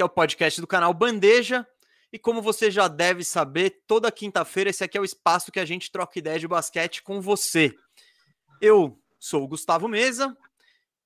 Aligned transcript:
que 0.00 0.02
é 0.02 0.06
o 0.06 0.08
podcast 0.08 0.58
do 0.62 0.66
canal 0.66 0.94
Bandeja. 0.94 1.66
E 2.10 2.18
como 2.18 2.40
você 2.40 2.70
já 2.70 2.88
deve 2.88 3.22
saber, 3.22 3.82
toda 3.86 4.10
quinta-feira 4.10 4.70
esse 4.70 4.82
aqui 4.82 4.96
é 4.96 5.00
o 5.00 5.04
espaço 5.04 5.52
que 5.52 5.60
a 5.60 5.64
gente 5.66 5.92
troca 5.92 6.18
ideia 6.18 6.38
de 6.38 6.48
basquete 6.48 7.02
com 7.02 7.20
você. 7.20 7.76
Eu 8.62 8.98
sou 9.18 9.44
o 9.44 9.46
Gustavo 9.46 9.86
Mesa. 9.88 10.34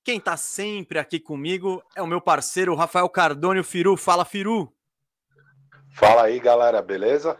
Quem 0.04 0.18
está 0.18 0.36
sempre 0.36 1.00
aqui 1.00 1.18
comigo 1.18 1.82
é 1.96 2.02
o 2.02 2.06
meu 2.06 2.20
parceiro 2.20 2.72
Rafael 2.76 3.08
Cardone, 3.08 3.58
o 3.58 3.64
Firu. 3.64 3.96
Fala, 3.96 4.24
Firu. 4.24 4.72
Fala 5.96 6.26
aí, 6.26 6.38
galera, 6.38 6.80
beleza? 6.80 7.36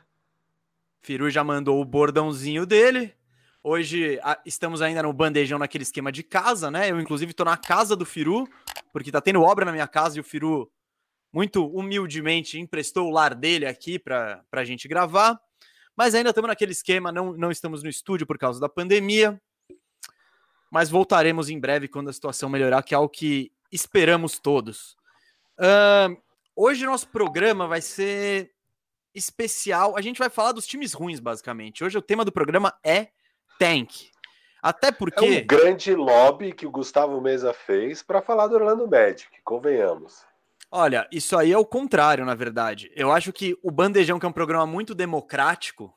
Firu 1.03 1.31
já 1.31 1.45
mandou 1.45 1.81
o 1.81 1.85
bordãozinho 1.85 2.67
dele. 2.67 3.15
Hoje 3.63 4.19
estamos 4.45 4.83
ainda 4.83 5.05
no 5.05 5.13
bandejão 5.13 5.61
naquele 5.61 5.85
esquema 5.85 6.11
de 6.11 6.25
casa, 6.25 6.69
né? 6.69 6.91
Eu, 6.91 7.01
inclusive, 7.01 7.31
estou 7.31 7.47
na 7.47 7.57
casa 7.57 7.95
do 7.95 8.05
Firu, 8.05 8.45
porque 8.93 9.13
tá 9.13 9.21
tendo 9.21 9.41
obra 9.41 9.65
na 9.65 9.71
minha 9.71 9.87
casa 9.87 10.19
e 10.19 10.21
o 10.21 10.25
Firu 10.25 10.69
muito 11.35 11.67
humildemente 11.67 12.61
emprestou 12.61 13.09
o 13.09 13.11
lar 13.11 13.35
dele 13.35 13.67
aqui 13.67 13.99
para 13.99 14.45
a 14.53 14.65
gente 14.65 14.87
gravar. 14.87 15.37
Mas 15.97 16.15
ainda 16.15 16.31
estamos 16.31 16.47
naquele 16.47 16.71
esquema, 16.71 17.11
não, 17.11 17.33
não 17.33 17.51
estamos 17.51 17.83
no 17.83 17.89
estúdio 17.89 18.25
por 18.25 18.39
causa 18.39 18.61
da 18.61 18.69
pandemia. 18.69 19.41
Mas 20.71 20.89
voltaremos 20.89 21.51
em 21.51 21.59
breve 21.59 21.89
quando 21.89 22.09
a 22.09 22.13
situação 22.13 22.49
melhorar, 22.49 22.83
que 22.85 22.95
é 22.95 22.99
o 22.99 23.09
que 23.09 23.53
esperamos 23.71 24.39
todos. 24.39 24.97
Uh, 25.59 26.17
hoje 26.55 26.87
nosso 26.87 27.09
programa 27.09 27.67
vai 27.67 27.81
ser 27.81 28.53
especial. 29.13 29.97
A 29.97 30.01
gente 30.01 30.19
vai 30.19 30.31
falar 30.31 30.53
dos 30.53 30.67
times 30.67 30.93
ruins, 30.93 31.19
basicamente. 31.19 31.83
Hoje 31.83 31.99
o 31.99 32.03
tema 32.03 32.25
do 32.25 32.31
programa 32.31 32.73
é 32.85 33.09
Tank. 33.59 34.09
Até 34.63 34.93
porque. 34.93 35.25
É 35.25 35.43
um 35.43 35.47
grande 35.47 35.95
lobby 35.95 36.53
que 36.53 36.67
o 36.67 36.71
Gustavo 36.71 37.21
Mesa 37.21 37.53
fez 37.53 38.05
para 38.05 38.23
falar 38.23 38.47
do 38.47 38.55
Orlando 38.55 38.89
Magic, 38.89 39.29
convenhamos. 39.43 40.25
Olha, 40.77 41.07
isso 41.13 41.39
aí 41.39 41.53
é 41.53 41.57
o 41.57 41.65
contrário, 41.65 42.25
na 42.25 42.35
verdade. 42.35 42.91
Eu 42.97 43.13
acho 43.13 43.33
que 43.33 43.57
o 43.63 43.71
Bandejão, 43.71 44.19
que 44.19 44.27
é 44.27 44.29
um 44.29 44.33
programa 44.33 44.67
muito 44.67 44.93
democrático 44.93 45.97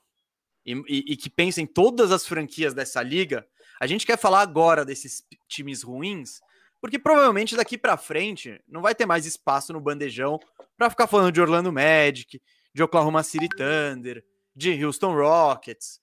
e, 0.63 0.73
e, 0.87 1.13
e, 1.13 1.17
que 1.17 1.31
pensa 1.31 1.59
em 1.59 1.65
todas 1.65 2.11
as 2.11 2.27
franquias 2.27 2.75
dessa 2.75 3.01
liga, 3.01 3.43
a 3.81 3.87
gente 3.87 4.05
quer 4.05 4.19
falar 4.19 4.41
agora 4.41 4.85
desses 4.85 5.23
times 5.47 5.81
ruins, 5.81 6.39
porque 6.79 6.99
provavelmente 6.99 7.55
daqui 7.55 7.75
para 7.75 7.97
frente 7.97 8.61
não 8.67 8.83
vai 8.83 8.93
ter 8.93 9.07
mais 9.07 9.25
espaço 9.25 9.73
no 9.73 9.81
Bandejão 9.81 10.39
para 10.77 10.91
ficar 10.91 11.07
falando 11.07 11.31
de 11.31 11.41
Orlando 11.41 11.73
Magic, 11.73 12.39
de 12.71 12.83
Oklahoma 12.83 13.23
City 13.23 13.49
Thunder, 13.49 14.23
de 14.55 14.85
Houston 14.85 15.15
Rockets. 15.15 15.99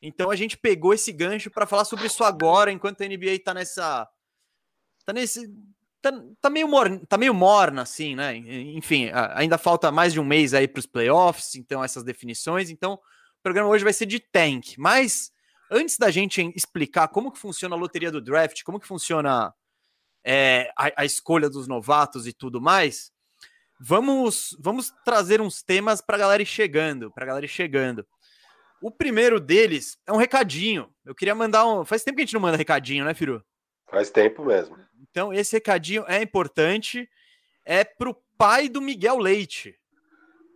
Então 0.00 0.30
a 0.30 0.36
gente 0.36 0.56
pegou 0.56 0.94
esse 0.94 1.10
gancho 1.10 1.50
para 1.50 1.66
falar 1.66 1.84
sobre 1.84 2.06
isso 2.06 2.22
agora, 2.22 2.70
enquanto 2.70 3.02
a 3.02 3.08
NBA 3.08 3.40
tá 3.44 3.52
nessa. 3.52 4.08
tá 5.04 5.12
nesse 5.12 5.52
tá, 6.02 6.12
tá, 6.40 6.50
meio 6.50 6.66
morna, 6.66 7.00
tá 7.08 7.16
meio 7.16 7.32
morna, 7.32 7.82
assim, 7.82 8.16
né? 8.16 8.36
Enfim, 8.36 9.10
ainda 9.34 9.56
falta 9.56 9.92
mais 9.92 10.12
de 10.12 10.20
um 10.20 10.24
mês 10.24 10.52
aí 10.52 10.66
para 10.66 10.80
os 10.80 10.86
playoffs, 10.86 11.54
então 11.54 11.82
essas 11.82 12.02
definições. 12.02 12.68
Então, 12.68 12.94
o 12.94 13.42
programa 13.42 13.70
hoje 13.70 13.84
vai 13.84 13.92
ser 13.92 14.06
de 14.06 14.18
tank. 14.18 14.74
Mas 14.76 15.32
antes 15.70 15.96
da 15.96 16.10
gente 16.10 16.42
explicar 16.56 17.08
como 17.08 17.30
que 17.30 17.38
funciona 17.38 17.76
a 17.76 17.78
loteria 17.78 18.10
do 18.10 18.20
draft, 18.20 18.62
como 18.64 18.80
que 18.80 18.86
funciona 18.86 19.54
é, 20.24 20.72
a, 20.76 21.02
a, 21.02 21.04
escolha 21.04 21.48
dos 21.48 21.68
novatos 21.68 22.26
e 22.26 22.32
tudo 22.32 22.60
mais, 22.60 23.12
vamos 23.80 24.56
vamos 24.60 24.92
trazer 25.04 25.40
uns 25.40 25.62
temas 25.62 26.00
para 26.00 26.18
galera 26.18 26.42
ir 26.42 26.46
chegando, 26.46 27.10
para 27.10 27.26
galera 27.26 27.46
ir 27.46 27.48
chegando. 27.48 28.06
O 28.80 28.90
primeiro 28.90 29.38
deles 29.38 29.96
é 30.04 30.12
um 30.12 30.16
recadinho. 30.16 30.92
Eu 31.04 31.14
queria 31.14 31.34
mandar 31.34 31.64
um. 31.64 31.84
Faz 31.84 32.02
tempo 32.02 32.16
que 32.16 32.22
a 32.22 32.24
gente 32.24 32.34
não 32.34 32.40
manda 32.40 32.56
recadinho, 32.56 33.04
né, 33.04 33.14
Firu? 33.14 33.42
Faz 33.88 34.10
tempo 34.10 34.44
mesmo. 34.44 34.76
Então, 35.12 35.32
esse 35.32 35.54
recadinho 35.54 36.04
é 36.08 36.22
importante. 36.22 37.08
É 37.64 37.84
pro 37.84 38.16
pai 38.36 38.68
do 38.68 38.80
Miguel 38.80 39.18
Leite. 39.18 39.78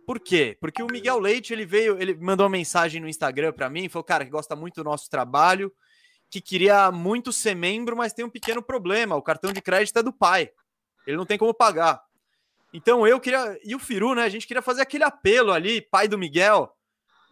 Por 0.05 0.19
quê? 0.19 0.57
Porque 0.59 0.81
o 0.81 0.87
Miguel 0.87 1.19
Leite, 1.19 1.53
ele 1.53 1.65
veio, 1.65 2.01
ele 2.01 2.15
mandou 2.15 2.45
uma 2.45 2.51
mensagem 2.51 2.99
no 2.99 3.07
Instagram 3.07 3.53
para 3.53 3.69
mim, 3.69 3.87
falou, 3.87 4.03
cara, 4.03 4.25
que 4.25 4.31
gosta 4.31 4.55
muito 4.55 4.75
do 4.75 4.83
nosso 4.83 5.09
trabalho, 5.09 5.71
que 6.29 6.41
queria 6.41 6.91
muito 6.91 7.31
ser 7.31 7.55
membro, 7.55 7.95
mas 7.95 8.13
tem 8.13 8.25
um 8.25 8.29
pequeno 8.29 8.61
problema, 8.61 9.15
o 9.15 9.21
cartão 9.21 9.53
de 9.53 9.61
crédito 9.61 9.99
é 9.99 10.03
do 10.03 10.11
pai. 10.11 10.49
Ele 11.05 11.17
não 11.17 11.25
tem 11.25 11.37
como 11.37 11.53
pagar. 11.53 12.01
Então 12.73 13.05
eu 13.05 13.19
queria, 13.19 13.59
e 13.63 13.75
o 13.75 13.79
Firu, 13.79 14.15
né, 14.15 14.23
a 14.23 14.29
gente 14.29 14.47
queria 14.47 14.61
fazer 14.61 14.81
aquele 14.81 15.03
apelo 15.03 15.51
ali, 15.51 15.81
pai 15.81 16.07
do 16.07 16.17
Miguel. 16.17 16.73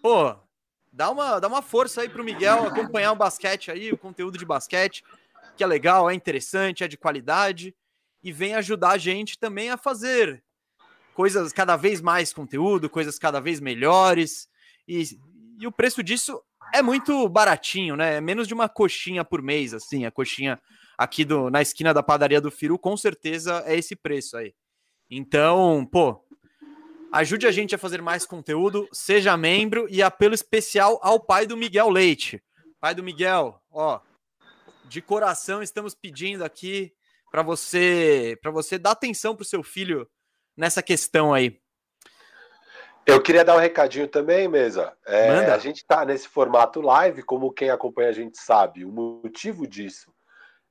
Pô, 0.02 0.36
dá 0.92 1.09
uma, 1.09 1.40
dá 1.40 1.47
uma 1.47 1.62
força 1.62 2.02
aí 2.02 2.09
pro 2.09 2.24
Miguel 2.24 2.68
acompanhar 2.68 3.13
o 3.13 3.18
basquete 3.18 3.72
aí, 3.72 3.92
o 3.92 3.97
conteúdo 3.97 4.38
de 4.38 4.46
basquete 4.46 5.03
que 5.56 5.64
é 5.64 5.68
legal, 5.68 6.10
é 6.10 6.14
interessante, 6.14 6.84
é 6.84 6.88
de 6.88 6.98
qualidade 6.98 7.76
e 8.24 8.32
vem 8.32 8.56
ajudar 8.56 8.92
a 8.92 8.98
gente 8.98 9.38
também 9.38 9.70
a 9.70 9.78
fazer 9.78 10.44
coisas 11.14 11.54
cada 11.54 11.78
vez 11.78 12.02
mais 12.02 12.34
conteúdo, 12.34 12.90
coisas 12.90 13.18
cada 13.18 13.40
vez 13.40 13.60
melhores. 13.60 14.50
E, 14.88 15.04
e 15.60 15.66
o 15.66 15.72
preço 15.72 16.04
disso 16.04 16.42
é 16.74 16.82
muito 16.82 17.28
baratinho, 17.30 17.96
né? 17.96 18.16
É 18.16 18.22
menos 18.22 18.48
de 18.48 18.54
uma 18.54 18.68
coxinha 18.68 19.24
por 19.24 19.42
mês, 19.42 19.74
assim. 19.74 20.06
A 20.06 20.12
coxinha 20.12 20.60
aqui 20.98 21.24
do, 21.24 21.50
na 21.50 21.62
esquina 21.62 21.94
da 21.94 22.04
padaria 22.04 22.42
do 22.42 22.52
Firu, 22.52 22.78
com 22.78 22.98
certeza 22.98 23.64
é 23.66 23.78
esse 23.78 23.96
preço 23.96 24.38
aí. 24.38 24.54
Então, 25.10 25.88
pô, 25.92 26.24
ajude 27.12 27.46
a 27.46 27.52
gente 27.52 27.76
a 27.76 27.78
fazer 27.78 28.02
mais 28.02 28.26
conteúdo, 28.26 28.88
seja 28.92 29.38
membro 29.38 29.88
e 29.90 30.02
apelo 30.02 30.34
especial 30.34 31.00
ao 31.02 31.20
pai 31.20 31.46
do 31.46 31.56
Miguel 31.56 31.90
Leite. 31.90 32.44
Pai 32.80 32.94
do 32.94 33.04
Miguel, 33.04 33.62
ó, 33.72 34.00
de 34.88 35.01
coração 35.01 35.62
estamos 35.62 35.94
pedindo 35.94 36.44
aqui 36.44 36.94
para 37.31 37.41
você 37.41 38.38
para 38.41 38.51
você 38.51 38.78
dar 38.78 38.91
atenção 38.91 39.35
para 39.35 39.44
o 39.44 39.46
seu 39.46 39.63
filho 39.63 40.07
nessa 40.56 40.81
questão 40.81 41.34
aí. 41.34 41.59
Eu 43.06 43.22
queria 43.22 43.45
dar 43.45 43.56
um 43.56 43.59
recadinho 43.59 44.07
também, 44.07 44.47
Mesa. 44.47 44.91
É, 45.06 45.51
a 45.51 45.59
gente 45.59 45.78
está 45.78 46.03
nesse 46.03 46.28
formato 46.28 46.81
live, 46.81 47.22
como 47.22 47.53
quem 47.53 47.69
acompanha 47.69 48.09
a 48.09 48.13
gente 48.13 48.35
sabe. 48.40 48.84
O 48.84 48.91
motivo 48.91 49.68
disso 49.68 50.12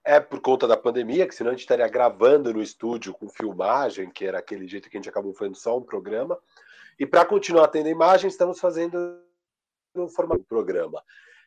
é 0.04 0.18
por 0.18 0.40
conta 0.40 0.66
da 0.66 0.76
pandemia, 0.76 1.28
que 1.28 1.34
senão 1.34 1.50
a 1.50 1.54
gente 1.54 1.60
estaria 1.60 1.86
gravando 1.86 2.52
no 2.52 2.60
estúdio 2.60 3.14
com 3.14 3.28
filmagem, 3.28 4.10
que 4.10 4.26
era 4.26 4.38
aquele 4.38 4.66
jeito 4.66 4.90
que 4.90 4.96
a 4.96 4.98
gente 5.00 5.08
acabou 5.08 5.32
fazendo 5.32 5.56
só 5.56 5.78
um 5.78 5.82
programa. 5.82 6.36
E 6.98 7.06
para 7.06 7.24
continuar 7.24 7.68
tendo 7.68 7.88
imagem, 7.88 8.28
estamos 8.28 8.58
fazendo 8.58 9.20
no 9.94 10.08
formato 10.08 10.40
do 10.40 10.46
programa. 10.46 11.00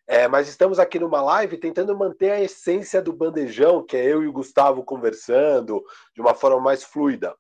É, 0.07 0.25
mas 0.25 0.47
estamos 0.47 0.79
aqui 0.79 0.97
numa 0.97 1.21
live 1.21 1.57
tentando 1.57 1.95
manter 1.95 2.31
a 2.31 2.41
essência 2.41 3.01
do 3.01 3.11
bandejão, 3.11 3.85
que 3.85 3.97
é 3.97 4.05
eu 4.05 4.23
e 4.23 4.27
o 4.27 4.31
Gustavo 4.31 4.81
conversando 4.83 5.83
de 6.15 6.21
uma 6.21 6.33
forma 6.33 6.61
mais 6.61 6.81
fluida. 6.81 7.35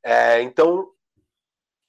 É, 0.00 0.40
então, 0.40 0.88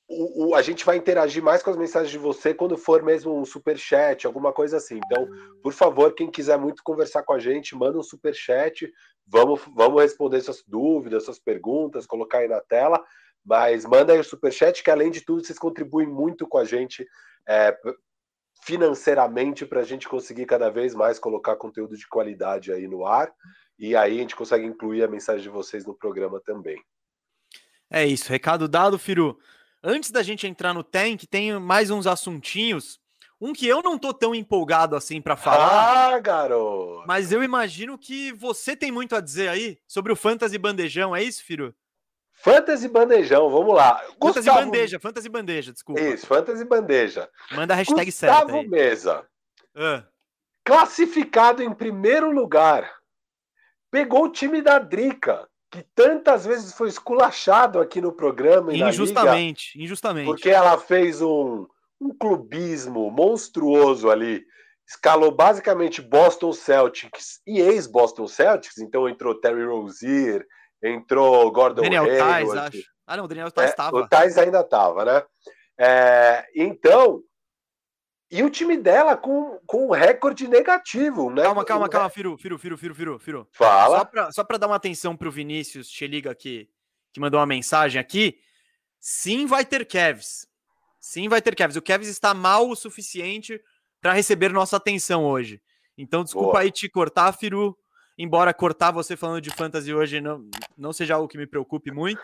o, 0.08 0.47
o, 0.47 0.56
a 0.56 0.63
gente 0.63 0.84
vai 0.84 0.97
interagir 0.97 1.44
mais 1.44 1.62
com 1.62 1.69
as 1.69 1.78
mensagens 1.78 2.12
de 2.12 2.18
você 2.18 2.56
quando 2.56 2.75
for 2.75 3.03
mesmo 3.03 3.40
um 3.40 3.46
super 3.46 3.78
chat, 3.78 4.25
alguma 4.25 4.52
coisa 4.52 4.78
assim. 4.78 5.00
Então, 5.06 5.28
por 5.62 5.74
favor, 5.74 6.13
quem 6.16 6.31
quiser 6.31 6.57
muito 6.57 6.81
conversar 6.84 7.22
com 7.22 7.34
a 7.34 7.40
gente, 7.40 7.75
manda 7.75 8.00
um 8.00 8.03
super 8.03 8.34
chat. 8.34 8.92
Vamos, 9.28 9.62
vamos 9.75 10.02
responder 10.02 10.42
suas 10.42 10.63
dúvidas, 10.66 11.25
suas 11.25 11.40
perguntas, 11.40 12.07
colocar 12.07 12.40
aí 12.40 12.47
na 12.47 12.62
tela. 12.62 13.03
Mas 13.44 13.86
manda 13.86 14.12
aí 14.12 14.19
o 14.19 14.24
super 14.24 14.52
chat, 14.52 14.84
que 14.84 14.90
além 14.90 15.12
de 15.12 15.22
tudo, 15.22 15.46
vocês 15.46 15.59
contribuem 15.59 16.07
muito 16.07 16.47
com 16.47 16.57
a 16.57 16.66
gente 16.66 17.07
é, 17.47 17.77
financeiramente 18.65 19.63
para 19.63 19.81
a 19.81 19.83
gente 19.83 20.09
conseguir 20.09 20.47
cada 20.47 20.71
vez 20.71 20.95
mais 20.95 21.19
colocar 21.19 21.56
conteúdo 21.56 21.95
de 21.95 22.07
qualidade 22.07 22.71
aí 22.71 22.88
no 22.88 23.06
ar. 23.06 23.31
E 23.77 23.95
aí 23.95 24.17
a 24.17 24.21
gente 24.21 24.35
consegue 24.35 24.65
incluir 24.65 25.03
a 25.03 25.07
mensagem 25.07 25.44
de 25.44 25.50
vocês 25.50 25.85
no 25.85 25.94
programa 25.94 26.41
também. 26.44 26.81
É 27.91 28.03
isso, 28.03 28.27
recado 28.27 28.67
dado, 28.67 28.97
Firu. 28.97 29.38
Antes 29.83 30.09
da 30.09 30.23
gente 30.23 30.47
entrar 30.47 30.73
no 30.73 30.83
tank, 30.83 31.27
tem 31.29 31.59
mais 31.59 31.91
uns 31.91 32.07
assuntinhos. 32.07 33.00
Um 33.39 33.53
que 33.53 33.67
eu 33.67 33.83
não 33.83 34.00
tô 34.00 34.12
tão 34.12 34.33
empolgado 34.33 34.95
assim 34.95 35.21
para 35.21 35.35
falar. 35.35 36.15
Ah, 36.15 36.19
garoto! 36.19 37.03
Mas 37.06 37.31
eu 37.31 37.44
imagino 37.44 38.00
que 38.00 38.31
você 38.31 38.75
tem 38.75 38.91
muito 38.91 39.15
a 39.15 39.21
dizer 39.21 39.50
aí 39.50 39.77
sobre 39.88 40.12
o 40.12 40.15
Fantasy 40.15 40.57
Bandejão, 40.57 41.15
é 41.15 41.21
isso, 41.21 41.44
Firu? 41.44 41.75
Fantasy 42.36 42.88
Bandejão, 42.88 43.50
vamos 43.50 43.74
lá. 43.74 43.98
Fantasy 43.98 44.18
Gustavo... 44.20 44.60
Bandeja, 44.60 45.00
Fantasy 45.00 45.30
Bandeja, 45.30 45.74
desculpa. 45.74 46.02
Isso, 46.02 46.28
Fantasy 46.28 46.64
Bandeja. 46.66 47.30
Manda 47.52 47.74
a 47.74 47.78
hashtag 47.78 48.06
Gustavo 48.06 48.52
certa 48.52 48.56
aí. 48.56 48.68
Mesa. 48.68 49.26
Uh. 49.76 50.04
Classificado 50.64 51.64
em 51.64 51.74
primeiro 51.74 52.32
lugar. 52.32 52.90
Pegou 53.90 54.26
o 54.26 54.32
time 54.32 54.62
da 54.62 54.78
Drica, 54.78 55.48
que 55.72 55.84
tantas 55.96 56.46
vezes 56.46 56.74
foi 56.74 56.90
esculachado 56.90 57.80
aqui 57.80 58.02
no 58.02 58.12
programa. 58.12 58.74
E 58.74 58.82
injustamente, 58.82 59.72
liga, 59.76 59.86
injustamente. 59.86 60.26
Porque 60.26 60.50
ela 60.50 60.78
fez 60.78 61.22
um, 61.22 61.66
um 62.00 62.14
clubismo 62.14 63.10
monstruoso 63.10 64.10
ali. 64.10 64.46
Escalou 64.88 65.32
basicamente 65.32 66.02
Boston 66.02 66.54
Celtics 66.54 67.42
e 67.48 67.60
ex-Boston 67.60 68.28
Celtics, 68.28 68.78
então 68.78 69.10
entrou 69.10 69.40
Terry 69.40 69.66
Rozier, 69.66 70.46
Entrou 70.88 71.52
Gordon 71.52 71.82
Daniel 71.84 72.06
Hayward. 72.06 72.48
Tais, 72.48 72.56
acho. 72.56 72.84
Ah, 73.08 73.18
não, 73.18 73.26
o 73.26 73.28
Daniel 73.28 73.52
Tais 73.52 73.70
estava. 73.72 73.98
É, 73.98 74.02
o 74.02 74.08
Tais 74.08 74.38
ainda 74.38 74.62
estava, 74.62 75.06
né? 75.06 75.24
É, 75.78 76.46
então, 76.56 77.22
e 78.32 78.44
o 78.44 78.50
time 78.50 78.76
dela 78.76 79.16
com, 79.16 79.60
com 79.66 79.88
um 79.88 79.92
recorde 79.92 80.48
negativo, 80.48 81.30
né? 81.30 81.44
Calma, 81.44 81.64
calma, 81.64 81.90
calma, 81.90 82.10
Firu, 82.10 82.38
Firu, 82.38 82.58
Firu, 82.58 82.78
Firu, 82.78 82.96
Firu, 82.96 83.20
Firu. 83.20 83.48
Fala. 83.52 84.10
Só 84.32 84.44
para 84.44 84.58
dar 84.58 84.68
uma 84.68 84.76
atenção 84.76 85.16
pro 85.16 85.32
Vinícius 85.32 85.90
Cheliga 85.90 86.34
que, 86.34 86.68
que 87.14 87.20
mandou 87.20 87.40
uma 87.40 87.46
mensagem 87.46 88.00
aqui. 88.00 88.38
sim 89.00 89.46
vai 89.46 89.64
ter 89.64 89.86
Kevs. 89.86 90.48
Sim 91.00 91.30
vai 91.30 91.42
ter 91.42 91.56
Kevs. 91.56 91.76
O 91.76 91.82
Kevs 91.82 92.08
está 92.08 92.34
mal 92.34 92.68
o 92.68 92.76
suficiente 92.76 93.62
para 94.02 94.14
receber 94.14 94.52
nossa 94.52 94.78
atenção 94.78 95.24
hoje. 95.24 95.62
Então, 95.98 96.24
desculpa 96.24 96.52
Boa. 96.54 96.62
aí 96.62 96.72
te 96.72 96.90
cortar, 96.90 97.32
Firu. 97.32 97.78
Embora 98.17 98.53
cortar 98.53 98.91
você 98.91 99.17
falando 99.17 99.41
de 99.41 99.50
fantasy 99.50 99.94
hoje 99.94 100.21
não, 100.21 100.50
não 100.77 100.94
seja 100.94 101.15
algo 101.15 101.27
que 101.27 101.38
me 101.38 101.47
preocupe 101.47 101.91
muito. 101.91 102.21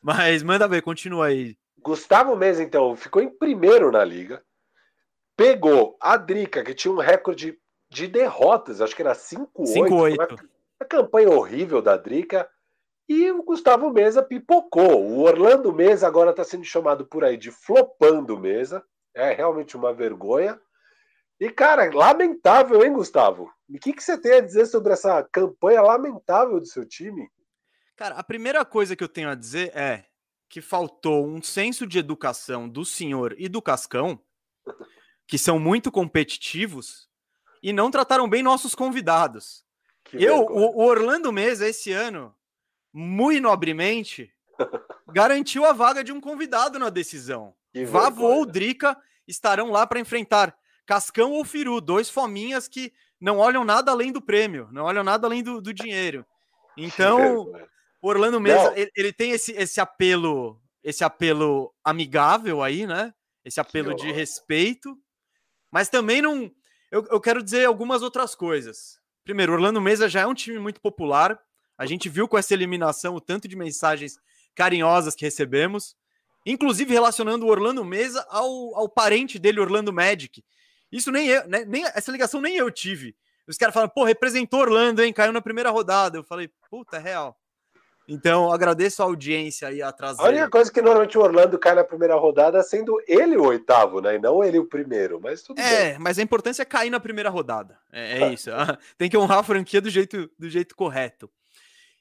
Mas 0.00 0.42
manda 0.42 0.66
ver, 0.66 0.82
continua 0.82 1.26
aí. 1.26 1.56
Gustavo 1.78 2.34
Mesa, 2.36 2.62
então, 2.62 2.96
ficou 2.96 3.22
em 3.22 3.28
primeiro 3.28 3.90
na 3.90 4.04
liga. 4.04 4.42
Pegou 5.36 5.96
a 6.00 6.16
Drica, 6.16 6.62
que 6.62 6.74
tinha 6.74 6.92
um 6.92 6.98
recorde 6.98 7.58
de 7.90 8.06
derrotas, 8.06 8.80
acho 8.80 8.94
que 8.94 9.02
era 9.02 9.14
5-8. 9.14 9.48
Uma, 9.56 10.26
uma 10.26 10.88
campanha 10.88 11.30
horrível 11.30 11.82
da 11.82 11.96
Drica. 11.96 12.48
E 13.08 13.30
o 13.30 13.42
Gustavo 13.42 13.90
Mesa 13.90 14.22
pipocou. 14.22 15.04
O 15.04 15.22
Orlando 15.22 15.72
Mesa 15.72 16.06
agora 16.06 16.30
está 16.30 16.44
sendo 16.44 16.64
chamado 16.64 17.04
por 17.04 17.24
aí 17.24 17.36
de 17.36 17.50
flopando 17.50 18.38
Mesa. 18.38 18.84
É 19.12 19.32
realmente 19.32 19.76
uma 19.76 19.92
vergonha. 19.92 20.60
E, 21.40 21.48
cara, 21.48 21.90
lamentável, 21.92 22.84
hein, 22.84 22.92
Gustavo? 22.92 23.50
o 23.66 23.78
que, 23.78 23.94
que 23.94 24.02
você 24.02 24.18
tem 24.18 24.32
a 24.32 24.40
dizer 24.40 24.66
sobre 24.66 24.92
essa 24.92 25.22
campanha 25.22 25.80
lamentável 25.80 26.60
do 26.60 26.66
seu 26.66 26.84
time? 26.84 27.30
Cara, 27.96 28.16
a 28.16 28.22
primeira 28.22 28.64
coisa 28.64 28.94
que 28.94 29.02
eu 29.02 29.08
tenho 29.08 29.30
a 29.30 29.34
dizer 29.34 29.74
é 29.74 30.04
que 30.48 30.60
faltou 30.60 31.26
um 31.26 31.40
senso 31.40 31.86
de 31.86 31.98
educação 31.98 32.68
do 32.68 32.84
senhor 32.84 33.34
e 33.38 33.48
do 33.48 33.62
Cascão, 33.62 34.20
que 35.26 35.38
são 35.38 35.58
muito 35.58 35.90
competitivos, 35.90 37.08
e 37.62 37.72
não 37.72 37.90
trataram 37.90 38.28
bem 38.28 38.42
nossos 38.42 38.74
convidados. 38.74 39.64
Que 40.04 40.22
eu, 40.22 40.40
o, 40.40 40.78
o, 40.78 40.84
Orlando 40.84 41.32
Mesa, 41.32 41.68
esse 41.68 41.92
ano, 41.92 42.34
muito 42.92 43.42
nobremente, 43.42 44.34
garantiu 45.08 45.64
a 45.64 45.72
vaga 45.72 46.02
de 46.02 46.12
um 46.12 46.20
convidado 46.20 46.78
na 46.78 46.90
decisão. 46.90 47.54
Vavo 47.86 48.24
ou 48.24 48.44
Drica 48.44 49.00
estarão 49.26 49.70
lá 49.70 49.86
para 49.86 50.00
enfrentar 50.00 50.58
Cascão 50.90 51.30
ou 51.30 51.44
Firu, 51.44 51.80
dois 51.80 52.10
fominhas 52.10 52.66
que 52.66 52.92
não 53.20 53.38
olham 53.38 53.64
nada 53.64 53.92
além 53.92 54.10
do 54.10 54.20
prêmio, 54.20 54.68
não 54.72 54.82
olham 54.82 55.04
nada 55.04 55.24
além 55.24 55.40
do, 55.40 55.60
do 55.60 55.72
dinheiro. 55.72 56.26
Então, 56.76 57.46
o 58.02 58.08
Orlando 58.08 58.40
Mesa, 58.40 58.72
ele, 58.74 58.90
ele, 58.96 59.12
tem 59.12 59.30
esse, 59.30 59.52
esse 59.52 59.80
apelo, 59.80 60.60
esse 60.82 61.04
apelo 61.04 61.72
amigável 61.84 62.60
aí, 62.60 62.88
né? 62.88 63.14
Esse 63.44 63.60
apelo 63.60 63.94
de 63.94 64.10
respeito, 64.10 64.98
mas 65.70 65.88
também 65.88 66.20
não. 66.20 66.50
Eu, 66.90 67.06
eu 67.08 67.20
quero 67.20 67.40
dizer 67.40 67.66
algumas 67.66 68.02
outras 68.02 68.34
coisas. 68.34 68.98
Primeiro, 69.22 69.52
Orlando 69.52 69.80
Mesa 69.80 70.08
já 70.08 70.22
é 70.22 70.26
um 70.26 70.34
time 70.34 70.58
muito 70.58 70.80
popular. 70.80 71.38
A 71.78 71.86
gente 71.86 72.08
viu 72.08 72.26
com 72.26 72.36
essa 72.36 72.52
eliminação 72.52 73.14
o 73.14 73.20
tanto 73.20 73.46
de 73.46 73.54
mensagens 73.54 74.18
carinhosas 74.56 75.14
que 75.14 75.24
recebemos, 75.24 75.94
inclusive 76.44 76.92
relacionando 76.92 77.46
o 77.46 77.48
Orlando 77.48 77.84
Mesa 77.84 78.26
ao, 78.28 78.74
ao 78.74 78.88
parente 78.88 79.38
dele, 79.38 79.60
Orlando 79.60 79.92
Magic, 79.92 80.42
isso 80.90 81.10
nem 81.10 81.28
eu, 81.28 81.46
né, 81.48 81.64
nem, 81.64 81.84
essa 81.84 82.10
ligação 82.10 82.40
nem 82.40 82.56
eu 82.56 82.70
tive. 82.70 83.14
Os 83.46 83.56
caras 83.56 83.74
falam, 83.74 83.88
pô, 83.88 84.04
representou 84.04 84.60
Orlando, 84.60 85.02
hein? 85.02 85.12
Caiu 85.12 85.32
na 85.32 85.40
primeira 85.40 85.70
rodada. 85.70 86.16
Eu 86.16 86.22
falei, 86.22 86.48
puta, 86.70 86.98
é 86.98 87.00
real. 87.00 87.36
Então, 88.06 88.52
agradeço 88.52 89.02
a 89.02 89.06
audiência 89.06 89.68
aí 89.68 89.80
atrás. 89.80 90.18
A 90.18 90.24
única 90.24 90.50
coisa 90.50 90.72
que 90.72 90.82
normalmente 90.82 91.16
o 91.16 91.20
Orlando 91.20 91.58
cai 91.58 91.76
na 91.76 91.84
primeira 91.84 92.16
rodada 92.16 92.60
sendo 92.62 93.00
ele 93.06 93.36
o 93.36 93.44
oitavo, 93.44 94.00
né? 94.00 94.16
E 94.16 94.18
não 94.18 94.42
ele 94.42 94.58
o 94.58 94.66
primeiro, 94.66 95.20
mas 95.20 95.42
tudo 95.42 95.60
é, 95.60 95.90
bem. 95.90 95.98
mas 96.00 96.18
a 96.18 96.22
importância 96.22 96.62
é 96.62 96.64
cair 96.64 96.90
na 96.90 96.98
primeira 96.98 97.30
rodada. 97.30 97.78
É, 97.92 98.22
é 98.22 98.32
isso. 98.32 98.50
Tem 98.98 99.08
que 99.08 99.16
honrar 99.16 99.38
a 99.38 99.44
franquia 99.44 99.80
do 99.80 99.88
jeito, 99.88 100.28
do 100.36 100.48
jeito 100.48 100.74
correto. 100.74 101.30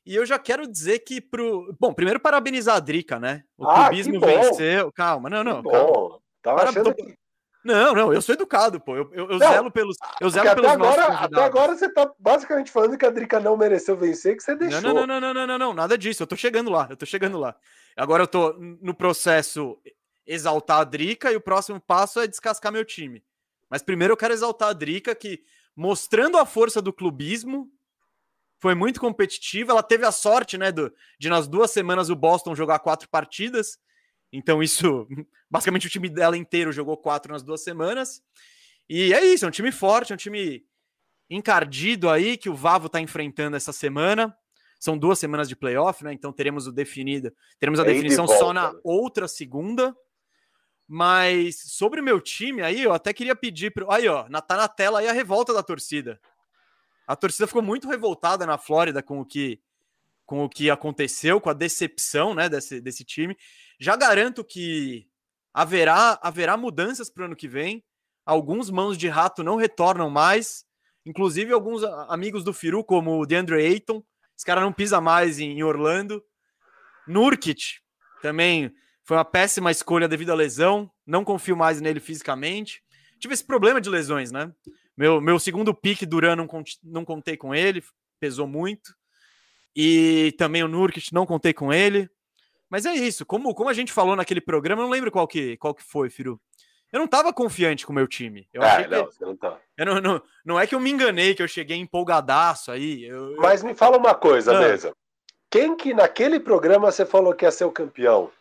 E 0.04 0.16
eu 0.16 0.26
já 0.26 0.40
quero 0.40 0.66
dizer 0.66 1.00
que 1.00 1.22
pro. 1.22 1.76
Bom, 1.80 1.94
primeiro 1.94 2.20
parabenizar 2.20 2.78
a 2.78 2.80
Drica, 2.80 3.20
né? 3.20 3.44
O 3.56 3.70
ah, 3.70 3.86
clubismo 3.86 4.20
venceu. 4.20 4.92
Calma, 4.92 5.30
não, 5.30 5.44
não. 5.44 5.62
Calma. 5.62 6.20
Tava 6.42 6.58
Para... 6.58 6.70
achando 6.70 6.96
que... 6.96 7.16
Não, 7.70 7.94
não, 7.94 8.12
eu 8.12 8.22
sou 8.22 8.34
educado, 8.34 8.80
pô. 8.80 8.96
Eu, 8.96 9.10
eu, 9.14 9.30
eu 9.30 9.38
zelo 9.38 9.72
pelos. 9.72 9.96
Eu 10.20 10.30
zelo 10.30 10.56
pelos 10.56 10.72
até 10.72 10.74
agora, 10.74 11.06
até 11.06 11.44
agora 11.44 11.76
você 11.76 11.88
tá 11.88 12.12
basicamente 12.18 12.72
falando 12.72 12.98
que 12.98 13.06
a 13.06 13.12
Drica 13.12 13.40
não 13.40 13.56
mereceu 13.56 13.96
vencer, 13.96 14.36
que 14.36 14.44
você 14.44 14.56
deixou. 14.56 14.82
Não, 14.82 14.94
não, 14.94 15.06
não, 15.06 15.22
não, 15.22 15.34
não, 15.34 15.48
não, 15.48 15.58
não, 15.60 15.74
nada 15.74 15.96
disso. 15.96 16.24
Eu 16.24 16.28
tô 16.28 16.36
chegando 16.36 16.72
lá, 16.72 16.88
eu 16.90 16.98
tô 16.98 17.06
chegando 17.06 17.38
lá. 17.38 17.56
Agora 17.96 18.24
eu 18.24 18.28
tô 18.28 18.56
no 18.82 18.94
processo 18.94 19.78
exaltar 20.26 20.80
a 20.80 20.84
Drica 20.84 21.32
e 21.32 21.36
o 21.36 21.42
próximo 21.42 21.80
passo 21.80 22.20
é 22.20 22.28
descascar 22.28 22.72
meu 22.72 22.84
time. 22.84 23.24
Mas 23.70 23.84
primeiro 23.84 24.14
eu 24.14 24.18
quero 24.18 24.34
exaltar 24.34 24.70
a 24.70 24.74
Drica, 24.74 25.14
que 25.14 25.44
mostrando 25.76 26.38
a 26.38 26.46
força 26.46 26.82
do 26.82 26.92
clubismo, 26.92 27.72
foi 28.60 28.74
muito 28.74 29.00
competitiva. 29.00 29.74
Ela 29.74 29.84
teve 29.84 30.06
a 30.06 30.12
sorte, 30.12 30.58
né, 30.58 30.72
do, 30.72 30.92
de 31.20 31.30
nas 31.30 31.48
duas 31.48 31.72
semanas 31.72 32.10
o 32.10 32.16
Boston 32.16 32.56
jogar 32.56 32.80
quatro 32.80 33.08
partidas. 33.10 33.78
Então, 34.32 34.62
isso, 34.62 35.08
basicamente, 35.50 35.88
o 35.88 35.90
time 35.90 36.10
dela 36.10 36.38
inteiro 36.38 36.72
jogou 36.72 36.98
quatro 36.98 37.34
nas 37.34 37.44
duas 37.44 37.62
semanas. 37.62 38.22
E 38.90 39.14
é 39.14 39.24
isso, 39.26 39.46
é 39.46 39.48
um 39.48 39.52
time 39.52 39.72
forte, 39.72 40.12
é 40.12 40.16
um 40.16 40.18
time 40.18 40.66
encardido 41.30 42.10
aí 42.10 42.38
que 42.38 42.50
o 42.50 42.56
Vavo 42.56 42.88
está 42.88 43.00
enfrentando 43.00 43.56
essa 43.56 43.72
semana. 43.72 44.36
São 44.80 44.98
duas 44.98 45.20
semanas 45.20 45.48
de 45.48 45.56
playoff, 45.56 46.04
né? 46.04 46.14
Então 46.14 46.32
teremos 46.32 46.66
o 46.66 46.72
definido, 46.72 47.32
teremos 47.60 47.80
a 47.80 47.84
definição 47.84 48.26
de 48.26 48.38
só 48.38 48.54
na 48.54 48.74
outra 48.84 49.28
segunda. 49.28 49.96
Mas 50.88 51.60
sobre 51.74 52.02
o 52.02 52.04
meu 52.04 52.20
time 52.20 52.64
aí, 52.64 52.82
eu 52.82 52.94
até 52.94 53.14
queria 53.14 53.36
pedir 53.36 53.72
pro. 53.72 53.92
Aí, 53.92 54.08
ó, 54.08 54.24
tá 54.42 54.58
na 54.58 54.68
tela 54.68 55.00
aí 55.00 55.08
a 55.08 55.14
revolta 55.14 55.54
da 55.54 55.62
torcida. 55.62 56.20
A 57.06 57.16
torcida 57.16 57.46
ficou 57.46 57.62
muito 57.62 57.88
revoltada 57.88 58.46
na 58.46 58.58
Flórida 58.58 59.04
com 59.04 59.20
o 59.20 59.26
que 59.26 59.62
com 60.30 60.44
o 60.44 60.50
que 60.50 60.70
aconteceu, 60.70 61.42
com 61.42 61.50
a 61.50 61.54
decepção, 61.54 62.36
né, 62.36 62.48
desse, 62.48 62.80
desse 62.80 63.04
time. 63.04 63.36
Já 63.80 63.96
garanto 63.96 64.44
que 64.44 65.08
haverá, 65.52 66.20
haverá 66.22 66.56
mudanças 66.56 67.10
para 67.10 67.24
o 67.24 67.26
ano 67.26 67.36
que 67.36 67.48
vem. 67.48 67.84
Alguns 68.24 68.70
mãos 68.70 68.96
de 68.96 69.08
rato 69.08 69.44
não 69.44 69.56
retornam 69.56 70.08
mais. 70.08 70.66
Inclusive, 71.04 71.52
alguns 71.52 71.84
amigos 72.10 72.44
do 72.44 72.54
Firu, 72.54 72.84
como 72.84 73.20
o 73.20 73.26
DeAndre 73.26 73.56
Ayton. 73.56 74.04
Esse 74.38 74.46
cara 74.46 74.62
não 74.62 74.72
pisa 74.72 75.02
mais 75.02 75.40
em 75.40 75.64
Orlando. 75.64 76.24
Nurkic 77.08 77.80
também 78.22 78.72
foi 79.04 79.18
uma 79.18 79.26
péssima 79.26 79.72
escolha 79.72 80.08
devido 80.08 80.30
à 80.32 80.36
lesão. 80.36 80.92
Não 81.08 81.24
confio 81.24 81.58
mais 81.58 81.82
nele 81.82 82.00
fisicamente. 82.00 82.84
Tive 83.20 83.34
esse 83.34 83.44
problema 83.44 83.82
de 83.82 83.90
lesões, 83.90 84.32
né? 84.32 84.54
Meu, 84.96 85.20
meu 85.20 85.40
segundo 85.40 85.74
pique 85.74 86.06
Duran 86.06 86.36
não, 86.36 86.48
não 86.84 87.04
contei 87.04 87.36
com 87.36 87.56
ele, 87.56 87.84
pesou 88.20 88.46
muito. 88.46 88.99
E 89.76 90.34
também 90.38 90.64
o 90.64 90.68
Nurkic 90.68 91.14
não 91.14 91.26
contei 91.26 91.54
com 91.54 91.72
ele. 91.72 92.10
Mas 92.70 92.86
é 92.86 92.94
isso, 92.94 93.26
como, 93.26 93.54
como 93.56 93.70
a 93.70 93.74
gente 93.74 93.92
falou 93.92 94.16
naquele 94.16 94.42
programa, 94.42 94.82
eu 94.82 94.86
não 94.86 94.92
lembro 94.92 95.12
qual 95.12 95.28
que, 95.28 95.58
qual 95.58 95.74
que 95.74 95.84
foi, 95.84 96.10
Firu. 96.10 96.40
Eu 96.92 97.00
não 97.00 97.06
estava 97.06 97.32
confiante 97.32 97.86
com 97.86 97.92
o 97.92 97.96
meu 97.96 98.08
time. 98.08 98.48
Eu 98.54 98.64
é, 98.64 98.88
não, 98.88 99.06
que... 99.06 99.16
você 99.16 99.26
não 99.26 99.36
tá. 99.36 99.58
Eu 99.78 99.86
não, 99.86 100.02
não, 100.02 100.22
não 100.46 100.60
é 100.60 100.66
que 100.66 100.74
eu 100.74 100.80
me 100.80 100.90
enganei, 100.90 101.36
que 101.36 101.42
eu 101.42 101.48
cheguei 101.48 101.78
empolgadaço 101.78 102.72
aí. 102.72 103.06
Eu, 103.06 103.36
Mas 103.38 103.64
me 103.64 103.76
fala 103.76 103.98
uma 103.98 104.16
coisa, 104.16 104.56
ah. 104.56 104.60
Mesa. 104.60 104.94
Quem 105.52 105.76
que 105.76 105.94
naquele 105.94 106.40
programa 106.40 106.92
você 106.92 107.06
falou 107.06 107.34
que 107.34 107.46
ia 107.46 107.52
ser 107.52 107.66
o 107.66 107.72
campeão? 107.72 108.32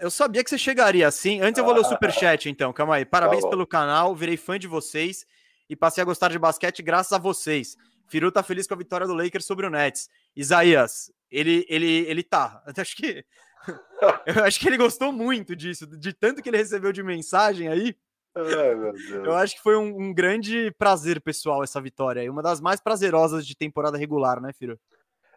Eu 0.00 0.10
sabia 0.10 0.44
que 0.44 0.50
você 0.50 0.58
chegaria 0.58 1.06
assim. 1.06 1.40
Antes 1.40 1.58
eu 1.58 1.64
vou 1.64 1.74
ler 1.74 1.80
o 1.80 1.86
ah. 1.86 1.88
superchat, 1.88 2.48
então. 2.48 2.72
Calma 2.72 2.96
aí. 2.96 3.04
Parabéns 3.04 3.42
tá 3.42 3.50
pelo 3.50 3.66
canal, 3.66 4.14
virei 4.14 4.36
fã 4.36 4.58
de 4.58 4.68
vocês 4.68 5.26
e 5.68 5.76
passei 5.76 6.02
a 6.02 6.04
gostar 6.04 6.30
de 6.30 6.38
basquete 6.38 6.82
graças 6.82 7.12
a 7.12 7.18
vocês. 7.18 7.76
Firu 8.08 8.32
tá 8.32 8.42
feliz 8.42 8.66
com 8.66 8.74
a 8.74 8.78
vitória 8.78 9.06
do 9.06 9.14
Lakers 9.14 9.44
sobre 9.44 9.66
o 9.66 9.70
Nets. 9.70 10.08
Isaías, 10.34 11.12
ele, 11.30 11.66
ele, 11.68 12.06
ele 12.08 12.22
tá. 12.22 12.62
Eu 12.66 12.72
acho 12.82 12.96
que 12.96 13.24
eu 14.26 14.44
acho 14.44 14.58
que 14.58 14.66
ele 14.66 14.76
gostou 14.76 15.12
muito 15.12 15.54
disso, 15.54 15.86
de 15.86 16.12
tanto 16.12 16.42
que 16.42 16.48
ele 16.48 16.56
recebeu 16.56 16.92
de 16.92 17.02
mensagem 17.02 17.68
aí. 17.68 17.94
Ai, 18.34 19.24
eu 19.24 19.34
acho 19.34 19.56
que 19.56 19.62
foi 19.62 19.76
um, 19.76 20.00
um, 20.00 20.14
grande 20.14 20.70
prazer 20.78 21.20
pessoal 21.20 21.64
essa 21.64 21.80
vitória 21.80 22.30
uma 22.30 22.42
das 22.42 22.60
mais 22.60 22.80
prazerosas 22.80 23.44
de 23.46 23.56
temporada 23.56 23.98
regular, 23.98 24.40
né, 24.40 24.52
Firo? 24.52 24.78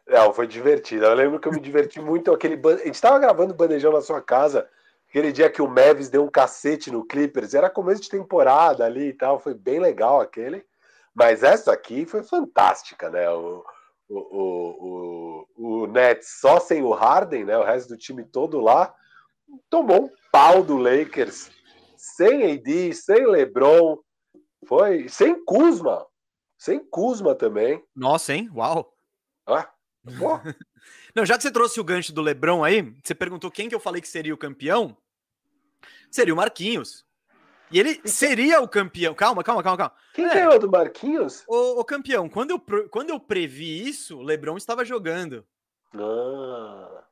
Não, 0.08 0.34
foi 0.34 0.46
divertido. 0.46 1.06
Eu 1.06 1.14
lembro 1.14 1.40
que 1.40 1.48
eu 1.48 1.52
me 1.52 1.60
diverti 1.60 2.00
muito 2.00 2.32
aquele. 2.32 2.60
A 2.66 2.86
gente 2.86 3.02
tava 3.02 3.18
gravando 3.18 3.54
bandejão 3.54 3.92
na 3.92 4.02
sua 4.02 4.22
casa, 4.22 4.68
aquele 5.10 5.32
dia 5.32 5.50
que 5.50 5.62
o 5.62 5.68
Mavis 5.68 6.10
deu 6.10 6.24
um 6.24 6.30
cacete 6.30 6.92
no 6.92 7.06
Clippers, 7.06 7.54
era 7.54 7.70
começo 7.70 8.02
de 8.02 8.10
temporada 8.10 8.86
ali 8.86 9.08
e 9.08 9.14
tal, 9.14 9.40
foi 9.40 9.54
bem 9.54 9.80
legal 9.80 10.20
aquele. 10.20 10.66
Mas 11.14 11.44
essa 11.44 11.74
aqui 11.74 12.06
foi 12.06 12.24
fantástica, 12.24 13.10
né? 13.10 13.30
O, 13.30 13.64
o, 14.10 15.46
o, 15.58 15.84
o, 15.84 15.88
Nets 15.88 16.40
só 16.40 16.60
sem 16.60 16.82
o 16.82 16.92
Harden, 16.92 17.46
né? 17.46 17.58
O 17.58 17.64
resto 17.64 17.90
do 17.90 17.98
time 17.98 18.24
todo 18.24 18.60
lá 18.60 18.94
tomou 19.70 20.06
um 20.06 20.10
pau 20.32 20.64
do 20.64 20.78
Lakers, 20.78 21.52
sem 21.98 22.54
AD, 22.54 22.94
sem 22.94 23.28
LeBron, 23.28 23.98
foi 24.66 25.10
sem 25.10 25.44
Kuzma, 25.44 26.06
sem 26.58 26.80
Kuzma 26.80 27.36
também. 27.36 27.84
Nossa, 27.96 28.34
hein? 28.34 28.50
Uau! 28.54 28.94
Ah, 29.46 29.70
Não, 31.16 31.26
já 31.26 31.36
que 31.38 31.44
você 31.44 31.52
trouxe 31.52 31.80
o 31.80 31.84
gancho 31.84 32.14
do 32.14 32.22
LeBron 32.22 32.64
aí, 32.64 32.82
você 33.04 33.14
perguntou 33.14 33.52
quem 33.52 33.70
que 33.70 33.76
eu 33.76 33.80
falei 33.80 34.02
que 34.02 34.08
seria 34.08 34.34
o 34.34 34.38
campeão? 34.38 34.98
Seria 36.10 36.34
o 36.34 36.38
Marquinhos. 36.38 37.06
E 37.72 37.80
ele 37.80 38.02
seria 38.06 38.62
o 38.62 38.68
campeão. 38.68 39.14
Calma, 39.14 39.44
calma, 39.44 39.64
calma, 39.64 39.78
calma. 39.78 39.96
Quem 40.14 40.26
é. 40.26 40.60
do 40.60 40.70
Marquinhos? 40.70 41.44
O, 41.48 41.80
o, 41.80 41.86
campeão. 41.86 42.28
Quando 42.28 42.52
eu, 42.52 42.90
quando 42.90 43.10
eu 43.10 43.20
previ 43.20 43.88
isso, 43.88 44.18
o 44.18 44.22
Lebron 44.22 44.58
estava 44.58 44.84
jogando. 44.84 45.46
Ah. 45.96 47.04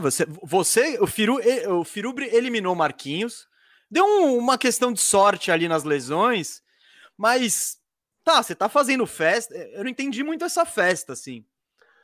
Você, 0.00 0.26
você 0.42 0.98
o, 1.00 1.06
Firu, 1.06 1.38
o 1.70 1.84
Firubre 1.84 2.28
eliminou 2.34 2.74
Marquinhos, 2.74 3.48
deu 3.90 4.04
um, 4.04 4.36
uma 4.36 4.58
questão 4.58 4.92
de 4.92 5.00
sorte 5.00 5.50
ali 5.50 5.66
nas 5.66 5.84
lesões, 5.84 6.62
mas 7.16 7.78
tá, 8.22 8.42
você 8.42 8.54
tá 8.54 8.68
fazendo 8.68 9.06
festa. 9.06 9.54
Eu 9.54 9.82
não 9.84 9.90
entendi 9.90 10.22
muito 10.22 10.44
essa 10.44 10.64
festa, 10.66 11.14
assim. 11.14 11.44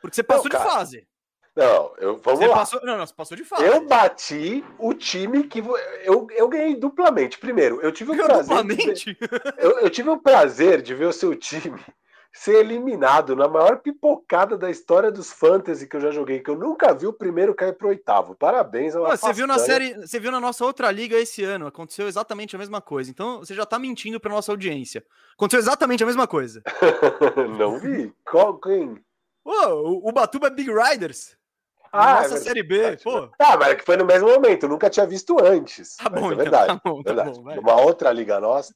Porque 0.01 0.15
você 0.15 0.23
passou 0.23 0.49
não, 0.49 0.59
de 0.59 0.65
fase. 0.65 1.07
Não, 1.55 1.93
eu, 1.99 2.17
vamos 2.17 2.39
você 2.39 2.47
lá. 2.47 2.55
Passou, 2.55 2.81
não, 2.83 2.97
não, 2.97 3.07
você 3.07 3.13
passou 3.13 3.37
de 3.37 3.45
fase. 3.45 3.63
Eu 3.63 3.87
bati 3.87 4.63
o 4.77 4.93
time 4.93 5.43
que. 5.43 5.63
Eu, 6.03 6.27
eu 6.31 6.49
ganhei 6.49 6.75
duplamente. 6.75 7.37
Primeiro, 7.37 7.79
eu 7.81 7.93
tive 7.93 8.11
o 8.11 8.15
prazer. 8.15 8.57
Duplamente? 8.57 9.17
Eu, 9.57 9.79
eu 9.79 9.89
tive 9.89 10.09
o 10.09 10.17
prazer 10.17 10.81
de 10.81 10.93
ver 10.93 11.05
o 11.05 11.13
seu 11.13 11.33
time 11.35 11.81
ser 12.35 12.57
eliminado 12.57 13.33
na 13.33 13.47
maior 13.47 13.77
pipocada 13.77 14.57
da 14.57 14.69
história 14.69 15.09
dos 15.09 15.31
fantasy 15.31 15.87
que 15.87 15.95
eu 15.95 16.01
já 16.01 16.11
joguei, 16.11 16.41
que 16.41 16.49
eu 16.49 16.57
nunca 16.57 16.93
vi 16.93 17.07
o 17.07 17.13
primeiro 17.13 17.55
cair 17.55 17.73
pro 17.73 17.87
oitavo. 17.87 18.35
Parabéns, 18.35 18.93
é 18.93 18.99
Você 18.99 19.31
viu 19.31 19.47
na 19.47 19.57
série, 19.57 19.93
você 19.93 20.19
viu 20.19 20.31
na 20.31 20.41
nossa 20.41 20.65
outra 20.65 20.91
liga 20.91 21.17
esse 21.17 21.43
ano, 21.45 21.65
aconteceu 21.65 22.07
exatamente 22.07 22.53
a 22.53 22.59
mesma 22.59 22.81
coisa. 22.81 23.09
Então 23.09 23.39
você 23.39 23.55
já 23.55 23.65
tá 23.65 23.79
mentindo 23.79 24.19
pra 24.19 24.33
nossa 24.33 24.51
audiência. 24.51 25.03
Aconteceu 25.33 25.61
exatamente 25.61 26.03
a 26.03 26.07
mesma 26.07 26.27
coisa. 26.27 26.61
Não 27.57 27.79
vi. 27.79 28.13
Qual, 28.29 28.59
quem? 28.59 29.01
o, 29.45 30.09
o 30.09 30.11
Batuba 30.11 30.49
Big 30.49 30.69
Riders. 30.69 31.37
Ah, 31.95 32.21
nossa 32.21 32.35
é 32.35 32.39
série 32.39 32.63
B, 32.63 32.97
pô. 33.03 33.29
Ah, 33.39 33.57
mas 33.57 33.69
é 33.69 33.75
que 33.75 33.85
foi 33.85 33.97
no 33.97 34.05
mesmo 34.05 34.27
momento, 34.27 34.63
eu 34.63 34.69
nunca 34.69 34.89
tinha 34.89 35.05
visto 35.05 35.37
antes. 35.43 35.95
Tá 35.97 36.09
bom, 36.09 36.31
é 36.31 36.35
verdade. 36.35 36.65
Então, 36.65 36.77
tá 36.79 36.89
bom, 36.89 37.03
tá 37.03 37.13
verdade. 37.13 37.39
Bom, 37.39 37.59
Uma 37.59 37.81
outra 37.81 38.11
liga 38.11 38.39
nossa. 38.39 38.73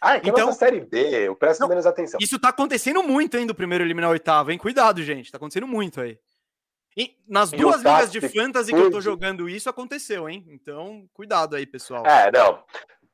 Ah, 0.00 0.16
é 0.16 0.20
que 0.20 0.28
então, 0.28 0.48
é 0.48 0.52
Série 0.52 0.80
B, 0.80 1.28
eu 1.28 1.34
presto 1.34 1.60
não, 1.60 1.68
menos 1.68 1.86
atenção. 1.86 2.18
Isso 2.20 2.38
tá 2.38 2.48
acontecendo 2.50 3.02
muito, 3.02 3.36
hein, 3.36 3.46
do 3.46 3.54
primeiro 3.54 3.84
eliminar 3.84 4.10
o 4.10 4.12
oitavo, 4.12 4.50
hein? 4.50 4.58
Cuidado, 4.58 5.02
gente, 5.02 5.30
tá 5.30 5.36
acontecendo 5.36 5.66
muito 5.66 6.00
aí. 6.00 6.18
E 6.96 7.16
nas 7.26 7.52
e 7.52 7.56
duas 7.56 7.78
ligas 7.78 8.12
de 8.12 8.20
fantasy 8.20 8.72
que 8.72 8.78
eu 8.78 8.90
tô 8.90 9.00
jogando 9.00 9.48
isso, 9.48 9.68
aconteceu, 9.68 10.28
hein? 10.28 10.44
Então, 10.48 11.08
cuidado 11.12 11.56
aí, 11.56 11.66
pessoal. 11.66 12.06
É, 12.06 12.30
não. 12.30 12.62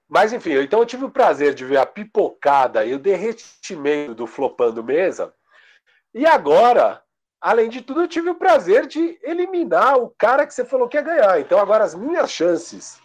Mas 0.08 0.32
enfim, 0.32 0.54
então 0.54 0.80
eu 0.80 0.86
tive 0.86 1.04
o 1.04 1.10
prazer 1.10 1.54
de 1.54 1.64
ver 1.64 1.78
a 1.78 1.86
pipocada 1.86 2.84
e 2.84 2.92
o 2.92 2.98
derretimento 2.98 4.14
do 4.14 4.26
Flopando 4.26 4.82
Mesa. 4.82 5.32
E 6.12 6.26
agora, 6.26 7.00
além 7.40 7.68
de 7.68 7.80
tudo, 7.80 8.02
eu 8.02 8.08
tive 8.08 8.30
o 8.30 8.34
prazer 8.34 8.86
de 8.86 9.18
eliminar 9.22 9.98
o 9.98 10.14
cara 10.18 10.46
que 10.46 10.54
você 10.54 10.64
falou 10.64 10.88
que 10.88 10.96
ia 10.96 11.02
ganhar. 11.02 11.40
Então 11.40 11.58
agora 11.58 11.84
as 11.84 11.94
minhas 11.94 12.30
chances 12.30 13.00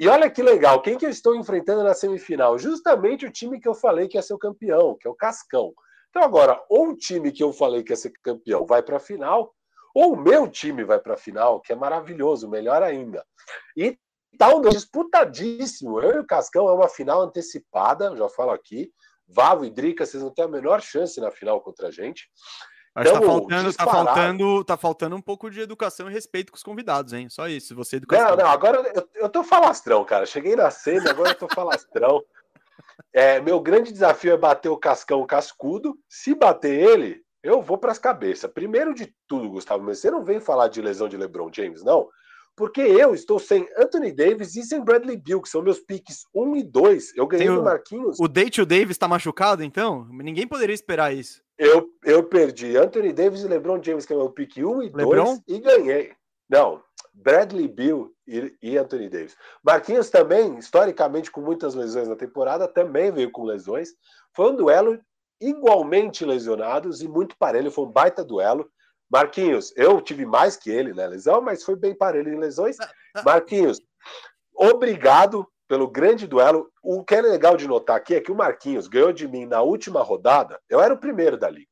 e 0.00 0.08
olha 0.08 0.30
que 0.30 0.42
legal, 0.42 0.80
quem 0.80 0.96
que 0.96 1.04
eu 1.04 1.10
estou 1.10 1.36
enfrentando 1.36 1.84
na 1.84 1.92
semifinal? 1.92 2.58
Justamente 2.58 3.26
o 3.26 3.30
time 3.30 3.60
que 3.60 3.68
eu 3.68 3.74
falei 3.74 4.08
que 4.08 4.16
ia 4.16 4.22
ser 4.22 4.32
o 4.32 4.38
campeão, 4.38 4.96
que 4.98 5.06
é 5.06 5.10
o 5.10 5.14
Cascão. 5.14 5.74
Então 6.08 6.22
agora, 6.22 6.58
ou 6.70 6.88
o 6.88 6.96
time 6.96 7.30
que 7.30 7.44
eu 7.44 7.52
falei 7.52 7.82
que 7.82 7.92
ia 7.92 7.96
ser 7.96 8.10
campeão 8.22 8.64
vai 8.64 8.82
para 8.82 8.96
a 8.96 9.00
final, 9.00 9.54
ou 9.94 10.14
o 10.14 10.16
meu 10.16 10.48
time 10.48 10.84
vai 10.84 10.98
para 10.98 11.12
a 11.12 11.18
final, 11.18 11.60
que 11.60 11.70
é 11.70 11.76
maravilhoso, 11.76 12.48
melhor 12.48 12.82
ainda. 12.82 13.22
E 13.76 13.98
tá 14.38 14.48
um 14.48 14.62
disputadíssimo. 14.62 16.00
Eu 16.00 16.16
e 16.16 16.18
o 16.20 16.26
Cascão 16.26 16.66
é 16.66 16.72
uma 16.72 16.88
final 16.88 17.20
antecipada, 17.20 18.16
já 18.16 18.26
falo 18.30 18.52
aqui. 18.52 18.90
Vavo 19.28 19.66
e 19.66 19.70
Drica, 19.70 20.06
vocês 20.06 20.22
não 20.22 20.32
têm 20.32 20.46
a 20.46 20.48
menor 20.48 20.80
chance 20.80 21.20
na 21.20 21.30
final 21.30 21.60
contra 21.60 21.88
a 21.88 21.90
gente. 21.90 22.26
Mas 22.94 23.10
tá 23.10 23.20
faltando, 23.22 23.72
tá 23.72 23.84
faltando, 23.84 24.64
tá 24.64 24.76
faltando 24.76 25.16
um 25.16 25.20
pouco 25.20 25.50
de 25.50 25.60
educação 25.60 26.10
e 26.10 26.12
respeito 26.12 26.50
com 26.50 26.56
os 26.56 26.62
convidados, 26.62 27.12
hein? 27.12 27.28
Só 27.28 27.48
isso, 27.48 27.74
você 27.74 27.96
educação. 27.96 28.30
Não, 28.30 28.44
não, 28.44 28.50
agora 28.50 28.78
eu, 28.94 29.08
eu 29.14 29.28
tô 29.28 29.44
falastrão, 29.44 30.04
cara. 30.04 30.26
Cheguei 30.26 30.56
na 30.56 30.70
cena, 30.70 31.10
agora 31.10 31.30
eu 31.30 31.34
tô 31.34 31.48
falastrão. 31.48 32.22
É, 33.12 33.40
meu 33.40 33.58
grande 33.60 33.92
desafio 33.92 34.32
é 34.32 34.36
bater 34.36 34.68
o 34.68 34.76
Cascão 34.76 35.26
cascudo. 35.26 35.98
Se 36.08 36.34
bater 36.34 36.70
ele, 36.70 37.22
eu 37.42 37.62
vou 37.62 37.78
para 37.78 37.90
as 37.90 37.98
cabeças. 37.98 38.50
Primeiro 38.52 38.94
de 38.94 39.12
tudo, 39.26 39.50
Gustavo, 39.50 39.82
mas 39.82 39.98
você 39.98 40.10
não 40.10 40.22
vem 40.22 40.38
falar 40.38 40.68
de 40.68 40.82
lesão 40.82 41.08
de 41.08 41.16
LeBron 41.16 41.50
James, 41.52 41.82
não? 41.82 42.08
Porque 42.54 42.80
eu 42.82 43.14
estou 43.14 43.38
sem 43.38 43.66
Anthony 43.78 44.12
Davis 44.12 44.54
e 44.54 44.62
sem 44.62 44.84
Bradley 44.84 45.16
Bill, 45.16 45.40
que 45.40 45.48
são 45.48 45.62
meus 45.62 45.80
piques 45.80 46.24
1 46.34 46.56
e 46.56 46.62
2. 46.62 47.16
Eu 47.16 47.26
ganhei 47.26 47.48
o, 47.48 47.62
Marquinhos. 47.62 48.18
O 48.20 48.28
Date 48.28 48.60
o 48.60 48.66
Davis 48.66 48.90
está 48.90 49.08
machucado, 49.08 49.64
então? 49.64 50.06
Ninguém 50.10 50.46
poderia 50.46 50.74
esperar 50.74 51.14
isso. 51.14 51.42
Eu, 51.60 51.90
eu 52.04 52.24
perdi 52.24 52.74
Anthony 52.78 53.12
Davis 53.12 53.42
e 53.42 53.46
LeBron 53.46 53.82
James, 53.82 54.06
que 54.06 54.14
é 54.14 54.16
meu 54.16 54.30
pique 54.30 54.64
1 54.64 54.82
e 54.82 54.88
2, 54.88 55.42
e 55.46 55.58
ganhei. 55.58 56.14
Não, 56.48 56.82
Bradley 57.12 57.68
Bill 57.68 58.14
e, 58.26 58.56
e, 58.62 58.78
Anthony 58.78 59.10
Davis. 59.10 59.36
Marquinhos 59.62 60.08
também, 60.08 60.56
historicamente, 60.56 61.30
com 61.30 61.42
muitas 61.42 61.74
lesões 61.74 62.08
na 62.08 62.16
temporada, 62.16 62.66
também 62.66 63.12
veio 63.12 63.30
com 63.30 63.44
lesões. 63.44 63.90
Foi 64.34 64.50
um 64.50 64.56
duelo 64.56 64.98
igualmente 65.38 66.24
lesionados 66.24 67.02
e 67.02 67.08
muito 67.08 67.36
parelho. 67.36 67.70
Foi 67.70 67.84
um 67.84 67.92
baita 67.92 68.24
duelo. 68.24 68.66
Marquinhos, 69.10 69.70
eu 69.76 70.00
tive 70.00 70.24
mais 70.24 70.56
que 70.56 70.70
ele 70.70 70.94
na 70.94 71.02
né, 71.02 71.08
lesão, 71.08 71.42
mas 71.42 71.62
foi 71.62 71.76
bem 71.76 71.94
parelho 71.94 72.32
em 72.32 72.38
lesões. 72.38 72.80
Ah, 72.80 72.90
ah. 73.16 73.22
Marquinhos, 73.22 73.78
obrigado 74.54 75.46
pelo 75.70 75.88
grande 75.88 76.26
duelo. 76.26 76.68
O 76.82 77.04
que 77.04 77.14
é 77.14 77.22
legal 77.22 77.56
de 77.56 77.68
notar 77.68 77.96
aqui 77.96 78.16
é 78.16 78.20
que 78.20 78.32
o 78.32 78.34
Marquinhos 78.34 78.88
ganhou 78.88 79.12
de 79.12 79.28
mim 79.28 79.46
na 79.46 79.62
última 79.62 80.02
rodada. 80.02 80.60
Eu 80.68 80.80
era 80.80 80.92
o 80.92 80.98
primeiro 80.98 81.38
da 81.38 81.48
liga. 81.48 81.70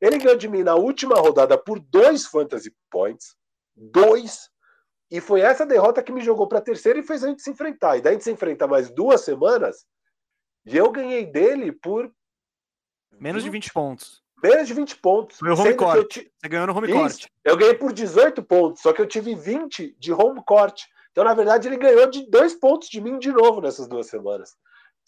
Ele 0.00 0.16
ganhou 0.16 0.38
de 0.38 0.46
mim 0.46 0.62
na 0.62 0.76
última 0.76 1.16
rodada 1.16 1.58
por 1.58 1.80
dois 1.80 2.24
fantasy 2.24 2.72
points. 2.88 3.34
Dois. 3.74 4.48
E 5.10 5.20
foi 5.20 5.40
essa 5.40 5.66
derrota 5.66 6.04
que 6.04 6.12
me 6.12 6.20
jogou 6.20 6.46
para 6.46 6.60
terceira 6.60 7.00
e 7.00 7.02
fez 7.02 7.24
a 7.24 7.28
gente 7.28 7.42
se 7.42 7.50
enfrentar. 7.50 7.96
E 7.96 8.00
daí 8.00 8.12
a 8.12 8.14
gente 8.14 8.22
se 8.22 8.30
enfrenta 8.30 8.68
mais 8.68 8.88
duas 8.92 9.22
semanas. 9.22 9.84
E 10.64 10.76
eu 10.76 10.88
ganhei 10.92 11.26
dele 11.26 11.72
por. 11.72 12.08
Menos 13.18 13.42
de 13.42 13.50
20 13.50 13.72
pontos. 13.72 14.22
Menos 14.40 14.68
de 14.68 14.74
20 14.74 14.96
pontos. 14.98 15.38
Foi 15.38 15.50
o 15.50 15.58
home 15.58 15.74
court. 15.74 16.14
Você 16.14 16.48
ganhou 16.48 16.68
no 16.68 16.76
home 16.76 16.86
Isso. 16.86 16.96
court. 16.96 17.26
Eu 17.44 17.56
ganhei 17.56 17.74
por 17.74 17.92
18 17.92 18.40
pontos, 18.44 18.82
só 18.82 18.92
que 18.92 19.02
eu 19.02 19.06
tive 19.08 19.34
20 19.34 19.96
de 19.98 20.12
home 20.12 20.40
court. 20.46 20.84
Então, 21.10 21.24
na 21.24 21.34
verdade, 21.34 21.68
ele 21.68 21.76
ganhou 21.76 22.08
de 22.08 22.28
dois 22.30 22.54
pontos 22.54 22.88
de 22.88 23.00
mim 23.00 23.18
de 23.18 23.32
novo 23.32 23.60
nessas 23.60 23.88
duas 23.88 24.06
semanas, 24.06 24.50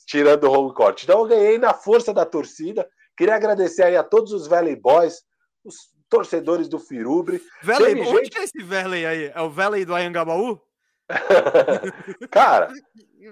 tirando 0.06 0.44
o 0.44 0.52
home 0.52 0.74
court. 0.74 1.02
Então, 1.02 1.20
eu 1.20 1.26
ganhei 1.26 1.58
na 1.58 1.72
força 1.72 2.12
da 2.12 2.26
torcida. 2.26 2.88
Queria 3.16 3.36
agradecer 3.36 3.84
aí 3.84 3.96
a 3.96 4.02
todos 4.02 4.32
os 4.32 4.46
Valley 4.46 4.76
Boys, 4.76 5.22
os 5.64 5.76
torcedores 6.08 6.68
do 6.68 6.78
Firubre. 6.78 7.42
Valley, 7.62 7.94
Teve 7.94 8.08
onde 8.08 8.24
gente... 8.24 8.38
é 8.38 8.44
esse 8.44 8.62
Valley 8.62 9.06
aí? 9.06 9.32
É 9.34 9.40
o 9.40 9.50
Valley 9.50 9.84
do 9.84 9.94
Ayangabaú? 9.94 10.60
Cara, 12.30 12.68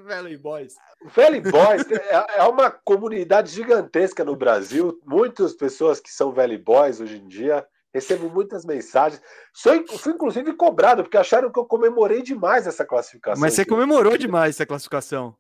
Valley 0.05 0.37
Boys. 0.37 0.75
Valley 1.15 1.41
Boys 1.41 1.91
é, 1.91 2.39
é 2.39 2.43
uma 2.45 2.71
comunidade 2.71 3.51
gigantesca 3.53 4.25
no 4.25 4.37
Brasil. 4.37 5.01
Muitas 5.05 5.55
pessoas 5.55 6.01
que 6.01 6.11
são 6.11 6.33
Valley 6.33 6.59
Boys 6.59 7.01
hoje 7.01 7.17
em 7.17 7.27
dia. 7.27 7.67
Recebo 7.93 8.31
muitas 8.31 8.65
mensagens. 8.65 9.21
Sou, 9.53 9.73
fui, 9.99 10.13
inclusive, 10.13 10.53
cobrado, 10.55 11.03
porque 11.03 11.17
acharam 11.17 11.51
que 11.51 11.59
eu 11.59 11.65
comemorei 11.65 12.23
demais 12.23 12.67
essa 12.67 12.85
classificação. 12.85 13.41
Mas 13.41 13.55
você 13.55 13.65
comemorou 13.65 14.17
demais 14.17 14.55
essa 14.55 14.67
classificação. 14.67 15.35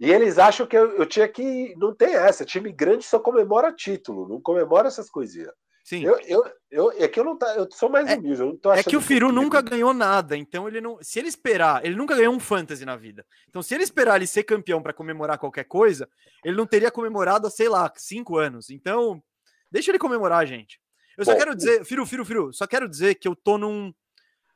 E 0.00 0.10
eles 0.10 0.38
acham 0.38 0.66
que 0.66 0.76
eu, 0.76 0.96
eu, 0.96 1.06
tinha 1.06 1.28
que. 1.28 1.74
Não 1.76 1.94
tem 1.94 2.14
essa. 2.14 2.44
Time 2.44 2.72
grande 2.72 3.04
só 3.04 3.18
comemora 3.18 3.72
título, 3.72 4.28
não 4.28 4.40
comemora 4.40 4.88
essas 4.88 5.10
coisinhas. 5.10 5.52
Sim. 5.84 6.04
Eu, 6.04 6.20
eu, 6.26 6.44
eu, 6.70 6.92
é 6.92 7.08
que 7.08 7.18
eu 7.18 7.24
não 7.24 7.36
tá, 7.36 7.54
eu 7.54 7.66
sou 7.72 7.88
mais 7.88 8.06
é, 8.08 8.14
humilde. 8.14 8.40
Eu 8.40 8.48
não 8.48 8.56
tô 8.58 8.72
é 8.72 8.82
que 8.82 8.96
o 8.96 9.00
Firu 9.00 9.28
que 9.28 9.34
nunca 9.34 9.62
ganhou 9.62 9.94
nada, 9.94 10.36
então 10.36 10.68
ele 10.68 10.80
não. 10.80 10.98
Se 11.00 11.18
ele 11.18 11.28
esperar, 11.28 11.84
ele 11.84 11.96
nunca 11.96 12.14
ganhou 12.14 12.34
um 12.34 12.38
fantasy 12.38 12.84
na 12.84 12.94
vida. 12.94 13.24
Então, 13.48 13.62
se 13.62 13.74
ele 13.74 13.84
esperar 13.84 14.16
ele 14.16 14.26
ser 14.26 14.42
campeão 14.42 14.82
para 14.82 14.92
comemorar 14.92 15.38
qualquer 15.38 15.64
coisa, 15.64 16.08
ele 16.44 16.56
não 16.56 16.66
teria 16.66 16.90
comemorado 16.90 17.46
há, 17.46 17.50
sei 17.50 17.68
lá, 17.68 17.90
cinco 17.96 18.36
anos. 18.36 18.68
Então, 18.68 19.22
deixa 19.70 19.90
ele 19.90 19.98
comemorar, 19.98 20.46
gente. 20.46 20.78
Eu 21.18 21.24
só 21.24 21.32
Bom, 21.32 21.38
quero 21.38 21.56
dizer, 21.56 21.84
Firu, 21.84 22.06
Firu, 22.06 22.24
Firu, 22.24 22.52
só 22.52 22.64
quero 22.64 22.88
dizer 22.88 23.16
que 23.16 23.26
eu 23.26 23.34
tô 23.34 23.58
num. 23.58 23.92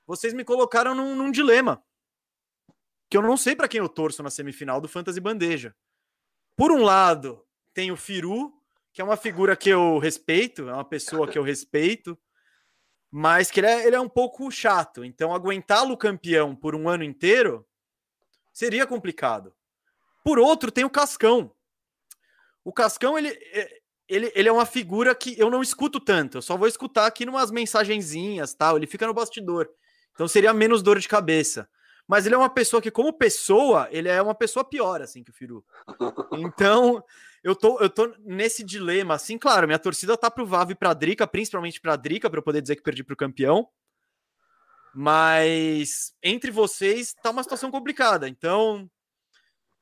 Vocês 0.07 0.33
me 0.33 0.45
colocaram 0.45 0.95
num, 0.95 1.17
num 1.17 1.33
dilema. 1.33 1.83
Que 3.11 3.17
eu 3.17 3.23
não 3.23 3.37
sei 3.37 3.57
para 3.57 3.67
quem 3.67 3.81
eu 3.81 3.89
torço 3.89 4.23
na 4.23 4.31
semifinal 4.31 4.81
do 4.81 4.87
Fantasy 4.87 5.19
Bandeja. 5.19 5.75
Por 6.57 6.71
um 6.71 6.85
lado, 6.85 7.45
tem 7.75 7.91
o 7.91 7.97
Firu, 7.97 8.55
que 8.93 9.01
é 9.01 9.05
uma 9.05 9.17
figura 9.17 9.57
que 9.57 9.71
eu 9.71 9.99
respeito, 9.99 10.69
é 10.69 10.73
uma 10.73 10.85
pessoa 10.85 11.27
que 11.27 11.37
eu 11.37 11.43
respeito, 11.43 12.17
mas 13.11 13.51
que 13.51 13.59
ele 13.59 13.67
é, 13.67 13.85
ele 13.85 13.97
é 13.97 14.01
um 14.01 14.09
pouco 14.09 14.49
chato. 14.49 15.05
Então, 15.05 15.35
aguentá-lo 15.35 15.97
campeão 15.97 16.55
por 16.55 16.77
um 16.77 16.89
ano 16.89 17.03
inteiro 17.03 17.67
seria 18.53 18.87
complicado. 18.87 19.53
Por 20.23 20.39
outro, 20.39 20.71
tem 20.71 20.85
o 20.85 20.91
Cascão. 20.91 21.53
O 22.63 22.73
Cascão, 22.73 23.19
ele, 23.19 23.37
ele, 24.13 24.33
ele 24.35 24.49
é 24.49 24.53
uma 24.53 24.67
figura 24.67 25.15
que 25.15 25.39
eu 25.39 25.51
não 25.51 25.63
escuto 25.63 25.99
tanto. 25.99 26.39
Eu 26.39 26.43
só 26.43 26.57
vou 26.57 26.69
escutar 26.69 27.07
aqui 27.07 27.25
numas 27.25 27.51
mensagenzinhas, 27.51 28.55
tal. 28.55 28.77
Ele 28.77 28.87
fica 28.87 29.07
no 29.07 29.15
bastidor. 29.15 29.69
Então 30.13 30.29
seria 30.29 30.53
menos 30.53 30.83
dor 30.83 30.99
de 30.99 31.09
cabeça. 31.09 31.69
Mas 32.07 32.27
ele 32.27 32.35
é 32.35 32.39
uma 32.39 32.51
pessoa 32.51 32.83
que, 32.83 32.91
como 32.91 33.13
pessoa, 33.13 33.89
ele 33.91 34.09
é 34.09 34.21
uma 34.21 34.35
pessoa 34.35 34.65
pior, 34.65 35.01
assim, 35.01 35.23
que 35.23 35.31
o 35.31 35.35
Firu. 35.35 35.65
Então, 36.33 37.03
eu 37.43 37.55
tô, 37.55 37.79
eu 37.81 37.89
tô 37.89 38.15
nesse 38.19 38.63
dilema, 38.65 39.15
assim, 39.15 39.39
claro, 39.39 39.67
minha 39.67 39.79
torcida 39.79 40.17
tá 40.17 40.31
pro 40.31 40.47
Vavo 40.47 40.73
e 40.73 40.75
pra 40.75 40.93
Drica, 40.93 41.27
principalmente 41.27 41.81
pra 41.81 41.97
Drica, 41.97 42.29
para 42.29 42.39
eu 42.39 42.43
poder 42.43 42.61
dizer 42.61 42.77
que 42.77 42.83
perdi 42.83 43.05
pro 43.05 43.17
campeão. 43.17 43.69
Mas 44.95 46.13
entre 46.23 46.51
vocês 46.51 47.15
tá 47.23 47.31
uma 47.31 47.43
situação 47.43 47.71
complicada. 47.71 48.29
Então, 48.29 48.91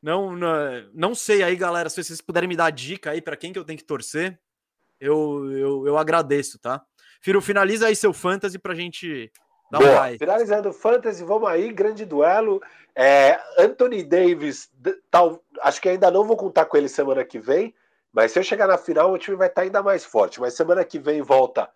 não, 0.03 0.35
não, 0.35 0.91
não 0.93 1.15
sei 1.15 1.43
aí, 1.43 1.57
galera, 1.57 1.89
se 1.89 2.03
vocês 2.03 2.21
puderem 2.21 2.49
me 2.49 2.57
dar 2.57 2.71
dica 2.71 3.11
aí 3.11 3.21
para 3.21 3.37
quem 3.37 3.53
que 3.53 3.59
eu 3.59 3.65
tenho 3.65 3.79
que 3.79 3.85
torcer, 3.85 4.39
eu, 5.01 5.51
eu, 5.53 5.87
eu 5.87 5.99
agradeço, 5.99 6.59
tá? 6.59 6.83
Firo, 7.21 7.41
finaliza 7.41 7.87
aí 7.87 7.97
seu 7.97 8.13
fantasy 8.13 8.59
pra 8.59 8.75
gente 8.75 9.31
Dá 9.71 9.79
Boa. 9.79 10.09
Um 10.09 10.19
Finalizando 10.19 10.73
Fantasy, 10.73 11.25
vamos 11.25 11.49
aí, 11.49 11.73
grande 11.73 12.05
duelo. 12.05 12.61
É, 12.95 13.41
Anthony 13.57 14.03
Davis, 14.03 14.69
tal, 15.11 15.41
acho 15.63 15.81
que 15.81 15.89
ainda 15.89 16.11
não 16.11 16.25
vou 16.25 16.37
contar 16.37 16.65
com 16.65 16.77
ele 16.77 16.89
semana 16.89 17.25
que 17.25 17.39
vem, 17.39 17.73
mas 18.13 18.33
se 18.33 18.41
eu 18.41 18.43
chegar 18.43 18.67
na 18.67 18.77
final, 18.77 19.13
o 19.13 19.19
time 19.19 19.37
vai 19.37 19.47
estar 19.47 19.63
ainda 19.63 19.83
mais 19.83 20.05
forte. 20.05 20.41
Mas 20.41 20.55
semana 20.55 20.85
que 20.85 20.99
vem 20.99 21.23
volta 21.23 21.71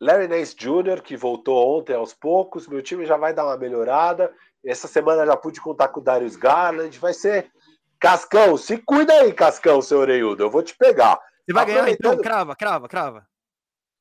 Larry 0.00 0.28
Nance 0.28 0.56
Jr., 0.56 1.02
que 1.02 1.14
voltou 1.14 1.78
ontem 1.78 1.94
aos 1.94 2.14
poucos. 2.14 2.66
Meu 2.66 2.80
time 2.80 3.04
já 3.04 3.18
vai 3.18 3.34
dar 3.34 3.44
uma 3.44 3.58
melhorada. 3.58 4.32
Essa 4.64 4.88
semana 4.88 5.24
já 5.24 5.36
pude 5.36 5.60
contar 5.60 5.88
com 5.88 6.00
o 6.00 6.02
Darius 6.02 6.36
Garland. 6.36 6.98
Vai 6.98 7.14
ser. 7.14 7.50
Cascão, 7.98 8.56
se 8.56 8.78
cuida 8.78 9.12
aí, 9.12 9.32
Cascão, 9.32 9.82
seu 9.82 9.98
Oreiudo. 9.98 10.42
Eu 10.42 10.50
vou 10.50 10.62
te 10.62 10.74
pegar. 10.76 11.20
Você 11.44 11.52
vai 11.52 11.66
ganhar 11.66 11.88
então? 11.90 12.16
Crava, 12.18 12.56
crava, 12.56 12.88
crava. 12.88 13.26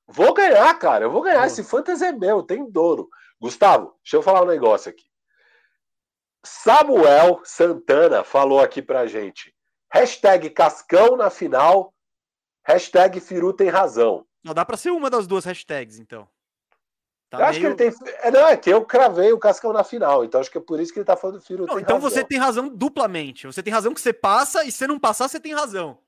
Vou 0.07 0.33
ganhar, 0.33 0.73
cara. 0.79 1.05
Eu 1.05 1.11
vou 1.11 1.21
ganhar. 1.21 1.45
Esse 1.45 1.63
fantasy 1.63 2.05
é 2.05 2.11
meu, 2.11 2.41
tem 2.41 2.69
dono. 2.69 3.09
Gustavo, 3.41 3.95
deixa 4.03 4.17
eu 4.17 4.21
falar 4.21 4.41
um 4.41 4.47
negócio 4.47 4.89
aqui. 4.89 5.05
Samuel 6.45 7.41
Santana 7.43 8.23
falou 8.23 8.61
aqui 8.61 8.81
pra 8.81 9.07
gente. 9.07 9.53
Hashtag 9.91 10.49
Cascão 10.49 11.17
na 11.17 11.29
final. 11.29 11.93
Hashtag 12.65 13.19
Firu 13.19 13.53
tem 13.53 13.69
razão. 13.69 14.25
Não 14.43 14.53
dá 14.53 14.63
pra 14.63 14.77
ser 14.77 14.91
uma 14.91 15.09
das 15.09 15.27
duas 15.27 15.45
hashtags, 15.45 15.99
então. 15.99 16.27
Tá 17.29 17.37
eu 17.37 17.39
meio... 17.39 17.49
acho 17.49 17.59
que 17.59 17.65
ele 17.65 17.75
tem. 17.75 17.93
É, 18.23 18.31
não, 18.31 18.47
é 18.47 18.57
que 18.57 18.69
eu 18.69 18.83
cravei 18.83 19.31
o 19.31 19.37
Cascão 19.37 19.71
na 19.71 19.83
final, 19.83 20.25
então 20.25 20.41
acho 20.41 20.49
que 20.49 20.57
é 20.57 20.61
por 20.61 20.79
isso 20.79 20.91
que 20.91 20.99
ele 20.99 21.05
tá 21.05 21.15
falando 21.15 21.37
do 21.37 21.45
Firu. 21.45 21.65
Não, 21.67 21.79
então 21.79 21.97
razão. 21.97 22.09
você 22.09 22.23
tem 22.23 22.39
razão 22.39 22.67
duplamente. 22.67 23.45
Você 23.45 23.61
tem 23.61 23.71
razão 23.71 23.93
que 23.93 24.01
você 24.01 24.11
passa 24.11 24.63
e 24.63 24.71
se 24.71 24.87
não 24.87 24.99
passar, 24.99 25.27
você 25.27 25.39
tem 25.39 25.53
razão. 25.53 25.99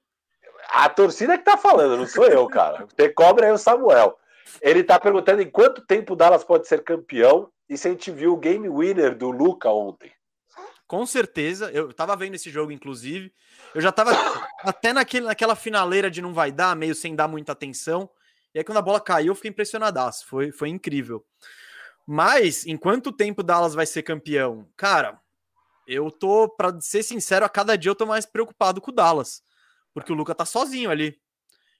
A 0.69 0.89
torcida 0.89 1.37
que 1.37 1.43
tá 1.43 1.57
falando, 1.57 1.97
não 1.97 2.07
sou 2.07 2.25
eu, 2.25 2.47
cara. 2.47 2.87
Tem 2.95 3.11
cobra 3.13 3.47
aí 3.47 3.51
o 3.51 3.57
Samuel. 3.57 4.17
Ele 4.61 4.83
tá 4.83 4.99
perguntando 4.99 5.41
em 5.41 5.49
quanto 5.49 5.81
tempo 5.81 6.13
o 6.13 6.15
Dallas 6.15 6.43
pode 6.43 6.67
ser 6.67 6.83
campeão 6.83 7.49
e 7.67 7.77
se 7.77 7.87
a 7.87 7.91
gente 7.91 8.11
viu 8.11 8.33
o 8.33 8.37
game 8.37 8.69
winner 8.69 9.17
do 9.17 9.31
Luca 9.31 9.69
ontem. 9.69 10.11
Com 10.87 11.05
certeza, 11.05 11.71
eu 11.71 11.93
tava 11.93 12.15
vendo 12.15 12.35
esse 12.35 12.49
jogo, 12.49 12.71
inclusive. 12.71 13.33
Eu 13.73 13.81
já 13.81 13.91
tava 13.91 14.11
até 14.63 14.93
naquele, 14.93 15.25
naquela 15.25 15.55
finaleira 15.55 16.11
de 16.11 16.21
não 16.21 16.33
vai 16.33 16.51
dar, 16.51 16.75
meio 16.75 16.93
sem 16.93 17.15
dar 17.15 17.27
muita 17.27 17.53
atenção. 17.53 18.09
E 18.53 18.59
aí, 18.59 18.63
quando 18.63 18.77
a 18.77 18.81
bola 18.81 18.99
caiu, 18.99 19.31
eu 19.31 19.35
fiquei 19.35 19.49
impressionadaço. 19.49 20.27
Foi, 20.27 20.51
foi 20.51 20.69
incrível. 20.69 21.25
Mas, 22.05 22.65
em 22.65 22.75
quanto 22.75 23.11
tempo 23.11 23.41
o 23.41 23.43
Dallas 23.43 23.73
vai 23.73 23.85
ser 23.85 24.03
campeão? 24.03 24.67
Cara, 24.75 25.19
eu 25.87 26.11
tô, 26.11 26.49
para 26.49 26.79
ser 26.81 27.03
sincero, 27.03 27.45
a 27.45 27.49
cada 27.49 27.77
dia 27.77 27.91
eu 27.91 27.95
tô 27.95 28.05
mais 28.05 28.25
preocupado 28.25 28.81
com 28.81 28.91
o 28.91 28.93
Dallas. 28.93 29.41
Porque 29.93 30.11
o 30.11 30.15
Luca 30.15 30.35
tá 30.35 30.45
sozinho 30.45 30.89
ali. 30.89 31.19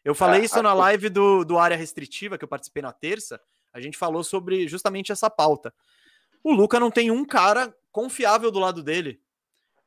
Eu 0.04 0.16
falei 0.16 0.42
é, 0.42 0.46
isso 0.46 0.62
na 0.62 0.74
live 0.74 1.10
do, 1.10 1.44
do 1.44 1.58
Área 1.58 1.78
Restritiva, 1.78 2.38
que 2.38 2.44
eu 2.44 2.48
participei 2.48 2.82
na 2.82 2.92
terça. 2.92 3.40
A 3.72 3.80
gente 3.80 3.98
falou 3.98 4.24
sobre 4.24 4.68
justamente 4.68 5.12
essa 5.12 5.30
pauta. 5.30 5.74
O 6.44 6.52
Luca 6.52 6.80
não 6.80 6.90
tem 6.90 7.12
um 7.12 7.24
cara 7.24 7.74
confiável 7.92 8.52
do 8.52 8.60
lado 8.60 8.82
dele. 8.82 9.22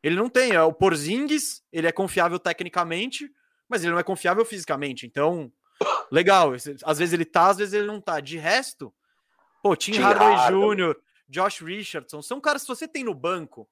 Ele 0.03 0.17
não 0.17 0.29
tem, 0.29 0.53
é 0.53 0.63
o 0.63 0.73
Porzingis, 0.73 1.63
ele 1.73 1.87
é 1.87 1.93
confiável 1.93 2.39
tecnicamente, 2.39 3.31
mas 3.69 3.83
ele 3.83 3.93
não 3.93 3.99
é 3.99 4.03
confiável 4.03 4.45
fisicamente. 4.45 5.07
Então, 5.07 5.51
legal, 6.15 6.53
às 6.85 6.99
vezes 6.99 7.13
ele 7.13 7.25
tá, 7.25 7.49
às 7.49 7.59
vezes 7.59 7.75
ele 7.75 7.87
não 7.87 8.01
tá. 8.01 8.21
De 8.21 8.39
resto, 8.39 8.95
pô, 9.61 9.75
Tim, 9.75 9.93
Tim 9.93 10.01
Hardaway 10.01 10.37
Jr., 10.49 10.97
Josh 11.29 11.61
Richardson, 11.61 12.23
são 12.23 12.41
caras 12.41 12.63
que 12.63 12.69
você 12.69 12.87
tem 12.87 13.03
no 13.03 13.13
banco, 13.13 13.69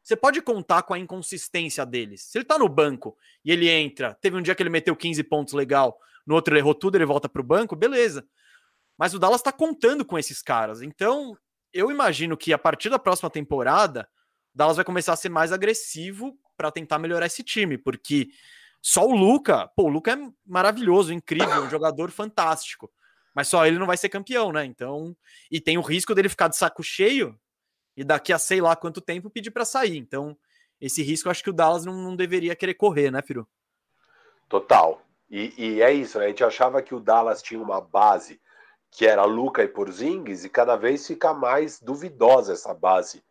você 0.00 0.14
pode 0.14 0.40
contar 0.40 0.82
com 0.82 0.94
a 0.94 0.98
inconsistência 0.98 1.84
deles. 1.84 2.22
Se 2.22 2.38
ele 2.38 2.44
tá 2.44 2.56
no 2.56 2.68
banco 2.68 3.16
e 3.44 3.50
ele 3.50 3.68
entra, 3.68 4.14
teve 4.14 4.36
um 4.36 4.42
dia 4.42 4.54
que 4.54 4.62
ele 4.62 4.70
meteu 4.70 4.94
15 4.94 5.22
pontos 5.24 5.52
legal, 5.52 5.98
no 6.24 6.36
outro 6.36 6.54
ele 6.54 6.60
errou 6.60 6.74
tudo, 6.74 6.96
ele 6.96 7.04
volta 7.04 7.28
pro 7.28 7.42
banco, 7.42 7.74
beleza. 7.74 8.24
Mas 8.96 9.12
o 9.12 9.18
Dallas 9.18 9.42
tá 9.42 9.50
contando 9.50 10.04
com 10.04 10.18
esses 10.18 10.40
caras. 10.42 10.82
Então, 10.82 11.36
eu 11.72 11.90
imagino 11.90 12.36
que 12.36 12.52
a 12.52 12.58
partir 12.58 12.88
da 12.88 12.98
próxima 12.98 13.28
temporada, 13.28 14.08
Dallas 14.54 14.76
vai 14.76 14.84
começar 14.84 15.12
a 15.12 15.16
ser 15.16 15.28
mais 15.28 15.52
agressivo 15.52 16.38
para 16.56 16.70
tentar 16.70 16.98
melhorar 16.98 17.26
esse 17.26 17.42
time, 17.42 17.76
porque 17.76 18.28
só 18.82 19.06
o 19.06 19.14
Luca, 19.14 19.68
pô, 19.76 19.84
o 19.84 19.88
Luca 19.88 20.12
é 20.12 20.16
maravilhoso, 20.46 21.12
incrível, 21.12 21.62
um 21.62 21.68
jogador 21.70 22.10
fantástico, 22.10 22.90
mas 23.34 23.48
só 23.48 23.66
ele 23.66 23.78
não 23.78 23.86
vai 23.86 23.96
ser 23.96 24.08
campeão, 24.08 24.52
né? 24.52 24.64
Então, 24.64 25.16
e 25.50 25.60
tem 25.60 25.78
o 25.78 25.82
risco 25.82 26.14
dele 26.14 26.28
ficar 26.28 26.48
de 26.48 26.56
saco 26.56 26.82
cheio 26.82 27.38
e 27.96 28.02
daqui 28.02 28.32
a 28.32 28.38
sei 28.38 28.60
lá 28.60 28.74
quanto 28.74 29.00
tempo 29.00 29.30
pedir 29.30 29.50
para 29.50 29.64
sair. 29.64 29.96
Então, 29.96 30.36
esse 30.80 31.02
risco 31.02 31.28
eu 31.28 31.30
acho 31.30 31.42
que 31.42 31.50
o 31.50 31.54
Dallas 31.54 31.84
não, 31.84 31.94
não 31.94 32.16
deveria 32.16 32.56
querer 32.56 32.74
correr, 32.74 33.10
né, 33.10 33.20
Firu? 33.22 33.46
Total. 34.48 35.02
E, 35.30 35.54
e, 35.56 35.82
é 35.82 35.92
isso, 35.92 36.18
né? 36.18 36.24
a 36.24 36.28
gente 36.28 36.42
achava 36.42 36.82
que 36.82 36.94
o 36.94 37.00
Dallas 37.00 37.40
tinha 37.40 37.60
uma 37.60 37.80
base 37.80 38.40
que 38.90 39.06
era 39.06 39.24
Luca 39.24 39.62
e 39.62 39.68
Porzingis, 39.68 40.44
e 40.44 40.48
cada 40.48 40.74
vez 40.74 41.06
fica 41.06 41.32
mais 41.32 41.78
duvidosa 41.80 42.54
essa 42.54 42.74
base. 42.74 43.22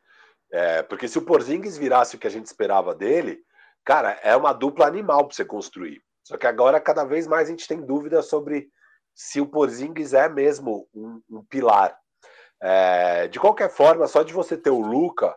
É, 0.52 0.82
porque 0.84 1.08
se 1.08 1.18
o 1.18 1.22
Porzingis 1.22 1.78
virasse 1.78 2.16
o 2.16 2.20
que 2.20 2.28
a 2.28 2.30
gente 2.30 2.46
esperava 2.46 2.96
dele, 2.96 3.44
cara, 3.84 4.20
é 4.24 4.36
uma 4.36 4.54
dupla 4.54 4.88
animal 4.88 5.26
para 5.26 5.36
você 5.36 5.46
construir. 5.46 6.02
Só 6.24 6.38
que 6.38 6.48
agora, 6.48 6.80
cada 6.80 7.04
vez 7.04 7.28
mais, 7.28 7.48
a 7.48 7.52
gente 7.52 7.68
tem 7.68 7.82
dúvida 7.82 8.22
sobre 8.22 8.70
se 9.15 9.42
o 9.42 9.48
Porzingis 9.48 10.13
é 10.13 10.30
mesmo 10.30 10.88
um, 10.94 11.22
um 11.30 11.44
pilar. 11.44 11.98
É, 12.62 13.28
de 13.28 13.39
qualquer 13.39 13.70
forma, 13.70 14.08
só 14.08 14.22
de 14.22 14.34
você 14.34 14.58
ter 14.58 14.70
o 14.70 14.82
Luca, 14.82 15.36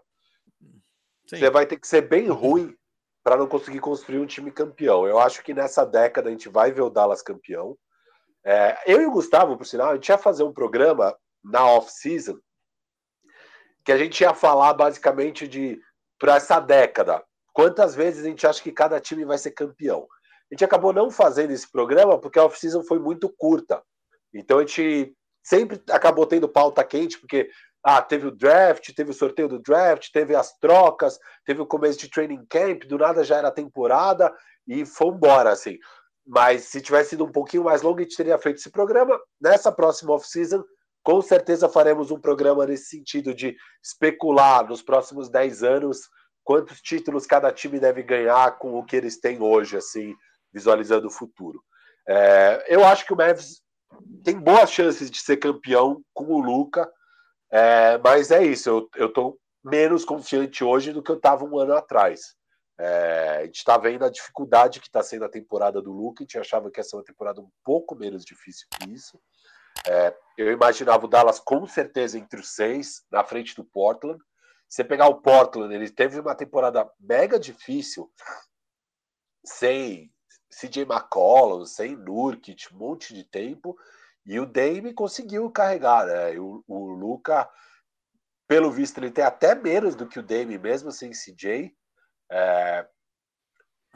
Sim. 1.29 1.39
você 1.39 1.51
vai 1.51 1.67
ter 1.67 1.79
que 1.79 1.87
ser 1.87 2.03
bem 2.03 2.29
ruim 2.29 2.77
para 3.23 3.37
não 3.37 3.47
conseguir 3.47 3.81
construir 3.81 4.19
um 4.19 4.27
time 4.27 4.51
campeão. 4.51 5.07
Eu 5.07 5.19
acho 5.19 5.43
que 5.43 5.55
nessa 5.55 5.85
década 5.85 6.29
a 6.29 6.33
gente 6.33 6.49
vai 6.49 6.73
ver 6.73 6.83
o 6.83 6.91
Dallas 6.91 7.23
campeão. 7.23 7.77
É, 8.45 8.77
eu 8.87 9.01
e 9.01 9.07
o 9.07 9.13
Gustavo, 9.13 9.57
por 9.57 9.65
sinal, 9.65 9.91
a 9.91 9.95
gente 9.95 10.09
ia 10.09 10.19
fazer 10.19 10.43
um 10.43 10.53
programa 10.53 11.17
na 11.43 11.65
off-season 11.65 12.39
que 13.85 13.93
a 13.93 13.99
gente 13.99 14.21
ia 14.21 14.35
falar 14.35 14.75
basicamente 14.75 15.47
de 15.49 15.81
para 16.19 16.37
essa 16.37 16.61
década. 16.61 17.23
Quantas 17.53 17.95
vezes 17.95 18.25
a 18.25 18.29
gente 18.29 18.47
acha 18.47 18.63
que 18.63 18.73
cada 18.73 19.01
time 19.01 19.25
vai 19.25 19.39
ser 19.39 19.51
campeão? 19.51 20.07
A 20.51 20.55
gente 20.55 20.65
acabou 20.65 20.93
não 20.93 21.11
fazendo 21.11 21.51
esse 21.51 21.71
programa 21.71 22.19
porque 22.19 22.39
a 22.39 22.45
off-season 22.45 22.83
foi 22.83 22.99
muito 22.99 23.29
curta. 23.29 23.83
Então 24.35 24.59
a 24.59 24.61
gente 24.61 25.15
sempre 25.43 25.83
acabou 25.91 26.27
tendo 26.27 26.49
pauta 26.49 26.85
quente, 26.85 27.19
porque 27.19 27.51
ah, 27.85 28.01
teve 28.01 28.27
o 28.27 28.31
draft, 28.31 28.93
teve 28.95 29.11
o 29.11 29.15
sorteio 29.15 29.49
do 29.49 29.59
draft, 29.59 30.11
teve 30.13 30.35
as 30.35 30.57
trocas, 30.59 31.19
teve 31.45 31.61
o 31.61 31.67
começo 31.67 31.99
de 31.99 32.09
training 32.09 32.45
camp, 32.49 32.85
do 32.85 32.97
nada 32.97 33.25
já 33.25 33.39
era 33.39 33.51
temporada 33.51 34.33
e 34.67 34.87
foi 34.87 35.09
embora, 35.09 35.51
assim. 35.51 35.79
Mas 36.25 36.65
se 36.65 36.81
tivesse 36.81 37.11
sido 37.11 37.25
um 37.25 37.33
pouquinho 37.33 37.65
mais 37.65 37.83
longo, 37.83 37.99
a 37.99 38.03
gente 38.03 38.17
teria 38.17 38.39
feito 38.39 38.59
esse 38.59 38.71
programa. 38.71 39.19
Nessa 39.41 39.73
próxima 39.73 40.13
off-season, 40.13 40.63
com 41.03 41.21
certeza 41.21 41.69
faremos 41.69 42.13
um 42.13 42.21
programa 42.21 42.65
nesse 42.65 42.87
sentido 42.87 43.35
de 43.35 43.57
especular 43.83 44.69
nos 44.69 44.83
próximos 44.83 45.29
10 45.29 45.65
anos 45.65 46.09
quantos 46.45 46.81
títulos 46.81 47.27
cada 47.27 47.53
time 47.53 47.79
deve 47.79 48.03
ganhar 48.03 48.59
com 48.59 48.79
o 48.79 48.85
que 48.85 48.97
eles 48.97 49.19
têm 49.19 49.41
hoje, 49.41 49.77
assim, 49.77 50.15
visualizando 50.53 51.07
o 51.07 51.11
futuro. 51.11 51.63
É, 52.09 52.65
eu 52.69 52.85
acho 52.85 53.07
que 53.07 53.13
o 53.13 53.17
Mavs 53.17 53.63
tem 54.25 54.39
boas 54.39 54.71
chances 54.71 55.11
de 55.11 55.21
ser 55.21 55.37
campeão 55.37 56.03
com 56.13 56.25
o 56.25 56.41
Luca, 56.41 56.91
é, 57.51 57.99
mas 57.99 58.31
é 58.31 58.43
isso, 58.45 58.89
eu, 58.97 59.13
tô 59.13 59.39
menos 59.63 60.05
confiante 60.05 60.65
hoje 60.65 60.93
do 60.93 61.03
que 61.03 61.11
eu 61.11 61.17
estava 61.17 61.45
um 61.45 61.59
ano 61.59 61.75
atrás. 61.75 62.35
É, 62.79 63.39
a 63.43 63.45
gente 63.45 63.59
está 63.59 63.77
vendo 63.77 64.05
a 64.05 64.11
dificuldade 64.11 64.81
que 64.81 64.87
está 64.87 65.03
sendo 65.03 65.25
a 65.25 65.29
temporada 65.29 65.81
do 65.81 65.93
Luca, 65.93 66.23
a 66.23 66.25
gente 66.25 66.39
achava 66.39 66.71
que 66.71 66.81
ia 66.81 66.85
ser 66.85 66.97
uma 66.97 67.05
temporada 67.05 67.41
um 67.41 67.49
pouco 67.63 67.95
menos 67.95 68.25
difícil 68.25 68.67
que 68.71 68.91
isso. 68.91 69.21
É, 69.87 70.15
eu 70.37 70.51
imaginava 70.53 71.05
o 71.05 71.09
Dallas 71.09 71.39
com 71.39 71.67
certeza 71.67 72.19
entre 72.19 72.41
os 72.41 72.55
seis, 72.55 73.03
na 73.11 73.23
frente 73.25 73.55
do 73.55 73.65
Portland. 73.65 74.19
Você 74.73 74.83
pegar 74.83 75.07
o 75.07 75.21
Portland, 75.21 75.75
ele 75.75 75.91
teve 75.91 76.19
uma 76.19 76.35
temporada 76.35 76.91
mega 76.99 77.39
difícil, 77.39 78.11
sem 79.45 80.11
CJ 80.49 80.85
McCollum, 80.85 81.67
sem 81.67 81.95
Nurkic, 81.95 82.73
um 82.73 82.79
monte 82.79 83.13
de 83.13 83.23
tempo, 83.23 83.77
e 84.25 84.41
o 84.41 84.47
Dame 84.47 84.95
conseguiu 84.95 85.51
carregar, 85.51 86.07
né? 86.07 86.41
O, 86.41 86.65
o 86.67 86.87
Luca, 86.89 87.47
pelo 88.49 88.71
visto, 88.71 88.97
ele 88.97 89.11
tem 89.11 89.23
até 89.23 89.55
menos 89.55 89.95
do 89.95 90.09
que 90.09 90.19
o 90.19 90.23
Dame, 90.23 90.57
mesmo 90.57 90.91
sem 90.91 91.11
CJ. 91.11 91.77
É, 92.31 92.89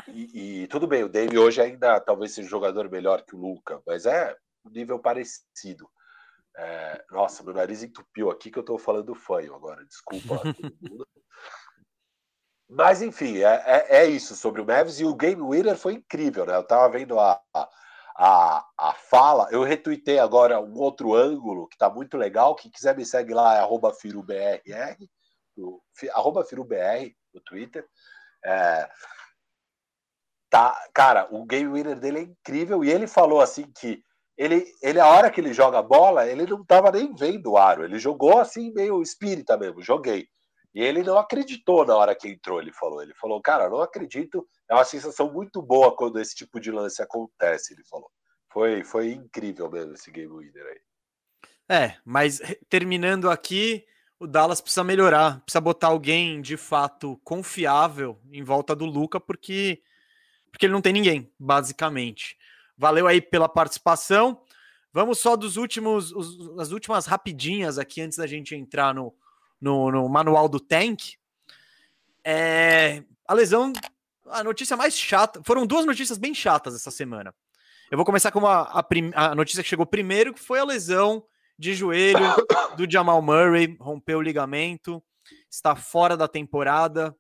e, 0.08 0.64
e, 0.64 0.66
tudo 0.66 0.86
bem, 0.86 1.02
o 1.04 1.08
Dame 1.08 1.38
hoje 1.38 1.62
ainda 1.62 1.98
talvez 2.00 2.34
seja 2.34 2.48
um 2.48 2.50
jogador 2.50 2.90
melhor 2.90 3.24
que 3.24 3.34
o 3.34 3.38
Luca, 3.38 3.80
mas 3.86 4.04
é 4.04 4.36
um 4.62 4.68
nível 4.68 4.98
parecido. 4.98 5.88
É, 6.58 7.04
nossa, 7.10 7.42
meu 7.42 7.52
nariz 7.52 7.82
entupiu 7.82 8.30
aqui 8.30 8.50
que 8.50 8.58
eu 8.58 8.62
estou 8.62 8.78
falando 8.78 9.14
fanho 9.14 9.54
agora, 9.54 9.84
desculpa. 9.84 10.40
Mas 12.68 13.00
enfim, 13.00 13.38
é, 13.38 13.62
é, 13.66 13.96
é, 13.98 14.06
isso 14.06 14.34
sobre 14.34 14.60
o 14.60 14.66
Mavis 14.66 14.98
e 14.98 15.04
o 15.04 15.14
Game 15.14 15.40
Winner 15.40 15.76
foi 15.76 15.94
incrível, 15.94 16.44
né? 16.44 16.56
Eu 16.56 16.62
estava 16.62 16.88
vendo 16.88 17.20
a, 17.20 17.40
a, 18.16 18.66
a 18.78 18.92
fala, 18.94 19.48
eu 19.52 19.62
retuitei 19.62 20.18
agora 20.18 20.60
um 20.60 20.76
outro 20.78 21.14
ângulo 21.14 21.68
que 21.68 21.74
está 21.74 21.88
muito 21.90 22.16
legal. 22.16 22.56
Quem 22.56 22.70
quiser 22.70 22.96
me 22.96 23.04
segue 23.04 23.34
lá 23.34 23.54
é 23.54 23.58
arroba 23.58 23.92
FiruBRR, 23.94 24.96
arroba 26.12 26.44
FiruBR 26.44 27.14
no 27.32 27.40
Twitter. 27.42 27.86
É, 28.44 28.88
tá, 30.50 30.88
cara, 30.94 31.28
o 31.30 31.44
Game 31.44 31.70
Winner 31.70 31.98
dele 31.98 32.18
é 32.18 32.22
incrível 32.22 32.82
e 32.82 32.90
ele 32.90 33.06
falou 33.06 33.40
assim 33.40 33.70
que 33.70 34.02
ele, 34.36 34.66
ele, 34.82 35.00
a 35.00 35.06
hora 35.06 35.30
que 35.30 35.40
ele 35.40 35.52
joga 35.52 35.78
a 35.78 35.82
bola, 35.82 36.26
ele 36.26 36.46
não 36.46 36.60
estava 36.60 36.90
nem 36.90 37.14
vendo 37.14 37.52
o 37.52 37.56
aro. 37.56 37.84
Ele 37.84 37.98
jogou 37.98 38.38
assim, 38.38 38.72
meio 38.72 39.00
espírita 39.00 39.56
mesmo, 39.56 39.82
joguei. 39.82 40.28
E 40.74 40.82
ele 40.82 41.02
não 41.02 41.16
acreditou 41.16 41.86
na 41.86 41.96
hora 41.96 42.14
que 42.14 42.28
entrou, 42.28 42.60
ele 42.60 42.72
falou. 42.72 43.02
Ele 43.02 43.14
falou, 43.14 43.40
cara, 43.40 43.70
não 43.70 43.80
acredito. 43.80 44.46
É 44.68 44.74
uma 44.74 44.84
sensação 44.84 45.32
muito 45.32 45.62
boa 45.62 45.96
quando 45.96 46.20
esse 46.20 46.34
tipo 46.34 46.60
de 46.60 46.70
lance 46.70 47.00
acontece, 47.00 47.72
ele 47.72 47.82
falou. 47.84 48.10
Foi, 48.52 48.84
foi 48.84 49.12
incrível 49.12 49.70
mesmo 49.70 49.94
esse 49.94 50.10
game 50.10 50.30
winner 50.30 50.66
aí. 50.66 50.80
É, 51.68 51.96
mas 52.04 52.40
terminando 52.68 53.30
aqui, 53.30 53.86
o 54.20 54.26
Dallas 54.26 54.60
precisa 54.60 54.84
melhorar, 54.84 55.40
precisa 55.40 55.60
botar 55.60 55.88
alguém 55.88 56.42
de 56.42 56.58
fato 56.58 57.18
confiável 57.24 58.20
em 58.30 58.44
volta 58.44 58.76
do 58.76 58.84
Luca, 58.84 59.18
porque, 59.18 59.82
porque 60.50 60.66
ele 60.66 60.74
não 60.74 60.82
tem 60.82 60.92
ninguém, 60.92 61.32
basicamente. 61.38 62.36
Valeu 62.76 63.06
aí 63.06 63.20
pela 63.20 63.48
participação. 63.48 64.40
Vamos 64.92 65.18
só 65.18 65.36
dos 65.36 65.56
últimos, 65.56 66.12
os, 66.12 66.58
as 66.58 66.72
últimas 66.72 67.06
rapidinhas 67.06 67.78
aqui 67.78 68.00
antes 68.00 68.18
da 68.18 68.26
gente 68.26 68.54
entrar 68.54 68.94
no, 68.94 69.14
no, 69.60 69.90
no 69.90 70.08
manual 70.08 70.48
do 70.48 70.60
Tank. 70.60 71.14
É, 72.24 73.02
a 73.26 73.34
lesão, 73.34 73.72
a 74.26 74.42
notícia 74.42 74.76
mais 74.76 74.96
chata. 74.96 75.40
Foram 75.44 75.66
duas 75.66 75.84
notícias 75.84 76.18
bem 76.18 76.34
chatas 76.34 76.74
essa 76.74 76.90
semana. 76.90 77.34
Eu 77.90 77.96
vou 77.96 78.04
começar 78.04 78.32
com 78.32 78.46
a, 78.46 78.62
a, 78.62 78.82
prim, 78.82 79.10
a 79.14 79.34
notícia 79.34 79.62
que 79.62 79.68
chegou 79.68 79.86
primeiro, 79.86 80.34
que 80.34 80.40
foi 80.40 80.58
a 80.58 80.64
lesão 80.64 81.24
de 81.58 81.74
joelho 81.74 82.18
do 82.76 82.90
Jamal 82.90 83.22
Murray, 83.22 83.76
rompeu 83.80 84.18
o 84.18 84.22
ligamento, 84.22 85.02
está 85.50 85.76
fora 85.76 86.16
da 86.16 86.26
temporada. 86.26 87.14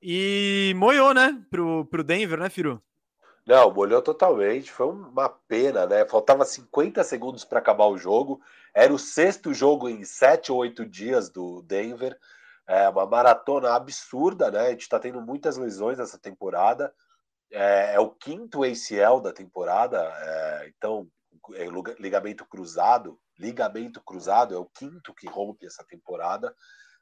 E 0.00 0.72
moiou, 0.76 1.12
né, 1.12 1.42
pro, 1.50 1.84
pro 1.86 2.04
Denver, 2.04 2.38
né, 2.38 2.48
Firu? 2.48 2.82
Não, 3.48 3.72
molhou 3.72 4.02
totalmente. 4.02 4.70
Foi 4.70 4.86
uma 4.88 5.26
pena, 5.30 5.86
né? 5.86 6.04
Faltava 6.04 6.44
50 6.44 7.02
segundos 7.02 7.46
para 7.46 7.58
acabar 7.58 7.86
o 7.86 7.96
jogo. 7.96 8.42
Era 8.74 8.92
o 8.92 8.98
sexto 8.98 9.54
jogo 9.54 9.88
em 9.88 10.04
sete 10.04 10.52
ou 10.52 10.58
oito 10.58 10.84
dias 10.84 11.30
do 11.30 11.62
Denver. 11.62 12.14
É 12.66 12.86
uma 12.90 13.06
maratona 13.06 13.74
absurda, 13.74 14.50
né? 14.50 14.66
A 14.66 14.70
gente 14.70 14.82
está 14.82 14.98
tendo 14.98 15.22
muitas 15.22 15.56
lesões 15.56 15.96
nessa 15.96 16.18
temporada. 16.18 16.92
É, 17.50 17.94
é, 17.94 18.00
o 18.00 18.10
quinto 18.10 18.64
ACL 18.64 19.22
da 19.22 19.32
temporada, 19.32 19.98
é, 19.98 20.68
então 20.76 21.08
é 21.54 21.64
ligamento 21.98 22.44
cruzado. 22.44 23.18
Ligamento 23.38 24.02
cruzado 24.02 24.54
é 24.54 24.58
o 24.58 24.66
quinto 24.66 25.14
que 25.14 25.26
rompe 25.26 25.64
essa 25.64 25.82
temporada. 25.84 26.54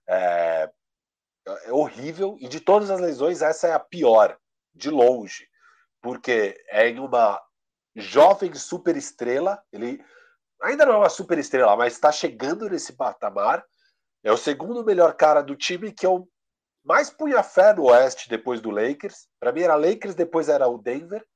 É, 0.08 0.70
é 1.64 1.72
horrível 1.72 2.36
e 2.38 2.46
de 2.46 2.60
todas 2.60 2.88
as 2.88 3.00
lesões 3.00 3.42
essa 3.42 3.66
é 3.66 3.72
a 3.72 3.80
pior, 3.80 4.38
de 4.72 4.90
longe 4.90 5.48
porque 6.06 6.64
é 6.68 6.88
em 6.88 7.00
uma 7.00 7.42
jovem 7.96 8.54
superestrela, 8.54 9.60
ele 9.72 10.00
ainda 10.62 10.86
não 10.86 10.92
é 10.92 10.96
uma 10.98 11.08
superestrela, 11.08 11.76
mas 11.76 11.94
está 11.94 12.12
chegando 12.12 12.70
nesse 12.70 12.92
patamar. 12.92 13.66
É 14.22 14.30
o 14.30 14.36
segundo 14.36 14.84
melhor 14.84 15.16
cara 15.16 15.42
do 15.42 15.56
time 15.56 15.90
que 15.90 16.06
eu 16.06 16.28
mais 16.84 17.10
punha 17.10 17.42
fé 17.42 17.74
no 17.74 17.86
Oeste 17.86 18.28
depois 18.28 18.60
do 18.60 18.70
Lakers. 18.70 19.26
Para 19.40 19.50
mim 19.50 19.62
era 19.62 19.74
Lakers, 19.74 20.14
depois 20.14 20.48
era 20.48 20.68
o 20.68 20.78
Denver. 20.78 21.26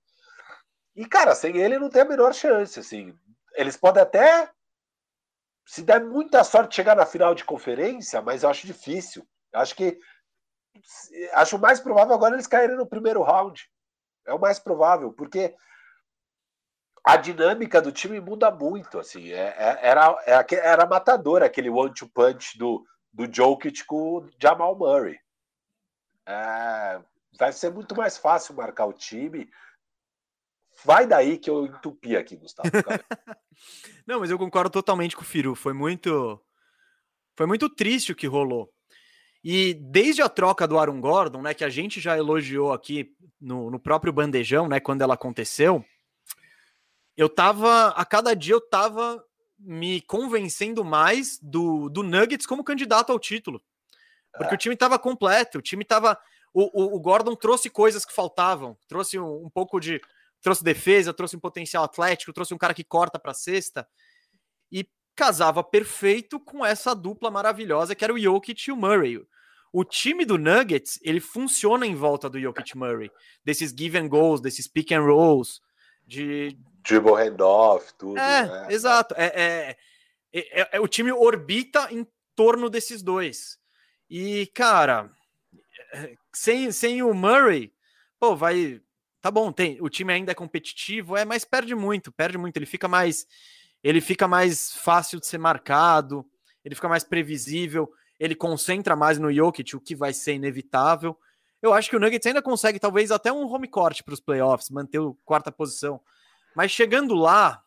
E 0.94 1.04
cara, 1.04 1.35
sem 1.35 1.56
ele 1.56 1.76
não 1.76 1.90
tem 1.90 2.02
a 2.02 2.04
menor 2.09 2.33
chance, 2.33 2.78
assim. 2.78 3.12
Eles 3.54 3.76
podem 3.76 4.00
até 4.00 4.48
se 5.66 5.83
der 5.83 6.00
muita 6.00 6.44
sorte 6.44 6.76
chegar 6.76 6.94
na 6.94 7.04
final 7.04 7.35
de 7.35 7.44
conferência, 7.44 8.22
mas 8.22 8.44
eu 8.44 8.48
acho 8.48 8.68
difícil. 8.68 9.26
Acho 9.52 9.74
que 9.74 9.98
acho 11.33 11.59
mais 11.59 11.80
provável 11.80 12.14
agora 12.14 12.37
eles 12.37 12.46
caírem 12.46 12.76
no 12.76 12.87
primeiro 12.87 13.20
round. 13.20 13.68
É 14.26 14.35
o 14.35 14.38
mais 14.38 14.59
provável, 14.59 15.12
porque 15.12 15.54
a 17.04 17.16
dinâmica 17.16 17.80
do 17.80 17.92
time 17.92 18.20
muda 18.20 18.50
muito. 18.50 18.98
assim 18.98 19.30
é, 19.33 19.54
é, 19.56 19.78
era, 19.83 20.24
é, 20.26 20.54
era 20.54 20.87
matador 20.87 21.42
aquele 21.42 21.70
one-two 21.70 22.09
punch 22.09 22.59
do, 22.59 22.85
do 23.12 23.33
Jokic 23.33 23.85
com 23.85 24.18
o 24.18 24.30
Jamal 24.40 24.76
Murray. 24.76 25.18
É, 26.26 27.00
vai 27.38 27.52
ser 27.52 27.72
muito 27.72 27.96
mais 27.96 28.16
fácil 28.16 28.54
marcar 28.54 28.87
o 28.87 28.92
time. 28.92 29.50
Vai 30.85 31.06
daí 31.06 31.38
que 31.38 31.50
eu 31.50 31.66
entupi 31.66 32.16
aqui, 32.16 32.37
Gustavo. 32.37 32.68
Não, 34.06 34.20
mas 34.20 34.30
eu 34.30 34.38
concordo 34.38 34.70
totalmente 34.70 35.16
com 35.16 35.22
o 35.22 35.26
Firu. 35.26 35.54
Foi 35.54 35.72
muito. 35.72 36.40
Foi 37.37 37.46
muito 37.46 37.68
triste 37.68 38.12
o 38.12 38.16
que 38.16 38.26
rolou. 38.26 38.72
E 39.42 39.74
desde 39.74 40.20
a 40.20 40.29
troca 40.29 40.68
do 40.68 40.79
Aaron 40.79 41.00
Gordon, 41.00 41.40
né, 41.42 41.55
que 41.55 41.64
a 41.64 41.70
gente 41.70 42.00
já 42.00 42.16
elogiou 42.16 42.72
aqui 42.72 43.14
no, 43.40 43.70
no 43.70 43.81
próprio 43.81 44.12
bandejão, 44.12 44.68
né, 44.68 44.81
quando 44.81 45.00
ela 45.03 45.14
aconteceu, 45.14 45.85
eu 47.16 47.29
tava, 47.29 47.88
a 47.88 48.05
cada 48.05 48.35
dia 48.35 48.55
eu 48.55 48.61
tava 48.61 49.22
me 49.59 50.00
convencendo 50.03 50.85
mais 50.85 51.38
do, 51.42 51.88
do 51.88 52.03
Nuggets 52.03 52.46
como 52.46 52.64
candidato 52.64 53.12
ao 53.12 53.18
título. 53.18 53.62
Porque 54.37 54.55
é. 54.55 54.55
o 54.55 54.59
time 54.59 54.76
tava 54.76 54.98
completo, 54.98 55.59
o 55.59 55.62
time 55.62 55.85
tava. 55.85 56.18
O, 56.53 56.83
o, 56.83 56.96
o, 56.96 57.00
Gordon 57.00 57.37
trouxe 57.37 57.68
coisas 57.68 58.05
que 58.05 58.12
faltavam, 58.12 58.76
trouxe 58.88 59.18
um, 59.18 59.44
um, 59.46 59.50
pouco 59.50 59.79
de. 59.81 60.00
Trouxe 60.40 60.64
defesa, 60.64 61.12
trouxe 61.12 61.37
um 61.37 61.40
potencial 61.40 61.85
atlético, 61.85 62.33
trouxe 62.33 62.55
um 62.55 62.59
cara 62.59 62.72
que 62.72 62.83
corta 62.83 63.18
para 63.18 63.35
cesta. 63.35 63.87
E 64.72 64.88
casava 65.20 65.62
perfeito 65.62 66.40
com 66.40 66.64
essa 66.64 66.94
dupla 66.94 67.30
maravilhosa 67.30 67.94
que 67.94 68.02
era 68.02 68.14
o 68.14 68.18
Jokic 68.18 68.70
e 68.70 68.72
o 68.72 68.76
Murray. 68.76 69.22
O 69.70 69.85
time 69.85 70.24
do 70.24 70.38
Nuggets, 70.38 70.98
ele 71.02 71.20
funciona 71.20 71.87
em 71.87 71.94
volta 71.94 72.30
do 72.30 72.40
Jokic 72.40 72.74
Murray, 72.74 73.11
desses 73.44 73.70
give 73.70 73.98
and 73.98 74.09
goals, 74.09 74.40
desses 74.40 74.66
pick 74.66 74.92
and 74.92 75.02
rolls, 75.02 75.61
de 76.06 76.56
dribble 76.83 77.12
handoff, 77.12 77.92
tudo. 77.98 78.18
É, 78.18 78.46
né? 78.46 78.68
exato. 78.70 79.14
É, 79.14 79.26
é, 79.26 79.76
é, 80.33 80.68
é, 80.72 80.80
o 80.80 80.88
time 80.88 81.12
orbita 81.12 81.88
em 81.90 82.06
torno 82.35 82.70
desses 82.70 83.02
dois. 83.02 83.59
E, 84.09 84.46
cara, 84.54 85.11
sem, 86.33 86.72
sem 86.72 87.02
o 87.02 87.12
Murray, 87.12 87.74
pô, 88.18 88.35
vai. 88.35 88.80
Tá 89.20 89.30
bom, 89.30 89.52
tem, 89.52 89.76
o 89.83 89.90
time 89.90 90.14
ainda 90.14 90.33
é 90.33 90.35
competitivo, 90.35 91.14
é, 91.14 91.26
mas 91.26 91.44
perde 91.44 91.74
muito, 91.74 92.11
perde 92.11 92.38
muito. 92.38 92.56
Ele 92.56 92.64
fica 92.64 92.88
mais. 92.88 93.26
Ele 93.82 94.00
fica 94.00 94.28
mais 94.28 94.72
fácil 94.72 95.18
de 95.18 95.26
ser 95.26 95.38
marcado, 95.38 96.24
ele 96.64 96.74
fica 96.74 96.88
mais 96.88 97.04
previsível 97.04 97.90
ele 98.20 98.34
concentra 98.34 98.94
mais 98.94 99.18
no 99.18 99.32
Jokic, 99.32 99.74
o 99.74 99.80
que 99.80 99.96
vai 99.96 100.12
ser 100.12 100.34
inevitável. 100.34 101.18
Eu 101.62 101.72
acho 101.72 101.88
que 101.88 101.96
o 101.96 102.00
Nuggets 102.00 102.26
ainda 102.26 102.42
consegue, 102.42 102.78
talvez, 102.78 103.10
até 103.10 103.32
um 103.32 103.50
home 103.50 103.66
court 103.66 104.02
para 104.02 104.12
os 104.12 104.20
playoffs, 104.20 104.68
manter 104.68 104.98
o 104.98 105.16
quarta 105.24 105.50
posição. 105.50 105.98
Mas 106.54 106.70
chegando 106.70 107.14
lá, 107.14 107.62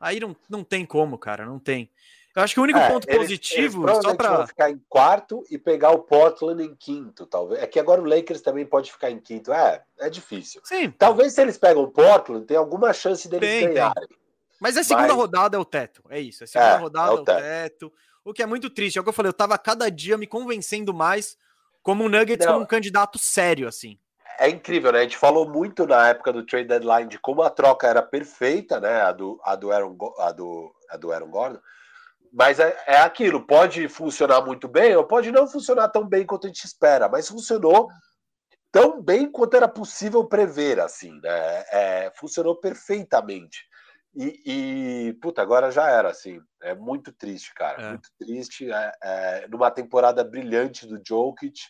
aí 0.00 0.18
não, 0.18 0.34
não 0.48 0.64
tem 0.64 0.84
como, 0.84 1.16
cara, 1.16 1.46
não 1.46 1.60
tem. 1.60 1.88
Eu 2.34 2.42
acho 2.42 2.54
que 2.54 2.60
o 2.60 2.62
único 2.62 2.78
é, 2.78 2.88
ponto 2.88 3.08
eles, 3.08 3.18
positivo, 3.18 3.88
eles 3.88 4.02
só 4.02 4.14
para 4.14 4.46
ficar 4.46 4.70
em 4.70 4.80
quarto 4.88 5.44
e 5.50 5.58
pegar 5.58 5.90
o 5.90 6.00
Portland 6.00 6.62
em 6.64 6.74
quinto, 6.74 7.26
talvez. 7.26 7.60
É 7.60 7.66
que 7.66 7.78
agora 7.78 8.00
o 8.00 8.04
Lakers 8.04 8.40
também 8.40 8.66
pode 8.66 8.90
ficar 8.90 9.10
em 9.10 9.20
quinto. 9.20 9.52
É, 9.52 9.82
é 9.98 10.10
difícil. 10.10 10.60
Sim. 10.64 10.90
Talvez 10.92 11.32
se 11.32 11.42
eles 11.42 11.58
pegam 11.58 11.82
o 11.82 11.90
Portland, 11.90 12.46
tem 12.46 12.56
alguma 12.56 12.92
chance 12.92 13.28
deles 13.28 13.48
tem, 13.48 13.68
ganharem. 13.68 14.08
Tem. 14.08 14.19
Mas 14.60 14.76
a 14.76 14.84
segunda 14.84 15.14
rodada 15.14 15.56
é 15.56 15.60
o 15.60 15.64
teto, 15.64 16.02
é 16.10 16.20
isso. 16.20 16.44
A 16.44 16.46
segunda 16.46 16.74
é, 16.74 16.76
rodada 16.76 17.10
é 17.10 17.14
o, 17.14 17.24
teto. 17.24 17.30
É 17.30 17.38
o 17.38 17.42
teto 17.42 17.92
o 18.24 18.32
que 18.32 18.42
é 18.42 18.46
muito 18.46 18.70
triste. 18.70 18.96
É 18.98 19.00
o 19.00 19.04
que 19.04 19.08
eu 19.08 19.14
falei, 19.14 19.30
eu 19.30 19.34
tava 19.34 19.56
cada 19.58 19.90
dia 19.90 20.16
me 20.16 20.26
convencendo 20.26 20.94
mais 20.94 21.36
como 21.82 22.04
um 22.04 22.08
Nuggets 22.08 22.46
Não. 22.46 22.54
como 22.54 22.64
um 22.64 22.68
candidato 22.68 23.18
sério, 23.18 23.66
assim. 23.66 23.98
É 24.38 24.48
incrível, 24.48 24.92
né? 24.92 25.00
A 25.00 25.02
gente 25.02 25.16
falou 25.16 25.48
muito 25.48 25.86
na 25.86 26.08
época 26.08 26.32
do 26.32 26.44
trade 26.44 26.68
deadline 26.68 27.08
de 27.08 27.18
como 27.18 27.42
a 27.42 27.50
troca 27.50 27.86
era 27.86 28.02
perfeita, 28.02 28.80
né? 28.80 29.02
A 29.02 29.12
do, 29.12 29.38
a 29.44 29.54
do, 29.54 29.70
Aaron, 29.70 29.96
a 30.18 30.32
do, 30.32 30.74
a 30.88 30.96
do 30.96 31.12
Aaron 31.12 31.30
Gordon. 31.30 31.60
Mas 32.32 32.60
é, 32.60 32.76
é 32.86 33.00
aquilo, 33.00 33.44
pode 33.44 33.88
funcionar 33.88 34.40
muito 34.40 34.68
bem 34.68 34.94
ou 34.96 35.04
pode 35.04 35.32
não 35.32 35.48
funcionar 35.48 35.88
tão 35.88 36.06
bem 36.06 36.24
quanto 36.24 36.46
a 36.46 36.48
gente 36.48 36.64
espera, 36.64 37.08
mas 37.08 37.28
funcionou 37.28 37.88
tão 38.70 39.02
bem 39.02 39.30
quanto 39.30 39.56
era 39.56 39.66
possível 39.66 40.24
prever, 40.24 40.78
assim, 40.78 41.20
né? 41.20 41.64
É, 41.70 42.12
funcionou 42.14 42.54
perfeitamente. 42.54 43.68
E, 44.14 44.42
e, 44.44 45.12
puta, 45.14 45.40
agora 45.40 45.70
já 45.70 45.88
era, 45.88 46.10
assim. 46.10 46.40
É 46.62 46.74
muito 46.74 47.12
triste, 47.12 47.54
cara. 47.54 47.80
É. 47.82 47.88
Muito 47.90 48.08
triste. 48.18 48.70
É, 48.70 48.92
é, 49.02 49.48
numa 49.48 49.70
temporada 49.70 50.24
brilhante 50.24 50.86
do 50.86 51.00
Jokic. 51.04 51.60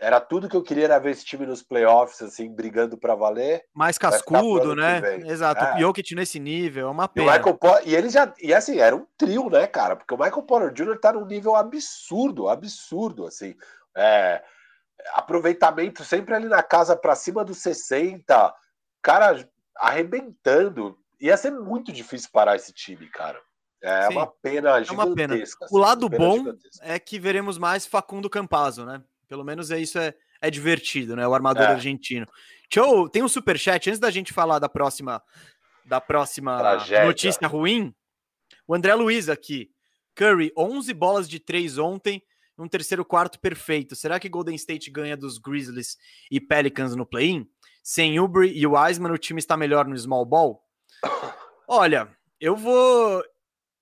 Era 0.00 0.20
tudo 0.20 0.48
que 0.48 0.56
eu 0.56 0.62
queria 0.62 0.84
era 0.84 0.98
ver 0.98 1.12
esse 1.12 1.24
time 1.24 1.46
nos 1.46 1.62
playoffs, 1.62 2.20
assim, 2.20 2.52
brigando 2.52 2.98
para 2.98 3.14
valer. 3.14 3.62
Mais 3.72 3.96
cascudo, 3.96 4.74
né? 4.74 5.18
Exato. 5.26 5.64
É. 5.64 5.76
O 5.76 5.78
Jokic 5.80 6.14
nesse 6.14 6.40
nível, 6.40 6.88
é 6.88 6.90
uma 6.90 7.08
pena. 7.08 7.40
E, 7.84 7.90
e 7.90 7.94
ele 7.94 8.08
já. 8.08 8.32
E 8.42 8.52
assim, 8.52 8.78
era 8.80 8.96
um 8.96 9.06
trio, 9.16 9.48
né, 9.48 9.66
cara? 9.66 9.94
Porque 9.94 10.12
o 10.12 10.18
Michael 10.18 10.42
Porter 10.42 10.72
Jr. 10.72 10.98
tá 10.98 11.12
num 11.12 11.26
nível 11.26 11.54
absurdo, 11.54 12.48
absurdo, 12.48 13.26
assim. 13.26 13.54
É, 13.96 14.42
aproveitamento 15.12 16.04
sempre 16.04 16.34
ali 16.34 16.48
na 16.48 16.62
casa 16.62 16.96
para 16.96 17.14
cima 17.14 17.44
dos 17.44 17.58
60. 17.58 18.52
Cara 19.00 19.48
arrebentando 19.76 20.98
ia 21.20 21.36
ser 21.36 21.50
muito 21.50 21.92
difícil 21.92 22.28
parar 22.32 22.56
esse 22.56 22.72
time, 22.72 23.06
cara. 23.08 23.40
É 23.82 24.08
Sim, 24.08 24.14
uma 24.14 24.26
pena 24.26 24.82
gigantesca. 24.82 24.92
É 24.92 25.06
uma 25.06 25.14
pena. 25.14 25.34
Assim, 25.34 25.54
o 25.70 25.78
lado 25.78 26.08
bom 26.08 26.38
gigantesca. 26.38 26.86
é 26.86 26.98
que 26.98 27.18
veremos 27.18 27.58
mais 27.58 27.84
Facundo 27.84 28.30
Campazzo, 28.30 28.84
né? 28.86 29.02
Pelo 29.28 29.44
menos 29.44 29.70
é 29.70 29.78
isso 29.78 29.98
é, 29.98 30.14
é 30.40 30.50
divertido, 30.50 31.14
né? 31.14 31.26
O 31.26 31.34
armador 31.34 31.64
é. 31.64 31.66
argentino. 31.66 32.26
Show, 32.72 33.08
tem 33.08 33.22
um 33.22 33.28
super 33.28 33.58
chat 33.58 33.88
antes 33.88 34.00
da 34.00 34.10
gente 34.10 34.32
falar 34.32 34.58
da 34.58 34.68
próxima 34.68 35.22
da 35.84 36.00
próxima 36.00 36.58
Tragédia. 36.58 37.04
notícia 37.04 37.46
ruim. 37.46 37.94
O 38.66 38.74
André 38.74 38.94
Luiz 38.94 39.28
aqui. 39.28 39.70
Curry, 40.14 40.52
11 40.56 40.94
bolas 40.94 41.28
de 41.28 41.38
3 41.38 41.76
ontem, 41.76 42.22
um 42.56 42.68
terceiro 42.68 43.04
quarto 43.04 43.38
perfeito. 43.38 43.96
Será 43.96 44.18
que 44.18 44.28
Golden 44.28 44.54
State 44.54 44.90
ganha 44.90 45.16
dos 45.16 45.38
Grizzlies 45.38 45.98
e 46.30 46.40
Pelicans 46.40 46.94
no 46.96 47.04
play-in? 47.04 47.46
Sem 47.82 48.18
Uber 48.18 48.44
e 48.44 48.66
Wiseman, 48.66 49.12
o 49.12 49.18
time 49.18 49.38
está 49.38 49.56
melhor 49.56 49.86
no 49.86 49.96
small 49.98 50.24
ball? 50.24 50.63
Olha, 51.66 52.08
eu 52.40 52.56
vou. 52.56 53.24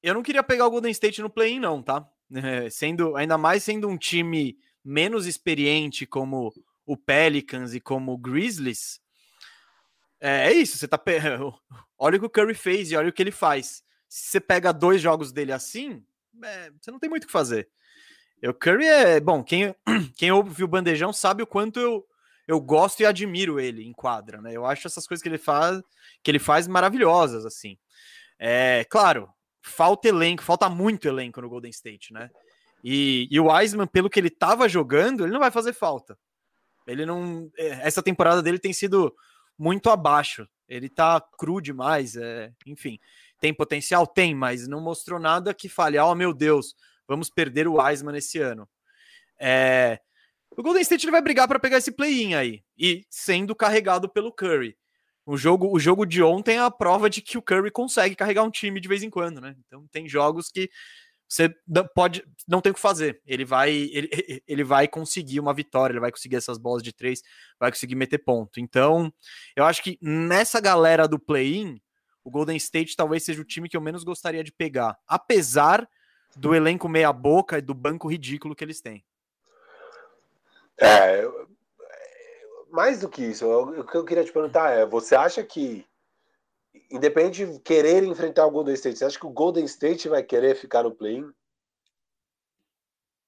Eu 0.03 0.15
não 0.15 0.23
queria 0.23 0.43
pegar 0.43 0.67
o 0.67 0.71
Golden 0.71 0.91
State 0.91 1.21
no 1.23 1.31
play-in, 1.31 1.61
não, 1.61 1.83
tá? 1.83 2.09
É, 2.35 2.71
sendo, 2.71 3.15
ainda 3.17 3.37
mais 3.37 3.63
sendo 3.63 3.89
um 3.89 3.97
time 3.97 4.59
menos 4.85 5.27
experiente 5.27 6.07
como 6.07 6.53
o 6.87 6.97
Pelicans 6.97 7.75
e 7.75 7.81
como 7.81 8.13
o 8.13 8.19
Grizzlies. 8.19 9.01
É, 10.21 10.49
é 10.49 10.53
isso, 10.53 10.79
você 10.79 10.89
tá. 10.89 11.01
Olha 11.99 12.17
o 12.17 12.21
que 12.21 12.27
o 12.27 12.31
Curry 12.31 12.55
fez 12.55 12.91
e 12.91 12.97
olha 12.97 13.09
o 13.09 13.13
que 13.13 13.23
ele 13.23 13.31
faz. 13.31 13.85
Se 14.09 14.31
você 14.31 14.41
pega 14.41 14.73
dois 14.73 15.01
jogos 15.01 15.31
dele 15.31 15.53
assim, 15.53 16.05
é, 16.43 16.73
você 16.81 16.91
não 16.91 16.99
tem 16.99 17.09
muito 17.09 17.25
o 17.25 17.27
que 17.27 17.33
fazer. 17.33 17.69
O 18.45 18.53
Curry 18.53 18.87
é. 18.87 19.21
Bom, 19.21 19.43
quem, 19.43 19.75
quem 20.17 20.33
ouve 20.33 20.65
o 20.65 20.69
bandejão 20.69 21.13
sabe 21.13 21.43
o 21.43 21.47
quanto 21.47 21.79
eu, 21.79 22.05
eu 22.53 22.61
gosto 22.61 23.01
e 23.01 23.07
admiro 23.07 23.59
ele 23.59 23.83
em 23.83 23.93
quadra, 23.93 24.41
né? 24.41 24.53
Eu 24.53 24.67
acho 24.67 24.87
essas 24.87 25.07
coisas 25.07 25.23
que 25.23 25.29
ele 25.29 25.39
faz, 25.39 25.81
que 26.23 26.31
ele 26.31 26.39
faz 26.39 26.69
maravilhosas, 26.69 27.47
assim. 27.47 27.79
É, 28.39 28.85
claro, 28.91 29.29
falta 29.63 30.09
elenco, 30.09 30.43
falta 30.43 30.69
muito 30.69 31.09
elenco 31.09 31.41
no 31.41 31.49
Golden 31.49 31.71
State, 31.71 32.13
né? 32.13 32.31
E, 32.85 33.27
e 33.31 33.41
o 33.41 33.47
Wiseman, 33.47 33.87
pelo 33.87 34.11
que 34.11 34.21
ele 34.21 34.29
estava 34.29 34.69
jogando, 34.69 35.25
ele 35.25 35.33
não 35.33 35.41
vai 35.41 35.51
fazer 35.51 35.73
falta. 35.73 36.19
Ele 36.87 37.07
não. 37.07 37.51
É, 37.57 37.87
essa 37.87 38.03
temporada 38.03 38.43
dele 38.43 38.59
tem 38.59 38.73
sido 38.73 39.15
muito 39.59 39.89
abaixo. 39.89 40.47
Ele 40.69 40.89
tá 40.89 41.21
cru 41.39 41.61
demais, 41.61 42.17
é, 42.17 42.53
enfim. 42.67 42.99
Tem 43.41 43.55
potencial? 43.55 44.07
Tem, 44.07 44.35
mas 44.35 44.69
não 44.69 44.81
mostrou 44.81 45.19
nada 45.19 45.55
que 45.55 45.69
fale, 45.69 45.99
oh 45.99 46.15
meu 46.15 46.35
Deus, 46.35 46.75
vamos 47.09 47.31
perder 47.31 47.67
o 47.67 47.81
Wiseman 47.81 48.17
esse 48.17 48.39
ano. 48.39 48.69
É, 49.41 50.01
o 50.57 50.63
Golden 50.63 50.83
State 50.83 51.05
ele 51.05 51.13
vai 51.13 51.23
brigar 51.23 51.49
para 51.49 51.59
pegar 51.59 51.79
esse 51.79 51.93
play-in 51.93 52.35
aí, 52.35 52.63
e 52.77 53.05
sendo 53.09 53.55
carregado 53.55 54.09
pelo 54.09 54.33
Curry. 54.33 54.77
O 55.25 55.37
jogo, 55.37 55.73
o 55.73 55.79
jogo 55.79 56.05
de 56.05 56.23
ontem 56.23 56.57
é 56.57 56.61
a 56.61 56.71
prova 56.71 57.09
de 57.09 57.21
que 57.21 57.39
o 57.39 57.43
Curry 57.43 57.71
consegue 57.71 58.17
carregar 58.17 58.43
um 58.43 58.51
time 58.51 58.81
de 58.81 58.89
vez 58.89 59.03
em 59.03 59.11
quando, 59.11 59.41
né? 59.41 59.55
Então 59.67 59.87
tem 59.89 60.09
jogos 60.09 60.51
que 60.51 60.69
você 61.29 61.49
pode 61.95 62.23
não 62.47 62.61
tem 62.61 62.73
o 62.73 62.75
que 62.75 62.81
fazer. 62.81 63.23
Ele 63.25 63.45
vai 63.45 63.71
ele, 63.71 64.43
ele 64.47 64.65
vai 64.65 64.89
conseguir 64.89 65.41
uma 65.41 65.55
vitória, 65.55 65.93
ele 65.93 66.01
vai 66.01 66.11
conseguir 66.11 66.37
essas 66.37 66.59
bolas 66.59 66.83
de 66.83 66.93
três, 66.93 67.23
vai 67.59 67.71
conseguir 67.71 67.95
meter 67.95 68.19
ponto. 68.19 68.61
Então, 68.61 69.13
eu 69.57 69.65
acho 69.65 69.83
que 69.83 69.97
nessa 70.03 70.61
galera 70.61 71.07
do 71.07 71.19
play-in, 71.19 71.81
o 72.25 72.31
Golden 72.31 72.57
State 72.57 72.97
talvez 72.97 73.25
seja 73.25 73.41
o 73.41 73.45
time 73.45 73.69
que 73.69 73.77
eu 73.77 73.81
menos 73.81 74.05
gostaria 74.05 74.45
de 74.45 74.53
pegar, 74.53 74.99
apesar 75.07 75.89
do 76.37 76.55
elenco 76.55 76.89
meia 76.89 77.13
boca 77.13 77.59
e 77.59 77.63
do 77.63 77.75
banco 77.75 78.09
ridículo 78.09 78.55
que 78.55 78.65
eles 78.65 78.81
têm. 78.81 79.05
É, 80.83 81.25
mais 82.71 83.01
do 83.01 83.09
que 83.09 83.23
isso, 83.23 83.47
o 83.47 83.85
que 83.85 83.97
eu 83.97 84.05
queria 84.05 84.25
te 84.25 84.33
perguntar 84.33 84.71
é: 84.71 84.85
você 84.85 85.15
acha 85.15 85.43
que, 85.45 85.87
independente 86.91 87.47
de 87.47 87.61
querer 87.61 88.03
enfrentar 88.03 88.47
o 88.47 88.51
Golden 88.51 88.75
State, 88.75 88.99
você 88.99 89.05
acha 89.05 89.19
que 89.19 89.27
o 89.27 89.31
Golden 89.31 89.65
State 89.65 90.09
vai 90.09 90.23
querer 90.23 90.57
ficar 90.57 90.83
no 90.83 90.95
play-in? 90.95 91.31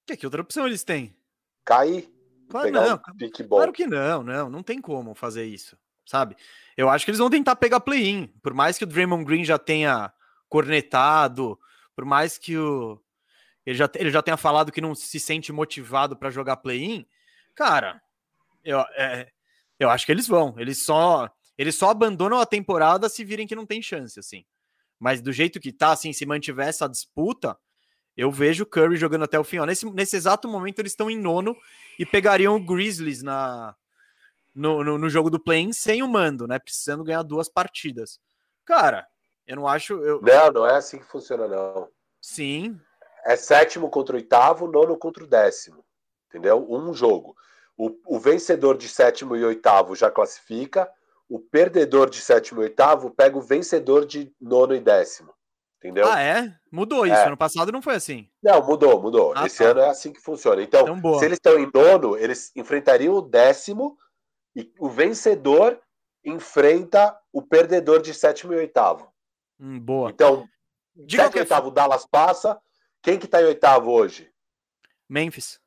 Que, 0.06 0.16
que 0.16 0.26
outra 0.26 0.42
opção 0.42 0.66
eles 0.66 0.82
têm? 0.82 1.16
Cair? 1.64 2.10
Claro, 2.50 2.70
não. 2.70 2.94
Um 2.94 3.48
claro 3.48 3.72
que 3.72 3.86
não, 3.86 4.22
não, 4.22 4.50
não 4.50 4.62
tem 4.62 4.80
como 4.80 5.14
fazer 5.14 5.44
isso, 5.44 5.78
sabe? 6.04 6.36
Eu 6.76 6.90
acho 6.90 7.04
que 7.04 7.10
eles 7.10 7.18
vão 7.18 7.30
tentar 7.30 7.56
pegar 7.56 7.80
play-in, 7.80 8.26
por 8.42 8.52
mais 8.52 8.76
que 8.76 8.84
o 8.84 8.86
Draymond 8.86 9.24
Green 9.24 9.44
já 9.44 9.58
tenha 9.58 10.12
cornetado, 10.48 11.58
por 11.94 12.04
mais 12.04 12.36
que 12.36 12.58
o 12.58 13.00
ele 13.66 13.78
já, 13.78 13.88
ele 13.94 14.10
já 14.10 14.22
tenha 14.22 14.36
falado 14.36 14.70
que 14.70 14.80
não 14.80 14.94
se 14.94 15.18
sente 15.18 15.50
motivado 15.52 16.16
para 16.16 16.30
jogar 16.30 16.58
play-in, 16.58 17.06
cara, 17.54 18.00
eu, 18.64 18.80
é, 18.96 19.30
eu 19.78 19.90
acho 19.90 20.06
que 20.06 20.12
eles 20.12 20.26
vão. 20.26 20.54
Eles 20.58 20.84
só 20.84 21.30
eles 21.56 21.76
só 21.76 21.90
abandonam 21.90 22.40
a 22.40 22.46
temporada 22.46 23.08
se 23.08 23.24
virem 23.24 23.46
que 23.46 23.54
não 23.54 23.66
tem 23.66 23.80
chance, 23.80 24.18
assim. 24.18 24.44
Mas 24.98 25.20
do 25.20 25.32
jeito 25.32 25.60
que 25.60 25.72
tá, 25.72 25.92
assim, 25.92 26.12
se 26.12 26.26
mantiver 26.26 26.68
essa 26.68 26.88
disputa, 26.88 27.56
eu 28.16 28.30
vejo 28.30 28.64
o 28.64 28.66
Curry 28.66 28.96
jogando 28.96 29.24
até 29.24 29.38
o 29.38 29.44
fim. 29.44 29.58
Ó, 29.58 29.66
nesse, 29.66 29.88
nesse 29.90 30.16
exato 30.16 30.48
momento, 30.48 30.78
eles 30.80 30.92
estão 30.92 31.10
em 31.10 31.18
nono 31.18 31.56
e 31.98 32.04
pegariam 32.04 32.56
o 32.56 32.64
Grizzlies 32.64 33.22
na, 33.22 33.74
no, 34.54 34.82
no, 34.82 34.98
no 34.98 35.08
jogo 35.08 35.30
do 35.30 35.38
play-in 35.38 35.72
sem 35.72 36.02
o 36.02 36.08
mando, 36.08 36.46
né? 36.46 36.58
Precisando 36.58 37.04
ganhar 37.04 37.22
duas 37.22 37.48
partidas. 37.48 38.20
Cara, 38.64 39.06
eu 39.46 39.56
não 39.56 39.68
acho. 39.68 39.94
Eu... 39.94 40.20
Não, 40.22 40.52
não 40.52 40.66
é 40.66 40.76
assim 40.76 40.98
que 40.98 41.04
funciona, 41.04 41.46
não. 41.46 41.88
Sim. 42.20 42.80
É 43.24 43.36
sétimo 43.36 43.90
contra 43.90 44.14
o 44.14 44.18
oitavo, 44.18 44.66
nono 44.66 44.96
contra 44.96 45.24
o 45.24 45.26
décimo. 45.26 45.83
Entendeu? 46.34 46.66
Um 46.68 46.92
jogo. 46.92 47.36
O, 47.76 47.96
o 48.06 48.18
vencedor 48.18 48.76
de 48.76 48.88
sétimo 48.88 49.36
e 49.36 49.44
oitavo 49.44 49.94
já 49.94 50.10
classifica, 50.10 50.90
o 51.28 51.38
perdedor 51.38 52.10
de 52.10 52.20
sétimo 52.20 52.60
e 52.60 52.64
oitavo 52.64 53.08
pega 53.08 53.38
o 53.38 53.40
vencedor 53.40 54.04
de 54.04 54.34
nono 54.40 54.74
e 54.74 54.80
décimo. 54.80 55.32
Entendeu? 55.78 56.10
Ah, 56.10 56.20
é? 56.20 56.52
Mudou 56.72 57.06
isso. 57.06 57.14
É. 57.14 57.26
Ano 57.26 57.36
passado 57.36 57.70
não 57.70 57.80
foi 57.80 57.94
assim. 57.94 58.28
Não, 58.42 58.66
mudou, 58.66 59.00
mudou. 59.00 59.32
Ah, 59.36 59.46
Esse 59.46 59.62
tá. 59.62 59.70
ano 59.70 59.80
é 59.80 59.88
assim 59.88 60.12
que 60.12 60.20
funciona. 60.20 60.60
Então, 60.60 60.88
então 60.88 61.18
se 61.20 61.24
eles 61.24 61.36
estão 61.36 61.56
em 61.56 61.70
nono, 61.72 62.16
eles 62.16 62.50
enfrentariam 62.56 63.14
o 63.14 63.22
décimo 63.22 63.96
e 64.56 64.72
o 64.80 64.88
vencedor 64.88 65.80
enfrenta 66.24 67.16
o 67.32 67.42
perdedor 67.42 68.02
de 68.02 68.12
sétimo 68.12 68.52
e 68.54 68.56
oitavo. 68.56 69.08
Hum, 69.60 69.78
boa. 69.78 70.10
Então, 70.10 70.48
de 70.96 71.16
sétimo 71.16 71.38
e 71.38 71.40
oitavo, 71.42 71.70
Dallas 71.70 72.04
passa. 72.04 72.60
Quem 73.00 73.20
que 73.20 73.28
tá 73.28 73.40
em 73.40 73.46
oitavo 73.46 73.92
hoje? 73.92 74.32
Memphis. 75.08 75.60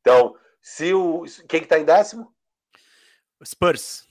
Então, 0.00 0.36
se 0.60 0.92
o. 0.92 1.24
Quem 1.48 1.60
que 1.60 1.66
tá 1.66 1.78
em 1.78 1.84
décimo? 1.84 2.32
Spurs. 3.44 4.06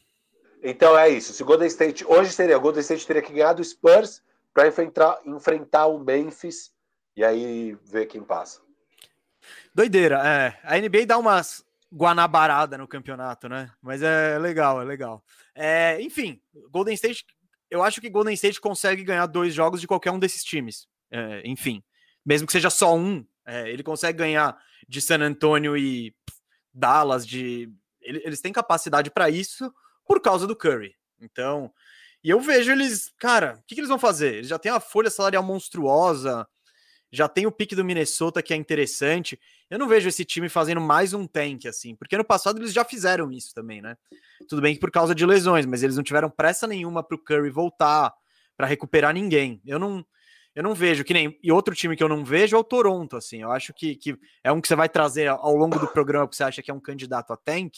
Então 0.63 0.97
é 0.97 1.09
isso. 1.09 1.33
Se 1.33 1.43
o 1.43 1.45
Golden 1.45 1.67
State. 1.67 2.05
Hoje 2.05 2.31
seria, 2.31 2.57
o 2.57 2.61
Golden 2.61 2.81
State 2.81 3.05
teria 3.05 3.21
que 3.21 3.33
ganhar 3.33 3.53
do 3.53 3.63
Spurs 3.63 4.23
para 4.53 4.67
enfrentar, 4.67 5.19
enfrentar 5.25 5.87
o 5.87 5.99
Memphis 5.99 6.71
e 7.15 7.23
aí 7.23 7.77
ver 7.83 8.07
quem 8.07 8.23
passa. 8.23 8.61
Doideira, 9.73 10.21
é. 10.25 10.59
A 10.63 10.77
NBA 10.77 11.05
dá 11.05 11.17
umas 11.17 11.63
guanabarada 11.93 12.77
no 12.77 12.87
campeonato, 12.87 13.47
né? 13.47 13.71
Mas 13.81 14.01
é 14.01 14.37
legal, 14.37 14.81
é 14.81 14.85
legal. 14.85 15.23
É, 15.55 16.01
enfim, 16.01 16.41
Golden 16.69 16.93
State, 16.93 17.25
eu 17.69 17.83
acho 17.83 18.01
que 18.01 18.09
Golden 18.09 18.33
State 18.33 18.59
consegue 18.59 19.03
ganhar 19.03 19.25
dois 19.25 19.53
jogos 19.53 19.79
de 19.79 19.87
qualquer 19.87 20.11
um 20.11 20.19
desses 20.19 20.43
times. 20.43 20.87
É, 21.09 21.41
enfim, 21.45 21.81
mesmo 22.25 22.45
que 22.45 22.53
seja 22.53 22.69
só 22.69 22.95
um, 22.95 23.25
é, 23.47 23.69
ele 23.71 23.81
consegue 23.81 24.17
ganhar 24.17 24.61
de 24.87 25.01
San 25.01 25.21
Antonio 25.21 25.77
e 25.77 26.13
Dallas, 26.73 27.25
de 27.25 27.71
eles 28.01 28.41
têm 28.41 28.53
capacidade 28.53 29.09
para 29.09 29.29
isso 29.29 29.73
por 30.05 30.21
causa 30.21 30.45
do 30.45 30.55
Curry. 30.55 30.95
Então, 31.19 31.71
e 32.23 32.29
eu 32.29 32.39
vejo 32.39 32.71
eles, 32.71 33.11
cara, 33.17 33.57
o 33.59 33.63
que, 33.65 33.73
que, 33.75 33.81
eles 33.81 33.89
vão 33.89 33.99
fazer? 33.99 34.35
Eles 34.35 34.49
já 34.49 34.59
têm 34.59 34.71
a 34.71 34.79
folha 34.79 35.09
salarial 35.09 35.43
monstruosa, 35.43 36.47
já 37.11 37.27
tem 37.27 37.45
o 37.45 37.51
pique 37.51 37.75
do 37.75 37.85
Minnesota 37.85 38.43
que 38.43 38.53
é 38.53 38.57
interessante. 38.57 39.39
Eu 39.69 39.79
não 39.79 39.87
vejo 39.87 40.07
esse 40.09 40.23
time 40.23 40.49
fazendo 40.49 40.81
mais 40.81 41.13
um 41.13 41.25
tank 41.25 41.65
assim, 41.67 41.95
porque 41.95 42.17
no 42.17 42.23
passado 42.23 42.59
eles 42.59 42.73
já 42.73 42.83
fizeram 42.83 43.31
isso 43.31 43.53
também, 43.53 43.81
né? 43.81 43.97
Tudo 44.47 44.61
bem 44.61 44.73
que 44.73 44.79
por 44.79 44.91
causa 44.91 45.15
de 45.15 45.25
lesões, 45.25 45.65
mas 45.65 45.83
eles 45.83 45.95
não 45.95 46.03
tiveram 46.03 46.29
pressa 46.29 46.67
nenhuma 46.67 47.03
para 47.03 47.15
o 47.15 47.19
Curry 47.19 47.49
voltar, 47.49 48.13
para 48.55 48.67
recuperar 48.67 49.13
ninguém. 49.13 49.61
Eu 49.65 49.79
não, 49.79 50.05
eu 50.57 50.63
não 50.63 50.73
vejo 50.73 51.03
que 51.03 51.13
nem. 51.13 51.39
E 51.43 51.51
outro 51.51 51.75
time 51.75 51.95
que 51.95 52.03
eu 52.03 52.09
não 52.09 52.25
vejo 52.25 52.57
é 52.57 52.59
o 52.59 52.63
Toronto, 52.63 53.15
assim. 53.15 53.43
Eu 53.43 53.51
acho 53.51 53.71
que, 53.75 53.95
que 53.95 54.17
é 54.43 54.51
um 54.51 54.59
que 54.59 54.67
você 54.67 54.75
vai 54.75 54.89
trazer 54.89 55.27
ao 55.27 55.55
longo 55.55 55.77
do 55.77 55.87
programa 55.87 56.27
que 56.27 56.35
você 56.35 56.43
acha 56.43 56.63
que 56.63 56.71
é 56.71 56.73
um 56.73 56.79
candidato 56.79 57.31
a 57.31 57.37
tank. 57.37 57.75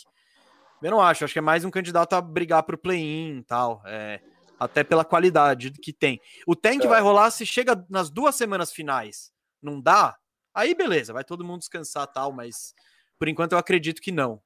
Eu 0.81 0.89
não 0.89 1.01
acho, 1.01 1.25
acho 1.25 1.33
que 1.33 1.39
é 1.39 1.41
mais 1.41 1.65
um 1.65 1.69
candidato 1.69 2.13
a 2.13 2.21
brigar 2.21 2.63
pro 2.63 2.77
play-in 2.77 3.39
e 3.39 3.43
tal. 3.43 3.81
É, 3.85 4.21
até 4.57 4.81
pela 4.81 5.03
qualidade 5.03 5.71
que 5.71 5.91
tem. 5.91 6.21
O 6.47 6.55
tank 6.55 6.85
é. 6.85 6.87
vai 6.87 7.01
rolar 7.01 7.29
se 7.31 7.45
chega 7.45 7.85
nas 7.89 8.09
duas 8.09 8.35
semanas 8.35 8.71
finais. 8.71 9.33
Não 9.61 9.81
dá? 9.81 10.17
Aí 10.53 10.73
beleza, 10.73 11.11
vai 11.11 11.25
todo 11.25 11.43
mundo 11.43 11.59
descansar 11.59 12.07
tal, 12.07 12.31
mas 12.31 12.73
por 13.19 13.27
enquanto 13.27 13.51
eu 13.51 13.57
acredito 13.57 14.01
que 14.01 14.13
não. 14.13 14.41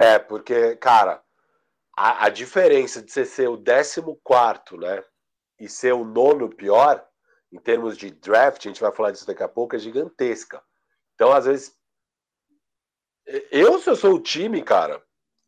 É, 0.00 0.20
porque, 0.20 0.76
cara, 0.76 1.20
a, 1.96 2.26
a 2.26 2.28
diferença 2.28 3.02
de 3.02 3.10
você 3.10 3.24
ser 3.24 3.48
o 3.48 3.58
14, 3.58 4.78
né? 4.78 5.02
E 5.64 5.68
ser 5.68 5.94
o 5.94 6.04
nono 6.04 6.50
pior, 6.50 7.02
em 7.50 7.58
termos 7.58 7.96
de 7.96 8.10
draft, 8.10 8.64
a 8.64 8.68
gente 8.68 8.82
vai 8.82 8.92
falar 8.92 9.12
disso 9.12 9.26
daqui 9.26 9.42
a 9.42 9.48
pouco, 9.48 9.74
é 9.74 9.78
gigantesca. 9.78 10.62
Então, 11.14 11.32
às 11.32 11.46
vezes, 11.46 11.74
eu, 13.50 13.78
se 13.78 13.88
eu 13.88 13.96
sou 13.96 14.14
o 14.14 14.20
time, 14.22 14.62
cara, 14.62 15.02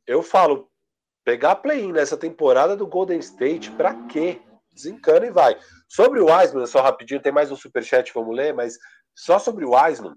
eu 0.07 0.22
falo, 0.22 0.70
pegar 1.22 1.57
play-in 1.57 1.92
nessa 1.92 2.16
temporada 2.16 2.74
do 2.74 2.87
Golden 2.87 3.18
State, 3.18 3.70
pra 3.72 4.07
quê? 4.07 4.40
Desencana 4.72 5.26
e 5.26 5.31
vai. 5.31 5.59
Sobre 5.87 6.20
o 6.20 6.26
Wiseman, 6.26 6.64
só 6.66 6.81
rapidinho, 6.81 7.20
tem 7.20 7.33
mais 7.33 7.52
um 7.52 7.57
superchat, 7.57 8.11
vamos 8.14 8.35
ler, 8.35 8.55
mas 8.55 8.79
só 9.14 9.38
sobre 9.38 9.66
o 9.66 9.72
Wiseman, 9.74 10.16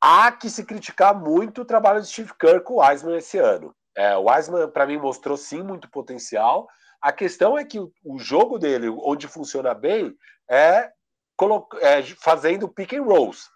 há 0.00 0.32
que 0.32 0.48
se 0.48 0.64
criticar 0.64 1.14
muito 1.14 1.60
o 1.60 1.66
trabalho 1.66 2.00
de 2.00 2.08
Steve 2.08 2.32
Kerr 2.38 2.62
com 2.62 2.74
o 2.74 2.80
Wiseman 2.80 3.18
esse 3.18 3.36
ano. 3.36 3.74
É, 3.94 4.16
o 4.16 4.30
Wiseman, 4.30 4.70
para 4.70 4.86
mim, 4.86 4.96
mostrou 4.96 5.36
sim 5.36 5.62
muito 5.62 5.90
potencial. 5.90 6.66
A 7.00 7.12
questão 7.12 7.56
é 7.56 7.64
que 7.64 7.78
o, 7.78 7.92
o 8.04 8.18
jogo 8.18 8.58
dele, 8.58 8.88
onde 8.88 9.28
funciona 9.28 9.72
bem, 9.74 10.16
é, 10.50 10.90
é 11.80 12.02
fazendo 12.20 12.68
pick 12.68 12.92
and 12.94 13.02
rolls. 13.02 13.48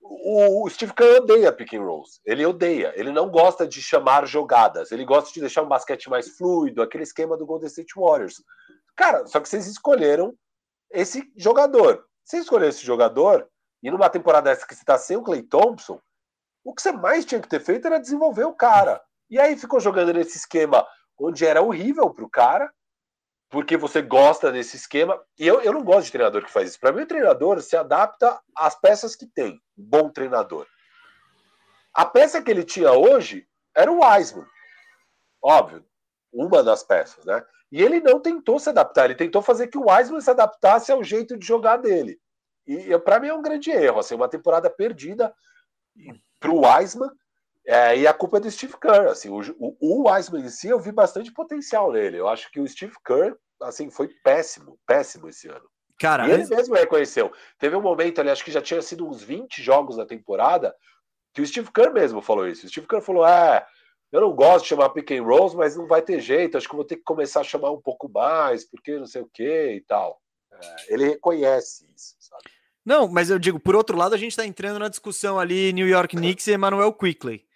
O, 0.00 0.64
o 0.64 0.70
Steve 0.70 0.92
Kerr 0.94 1.22
odeia 1.22 1.52
pick 1.52 1.74
and 1.74 1.82
rolls. 1.82 2.20
Ele 2.24 2.44
odeia. 2.44 2.92
Ele 2.96 3.10
não 3.10 3.30
gosta 3.30 3.66
de 3.66 3.80
chamar 3.82 4.26
jogadas. 4.26 4.92
Ele 4.92 5.04
gosta 5.04 5.32
de 5.32 5.40
deixar 5.40 5.62
um 5.62 5.68
basquete 5.68 6.08
mais 6.08 6.36
fluido, 6.36 6.82
aquele 6.82 7.04
esquema 7.04 7.36
do 7.36 7.46
Golden 7.46 7.68
State 7.68 7.94
Warriors. 7.96 8.42
Cara, 8.96 9.26
só 9.26 9.40
que 9.40 9.48
vocês 9.48 9.66
escolheram 9.66 10.34
esse 10.90 11.30
jogador. 11.36 12.04
Você 12.24 12.38
escolheu 12.38 12.68
esse 12.68 12.84
jogador, 12.84 13.48
e 13.82 13.90
numa 13.90 14.10
temporada 14.10 14.50
dessa 14.50 14.66
que 14.66 14.74
você 14.74 14.82
está 14.82 14.98
sem 14.98 15.16
o 15.16 15.22
Clay 15.22 15.42
Thompson, 15.42 16.00
o 16.64 16.74
que 16.74 16.82
você 16.82 16.92
mais 16.92 17.24
tinha 17.24 17.40
que 17.40 17.48
ter 17.48 17.60
feito 17.60 17.86
era 17.86 18.00
desenvolver 18.00 18.44
o 18.44 18.54
cara. 18.54 19.00
E 19.30 19.38
aí 19.38 19.56
ficou 19.56 19.80
jogando 19.80 20.12
nesse 20.12 20.36
esquema 20.36 20.86
onde 21.18 21.44
era 21.44 21.62
horrível 21.62 22.10
para 22.10 22.24
o 22.24 22.30
cara, 22.30 22.72
porque 23.50 23.76
você 23.76 24.02
gosta 24.02 24.52
desse 24.52 24.76
esquema. 24.76 25.20
E 25.38 25.46
eu, 25.46 25.60
eu 25.60 25.72
não 25.72 25.82
gosto 25.82 26.06
de 26.06 26.12
treinador 26.12 26.44
que 26.44 26.52
faz 26.52 26.70
isso. 26.70 26.80
Para 26.80 26.92
mim, 26.92 27.02
o 27.02 27.06
treinador 27.06 27.60
se 27.62 27.76
adapta 27.76 28.40
às 28.56 28.78
peças 28.78 29.16
que 29.16 29.26
tem. 29.26 29.60
Bom 29.76 30.10
treinador. 30.10 30.66
A 31.94 32.04
peça 32.04 32.42
que 32.42 32.50
ele 32.50 32.62
tinha 32.62 32.92
hoje 32.92 33.48
era 33.74 33.90
o 33.90 34.00
Wiseman. 34.04 34.46
Óbvio, 35.42 35.84
uma 36.32 36.62
das 36.62 36.82
peças, 36.82 37.24
né? 37.24 37.44
E 37.70 37.82
ele 37.82 38.00
não 38.00 38.20
tentou 38.20 38.58
se 38.58 38.68
adaptar, 38.68 39.06
ele 39.06 39.14
tentou 39.14 39.42
fazer 39.42 39.68
que 39.68 39.78
o 39.78 39.90
Wiseman 39.90 40.20
se 40.20 40.30
adaptasse 40.30 40.90
ao 40.90 41.02
jeito 41.02 41.36
de 41.36 41.46
jogar 41.46 41.76
dele. 41.76 42.18
E 42.66 42.96
para 42.98 43.18
mim 43.18 43.28
é 43.28 43.34
um 43.34 43.42
grande 43.42 43.70
erro, 43.70 43.98
assim, 43.98 44.14
uma 44.14 44.28
temporada 44.28 44.68
perdida 44.68 45.34
para 46.38 46.50
o 46.50 46.66
Wiseman. 46.66 47.10
É, 47.70 47.98
e 47.98 48.06
a 48.06 48.14
culpa 48.14 48.38
é 48.38 48.40
do 48.40 48.50
Steve 48.50 48.74
Kerr. 48.80 49.08
Assim, 49.08 49.28
o, 49.28 49.76
o, 49.78 50.08
Wiseman 50.08 50.46
em 50.46 50.48
si 50.48 50.68
eu 50.68 50.80
vi 50.80 50.90
bastante 50.90 51.30
potencial 51.30 51.92
nele. 51.92 52.16
Eu 52.16 52.26
acho 52.26 52.50
que 52.50 52.58
o 52.58 52.66
Steve 52.66 52.94
Kerr 53.06 53.36
assim, 53.60 53.90
foi 53.90 54.08
péssimo, 54.24 54.78
péssimo 54.86 55.28
esse 55.28 55.48
ano. 55.48 55.68
Cara, 56.00 56.26
e 56.26 56.30
ele 56.30 56.46
mesmo 56.46 56.74
reconheceu. 56.74 57.30
Teve 57.58 57.76
um 57.76 57.82
momento 57.82 58.20
ali, 58.20 58.30
acho 58.30 58.44
que 58.44 58.52
já 58.52 58.62
tinha 58.62 58.80
sido 58.80 59.06
uns 59.06 59.22
20 59.22 59.62
jogos 59.62 59.96
na 59.96 60.06
temporada, 60.06 60.74
que 61.34 61.42
o 61.42 61.46
Steve 61.46 61.70
Kerr 61.72 61.92
mesmo 61.92 62.22
falou 62.22 62.48
isso. 62.48 62.64
O 62.64 62.68
Steve 62.70 62.86
Kerr 62.86 63.02
falou: 63.02 63.26
é, 63.26 63.66
eu 64.10 64.20
não 64.20 64.32
gosto 64.32 64.62
de 64.62 64.68
chamar 64.70 64.90
pick 64.90 65.10
and 65.10 65.24
rolls, 65.24 65.54
mas 65.54 65.76
não 65.76 65.86
vai 65.86 66.00
ter 66.00 66.20
jeito, 66.20 66.56
acho 66.56 66.68
que 66.68 66.76
vou 66.76 66.84
ter 66.84 66.96
que 66.96 67.02
começar 67.02 67.40
a 67.40 67.44
chamar 67.44 67.70
um 67.72 67.80
pouco 67.80 68.08
mais, 68.08 68.64
porque 68.64 68.96
não 68.96 69.06
sei 69.06 69.20
o 69.20 69.30
que 69.30 69.72
e 69.72 69.80
tal. 69.82 70.20
É, 70.52 70.94
ele 70.94 71.08
reconhece 71.08 71.86
isso, 71.94 72.14
sabe? 72.18 72.44
Não, 72.84 73.06
mas 73.06 73.28
eu 73.28 73.38
digo, 73.38 73.60
por 73.60 73.76
outro 73.76 73.98
lado, 73.98 74.14
a 74.14 74.18
gente 74.18 74.30
está 74.30 74.46
entrando 74.46 74.78
na 74.78 74.88
discussão 74.88 75.38
ali 75.38 75.74
New 75.74 75.86
York 75.86 76.16
Knicks 76.16 76.46
e 76.46 76.54
Emmanuel 76.54 76.92
Quickley. 76.92 77.47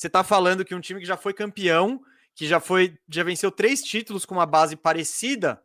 Você 0.00 0.06
está 0.06 0.24
falando 0.24 0.64
que 0.64 0.74
um 0.74 0.80
time 0.80 0.98
que 0.98 1.04
já 1.04 1.18
foi 1.18 1.34
campeão, 1.34 2.00
que 2.34 2.46
já 2.46 2.58
foi, 2.58 2.98
já 3.06 3.22
venceu 3.22 3.50
três 3.52 3.82
títulos 3.82 4.24
com 4.24 4.34
uma 4.34 4.46
base 4.46 4.74
parecida, 4.74 5.62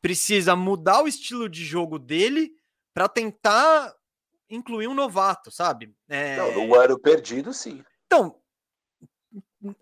precisa 0.00 0.56
mudar 0.56 1.02
o 1.02 1.06
estilo 1.06 1.50
de 1.50 1.66
jogo 1.66 1.98
dele 1.98 2.52
para 2.94 3.10
tentar 3.10 3.94
incluir 4.48 4.88
um 4.88 4.94
novato, 4.94 5.50
sabe? 5.50 5.94
É... 6.08 6.38
Não, 6.38 6.66
no 6.66 6.74
ano 6.74 6.98
perdido, 6.98 7.52
sim. 7.52 7.84
Então, 8.06 8.36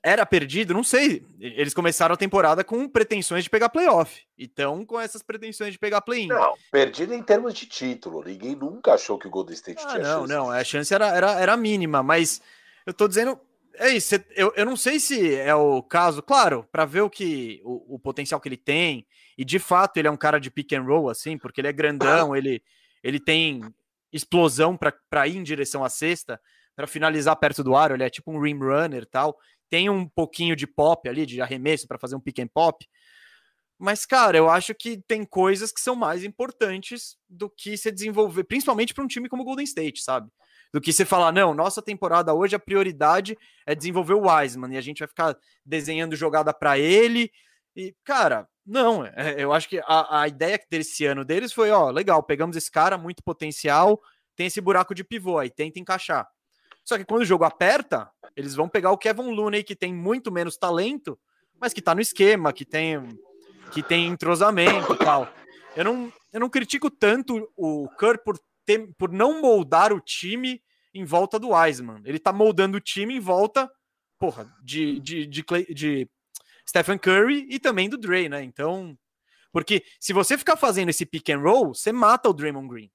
era 0.03 0.27
perdido, 0.27 0.75
não 0.75 0.83
sei. 0.83 1.25
Eles 1.39 1.73
começaram 1.73 2.15
a 2.15 2.19
temporada 2.19 2.65
com 2.65 2.89
pretensões 2.89 3.45
de 3.45 3.51
pegar 3.51 3.69
playoff. 3.69 4.21
Então, 4.37 4.85
com 4.85 4.99
essas 4.99 5.23
pretensões 5.23 5.75
de 5.75 5.79
pegar 5.79 6.01
play-in. 6.01 6.27
Não, 6.27 6.55
perdido 6.73 7.15
em 7.15 7.23
termos 7.23 7.55
de 7.55 7.67
título. 7.67 8.25
Ninguém 8.25 8.57
nunca 8.57 8.95
achou 8.95 9.17
que 9.17 9.29
o 9.29 9.31
Golden 9.31 9.55
State 9.55 9.81
ah, 9.85 9.89
tinha 9.91 10.03
não, 10.03 10.21
chance. 10.23 10.33
Não, 10.33 10.45
não, 10.47 10.51
a 10.51 10.65
chance 10.65 10.93
era, 10.93 11.07
era, 11.17 11.33
era 11.39 11.57
mínima, 11.57 12.03
mas 12.03 12.43
eu 12.85 12.93
tô 12.93 13.07
dizendo. 13.07 13.39
É 13.79 13.91
isso, 13.91 14.15
eu, 14.31 14.53
eu 14.57 14.65
não 14.65 14.77
sei 14.77 14.99
se 14.99 15.35
é 15.35 15.55
o 15.55 15.83
caso, 15.83 16.23
claro, 16.23 16.67
para 16.73 16.85
ver 16.85 17.03
o 17.03 17.11
que 17.11 17.61
o, 17.65 17.97
o, 17.97 17.99
potencial 17.99 18.41
que 18.41 18.49
ele 18.49 18.57
tem, 18.57 19.07
e 19.37 19.45
de 19.45 19.59
fato 19.59 19.99
ele 19.99 20.09
é 20.09 20.11
um 20.11 20.17
cara 20.17 20.39
de 20.39 20.51
pick 20.51 20.73
and 20.73 20.83
roll, 20.83 21.11
assim, 21.11 21.37
porque 21.37 21.61
ele 21.61 21.69
é 21.69 21.73
grandão, 21.73 22.35
ele, 22.35 22.63
ele 23.03 23.21
tem 23.21 23.61
explosão 24.13 24.77
para 24.77 25.27
ir 25.29 25.37
em 25.37 25.43
direção 25.43 25.85
à 25.85 25.91
cesta, 25.91 26.41
para 26.75 26.87
finalizar 26.87 27.37
perto 27.37 27.63
do 27.63 27.77
aro, 27.77 27.95
ele 27.95 28.05
é 28.05 28.11
tipo 28.11 28.31
um 28.31 28.41
rim 28.41 28.59
runner 28.59 29.07
tal 29.07 29.39
tem 29.69 29.91
um 29.91 30.09
pouquinho 30.09 30.55
de 30.55 30.67
pop 30.67 31.09
ali, 31.09 31.27
de 31.27 31.41
arremesso 31.41 31.87
para 31.87 31.99
fazer 31.99 32.17
um 32.17 32.21
pick 32.21 32.39
and 32.39 32.49
pop. 32.49 32.87
Mas, 33.79 34.07
cara, 34.07 34.39
eu 34.39 34.49
acho 34.49 34.75
que 34.75 35.03
tem 35.07 35.25
coisas 35.25 35.71
que 35.71 35.81
são 35.81 35.95
mais 35.95 36.25
importantes 36.25 37.17
do 37.29 37.51
que 37.51 37.77
se 37.77 37.93
desenvolver, 37.93 38.45
principalmente 38.45 38.95
para 38.95 39.05
um 39.05 39.09
time 39.09 39.29
como 39.29 39.43
o 39.43 39.45
Golden 39.45 39.65
State, 39.65 40.03
sabe? 40.03 40.31
Do 40.73 40.81
que 40.81 40.93
você 40.93 41.05
falar, 41.05 41.33
não, 41.33 41.55
nossa 41.55 41.81
temporada 41.81 42.35
hoje 42.35 42.57
a 42.57 42.59
prioridade 42.59 43.39
é 43.65 43.75
desenvolver 43.75 44.15
o 44.15 44.29
Wiseman 44.29 44.75
e 44.75 44.77
a 44.77 44.81
gente 44.81 44.99
vai 44.99 45.09
ficar 45.09 45.37
desenhando 45.65 46.17
jogada 46.17 46.53
para 46.53 46.79
ele. 46.79 47.31
E, 47.75 47.95
cara, 48.05 48.49
não, 48.67 49.05
é, 49.05 49.37
eu 49.39 49.53
acho 49.53 49.69
que 49.69 49.79
a, 49.85 50.23
a 50.23 50.29
ideia 50.29 50.61
desse 50.71 51.07
ano 51.07 51.25
deles 51.25 51.53
foi: 51.53 51.71
ó, 51.71 51.91
legal, 51.91 52.23
pegamos 52.23 52.57
esse 52.57 52.71
cara, 52.71 52.99
muito 52.99 53.23
potencial, 53.23 54.01
tem 54.35 54.47
esse 54.47 54.61
buraco 54.61 54.95
de 54.95 55.05
pivô 55.05 55.39
aí, 55.39 55.49
tenta 55.49 55.79
encaixar. 55.79 56.29
Só 56.85 56.97
que 56.97 57.05
quando 57.05 57.23
o 57.23 57.27
jogo 57.27 57.45
aperta, 57.45 58.09
eles 58.37 58.55
vão 58.55 58.69
pegar 58.69 58.93
o 58.93 58.99
Kevin 58.99 59.33
Looney, 59.33 59.65
que 59.65 59.75
tem 59.75 59.93
muito 59.93 60.31
menos 60.31 60.57
talento, 60.57 61.19
mas 61.61 61.73
que 61.73 61.83
tá 61.83 61.95
no 61.95 62.01
esquema, 62.01 62.53
que 62.53 62.65
tem, 62.65 63.01
que 63.73 63.83
tem 63.83 64.07
entrosamento 64.07 64.93
e 64.93 64.99
tal. 64.99 65.29
Eu 65.75 65.85
não, 65.85 66.13
eu 66.33 66.41
não 66.41 66.49
critico 66.49 66.91
tanto 66.91 67.51
o 67.57 67.89
Kerr 67.99 68.19
por, 68.25 68.39
ter, 68.67 68.93
por 68.99 69.11
não 69.13 69.41
moldar 69.41 69.93
o 69.93 70.01
time 70.01 70.61
em 70.93 71.05
volta 71.05 71.39
do 71.39 71.51
Wiseman. 71.51 72.03
Ele 72.05 72.19
tá 72.19 72.33
moldando 72.33 72.79
o 72.79 72.81
time 72.81 73.15
em 73.15 73.21
volta, 73.21 73.71
porra, 74.19 74.53
de, 74.63 74.99
de, 75.01 75.27
de, 75.27 75.43
de, 75.43 75.75
de 75.75 76.11
Stephen 76.69 76.99
Curry 76.99 77.47
e 77.49 77.59
também 77.59 77.89
do 77.89 77.97
Dre, 77.97 78.29
né? 78.29 78.43
Então, 78.43 78.99
porque 79.53 79.85
se 80.01 80.13
você 80.13 80.37
ficar 80.37 80.57
fazendo 80.57 80.89
esse 80.89 81.07
pick 81.07 81.31
and 81.31 81.39
roll, 81.39 81.75
você 81.75 81.93
mata 81.93 82.29
o 82.29 82.35
Draymond 82.35 82.69
Green. 82.69 82.91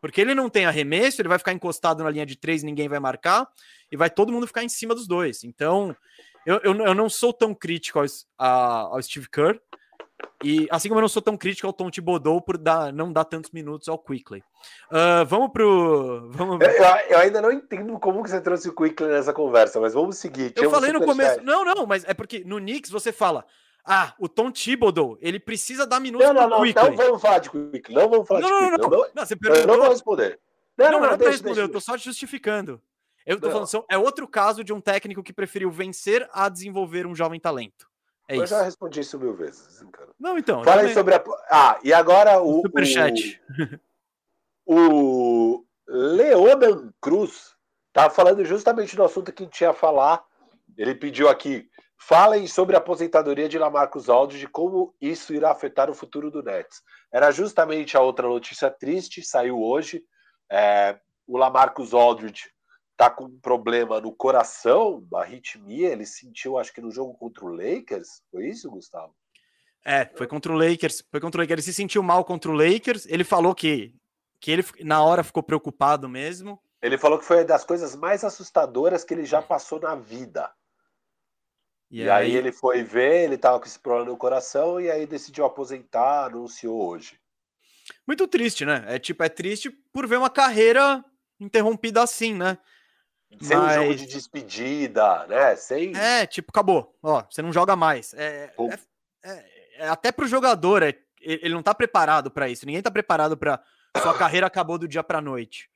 Porque 0.00 0.20
ele 0.20 0.34
não 0.34 0.50
tem 0.50 0.66
arremesso, 0.66 1.20
ele 1.20 1.28
vai 1.28 1.38
ficar 1.38 1.52
encostado 1.52 2.04
na 2.04 2.10
linha 2.10 2.26
de 2.26 2.36
três, 2.36 2.62
ninguém 2.62 2.88
vai 2.88 3.00
marcar, 3.00 3.48
e 3.90 3.96
vai 3.96 4.10
todo 4.10 4.30
mundo 4.30 4.46
ficar 4.46 4.62
em 4.62 4.68
cima 4.68 4.94
dos 4.94 5.06
dois. 5.06 5.42
Então, 5.42 5.96
eu, 6.44 6.60
eu, 6.62 6.74
eu 6.74 6.94
não 6.94 7.08
sou 7.08 7.32
tão 7.32 7.54
crítico 7.54 7.98
ao, 7.98 8.06
a, 8.38 8.80
ao 8.80 9.02
Steve 9.02 9.28
Kerr, 9.28 9.58
e 10.42 10.66
assim 10.70 10.88
como 10.88 10.98
eu 10.98 11.02
não 11.02 11.08
sou 11.08 11.22
tão 11.22 11.36
crítico 11.36 11.66
ao 11.66 11.72
Tom 11.72 11.90
Thibodeau 11.90 12.40
por 12.40 12.58
dar, 12.58 12.92
não 12.92 13.12
dar 13.12 13.24
tantos 13.24 13.50
minutos 13.50 13.88
ao 13.88 13.98
Quickly. 13.98 14.42
Uh, 14.90 15.24
vamos 15.26 15.50
pro. 15.50 16.28
Vamos... 16.30 16.60
Eu, 16.60 16.70
eu, 17.08 17.18
ainda 17.18 17.40
não 17.40 17.52
entendo 17.52 17.98
como 17.98 18.22
que 18.22 18.30
você 18.30 18.40
trouxe 18.40 18.68
o 18.68 18.74
Quickly 18.74 19.08
nessa 19.08 19.32
conversa, 19.32 19.80
mas 19.80 19.94
vamos 19.94 20.18
seguir. 20.18 20.52
eu 20.56 20.70
falei 20.70 20.92
no 20.92 21.04
começo. 21.04 21.42
Não, 21.42 21.64
não, 21.64 21.86
mas 21.86 22.04
é 22.04 22.14
porque 22.14 22.42
no 22.44 22.58
Knicks 22.58 22.90
você 22.90 23.12
fala. 23.12 23.44
Ah, 23.88 24.14
o 24.18 24.28
Tom 24.28 24.50
Thibodeau, 24.50 25.16
ele 25.20 25.38
precisa 25.38 25.86
dar 25.86 26.00
minutos 26.00 26.26
não, 26.26 26.34
não, 26.34 26.48
não, 26.48 26.62
Quickly. 26.62 26.88
Não 26.90 26.96
vamos 26.96 27.22
falar 27.22 27.38
de 27.38 27.50
Quickly, 27.50 27.94
não 27.94 28.08
vamos 28.08 28.26
falar 28.26 28.40
não, 28.40 28.48
de 28.48 28.54
não, 28.54 28.60
Quickly. 28.70 28.82
Não, 28.82 28.90
não, 28.90 29.10
não, 29.14 29.26
você 29.26 29.36
perguntou... 29.36 29.62
Eu 29.62 29.68
não 29.68 29.78
vou 29.78 29.90
responder. 29.90 30.40
Não, 30.76 30.90
não, 30.90 31.00
não, 31.00 31.10
não, 31.10 31.16
deixa, 31.16 31.32
responder, 31.34 31.62
eu 31.62 31.68
tô 31.68 31.80
só 31.80 31.96
te 31.96 32.04
justificando. 32.04 32.82
Eu 33.24 33.40
tô 33.40 33.48
falando, 33.48 33.86
é 33.88 33.96
outro 33.96 34.26
caso 34.26 34.62
de 34.62 34.72
um 34.72 34.80
técnico 34.80 35.22
que 35.22 35.32
preferiu 35.32 35.70
vencer 35.70 36.28
a 36.32 36.48
desenvolver 36.48 37.06
um 37.06 37.14
jovem 37.14 37.38
talento. 37.40 37.88
É 38.28 38.36
eu 38.36 38.44
isso. 38.44 38.54
já 38.54 38.62
respondi 38.62 39.00
isso 39.00 39.18
mil 39.18 39.34
vezes. 39.34 39.84
Cara. 39.92 40.10
Não, 40.18 40.36
então. 40.36 40.64
Fala 40.64 40.82
aí 40.82 40.92
sobre 40.92 41.14
a. 41.14 41.24
Ah, 41.50 41.78
e 41.82 41.92
agora 41.92 42.40
o. 42.42 42.62
Superchat. 42.62 43.40
O, 44.66 44.74
o 45.58 45.64
Leonan 45.88 46.92
Cruz 47.00 47.54
tá 47.92 48.10
falando 48.10 48.44
justamente 48.44 48.96
do 48.96 49.04
assunto 49.04 49.32
que 49.32 49.42
a 49.42 49.46
gente 49.46 49.60
ia 49.60 49.72
falar. 49.72 50.24
Ele 50.76 50.94
pediu 50.94 51.28
aqui 51.28 51.70
Falem 51.98 52.46
sobre 52.46 52.76
a 52.76 52.78
aposentadoria 52.78 53.48
de 53.48 53.58
Lamarcus 53.58 54.08
Aldridge 54.08 54.44
e 54.44 54.48
como 54.48 54.94
isso 55.00 55.32
irá 55.32 55.50
afetar 55.50 55.90
o 55.90 55.94
futuro 55.94 56.30
do 56.30 56.42
Nets. 56.42 56.82
Era 57.12 57.30
justamente 57.30 57.96
a 57.96 58.00
outra 58.00 58.28
notícia 58.28 58.70
triste, 58.70 59.22
saiu 59.22 59.60
hoje. 59.60 60.04
É, 60.50 60.98
o 61.26 61.38
Lamarcus 61.38 61.94
Aldridge 61.94 62.50
está 62.96 63.10
com 63.10 63.24
um 63.24 63.38
problema 63.38 64.00
no 64.00 64.10
coração, 64.10 65.06
uma 65.10 65.20
arritmia. 65.20 65.90
Ele 65.90 66.06
sentiu, 66.06 66.58
acho 66.58 66.72
que 66.72 66.80
no 66.80 66.90
jogo 66.90 67.14
contra 67.14 67.44
o 67.44 67.48
Lakers. 67.48 68.22
Foi 68.30 68.48
isso, 68.48 68.70
Gustavo? 68.70 69.14
É, 69.84 70.10
foi 70.16 70.26
contra 70.26 70.50
o 70.50 70.56
Lakers. 70.56 71.04
Foi 71.10 71.20
contra 71.20 71.38
o 71.38 71.42
Lakers. 71.42 71.58
Ele 71.58 71.72
se 71.72 71.74
sentiu 71.74 72.02
mal 72.02 72.24
contra 72.24 72.50
o 72.50 72.54
Lakers. 72.54 73.06
Ele 73.06 73.22
falou 73.22 73.54
que, 73.54 73.94
que 74.40 74.50
ele 74.50 74.64
na 74.80 75.04
hora 75.04 75.22
ficou 75.22 75.42
preocupado 75.42 76.08
mesmo. 76.08 76.58
Ele 76.80 76.96
falou 76.96 77.18
que 77.18 77.24
foi 77.24 77.44
das 77.44 77.64
coisas 77.64 77.94
mais 77.94 78.24
assustadoras 78.24 79.04
que 79.04 79.12
ele 79.12 79.24
já 79.24 79.42
passou 79.42 79.78
na 79.78 79.94
vida. 79.94 80.50
E, 81.90 82.02
e 82.02 82.10
aí... 82.10 82.26
aí... 82.26 82.36
ele 82.36 82.50
foi 82.50 82.82
ver, 82.82 83.24
ele 83.24 83.36
tava 83.36 83.60
com 83.60 83.66
esse 83.66 83.78
problema 83.78 84.10
no 84.10 84.16
coração 84.16 84.80
e 84.80 84.90
aí 84.90 85.06
decidiu 85.06 85.44
aposentar, 85.44 86.26
anunciou 86.26 86.88
hoje. 86.88 87.20
Muito 88.06 88.26
triste, 88.26 88.64
né? 88.64 88.84
É 88.88 88.98
tipo, 88.98 89.22
é 89.22 89.28
triste 89.28 89.70
por 89.70 90.06
ver 90.06 90.16
uma 90.16 90.30
carreira 90.30 91.04
interrompida 91.38 92.02
assim, 92.02 92.34
né? 92.34 92.58
Sem 93.40 93.56
Mas... 93.56 93.76
um 93.76 93.82
jogo 93.82 93.94
de 93.94 94.06
despedida, 94.06 95.26
né? 95.26 95.56
Sem... 95.56 95.96
É, 95.96 96.26
tipo, 96.26 96.50
acabou. 96.50 96.96
Ó, 97.02 97.22
você 97.28 97.42
não 97.42 97.52
joga 97.52 97.76
mais. 97.76 98.14
É, 98.14 98.52
é, 98.58 98.78
é, 99.22 99.44
é 99.78 99.88
até 99.88 100.10
pro 100.10 100.26
jogador, 100.26 100.82
é, 100.82 100.94
ele 101.20 101.54
não 101.54 101.62
tá 101.62 101.74
preparado 101.74 102.30
para 102.30 102.48
isso. 102.48 102.64
Ninguém 102.64 102.82
tá 102.82 102.90
preparado 102.90 103.36
para 103.36 103.62
sua 104.00 104.14
carreira 104.16 104.46
acabou 104.46 104.78
do 104.78 104.88
dia 104.88 105.02
pra 105.02 105.20
noite. 105.20 105.68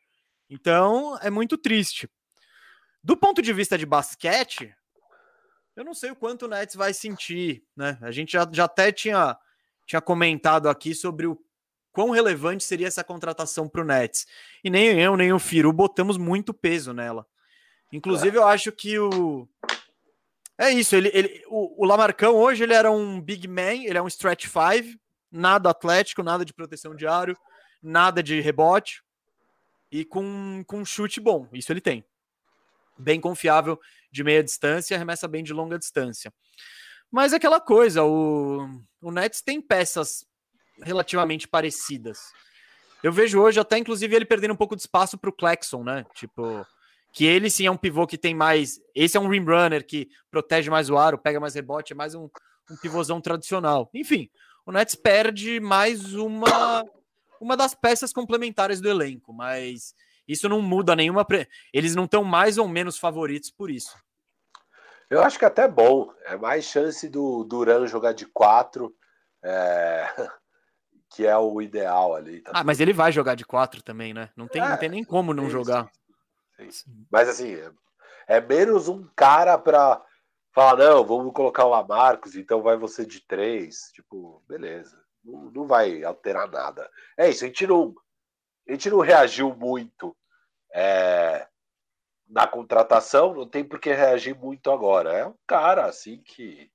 Então, 0.49 1.19
é 1.23 1.31
muito 1.31 1.59
triste. 1.59 2.09
Do 3.03 3.17
ponto 3.17 3.41
de 3.41 3.53
vista 3.53 3.79
de 3.79 3.87
basquete, 3.87 4.75
Eu 5.77 5.85
não 5.85 5.95
sei 5.95 6.11
o 6.11 6.17
quanto 6.17 6.45
o 6.45 6.49
Nets 6.49 6.75
vai 6.75 6.93
sentir, 6.93 7.65
né? 7.77 7.97
A 8.03 8.11
gente 8.11 8.33
já, 8.33 8.47
já 8.53 8.65
até 8.65 8.93
tinha, 8.93 9.39
tinha 9.87 10.01
comentado 10.01 10.69
aqui 10.69 10.95
sobre 10.95 11.27
o 11.27 11.41
quão 11.93 12.11
relevante 12.11 12.65
seria 12.65 12.89
essa 12.89 13.05
contratação 13.05 13.69
para 13.69 13.81
o 13.81 13.85
Nets. 13.85 14.27
E 14.63 14.69
nem 14.69 15.01
eu, 15.01 15.17
nem 15.17 15.33
o 15.33 15.39
Firu 15.39 15.73
botamos 15.73 16.17
muito 16.19 16.53
peso 16.53 16.93
nela. 16.93 17.27
Inclusive, 17.93 18.37
eu 18.37 18.47
acho 18.47 18.71
que 18.73 18.99
o. 18.99 19.49
É 20.59 20.71
isso, 20.71 20.95
ele, 20.95 21.11
ele, 21.15 21.43
o, 21.49 21.83
o 21.83 21.87
Lamarcão 21.87 22.35
hoje 22.35 22.63
ele 22.63 22.75
era 22.75 22.91
um 22.91 23.21
big 23.21 23.49
man, 23.49 23.83
ele 23.83 23.97
é 23.97 24.03
um 24.03 24.07
stretch 24.07 24.47
five, 24.47 25.01
nada 25.33 25.71
atlético, 25.71 26.23
nada 26.23 26.45
de 26.45 26.53
proteção 26.53 26.95
de 26.95 27.07
aro, 27.07 27.37
nada 27.83 28.23
de 28.23 28.41
rebote 28.41 29.03
e 29.91 30.05
com, 30.05 30.63
com 30.67 30.85
chute 30.85 31.21
bom. 31.21 31.49
Isso 31.53 31.73
ele 31.73 31.81
tem. 31.81 32.05
Bem 32.99 33.21
confiável 33.21 33.81
de 34.13 34.23
meia 34.23 34.45
distância, 34.45 34.97
arremessa 34.97 35.27
bem 35.27 35.43
de 35.43 35.53
longa 35.53 35.79
distância. 35.79 36.33
Mas 37.11 37.33
é 37.33 37.37
aquela 37.37 37.61
coisa, 37.61 38.05
o, 38.05 38.83
o 39.01 39.11
Nets 39.11 39.43
tem 39.43 39.61
peças 39.61 40.25
relativamente 40.83 41.49
parecidas. 41.49 42.21
Eu 43.03 43.13
vejo 43.13 43.41
hoje 43.41 43.59
até, 43.59 43.79
inclusive, 43.79 44.15
ele 44.15 44.25
perdendo 44.25 44.53
um 44.53 44.57
pouco 44.57 44.77
de 44.77 44.83
espaço 44.83 45.19
para 45.19 45.31
o 45.31 45.33
Claxon, 45.33 45.83
né? 45.83 46.05
Tipo, 46.15 46.67
que 47.13 47.25
ele 47.25 47.51
sim 47.51 47.67
é 47.67 47.71
um 47.71 47.77
pivô 47.77 48.07
que 48.07 48.19
tem 48.19 48.35
mais. 48.35 48.81
Esse 48.95 49.17
é 49.17 49.21
um 49.21 49.29
rim 49.29 49.45
runner 49.45 49.85
que 49.87 50.09
protege 50.31 50.71
mais 50.71 50.89
o 50.91 50.97
aro, 50.97 51.19
pega 51.19 51.41
mais 51.41 51.55
rebote, 51.55 51.93
é 51.93 51.97
mais 51.97 52.15
um, 52.15 52.29
um 52.71 52.77
pivôzão 52.77 53.21
tradicional. 53.21 53.91
Enfim, 53.95 54.31
o 54.65 54.73
Nets 54.73 54.95
perde 54.95 55.59
mais 55.61 56.15
uma 56.15 56.85
uma 57.41 57.57
das 57.57 57.75
peças 57.75 58.13
complementares 58.13 58.81
do 58.81 58.89
elenco, 58.89 59.33
mas 59.33 59.95
isso 60.29 60.49
não 60.49 60.61
muda 60.61 60.95
nenhuma. 60.95 61.25
Pre... 61.25 61.49
Eles 61.73 61.95
não 61.95 62.05
estão 62.05 62.23
mais 62.23 62.59
ou 62.59 62.69
menos 62.69 62.99
favoritos 62.99 63.51
por 63.51 63.71
isso. 63.71 63.97
Eu 65.09 65.23
acho 65.23 65.39
que 65.39 65.45
até 65.45 65.67
bom. 65.67 66.13
É 66.25 66.37
mais 66.37 66.67
chance 66.67 67.09
do 67.09 67.43
Duran 67.45 67.87
jogar 67.87 68.13
de 68.13 68.27
quatro, 68.27 68.95
é... 69.43 70.07
que 71.11 71.27
é 71.27 71.37
o 71.37 71.61
ideal 71.61 72.15
ali. 72.15 72.43
Tá 72.43 72.53
ah, 72.55 72.63
mas 72.63 72.79
ele 72.79 72.93
vai 72.93 73.11
jogar 73.11 73.35
de 73.35 73.45
quatro 73.45 73.83
também, 73.83 74.15
né? 74.15 74.29
Não 74.37 74.47
tem, 74.47 74.63
é, 74.63 74.69
não 74.69 74.77
tem 74.77 74.89
nem 74.89 75.03
como 75.03 75.35
não 75.35 75.51
jogar. 75.51 75.91
Sim. 76.71 77.07
Mas 77.11 77.29
assim, 77.29 77.57
é 78.27 78.41
menos 78.41 78.89
um 78.89 79.07
cara 79.17 79.59
para 79.59 80.05
falar, 80.53 80.77
não, 80.77 81.05
vamos 81.05 81.33
colocar 81.33 81.65
o 81.65 81.71
Lamarcos, 81.71 82.37
então 82.37 82.63
vai 82.63 82.77
você 82.77 83.05
de 83.05 83.21
três. 83.21 83.91
Tipo, 83.93 84.43
beleza. 84.49 85.03
Não, 85.25 85.51
não 85.51 85.67
vai 85.67 86.03
alterar 86.03 86.51
nada. 86.51 86.91
É 87.17 87.29
isso, 87.29 87.45
a 87.45 87.47
gente 87.47 87.67
não, 87.67 87.95
a 88.69 88.73
gente 88.73 88.91
não 88.91 89.01
reagiu 89.01 89.55
muito 89.55 90.17
é, 90.73 91.47
na 92.29 92.47
contratação, 92.47 93.35
não 93.35 93.47
tem 93.47 93.65
por 93.65 93.81
que 93.81 93.93
reagir 93.93 94.35
muito 94.35 94.71
agora. 94.71 95.13
É 95.13 95.27
um 95.27 95.35
cara 95.47 95.87
assim 95.87 96.23
que 96.23 96.71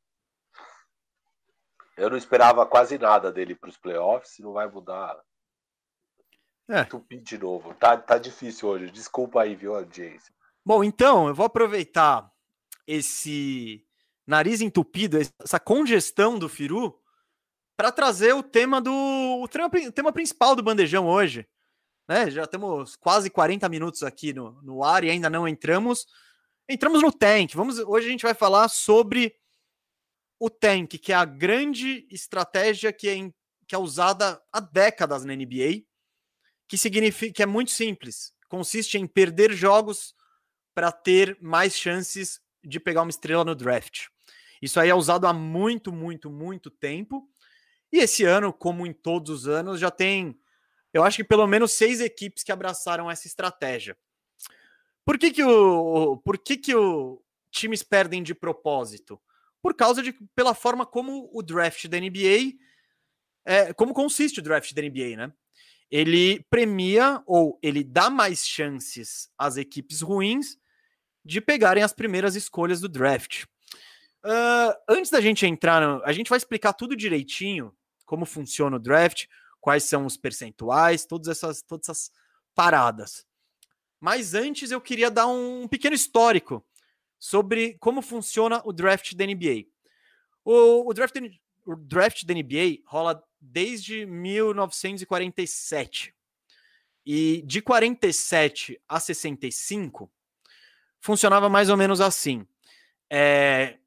eu 1.97 2.09
não 2.09 2.17
esperava 2.17 2.65
quase 2.65 2.97
nada 2.97 3.31
dele 3.31 3.55
para 3.55 3.69
os 3.69 3.77
playoffs, 3.77 4.39
não 4.39 4.51
vai 4.51 4.67
mudar. 4.67 5.17
É. 6.67 6.83
Tupi 6.83 7.19
de 7.19 7.37
novo. 7.37 7.73
Tá, 7.75 7.97
tá 7.97 8.17
difícil 8.17 8.69
hoje. 8.69 8.91
Desculpa 8.91 9.41
aí, 9.41 9.55
viu, 9.55 9.75
audiência. 9.75 10.33
Bom, 10.65 10.83
então, 10.83 11.27
eu 11.27 11.35
vou 11.35 11.45
aproveitar 11.45 12.31
esse 12.87 13.85
nariz 14.25 14.61
entupido, 14.61 15.17
essa 15.17 15.59
congestão 15.59 16.39
do 16.39 16.49
Firu, 16.49 16.99
para 17.77 17.91
trazer 17.91 18.33
o 18.33 18.41
tema 18.41 18.81
do 18.81 18.91
o 18.91 19.47
tema, 19.47 19.69
o 19.87 19.91
tema 19.91 20.11
principal 20.11 20.55
do 20.55 20.63
bandejão 20.63 21.07
hoje, 21.07 21.47
né? 22.07 22.31
Já 22.31 22.47
temos 22.47 22.95
quase 22.95 23.29
40 23.29 23.67
minutos 23.69 24.01
aqui 24.01 24.33
no, 24.33 24.59
no 24.61 24.83
ar 24.83 25.03
e 25.03 25.09
ainda 25.09 25.29
não 25.29 25.47
entramos. 25.47 26.07
Entramos 26.67 27.01
no 27.01 27.11
tank. 27.11 27.53
Vamos, 27.53 27.77
hoje 27.79 28.07
a 28.07 28.11
gente 28.11 28.23
vai 28.23 28.33
falar 28.33 28.69
sobre 28.69 29.35
o 30.39 30.49
tank, 30.49 30.97
que 30.97 31.11
é 31.11 31.15
a 31.15 31.25
grande 31.25 32.07
estratégia 32.09 32.91
que 32.91 33.07
é, 33.07 33.31
que 33.67 33.75
é 33.75 33.77
usada 33.77 34.41
há 34.51 34.59
décadas 34.59 35.25
na 35.25 35.35
NBA, 35.35 35.83
que 36.67 36.77
significa 36.77 37.33
que 37.33 37.43
é 37.43 37.45
muito 37.45 37.71
simples. 37.71 38.33
Consiste 38.47 38.97
em 38.97 39.07
perder 39.07 39.53
jogos 39.53 40.13
para 40.73 40.91
ter 40.91 41.37
mais 41.41 41.77
chances 41.77 42.39
de 42.63 42.79
pegar 42.79 43.01
uma 43.01 43.09
estrela 43.09 43.45
no 43.45 43.55
draft. 43.55 44.07
Isso 44.61 44.79
aí 44.79 44.89
é 44.89 44.95
usado 44.95 45.27
há 45.27 45.33
muito, 45.33 45.91
muito, 45.91 46.29
muito 46.29 46.69
tempo. 46.69 47.29
E 47.91 47.99
esse 47.99 48.23
ano, 48.23 48.51
como 48.51 48.85
em 48.85 48.93
todos 48.93 49.29
os 49.29 49.47
anos, 49.47 49.79
já 49.79 49.91
tem 49.91 50.39
eu 50.95 51.03
acho 51.03 51.17
que 51.17 51.25
pelo 51.25 51.45
menos 51.45 51.73
seis 51.73 51.99
equipes 51.99 52.41
que 52.41 52.53
abraçaram 52.53 53.11
essa 53.11 53.27
estratégia. 53.27 53.97
Por 55.03 55.17
que, 55.19 55.29
que, 55.29 55.43
o, 55.43 56.15
por 56.15 56.37
que, 56.37 56.55
que 56.55 56.73
o 56.73 57.21
times 57.51 57.83
perdem 57.83 58.23
de 58.23 58.33
propósito? 58.33 59.21
Por 59.61 59.75
causa 59.75 60.01
de 60.01 60.13
pela 60.33 60.55
forma 60.55 60.85
como 60.85 61.29
o 61.33 61.43
draft 61.43 61.87
da 61.87 61.99
NBA 61.99 62.57
é, 63.43 63.73
como 63.73 63.93
consiste 63.93 64.39
o 64.39 64.41
draft 64.41 64.73
da 64.73 64.81
NBA, 64.81 65.17
né? 65.17 65.33
Ele 65.89 66.43
premia 66.49 67.21
ou 67.25 67.59
ele 67.61 67.83
dá 67.83 68.09
mais 68.09 68.45
chances 68.45 69.29
às 69.37 69.57
equipes 69.57 70.01
ruins 70.01 70.57
de 71.23 71.39
pegarem 71.41 71.83
as 71.83 71.93
primeiras 71.93 72.35
escolhas 72.35 72.81
do 72.81 72.89
draft. 72.89 73.45
Uh, 74.23 74.73
antes 74.89 75.11
da 75.11 75.21
gente 75.21 75.45
entrar, 75.45 75.81
no, 75.81 76.03
a 76.03 76.11
gente 76.11 76.29
vai 76.29 76.37
explicar 76.37 76.73
tudo 76.73 76.95
direitinho 76.95 77.75
como 78.05 78.25
funciona 78.25 78.77
o 78.77 78.79
draft, 78.79 79.25
quais 79.59 79.83
são 79.83 80.05
os 80.05 80.17
percentuais, 80.17 81.05
todas 81.05 81.27
essas, 81.27 81.61
todas 81.61 81.89
essas 81.89 82.11
paradas. 82.53 83.25
Mas 83.99 84.33
antes 84.33 84.71
eu 84.71 84.79
queria 84.79 85.09
dar 85.09 85.27
um 85.27 85.67
pequeno 85.67 85.95
histórico 85.95 86.63
sobre 87.19 87.75
como 87.79 88.01
funciona 88.01 88.61
o 88.63 88.71
draft 88.71 89.13
da 89.15 89.25
NBA. 89.25 89.65
O, 90.43 90.89
o, 90.89 90.93
draft, 90.93 91.15
o 91.65 91.75
draft 91.75 92.23
da 92.25 92.33
NBA 92.33 92.79
rola 92.85 93.21
desde 93.39 94.05
1947. 94.05 96.13
E 97.05 97.43
de 97.45 97.61
47 97.61 98.81
a 98.87 98.99
65 98.99 100.11
funcionava 100.99 101.49
mais 101.49 101.69
ou 101.69 101.77
menos 101.77 102.01
assim. 102.01 102.47
É, 103.09 103.77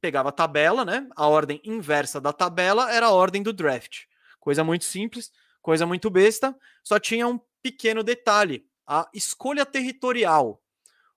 pegava 0.00 0.30
a 0.30 0.32
tabela, 0.32 0.84
né? 0.84 1.06
A 1.14 1.26
ordem 1.26 1.60
inversa 1.64 2.20
da 2.20 2.32
tabela 2.32 2.92
era 2.92 3.06
a 3.06 3.12
ordem 3.12 3.42
do 3.42 3.52
draft. 3.52 4.04
Coisa 4.40 4.64
muito 4.64 4.84
simples, 4.84 5.30
coisa 5.60 5.84
muito 5.84 6.08
besta, 6.08 6.56
só 6.82 6.98
tinha 6.98 7.28
um 7.28 7.38
pequeno 7.62 8.02
detalhe: 8.02 8.66
a 8.86 9.08
escolha 9.12 9.66
territorial. 9.66 10.62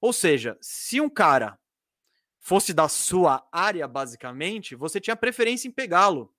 Ou 0.02 0.12
seja, 0.12 0.58
se 0.60 1.00
um 1.00 1.10
cara 1.10 1.58
fosse 2.42 2.74
da 2.74 2.89
sua 2.89 3.48
área, 3.52 3.88
basicamente, 3.88 4.76
você 4.76 5.00
tinha 5.00 5.16
preferência 5.16 5.68
em 5.68 5.72
pegá-lo. 5.72 6.34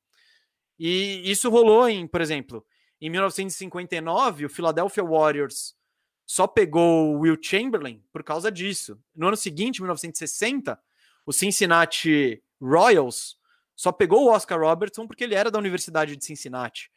E 0.78 1.22
isso 1.24 1.48
rolou 1.48 1.88
em, 1.88 2.07
por 2.09 2.20
exemplo, 2.20 2.66
em 3.00 3.09
1959, 3.09 4.46
o 4.46 4.50
Philadelphia 4.50 5.05
Warriors 5.05 5.74
só 6.26 6.46
pegou 6.46 7.14
o 7.14 7.20
Will 7.20 7.38
Chamberlain 7.40 8.03
por 8.12 8.24
causa 8.24 8.50
disso. 8.50 9.00
No 9.14 9.28
ano 9.28 9.36
seguinte, 9.36 9.80
1960, 9.80 10.78
o 11.24 11.32
Cincinnati 11.32 12.42
Royals 12.61 13.36
só 13.76 13.92
pegou 13.92 14.24
o 14.24 14.32
Oscar 14.32 14.61
Robertson 14.61 15.07
porque 15.07 15.24
ele 15.24 15.34
era 15.34 15.50
da 15.50 15.59
Universidade 15.59 16.16
de 16.16 16.24
Cincinnati. 16.24 16.90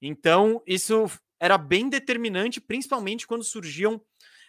Então, 0.00 0.62
isso 0.66 1.06
era 1.38 1.58
bem 1.58 1.88
determinante, 1.88 2.60
principalmente 2.60 3.26
quando 3.26 3.42
surgiam 3.42 4.00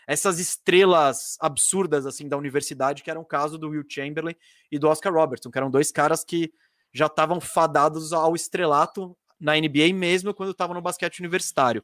essas 0.07 0.39
estrelas 0.39 1.37
absurdas 1.39 2.05
assim 2.05 2.27
da 2.27 2.37
universidade, 2.37 3.03
que 3.03 3.09
era 3.09 3.19
o 3.19 3.25
caso 3.25 3.57
do 3.57 3.69
Will 3.69 3.85
Chamberlain 3.87 4.35
e 4.71 4.77
do 4.77 4.87
Oscar 4.87 5.13
Robertson, 5.13 5.49
que 5.49 5.57
eram 5.57 5.71
dois 5.71 5.91
caras 5.91 6.23
que 6.23 6.53
já 6.91 7.07
estavam 7.07 7.39
fadados 7.41 8.13
ao 8.13 8.35
estrelato 8.35 9.17
na 9.39 9.55
NBA 9.55 9.93
mesmo 9.93 10.33
quando 10.33 10.51
estavam 10.51 10.75
no 10.75 10.81
basquete 10.81 11.19
universitário. 11.19 11.83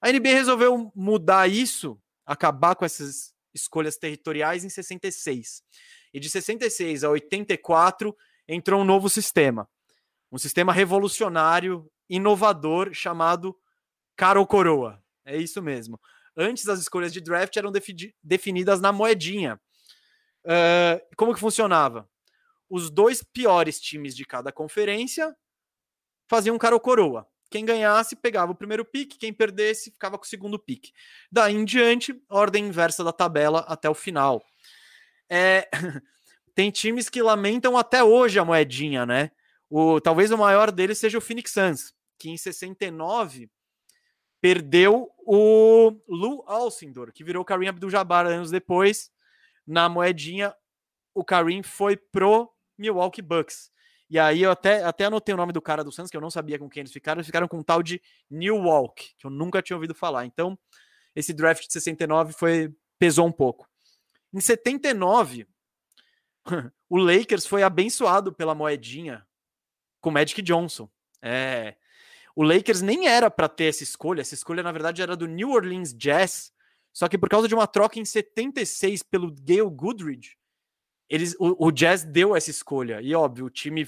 A 0.00 0.10
NBA 0.10 0.30
resolveu 0.30 0.90
mudar 0.94 1.48
isso, 1.48 2.00
acabar 2.24 2.74
com 2.74 2.84
essas 2.84 3.34
escolhas 3.52 3.96
territoriais 3.96 4.64
em 4.64 4.68
66. 4.68 5.62
E 6.12 6.18
de 6.18 6.28
66 6.30 7.04
a 7.04 7.10
84 7.10 8.16
entrou 8.48 8.80
um 8.80 8.84
novo 8.84 9.08
sistema. 9.08 9.68
Um 10.32 10.38
sistema 10.38 10.72
revolucionário, 10.72 11.90
inovador, 12.08 12.92
chamado 12.92 13.56
Caro 14.16 14.44
Coroa. 14.46 15.02
É 15.24 15.36
isso 15.36 15.60
mesmo. 15.62 16.00
Antes 16.36 16.68
as 16.68 16.80
escolhas 16.80 17.12
de 17.12 17.20
draft 17.20 17.56
eram 17.56 17.72
definidas 18.22 18.80
na 18.80 18.92
moedinha. 18.92 19.60
Uh, 20.44 21.00
como 21.16 21.34
que 21.34 21.40
funcionava? 21.40 22.08
Os 22.68 22.90
dois 22.90 23.22
piores 23.22 23.80
times 23.80 24.14
de 24.14 24.24
cada 24.24 24.52
conferência 24.52 25.34
faziam 26.28 26.56
caro 26.56 26.78
coroa. 26.78 27.26
Quem 27.50 27.64
ganhasse 27.64 28.14
pegava 28.14 28.52
o 28.52 28.54
primeiro 28.54 28.84
pique, 28.84 29.18
quem 29.18 29.32
perdesse 29.32 29.90
ficava 29.90 30.16
com 30.16 30.24
o 30.24 30.28
segundo 30.28 30.56
pique. 30.56 30.92
Daí 31.30 31.54
em 31.54 31.64
diante, 31.64 32.14
ordem 32.28 32.68
inversa 32.68 33.02
da 33.02 33.12
tabela 33.12 33.64
até 33.66 33.90
o 33.90 33.94
final. 33.94 34.44
É, 35.28 35.68
tem 36.54 36.70
times 36.70 37.08
que 37.08 37.20
lamentam 37.20 37.76
até 37.76 38.04
hoje 38.04 38.38
a 38.38 38.44
moedinha, 38.44 39.04
né? 39.04 39.32
O, 39.68 40.00
talvez 40.00 40.30
o 40.30 40.38
maior 40.38 40.70
deles 40.70 40.98
seja 40.98 41.18
o 41.18 41.20
Phoenix 41.20 41.52
Suns, 41.52 41.92
que 42.16 42.30
em 42.30 42.36
69 42.36 43.50
perdeu 44.40 45.10
o 45.18 45.96
Lou 46.08 46.44
Alcindor, 46.46 47.12
que 47.12 47.22
virou 47.22 47.44
Kareem 47.44 47.68
Abdul-Jabbar 47.68 48.26
anos 48.26 48.50
depois, 48.50 49.10
na 49.66 49.88
moedinha 49.88 50.54
o 51.14 51.24
Karim 51.24 51.62
foi 51.62 51.96
pro 51.96 52.50
Milwaukee 52.78 53.22
Bucks. 53.22 53.70
E 54.08 54.18
aí 54.18 54.42
eu 54.42 54.50
até, 54.50 54.82
até 54.82 55.04
anotei 55.04 55.34
o 55.34 55.36
nome 55.36 55.52
do 55.52 55.62
cara 55.62 55.84
do 55.84 55.92
Suns, 55.92 56.10
que 56.10 56.16
eu 56.16 56.20
não 56.20 56.30
sabia 56.30 56.58
com 56.58 56.68
quem 56.68 56.80
eles 56.80 56.92
ficaram. 56.92 57.18
Eles 57.18 57.26
ficaram 57.26 57.46
com 57.46 57.58
um 57.58 57.62
tal 57.62 57.82
de 57.82 58.02
New 58.28 58.56
Walk, 58.56 59.14
que 59.16 59.26
eu 59.26 59.30
nunca 59.30 59.62
tinha 59.62 59.76
ouvido 59.76 59.94
falar. 59.94 60.26
Então, 60.26 60.58
esse 61.14 61.32
draft 61.32 61.66
de 61.66 61.72
69 61.72 62.32
foi 62.32 62.74
pesou 62.98 63.26
um 63.26 63.32
pouco. 63.32 63.68
Em 64.32 64.40
79, 64.40 65.46
o 66.88 66.96
Lakers 66.96 67.46
foi 67.46 67.62
abençoado 67.62 68.32
pela 68.32 68.54
moedinha 68.54 69.24
com 70.00 70.10
Magic 70.10 70.42
Johnson. 70.42 70.88
É, 71.22 71.76
o 72.34 72.42
Lakers 72.42 72.80
nem 72.80 73.06
era 73.06 73.30
para 73.30 73.48
ter 73.48 73.64
essa 73.64 73.82
escolha. 73.82 74.20
Essa 74.20 74.34
escolha, 74.34 74.62
na 74.62 74.72
verdade, 74.72 75.02
era 75.02 75.16
do 75.16 75.26
New 75.26 75.50
Orleans 75.50 75.92
Jazz. 75.94 76.52
Só 76.92 77.08
que 77.08 77.18
por 77.18 77.28
causa 77.28 77.48
de 77.48 77.54
uma 77.54 77.66
troca 77.66 77.98
em 77.98 78.04
76 78.04 79.02
pelo 79.02 79.30
Gail 79.30 79.70
Goodridge, 79.70 80.36
eles, 81.08 81.34
o, 81.38 81.66
o 81.66 81.70
Jazz 81.70 82.04
deu 82.04 82.36
essa 82.36 82.50
escolha. 82.50 83.00
E 83.02 83.14
óbvio, 83.14 83.46
o 83.46 83.50
time 83.50 83.86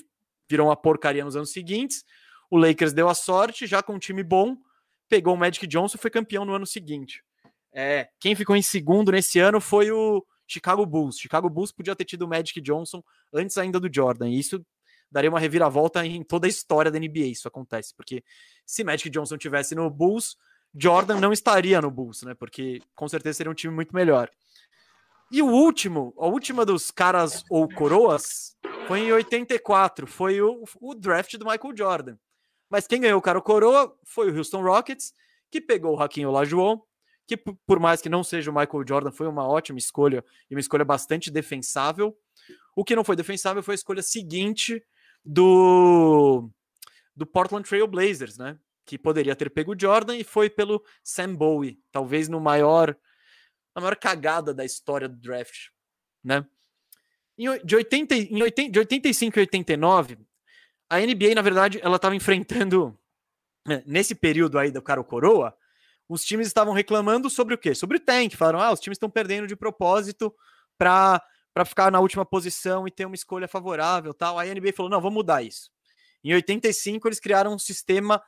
virou 0.48 0.68
uma 0.68 0.76
porcaria 0.76 1.24
nos 1.24 1.36
anos 1.36 1.52
seguintes. 1.52 2.04
O 2.50 2.58
Lakers 2.58 2.92
deu 2.92 3.08
a 3.08 3.14
sorte, 3.14 3.66
já 3.66 3.82
com 3.82 3.94
um 3.94 3.98
time 3.98 4.22
bom, 4.22 4.56
pegou 5.08 5.34
o 5.34 5.36
Magic 5.36 5.66
Johnson 5.66 5.96
e 5.96 6.00
foi 6.00 6.10
campeão 6.10 6.44
no 6.44 6.54
ano 6.54 6.66
seguinte. 6.66 7.24
É, 7.72 8.08
quem 8.20 8.34
ficou 8.34 8.54
em 8.54 8.62
segundo 8.62 9.10
nesse 9.10 9.38
ano 9.38 9.60
foi 9.60 9.90
o 9.90 10.24
Chicago 10.46 10.84
Bulls. 10.84 11.18
Chicago 11.18 11.48
Bulls 11.48 11.72
podia 11.72 11.96
ter 11.96 12.04
tido 12.04 12.22
o 12.22 12.28
Magic 12.28 12.60
Johnson 12.60 13.02
antes 13.32 13.56
ainda 13.56 13.80
do 13.80 13.88
Jordan. 13.92 14.28
E 14.28 14.38
isso 14.38 14.64
daria 15.12 15.30
uma 15.30 15.38
reviravolta 15.38 16.04
em 16.04 16.24
toda 16.24 16.46
a 16.46 16.50
história 16.50 16.90
da 16.90 16.98
NBA. 16.98 17.26
Isso 17.26 17.46
acontece, 17.46 17.94
porque 17.94 18.24
se 18.66 18.82
Magic 18.82 19.10
Johnson 19.10 19.36
tivesse 19.36 19.74
no 19.74 19.88
Bulls, 19.90 20.36
Jordan 20.74 21.20
não 21.20 21.32
estaria 21.32 21.80
no 21.80 21.90
Bulls, 21.90 22.22
né? 22.22 22.34
Porque 22.34 22.80
com 22.94 23.06
certeza 23.08 23.36
seria 23.36 23.52
um 23.52 23.54
time 23.54 23.74
muito 23.74 23.94
melhor. 23.94 24.30
E 25.30 25.42
o 25.42 25.46
último, 25.46 26.14
a 26.18 26.26
última 26.26 26.64
dos 26.64 26.90
caras 26.90 27.44
ou 27.50 27.68
coroas 27.68 28.56
foi 28.86 29.00
em 29.00 29.12
84, 29.12 30.06
foi 30.06 30.40
o, 30.40 30.64
o 30.80 30.94
draft 30.94 31.36
do 31.36 31.46
Michael 31.46 31.76
Jordan. 31.76 32.16
Mas 32.68 32.86
quem 32.86 33.00
ganhou 33.00 33.18
o 33.18 33.22
cara 33.22 33.40
coroa 33.40 33.94
foi 34.04 34.30
o 34.30 34.36
Houston 34.36 34.62
Rockets, 34.62 35.12
que 35.50 35.60
pegou 35.60 35.92
o 35.92 35.96
Raquinho 35.96 36.30
Olajuwon, 36.30 36.80
que 37.26 37.36
por 37.36 37.78
mais 37.78 38.00
que 38.00 38.08
não 38.08 38.24
seja 38.24 38.50
o 38.50 38.54
Michael 38.54 38.84
Jordan, 38.86 39.12
foi 39.12 39.26
uma 39.26 39.46
ótima 39.46 39.78
escolha 39.78 40.24
e 40.50 40.54
uma 40.54 40.60
escolha 40.60 40.84
bastante 40.84 41.30
defensável. 41.30 42.16
O 42.74 42.84
que 42.84 42.96
não 42.96 43.04
foi 43.04 43.16
defensável 43.16 43.62
foi 43.62 43.74
a 43.74 43.76
escolha 43.76 44.02
seguinte 44.02 44.82
do 45.24 46.50
do 47.14 47.26
Portland 47.26 47.68
Trail 47.68 47.86
Blazers, 47.86 48.38
né? 48.38 48.58
Que 48.84 48.98
poderia 48.98 49.36
ter 49.36 49.50
pego 49.50 49.74
o 49.74 49.78
Jordan 49.78 50.16
e 50.16 50.24
foi 50.24 50.50
pelo 50.50 50.82
Sam 51.04 51.34
Bowie, 51.34 51.80
talvez 51.90 52.28
no 52.28 52.40
maior 52.40 52.96
a 53.74 53.80
maior 53.80 53.96
cagada 53.96 54.52
da 54.52 54.64
história 54.64 55.08
do 55.08 55.16
draft, 55.16 55.68
né? 56.22 56.46
de, 57.64 57.76
80, 57.76 58.14
em 58.14 58.42
80, 58.42 58.70
de 58.70 58.78
85 58.78 59.38
e 59.38 59.40
89, 59.40 60.18
a 60.88 60.98
NBA, 61.00 61.34
na 61.34 61.42
verdade, 61.42 61.80
ela 61.82 61.96
estava 61.96 62.14
enfrentando, 62.14 62.96
né, 63.66 63.82
nesse 63.86 64.14
período 64.14 64.58
aí 64.58 64.70
do 64.70 64.82
cara 64.82 65.02
coroa, 65.02 65.56
os 66.08 66.24
times 66.24 66.46
estavam 66.46 66.74
reclamando 66.74 67.30
sobre 67.30 67.54
o 67.54 67.58
quê? 67.58 67.74
Sobre 67.74 67.96
o 67.96 68.00
tank. 68.00 68.36
Falaram, 68.36 68.60
ah, 68.60 68.72
os 68.72 68.80
times 68.80 68.96
estão 68.96 69.08
perdendo 69.08 69.46
de 69.46 69.56
propósito 69.56 70.34
para 70.76 71.22
para 71.52 71.64
ficar 71.64 71.90
na 71.90 72.00
última 72.00 72.24
posição 72.24 72.86
e 72.86 72.90
ter 72.90 73.04
uma 73.04 73.14
escolha 73.14 73.46
favorável, 73.46 74.14
tal. 74.14 74.38
Aí 74.38 74.50
a 74.50 74.54
NBA 74.54 74.72
falou, 74.72 74.90
não, 74.90 75.00
vamos 75.00 75.16
mudar 75.16 75.42
isso. 75.42 75.70
Em 76.24 76.32
85 76.34 77.08
eles 77.08 77.20
criaram 77.20 77.54
um 77.54 77.58
sistema 77.58 78.22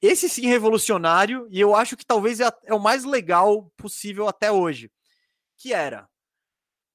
esse 0.00 0.28
sim 0.28 0.46
revolucionário 0.46 1.48
e 1.50 1.60
eu 1.60 1.74
acho 1.74 1.96
que 1.96 2.04
talvez 2.04 2.40
é, 2.40 2.50
é 2.64 2.74
o 2.74 2.80
mais 2.80 3.04
legal 3.04 3.70
possível 3.76 4.28
até 4.28 4.52
hoje, 4.52 4.90
que 5.56 5.72
era 5.72 6.08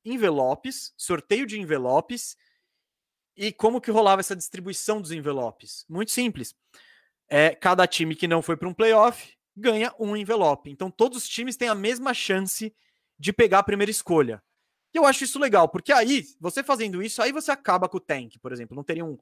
envelopes, 0.05 0.93
sorteio 0.95 1.45
de 1.45 1.59
envelopes 1.59 2.37
e 3.35 3.51
como 3.51 3.81
que 3.81 3.91
rolava 3.91 4.19
essa 4.19 4.35
distribuição 4.35 5.01
dos 5.01 5.11
envelopes? 5.11 5.85
Muito 5.89 6.11
simples. 6.11 6.55
É, 7.27 7.55
cada 7.55 7.87
time 7.87 8.15
que 8.15 8.27
não 8.27 8.41
foi 8.41 8.55
para 8.55 8.67
um 8.67 8.73
playoff 8.73 9.35
ganha 9.55 9.93
um 9.99 10.15
envelope. 10.15 10.69
Então 10.69 10.91
todos 10.91 11.19
os 11.19 11.29
times 11.29 11.57
têm 11.57 11.69
a 11.69 11.75
mesma 11.75 12.13
chance 12.13 12.73
de 13.17 13.33
pegar 13.33 13.59
a 13.59 13.63
primeira 13.63 13.91
escolha. 13.91 14.43
E 14.93 14.97
eu 14.97 15.05
acho 15.05 15.23
isso 15.23 15.39
legal, 15.39 15.69
porque 15.69 15.91
aí, 15.91 16.25
você 16.39 16.63
fazendo 16.63 17.01
isso, 17.01 17.21
aí 17.21 17.31
você 17.31 17.51
acaba 17.51 17.87
com 17.87 17.97
o 17.97 18.01
tank, 18.01 18.37
por 18.39 18.51
exemplo. 18.51 18.75
Não 18.75 18.83
teria 18.83 19.05
um, 19.05 19.17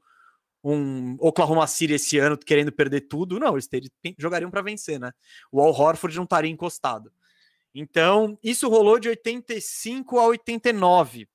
um 0.63 1.15
Oklahoma 1.19 1.67
City 1.67 1.93
esse 1.93 2.17
ano 2.17 2.37
querendo 2.37 2.71
perder 2.71 3.01
tudo. 3.01 3.39
Não, 3.39 3.53
eles 3.53 3.67
teriam, 3.67 3.91
jogariam 4.17 4.49
para 4.49 4.61
vencer, 4.61 4.99
né? 4.99 5.11
O 5.51 5.61
Al 5.61 5.71
Horford 5.71 6.15
não 6.15 6.23
estaria 6.23 6.51
encostado. 6.51 7.11
Então, 7.73 8.37
isso 8.43 8.67
rolou 8.67 8.99
de 8.99 9.09
85 9.09 10.19
a 10.19 10.25
89. 10.25 11.27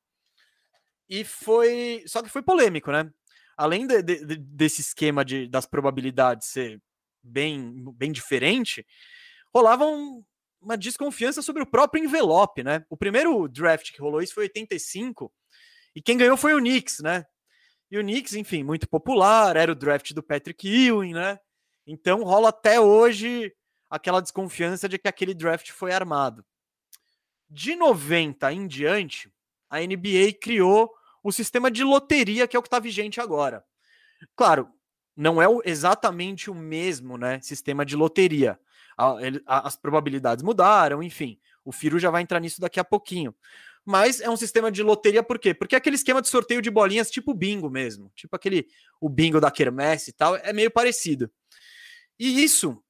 E 1.08 1.24
foi. 1.24 2.02
Só 2.06 2.22
que 2.22 2.28
foi 2.28 2.42
polêmico, 2.42 2.90
né? 2.90 3.10
Além 3.56 3.86
de, 3.86 4.02
de, 4.02 4.36
desse 4.36 4.80
esquema 4.80 5.24
de, 5.24 5.46
das 5.46 5.64
probabilidades 5.64 6.48
ser 6.48 6.82
bem, 7.22 7.84
bem 7.94 8.10
diferente, 8.10 8.84
rolava 9.54 9.86
um, 9.86 10.24
uma 10.64 10.76
desconfiança 10.76 11.42
sobre 11.42 11.62
o 11.62 11.66
próprio 11.66 12.02
envelope, 12.02 12.62
né? 12.62 12.84
O 12.88 12.96
primeiro 12.96 13.46
draft 13.48 13.92
que 13.92 14.00
rolou 14.00 14.22
isso 14.22 14.34
foi 14.34 14.44
85, 14.44 15.32
e 15.94 16.02
quem 16.02 16.16
ganhou 16.16 16.36
foi 16.36 16.54
o 16.54 16.58
Knicks, 16.58 17.00
né? 17.00 17.24
E 17.90 17.98
o 17.98 18.02
Knicks, 18.02 18.34
enfim, 18.34 18.64
muito 18.64 18.88
popular, 18.88 19.56
era 19.56 19.70
o 19.70 19.74
draft 19.74 20.12
do 20.12 20.22
Patrick 20.22 20.66
Ewing, 20.66 21.12
né? 21.12 21.38
Então 21.86 22.24
rola 22.24 22.48
até 22.48 22.80
hoje 22.80 23.54
aquela 23.88 24.20
desconfiança 24.20 24.88
de 24.88 24.98
que 24.98 25.06
aquele 25.06 25.34
draft 25.34 25.70
foi 25.70 25.92
armado. 25.92 26.44
De 27.48 27.76
90 27.76 28.52
em 28.52 28.66
diante, 28.66 29.30
a 29.70 29.80
NBA 29.80 30.32
criou 30.40 30.92
o 31.22 31.30
sistema 31.30 31.70
de 31.70 31.84
loteria, 31.84 32.48
que 32.48 32.56
é 32.56 32.58
o 32.58 32.62
que 32.62 32.68
está 32.68 32.80
vigente 32.80 33.20
agora. 33.20 33.64
Claro, 34.34 34.68
não 35.16 35.40
é 35.40 35.46
exatamente 35.64 36.50
o 36.50 36.54
mesmo 36.54 37.16
né, 37.16 37.40
sistema 37.40 37.84
de 37.84 37.94
loteria. 37.94 38.58
As 39.46 39.76
probabilidades 39.76 40.42
mudaram, 40.42 41.02
enfim. 41.02 41.38
O 41.64 41.72
Firo 41.72 41.98
já 41.98 42.10
vai 42.10 42.22
entrar 42.22 42.40
nisso 42.40 42.60
daqui 42.60 42.78
a 42.78 42.84
pouquinho. 42.84 43.34
Mas 43.84 44.20
é 44.20 44.30
um 44.30 44.36
sistema 44.36 44.72
de 44.72 44.82
loteria 44.82 45.22
por 45.22 45.38
quê? 45.38 45.52
Porque 45.52 45.74
é 45.74 45.78
aquele 45.78 45.96
esquema 45.96 46.22
de 46.22 46.28
sorteio 46.28 46.62
de 46.62 46.70
bolinhas 46.70 47.10
tipo 47.10 47.34
bingo 47.34 47.68
mesmo. 47.68 48.10
Tipo 48.14 48.34
aquele 48.34 48.66
o 49.00 49.08
bingo 49.08 49.40
da 49.40 49.50
Kermesse 49.50 50.10
e 50.10 50.12
tal, 50.12 50.36
é 50.36 50.52
meio 50.52 50.70
parecido. 50.70 51.30
E 52.18 52.42
isso 52.42 52.82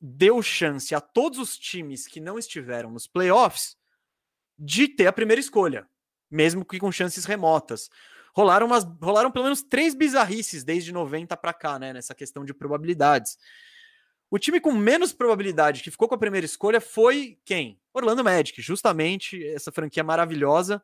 deu 0.00 0.40
chance 0.40 0.94
a 0.94 1.00
todos 1.00 1.38
os 1.38 1.58
times 1.58 2.06
que 2.06 2.20
não 2.20 2.38
estiveram 2.38 2.90
nos 2.90 3.06
playoffs 3.06 3.76
de 4.58 4.88
ter 4.88 5.06
a 5.06 5.12
primeira 5.12 5.40
escolha, 5.40 5.86
mesmo 6.30 6.64
que 6.64 6.78
com 6.78 6.90
chances 6.90 7.24
remotas 7.24 7.90
rolaram, 8.38 8.66
umas, 8.68 8.84
rolaram 9.02 9.32
pelo 9.32 9.44
menos 9.44 9.62
três 9.62 9.96
bizarrices 9.96 10.62
desde 10.62 10.92
90 10.92 11.36
para 11.36 11.52
cá, 11.52 11.76
né? 11.76 11.92
Nessa 11.92 12.14
questão 12.14 12.44
de 12.44 12.54
probabilidades. 12.54 13.36
O 14.30 14.38
time 14.38 14.60
com 14.60 14.72
menos 14.72 15.12
probabilidade 15.12 15.82
que 15.82 15.90
ficou 15.90 16.08
com 16.08 16.14
a 16.14 16.18
primeira 16.18 16.44
escolha 16.44 16.80
foi 16.80 17.38
quem? 17.44 17.80
Orlando 17.94 18.22
Magic, 18.22 18.60
justamente 18.60 19.42
essa 19.48 19.72
franquia 19.72 20.04
maravilhosa 20.04 20.82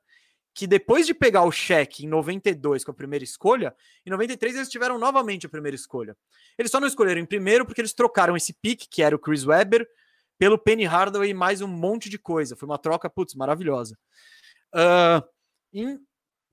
que 0.55 0.68
depois 0.68 1.05
de 1.05 1.12
pegar 1.12 1.42
o 1.42 1.51
cheque 1.51 2.05
em 2.05 2.09
92 2.09 2.84
com 2.84 2.92
a 2.92 2.95
primeira 2.95 3.24
escolha, 3.24 3.74
em 4.07 4.11
93 4.11 4.55
eles 4.55 4.68
tiveram 4.68 4.99
novamente 4.99 5.47
a 5.47 5.49
primeira 5.49 5.74
escolha. 5.74 6.16
Eles 6.57 6.70
só 6.70 6.78
não 6.78 6.86
escolheram 6.86 7.20
em 7.20 7.26
primeiro 7.26 7.66
porque 7.66 7.80
eles 7.80 7.92
trocaram 7.92 8.36
esse 8.36 8.53
pick, 8.53 8.86
que 8.88 9.03
era 9.03 9.16
o 9.16 9.18
Chris 9.18 9.45
Webber, 9.45 9.84
pelo 10.38 10.57
Penny 10.57 10.84
Hardaway 10.84 11.30
e 11.30 11.34
mais 11.34 11.61
um 11.61 11.66
monte 11.66 12.09
de 12.09 12.18
coisa. 12.18 12.55
Foi 12.55 12.68
uma 12.68 12.78
troca, 12.78 13.11
putz, 13.11 13.34
maravilhosa. 13.34 13.99
Uh, 14.72 15.26
em 15.72 15.99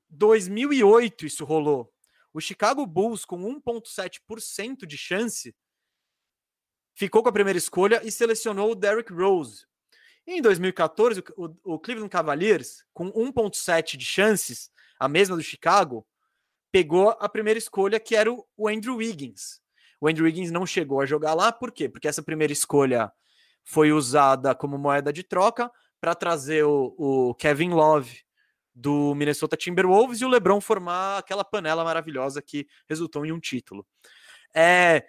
2008 0.10 1.28
isso 1.28 1.46
rolou. 1.46 1.94
O 2.34 2.42
Chicago 2.42 2.86
Bulls, 2.88 3.24
com 3.24 3.40
1,7% 3.62 4.88
de 4.88 4.98
chance, 4.98 5.56
ficou 7.02 7.24
com 7.24 7.30
a 7.30 7.34
primeira 7.34 7.58
escolha 7.58 8.00
e 8.04 8.12
selecionou 8.12 8.72
o 8.72 8.76
Derrick 8.76 9.12
Rose. 9.12 9.66
em 10.28 10.40
2014, 10.40 11.24
o, 11.36 11.80
Cleveland 11.80 12.12
Cavaliers, 12.12 12.86
com 12.94 13.12
1,7% 13.12 13.98
de 13.98 14.06
chances, 14.06 14.70
a 15.00 15.08
mesma 15.08 15.36
do 15.36 15.42
Chicago, 15.42 16.06
pegou 16.72 17.10
a 17.10 17.28
primeira 17.28 17.58
escolha, 17.58 18.00
que 18.00 18.16
era 18.16 18.32
o, 18.32 18.46
o 18.56 18.68
Andrew 18.68 18.98
Wiggins. 18.98 19.60
O 20.00 20.08
Andrew 20.08 20.26
Wiggins 20.26 20.52
não 20.52 20.64
chegou 20.64 21.02
a 21.02 21.06
jogar 21.08 21.34
lá, 21.34 21.52
por 21.52 21.72
quê? 21.72 21.90
Porque 21.90 22.08
essa 22.08 22.22
primeira 22.22 22.54
escolha 22.54 23.12
foi 23.64 23.92
usada 23.92 24.54
como 24.54 24.78
moeda 24.78 25.12
de 25.12 25.24
troca 25.24 25.72
para 26.00 26.14
trazer 26.14 26.64
o, 26.66 26.94
o 27.00 27.34
Kevin 27.34 27.72
Love 27.72 28.20
do 28.76 29.16
Minnesota 29.16 29.58
Timberwolves 29.58 30.22
e 30.22 30.26
o 30.26 30.30
LeBron 30.30 30.62
formar 30.62 31.18
aquela 31.18 31.44
panela 31.44 31.84
maravilhosa 31.84 32.44
que 32.44 32.68
resultou 32.88 33.26
em 33.26 33.32
um 33.32 33.40
título. 33.40 33.88
É, 34.54 35.04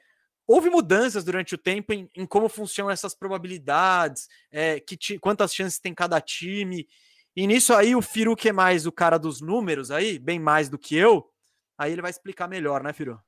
houve 0.53 0.69
mudanças 0.69 1.25
durante 1.25 1.55
o 1.55 1.59
tempo 1.59 1.95
em, 1.95 2.11
em 2.15 2.27
como 2.27 2.47
funcionam 2.47 2.91
essas 2.91 3.15
probabilidades, 3.15 4.29
é, 4.51 4.79
que 4.79 5.19
quantas 5.19 5.55
chances 5.55 5.81
tem 5.81 5.95
cada 5.95 6.21
time. 6.21 6.87
E 7.35 7.47
nisso 7.47 7.73
aí 7.73 7.97
o 7.97 8.03
Firu, 8.03 8.37
que 8.37 8.51
é 8.51 8.53
mais 8.53 8.85
o 8.85 8.93
cara 8.93 9.19
dos 9.19 9.41
números 9.41 9.91
aí, 9.91 10.19
bem 10.19 10.39
mais 10.39 10.69
do 10.69 10.79
que 10.79 10.95
eu, 10.95 11.27
aí 11.79 11.93
ele 11.93 12.03
vai 12.03 12.11
explicar 12.11 12.49
melhor, 12.49 12.83
né, 12.83 12.93
Firu? 12.93 13.19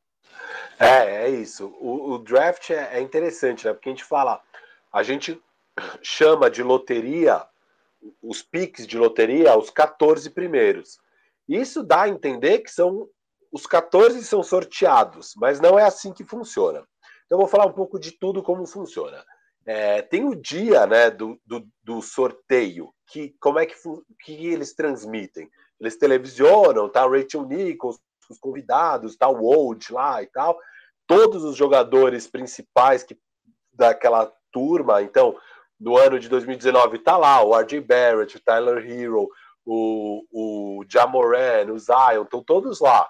É, 0.78 1.24
é 1.24 1.30
isso. 1.30 1.74
O, 1.80 2.12
o 2.12 2.18
draft 2.18 2.68
é, 2.68 2.98
é 2.98 3.00
interessante, 3.00 3.64
né? 3.64 3.72
Porque 3.72 3.88
a 3.88 3.92
gente 3.92 4.04
fala, 4.04 4.42
a 4.92 5.02
gente 5.02 5.42
chama 6.02 6.50
de 6.50 6.62
loteria 6.62 7.42
os 8.22 8.42
piques 8.42 8.86
de 8.86 8.98
loteria 8.98 9.56
os 9.56 9.70
14 9.70 10.28
primeiros. 10.28 10.98
Isso 11.48 11.82
dá 11.82 12.02
a 12.02 12.08
entender 12.08 12.58
que 12.58 12.70
são 12.70 13.08
os 13.50 13.66
14 13.66 14.22
são 14.24 14.42
sorteados, 14.42 15.32
mas 15.36 15.58
não 15.58 15.78
é 15.78 15.84
assim 15.84 16.12
que 16.12 16.24
funciona. 16.24 16.84
Então, 17.26 17.38
vou 17.38 17.48
falar 17.48 17.66
um 17.66 17.72
pouco 17.72 17.98
de 17.98 18.12
tudo 18.12 18.42
como 18.42 18.66
funciona. 18.66 19.24
É, 19.66 20.02
tem 20.02 20.24
o 20.24 20.34
dia 20.34 20.86
né, 20.86 21.10
do, 21.10 21.40
do, 21.46 21.66
do, 21.82 22.02
sorteio, 22.02 22.92
que 23.06 23.34
como 23.40 23.58
é 23.58 23.64
que, 23.64 23.74
que 24.22 24.46
eles 24.46 24.74
transmitem? 24.74 25.48
Eles 25.80 25.96
televisionam, 25.96 26.88
tá 26.88 27.06
Rachel 27.06 27.46
Nichols, 27.46 27.98
os 28.30 28.38
convidados, 28.38 29.16
tá 29.16 29.28
o 29.28 29.42
Old 29.42 29.92
lá 29.92 30.22
e 30.22 30.26
tal, 30.26 30.58
todos 31.06 31.44
os 31.44 31.56
jogadores 31.56 32.26
principais 32.26 33.02
que, 33.02 33.18
daquela 33.72 34.30
turma. 34.52 35.02
Então, 35.02 35.36
no 35.80 35.96
ano 35.96 36.18
de 36.18 36.28
2019 36.28 36.98
tá 36.98 37.16
lá 37.16 37.42
o 37.42 37.58
RJ 37.58 37.80
Barrett, 37.80 38.36
o 38.36 38.40
Tyler 38.40 38.90
Hero, 38.90 39.28
o, 39.64 40.24
o 40.30 40.84
Jamoran, 40.88 41.72
o 41.72 41.78
Zion, 41.78 42.22
estão 42.22 42.42
todos 42.42 42.80
lá. 42.80 43.08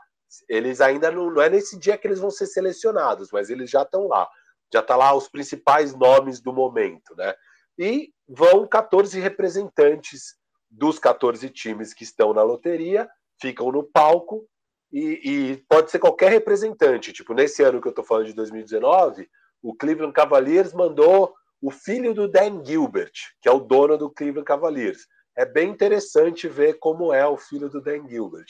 Eles 0.48 0.80
ainda 0.80 1.10
não, 1.10 1.30
não 1.30 1.42
é 1.42 1.48
nesse 1.48 1.78
dia 1.78 1.96
que 1.96 2.06
eles 2.06 2.18
vão 2.18 2.30
ser 2.30 2.46
selecionados, 2.46 3.30
mas 3.32 3.50
eles 3.50 3.70
já 3.70 3.82
estão 3.82 4.06
lá 4.08 4.28
já 4.74 4.80
está 4.80 4.96
lá 4.96 5.14
os 5.14 5.28
principais 5.28 5.94
nomes 5.94 6.40
do 6.40 6.52
momento, 6.52 7.14
né? 7.16 7.32
E 7.78 8.12
vão 8.28 8.66
14 8.66 9.20
representantes 9.20 10.34
dos 10.68 10.98
14 10.98 11.48
times 11.50 11.94
que 11.94 12.02
estão 12.02 12.34
na 12.34 12.42
loteria, 12.42 13.08
ficam 13.40 13.70
no 13.70 13.84
palco 13.84 14.48
e, 14.92 15.20
e 15.22 15.64
pode 15.68 15.92
ser 15.92 16.00
qualquer 16.00 16.30
representante. 16.30 17.12
Tipo, 17.12 17.34
nesse 17.34 17.62
ano 17.62 17.80
que 17.80 17.86
eu 17.86 17.90
estou 17.90 18.04
falando 18.04 18.26
de 18.26 18.32
2019, 18.32 19.28
o 19.62 19.74
Cleveland 19.76 20.12
Cavaliers 20.12 20.72
mandou 20.72 21.32
o 21.62 21.70
filho 21.70 22.12
do 22.12 22.26
Dan 22.26 22.64
Gilbert, 22.64 23.12
que 23.40 23.48
é 23.48 23.52
o 23.52 23.60
dono 23.60 23.96
do 23.96 24.10
Cleveland 24.10 24.44
Cavaliers. 24.44 25.06
É 25.36 25.44
bem 25.44 25.70
interessante 25.70 26.48
ver 26.48 26.78
como 26.80 27.12
é 27.12 27.26
o 27.26 27.36
filho 27.36 27.68
do 27.68 27.80
Dan 27.80 28.08
Gilbert. 28.08 28.46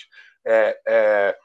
É, 0.46 0.80
é, 0.86 1.38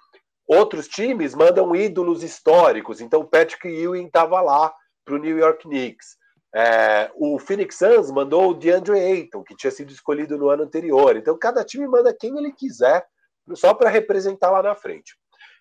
Outros 0.50 0.88
times 0.88 1.36
mandam 1.36 1.76
ídolos 1.76 2.24
históricos, 2.24 3.00
então 3.00 3.24
Patrick 3.24 3.68
Ewing 3.68 4.08
estava 4.08 4.42
lá 4.42 4.74
para 5.06 5.14
o 5.14 5.20
New 5.20 5.38
York 5.38 5.62
Knicks. 5.62 6.18
É, 6.56 7.12
o 7.14 7.38
Phoenix 7.38 7.78
Suns 7.78 8.10
mandou 8.10 8.50
o 8.50 8.54
DeAndre 8.56 9.00
Ayton, 9.00 9.44
que 9.44 9.56
tinha 9.56 9.70
sido 9.70 9.92
escolhido 9.92 10.40
no 10.40 10.50
ano 10.50 10.64
anterior. 10.64 11.16
Então 11.16 11.38
cada 11.38 11.64
time 11.64 11.88
manda 11.88 12.12
quem 12.20 12.36
ele 12.36 12.52
quiser, 12.52 13.06
só 13.54 13.76
para 13.76 13.92
representar 13.92 14.50
lá 14.50 14.64
na 14.64 14.74
frente. 14.74 15.16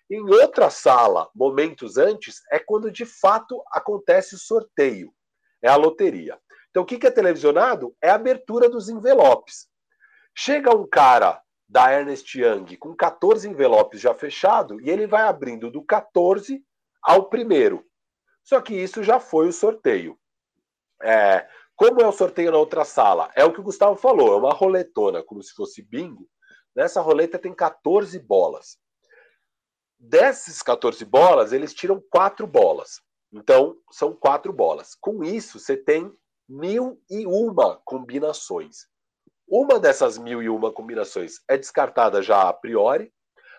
Em 0.09 0.21
outra 0.21 0.71
sala, 0.71 1.29
momentos 1.35 1.95
antes, 1.97 2.41
é 2.51 2.57
quando 2.57 2.89
de 2.89 3.05
fato 3.05 3.61
acontece 3.71 4.33
o 4.33 4.39
sorteio, 4.39 5.13
é 5.61 5.69
a 5.69 5.75
loteria. 5.75 6.35
Então 6.71 6.81
o 6.81 6.85
que 6.85 7.05
é 7.05 7.11
televisionado? 7.11 7.95
É 8.01 8.09
a 8.09 8.15
abertura 8.15 8.67
dos 8.67 8.89
envelopes. 8.89 9.67
Chega 10.35 10.75
um 10.75 10.87
cara 10.87 11.39
da 11.69 11.93
Ernest 11.93 12.35
Young 12.35 12.75
com 12.77 12.95
14 12.95 13.47
envelopes 13.47 14.01
já 14.01 14.13
fechado 14.15 14.81
e 14.81 14.89
ele 14.89 15.05
vai 15.05 15.21
abrindo 15.21 15.69
do 15.69 15.83
14 15.83 16.65
ao 17.01 17.29
primeiro. 17.29 17.85
Só 18.43 18.59
que 18.59 18.73
isso 18.73 19.03
já 19.03 19.19
foi 19.19 19.47
o 19.47 19.53
sorteio. 19.53 20.19
É, 21.03 21.47
como 21.75 22.01
é 22.01 22.07
o 22.07 22.11
sorteio 22.11 22.51
na 22.51 22.57
outra 22.57 22.83
sala? 22.83 23.31
É 23.35 23.45
o 23.45 23.53
que 23.53 23.59
o 23.59 23.63
Gustavo 23.63 23.95
falou, 23.95 24.33
é 24.33 24.37
uma 24.37 24.53
roletona, 24.53 25.21
como 25.21 25.43
se 25.43 25.53
fosse 25.53 25.83
bingo. 25.83 26.27
Nessa 26.75 27.01
roleta 27.01 27.37
tem 27.37 27.53
14 27.53 28.17
bolas. 28.17 28.77
Dessas 29.99 30.61
14 30.63 31.05
bolas, 31.05 31.53
eles 31.53 31.73
tiram 31.73 32.01
quatro 32.09 32.47
bolas. 32.47 32.99
Então, 33.31 33.77
são 33.91 34.13
quatro 34.13 34.51
bolas. 34.51 34.95
Com 34.99 35.23
isso, 35.23 35.59
você 35.59 35.77
tem 35.77 36.11
mil 36.47 36.99
e 37.09 37.27
uma 37.27 37.79
combinações. 37.85 38.87
Uma 39.49 39.79
dessas 39.79 40.17
mil 40.17 40.43
e 40.43 40.49
uma 40.49 40.71
combinações 40.71 41.41
é 41.49 41.57
descartada 41.57 42.21
já 42.21 42.47
a 42.47 42.53
priori, 42.53 43.11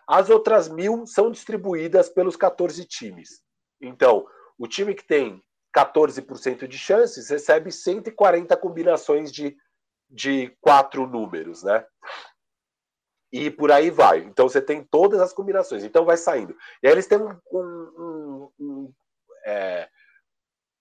as 0.09 0.30
outras 0.30 0.68
mil 0.68 1.07
são 1.07 1.30
distribuídas 1.30 2.09
pelos 2.09 2.36
14 2.36 2.84
times. 2.84 3.43
Então, 3.80 4.26
o 4.59 4.66
time 4.66 4.95
que 4.95 5.07
tem 5.07 5.43
14% 5.76 6.66
de 6.66 6.78
chances 6.78 7.28
recebe 7.28 7.70
140 7.70 8.57
combinações 8.57 9.32
de, 9.32 9.57
de 10.09 10.57
quatro 10.61 11.07
números, 11.07 11.62
né? 11.62 11.84
E 13.32 13.51
por 13.51 13.70
aí 13.70 13.91
vai. 13.91 14.18
Então 14.18 14.49
você 14.49 14.61
tem 14.61 14.82
todas 14.82 15.20
as 15.20 15.32
combinações. 15.32 15.84
Então 15.84 16.05
vai 16.05 16.16
saindo. 16.16 16.57
E 16.82 16.88
aí 16.88 16.93
eles 16.93 17.07
têm 17.07 17.18
um, 17.18 17.38
um, 17.53 17.61
um, 17.61 18.53
um, 18.59 18.93
é, 19.47 19.88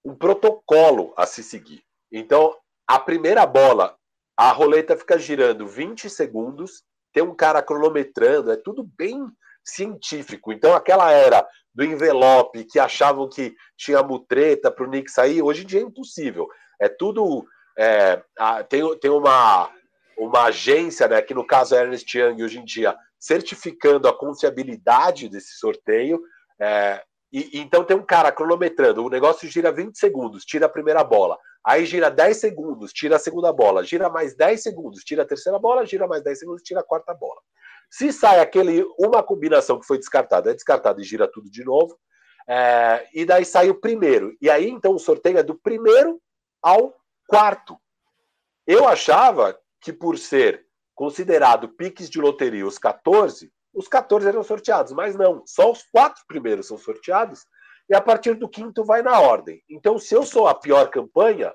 um 0.03 0.15
protocolo 0.15 1.13
a 1.15 1.27
se 1.27 1.43
seguir. 1.43 1.83
Então, 2.11 2.57
a 2.87 2.99
primeira 2.99 3.45
bola 3.45 3.98
a 4.39 4.53
roleta 4.53 4.95
fica 4.95 5.19
girando 5.19 5.67
20 5.67 6.09
segundos, 6.09 6.81
tem 7.11 7.21
um 7.21 7.35
cara 7.35 7.61
cronometrando, 7.61 8.49
é 8.49 8.55
tudo 8.55 8.89
bem 8.97 9.27
científico. 9.65 10.53
Então, 10.53 10.73
aquela 10.73 11.11
era 11.11 11.45
do 11.75 11.83
envelope 11.83 12.63
que 12.63 12.79
achavam 12.79 13.27
que 13.27 13.53
tinha 13.75 14.01
mutreta 14.01 14.71
para 14.71 14.85
o 14.85 14.89
Nick 14.89 15.11
sair, 15.11 15.41
hoje 15.41 15.63
em 15.63 15.65
dia 15.65 15.81
é 15.81 15.83
impossível. 15.83 16.47
É 16.79 16.87
tudo. 16.87 17.45
É, 17.77 18.23
tem, 18.69 18.97
tem 18.99 19.11
uma, 19.11 19.69
uma 20.17 20.43
agência, 20.45 21.09
né, 21.09 21.21
que 21.21 21.33
no 21.33 21.45
caso 21.45 21.75
é 21.75 21.81
Ernest 21.81 22.17
Young, 22.17 22.41
hoje 22.41 22.59
em 22.59 22.63
dia, 22.63 22.95
certificando 23.19 24.07
a 24.07 24.17
confiabilidade 24.17 25.27
desse 25.27 25.57
sorteio. 25.57 26.17
É, 26.57 27.03
e, 27.29 27.59
então 27.59 27.83
tem 27.83 27.97
um 27.97 28.05
cara 28.05 28.31
cronometrando, 28.31 29.03
o 29.03 29.09
negócio 29.09 29.49
gira 29.49 29.69
20 29.69 29.99
segundos, 29.99 30.45
tira 30.45 30.65
a 30.67 30.69
primeira 30.69 31.03
bola. 31.03 31.37
Aí 31.65 31.85
gira 31.85 32.09
10 32.09 32.37
segundos, 32.37 32.93
tira 32.93 33.17
a 33.17 33.19
segunda 33.19 33.51
bola, 33.51 33.83
gira 33.83 34.09
mais 34.09 34.35
10 34.35 34.63
segundos, 34.63 35.03
tira 35.03 35.23
a 35.23 35.25
terceira 35.25 35.59
bola, 35.59 35.85
gira 35.85 36.07
mais 36.07 36.23
10 36.23 36.39
segundos, 36.39 36.63
tira 36.63 36.79
a 36.79 36.83
quarta 36.83 37.13
bola. 37.13 37.41
Se 37.89 38.13
sai 38.13 38.39
aquele 38.39 38.85
uma 38.97 39.21
combinação 39.23 39.79
que 39.79 39.85
foi 39.85 39.97
descartada, 39.97 40.51
é 40.51 40.53
descartada 40.53 41.01
e 41.01 41.03
gira 41.03 41.27
tudo 41.27 41.49
de 41.49 41.63
novo. 41.63 41.97
É, 42.47 43.07
e 43.13 43.25
daí 43.25 43.45
sai 43.45 43.69
o 43.69 43.79
primeiro. 43.79 44.35
E 44.41 44.49
aí 44.49 44.69
então 44.69 44.93
o 44.93 44.99
sorteio 44.99 45.37
é 45.37 45.43
do 45.43 45.55
primeiro 45.55 46.21
ao 46.61 46.95
quarto. 47.27 47.77
Eu 48.65 48.87
achava 48.87 49.59
que 49.81 49.91
por 49.91 50.17
ser 50.17 50.65
considerado 50.95 51.69
piques 51.69 52.09
de 52.09 52.19
loteria 52.19 52.65
os 52.65 52.77
14, 52.77 53.51
os 53.73 53.87
14 53.87 54.27
eram 54.27 54.43
sorteados, 54.43 54.91
mas 54.91 55.15
não, 55.15 55.43
só 55.45 55.71
os 55.71 55.83
quatro 55.91 56.23
primeiros 56.27 56.67
são 56.67 56.77
sorteados 56.77 57.45
e 57.89 57.95
a 57.95 58.01
partir 58.01 58.35
do 58.35 58.47
quinto 58.47 58.83
vai 58.83 59.01
na 59.01 59.19
ordem. 59.19 59.63
Então, 59.67 59.97
se 59.97 60.13
eu 60.13 60.23
sou 60.23 60.47
a 60.47 60.53
pior 60.53 60.89
campanha, 60.89 61.53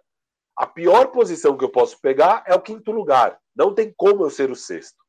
a 0.57 0.67
pior 0.67 1.09
posição 1.09 1.57
que 1.57 1.65
eu 1.65 1.71
posso 1.71 2.01
pegar 2.01 2.43
é 2.47 2.55
o 2.55 2.61
quinto 2.61 2.91
lugar. 2.91 3.39
Não 3.55 3.73
tem 3.73 3.93
como 3.97 4.25
eu 4.25 4.31
ser 4.31 4.51
o 4.51 4.57
sexto. 4.57 5.03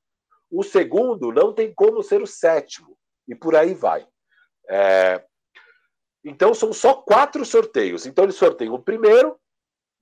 O 0.51 0.63
segundo 0.63 1.31
não 1.31 1.51
tem 1.51 1.73
como 1.73 2.03
ser 2.03 2.21
o 2.21 2.27
sétimo. 2.27 2.95
E 3.27 3.33
por 3.33 3.55
aí 3.55 3.73
vai. 3.73 4.07
É... 4.69 5.23
Então 6.23 6.53
são 6.53 6.71
só 6.71 6.93
quatro 6.93 7.43
sorteios. 7.43 8.05
Então 8.05 8.23
eles 8.23 8.35
sorteiam 8.35 8.75
o 8.75 8.81
primeiro, 8.81 9.39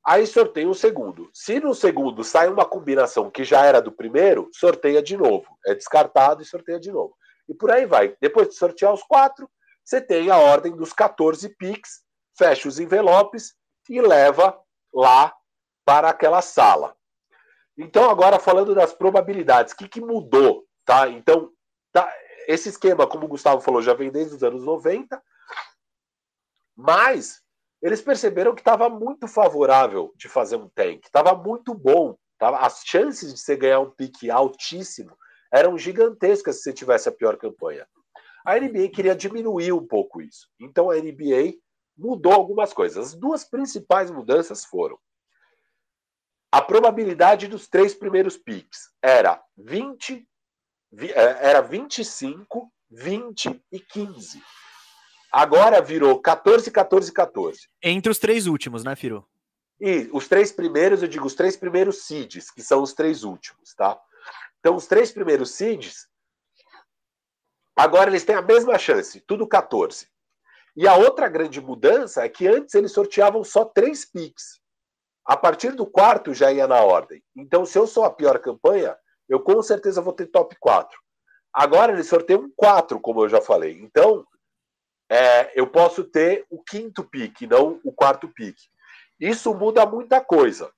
aí 0.06 0.28
sorteiam 0.28 0.72
o 0.72 0.76
segundo. 0.76 1.30
Se 1.34 1.60
no 1.60 1.74
segundo 1.74 2.24
sai 2.24 2.50
uma 2.50 2.66
combinação 2.66 3.32
que 3.32 3.46
já 3.46 3.66
era 3.66 3.82
do 3.82 3.92
primeiro, 3.92 4.50
sorteia 4.54 5.02
de 5.02 5.16
novo. 5.16 5.58
É 5.66 5.74
descartado 5.74 6.42
e 6.42 6.46
sorteia 6.46 6.80
de 6.80 6.92
novo. 6.92 7.16
E 7.48 7.54
por 7.54 7.72
aí 7.72 7.86
vai. 7.86 8.16
Depois 8.22 8.50
de 8.50 8.56
sortear 8.56 8.94
os 8.94 9.04
quatro, 9.04 9.50
você 9.84 10.00
tem 10.00 10.30
a 10.30 10.38
ordem 10.38 10.76
dos 10.76 10.94
14 10.94 11.50
PIX, 11.58 12.04
fecha 12.38 12.68
os 12.68 12.80
envelopes 12.80 13.54
e 13.90 14.02
leva 14.02 14.58
lá 14.94 15.34
para 15.86 16.10
aquela 16.10 16.42
sala. 16.42 16.96
Então, 17.78 18.10
agora 18.10 18.40
falando 18.40 18.74
das 18.74 18.94
probabilidades, 18.94 19.74
o 19.74 19.78
que, 19.78 19.90
que 19.90 20.00
mudou? 20.00 20.66
Tá? 20.86 21.10
Então, 21.10 21.52
tá, 21.92 22.12
esse 22.48 22.70
esquema, 22.70 23.08
como 23.08 23.26
o 23.26 23.30
Gustavo 23.30 23.62
falou, 23.62 23.82
já 23.82 23.94
vem 23.94 24.12
desde 24.12 24.36
os 24.36 24.44
anos 24.44 24.64
90, 24.64 25.22
mas 26.76 27.42
eles 27.82 28.02
perceberam 28.02 28.56
que 28.56 28.62
estava 28.62 28.90
muito 28.90 29.28
favorável 29.28 30.14
de 30.16 30.30
fazer 30.30 30.56
um 30.56 30.70
tank, 30.70 31.04
estava 31.04 31.36
muito 31.36 31.74
bom, 31.74 32.18
tava, 32.38 32.60
as 32.60 32.84
chances 32.86 33.34
de 33.34 33.40
você 33.40 33.56
ganhar 33.56 33.80
um 33.80 33.92
pique 33.92 34.32
altíssimo 34.32 35.18
eram 35.52 35.78
gigantescas 35.78 36.58
se 36.58 36.64
você 36.64 36.74
tivesse 36.74 37.10
a 37.10 37.12
pior 37.12 37.38
campanha. 37.38 37.88
A 38.46 38.60
NBA 38.60 38.90
queria 38.90 39.16
diminuir 39.16 39.72
um 39.72 39.86
pouco 39.86 40.22
isso. 40.22 40.50
Então 40.60 40.90
a 40.90 40.96
NBA 40.96 41.56
mudou 41.98 42.34
algumas 42.34 42.74
coisas. 42.74 43.08
As 43.08 43.14
duas 43.14 43.44
principais 43.44 44.12
mudanças 44.12 44.66
foram 44.66 44.98
a 46.54 46.62
probabilidade 46.62 47.48
dos 47.48 47.68
três 47.68 47.96
primeiros 47.96 48.38
picks 48.38 48.92
era 49.02 49.42
20, 49.58 50.24
é, 51.00 51.50
era 51.50 51.62
25, 51.62 52.72
20 52.92 53.60
e 53.72 53.80
15. 53.80 54.40
Agora 55.32 55.82
virou 55.82 56.22
14, 56.22 56.70
14, 56.70 57.12
14. 57.12 57.60
Entre 57.82 58.12
os 58.12 58.20
três 58.20 58.46
últimos, 58.46 58.84
né, 58.84 58.96
Firo? 58.96 59.28
E 59.82 60.08
os 60.14 60.28
três 60.28 60.52
primeiros, 60.52 61.02
eu 61.02 61.08
digo 61.08 61.26
os 61.26 61.34
três 61.34 61.58
primeiros 61.58 62.06
seeds, 62.06 62.52
que 62.52 62.62
são 62.62 62.84
os 62.84 62.94
três 62.94 63.24
últimos, 63.24 63.74
tá? 63.74 64.00
Então, 64.60 64.76
os 64.76 64.86
três 64.86 65.12
primeiros 65.12 65.56
seeds 65.56 66.08
Agora 67.76 68.10
eles 68.10 68.24
têm 68.24 68.36
a 68.36 68.42
mesma 68.42 68.78
chance, 68.78 69.20
tudo 69.22 69.48
14. 69.48 70.08
E 70.76 70.88
a 70.88 70.96
outra 70.96 71.28
grande 71.28 71.62
mudança 71.62 72.24
é 72.24 72.30
que 72.30 72.48
antes 72.48 72.74
eles 72.76 72.92
sorteavam 72.92 73.44
só 73.44 73.66
três 73.66 74.06
picks. 74.06 74.60
A 75.26 75.38
partir 75.38 75.72
do 75.72 75.86
quarto 75.86 76.34
já 76.34 76.52
ia 76.52 76.68
na 76.68 76.82
ordem. 76.82 77.24
Então, 77.36 77.66
se 77.66 77.78
eu 77.78 77.88
sou 77.88 78.04
a 78.04 78.12
pior 78.12 78.40
campanha, 78.40 78.98
eu 79.30 79.40
com 79.40 79.62
certeza 79.62 80.02
vou 80.02 80.14
ter 80.14 80.28
top 80.28 80.56
4. 80.60 81.00
Agora 81.54 81.92
eles 81.92 82.08
sorteiam 82.08 82.52
quatro, 82.56 83.00
como 83.00 83.24
eu 83.24 83.30
já 83.30 83.40
falei. 83.40 83.80
Então, 83.80 84.26
é, 85.10 85.52
eu 85.60 85.68
posso 85.68 86.04
ter 86.04 86.46
o 86.50 86.62
quinto 86.62 87.04
pique, 87.04 87.48
não 87.48 87.80
o 87.84 87.92
quarto 87.92 88.28
pique. 88.28 88.68
Isso 89.20 89.54
muda 89.54 89.86
muita 89.86 90.20
coisa. 90.20 90.72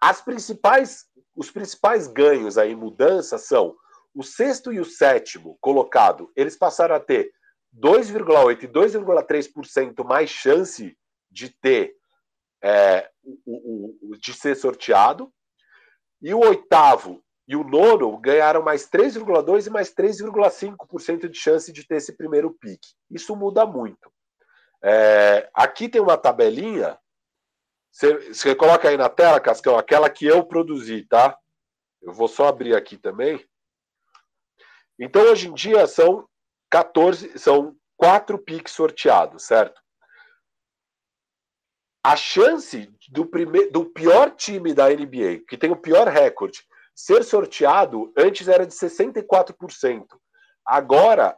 As 0.00 0.20
principais, 0.20 1.06
os 1.36 1.50
principais 1.50 2.06
ganhos 2.06 2.58
aí, 2.58 2.74
mudança, 2.74 3.38
são 3.38 3.76
o 4.14 4.22
sexto 4.22 4.72
e 4.72 4.78
o 4.78 4.84
sétimo 4.84 5.58
colocado, 5.60 6.30
eles 6.36 6.56
passaram 6.56 6.94
a 6.94 7.00
ter 7.00 7.32
2,8% 7.74 8.62
e 8.62 8.68
2,3% 8.68 10.04
mais 10.04 10.30
chance 10.30 10.96
de 11.30 11.48
ter 11.48 11.96
é, 12.62 13.10
o, 13.44 14.12
o, 14.12 14.16
de 14.16 14.32
ser 14.32 14.54
sorteado. 14.54 15.32
E 16.22 16.32
o 16.32 16.38
oitavo 16.38 17.22
e 17.46 17.56
o 17.56 17.64
nono 17.64 18.16
ganharam 18.18 18.62
mais 18.62 18.88
3,2% 18.88 19.66
e 19.66 19.70
mais 19.70 19.94
3,5% 19.94 21.28
de 21.28 21.38
chance 21.38 21.72
de 21.72 21.86
ter 21.86 21.96
esse 21.96 22.16
primeiro 22.16 22.50
pique. 22.52 22.88
Isso 23.10 23.36
muda 23.36 23.66
muito. 23.66 24.10
É, 24.82 25.50
aqui 25.52 25.88
tem 25.88 26.00
uma 26.00 26.16
tabelinha. 26.16 26.98
Você, 27.90 28.32
você 28.32 28.54
coloca 28.54 28.88
aí 28.88 28.96
na 28.96 29.08
tela, 29.08 29.40
Cascão, 29.40 29.76
aquela 29.76 30.08
que 30.08 30.24
eu 30.24 30.44
produzi, 30.44 31.02
tá? 31.02 31.36
Eu 32.00 32.12
vou 32.12 32.28
só 32.28 32.48
abrir 32.48 32.74
aqui 32.74 32.96
também. 32.96 33.44
Então, 34.98 35.22
hoje 35.22 35.48
em 35.48 35.54
dia, 35.54 35.86
são 35.86 36.28
14, 36.70 37.38
são 37.38 37.76
quatro 37.96 38.38
piques 38.38 38.72
sorteados, 38.72 39.44
certo? 39.44 39.80
A 42.02 42.16
chance 42.16 42.92
do, 43.08 43.24
primeir, 43.26 43.72
do 43.72 43.86
pior 43.86 44.30
time 44.30 44.74
da 44.74 44.88
NBA, 44.88 45.44
que 45.48 45.56
tem 45.56 45.70
o 45.70 45.76
pior 45.76 46.06
recorde, 46.06 46.62
ser 46.94 47.24
sorteado 47.24 48.12
antes 48.16 48.46
era 48.46 48.66
de 48.66 48.74
64%. 48.74 50.06
Agora 50.66 51.36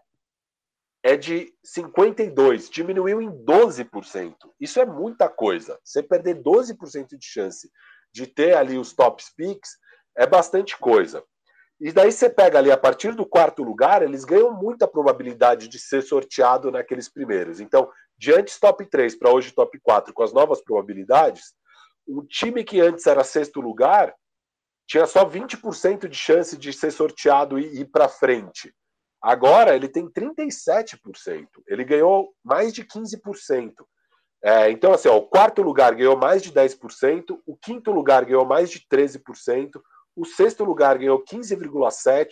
é 1.03 1.17
de 1.17 1.55
52%, 1.65 2.69
diminuiu 2.71 3.23
em 3.23 3.31
12%. 3.31 4.35
Isso 4.61 4.81
é 4.81 4.85
muita 4.85 5.29
coisa. 5.29 5.79
Você 5.85 6.03
perder 6.03 6.43
12% 6.43 7.17
de 7.17 7.25
chance 7.25 7.71
de 8.13 8.27
ter 8.27 8.57
ali 8.57 8.77
os 8.77 8.93
top 8.93 9.23
picks 9.37 9.79
é 10.17 10.27
bastante 10.27 10.77
coisa. 10.77 11.23
E 11.81 11.93
daí 11.93 12.11
você 12.11 12.31
pega 12.31 12.59
ali, 12.59 12.71
a 12.71 12.77
partir 12.77 13.15
do 13.15 13.27
quarto 13.27 13.63
lugar, 13.63 14.03
eles 14.03 14.25
ganham 14.25 14.53
muita 14.53 14.89
probabilidade 14.89 15.69
de 15.69 15.79
ser 15.79 16.03
sorteado 16.03 16.71
naqueles 16.71 17.09
primeiros. 17.09 17.61
Então, 17.61 17.91
de 18.17 18.33
antes 18.33 18.59
top 18.59 18.87
3 18.87 19.15
para 19.17 19.31
hoje 19.31 19.53
top 19.53 19.79
4, 19.81 20.15
com 20.15 20.23
as 20.23 20.33
novas 20.33 20.63
probabilidades, 20.63 21.55
um 22.09 22.25
time 22.25 22.65
que 22.65 22.81
antes 22.81 23.07
era 23.07 23.23
sexto 23.23 23.61
lugar 23.61 24.15
tinha 24.87 25.05
só 25.05 25.29
20% 25.29 26.09
de 26.09 26.17
chance 26.17 26.57
de 26.57 26.73
ser 26.73 26.93
sorteado 26.93 27.59
e 27.59 27.81
ir 27.81 27.87
para 27.87 28.09
frente. 28.09 28.73
Agora 29.21 29.75
ele 29.75 29.89
tem 29.89 30.09
37%. 30.09 31.49
Ele 31.67 31.85
ganhou 31.85 32.33
mais 32.45 32.73
de 32.73 32.85
15%. 32.85 33.73
É, 34.45 34.71
então, 34.71 34.93
assim, 34.93 35.09
ó, 35.09 35.17
o 35.17 35.27
quarto 35.27 35.63
lugar 35.63 35.95
ganhou 35.95 36.17
mais 36.17 36.43
de 36.43 36.53
10%, 36.53 37.37
o 37.45 37.57
quinto 37.57 37.91
lugar 37.91 38.25
ganhou 38.25 38.45
mais 38.45 38.71
de 38.71 38.87
13%, 38.89 39.71
o 40.17 40.25
sexto 40.25 40.65
lugar 40.65 40.99
ganhou 40.99 41.23
15,7%, 41.23 42.29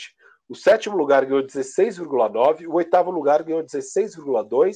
o 0.49 0.55
sétimo 0.55 0.97
lugar 0.97 1.25
ganhou 1.25 1.43
16,9%, 1.43 2.67
o 2.67 2.75
oitavo 2.75 3.11
lugar 3.11 3.43
ganhou 3.43 3.63
16,2%, 3.63 4.73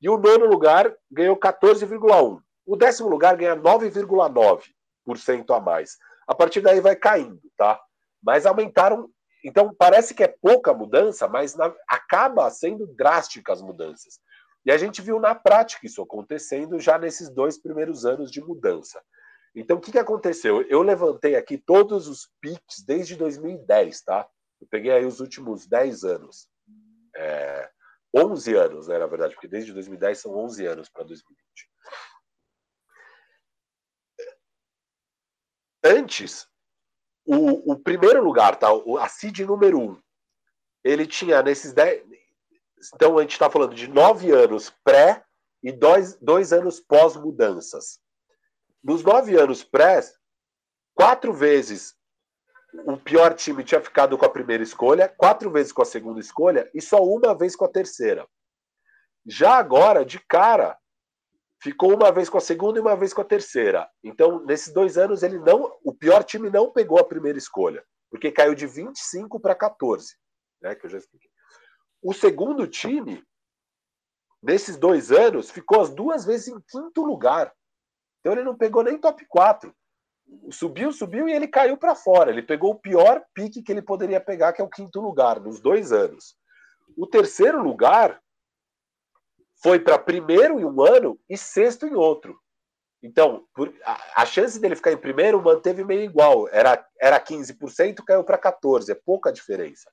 e 0.00 0.08
o 0.08 0.18
nono 0.18 0.46
lugar 0.46 0.92
ganhou 1.10 1.36
14,1%. 1.36 2.40
O 2.66 2.76
décimo 2.76 3.08
lugar 3.08 3.36
ganha 3.36 3.56
9,9% 3.56 5.56
a 5.56 5.60
mais. 5.60 5.96
A 6.26 6.34
partir 6.34 6.60
daí 6.60 6.80
vai 6.80 6.96
caindo, 6.96 7.40
tá? 7.56 7.80
Mas 8.22 8.46
aumentaram. 8.46 9.08
Então 9.44 9.74
parece 9.76 10.14
que 10.14 10.22
é 10.22 10.28
pouca 10.28 10.72
mudança, 10.72 11.28
mas 11.28 11.56
na... 11.56 11.74
acaba 11.88 12.48
sendo 12.50 12.86
drásticas 12.94 13.58
as 13.58 13.64
mudanças. 13.64 14.20
E 14.64 14.70
a 14.70 14.78
gente 14.78 15.02
viu 15.02 15.18
na 15.18 15.34
prática 15.34 15.86
isso 15.86 16.00
acontecendo 16.00 16.78
já 16.78 16.96
nesses 16.98 17.28
dois 17.28 17.60
primeiros 17.60 18.06
anos 18.06 18.30
de 18.30 18.40
mudança. 18.40 19.02
Então, 19.54 19.76
o 19.76 19.80
que, 19.80 19.92
que 19.92 19.98
aconteceu? 19.98 20.62
Eu 20.62 20.82
levantei 20.82 21.36
aqui 21.36 21.58
todos 21.58 22.08
os 22.08 22.30
pics 22.40 22.82
desde 22.86 23.16
2010, 23.16 24.02
tá? 24.02 24.28
Eu 24.60 24.66
peguei 24.68 24.92
aí 24.92 25.04
os 25.04 25.20
últimos 25.20 25.66
10 25.66 26.04
anos. 26.04 26.48
É, 27.14 27.70
11 28.14 28.54
anos, 28.54 28.88
né, 28.88 28.98
na 28.98 29.06
verdade, 29.06 29.34
porque 29.34 29.48
desde 29.48 29.72
2010 29.72 30.18
são 30.18 30.34
11 30.36 30.66
anos 30.66 30.88
para 30.88 31.04
2020. 31.04 31.70
Antes, 35.84 36.46
o, 37.24 37.72
o, 37.72 37.78
primeiro 37.78 38.22
lugar, 38.22 38.56
tá? 38.56 38.68
A 39.00 39.08
seed 39.08 39.40
número 39.40 39.78
1, 39.78 39.82
um, 39.82 40.02
ele 40.84 41.06
tinha 41.06 41.42
nesses 41.42 41.72
10. 41.72 42.04
Então, 42.94 43.18
a 43.18 43.22
gente 43.22 43.32
está 43.32 43.50
falando 43.50 43.74
de 43.74 43.88
9 43.88 44.30
anos 44.30 44.70
pré 44.84 45.24
e 45.62 45.72
2 45.72 46.16
dois 46.16 46.52
anos 46.52 46.80
pós-mudanças. 46.80 48.01
Nos 48.82 49.02
9 49.02 49.36
anos 49.36 49.62
pré, 49.62 50.00
quatro 50.94 51.32
vezes 51.32 51.94
o 52.86 52.96
pior 52.96 53.34
time 53.34 53.62
tinha 53.62 53.80
ficado 53.80 54.16
com 54.16 54.24
a 54.24 54.30
primeira 54.30 54.62
escolha, 54.62 55.08
quatro 55.08 55.50
vezes 55.50 55.72
com 55.72 55.82
a 55.82 55.86
segunda 55.86 56.20
escolha 56.20 56.70
e 56.74 56.80
só 56.80 57.02
uma 57.02 57.36
vez 57.36 57.54
com 57.54 57.64
a 57.64 57.68
terceira. 57.68 58.26
Já 59.26 59.56
agora, 59.56 60.04
de 60.04 60.18
cara, 60.18 60.76
ficou 61.62 61.94
uma 61.94 62.10
vez 62.10 62.28
com 62.28 62.38
a 62.38 62.40
segunda 62.40 62.78
e 62.78 62.82
uma 62.82 62.96
vez 62.96 63.14
com 63.14 63.20
a 63.20 63.24
terceira. 63.24 63.88
Então, 64.02 64.44
nesses 64.44 64.72
dois 64.72 64.98
anos, 64.98 65.22
ele 65.22 65.38
não, 65.38 65.78
o 65.84 65.94
pior 65.94 66.24
time 66.24 66.50
não 66.50 66.72
pegou 66.72 66.98
a 66.98 67.04
primeira 67.04 67.38
escolha, 67.38 67.84
porque 68.10 68.32
caiu 68.32 68.54
de 68.54 68.66
25 68.66 69.38
para 69.38 69.54
14, 69.54 70.16
né, 70.60 70.74
que 70.74 70.86
eu 70.86 70.90
já 70.90 70.98
expliquei. 70.98 71.30
O 72.02 72.12
segundo 72.12 72.66
time, 72.66 73.22
nesses 74.42 74.76
dois 74.76 75.12
anos, 75.12 75.50
ficou 75.50 75.80
as 75.80 75.90
duas 75.90 76.24
vezes 76.24 76.48
em 76.48 76.60
quinto 76.68 77.04
lugar. 77.04 77.54
Então 78.22 78.32
ele 78.32 78.44
não 78.44 78.56
pegou 78.56 78.84
nem 78.84 78.96
top 78.96 79.26
4. 79.26 79.74
Subiu, 80.50 80.92
subiu 80.92 81.28
e 81.28 81.32
ele 81.32 81.48
caiu 81.48 81.76
para 81.76 81.96
fora. 81.96 82.30
Ele 82.30 82.42
pegou 82.42 82.70
o 82.70 82.78
pior 82.78 83.22
pique 83.34 83.62
que 83.62 83.72
ele 83.72 83.82
poderia 83.82 84.20
pegar, 84.20 84.52
que 84.52 84.62
é 84.62 84.64
o 84.64 84.70
quinto 84.70 85.00
lugar, 85.00 85.40
nos 85.40 85.60
dois 85.60 85.92
anos. 85.92 86.36
O 86.96 87.06
terceiro 87.06 87.60
lugar 87.60 88.22
foi 89.60 89.80
para 89.80 89.98
primeiro 89.98 90.60
em 90.60 90.64
um 90.64 90.80
ano 90.80 91.18
e 91.28 91.36
sexto 91.36 91.86
em 91.86 91.94
outro. 91.94 92.40
Então, 93.02 93.44
por, 93.52 93.74
a, 93.84 94.22
a, 94.22 94.26
chance 94.26 94.60
dele 94.60 94.76
ficar 94.76 94.92
em 94.92 94.96
primeiro 94.96 95.42
manteve 95.42 95.82
meio 95.82 96.02
igual. 96.02 96.48
Era, 96.48 96.86
era 97.00 97.20
15%, 97.20 98.04
caiu 98.06 98.22
para 98.22 98.38
14%. 98.38 98.90
É 98.90 98.94
pouca 98.94 99.32
diferença. 99.32 99.90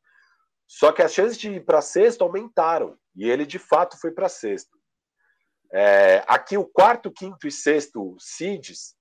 Só 0.68 0.92
que 0.92 1.02
as 1.02 1.12
chances 1.12 1.38
de 1.38 1.50
ir 1.54 1.66
para 1.66 1.82
sexto 1.82 2.24
aumentaram. 2.24 2.96
E 3.16 3.28
ele, 3.28 3.48
de 3.48 3.58
fato, 3.58 4.00
foi 4.00 4.12
para 4.12 4.30
sexto. 4.30 4.79
É, 5.72 6.24
aqui, 6.28 6.58
o 6.58 6.66
quarto, 6.66 7.12
quinto 7.12 7.48
e 7.48 7.52
sexto 7.52 8.16
seeds, 8.20 8.96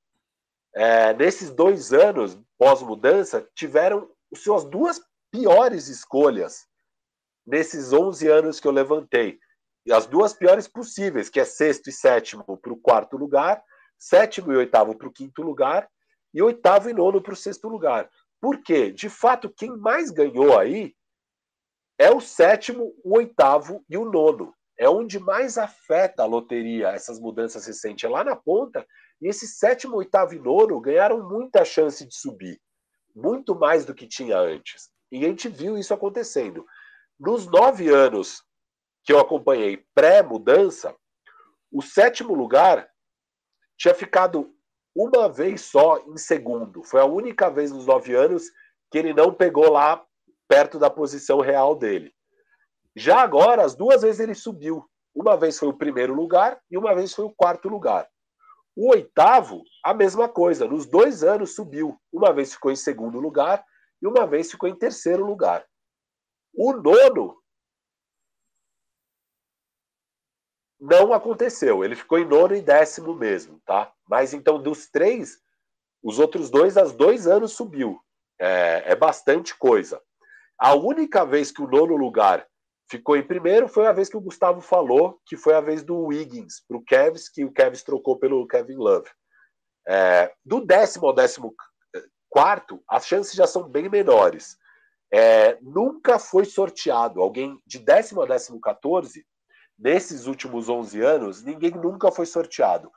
é, 0.75 1.15
nesses 1.15 1.51
dois 1.51 1.93
anos 1.93 2.39
pós-mudança, 2.59 3.47
tiveram 3.55 4.11
suas 4.35 4.65
duas 4.65 5.01
piores 5.31 5.89
escolhas 5.89 6.67
nesses 7.47 7.93
11 7.93 8.29
anos 8.29 8.61
que 8.61 8.69
eu 8.69 8.73
levantei 8.73 9.39
as 9.91 10.07
duas 10.07 10.35
piores 10.35 10.69
possíveis, 10.69 11.31
que 11.31 11.41
é 11.41 11.45
sexto 11.45 11.89
e 11.89 11.93
sétimo 11.93 12.45
para 12.59 12.73
o 12.73 12.77
quarto 12.77 13.17
lugar, 13.17 13.63
sétimo 13.99 14.53
e 14.53 14.57
oitavo 14.57 14.97
para 14.97 15.09
o 15.09 15.13
quinto 15.13 15.43
lugar, 15.43 15.89
e 16.35 16.43
oitavo 16.43 16.91
e 16.91 16.93
nono 16.93 17.23
para 17.23 17.33
o 17.33 17.37
sexto 17.37 17.69
lugar. 17.69 18.11
Por 18.41 18.63
quê? 18.63 18.93
De 18.93 19.09
fato, 19.09 19.49
quem 19.49 19.75
mais 19.77 20.11
ganhou 20.11 20.59
aí 20.59 20.95
é 21.99 22.11
o 22.11 22.21
sétimo, 22.21 22.95
o 23.03 23.17
oitavo 23.17 23.85
e 23.89 23.97
o 23.97 24.05
nono. 24.05 24.55
É 24.79 24.89
onde 24.89 25.19
mais 25.19 25.59
afeta 25.59 26.23
a 26.23 26.27
loteria, 26.27 26.89
essas 26.89 27.19
mudanças 27.19 27.67
recentes. 27.67 28.05
É 28.05 28.09
lá 28.09 28.23
na 28.23 28.37
ponta. 28.37 28.87
E 29.21 29.29
esse 29.29 29.47
sétimo, 29.47 29.97
oitavo 29.97 30.35
e 30.35 30.39
nono 30.39 30.81
ganharam 30.81 31.29
muita 31.29 31.65
chance 31.65 32.07
de 32.07 32.15
subir. 32.15 32.61
Muito 33.15 33.55
mais 33.55 33.85
do 33.85 33.95
que 33.95 34.07
tinha 34.07 34.39
antes. 34.39 34.91
E 35.11 35.25
a 35.25 35.29
gente 35.29 35.49
viu 35.49 35.77
isso 35.77 35.93
acontecendo. 35.93 36.65
Nos 37.19 37.47
nove 37.47 37.89
anos 37.89 38.45
que 39.03 39.13
eu 39.13 39.19
acompanhei 39.19 39.85
pré-mudança, 39.95 40.95
o 41.73 41.83
sétimo 41.83 42.35
lugar 42.35 42.89
tinha 43.77 43.95
ficado 43.95 44.55
uma 44.95 45.29
vez 45.29 45.63
só 45.63 45.99
em 46.07 46.17
segundo. 46.17 46.85
Foi 46.85 47.01
a 47.01 47.07
única 47.07 47.51
vez 47.51 47.73
nos 47.73 47.87
nove 47.87 48.15
anos 48.15 48.45
que 48.91 48.99
ele 48.99 49.13
não 49.13 49.33
pegou 49.33 49.71
lá 49.71 50.05
perto 50.49 50.79
da 50.79 50.91
posição 50.91 51.41
real 51.41 51.75
dele. 51.75 52.13
Já 52.99 53.21
agora, 53.21 53.65
as 53.65 53.77
duas 53.77 54.03
vezes 54.03 54.19
ele 54.19 54.35
subiu. 54.35 54.85
Uma 55.15 55.37
vez 55.37 55.57
foi 55.57 55.69
o 55.69 55.77
primeiro 55.77 56.13
lugar 56.15 56.61
e 56.69 56.77
uma 56.77 56.97
vez 56.97 57.15
foi 57.15 57.25
o 57.25 57.31
quarto 57.31 57.69
lugar. 57.69 58.09
O 58.75 58.91
oitavo, 58.91 59.63
a 59.85 59.95
mesma 59.95 60.29
coisa. 60.29 60.67
Nos 60.67 60.85
dois 60.85 61.23
anos 61.23 61.55
subiu. 61.55 61.97
Uma 62.13 62.33
vez 62.33 62.53
ficou 62.53 62.73
em 62.73 62.77
segundo 62.77 63.21
lugar 63.21 63.65
e 64.03 64.07
uma 64.07 64.27
vez 64.27 64.51
ficou 64.51 64.69
em 64.69 64.75
terceiro 64.75 65.25
lugar. 65.25 65.65
O 66.53 66.73
nono 66.73 67.41
não 70.81 71.13
aconteceu. 71.13 71.85
Ele 71.85 71.95
ficou 71.95 72.19
em 72.19 72.27
nono 72.27 72.57
e 72.57 72.61
décimo 72.61 73.15
mesmo, 73.15 73.61
tá? 73.65 73.93
Mas 74.09 74.35
então, 74.35 74.61
dos 74.61 74.89
três, 74.89 75.41
os 76.03 76.19
outros 76.19 76.51
dois, 76.51 76.77
as 76.77 76.93
dois 76.93 77.29
anos 77.29 77.53
subiu. 77.53 78.01
É, 78.41 78.93
é 78.93 78.97
bastante 78.97 79.57
coisa. 79.57 80.03
A 80.59 80.75
única 80.75 81.25
vez 81.25 81.53
que 81.53 81.63
o 81.63 81.69
nono 81.69 81.97
lugar 81.97 82.45
ficou 82.91 83.17
em 83.17 83.27
primeiro 83.27 83.69
foi 83.69 83.87
a 83.87 83.93
vez 83.93 84.09
que 84.09 84.17
o 84.17 84.21
Gustavo 84.21 84.61
falou, 84.61 85.21
que 85.27 85.37
foi 85.37 85.55
a 85.55 85.61
vez 85.61 85.83
do 85.83 85.97
Wiggins 86.07 86.63
para 86.67 86.77
o 86.77 86.85
Kevs, 86.85 87.29
que 87.29 87.45
o 87.45 87.53
Kevs 87.53 87.83
trocou 87.83 88.19
pelo 88.19 88.47
Kevin 88.47 88.77
Love. 88.77 89.09
É, 89.87 90.33
do 90.45 90.65
décimo 90.65 91.07
ao 91.07 91.15
décimo 91.15 91.55
quarto, 92.29 92.83
as 92.89 93.07
chances 93.07 93.35
já 93.35 93.47
são 93.47 93.69
bem 93.69 93.89
menores. 93.89 94.57
É, 95.13 95.59
nunca 95.63 96.19
foi 96.19 96.45
sorteado 96.45 97.23
alguém 97.23 97.59
de 97.67 97.79
décimo 97.79 98.23
a 98.23 98.27
décimo 98.27 98.61
14, 98.61 99.25
nesses 99.79 100.27
últimos 100.27 100.69
11 100.69 101.01
anos, 101.01 101.43
ninguém 101.43 101.71
nunca 101.71 102.11
foi 102.11 102.27
sorteado. 102.27 102.91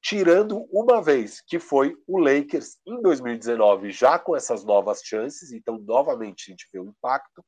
Tirando 0.00 0.68
uma 0.70 1.02
vez, 1.02 1.40
que 1.40 1.58
foi 1.58 1.96
o 2.06 2.18
Lakers 2.18 2.78
em 2.86 3.00
2019, 3.02 3.90
já 3.90 4.18
com 4.18 4.36
essas 4.36 4.62
novas 4.64 5.00
chances, 5.02 5.50
então 5.50 5.78
novamente 5.78 6.44
a 6.46 6.50
gente 6.52 6.68
vê 6.72 6.78
o 6.78 6.86
impacto 6.86 7.44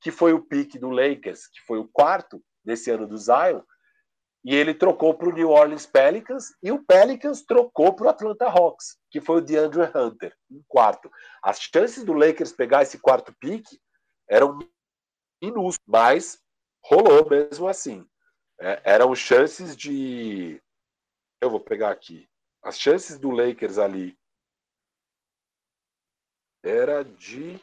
que 0.00 0.10
foi 0.10 0.32
o 0.32 0.42
pique 0.42 0.78
do 0.78 0.90
Lakers, 0.90 1.46
que 1.46 1.60
foi 1.66 1.78
o 1.78 1.88
quarto 1.88 2.42
desse 2.64 2.90
ano 2.90 3.06
do 3.06 3.18
Zion, 3.18 3.62
e 4.42 4.54
ele 4.54 4.72
trocou 4.72 5.14
para 5.14 5.28
o 5.28 5.32
New 5.32 5.50
Orleans 5.50 5.84
Pelicans, 5.84 6.54
e 6.62 6.72
o 6.72 6.82
Pelicans 6.82 7.42
trocou 7.42 7.94
para 7.94 8.06
o 8.06 8.08
Atlanta 8.08 8.46
Hawks, 8.46 8.98
que 9.10 9.20
foi 9.20 9.36
o 9.36 9.40
DeAndre 9.40 9.82
Hunter, 9.94 10.34
em 10.50 10.62
quarto. 10.66 11.10
As 11.42 11.60
chances 11.60 12.04
do 12.04 12.14
Lakers 12.14 12.52
pegar 12.52 12.82
esse 12.82 12.98
quarto 12.98 13.34
pique 13.38 13.78
eram 14.28 14.58
minúsculas, 15.42 15.78
mas 15.86 16.42
rolou 16.82 17.28
mesmo 17.28 17.68
assim. 17.68 18.08
É, 18.58 18.80
eram 18.84 19.14
chances 19.14 19.76
de. 19.76 20.62
Eu 21.42 21.50
vou 21.50 21.60
pegar 21.60 21.90
aqui. 21.90 22.28
As 22.62 22.78
chances 22.78 23.18
do 23.18 23.30
Lakers 23.30 23.78
ali 23.78 24.18
era 26.62 27.02
de 27.02 27.58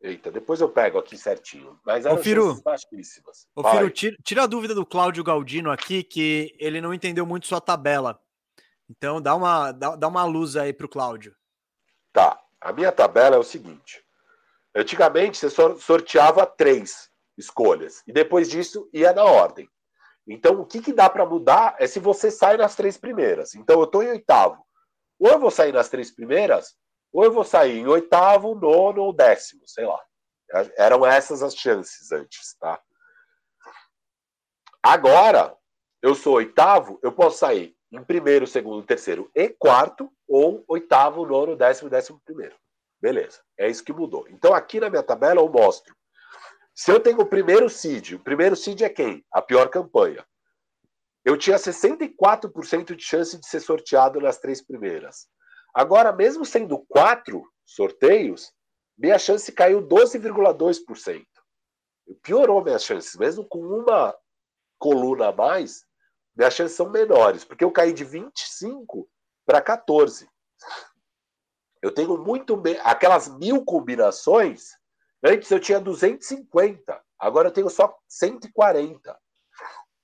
Eita, 0.00 0.30
depois 0.30 0.60
eu 0.60 0.68
pego 0.68 0.98
aqui 0.98 1.16
certinho. 1.16 1.78
Mas 1.84 2.06
eram 2.06 2.16
Ô, 2.16 2.22
Firu, 2.22 2.60
baixíssimas. 2.62 3.48
Ô, 3.54 3.68
Firu, 3.68 3.90
tira, 3.90 4.16
tira, 4.22 4.42
a 4.44 4.46
dúvida 4.46 4.74
do 4.74 4.86
Cláudio 4.86 5.24
Galdino 5.24 5.70
aqui, 5.70 6.04
que 6.04 6.54
ele 6.58 6.80
não 6.80 6.94
entendeu 6.94 7.26
muito 7.26 7.46
sua 7.46 7.60
tabela. 7.60 8.20
Então 8.88 9.20
dá 9.20 9.34
uma, 9.34 9.72
dá, 9.72 9.96
dá 9.96 10.08
uma 10.08 10.24
luz 10.24 10.56
aí 10.56 10.72
pro 10.72 10.88
Cláudio. 10.88 11.34
Tá. 12.12 12.40
A 12.60 12.72
minha 12.72 12.90
tabela 12.90 13.36
é 13.36 13.38
o 13.38 13.44
seguinte. 13.44 14.02
Antigamente 14.74 15.38
você 15.38 15.50
sorteava 15.50 16.46
três 16.46 17.08
escolhas. 17.36 18.02
E 18.06 18.12
depois 18.12 18.48
disso 18.48 18.88
ia 18.92 19.12
na 19.12 19.24
ordem. 19.24 19.68
Então 20.26 20.60
o 20.60 20.66
que, 20.66 20.80
que 20.80 20.92
dá 20.92 21.08
para 21.08 21.26
mudar 21.26 21.76
é 21.78 21.86
se 21.86 21.98
você 21.98 22.30
sai 22.30 22.56
nas 22.56 22.76
três 22.76 22.96
primeiras. 22.96 23.54
Então 23.54 23.78
eu 23.78 23.84
estou 23.84 24.02
em 24.02 24.10
oitavo. 24.10 24.64
Ou 25.18 25.30
eu 25.30 25.38
vou 25.38 25.50
sair 25.50 25.72
nas 25.72 25.88
três 25.88 26.10
primeiras, 26.10 26.76
ou 27.12 27.24
eu 27.24 27.32
vou 27.32 27.44
sair 27.44 27.78
em 27.78 27.86
oitavo, 27.86 28.54
nono 28.54 29.02
ou 29.02 29.12
décimo, 29.12 29.62
sei 29.66 29.86
lá. 29.86 30.00
Eram 30.76 31.04
essas 31.04 31.42
as 31.42 31.54
chances 31.54 32.10
antes, 32.12 32.54
tá? 32.58 32.80
Agora, 34.82 35.56
eu 36.02 36.14
sou 36.14 36.34
oitavo, 36.34 36.98
eu 37.02 37.12
posso 37.12 37.38
sair 37.38 37.76
em 37.90 38.02
primeiro, 38.02 38.46
segundo, 38.46 38.86
terceiro 38.86 39.30
e 39.34 39.48
quarto, 39.48 40.12
ou 40.26 40.64
oitavo, 40.68 41.26
nono, 41.26 41.56
décimo, 41.56 41.90
décimo 41.90 42.20
primeiro. 42.24 42.56
Beleza, 43.00 43.40
é 43.56 43.68
isso 43.68 43.84
que 43.84 43.92
mudou. 43.92 44.26
Então, 44.28 44.54
aqui 44.54 44.80
na 44.80 44.90
minha 44.90 45.02
tabela, 45.02 45.40
eu 45.40 45.48
mostro. 45.48 45.96
Se 46.74 46.90
eu 46.90 47.00
tenho 47.00 47.20
o 47.20 47.26
primeiro 47.26 47.68
seed, 47.68 48.12
o 48.12 48.20
primeiro 48.20 48.54
seed 48.54 48.82
é 48.82 48.88
quem? 48.88 49.24
A 49.32 49.42
pior 49.42 49.68
campanha. 49.68 50.24
Eu 51.24 51.36
tinha 51.36 51.56
64% 51.56 52.94
de 52.94 53.02
chance 53.02 53.38
de 53.38 53.46
ser 53.46 53.60
sorteado 53.60 54.20
nas 54.20 54.38
três 54.38 54.62
primeiras. 54.62 55.28
Agora, 55.74 56.12
mesmo 56.12 56.44
sendo 56.44 56.78
quatro 56.88 57.42
sorteios, 57.64 58.52
minha 58.96 59.18
chance 59.18 59.52
caiu 59.52 59.86
12,2%. 59.86 61.24
Piorou 62.22 62.64
minhas 62.64 62.84
chances. 62.84 63.16
Mesmo 63.16 63.44
com 63.44 63.60
uma 63.60 64.14
coluna 64.78 65.28
a 65.28 65.32
mais, 65.32 65.84
minhas 66.36 66.54
chances 66.54 66.76
são 66.76 66.90
menores, 66.90 67.44
porque 67.44 67.64
eu 67.64 67.70
caí 67.70 67.92
de 67.92 68.04
25 68.04 69.08
para 69.46 69.60
14. 69.60 70.28
Eu 71.82 71.92
tenho 71.92 72.16
muito. 72.18 72.56
Me... 72.56 72.76
Aquelas 72.78 73.28
mil 73.28 73.64
combinações, 73.64 74.70
antes 75.22 75.50
eu 75.50 75.60
tinha 75.60 75.80
250, 75.80 77.00
agora 77.18 77.48
eu 77.48 77.52
tenho 77.52 77.70
só 77.70 77.96
140. 78.08 79.18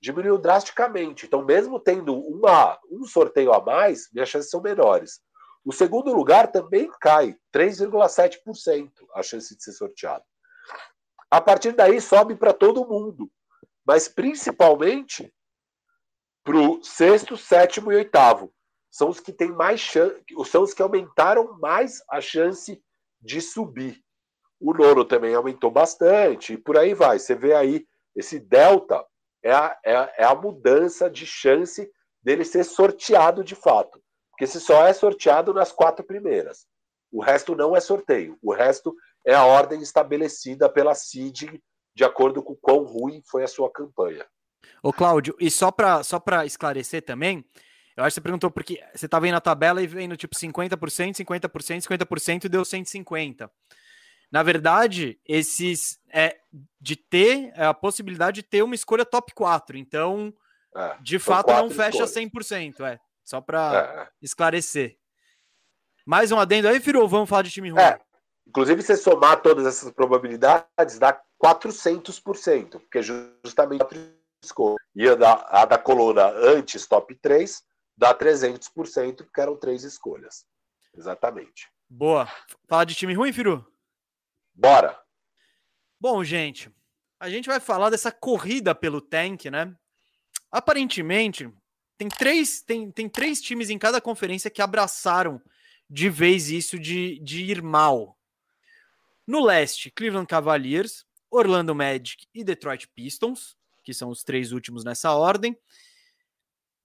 Diminuiu 0.01 0.39
drasticamente. 0.39 1.27
Então, 1.27 1.45
mesmo 1.45 1.81
tendo 1.81 2.15
uma, 2.15 2.79
um 2.91 3.05
sorteio 3.05 3.53
a 3.53 3.61
mais, 3.61 4.09
minhas 4.13 4.29
chances 4.29 4.51
são 4.51 4.61
menores. 4.61 5.21
O 5.65 5.73
segundo 5.73 6.13
lugar 6.13 6.53
também 6.53 6.91
cai, 7.01 7.37
3,7% 7.53 8.91
a 9.15 9.23
chance 9.23 9.57
de 9.57 9.63
ser 9.63 9.73
sorteado. 9.73 10.25
A 11.31 11.41
partir 11.41 11.73
daí 11.73 12.01
sobe 12.01 12.37
para 12.37 12.53
todo 12.53 12.87
mundo, 12.87 13.31
mas 13.85 14.07
principalmente 14.07 15.33
para 16.45 16.57
o 16.59 16.83
sexto, 16.85 17.37
sétimo 17.37 17.91
e 17.91 17.97
oitavo. 17.97 18.53
São 18.91 19.09
os 19.09 19.19
que 19.19 19.33
têm 19.33 19.51
mais 19.51 19.81
chance, 19.81 20.23
são 20.45 20.63
os 20.63 20.75
que 20.75 20.83
aumentaram 20.83 21.59
mais 21.59 22.03
a 22.11 22.21
chance 22.21 22.81
de 23.21 23.41
subir. 23.41 24.05
O 24.61 24.75
nono 24.75 25.05
também 25.05 25.35
aumentou 25.35 25.71
bastante, 25.71 26.53
e 26.53 26.59
por 26.59 26.77
aí 26.77 26.93
vai. 26.93 27.19
Você 27.19 27.35
vê 27.35 27.55
aí, 27.55 27.87
esse 28.15 28.39
delta 28.39 29.05
é 29.43 29.53
a, 29.53 29.79
é 29.83 29.97
a, 29.97 30.13
é 30.19 30.25
a 30.25 30.35
mudança 30.35 31.11
de 31.11 31.27
chance 31.27 31.91
dele 32.23 32.45
ser 32.45 32.65
sorteado 32.65 33.43
de 33.43 33.55
fato. 33.55 34.04
Porque 34.35 34.49
se 34.49 34.61
só 34.61 34.85
é 34.85 34.93
sorteado 34.93 35.55
nas 35.55 35.71
quatro 35.71 36.05
primeiras. 36.05 36.67
O 37.11 37.23
resto 37.23 37.55
não 37.55 37.77
é 37.77 37.81
sorteio. 37.81 38.37
O 38.43 38.53
resto 38.53 38.95
é 39.25 39.33
a 39.33 39.45
ordem 39.45 39.81
estabelecida 39.81 40.69
pela 40.69 40.95
CID 40.95 41.63
de 41.95 42.05
acordo 42.05 42.43
com 42.43 42.57
quão 42.57 42.83
ruim 42.83 43.23
foi 43.25 43.45
a 43.45 43.49
sua 43.49 43.71
campanha. 43.71 44.27
Ô, 44.83 44.93
Cláudio, 44.93 45.37
e 45.39 45.49
só 45.49 45.71
para 45.71 46.03
só 46.03 46.21
esclarecer 46.45 47.03
também, 47.03 47.45
eu 47.97 48.03
acho 48.03 48.15
que 48.15 48.15
você 48.15 48.21
perguntou 48.21 48.51
porque 48.51 48.83
você 48.93 49.07
estava 49.07 49.25
vendo 49.25 49.37
a 49.37 49.41
tabela 49.41 49.81
e 49.81 49.87
vendo 49.87 50.17
tipo 50.17 50.35
50%, 50.35 51.15
50%, 51.15 51.87
50% 51.87 52.45
e 52.45 52.49
deu 52.49 52.63
150%. 52.63 53.49
Na 54.33 54.43
verdade, 54.43 55.21
esses 55.25 56.01
é 56.13 56.37
de 56.81 56.97
ter 56.97 57.53
é 57.55 57.67
a 57.67 57.75
possibilidade 57.75 58.37
de 58.37 58.43
ter 58.43 58.65
uma 58.65 58.75
escolha 58.75 59.05
top 59.05 59.33
4. 59.33 59.79
Então, 59.79 60.35
é, 60.75 60.97
de 61.01 61.21
fato, 61.21 61.53
não 61.53 61.71
fecha 61.71 62.03
escolhas. 62.03 62.33
100%. 62.51 62.81
É. 62.81 62.99
Só 63.25 63.41
para 63.41 64.11
é. 64.11 64.15
esclarecer. 64.23 64.99
Mais 66.07 66.31
um 66.31 66.39
adendo 66.39 66.69
aí, 66.69 66.79
Firu, 66.81 67.09
vamos 67.09 67.29
falar 67.29 67.43
de 67.43 67.51
time 67.51 67.71
ruim. 67.71 67.81
É. 67.81 67.99
Inclusive, 68.47 68.83
se 68.83 68.97
somar 68.97 69.41
todas 69.41 69.67
essas 69.67 69.91
probabilidades, 69.91 70.99
dá 70.99 71.19
400%, 71.43 72.73
porque 72.73 73.03
justamente 73.03 73.85
e 74.95 75.09
a 75.09 75.15
da, 75.15 75.47
a 75.49 75.65
da 75.65 75.79
coluna 75.79 76.27
antes 76.27 76.87
top 76.87 77.15
3 77.15 77.63
dá 77.97 78.15
300%, 78.15 79.17
porque 79.25 79.41
eram 79.41 79.57
três 79.57 79.85
escolhas. 79.85 80.45
Exatamente. 80.95 81.71
Boa. 81.89 82.29
Fala 82.69 82.85
de 82.85 82.95
time 82.95 83.15
ruim, 83.15 83.33
Firu? 83.33 83.67
Bora. 84.55 84.99
Bom, 85.99 86.23
gente, 86.23 86.71
a 87.19 87.31
gente 87.31 87.49
vai 87.49 87.59
falar 87.59 87.91
dessa 87.91 88.13
corrida 88.13 88.75
pelo 88.75 89.01
tank, 89.01 89.47
né? 89.47 89.75
Aparentemente, 90.51 91.51
tem 91.97 92.09
três, 92.09 92.61
tem, 92.61 92.91
tem 92.91 93.09
três 93.09 93.41
times 93.41 93.71
em 93.71 93.79
cada 93.79 94.01
conferência 94.01 94.51
que 94.51 94.63
abraçaram 94.63 95.41
de 95.89 96.09
vez 96.09 96.51
isso 96.51 96.79
de, 96.79 97.19
de 97.21 97.45
ir 97.45 97.63
mal. 97.63 98.19
No 99.27 99.45
leste, 99.45 99.91
Cleveland 99.91 100.27
Cavaliers, 100.27 101.07
Orlando 101.31 101.75
Magic 101.75 102.27
e 102.35 102.43
Detroit 102.43 102.89
Pistons, 102.89 103.57
que 103.83 103.95
são 103.95 104.11
os 104.11 104.23
três 104.23 104.53
últimos 104.53 104.85
nessa 104.85 105.13
ordem. 105.13 105.57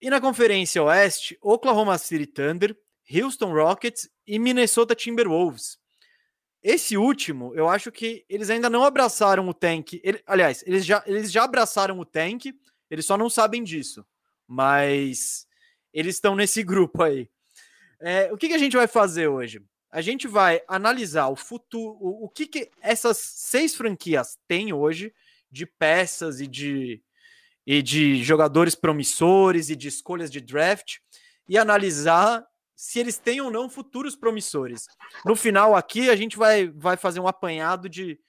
E 0.02 0.10
na 0.10 0.22
conferência 0.22 0.82
oeste, 0.84 1.38
Oklahoma 1.42 1.98
City 1.98 2.26
Thunder, 2.26 2.78
Houston 3.12 3.52
Rockets 3.52 4.10
e 4.28 4.38
Minnesota 4.38 4.96
Timberwolves. 4.96 5.78
Esse 6.62 6.98
último, 6.98 7.54
eu 7.56 7.68
acho 7.68 7.92
que 7.92 8.26
eles 8.30 8.50
ainda 8.50 8.70
não 8.70 8.84
abraçaram 8.84 9.48
o 9.48 9.54
tank. 9.54 10.00
Ele, 10.04 10.22
aliás, 10.26 10.64
eles 10.68 10.86
já, 10.86 11.04
eles 11.06 11.32
já 11.32 11.44
abraçaram 11.46 11.98
o 12.00 12.06
tank, 12.06 12.54
eles 12.90 13.06
só 13.06 13.18
não 13.18 13.30
sabem 13.30 13.64
disso 13.64 14.06
mas 14.50 15.48
eles 15.94 16.16
estão 16.16 16.36
nesse 16.36 16.64
grupo 16.64 17.04
aí. 17.04 17.30
É, 18.02 18.34
o 18.34 18.38
que, 18.38 18.48
que, 18.48 18.56
a 18.56 18.58
gente 18.58 18.76
vai 18.76 18.88
fazer 18.88 19.28
hoje? 19.28 19.62
A 19.92 20.02
gente 20.02 20.28
vai 20.28 20.62
analisar 20.68 21.28
o 21.28 21.36
futuro, 21.36 21.98
o, 22.00 22.26
o 22.26 22.30
que, 22.30 22.48
que 22.48 22.72
essas 22.82 23.18
seis 23.18 23.76
franquias 23.76 24.40
têm 24.48 24.74
hoje 24.74 25.14
de 25.52 25.68
peças 25.68 26.42
e 26.42 26.48
de, 26.48 27.00
e 27.66 27.82
de 27.84 28.24
jogadores 28.24 28.74
promissores 28.74 29.70
e 29.70 29.76
de 29.76 29.88
escolhas 29.88 30.32
de 30.32 30.42
draft 30.42 30.98
e 31.48 31.56
analisar 31.56 32.44
se 32.76 32.98
eles 32.98 33.20
têm 33.20 33.42
ou 33.42 33.52
não 33.52 33.70
futuros 33.70 34.16
promissores. 34.16 34.88
No 35.26 35.36
final 35.36 35.76
aqui 35.76 36.10
a 36.10 36.16
gente 36.16 36.38
vai, 36.38 36.70
vai 36.70 36.98
fazer 36.98 37.20
um 37.20 37.28
apanhado 37.28 37.88
de, 37.88 38.20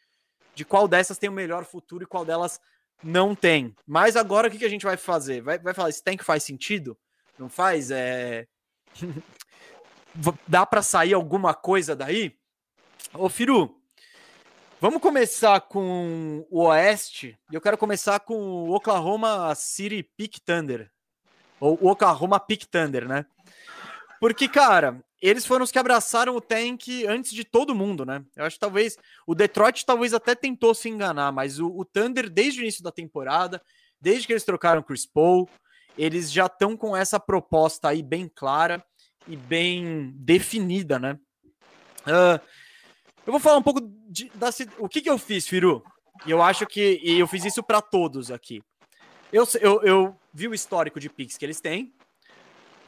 de 0.55 0.65
qual 0.65 0.87
dessas 0.87 1.19
tem 1.19 1.31
o 1.31 1.33
melhor 1.33 1.65
futuro 1.65 2.05
e 2.05 2.07
qual 2.07 2.25
delas 2.25 2.61
não 3.03 3.35
tem. 3.35 3.75
Mas 3.87 4.17
agora 4.17 4.49
o 4.49 4.51
que, 4.51 4.59
que 4.59 4.65
a 4.65 4.71
gente 4.71 4.85
vai 4.85 4.97
fazer? 4.97 5.41
Vai, 5.41 5.59
vai 5.59 5.75
falar, 5.75 5.91
esse 5.91 6.03
tank 6.03 6.23
faz 6.23 6.43
sentido? 6.43 6.97
Não 7.39 7.49
faz? 7.49 7.91
É... 7.91 8.47
Dá 10.47 10.67
para 10.67 10.83
sair 10.83 11.15
alguma 11.15 11.55
coisa 11.55 11.95
daí? 11.95 12.37
Ô, 13.15 13.29
Firu, 13.29 13.81
Vamos 14.83 15.03
começar 15.03 15.61
com 15.61 16.47
o 16.51 16.63
Oeste. 16.63 17.39
E 17.53 17.55
eu 17.55 17.61
quero 17.61 17.77
começar 17.77 18.19
com 18.21 18.35
o 18.35 18.75
Oklahoma 18.75 19.55
City 19.55 20.03
Peak 20.03 20.41
Thunder. 20.41 20.91
Ou 21.61 21.79
Oklahoma 21.83 22.41
Peak 22.41 22.67
Thunder, 22.67 23.07
né? 23.07 23.27
Porque, 24.19 24.49
cara, 24.49 25.05
eles 25.21 25.45
foram 25.45 25.65
os 25.65 25.71
que 25.71 25.79
abraçaram 25.79 26.35
o 26.35 26.41
tank 26.41 27.05
antes 27.07 27.33
de 27.33 27.45
todo 27.45 27.75
mundo, 27.75 28.05
né? 28.07 28.25
Eu 28.35 28.45
acho 28.45 28.57
que 28.57 28.61
talvez 28.61 28.97
o 29.27 29.35
Detroit 29.35 29.85
talvez 29.85 30.15
até 30.15 30.35
tentou 30.35 30.75
se 30.75 30.89
enganar, 30.89 31.31
mas 31.31 31.59
o, 31.59 31.69
o 31.69 31.85
Thunder, 31.85 32.31
desde 32.31 32.61
o 32.61 32.63
início 32.63 32.83
da 32.83 32.91
temporada, 32.91 33.61
desde 34.01 34.27
que 34.27 34.33
eles 34.33 34.45
trocaram 34.45 34.83
Chris 34.83 35.05
Paul, 35.05 35.49
eles 35.99 36.33
já 36.33 36.47
estão 36.47 36.77
com 36.77 36.97
essa 36.97 37.21
proposta 37.21 37.89
aí 37.89 38.03
bem 38.03 38.31
clara 38.35 38.83
e 39.29 39.37
bem 39.37 40.13
definida, 40.17 40.99
né? 40.99 41.19
Uh, 42.07 42.41
eu 43.27 43.33
vou 43.33 43.41
falar 43.41 43.59
um 43.59 43.63
pouco 43.63 43.81
de, 44.09 44.31
da, 44.35 44.49
o 44.79 44.89
que, 44.89 45.03
que 45.03 45.11
eu 45.11 45.19
fiz, 45.19 45.47
Firu. 45.47 45.85
E 46.27 46.31
eu 46.31 46.43
acho 46.43 46.67
que 46.67 47.01
e 47.03 47.19
eu 47.19 47.27
fiz 47.27 47.45
isso 47.45 47.63
para 47.63 47.83
todos 47.83 48.31
aqui. 48.31 48.63
Eu, 49.33 49.47
eu, 49.61 49.83
eu, 49.83 50.17
vi 50.33 50.49
o 50.49 50.55
histórico 50.55 50.99
de 50.99 51.09
picks 51.09 51.37
que 51.37 51.45
eles 51.45 51.61
têm, 51.61 51.93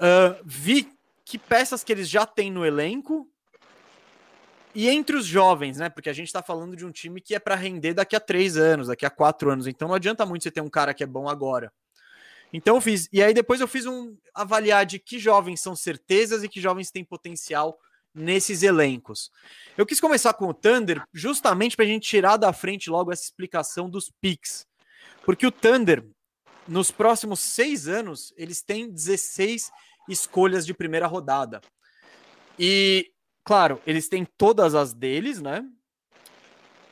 uh, 0.00 0.42
vi 0.44 0.92
que 1.32 1.38
peças 1.38 1.82
que 1.82 1.90
eles 1.90 2.10
já 2.10 2.26
têm 2.26 2.50
no 2.50 2.62
elenco 2.62 3.26
e 4.74 4.86
entre 4.90 5.16
os 5.16 5.24
jovens, 5.24 5.78
né? 5.78 5.88
Porque 5.88 6.10
a 6.10 6.12
gente 6.12 6.26
está 6.26 6.42
falando 6.42 6.76
de 6.76 6.84
um 6.84 6.92
time 6.92 7.22
que 7.22 7.34
é 7.34 7.38
para 7.38 7.54
render 7.54 7.94
daqui 7.94 8.14
a 8.14 8.20
três 8.20 8.58
anos, 8.58 8.88
daqui 8.88 9.06
a 9.06 9.10
quatro 9.10 9.50
anos. 9.50 9.66
Então 9.66 9.88
não 9.88 9.94
adianta 9.94 10.26
muito 10.26 10.42
você 10.42 10.50
ter 10.50 10.60
um 10.60 10.68
cara 10.68 10.92
que 10.92 11.02
é 11.02 11.06
bom 11.06 11.30
agora. 11.30 11.72
Então 12.52 12.74
eu 12.74 12.82
fiz. 12.82 13.08
E 13.10 13.22
aí 13.22 13.32
depois 13.32 13.62
eu 13.62 13.66
fiz 13.66 13.86
um 13.86 14.14
avaliar 14.34 14.84
de 14.84 14.98
que 14.98 15.18
jovens 15.18 15.62
são 15.62 15.74
certezas 15.74 16.44
e 16.44 16.50
que 16.50 16.60
jovens 16.60 16.90
têm 16.90 17.02
potencial 17.02 17.78
nesses 18.14 18.62
elencos. 18.62 19.30
Eu 19.74 19.86
quis 19.86 20.00
começar 20.00 20.34
com 20.34 20.48
o 20.48 20.52
Thunder 20.52 21.02
justamente 21.14 21.76
para 21.76 21.86
a 21.86 21.88
gente 21.88 22.06
tirar 22.06 22.36
da 22.36 22.52
frente 22.52 22.90
logo 22.90 23.10
essa 23.10 23.24
explicação 23.24 23.88
dos 23.88 24.12
picks. 24.20 24.66
Porque 25.24 25.46
o 25.46 25.50
Thunder, 25.50 26.06
nos 26.68 26.90
próximos 26.90 27.40
seis 27.40 27.88
anos, 27.88 28.34
eles 28.36 28.60
têm 28.60 28.90
16 28.90 29.70
escolhas 30.08 30.66
de 30.66 30.74
primeira 30.74 31.06
rodada. 31.06 31.60
E, 32.58 33.10
claro, 33.44 33.80
eles 33.86 34.08
têm 34.08 34.24
todas 34.24 34.74
as 34.74 34.92
deles, 34.92 35.40
né? 35.40 35.64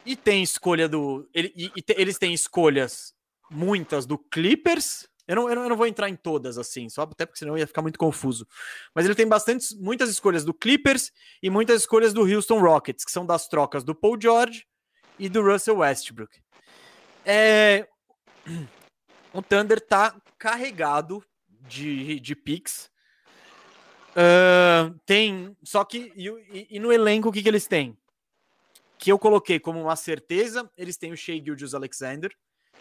E 0.04 0.16
tem 0.16 0.42
escolha 0.42 0.88
do. 0.88 1.28
Ele, 1.34 1.52
e, 1.54 1.70
e 1.76 1.82
te, 1.82 1.94
eles 1.98 2.18
têm 2.18 2.32
escolhas 2.32 3.12
muitas 3.50 4.06
do 4.06 4.16
Clippers, 4.16 5.08
eu 5.30 5.36
não, 5.36 5.48
eu 5.48 5.54
não, 5.54 5.62
eu 5.62 5.68
não, 5.68 5.76
vou 5.76 5.86
entrar 5.86 6.08
em 6.08 6.16
todas 6.16 6.58
assim, 6.58 6.88
só 6.88 7.02
até 7.02 7.24
porque 7.24 7.38
senão 7.38 7.56
ia 7.56 7.64
ficar 7.64 7.82
muito 7.82 7.96
confuso. 7.96 8.48
Mas 8.92 9.04
ele 9.04 9.14
tem 9.14 9.28
bastante, 9.28 9.76
muitas 9.76 10.10
escolhas 10.10 10.44
do 10.44 10.52
Clippers 10.52 11.12
e 11.40 11.48
muitas 11.48 11.82
escolhas 11.82 12.12
do 12.12 12.22
Houston 12.22 12.60
Rockets, 12.60 13.04
que 13.04 13.12
são 13.12 13.24
das 13.24 13.46
trocas 13.46 13.84
do 13.84 13.94
Paul 13.94 14.20
George 14.20 14.66
e 15.20 15.28
do 15.28 15.40
Russell 15.40 15.78
Westbrook. 15.78 16.36
É... 17.24 17.86
O 19.32 19.40
Thunder 19.40 19.80
tá 19.80 20.20
carregado 20.36 21.24
de, 21.48 22.18
de 22.18 22.34
picks. 22.34 22.89
Uh, 24.10 24.98
tem. 25.06 25.56
Só 25.62 25.84
que. 25.84 26.12
E, 26.16 26.66
e, 26.70 26.78
no 26.78 26.92
elenco, 26.92 27.28
o 27.28 27.32
que, 27.32 27.42
que 27.42 27.48
eles 27.48 27.66
têm? 27.66 27.96
Que 28.98 29.10
eu 29.10 29.18
coloquei 29.18 29.58
como 29.58 29.80
uma 29.80 29.96
certeza, 29.96 30.70
eles 30.76 30.96
têm 30.96 31.12
o 31.12 31.16
Shea 31.16 31.42
Gildius 31.42 31.74
Alexander 31.74 32.30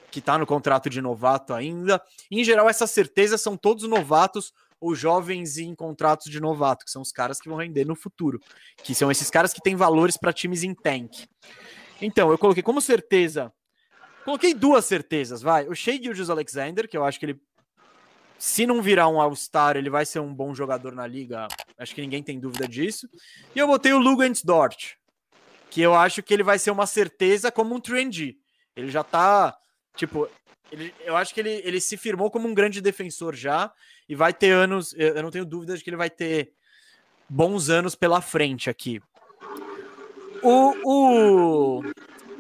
que 0.10 0.20
está 0.20 0.38
no 0.38 0.46
contrato 0.46 0.90
de 0.90 1.02
novato 1.02 1.54
ainda. 1.54 2.02
Em 2.30 2.44
geral, 2.44 2.70
essas 2.70 2.92
certezas 2.92 3.42
são 3.42 3.56
todos 3.56 3.88
novatos 3.88 4.54
ou 4.80 4.96
jovens 4.96 5.58
em 5.58 5.76
contratos 5.76 6.32
de 6.32 6.40
novato, 6.40 6.86
que 6.86 6.92
são 6.92 7.02
os 7.02 7.12
caras 7.12 7.40
que 7.40 7.50
vão 7.50 7.58
render 7.58 7.86
no 7.86 7.96
futuro, 7.96 8.40
que 8.78 8.96
são 8.96 9.12
esses 9.12 9.30
caras 9.30 9.54
que 9.54 9.62
têm 9.62 9.76
valores 9.76 10.18
para 10.18 10.34
times 10.34 10.64
em 10.64 10.74
tank. 10.74 11.26
Então, 12.02 12.32
eu 12.32 12.38
coloquei 12.38 12.64
como 12.64 12.80
certeza, 12.80 13.52
coloquei 14.24 14.54
duas 14.54 14.86
certezas, 14.86 15.42
vai. 15.42 15.68
O 15.68 15.76
Shea 15.76 16.02
Gilgis 16.02 16.30
Alexander, 16.30 16.88
que 16.88 16.96
eu 16.96 17.04
acho 17.04 17.20
que 17.20 17.26
ele, 17.26 17.42
se 18.40 18.66
não 18.66 18.82
virar 18.82 19.08
um 19.08 19.22
All-Star, 19.22 19.78
ele 19.78 19.90
vai 19.90 20.06
ser 20.06 20.20
um 20.20 20.34
bom 20.34 20.56
jogador 20.56 20.96
na 20.96 21.06
liga, 21.06 21.48
acho 21.78 21.94
que 21.94 22.02
ninguém 22.02 22.24
tem 22.24 22.40
dúvida 22.40 22.68
disso. 22.68 23.08
E 23.54 23.60
eu 23.60 23.68
botei 23.68 23.94
o 23.94 24.00
Lugans 24.00 24.44
Dort, 24.44 24.94
que 25.70 25.82
eu 25.82 25.94
acho 25.94 26.24
que 26.24 26.34
ele 26.34 26.42
vai 26.42 26.58
ser 26.58 26.72
uma 26.72 26.88
certeza 26.88 27.52
como 27.52 27.76
um 27.76 27.80
trendy. 27.80 28.40
Ele 28.76 28.90
já 28.90 29.04
tá 29.04 29.56
Tipo, 30.00 30.30
ele, 30.72 30.94
eu 31.02 31.18
acho 31.18 31.34
que 31.34 31.42
ele, 31.42 31.62
ele 31.66 31.82
se 31.82 31.98
firmou 31.98 32.32
como 32.32 32.48
um 32.48 32.54
grande 32.54 32.80
defensor 32.80 33.36
já 33.36 33.70
e 34.08 34.16
vai 34.16 34.34
ter 34.34 34.52
anos. 34.52 34.94
Eu 34.98 35.22
não 35.22 35.30
tenho 35.30 35.44
dúvida 35.44 35.76
de 35.76 35.84
que 35.84 35.90
ele 35.90 35.98
vai 35.98 36.10
ter 36.10 36.54
bons 37.28 37.70
anos 37.70 37.96
pela 37.96 38.22
frente 38.22 38.70
aqui. 38.70 39.02
O, 40.42 40.74
o 40.86 41.84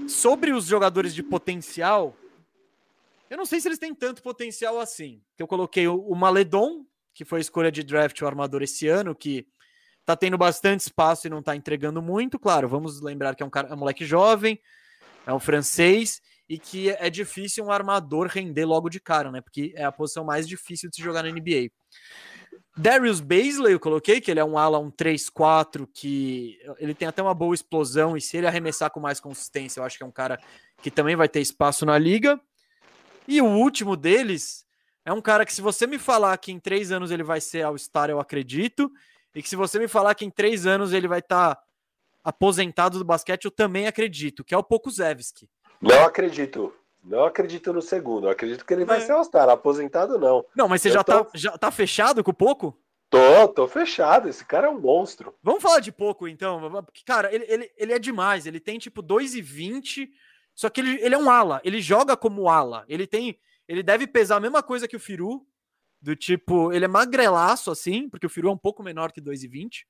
sobre 0.08 0.54
os 0.54 0.66
jogadores 0.66 1.14
de 1.14 1.22
potencial, 1.22 2.16
eu 3.30 3.38
não 3.38 3.45
sei 3.45 3.59
se 3.59 3.67
eles 3.67 3.80
têm 3.80 3.93
tanto 3.93 4.23
potencial 4.23 4.80
assim. 4.80 5.21
Eu 5.38 5.47
coloquei 5.47 5.88
o, 5.88 6.15
Maledon, 6.15 6.86
que 7.13 7.23
foi 7.23 7.39
a 7.39 7.41
escolha 7.41 7.71
de 7.71 7.84
draft 7.84 8.19
o 8.21 8.25
armador 8.25 8.63
esse 8.63 8.88
ano, 8.88 9.15
que 9.15 9.47
tá 10.05 10.15
tendo 10.15 10.38
bastante 10.38 10.82
espaço 10.82 11.27
e 11.27 11.30
não 11.30 11.43
tá 11.43 11.55
entregando 11.55 12.01
muito. 12.01 12.39
Claro, 12.39 12.67
vamos 12.67 13.01
lembrar 13.01 13.36
que 13.36 13.43
é 13.43 13.45
um, 13.45 13.49
cara, 13.49 13.69
é 13.69 13.73
um 13.73 13.77
moleque 13.77 14.05
jovem, 14.05 14.59
é 15.27 15.34
um 15.34 15.39
francês 15.39 16.21
e 16.49 16.57
que 16.57 16.89
é 16.89 17.09
difícil 17.11 17.63
um 17.63 17.71
armador 17.71 18.25
render 18.27 18.65
logo 18.65 18.89
de 18.89 18.99
cara, 18.99 19.32
né? 19.32 19.39
Porque 19.39 19.71
é 19.75 19.84
a 19.84 19.91
posição 19.91 20.25
mais 20.25 20.47
difícil 20.47 20.89
de 20.89 20.95
se 20.95 21.01
jogar 21.03 21.21
na 21.21 21.30
NBA. 21.30 21.69
Darius 22.75 23.19
Baisley, 23.19 23.73
eu 23.73 23.80
coloquei, 23.80 24.19
que 24.19 24.32
ele 24.32 24.39
é 24.39 24.43
um 24.43 24.57
ala, 24.57 24.80
um 24.80 24.89
3-4, 24.89 25.88
que 25.93 26.57
ele 26.80 26.95
tem 26.95 27.07
até 27.07 27.21
uma 27.21 27.34
boa 27.34 27.53
explosão, 27.53 28.15
e 28.15 28.21
se 28.21 28.38
ele 28.38 28.47
arremessar 28.47 28.89
com 28.89 28.99
mais 28.99 29.19
consistência, 29.19 29.80
eu 29.80 29.84
acho 29.84 29.97
que 29.97 30.03
é 30.03 30.07
um 30.07 30.11
cara 30.11 30.39
que 30.82 30.89
também 30.89 31.15
vai 31.15 31.27
ter 31.30 31.41
espaço 31.41 31.86
na 31.86 31.97
liga. 31.97 32.39
E 33.30 33.39
o 33.43 33.45
último 33.45 33.95
deles 33.95 34.65
é 35.05 35.13
um 35.13 35.21
cara 35.21 35.45
que, 35.45 35.53
se 35.53 35.61
você 35.61 35.86
me 35.86 35.99
falar 35.99 36.36
que 36.39 36.51
em 36.51 36.59
três 36.59 36.91
anos 36.91 37.11
ele 37.11 37.21
vai 37.21 37.39
ser 37.39 37.61
All-Star, 37.61 38.09
eu 38.09 38.19
acredito, 38.19 38.91
e 39.36 39.43
que 39.43 39.47
se 39.47 39.55
você 39.55 39.77
me 39.77 39.88
falar 39.88 40.15
que 40.15 40.25
em 40.25 40.32
três 40.32 40.65
anos 40.65 40.93
ele 40.93 41.07
vai 41.07 41.19
estar 41.19 41.53
tá 41.53 41.63
aposentado 42.23 42.97
do 42.97 43.05
basquete, 43.05 43.45
eu 43.45 43.51
também 43.51 43.86
acredito, 43.86 44.43
que 44.43 44.55
é 44.55 44.57
o 44.57 44.63
Pokusevski. 44.63 45.47
Não 45.80 46.05
acredito. 46.05 46.73
Não 47.03 47.23
acredito 47.23 47.71
no 47.71 47.84
segundo. 47.84 48.25
Eu 48.25 48.32
acredito 48.32 48.65
que 48.65 48.73
ele 48.73 48.84
vai 48.84 48.97
é. 48.97 49.01
ser 49.01 49.11
All-Star. 49.11 49.47
Aposentado, 49.47 50.17
não. 50.17 50.43
Não, 50.55 50.67
mas 50.67 50.82
você 50.82 50.89
já, 50.89 51.03
tô... 51.03 51.23
tá, 51.23 51.32
já 51.36 51.55
tá 51.55 51.69
fechado 51.69 52.23
com 52.23 52.32
o 52.32 52.34
pouco? 52.34 52.75
Tô, 53.11 53.47
tô 53.47 53.67
fechado. 53.67 54.27
Esse 54.27 54.43
cara 54.43 54.65
é 54.65 54.69
um 54.71 54.80
monstro. 54.80 55.36
Vamos 55.43 55.61
falar 55.61 55.82
de 55.82 55.91
pouco, 55.91 56.27
então. 56.27 56.84
Cara, 57.05 57.34
ele, 57.34 57.45
ele, 57.47 57.71
ele 57.77 57.93
é 57.93 57.99
demais. 57.99 58.47
Ele 58.47 58.59
tem 58.59 58.80
tipo 58.80 59.03
2,20. 59.03 60.09
Só 60.60 60.70
que 60.70 60.82
ele, 60.82 60.99
ele 61.01 61.16
é 61.16 61.18
um 61.18 61.30
ala. 61.30 61.62
Ele 61.64 61.80
joga 61.80 62.18
como 62.18 62.49
ala. 62.49 62.84
Ele 62.89 63.07
tem. 63.07 63.39
Ele 63.66 63.82
deve 63.82 64.05
pesar 64.05 64.36
a 64.36 64.39
mesma 64.41 64.62
coisa 64.62 64.89
que 64.89 64.95
o 64.97 64.99
Firu. 64.99 65.47
Do 66.01 66.18
tipo, 66.18 66.74
ele 66.74 66.84
é 66.84 66.88
magrelaço, 66.88 67.72
assim, 67.72 68.10
porque 68.10 68.26
o 68.26 68.30
Firu 68.30 68.49
é 68.49 68.51
um 68.51 68.57
pouco 68.57 68.84
menor 68.84 69.14
que 69.14 69.22
2,20. 69.22 69.86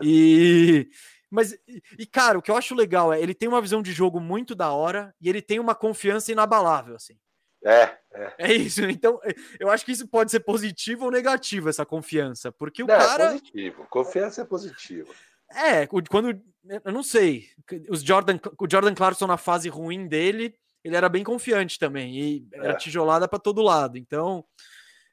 E 0.00 0.88
mas, 1.28 1.58
e, 1.98 2.06
cara, 2.06 2.38
o 2.38 2.42
que 2.42 2.50
eu 2.50 2.56
acho 2.56 2.76
legal 2.76 3.12
é 3.12 3.20
ele 3.20 3.34
tem 3.34 3.48
uma 3.48 3.60
visão 3.60 3.82
de 3.82 3.92
jogo 3.92 4.20
muito 4.20 4.54
da 4.54 4.70
hora 4.70 5.12
e 5.20 5.28
ele 5.28 5.42
tem 5.42 5.58
uma 5.58 5.74
confiança 5.74 6.30
inabalável, 6.30 6.94
assim. 6.94 7.18
É, 7.64 7.96
é. 8.12 8.34
É 8.38 8.52
isso. 8.52 8.84
Então, 8.84 9.20
eu 9.58 9.68
acho 9.68 9.84
que 9.84 9.90
isso 9.90 10.06
pode 10.06 10.30
ser 10.30 10.40
positivo 10.40 11.06
ou 11.06 11.10
negativo, 11.10 11.68
essa 11.68 11.84
confiança. 11.84 12.52
Porque 12.52 12.84
o 12.84 12.86
não, 12.86 12.94
é 12.94 12.98
cara. 12.98 13.24
É 13.24 13.32
positivo. 13.32 13.86
Confiança 13.90 14.42
é 14.42 14.44
positivo. 14.44 15.12
É, 15.52 15.86
quando. 15.86 16.40
Eu 16.84 16.92
não 16.92 17.02
sei. 17.02 17.46
Os 17.88 18.02
Jordan, 18.02 18.38
o 18.58 18.70
Jordan 18.70 18.94
Clarkson 18.94 19.26
na 19.26 19.36
fase 19.36 19.68
ruim 19.68 20.06
dele, 20.06 20.54
ele 20.84 20.96
era 20.96 21.08
bem 21.08 21.24
confiante 21.24 21.78
também. 21.78 22.18
E 22.18 22.48
era 22.52 22.72
é. 22.72 22.76
tijolada 22.76 23.26
para 23.28 23.38
todo 23.38 23.62
lado. 23.62 23.96
Então. 23.96 24.44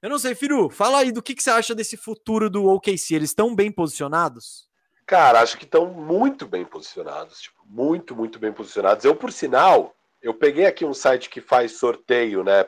Eu 0.02 0.10
não 0.10 0.20
sei, 0.20 0.36
Firu, 0.36 0.70
fala 0.70 1.00
aí 1.00 1.12
do 1.12 1.22
que, 1.22 1.34
que 1.34 1.42
você 1.42 1.50
acha 1.50 1.74
desse 1.74 1.98
futuro 1.98 2.48
do 2.48 2.66
OKC. 2.68 3.16
Eles 3.16 3.32
estão 3.32 3.56
bem 3.56 3.72
posicionados? 3.72 4.70
Cara, 5.06 5.42
acho 5.42 5.58
que 5.58 5.66
estão 5.66 5.88
muito 5.88 6.46
bem 6.48 6.66
posicionados, 6.66 7.42
tipo, 7.42 7.64
muito, 7.66 8.16
muito 8.16 8.38
bem 8.38 8.52
posicionados. 8.52 9.06
Eu, 9.06 9.16
por 9.16 9.32
sinal, 9.32 9.96
eu 10.22 10.34
peguei 10.34 10.66
aqui 10.66 10.84
um 10.86 10.94
site 10.94 11.30
que 11.30 11.42
faz 11.42 11.74
sorteio, 11.74 12.44
né? 12.44 12.68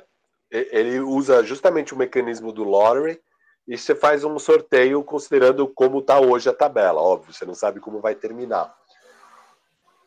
Ele 0.49 0.99
usa 0.99 1.43
justamente 1.43 1.93
o 1.93 1.97
mecanismo 1.97 2.51
do 2.51 2.63
lottery 2.63 3.19
e 3.67 3.77
você 3.77 3.93
faz 3.93 4.23
um 4.23 4.39
sorteio 4.39 5.03
considerando 5.03 5.67
como 5.67 5.99
está 5.99 6.19
hoje 6.19 6.49
a 6.49 6.53
tabela. 6.53 7.01
Óbvio, 7.01 7.33
você 7.33 7.45
não 7.45 7.53
sabe 7.53 7.81
como 7.81 7.99
vai 7.99 8.15
terminar. 8.15 8.73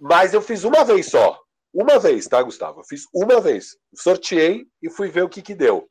Mas 0.00 0.32
eu 0.32 0.40
fiz 0.40 0.64
uma 0.64 0.82
vez 0.82 1.10
só. 1.10 1.38
Uma 1.72 1.98
vez, 1.98 2.26
tá, 2.26 2.42
Gustavo? 2.42 2.80
Eu 2.80 2.84
fiz 2.84 3.06
uma 3.12 3.40
vez. 3.40 3.76
Sorteei 3.94 4.66
e 4.82 4.88
fui 4.88 5.08
ver 5.08 5.22
o 5.22 5.28
que 5.28 5.42
que 5.42 5.54
deu. 5.54 5.88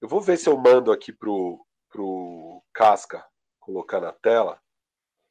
Eu 0.00 0.08
vou 0.08 0.20
ver 0.20 0.38
se 0.38 0.48
eu 0.48 0.56
mando 0.56 0.92
aqui 0.92 1.12
pro, 1.12 1.60
pro 1.90 2.62
Casca 2.72 3.24
colocar 3.58 4.00
na 4.00 4.12
tela. 4.12 4.60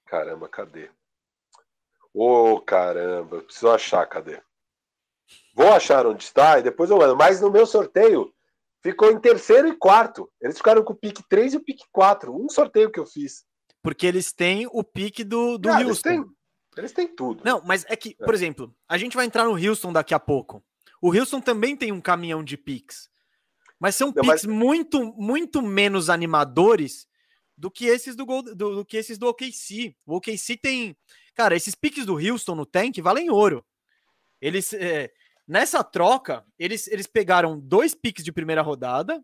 Caramba, 0.06 0.50
cadê? 0.50 0.92
Ô, 2.14 2.54
oh, 2.54 2.62
caramba, 2.62 3.42
preciso 3.42 3.70
achar, 3.70 4.06
cadê? 4.08 4.42
Vou 5.56 5.72
achar 5.72 6.06
onde 6.06 6.24
está 6.24 6.60
e 6.60 6.64
depois 6.64 6.90
eu 6.90 6.98
mando. 6.98 7.16
Mas 7.16 7.40
no 7.40 7.50
meu 7.50 7.66
sorteio 7.66 8.34
ficou 8.82 9.12
em 9.12 9.20
terceiro 9.20 9.68
e 9.68 9.76
quarto. 9.76 10.32
Eles 10.42 10.58
ficaram 10.58 10.84
com 10.84 10.94
o 10.94 10.96
pique 10.96 11.24
3 11.30 11.54
e 11.54 11.58
o 11.58 11.64
pique 11.64 11.84
4. 11.92 12.34
Um 12.34 12.50
sorteio 12.50 12.92
que 12.92 13.00
eu 13.00 13.06
fiz. 13.06 13.46
Porque 13.82 14.06
eles 14.06 14.34
têm 14.34 14.68
o 14.72 14.84
pique 14.84 15.24
do, 15.24 15.58
do 15.58 15.70
Houston. 15.70 16.26
Eles 16.78 16.92
têm 16.92 17.08
tudo. 17.08 17.42
Não, 17.44 17.62
mas 17.66 17.86
é 17.88 17.96
que, 17.96 18.16
por 18.16 18.34
é. 18.34 18.38
exemplo, 18.38 18.76
a 18.88 18.98
gente 18.98 19.16
vai 19.16 19.26
entrar 19.26 19.46
no 19.46 19.56
Houston 19.56 19.92
daqui 19.92 20.14
a 20.14 20.20
pouco. 20.20 20.64
O 21.02 21.12
Houston 21.16 21.42
também 21.42 21.76
tem 21.76 21.92
um 21.92 22.02
caminhão 22.02 22.44
de 22.44 22.58
picks. 22.58 23.10
Mas 23.80 23.96
são 23.96 24.08
Não, 24.08 24.14
picks 24.16 24.28
mas... 24.28 24.46
muito, 24.46 25.04
muito 25.14 25.62
menos 25.62 26.10
animadores 26.10 27.08
do 27.58 27.72
que 27.72 27.86
esses 27.86 28.16
do, 28.16 28.26
do, 28.26 28.54
do, 28.76 28.86
que 28.86 28.98
esses 28.98 29.18
do 29.18 29.28
OKC. 29.28 29.96
O 30.06 30.18
OKC 30.18 30.58
tem. 30.58 30.96
Cara, 31.34 31.56
esses 31.56 31.76
picks 31.76 32.06
do 32.06 32.16
Houston 32.16 32.56
no 32.56 32.66
tank 32.66 33.00
valem 33.00 33.30
ouro. 33.30 33.66
Eles. 34.42 34.74
É, 34.74 35.12
nessa 35.48 35.84
troca, 35.84 36.45
eles, 36.60 36.88
eles 36.88 37.08
pegaram 37.08 37.60
dois 37.60 37.95
picks 37.95 38.24
de 38.24 38.32
primeira 38.32 38.62
rodada 38.62 39.24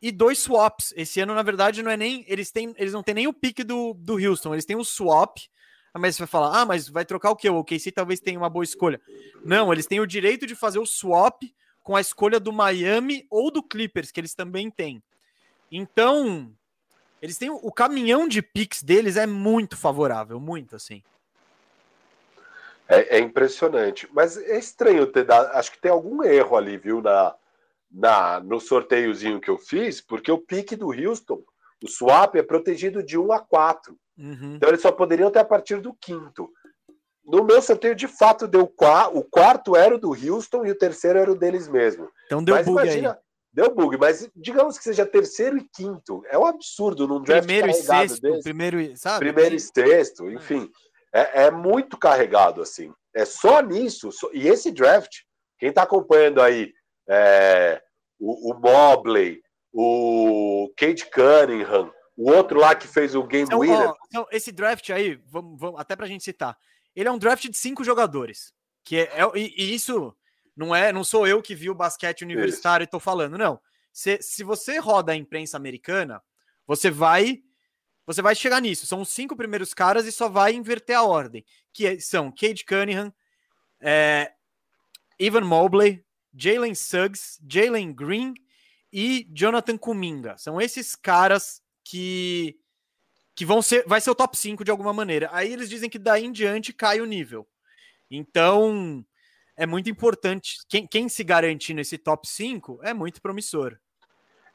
e 0.00 0.10
dois 0.10 0.38
swaps. 0.38 0.92
Esse 0.96 1.20
ano, 1.20 1.34
na 1.34 1.42
verdade, 1.42 1.82
não 1.82 1.90
é 1.90 1.96
nem. 1.96 2.24
Eles, 2.28 2.50
têm, 2.50 2.74
eles 2.76 2.92
não 2.92 3.02
têm 3.02 3.14
nem 3.14 3.26
o 3.26 3.32
pick 3.32 3.64
do, 3.64 3.94
do 3.94 4.14
Houston, 4.14 4.54
eles 4.54 4.64
têm 4.64 4.76
o 4.76 4.84
swap. 4.84 5.38
Ah, 5.94 5.98
mas 5.98 6.16
você 6.16 6.22
vai 6.22 6.28
falar, 6.28 6.60
ah, 6.60 6.64
mas 6.64 6.88
vai 6.88 7.04
trocar 7.04 7.30
o 7.30 7.36
quê? 7.36 7.50
O 7.50 7.58
OKC 7.58 7.92
talvez 7.92 8.18
tenha 8.18 8.38
uma 8.38 8.48
boa 8.48 8.64
escolha. 8.64 9.00
Não, 9.44 9.70
eles 9.72 9.86
têm 9.86 10.00
o 10.00 10.06
direito 10.06 10.46
de 10.46 10.54
fazer 10.54 10.78
o 10.78 10.86
swap 10.86 11.42
com 11.82 11.94
a 11.94 12.00
escolha 12.00 12.40
do 12.40 12.52
Miami 12.52 13.26
ou 13.28 13.50
do 13.50 13.62
Clippers, 13.62 14.10
que 14.10 14.18
eles 14.18 14.34
também 14.34 14.70
têm. 14.70 15.02
Então, 15.70 16.54
eles 17.20 17.36
têm 17.36 17.50
o 17.50 17.70
caminhão 17.70 18.26
de 18.26 18.40
picks 18.40 18.82
deles 18.82 19.16
é 19.16 19.26
muito 19.26 19.76
favorável, 19.76 20.40
muito 20.40 20.76
assim. 20.76 21.02
É, 22.88 23.16
é, 23.16 23.20
impressionante, 23.20 24.08
mas 24.12 24.36
é 24.36 24.58
estranho 24.58 25.06
ter 25.06 25.24
dado. 25.24 25.50
Acho 25.56 25.72
que 25.72 25.80
tem 25.80 25.90
algum 25.90 26.22
erro 26.22 26.56
ali, 26.56 26.76
viu, 26.76 27.00
na, 27.00 27.34
na 27.90 28.40
no 28.40 28.60
sorteiozinho 28.60 29.40
que 29.40 29.48
eu 29.48 29.56
fiz, 29.56 30.00
porque 30.00 30.30
o 30.30 30.38
pique 30.38 30.76
do 30.76 30.88
Houston, 30.88 31.42
o 31.82 31.88
swap 31.88 32.34
é 32.36 32.42
protegido 32.42 33.02
de 33.02 33.18
1 33.18 33.32
a 33.32 33.40
4. 33.40 33.96
Uhum. 34.18 34.54
Então 34.56 34.68
eles 34.68 34.82
só 34.82 34.92
poderiam 34.92 35.30
ter 35.30 35.38
a 35.38 35.44
partir 35.44 35.80
do 35.80 35.94
quinto. 35.94 36.50
No 37.24 37.44
meu 37.44 37.62
sorteio, 37.62 37.94
de 37.94 38.08
fato, 38.08 38.48
deu 38.48 38.62
o 38.62 39.22
quarto 39.24 39.76
era 39.76 39.94
o 39.94 39.98
do 39.98 40.10
Houston 40.10 40.66
e 40.66 40.70
o 40.70 40.78
terceiro 40.78 41.18
era 41.18 41.30
o 41.30 41.36
deles 41.36 41.68
mesmo. 41.68 42.08
Então 42.26 42.42
deu 42.42 42.56
Mas 42.56 42.66
bug 42.66 42.82
imagina, 42.82 43.12
aí. 43.12 43.16
Deu 43.52 43.74
bug, 43.74 43.98
mas 43.98 44.28
digamos 44.34 44.78
que 44.78 44.84
seja 44.84 45.04
terceiro 45.04 45.58
e 45.58 45.68
quinto. 45.74 46.22
É 46.26 46.38
um 46.38 46.46
absurdo 46.46 47.06
num 47.06 47.22
draft 47.22 47.46
primeiro 47.46 47.70
e 47.70 47.74
sexto, 47.74 48.20
desse. 48.20 48.42
Primeiro, 48.42 48.96
sabe? 48.96 49.18
primeiro 49.18 49.54
e 49.54 49.60
sexto, 49.60 50.30
enfim. 50.30 50.64
É, 50.64 50.82
é, 51.12 51.50
muito 51.50 51.98
carregado, 51.98 52.62
assim. 52.62 52.92
É 53.14 53.24
só 53.24 53.60
nisso. 53.60 54.10
Só, 54.10 54.30
e 54.32 54.48
esse 54.48 54.70
draft, 54.70 55.20
quem 55.58 55.68
está 55.68 55.82
acompanhando 55.82 56.40
aí 56.40 56.72
é, 57.08 57.82
o, 58.18 58.52
o 58.52 58.58
Mobley, 58.58 59.42
o 59.72 60.72
Kate 60.76 61.10
Cunningham, 61.10 61.92
o 62.16 62.30
outro 62.30 62.58
lá 62.58 62.74
que 62.74 62.86
fez 62.86 63.14
o 63.14 63.24
Game 63.24 63.44
então, 63.44 63.60
Winner. 63.60 63.90
Ó, 63.90 63.94
então, 64.06 64.26
esse 64.30 64.52
draft 64.52 64.90
aí, 64.90 65.20
vamos, 65.26 65.58
vamos, 65.58 65.80
até 65.80 65.96
pra 65.96 66.06
gente 66.06 66.24
citar, 66.24 66.56
ele 66.94 67.08
é 67.08 67.12
um 67.12 67.18
draft 67.18 67.48
de 67.48 67.56
cinco 67.56 67.84
jogadores. 67.84 68.52
Que 68.84 68.98
é, 68.98 69.20
é 69.20 69.38
e, 69.38 69.54
e, 69.56 69.74
isso 69.74 70.14
não 70.56 70.74
é, 70.74 70.92
não 70.92 71.04
sou 71.04 71.26
eu 71.26 71.42
que 71.42 71.54
vi 71.54 71.70
o 71.70 71.74
basquete 71.74 72.22
universitário 72.22 72.84
Isso. 72.84 72.88
e 72.88 72.90
tô 72.90 73.00
falando, 73.00 73.38
não. 73.38 73.60
Se, 73.92 74.18
se 74.20 74.42
você 74.42 74.78
roda 74.78 75.12
a 75.12 75.16
imprensa 75.16 75.56
americana, 75.56 76.22
você 76.66 76.90
vai 76.90 77.42
você 78.06 78.22
vai 78.22 78.34
chegar 78.34 78.60
nisso. 78.60 78.86
São 78.86 79.00
os 79.00 79.08
cinco 79.08 79.36
primeiros 79.36 79.72
caras 79.74 80.06
e 80.06 80.12
só 80.12 80.28
vai 80.28 80.54
inverter 80.54 80.96
a 80.96 81.02
ordem, 81.02 81.44
que 81.72 81.86
é, 81.86 81.98
são 82.00 82.30
Cade 82.32 82.64
Cunningham, 82.64 83.12
é, 83.80 84.32
Evan 85.18 85.42
Mobley, 85.42 86.04
Jalen 86.34 86.74
Suggs, 86.74 87.38
Jalen 87.48 87.92
Green 87.92 88.34
e 88.92 89.28
Jonathan 89.32 89.76
Kuminga. 89.76 90.36
São 90.38 90.60
esses 90.60 90.94
caras 90.94 91.62
que 91.84 92.58
que 93.34 93.46
vão 93.46 93.62
ser 93.62 93.84
vai 93.86 94.00
ser 94.00 94.10
o 94.10 94.14
top 94.14 94.36
5 94.36 94.64
de 94.64 94.70
alguma 94.70 94.92
maneira. 94.92 95.28
Aí 95.32 95.52
eles 95.52 95.68
dizem 95.68 95.88
que 95.88 95.98
daí 95.98 96.24
em 96.24 96.32
diante 96.32 96.72
cai 96.72 97.00
o 97.00 97.06
nível. 97.06 97.48
Então, 98.10 99.04
é 99.56 99.64
muito 99.66 99.88
importante. 99.88 100.58
Quem, 100.68 100.86
quem 100.86 101.08
se 101.08 101.24
garante 101.24 101.72
nesse 101.72 101.96
top 101.96 102.28
5 102.28 102.80
é 102.82 102.92
muito 102.92 103.22
promissor. 103.22 103.78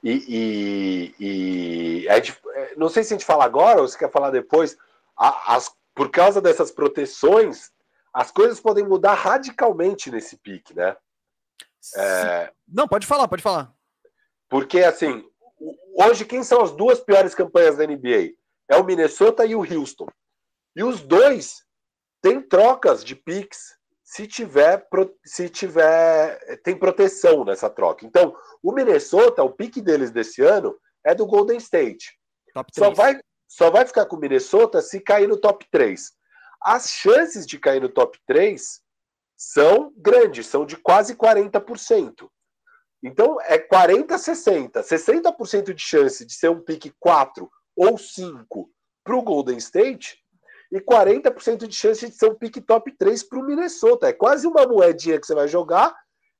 E, 0.04 1.14
e, 1.20 2.04
e 2.04 2.08
é, 2.08 2.18
é, 2.18 2.76
não 2.78 2.90
sei 2.90 3.04
se 3.04 3.14
a 3.14 3.18
gente 3.18 3.26
fala 3.26 3.44
agora 3.44 3.82
ou 3.82 3.88
se 3.88 3.98
quer 3.98 4.12
falar 4.12 4.32
depois. 4.32 4.78
As, 5.16 5.72
por 5.96 6.12
causa 6.12 6.40
dessas 6.40 6.72
proteções, 6.72 7.72
as 8.14 8.32
coisas 8.32 8.60
podem 8.60 8.86
mudar 8.86 9.16
radicalmente 9.16 10.12
nesse 10.12 10.38
pique, 10.38 10.76
né? 10.76 10.96
É... 11.96 12.52
Não, 12.68 12.88
pode 12.88 13.08
falar, 13.08 13.28
pode 13.28 13.42
falar. 13.42 13.74
Porque, 14.50 14.80
assim, 14.80 15.24
hoje 15.96 16.26
quem 16.26 16.44
são 16.44 16.62
as 16.62 16.72
duas 16.72 17.00
piores 17.00 17.34
campanhas 17.34 17.78
da 17.78 17.86
NBA? 17.86 18.34
É 18.70 18.78
o 18.78 18.84
Minnesota 18.84 19.46
e 19.46 19.56
o 19.56 19.62
Houston. 19.62 20.08
E 20.76 20.84
os 20.84 21.02
dois 21.02 21.64
têm 22.22 22.42
trocas 22.42 23.04
de 23.04 23.16
picks 23.16 23.77
se 24.08 24.26
tiver, 24.26 24.88
se 25.26 25.50
tiver 25.50 26.62
tem 26.64 26.78
proteção 26.78 27.44
nessa 27.44 27.70
troca. 27.70 28.06
Então, 28.06 28.34
o 28.64 28.72
Minnesota, 28.72 29.44
o 29.44 29.52
pique 29.52 29.82
deles 29.82 30.12
desse 30.12 30.42
ano 30.42 30.80
é 31.06 31.14
do 31.14 31.26
Golden 31.26 31.58
State. 31.58 32.18
Só 32.74 32.90
vai, 32.90 33.20
só 33.50 33.70
vai 33.70 33.86
ficar 33.86 34.06
com 34.06 34.16
o 34.16 34.20
Minnesota 34.20 34.82
se 34.82 35.02
cair 35.02 35.28
no 35.28 35.36
top 35.36 35.68
3. 35.70 36.10
As 36.62 36.90
chances 36.90 37.46
de 37.46 37.60
cair 37.60 37.82
no 37.82 37.90
top 37.90 38.18
3 38.26 38.80
são 39.36 39.92
grandes, 39.98 40.48
são 40.48 40.66
de 40.66 40.78
quase 40.78 41.14
40%. 41.14 42.30
Então, 43.04 43.42
é 43.42 43.60
40 43.60 44.18
60. 44.18 44.84
60% 44.84 45.74
de 45.74 45.82
chance 45.82 46.26
de 46.26 46.34
ser 46.34 46.50
um 46.50 46.62
pique 46.62 46.94
4 46.98 47.52
ou 47.76 47.98
5 47.98 48.72
para 49.04 49.18
o 49.18 49.22
Golden 49.22 49.58
State 49.58 50.18
e 50.72 50.80
40% 50.80 51.68
de 51.68 51.76
chance 51.76 52.08
de 52.08 52.16
ser 52.16 52.30
um 52.30 52.36
pick 52.36 52.58
top 52.66 52.92
3 52.98 53.24
para 53.24 53.40
o 53.40 53.44
Minnesota. 53.44 54.08
É 54.08 54.14
quase 54.14 54.48
uma 54.48 54.66
moedinha 54.66 55.20
que 55.20 55.26
você 55.26 55.34
vai 55.34 55.48
jogar. 55.48 55.96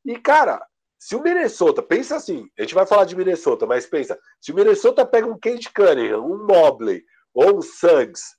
E, 0.06 0.18
cara, 0.20 0.66
se 1.00 1.16
o 1.16 1.22
Minnesota, 1.22 1.82
pensa 1.82 2.16
assim, 2.16 2.50
a 2.58 2.62
gente 2.62 2.74
vai 2.74 2.86
falar 2.86 3.06
de 3.06 3.16
Minnesota, 3.16 3.66
mas 3.66 3.86
pensa, 3.86 4.20
se 4.42 4.52
o 4.52 4.56
Minnesota 4.56 5.06
pega 5.06 5.28
um 5.28 5.40
Kate 5.40 5.72
Cunningham, 5.72 6.26
um 6.26 6.46
Mobley 6.46 7.04
ou 7.34 7.58
um 7.58 7.62
Suggs 7.62 8.36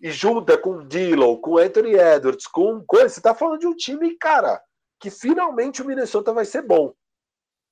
e 0.00 0.10
junta 0.10 0.58
com 0.58 0.78
o 0.78 0.88
Dillon, 0.88 1.36
com 1.36 1.52
o 1.52 1.58
Anthony 1.58 1.94
Edwards, 1.94 2.46
com 2.46 2.84
coisa, 2.84 3.08
você 3.08 3.20
tá 3.20 3.34
falando 3.34 3.60
de 3.60 3.66
um 3.66 3.74
time, 3.74 4.16
cara, 4.16 4.60
que 4.98 5.10
finalmente 5.10 5.80
o 5.80 5.84
Minnesota 5.84 6.32
vai 6.32 6.44
ser 6.44 6.62
bom. 6.62 6.92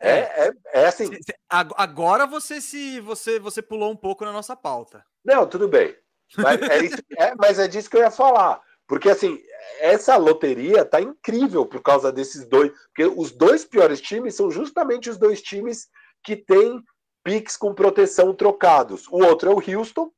É, 0.00 0.10
é, 0.10 0.48
é, 0.48 0.52
é 0.82 0.86
assim. 0.86 1.10
Agora 1.50 2.24
você 2.26 2.60
se 2.60 3.00
você 3.00 3.40
você 3.40 3.60
pulou 3.60 3.90
um 3.90 3.96
pouco 3.96 4.24
na 4.24 4.32
nossa 4.32 4.54
pauta. 4.54 5.04
Não, 5.24 5.44
tudo 5.46 5.66
bem. 5.66 5.96
Mas 6.36 6.62
é, 6.62 6.84
isso, 6.84 6.96
é, 7.16 7.34
mas 7.34 7.58
é 7.58 7.68
disso 7.68 7.88
que 7.88 7.96
eu 7.96 8.02
ia 8.02 8.10
falar. 8.10 8.60
Porque, 8.86 9.10
assim, 9.10 9.38
essa 9.80 10.16
loteria 10.16 10.84
tá 10.84 11.00
incrível 11.00 11.66
por 11.66 11.82
causa 11.82 12.10
desses 12.10 12.46
dois. 12.46 12.72
Porque 12.88 13.04
os 13.04 13.30
dois 13.30 13.64
piores 13.64 14.00
times 14.00 14.34
são 14.34 14.50
justamente 14.50 15.10
os 15.10 15.18
dois 15.18 15.42
times 15.42 15.88
que 16.24 16.36
têm 16.36 16.82
picks 17.22 17.56
com 17.56 17.74
proteção 17.74 18.34
trocados. 18.34 19.06
O 19.08 19.22
outro 19.24 19.50
é 19.50 19.54
o 19.54 19.78
Houston, 19.78 20.10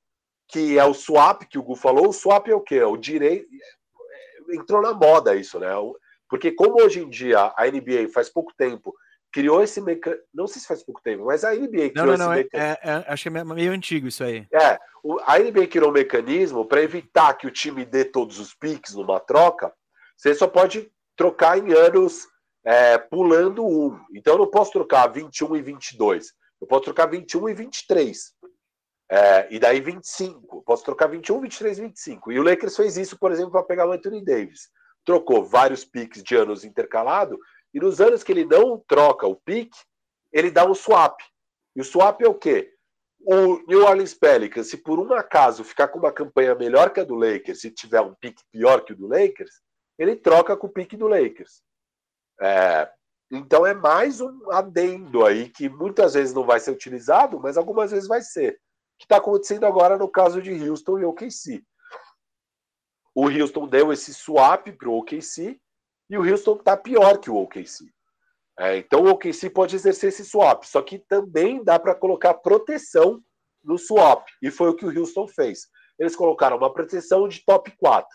que 0.49 0.79
é 0.79 0.85
o 0.85 0.95
swap, 0.95 1.43
que 1.43 1.59
o 1.59 1.63
Gu 1.63 1.75
falou. 1.77 2.09
O 2.09 2.13
swap 2.13 2.49
é 2.49 2.55
o 2.55 2.61
quê? 2.61 2.77
É 2.77 2.87
o 2.87 2.97
direito. 2.97 3.49
Entrou 4.51 4.81
na 4.81 4.93
moda 4.93 5.35
isso, 5.35 5.59
né? 5.59 5.71
Porque, 6.29 6.53
como 6.53 6.83
hoje 6.83 7.01
em 7.01 7.09
dia 7.09 7.53
a 7.57 7.67
NBA 7.67 8.09
faz 8.13 8.29
pouco 8.29 8.53
tempo 8.57 8.95
criou 9.33 9.63
esse 9.63 9.81
mecanismo. 9.81 10.25
Não 10.35 10.47
sei 10.47 10.61
se 10.61 10.69
faz 10.69 10.83
pouco 10.83 11.01
tempo, 11.03 11.27
mas 11.27 11.45
a 11.45 11.55
NBA 11.55 11.91
criou 11.91 12.07
não, 12.07 12.17
não, 12.17 12.27
não, 12.27 12.35
esse 12.35 12.51
é, 12.53 12.59
é, 12.61 12.79
é, 12.83 13.05
acho 13.07 13.23
que 13.23 13.37
é 13.37 13.45
meio 13.45 13.73
antigo 13.73 14.09
isso 14.09 14.25
aí. 14.25 14.47
É, 14.53 14.79
a 15.25 15.39
NBA 15.39 15.67
criou 15.69 15.91
um 15.91 15.95
mecanismo 15.95 16.65
para 16.65 16.83
evitar 16.83 17.35
que 17.35 17.47
o 17.47 17.51
time 17.51 17.85
dê 17.85 18.05
todos 18.05 18.39
os 18.39 18.55
piques 18.55 18.95
numa 18.95 19.21
troca. 19.21 19.73
Você 20.17 20.35
só 20.35 20.47
pode 20.47 20.91
trocar 21.17 21.59
em 21.59 21.73
anos 21.73 22.27
é, 22.65 22.99
pulando 22.99 23.67
um. 23.67 23.99
Então 24.15 24.35
eu 24.35 24.39
não 24.39 24.51
posso 24.51 24.73
trocar 24.73 25.07
21 25.09 25.57
e 25.57 25.63
22. 25.63 26.33
Eu 26.61 26.67
posso 26.67 26.85
trocar 26.85 27.07
21 27.07 27.49
e 27.49 27.55
23. 27.55 28.35
É, 29.11 29.49
e 29.51 29.59
daí 29.59 29.81
25. 29.81 30.59
Eu 30.59 30.63
posso 30.63 30.85
trocar 30.85 31.09
21, 31.09 31.41
23 31.41 31.79
e 31.79 31.83
25. 31.83 32.33
E 32.33 32.39
o 32.39 32.43
Lakers 32.43 32.77
fez 32.77 32.97
isso, 32.97 33.19
por 33.19 33.33
exemplo, 33.33 33.51
para 33.51 33.63
pegar 33.63 33.89
o 33.89 33.93
Anthony 33.93 34.25
Davis. 34.25 34.69
Trocou 35.05 35.45
vários 35.45 35.85
piques 35.85 36.23
de 36.23 36.37
anos 36.37 36.65
intercalado 36.65 37.39
e 37.73 37.81
nos 37.81 38.01
anos 38.01 38.23
que 38.23 38.33
ele 38.33 38.45
não 38.45 38.79
troca 38.79 39.27
o 39.27 39.37
pique, 39.37 39.79
ele 40.33 40.51
dá 40.51 40.65
um 40.65 40.75
swap. 40.75 41.21
E 41.75 41.81
o 41.81 41.85
swap 41.85 42.21
é 42.23 42.29
o 42.29 42.35
quê? 42.35 42.73
O 43.21 43.59
New 43.67 43.85
Orleans 43.85 44.15
Pelicans, 44.15 44.69
se 44.69 44.79
por 44.79 44.99
um 44.99 45.13
acaso 45.13 45.63
ficar 45.63 45.89
com 45.89 45.99
uma 45.99 46.13
campanha 46.13 46.55
melhor 46.55 46.91
que 46.91 47.01
a 47.01 47.05
do 47.05 47.15
Lakers, 47.15 47.61
se 47.61 47.71
tiver 47.71 48.01
um 48.01 48.15
pique 48.15 48.43
pior 48.51 48.83
que 48.85 48.93
o 48.93 48.97
do 48.97 49.07
Lakers, 49.07 49.61
ele 49.99 50.17
troca 50.17 50.57
com 50.57 50.67
o 50.67 50.73
pique 50.73 50.97
do 50.97 51.07
Lakers. 51.07 51.63
É, 52.41 52.91
então 53.31 53.67
é 53.67 53.75
mais 53.75 54.21
um 54.21 54.51
adendo 54.51 55.25
aí 55.25 55.51
que 55.51 55.69
muitas 55.69 56.15
vezes 56.15 56.35
não 56.35 56.45
vai 56.45 56.59
ser 56.59 56.71
utilizado, 56.71 57.39
mas 57.39 57.57
algumas 57.57 57.91
vezes 57.91 58.09
vai 58.09 58.23
ser. 58.23 58.59
Que 58.99 59.05
está 59.05 59.19
acontecendo 59.19 59.67
agora 59.67 59.97
no 59.97 60.09
caso 60.09 60.41
de 60.43 60.53
Houston 60.69 60.99
e 60.99 61.05
OKC. 61.05 61.63
O 63.15 63.29
Houston 63.29 63.69
deu 63.69 63.93
esse 63.93 64.15
swap 64.15 64.69
para 64.69 64.89
o 64.89 64.99
OKC 64.99 65.61
e 66.11 66.19
o 66.19 66.29
Houston 66.29 66.57
está 66.57 66.77
pior 66.77 67.19
que 67.19 67.31
o 67.31 67.37
OKC. 67.37 67.85
É, 68.59 68.77
então 68.77 69.05
o 69.05 69.11
OKC 69.11 69.49
pode 69.49 69.77
exercer 69.77 70.09
esse 70.09 70.25
swap, 70.25 70.65
só 70.65 70.83
que 70.83 70.99
também 70.99 71.65
dá 71.65 71.79
para 71.79 71.95
colocar 71.95 72.35
proteção 72.35 73.23
no 73.65 73.79
swap, 73.79 74.27
e 74.43 74.51
foi 74.51 74.69
o 74.69 74.75
que 74.75 74.85
o 74.85 74.99
Houston 74.99 75.27
fez. 75.29 75.69
eles 75.99 76.17
colocaram 76.17 76.57
uma 76.57 76.73
proteção 76.73 77.29
de 77.29 77.45
top 77.45 77.71
4. 77.79 78.09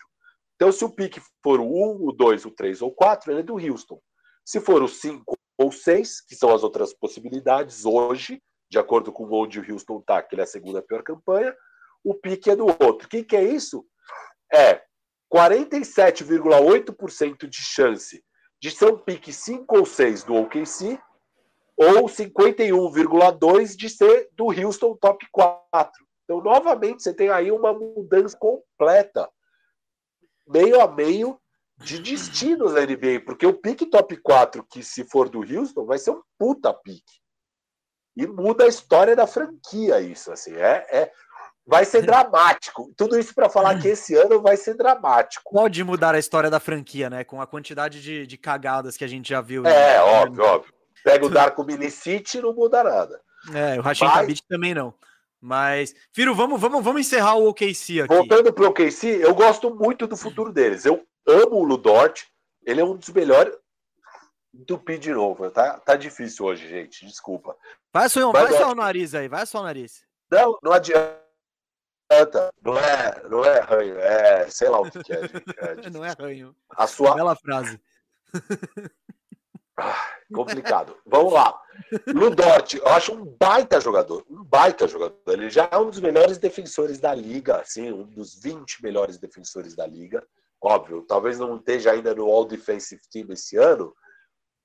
Então, 0.56 0.72
se 0.72 0.84
o 0.84 0.90
pique 0.90 1.20
for 1.42 1.60
o 1.60 1.64
1, 1.64 2.08
o 2.08 2.12
2, 2.12 2.46
o 2.46 2.50
3 2.50 2.82
ou 2.82 2.88
o 2.88 2.94
4, 2.94 3.30
ele 3.30 3.40
é 3.40 3.42
do 3.42 3.54
Houston. 3.54 4.00
Se 4.44 4.60
for 4.60 4.82
o 4.82 4.88
5 4.88 5.36
ou 5.58 5.70
6, 5.70 6.22
que 6.22 6.34
são 6.34 6.52
as 6.52 6.62
outras 6.62 6.92
possibilidades 6.92 7.84
hoje, 7.84 8.42
de 8.70 8.78
acordo 8.78 9.12
com 9.12 9.30
onde 9.30 9.60
o 9.60 9.72
Houston 9.72 9.98
está, 10.00 10.22
que 10.22 10.34
ele 10.34 10.42
é 10.42 10.44
a 10.44 10.48
segunda 10.48 10.82
pior 10.82 11.02
campanha, 11.02 11.54
o 12.02 12.14
pique 12.14 12.50
é 12.50 12.56
do 12.56 12.66
outro. 12.66 13.06
O 13.06 13.08
que, 13.08 13.22
que 13.22 13.36
é 13.36 13.44
isso? 13.44 13.84
É 14.52 14.82
47,8% 15.32 17.48
de 17.48 17.62
chance 17.62 18.24
de 18.60 18.70
ser 18.70 18.86
um 18.86 18.98
pique 18.98 19.32
5 19.32 19.78
ou 19.78 19.84
6 19.84 20.24
do 20.24 20.34
OKC 20.34 20.98
ou 21.76 22.06
51,2% 22.06 23.76
de 23.76 23.90
ser 23.90 24.28
do 24.32 24.46
Houston 24.46 24.96
top 24.96 25.26
4. 25.30 26.06
Então, 26.24 26.40
novamente, 26.40 27.02
você 27.02 27.14
tem 27.14 27.28
aí 27.28 27.52
uma 27.52 27.72
mudança 27.72 28.36
completa, 28.36 29.30
meio 30.48 30.80
a 30.80 30.90
meio 30.90 31.40
de 31.76 31.98
destinos 31.98 32.72
na 32.72 32.80
NBA, 32.80 33.20
porque 33.24 33.46
o 33.46 33.52
pique 33.52 33.86
top 33.86 34.16
4, 34.16 34.64
que 34.64 34.82
se 34.82 35.04
for 35.04 35.28
do 35.28 35.40
Houston, 35.40 35.84
vai 35.84 35.98
ser 35.98 36.12
um 36.12 36.22
puta 36.38 36.72
pique. 36.72 37.20
E 38.16 38.26
muda 38.26 38.64
a 38.64 38.68
história 38.68 39.14
da 39.14 39.26
franquia, 39.26 40.00
isso. 40.00 40.32
assim 40.32 40.54
é, 40.54 40.86
é 40.90 41.12
Vai 41.66 41.84
ser 41.84 42.02
dramático. 42.02 42.92
Tudo 42.96 43.18
isso 43.18 43.34
para 43.34 43.48
falar 43.48 43.80
que 43.80 43.88
esse 43.88 44.14
ano 44.14 44.40
vai 44.40 44.56
ser 44.56 44.74
dramático. 44.74 45.50
Pode 45.52 45.82
mudar 45.82 46.14
a 46.14 46.18
história 46.18 46.48
da 46.48 46.60
franquia, 46.60 47.10
né? 47.10 47.24
Com 47.24 47.40
a 47.40 47.46
quantidade 47.46 48.00
de, 48.00 48.24
de 48.24 48.38
cagadas 48.38 48.96
que 48.96 49.04
a 49.04 49.08
gente 49.08 49.28
já 49.28 49.40
viu. 49.40 49.66
É, 49.66 49.94
né? 49.96 50.00
óbvio, 50.00 50.44
óbvio. 50.44 50.72
Pega 51.02 51.26
o 51.26 51.28
Darko 51.28 51.64
Milicite 51.64 52.38
e 52.38 52.40
não 52.40 52.54
muda 52.54 52.84
nada. 52.84 53.20
É, 53.52 53.78
o 53.78 53.82
Rashid 53.82 54.08
Mas... 54.08 54.40
também 54.42 54.74
não. 54.74 54.94
Mas, 55.40 55.94
Firo, 56.12 56.34
vamos, 56.34 56.60
vamos, 56.60 56.82
vamos 56.84 57.00
encerrar 57.00 57.34
o 57.34 57.48
OKC 57.48 58.00
aqui. 58.00 58.14
Voltando 58.14 58.52
pro 58.52 58.68
OKC, 58.68 59.18
eu 59.20 59.34
gosto 59.34 59.74
muito 59.74 60.06
do 60.06 60.16
futuro 60.16 60.52
deles. 60.52 60.84
Eu 60.84 61.04
amo 61.26 61.56
o 61.56 61.64
Ludort. 61.64 62.26
Ele 62.64 62.80
é 62.80 62.84
um 62.84 62.96
dos 62.96 63.08
melhores. 63.08 63.54
Entupi 64.54 64.98
de 64.98 65.12
novo, 65.12 65.50
tá? 65.50 65.78
Tá 65.80 65.96
difícil 65.96 66.46
hoje, 66.46 66.68
gente. 66.68 67.04
Desculpa. 67.04 67.56
Vai 67.92 68.08
só, 68.08 68.30
vai 68.30 68.52
só 68.52 68.70
o 68.70 68.74
nariz 68.74 69.14
aí, 69.14 69.28
vai 69.28 69.44
só 69.46 69.60
o 69.60 69.64
nariz. 69.64 70.02
Não, 70.30 70.58
não 70.62 70.72
adianta 70.72 71.25
não 72.62 72.78
é, 72.78 73.28
não 73.28 73.44
é 73.44 73.60
ranho, 73.60 73.98
é 73.98 74.48
sei 74.48 74.68
lá 74.68 74.80
o 74.80 74.90
que, 74.90 75.12
é, 75.12 75.16
é 75.16 75.90
não 75.90 76.04
é 76.04 76.12
ranho. 76.18 76.54
A 76.70 76.86
sua 76.86 77.14
bela 77.14 77.36
frase. 77.36 77.80
Ah, 79.78 80.08
complicado. 80.32 80.96
Vamos 81.04 81.34
lá. 81.34 81.60
Ludort, 82.06 82.76
eu 82.76 82.88
acho 82.88 83.12
um 83.12 83.26
baita 83.38 83.78
jogador, 83.78 84.24
um 84.30 84.42
baita 84.42 84.88
jogador. 84.88 85.20
Ele 85.26 85.50
já 85.50 85.68
é 85.70 85.76
um 85.76 85.90
dos 85.90 86.00
melhores 86.00 86.38
defensores 86.38 86.98
da 86.98 87.14
liga, 87.14 87.58
assim, 87.58 87.92
um 87.92 88.04
dos 88.04 88.40
20 88.40 88.82
melhores 88.82 89.18
defensores 89.18 89.76
da 89.76 89.86
liga. 89.86 90.26
Óbvio, 90.62 91.02
talvez 91.02 91.38
não 91.38 91.56
esteja 91.56 91.92
ainda 91.92 92.14
no 92.14 92.24
All 92.24 92.46
Defensive 92.46 93.02
Team 93.10 93.26
esse 93.32 93.58
ano, 93.58 93.94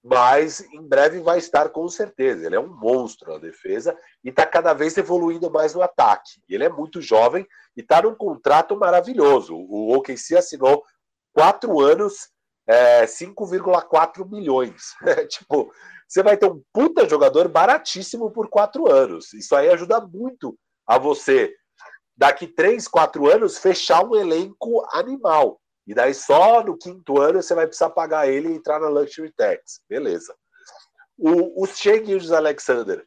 mas 0.04 0.62
em 0.74 0.82
breve 0.82 1.20
vai 1.20 1.38
estar 1.38 1.70
com 1.70 1.88
certeza. 1.88 2.46
Ele 2.46 2.56
é 2.56 2.60
um 2.60 2.74
monstro 2.76 3.34
na 3.34 3.38
defesa 3.38 3.96
e 4.24 4.30
está 4.30 4.46
cada 4.46 4.74
vez 4.74 4.98
evoluindo 4.98 5.52
mais 5.52 5.76
no 5.76 5.82
ataque. 5.82 6.42
Ele 6.50 6.64
é 6.64 6.70
muito 6.70 7.02
jovem 7.02 7.46
e 7.78 7.82
está 7.82 8.02
num 8.02 8.16
contrato 8.16 8.76
maravilhoso. 8.76 9.56
O 9.56 9.96
OKC 9.96 10.38
assinou 10.38 10.84
quatro 11.34 11.80
anos, 11.80 12.30
é, 12.68 13.06
5,4 13.06 14.28
milhões. 14.28 14.94
tipo, 15.30 15.72
você 16.08 16.24
vai 16.24 16.36
ter 16.36 16.48
um 16.48 16.62
puta 16.74 17.08
jogador 17.08 17.48
baratíssimo 17.48 18.32
por 18.32 18.50
quatro 18.50 18.92
anos. 18.92 19.34
Isso 19.34 19.56
aí 19.56 19.70
ajuda 19.70 20.02
muito 20.02 20.58
a 20.88 20.98
você, 20.98 21.54
daqui 22.18 22.48
três, 22.48 22.88
quatro 22.88 23.30
anos, 23.30 23.60
fechar 23.60 24.04
um 24.04 24.16
elenco 24.16 24.86
animal. 24.94 25.61
E 25.92 25.94
daí 25.94 26.14
só 26.14 26.64
no 26.64 26.78
quinto 26.78 27.20
ano 27.20 27.44
você 27.44 27.54
vai 27.54 27.68
precisar 27.68 27.90
pagar 27.90 28.26
ele 28.26 28.48
e 28.48 28.56
entrar 28.56 28.80
na 28.80 28.88
Luxury 28.88 29.30
Tax. 29.34 29.82
Beleza. 29.90 30.34
O, 31.18 31.62
o 31.62 31.68
Shea 31.68 32.02
Alexander 32.38 33.06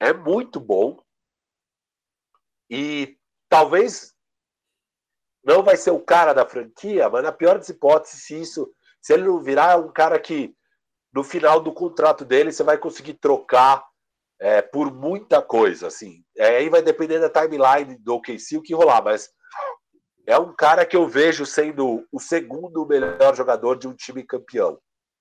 é 0.00 0.12
muito 0.12 0.58
bom. 0.58 1.00
E 2.68 3.16
talvez 3.48 4.12
não 5.44 5.62
vai 5.62 5.76
ser 5.76 5.92
o 5.92 6.00
cara 6.00 6.32
da 6.32 6.44
franquia, 6.44 7.08
mas 7.08 7.22
na 7.22 7.30
pior 7.30 7.58
das 7.58 7.68
hipóteses, 7.68 8.24
se 8.24 8.40
isso, 8.40 8.74
se 9.00 9.12
ele 9.12 9.28
não 9.28 9.40
virar 9.40 9.78
um 9.78 9.92
cara 9.92 10.18
que 10.18 10.52
no 11.12 11.22
final 11.22 11.60
do 11.60 11.72
contrato 11.72 12.24
dele 12.24 12.50
você 12.50 12.64
vai 12.64 12.76
conseguir 12.76 13.14
trocar 13.14 13.86
é, 14.40 14.60
por 14.60 14.92
muita 14.92 15.40
coisa, 15.40 15.86
assim. 15.86 16.24
É, 16.36 16.56
aí 16.56 16.68
vai 16.68 16.82
depender 16.82 17.20
da 17.20 17.30
timeline 17.30 17.96
do 17.98 18.16
OKC 18.16 18.56
o 18.56 18.62
que 18.62 18.74
rolar, 18.74 19.00
mas 19.00 19.32
é 20.26 20.38
um 20.38 20.54
cara 20.54 20.86
que 20.86 20.96
eu 20.96 21.08
vejo 21.08 21.44
sendo 21.44 22.06
o 22.10 22.18
segundo 22.18 22.86
melhor 22.86 23.34
jogador 23.34 23.76
de 23.76 23.86
um 23.86 23.94
time 23.94 24.22
campeão 24.22 24.78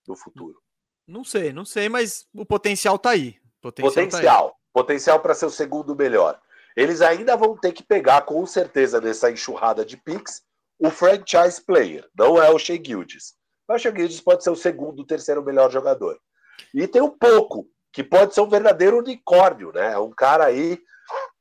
no 0.08 0.16
futuro. 0.16 0.62
Não 1.08 1.24
sei, 1.24 1.52
não 1.52 1.66
sei, 1.66 1.90
mas 1.90 2.26
o 2.34 2.46
potencial 2.46 2.98
tá 2.98 3.12
aí. 3.12 3.36
Potencial. 3.62 4.50
Tá 4.50 4.56
potencial 4.74 5.20
para 5.20 5.36
ser 5.36 5.46
o 5.46 5.52
segundo 5.52 5.96
melhor. 5.96 6.40
Eles 6.76 7.02
ainda 7.02 7.36
vão 7.36 7.56
ter 7.56 7.72
que 7.72 7.84
pegar, 7.84 8.22
com 8.22 8.46
certeza, 8.46 9.00
nessa 9.00 9.30
enxurrada 9.30 9.86
de 9.86 9.96
picks, 9.98 10.42
o 10.80 10.90
franchise 10.90 11.62
player. 11.64 12.10
Não 12.18 12.42
é 12.42 12.50
o 12.50 12.58
Shea 12.58 12.82
Gildes. 12.84 13.36
Mas 13.68 13.82
o 13.82 13.84
Shea 13.84 13.96
Gildes 13.96 14.22
pode 14.22 14.44
ser 14.44 14.50
o 14.50 14.56
segundo, 14.56 15.02
o 15.02 15.06
terceiro 15.06 15.44
melhor 15.44 15.72
jogador. 15.72 16.20
E 16.74 16.88
tem 16.88 17.02
o 17.02 17.12
Pouco, 17.12 17.68
que 17.92 18.04
pode 18.04 18.34
ser 18.34 18.42
um 18.42 18.50
verdadeiro 18.50 18.98
unicórnio, 18.98 19.72
né? 19.72 19.94
É 19.94 20.00
um 20.00 20.12
cara 20.12 20.46
aí, 20.46 20.82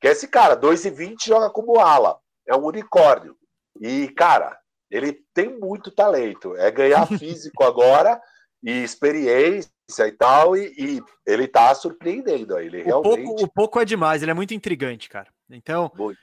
que 0.01 0.09
é 0.09 0.11
esse 0.11 0.29
cara, 0.29 0.57
2,20 0.57 1.27
joga 1.27 1.49
como 1.49 1.81
ala. 1.81 2.19
É 2.47 2.55
um 2.55 2.65
unicórnio. 2.65 3.37
E, 3.81 4.09
cara, 4.09 4.59
ele 4.90 5.19
tem 5.32 5.59
muito 5.59 5.90
talento. 5.90 6.55
É 6.57 6.70
ganhar 6.70 7.07
físico 7.19 7.65
agora 7.65 8.20
e 8.62 8.70
experiência 8.82 9.70
e 10.07 10.12
tal, 10.12 10.57
e, 10.57 10.73
e 10.78 11.03
ele 11.27 11.49
tá 11.49 11.74
surpreendendo. 11.74 12.59
Ele 12.59 12.82
o 12.82 12.85
realmente. 12.85 13.24
Pouco, 13.24 13.44
o 13.44 13.49
pouco 13.49 13.81
é 13.81 13.85
demais, 13.85 14.23
ele 14.23 14.31
é 14.31 14.35
muito 14.35 14.55
intrigante, 14.55 15.09
cara. 15.09 15.28
Então. 15.51 15.90
Muito. 15.97 16.20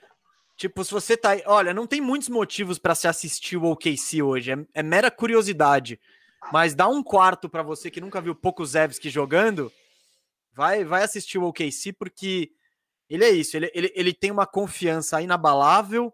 Tipo, 0.56 0.84
se 0.84 0.92
você 0.92 1.16
tá. 1.16 1.30
Olha, 1.46 1.72
não 1.72 1.86
tem 1.86 2.00
muitos 2.00 2.28
motivos 2.28 2.78
para 2.78 2.94
se 2.94 3.08
assistir 3.08 3.56
o 3.56 3.64
OKC 3.64 4.22
hoje. 4.22 4.52
É, 4.52 4.58
é, 4.74 4.82
mera 4.82 5.10
curiosidade. 5.10 5.98
Mas 6.52 6.74
dá 6.74 6.88
um 6.88 7.02
quarto 7.02 7.48
para 7.48 7.62
você 7.62 7.90
que 7.90 8.00
nunca 8.00 8.20
viu 8.20 8.34
pouco 8.34 8.64
Zevski 8.64 9.10
jogando. 9.10 9.72
Vai, 10.52 10.84
vai 10.84 11.02
assistir 11.02 11.38
o 11.38 11.44
OKC, 11.44 11.92
porque 11.92 12.50
ele 13.08 13.24
é 13.24 13.30
isso. 13.30 13.56
Ele, 13.56 13.70
ele, 13.74 13.92
ele 13.94 14.12
tem 14.12 14.30
uma 14.30 14.46
confiança 14.46 15.20
inabalável 15.20 16.12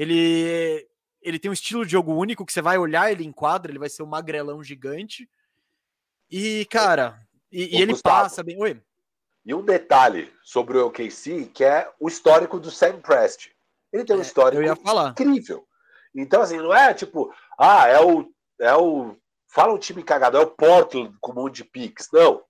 ele, 0.00 0.88
ele 1.20 1.38
tem 1.38 1.50
um 1.50 1.52
estilo 1.52 1.84
de 1.84 1.92
jogo 1.92 2.14
único 2.14 2.46
que 2.46 2.52
você 2.54 2.62
vai 2.62 2.78
olhar 2.78 3.12
ele 3.12 3.22
em 3.22 3.30
quadra, 3.30 3.70
ele 3.70 3.78
vai 3.78 3.90
ser 3.90 4.02
um 4.02 4.06
magrelão 4.06 4.64
gigante. 4.64 5.28
E, 6.30 6.64
cara, 6.70 7.20
e, 7.52 7.76
e 7.76 7.82
ele 7.82 7.92
Gustavo, 7.92 8.22
passa 8.22 8.42
bem. 8.42 8.58
Oi. 8.58 8.80
E 9.44 9.54
um 9.54 9.62
detalhe 9.62 10.32
sobre 10.42 10.78
o 10.78 10.86
OKC, 10.86 11.50
que 11.52 11.62
é 11.62 11.86
o 12.00 12.08
histórico 12.08 12.58
do 12.58 12.70
Sam 12.70 12.98
Prest. 13.02 13.50
Ele 13.92 14.02
tem 14.02 14.16
um 14.16 14.20
é, 14.20 14.22
histórico 14.22 14.62
incrível. 15.10 15.66
Então, 16.14 16.40
assim, 16.40 16.56
não 16.56 16.74
é 16.74 16.94
tipo, 16.94 17.30
ah, 17.58 17.86
é 17.86 18.00
o. 18.00 18.32
É 18.58 18.74
o 18.74 19.14
fala 19.48 19.74
um 19.74 19.78
time 19.78 20.02
cagado, 20.02 20.38
é 20.38 20.40
o 20.40 20.46
Portland 20.46 21.14
com 21.20 21.32
um 21.32 21.34
monte 21.34 21.56
de 21.56 21.64
picks. 21.64 22.08
Não. 22.10 22.42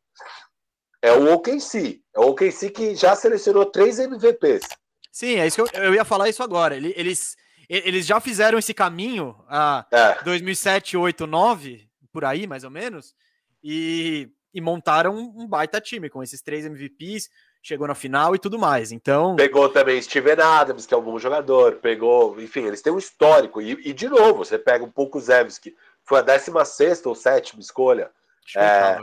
É 1.02 1.12
o 1.12 1.34
OKC. 1.34 2.00
É 2.14 2.20
o 2.20 2.28
OKC 2.30 2.70
que 2.70 2.94
já 2.94 3.16
selecionou 3.16 3.66
três 3.66 3.98
MVPs. 3.98 4.68
Sim, 5.10 5.36
é 5.36 5.46
isso 5.46 5.64
que 5.64 5.76
eu, 5.76 5.82
eu 5.82 5.94
ia 5.94 6.04
falar 6.04 6.28
isso 6.28 6.42
agora. 6.42 6.76
Eles, 6.76 7.36
eles 7.70 8.04
já 8.04 8.20
fizeram 8.20 8.58
esse 8.58 8.74
caminho 8.74 9.36
a 9.48 9.86
é. 9.92 10.24
2007, 10.24 10.96
8, 10.96 11.24
9, 11.24 11.88
por 12.12 12.24
aí, 12.24 12.46
mais 12.46 12.64
ou 12.64 12.70
menos, 12.70 13.14
e, 13.62 14.28
e 14.52 14.60
montaram 14.60 15.16
um 15.16 15.46
baita 15.46 15.80
time 15.80 16.10
com 16.10 16.20
esses 16.20 16.42
três 16.42 16.66
MVPs, 16.66 17.30
chegou 17.62 17.86
na 17.86 17.94
final 17.94 18.34
e 18.34 18.38
tudo 18.38 18.58
mais. 18.58 18.90
Então. 18.90 19.36
Pegou 19.36 19.68
também 19.68 20.02
Steven 20.02 20.40
Adams, 20.40 20.84
que 20.84 20.92
é 20.92 20.96
um 20.96 21.02
bom 21.02 21.18
jogador, 21.18 21.76
pegou, 21.76 22.40
enfim, 22.40 22.64
eles 22.64 22.82
têm 22.82 22.92
um 22.92 22.98
histórico. 22.98 23.62
E, 23.62 23.72
e 23.88 23.92
de 23.92 24.08
novo, 24.08 24.44
você 24.44 24.58
pega 24.58 24.84
um 24.84 24.90
pouco 24.90 25.18
o 25.18 25.20
Zevski, 25.20 25.76
foi 26.02 26.18
a 26.18 26.22
16 26.22 27.06
ou 27.06 27.14
7 27.14 27.58
escolha. 27.60 28.10
Acho 28.44 28.58
é... 28.58 28.98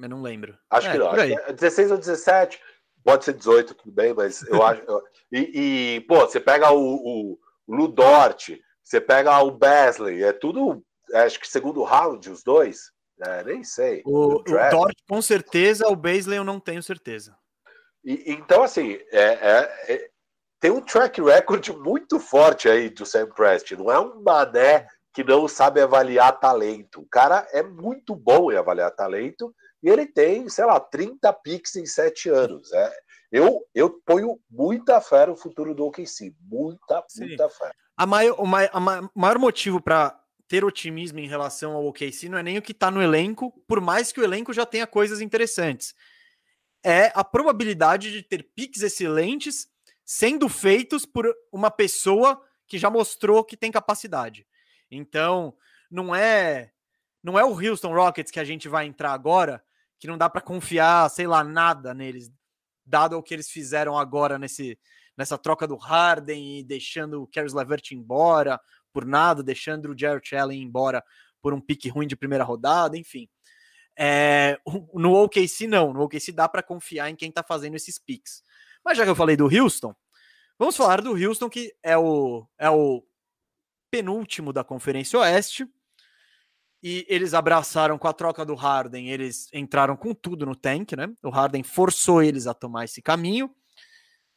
Eu 0.00 0.08
não 0.08 0.22
lembro. 0.22 0.56
Acho 0.70 0.88
é, 0.88 0.92
que 0.92 0.98
não. 0.98 1.10
Acho 1.10 1.26
que 1.26 1.52
16 1.52 1.90
ou 1.92 1.98
17. 1.98 2.60
Pode 3.04 3.24
ser 3.24 3.34
18, 3.34 3.74
tudo 3.74 3.92
bem, 3.92 4.14
mas 4.14 4.42
eu 4.48 4.62
acho. 4.64 4.82
e, 5.30 5.96
e, 5.96 6.00
pô, 6.02 6.20
você 6.20 6.40
pega 6.40 6.72
o, 6.72 6.78
o 6.78 7.38
Ludort, 7.68 8.58
você 8.82 9.00
pega 9.00 9.38
o 9.42 9.50
Besley, 9.50 10.24
é 10.24 10.32
tudo. 10.32 10.82
É, 11.12 11.20
acho 11.20 11.38
que 11.38 11.46
segundo 11.46 11.82
round, 11.82 12.30
os 12.30 12.42
dois. 12.42 12.92
É, 13.20 13.44
nem 13.44 13.62
sei. 13.62 14.02
O, 14.04 14.36
o 14.36 14.42
Dort, 14.42 14.96
com 15.08 15.22
certeza, 15.22 15.86
o 15.88 15.94
Beasley 15.94 16.38
eu 16.38 16.44
não 16.44 16.58
tenho 16.58 16.82
certeza. 16.82 17.36
E, 18.04 18.32
então, 18.32 18.62
assim, 18.62 18.98
é, 19.12 19.22
é, 19.22 19.94
é, 19.94 20.10
tem 20.58 20.70
um 20.70 20.80
track 20.80 21.20
record 21.22 21.68
muito 21.68 22.18
forte 22.18 22.68
aí 22.68 22.88
do 22.88 23.06
Sam 23.06 23.26
Prest. 23.28 23.72
Não 23.72 23.90
é 23.90 24.00
um 24.00 24.22
mané 24.22 24.88
que 25.12 25.22
não 25.22 25.46
sabe 25.46 25.80
avaliar 25.80 26.40
talento. 26.40 27.00
O 27.00 27.08
cara 27.08 27.46
é 27.52 27.62
muito 27.62 28.16
bom 28.16 28.50
em 28.50 28.56
avaliar 28.56 28.90
talento 28.90 29.54
e 29.84 29.90
ele 29.90 30.06
tem, 30.06 30.48
sei 30.48 30.64
lá, 30.64 30.80
30 30.80 31.30
picks 31.34 31.76
em 31.76 31.84
7 31.84 32.30
anos. 32.30 32.72
É, 32.72 32.90
Eu, 33.30 33.62
eu 33.74 33.90
ponho 34.06 34.40
muita 34.50 34.98
fé 34.98 35.26
no 35.26 35.36
futuro 35.36 35.74
do 35.74 35.84
OKC. 35.84 36.34
Muita, 36.40 37.04
Sim. 37.06 37.26
muita 37.26 37.50
fé. 37.50 37.70
A 37.94 38.06
maior, 38.06 38.40
o 38.40 38.46
maior, 38.46 38.70
a 38.72 38.80
maior 39.14 39.38
motivo 39.38 39.82
para 39.82 40.18
ter 40.48 40.64
otimismo 40.64 41.18
em 41.18 41.28
relação 41.28 41.72
ao 41.72 41.84
OKC 41.86 42.30
não 42.30 42.38
é 42.38 42.42
nem 42.42 42.56
o 42.56 42.62
que 42.62 42.72
está 42.72 42.90
no 42.90 43.02
elenco, 43.02 43.52
por 43.68 43.78
mais 43.78 44.10
que 44.10 44.20
o 44.20 44.24
elenco 44.24 44.54
já 44.54 44.64
tenha 44.64 44.86
coisas 44.86 45.20
interessantes. 45.20 45.94
É 46.82 47.12
a 47.14 47.22
probabilidade 47.22 48.10
de 48.10 48.22
ter 48.22 48.42
piques 48.54 48.80
excelentes 48.80 49.68
sendo 50.02 50.48
feitos 50.48 51.04
por 51.04 51.30
uma 51.52 51.70
pessoa 51.70 52.42
que 52.66 52.78
já 52.78 52.88
mostrou 52.88 53.44
que 53.44 53.56
tem 53.56 53.70
capacidade. 53.70 54.46
Então, 54.90 55.54
não 55.90 56.14
é 56.14 56.70
não 57.22 57.38
é 57.38 57.44
o 57.44 57.58
Houston 57.58 57.94
Rockets 57.94 58.30
que 58.30 58.38
a 58.38 58.44
gente 58.44 58.68
vai 58.68 58.84
entrar 58.84 59.12
agora, 59.12 59.64
que 60.04 60.08
não 60.08 60.18
dá 60.18 60.28
para 60.28 60.42
confiar, 60.42 61.08
sei 61.08 61.26
lá, 61.26 61.42
nada 61.42 61.94
neles, 61.94 62.30
dado 62.84 63.16
o 63.16 63.22
que 63.22 63.32
eles 63.32 63.48
fizeram 63.48 63.96
agora 63.96 64.38
nesse 64.38 64.78
nessa 65.16 65.38
troca 65.38 65.66
do 65.66 65.76
Harden 65.76 66.58
e 66.58 66.62
deixando 66.62 67.22
o 67.22 67.26
Caris 67.26 67.54
Levert 67.54 67.90
embora 67.92 68.60
por 68.92 69.06
nada, 69.06 69.42
deixando 69.42 69.90
o 69.90 69.98
Jarrett 69.98 70.36
Allen 70.36 70.60
embora 70.60 71.02
por 71.40 71.54
um 71.54 71.60
pique 71.60 71.88
ruim 71.88 72.06
de 72.06 72.16
primeira 72.16 72.44
rodada, 72.44 72.98
enfim. 72.98 73.26
É, 73.98 74.58
no 74.92 75.14
OKC 75.14 75.66
não, 75.66 75.94
no 75.94 76.02
OKC 76.02 76.32
dá 76.32 76.50
para 76.50 76.62
confiar 76.62 77.08
em 77.08 77.16
quem 77.16 77.30
está 77.30 77.42
fazendo 77.42 77.76
esses 77.76 77.98
picks. 77.98 78.42
Mas 78.84 78.98
já 78.98 79.04
que 79.04 79.10
eu 79.10 79.16
falei 79.16 79.38
do 79.38 79.46
Houston, 79.46 79.94
vamos 80.58 80.76
falar 80.76 81.00
do 81.00 81.12
Houston 81.12 81.48
que 81.48 81.74
é 81.82 81.96
o 81.96 82.46
é 82.58 82.68
o 82.68 83.02
penúltimo 83.90 84.52
da 84.52 84.62
Conferência 84.62 85.18
Oeste. 85.18 85.66
E 86.86 87.06
eles 87.08 87.32
abraçaram 87.32 87.96
com 87.96 88.06
a 88.06 88.12
troca 88.12 88.44
do 88.44 88.54
Harden, 88.54 89.08
eles 89.08 89.48
entraram 89.54 89.96
com 89.96 90.12
tudo 90.12 90.44
no 90.44 90.54
tank, 90.54 90.92
né? 90.92 91.10
O 91.22 91.30
Harden 91.30 91.62
forçou 91.62 92.22
eles 92.22 92.46
a 92.46 92.52
tomar 92.52 92.84
esse 92.84 93.00
caminho. 93.00 93.50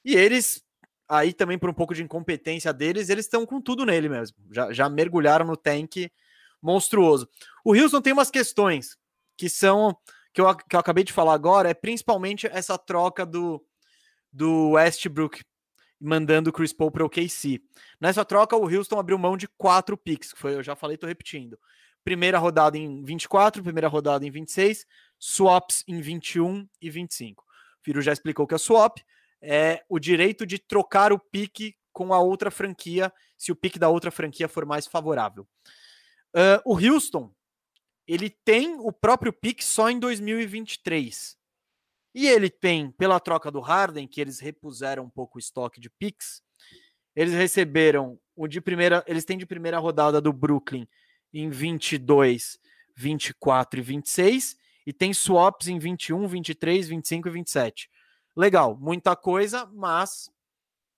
E 0.06 0.16
eles, 0.16 0.64
aí 1.10 1.34
também 1.34 1.60
por 1.60 1.70
um 1.70 1.74
pouco 1.74 1.94
de 1.94 2.02
incompetência 2.02 2.72
deles, 2.72 3.10
eles 3.10 3.26
estão 3.26 3.46
com 3.46 3.60
tudo 3.60 3.86
nele 3.86 4.08
mesmo. 4.08 4.38
Já, 4.50 4.72
já 4.72 4.88
mergulharam 4.88 5.46
no 5.46 5.58
tank 5.58 6.10
monstruoso. 6.62 7.28
O 7.66 7.76
Houston 7.76 8.00
tem 8.00 8.14
umas 8.14 8.32
questões 8.32 8.98
que 9.36 9.50
são 9.50 9.98
que 10.34 10.40
eu, 10.40 10.56
que 10.56 10.74
eu 10.74 10.80
acabei 10.80 11.04
de 11.04 11.12
falar 11.12 11.34
agora, 11.34 11.70
é 11.70 11.74
principalmente 11.74 12.48
essa 12.48 12.78
troca 12.78 13.26
do, 13.26 13.62
do 14.32 14.70
Westbrook 14.70 15.44
mandando 16.00 16.50
o 16.50 16.54
Chris 16.54 16.72
Paul 16.72 16.92
para 16.92 17.04
o 17.04 17.10
KC. 17.10 17.60
Nessa 18.00 18.24
troca, 18.24 18.56
o 18.56 18.74
Houston 18.74 19.00
abriu 19.00 19.18
mão 19.18 19.36
de 19.36 19.50
quatro 19.58 19.98
picks, 19.98 20.32
que 20.32 20.40
foi, 20.40 20.56
eu 20.56 20.64
já 20.64 20.78
falei, 20.78 20.96
estou 20.96 21.10
repetindo. 21.10 21.60
Primeira 22.08 22.40
rodada 22.40 22.78
em 22.78 23.04
24, 23.04 23.62
primeira 23.62 23.90
rodada 23.90 24.26
em 24.26 24.32
26, 24.32 24.88
swaps 25.20 25.84
em 25.86 26.00
21 26.00 26.66
e 26.82 26.90
25. 26.90 27.44
O 27.44 27.46
Firo 27.84 28.02
já 28.02 28.14
explicou 28.14 28.48
que 28.48 28.56
é 28.56 28.58
swap 28.58 29.00
é 29.42 29.84
o 29.90 30.00
direito 30.00 30.46
de 30.46 30.58
trocar 30.58 31.12
o 31.12 31.20
pique 31.20 31.76
com 31.92 32.14
a 32.14 32.20
outra 32.22 32.50
franquia, 32.50 33.12
se 33.38 33.52
o 33.52 33.56
pique 33.58 33.78
da 33.78 33.90
outra 33.90 34.10
franquia 34.10 34.48
for 34.48 34.66
mais 34.66 34.88
favorável. 34.88 35.46
Uh, 36.34 36.64
o 36.64 36.80
Houston, 36.80 37.30
ele 38.08 38.30
tem 38.30 38.76
o 38.80 38.94
próprio 38.94 39.34
pique 39.34 39.62
só 39.62 39.90
em 39.90 40.00
2023. 40.00 41.36
E 42.16 42.26
ele 42.26 42.50
tem, 42.50 42.90
pela 42.90 43.20
troca 43.20 43.52
do 43.52 43.60
Harden, 43.60 44.08
que 44.08 44.22
eles 44.22 44.40
repuseram 44.40 45.04
um 45.04 45.10
pouco 45.10 45.38
o 45.38 45.40
estoque 45.40 45.82
de 45.82 45.90
picks, 45.90 46.42
eles 47.14 47.34
receberam 47.34 48.18
o 48.34 48.48
de 48.48 48.62
primeira, 48.62 49.04
eles 49.06 49.26
têm 49.26 49.38
de 49.38 49.46
primeira 49.46 49.78
rodada 49.78 50.22
do 50.22 50.32
Brooklyn 50.32 50.88
em 51.34 51.50
22, 51.50 52.60
24 52.96 53.80
e 53.80 53.84
26 53.84 54.56
e 54.86 54.94
tem 54.94 55.14
swaps 55.14 55.68
em 55.68 55.78
21, 55.78 56.28
23, 56.28 56.88
25 56.88 57.28
e 57.28 57.32
27. 57.32 57.90
Legal, 58.36 58.78
muita 58.80 59.16
coisa, 59.16 59.66
mas 59.74 60.30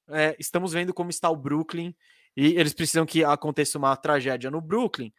é, 0.10 0.36
estamos 0.40 0.74
vendo 0.74 0.94
como 0.94 1.10
está 1.10 1.30
o 1.30 1.36
Brooklyn 1.36 1.96
e 2.36 2.54
eles 2.58 2.74
precisam 2.74 3.06
que 3.06 3.24
aconteça 3.24 3.78
uma 3.78 3.96
tragédia 3.96 4.52
no 4.52 4.62
Brooklyn 4.62 5.12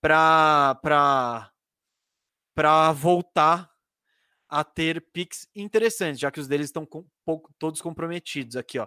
para 0.00 1.50
voltar 2.94 3.70
a 4.48 4.62
ter 4.62 5.00
picks 5.12 5.48
interessantes, 5.56 6.20
já 6.20 6.30
que 6.30 6.38
os 6.38 6.46
deles 6.46 6.66
estão 6.66 6.84
com, 6.84 7.06
pouco, 7.24 7.52
todos 7.58 7.80
comprometidos 7.80 8.54
aqui, 8.56 8.78
ó. 8.78 8.86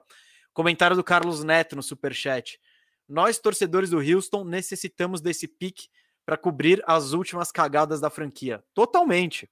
Comentário 0.53 0.95
do 0.95 1.03
Carlos 1.03 1.43
Neto 1.43 1.75
no 1.75 1.83
Superchat. 1.83 2.59
Nós, 3.07 3.37
torcedores 3.37 3.89
do 3.89 3.99
Houston, 3.99 4.43
necessitamos 4.43 5.21
desse 5.21 5.47
pique 5.47 5.89
para 6.25 6.37
cobrir 6.37 6.83
as 6.87 7.13
últimas 7.13 7.51
cagadas 7.51 8.01
da 8.01 8.09
franquia. 8.09 8.63
Totalmente. 8.73 9.49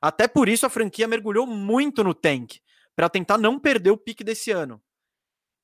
Até 0.00 0.28
por 0.28 0.48
isso 0.48 0.66
a 0.66 0.70
franquia 0.70 1.08
mergulhou 1.08 1.46
muito 1.46 2.04
no 2.04 2.14
tank, 2.14 2.58
para 2.94 3.08
tentar 3.08 3.38
não 3.38 3.58
perder 3.58 3.90
o 3.90 3.96
pique 3.96 4.22
desse 4.22 4.50
ano. 4.50 4.80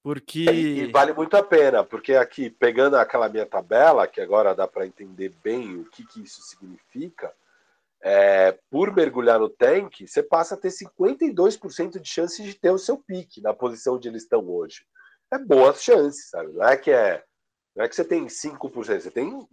Porque. 0.02 0.44
E, 0.44 0.80
e, 0.80 0.92
vale 0.92 1.12
muito 1.12 1.36
a 1.36 1.42
pena, 1.42 1.84
porque 1.84 2.14
aqui, 2.14 2.48
pegando 2.48 2.96
aquela 2.96 3.28
minha 3.28 3.46
tabela, 3.46 4.06
que 4.06 4.20
agora 4.20 4.54
dá 4.54 4.66
para 4.66 4.86
entender 4.86 5.32
bem 5.42 5.80
o 5.80 5.84
que, 5.84 6.06
que 6.06 6.22
isso 6.22 6.40
significa, 6.42 7.32
é, 8.00 8.56
por 8.70 8.94
mergulhar 8.94 9.40
no 9.40 9.48
tank, 9.48 10.06
você 10.06 10.22
passa 10.22 10.54
a 10.54 10.58
ter 10.58 10.68
52% 10.68 12.00
de 12.00 12.08
chance 12.08 12.42
de 12.42 12.54
ter 12.54 12.70
o 12.70 12.78
seu 12.78 12.96
pique 12.96 13.40
na 13.40 13.52
posição 13.52 13.96
onde 13.96 14.08
eles 14.08 14.22
estão 14.22 14.48
hoje. 14.48 14.84
É 15.32 15.38
boas 15.38 15.82
chances, 15.82 16.30
sabe? 16.30 16.52
Não 16.52 16.64
é 16.64 16.76
que 16.76 16.90
é. 16.90 17.22
Não 17.78 17.84
é 17.84 17.88
que 17.88 17.94
você 17.94 18.04
tem 18.04 18.26
5%, 18.26 19.00
você 19.00 19.08
tem 19.08 19.46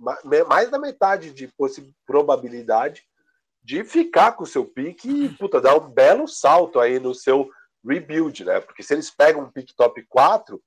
mais 0.49 0.71
da 0.71 0.79
metade 0.79 1.31
de 1.31 1.47
probabilidade 2.07 3.03
de 3.63 3.83
ficar 3.83 4.31
com 4.31 4.43
o 4.43 4.47
seu 4.47 4.65
pique 4.65 5.07
e 5.07 5.29
puta, 5.29 5.61
dar 5.61 5.75
um 5.75 5.91
belo 5.91 6.27
salto 6.27 6.79
aí 6.79 6.99
no 6.99 7.13
seu 7.13 7.47
rebuild, 7.87 8.43
né? 8.43 8.59
Porque 8.59 8.81
se 8.81 8.95
eles 8.95 9.11
pegam 9.11 9.43
um 9.43 9.51
pick 9.51 9.71
top 9.77 10.03
4, 10.09 10.59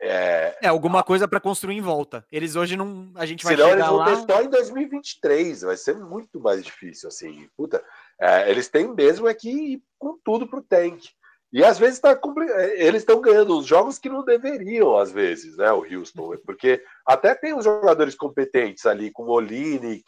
é, 0.00 0.56
é 0.62 0.68
alguma 0.68 1.02
coisa 1.02 1.26
para 1.26 1.40
construir 1.40 1.74
em 1.76 1.80
volta. 1.80 2.24
Eles 2.30 2.54
hoje 2.54 2.76
não. 2.76 3.10
A 3.16 3.26
gente 3.26 3.42
vai 3.42 3.56
Senão 3.56 3.70
chegar 3.70 3.78
eles 3.78 3.90
vão 3.90 3.96
lá... 3.96 4.04
ter 4.04 4.32
só 4.32 4.42
em 4.42 4.50
2023. 4.50 5.62
Vai 5.62 5.76
ser 5.76 5.98
muito 5.98 6.38
mais 6.38 6.64
difícil, 6.64 7.08
assim. 7.08 7.48
Puta, 7.56 7.82
é, 8.20 8.48
eles 8.48 8.68
têm 8.68 8.94
mesmo 8.94 9.26
é 9.26 9.34
que 9.34 9.50
ir 9.50 9.82
com 9.98 10.16
tudo 10.24 10.46
pro 10.46 10.62
tank. 10.62 11.08
E 11.54 11.62
às 11.62 11.78
vezes 11.78 12.00
tá 12.00 12.10
é, 12.10 12.84
eles 12.84 13.02
estão 13.02 13.20
ganhando 13.20 13.56
os 13.56 13.64
jogos 13.64 13.96
que 13.96 14.08
não 14.08 14.24
deveriam, 14.24 14.98
às 14.98 15.12
vezes, 15.12 15.56
né? 15.56 15.70
O 15.70 15.84
Houston. 15.84 16.36
Porque 16.44 16.82
até 17.06 17.32
tem 17.32 17.54
os 17.54 17.62
jogadores 17.62 18.16
competentes 18.16 18.84
ali, 18.86 19.12
como 19.12 19.30
o 19.30 19.34
Olinick, 19.34 20.02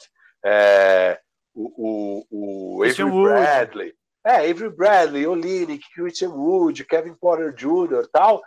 é, 0.44 1.20
o, 1.54 2.26
o, 2.28 2.78
o 2.78 2.82
Avery 2.82 3.22
Bradley. 3.22 3.94
É, 4.26 4.50
Avery 4.50 4.70
Bradley, 4.70 5.24
Olinick, 5.24 5.84
Christian 5.94 6.30
Wood, 6.30 6.84
Kevin 6.84 7.14
Porter 7.14 7.54
Jr. 7.54 8.08
tal 8.12 8.42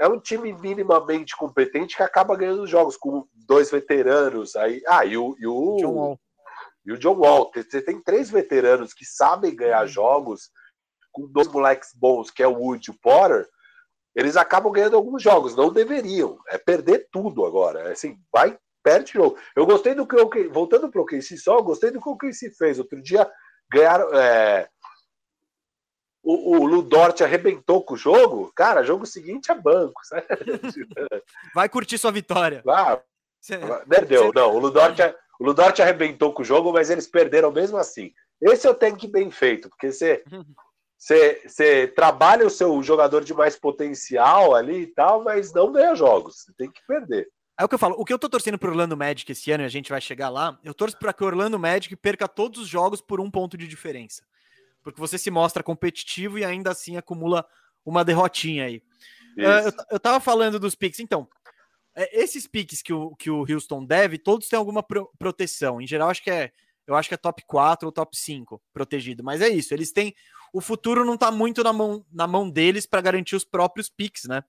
é 0.00 0.08
um 0.08 0.18
time 0.18 0.52
minimamente 0.54 1.36
competente 1.36 1.94
que 1.94 2.02
acaba 2.02 2.34
ganhando 2.34 2.62
os 2.62 2.70
jogos 2.70 2.96
com 2.96 3.26
dois 3.46 3.70
veteranos 3.70 4.56
aí. 4.56 4.82
Ah, 4.88 5.04
e 5.04 5.16
o, 5.16 5.36
e 5.38 5.46
o 5.46 5.76
John 5.78 5.92
Wall. 5.92 6.20
E 6.86 6.92
o 6.92 6.98
John 6.98 7.18
Wall. 7.18 7.52
Você 7.54 7.82
tem 7.82 8.02
três 8.02 8.28
veteranos 8.30 8.92
que 8.94 9.04
sabem 9.04 9.54
ganhar 9.54 9.82
uhum. 9.82 9.88
jogos 9.88 10.50
com 11.12 11.26
dois 11.26 11.48
moleques 11.48 11.90
bons, 11.94 12.30
que 12.30 12.42
é 12.42 12.46
o 12.46 12.54
Wood 12.54 12.90
e 12.90 12.94
o 12.94 12.98
Potter. 13.00 13.48
Eles 14.14 14.36
acabam 14.36 14.72
ganhando 14.72 14.96
alguns 14.96 15.22
jogos, 15.22 15.54
não 15.54 15.72
deveriam. 15.72 16.38
É 16.48 16.58
perder 16.58 17.08
tudo 17.12 17.44
agora. 17.44 17.80
É 17.88 17.92
assim, 17.92 18.18
vai, 18.32 18.58
perde 18.82 19.12
jogo. 19.12 19.38
Eu 19.54 19.66
gostei 19.66 19.94
do 19.94 20.06
que 20.06 20.16
eu. 20.16 20.30
Voltando 20.50 20.90
para 20.90 21.00
o 21.00 21.06
KC 21.06 21.36
só, 21.36 21.58
eu 21.58 21.62
gostei 21.62 21.90
do 21.90 22.00
que 22.00 22.08
o 22.08 22.16
KC 22.16 22.50
fez. 22.50 22.78
Outro 22.78 23.00
dia 23.02 23.30
ganharam. 23.70 24.12
É, 24.14 24.68
o, 26.22 26.58
o 26.58 26.66
Ludort 26.66 27.22
arrebentou 27.22 27.82
com 27.82 27.94
o 27.94 27.96
jogo, 27.96 28.52
cara, 28.54 28.82
jogo 28.82 29.06
seguinte 29.06 29.50
é 29.50 29.54
banco. 29.54 30.00
Sabe? 30.04 30.26
Vai 31.54 31.68
curtir 31.68 31.98
sua 31.98 32.12
vitória. 32.12 32.62
Ah, 32.68 33.00
perdeu. 33.88 34.30
Não, 34.34 34.54
o 34.54 34.58
Ludort, 34.58 35.00
o 35.40 35.44
Ludort 35.44 35.80
arrebentou 35.80 36.32
com 36.32 36.42
o 36.42 36.44
jogo, 36.44 36.72
mas 36.72 36.90
eles 36.90 37.06
perderam 37.06 37.50
mesmo 37.50 37.78
assim. 37.78 38.12
Esse 38.40 38.66
eu 38.66 38.74
tenho 38.74 38.96
que 38.96 39.08
bem 39.08 39.30
feito, 39.30 39.68
porque 39.68 39.92
você, 39.92 40.22
você, 41.00 41.42
você 41.46 41.86
trabalha 41.88 42.46
o 42.46 42.50
seu 42.50 42.82
jogador 42.82 43.24
de 43.24 43.32
mais 43.32 43.56
potencial 43.56 44.54
ali 44.54 44.82
e 44.82 44.86
tal, 44.86 45.24
mas 45.24 45.52
não 45.52 45.72
ganha 45.72 45.94
jogos. 45.94 46.42
Você 46.42 46.52
tem 46.52 46.70
que 46.70 46.80
perder. 46.86 47.28
É 47.58 47.64
o 47.64 47.68
que 47.68 47.74
eu 47.74 47.78
falo. 47.78 47.96
O 47.98 48.04
que 48.04 48.12
eu 48.12 48.18
tô 48.18 48.28
torcendo 48.28 48.58
pro 48.58 48.70
Orlando 48.70 48.96
Magic 48.96 49.30
esse 49.32 49.50
ano, 49.50 49.64
e 49.64 49.66
a 49.66 49.70
gente 49.70 49.90
vai 49.90 50.00
chegar 50.00 50.28
lá, 50.28 50.58
eu 50.62 50.74
torço 50.74 50.98
para 50.98 51.12
que 51.12 51.24
o 51.24 51.26
Orlando 51.26 51.58
Magic 51.58 51.96
perca 51.96 52.28
todos 52.28 52.60
os 52.60 52.68
jogos 52.68 53.00
por 53.00 53.20
um 53.20 53.30
ponto 53.30 53.56
de 53.56 53.66
diferença 53.66 54.22
porque 54.82 55.00
você 55.00 55.18
se 55.18 55.30
mostra 55.30 55.62
competitivo 55.62 56.38
e 56.38 56.44
ainda 56.44 56.70
assim 56.70 56.96
acumula 56.96 57.46
uma 57.84 58.04
derrotinha 58.04 58.64
aí. 58.64 58.82
Uh, 59.36 59.68
eu, 59.68 59.72
eu 59.92 60.00
tava 60.00 60.20
falando 60.20 60.58
dos 60.58 60.74
picks, 60.74 61.00
então. 61.00 61.28
É, 61.94 62.22
esses 62.22 62.46
picks 62.46 62.82
que 62.82 62.92
o, 62.92 63.14
que 63.16 63.30
o 63.30 63.44
Houston 63.48 63.84
deve, 63.84 64.18
todos 64.18 64.48
têm 64.48 64.58
alguma 64.58 64.82
pro, 64.82 65.10
proteção. 65.18 65.80
Em 65.80 65.86
geral, 65.86 66.10
acho 66.10 66.22
que 66.22 66.30
é. 66.30 66.52
Eu 66.90 66.96
acho 66.96 67.08
que 67.08 67.14
é 67.14 67.18
top 67.18 67.42
4 67.46 67.86
ou 67.86 67.92
top 67.92 68.16
5 68.16 68.60
protegido. 68.72 69.22
Mas 69.22 69.40
é 69.40 69.48
isso. 69.48 69.72
Eles 69.72 69.92
têm. 69.92 70.14
O 70.52 70.60
futuro 70.60 71.04
não 71.04 71.16
tá 71.16 71.30
muito 71.30 71.62
na 71.62 71.72
mão, 71.72 72.04
na 72.12 72.26
mão 72.26 72.50
deles 72.50 72.86
para 72.86 73.00
garantir 73.00 73.36
os 73.36 73.44
próprios 73.44 73.88
picks, 73.88 74.24
né? 74.24 74.42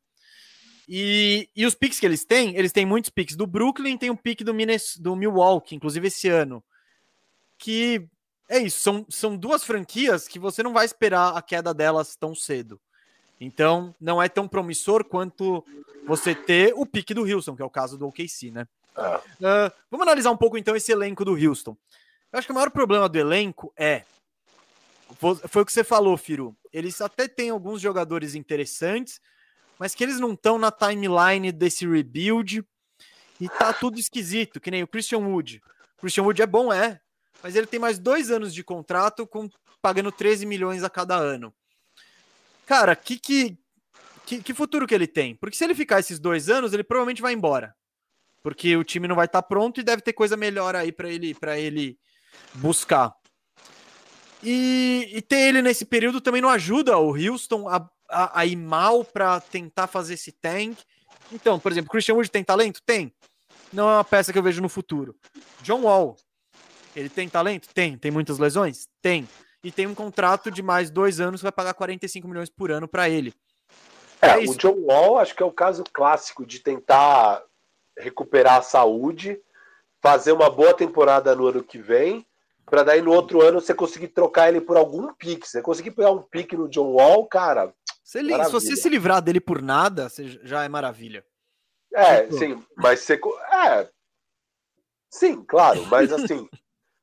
E, 0.89 1.47
e 1.55 1.65
os 1.65 1.75
picks 1.75 1.99
que 1.99 2.05
eles 2.05 2.25
têm, 2.25 2.55
eles 2.57 2.71
têm 2.71 2.85
muitos 2.85 3.09
picks 3.11 3.35
do 3.35 3.45
Brooklyn, 3.45 3.97
tem 3.97 4.09
um 4.09 4.15
pick 4.15 4.43
do, 4.43 4.51
do 4.99 5.15
Milwaukee, 5.15 5.75
inclusive 5.75 6.07
esse 6.07 6.27
ano. 6.27 6.63
Que 7.57 8.09
é 8.49 8.59
isso, 8.59 8.79
são, 8.81 9.05
são 9.07 9.37
duas 9.37 9.63
franquias 9.63 10.27
que 10.27 10.39
você 10.39 10.61
não 10.61 10.73
vai 10.73 10.83
esperar 10.85 11.37
a 11.37 11.41
queda 11.41 11.73
delas 11.73 12.15
tão 12.15 12.35
cedo. 12.35 12.81
Então, 13.39 13.95
não 14.01 14.21
é 14.21 14.27
tão 14.27 14.47
promissor 14.47 15.05
quanto 15.05 15.63
você 16.05 16.35
ter 16.35 16.73
o 16.75 16.85
pique 16.85 17.13
do 17.13 17.23
Houston, 17.23 17.55
que 17.55 17.61
é 17.61 17.65
o 17.65 17.69
caso 17.69 17.97
do 17.97 18.07
OKC, 18.07 18.51
né? 18.51 18.67
Uh, 18.97 19.71
vamos 19.89 20.05
analisar 20.05 20.31
um 20.31 20.37
pouco 20.37 20.57
então 20.57 20.75
esse 20.75 20.91
elenco 20.91 21.23
do 21.23 21.33
Houston. 21.33 21.77
Eu 22.31 22.39
acho 22.39 22.47
que 22.47 22.51
o 22.51 22.55
maior 22.55 22.71
problema 22.71 23.09
do 23.09 23.17
elenco 23.17 23.73
é. 23.77 24.03
Foi 25.19 25.61
o 25.61 25.65
que 25.65 25.73
você 25.73 25.83
falou, 25.83 26.15
Firu. 26.15 26.55
Eles 26.71 27.01
até 27.01 27.27
têm 27.27 27.49
alguns 27.49 27.81
jogadores 27.81 28.33
interessantes, 28.33 29.19
mas 29.77 29.93
que 29.93 30.03
eles 30.03 30.19
não 30.19 30.33
estão 30.33 30.57
na 30.57 30.71
timeline 30.71 31.51
desse 31.51 31.85
rebuild 31.85 32.63
e 33.39 33.49
tá 33.49 33.73
tudo 33.73 33.99
esquisito, 33.99 34.59
que 34.59 34.71
nem 34.71 34.83
o 34.83 34.87
Christian 34.87 35.19
Wood. 35.19 35.61
O 35.97 36.01
Christian 36.01 36.23
Wood 36.23 36.41
é 36.41 36.47
bom, 36.47 36.71
é, 36.71 37.01
mas 37.43 37.55
ele 37.55 37.67
tem 37.67 37.79
mais 37.79 37.99
dois 37.99 38.31
anos 38.31 38.53
de 38.53 38.63
contrato 38.63 39.27
com 39.27 39.49
pagando 39.81 40.11
13 40.11 40.45
milhões 40.45 40.83
a 40.83 40.89
cada 40.89 41.15
ano. 41.15 41.53
Cara, 42.65 42.95
que, 42.95 43.19
que, 43.19 43.57
que, 44.25 44.41
que 44.41 44.53
futuro 44.53 44.87
que 44.87 44.95
ele 44.95 45.07
tem? 45.07 45.35
Porque 45.35 45.57
se 45.57 45.63
ele 45.63 45.75
ficar 45.75 45.99
esses 45.99 46.19
dois 46.19 46.49
anos, 46.49 46.71
ele 46.71 46.83
provavelmente 46.83 47.21
vai 47.21 47.33
embora. 47.33 47.75
Porque 48.43 48.77
o 48.77 48.83
time 48.83 49.07
não 49.07 49.15
vai 49.15 49.25
estar 49.25 49.41
tá 49.41 49.47
pronto 49.47 49.79
e 49.79 49.83
deve 49.83 50.01
ter 50.01 50.13
coisa 50.13 50.37
melhor 50.37 50.75
aí 50.75 50.91
para 50.91 51.09
ele, 51.09 51.35
ele 51.57 51.99
buscar. 52.55 53.15
E, 54.43 55.09
e, 55.13 55.21
ter 55.21 55.49
ele 55.49 55.61
nesse 55.61 55.85
período 55.85 56.19
também 56.19 56.41
não 56.41 56.49
ajuda 56.49 56.97
o 56.97 57.15
Houston 57.15 57.69
a, 57.69 57.87
a, 58.09 58.39
a 58.39 58.45
ir 58.45 58.55
mal 58.55 59.05
para 59.05 59.39
tentar 59.39 59.87
fazer 59.87 60.15
esse 60.15 60.31
tank. 60.31 60.79
Então, 61.31 61.59
por 61.59 61.71
exemplo, 61.71 61.91
Christian 61.91 62.15
Wood 62.15 62.31
tem 62.31 62.43
talento? 62.43 62.81
Tem. 62.83 63.13
Não 63.71 63.87
é 63.87 63.93
uma 63.97 64.03
peça 64.03 64.33
que 64.33 64.39
eu 64.39 64.43
vejo 64.43 64.61
no 64.61 64.67
futuro. 64.67 65.15
John 65.61 65.83
Wall, 65.83 66.17
ele 66.95 67.07
tem 67.07 67.29
talento? 67.29 67.69
Tem. 67.73 67.97
Tem 67.97 68.09
muitas 68.09 68.39
lesões? 68.39 68.87
Tem 69.01 69.27
e 69.63 69.71
tem 69.71 69.87
um 69.87 69.95
contrato 69.95 70.49
de 70.49 70.61
mais 70.61 70.89
dois 70.89 71.19
anos 71.19 71.41
que 71.41 71.45
vai 71.45 71.51
pagar 71.51 71.73
45 71.73 72.27
milhões 72.27 72.49
por 72.49 72.71
ano 72.71 72.87
para 72.87 73.09
ele. 73.09 73.33
É, 74.21 74.29
é 74.29 74.37
o 74.37 74.55
John 74.55 74.85
Wall 74.85 75.19
acho 75.19 75.35
que 75.35 75.43
é 75.43 75.45
o 75.45 75.51
caso 75.51 75.83
clássico 75.91 76.45
de 76.45 76.59
tentar 76.59 77.43
recuperar 77.97 78.57
a 78.57 78.61
saúde, 78.61 79.39
fazer 80.01 80.31
uma 80.31 80.49
boa 80.49 80.73
temporada 80.73 81.35
no 81.35 81.47
ano 81.47 81.63
que 81.63 81.77
vem, 81.77 82.25
para 82.71 82.83
daí 82.83 83.01
no 83.01 83.11
outro 83.11 83.41
ano 83.41 83.59
você 83.59 83.73
conseguir 83.73 84.07
trocar 84.07 84.47
ele 84.47 84.61
por 84.61 84.77
algum 84.77 85.13
pique. 85.13 85.45
Você 85.45 85.61
conseguir 85.61 85.91
pegar 85.91 86.11
um 86.11 86.21
pique 86.21 86.55
no 86.55 86.69
John 86.69 86.93
Wall, 86.93 87.27
cara. 87.27 87.73
Se, 88.01 88.19
ele, 88.19 88.41
se 88.45 88.51
você 88.51 88.77
se 88.77 88.87
livrar 88.87 89.21
dele 89.21 89.41
por 89.41 89.61
nada, 89.61 90.07
já 90.43 90.63
é 90.63 90.69
maravilha. 90.69 91.25
É, 91.93 92.21
tipo... 92.21 92.37
sim, 92.37 92.65
mas 92.77 93.01
você. 93.01 93.19
É. 93.51 93.89
Sim, 95.09 95.43
claro, 95.43 95.85
mas 95.87 96.11
assim. 96.13 96.47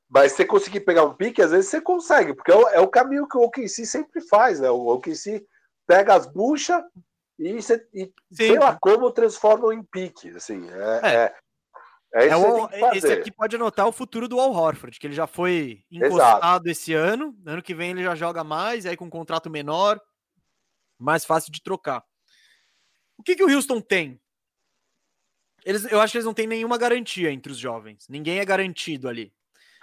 Mas 0.09 0.31
você 0.31 0.43
conseguir 0.43 0.79
pegar 0.79 1.03
um 1.03 1.13
pique, 1.13 1.39
às 1.39 1.51
vezes 1.51 1.69
você 1.69 1.79
consegue, 1.79 2.33
porque 2.33 2.51
é 2.51 2.55
o, 2.55 2.67
é 2.69 2.79
o 2.79 2.87
caminho 2.87 3.27
que 3.27 3.37
o 3.37 3.41
OKC 3.41 3.85
sempre 3.85 4.21
faz, 4.21 4.59
né? 4.59 4.67
O 4.71 4.87
OKC 4.87 5.45
pega 5.85 6.15
as 6.15 6.25
buchas 6.25 6.83
e, 7.37 7.61
você, 7.61 7.87
e 7.93 8.11
sei 8.31 8.57
lá 8.57 8.75
como 8.81 9.11
transforma 9.11 9.71
em 9.71 9.83
pique, 9.83 10.29
assim. 10.31 10.67
É, 10.71 11.15
é. 11.15 11.35
É, 12.13 12.23
é 12.23 12.27
isso 12.27 12.35
é 12.35 12.37
o, 12.37 12.93
Esse 12.93 13.11
aqui 13.13 13.31
pode 13.31 13.55
anotar 13.55 13.87
o 13.87 13.91
futuro 13.91 14.27
do 14.27 14.39
Al 14.39 14.51
Horford, 14.51 14.99
que 14.99 15.07
ele 15.07 15.13
já 15.13 15.27
foi 15.27 15.83
encostado 15.91 16.67
Exato. 16.67 16.69
esse 16.69 16.93
ano, 16.93 17.35
ano 17.45 17.61
que 17.61 17.75
vem 17.75 17.91
ele 17.91 18.03
já 18.03 18.15
joga 18.15 18.43
mais, 18.43 18.85
aí 18.85 18.97
com 18.97 19.05
um 19.05 19.09
contrato 19.09 19.49
menor, 19.49 19.99
mais 20.97 21.25
fácil 21.25 21.51
de 21.51 21.61
trocar. 21.61 22.03
O 23.17 23.23
que, 23.23 23.35
que 23.35 23.43
o 23.43 23.53
Houston 23.53 23.81
tem? 23.81 24.19
Eles, 25.65 25.85
eu 25.91 25.99
acho 25.99 26.11
que 26.11 26.17
eles 26.17 26.25
não 26.25 26.33
têm 26.33 26.47
nenhuma 26.47 26.77
garantia 26.77 27.31
entre 27.31 27.51
os 27.51 27.57
jovens. 27.57 28.07
Ninguém 28.07 28.39
é 28.39 28.45
garantido 28.45 29.07
ali. 29.07 29.31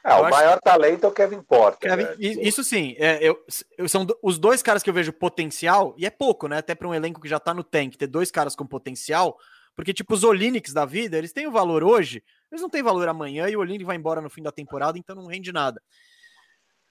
É, 0.02 0.14
o 0.14 0.30
maior 0.30 0.60
talento 0.60 1.04
é 1.04 1.08
o 1.08 1.12
Kevin 1.12 1.42
Porter. 1.42 1.90
Kevin, 1.90 2.04
né? 2.04 2.16
Isso 2.18 2.62
sim, 2.62 2.94
é, 2.96 3.18
eu, 3.20 3.44
eu, 3.76 3.88
são 3.88 4.06
os 4.22 4.38
dois 4.38 4.62
caras 4.62 4.80
que 4.80 4.88
eu 4.88 4.94
vejo 4.94 5.12
potencial, 5.12 5.94
e 5.98 6.06
é 6.06 6.10
pouco, 6.10 6.46
né? 6.46 6.58
Até 6.58 6.76
para 6.76 6.86
um 6.86 6.94
elenco 6.94 7.20
que 7.20 7.28
já 7.28 7.40
tá 7.40 7.52
no 7.52 7.64
tank, 7.64 7.96
ter 7.96 8.06
dois 8.06 8.30
caras 8.30 8.54
com 8.54 8.64
potencial, 8.64 9.36
porque, 9.76 9.92
tipo, 9.92 10.14
os 10.14 10.24
Olinics 10.24 10.72
da 10.72 10.86
vida, 10.86 11.18
eles 11.18 11.32
têm 11.32 11.46
o 11.46 11.52
valor 11.52 11.84
hoje, 11.84 12.24
eles 12.50 12.62
não 12.62 12.70
têm 12.70 12.82
valor 12.82 13.06
amanhã, 13.08 13.46
e 13.48 13.54
o 13.54 13.60
Olinick 13.60 13.84
vai 13.84 13.94
embora 13.94 14.22
no 14.22 14.30
fim 14.30 14.42
da 14.42 14.50
temporada, 14.50 14.98
então 14.98 15.14
não 15.14 15.26
rende 15.26 15.52
nada. 15.52 15.82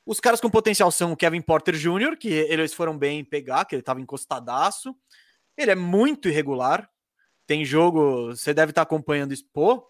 Os 0.05 0.19
caras 0.19 0.39
com 0.39 0.51
potencial 0.51 0.91
são 0.91 1.11
o 1.11 1.17
Kevin 1.17 1.41
Porter 1.41 1.75
Jr., 1.75 2.15
que 2.15 2.29
eles 2.29 2.75
foram 2.75 2.95
bem 2.95 3.25
pegar, 3.25 3.65
que 3.65 3.73
ele 3.73 3.81
tava 3.81 3.99
encostadaço. 3.99 4.95
Ele 5.57 5.71
é 5.71 5.75
muito 5.75 6.29
irregular. 6.29 6.87
Tem 7.47 7.65
jogo, 7.65 8.27
você 8.27 8.53
deve 8.53 8.69
estar 8.69 8.81
tá 8.81 8.83
acompanhando 8.83 9.33
pô, 9.51 9.83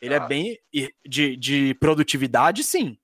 ele 0.00 0.14
é 0.14 0.18
ah. 0.18 0.24
é 0.24 0.26
bem 0.26 0.58
de, 1.06 1.36
de 1.36 1.74
produtividade, 1.74 2.64
sim. 2.64 2.98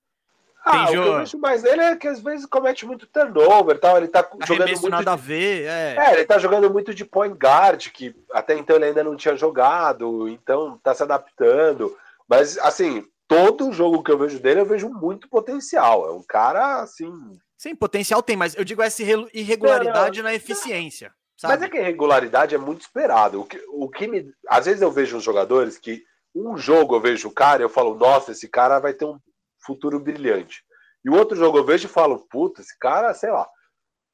Ah, 0.64 0.86
Tem 0.86 0.98
o 0.98 1.02
que 1.02 1.08
eu 1.08 1.18
vejo 1.18 1.38
mais 1.38 1.62
dele 1.62 1.80
é 1.80 1.96
que 1.96 2.06
às 2.06 2.20
vezes 2.20 2.44
comete 2.44 2.84
muito 2.84 3.06
turnover 3.06 3.78
tal. 3.78 3.96
Ele 3.96 4.08
tá 4.08 4.28
jogando 4.46 4.70
muito. 4.70 4.88
nada 4.90 5.04
de... 5.04 5.08
a 5.08 5.16
ver, 5.16 5.64
é. 5.64 5.96
é. 5.96 6.12
ele 6.14 6.24
tá 6.24 6.38
jogando 6.38 6.70
muito 6.70 6.94
de 6.94 7.04
point 7.04 7.36
guard, 7.36 7.88
que 7.88 8.14
até 8.32 8.56
então 8.56 8.76
ele 8.76 8.86
ainda 8.86 9.02
não 9.02 9.16
tinha 9.16 9.36
jogado, 9.36 10.28
então 10.28 10.78
tá 10.82 10.94
se 10.94 11.02
adaptando. 11.02 11.96
Mas, 12.28 12.58
assim, 12.58 13.04
todo 13.26 13.72
jogo 13.72 14.02
que 14.02 14.10
eu 14.10 14.18
vejo 14.18 14.38
dele, 14.38 14.60
eu 14.60 14.66
vejo 14.66 14.88
muito 14.90 15.28
potencial. 15.28 16.06
É 16.06 16.12
um 16.12 16.22
cara, 16.22 16.82
assim. 16.82 17.12
Sim, 17.56 17.74
potencial 17.74 18.22
tem, 18.22 18.36
mas 18.36 18.54
eu 18.54 18.64
digo 18.64 18.82
essa 18.82 19.02
irregularidade 19.02 20.18
não, 20.18 20.24
não, 20.24 20.30
na 20.30 20.34
eficiência. 20.34 21.12
Sabe? 21.36 21.54
Mas 21.54 21.62
é 21.62 21.68
que 21.70 21.78
a 21.78 21.80
irregularidade 21.80 22.54
é 22.54 22.58
muito 22.58 22.82
esperado. 22.82 23.40
O 23.40 23.44
que, 23.44 23.58
o 23.68 23.88
que 23.88 24.06
me. 24.06 24.30
Às 24.46 24.66
vezes 24.66 24.82
eu 24.82 24.90
vejo 24.90 25.16
uns 25.16 25.24
jogadores 25.24 25.78
que 25.78 26.04
um 26.34 26.56
jogo 26.56 26.96
eu 26.96 27.00
vejo 27.00 27.28
o 27.28 27.32
cara 27.32 27.62
e 27.62 27.64
eu 27.64 27.68
falo, 27.68 27.94
nossa, 27.94 28.32
esse 28.32 28.46
cara 28.46 28.78
vai 28.78 28.92
ter 28.92 29.06
um 29.06 29.18
futuro 29.64 29.98
brilhante. 30.00 30.62
E 31.04 31.10
o 31.10 31.14
outro 31.14 31.36
jogo 31.36 31.58
eu 31.58 31.64
vejo 31.64 31.86
e 31.86 31.90
falo, 31.90 32.26
puta, 32.28 32.60
esse 32.60 32.76
cara, 32.78 33.12
sei 33.14 33.30
lá. 33.30 33.48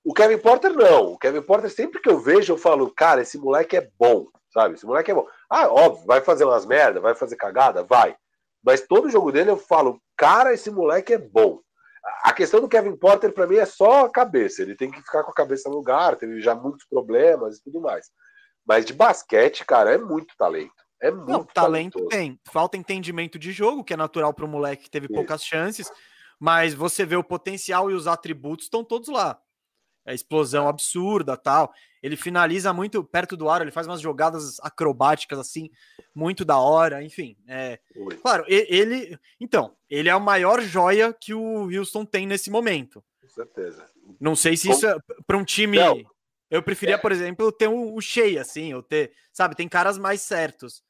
O 0.04 0.14
Kevin 0.14 0.38
Porter 0.38 0.72
não. 0.72 1.12
O 1.12 1.18
Kevin 1.18 1.42
Porter, 1.42 1.70
sempre 1.70 2.00
que 2.00 2.08
eu 2.08 2.20
vejo, 2.20 2.52
eu 2.52 2.58
falo, 2.58 2.92
cara, 2.94 3.22
esse 3.22 3.36
moleque 3.36 3.76
é 3.76 3.90
bom, 3.98 4.26
sabe? 4.52 4.74
Esse 4.74 4.86
moleque 4.86 5.10
é 5.10 5.14
bom. 5.14 5.26
Ah, 5.50 5.66
óbvio, 5.68 6.06
vai 6.06 6.20
fazer 6.20 6.44
umas 6.44 6.64
merda, 6.64 7.00
vai 7.00 7.14
fazer 7.14 7.36
cagada, 7.36 7.82
vai. 7.82 8.16
Mas 8.64 8.82
todo 8.82 9.10
jogo 9.10 9.32
dele 9.32 9.50
eu 9.50 9.56
falo, 9.56 10.00
cara, 10.16 10.52
esse 10.52 10.70
moleque 10.70 11.14
é 11.14 11.18
bom. 11.18 11.60
A 12.22 12.32
questão 12.32 12.60
do 12.60 12.68
Kevin 12.68 12.96
Porter, 12.96 13.32
para 13.32 13.48
mim, 13.48 13.56
é 13.56 13.66
só 13.66 14.04
a 14.04 14.10
cabeça. 14.10 14.62
Ele 14.62 14.76
tem 14.76 14.90
que 14.90 15.02
ficar 15.02 15.24
com 15.24 15.30
a 15.32 15.34
cabeça 15.34 15.68
no 15.68 15.76
lugar, 15.76 16.16
teve 16.16 16.40
já 16.40 16.54
muitos 16.54 16.86
problemas 16.88 17.56
e 17.56 17.62
tudo 17.64 17.80
mais. 17.80 18.06
Mas 18.64 18.84
de 18.84 18.92
basquete, 18.92 19.64
cara, 19.64 19.92
é 19.92 19.98
muito 19.98 20.36
talento. 20.36 20.85
É 21.00 21.10
muito 21.10 21.28
Não, 21.28 21.44
talento 21.44 21.98
talentoso. 21.98 22.08
tem. 22.08 22.40
Falta 22.44 22.76
entendimento 22.76 23.38
de 23.38 23.52
jogo, 23.52 23.84
que 23.84 23.92
é 23.92 23.96
natural 23.96 24.32
para 24.32 24.44
o 24.44 24.48
moleque 24.48 24.84
que 24.84 24.90
teve 24.90 25.06
Isso. 25.06 25.14
poucas 25.14 25.44
chances, 25.44 25.90
mas 26.38 26.74
você 26.74 27.04
vê 27.04 27.16
o 27.16 27.24
potencial 27.24 27.90
e 27.90 27.94
os 27.94 28.06
atributos 28.06 28.66
estão 28.66 28.82
todos 28.82 29.08
lá. 29.08 29.40
É 30.06 30.14
explosão 30.14 30.68
absurda, 30.68 31.36
tal. 31.36 31.72
Ele 32.00 32.16
finaliza 32.16 32.72
muito 32.72 33.02
perto 33.02 33.36
do 33.36 33.48
ar, 33.48 33.60
ele 33.60 33.72
faz 33.72 33.88
umas 33.88 34.00
jogadas 34.00 34.60
acrobáticas 34.60 35.38
assim, 35.38 35.68
muito 36.14 36.44
da 36.44 36.56
hora, 36.58 37.02
enfim. 37.02 37.36
É, 37.48 37.80
claro, 38.22 38.44
ele, 38.46 39.18
então, 39.40 39.76
ele 39.90 40.08
é 40.08 40.12
a 40.12 40.20
maior 40.20 40.62
joia 40.62 41.12
que 41.12 41.34
o 41.34 41.68
Houston 41.68 42.04
tem 42.04 42.24
nesse 42.24 42.50
momento. 42.50 43.04
Com 43.20 43.28
certeza. 43.28 43.84
Não 44.20 44.36
sei 44.36 44.56
se 44.56 44.70
isso 44.70 44.86
é 44.86 44.96
para 45.26 45.36
um 45.36 45.44
time 45.44 45.78
Não. 45.78 46.00
Eu 46.48 46.62
preferia, 46.62 46.94
é. 46.94 46.98
por 46.98 47.10
exemplo, 47.10 47.50
ter 47.50 47.66
o, 47.66 47.94
o 47.94 48.00
Shea, 48.00 48.40
assim, 48.40 48.72
ou 48.72 48.82
ter, 48.82 49.12
sabe, 49.32 49.56
tem 49.56 49.68
caras 49.68 49.98
mais 49.98 50.22
certos. 50.22 50.82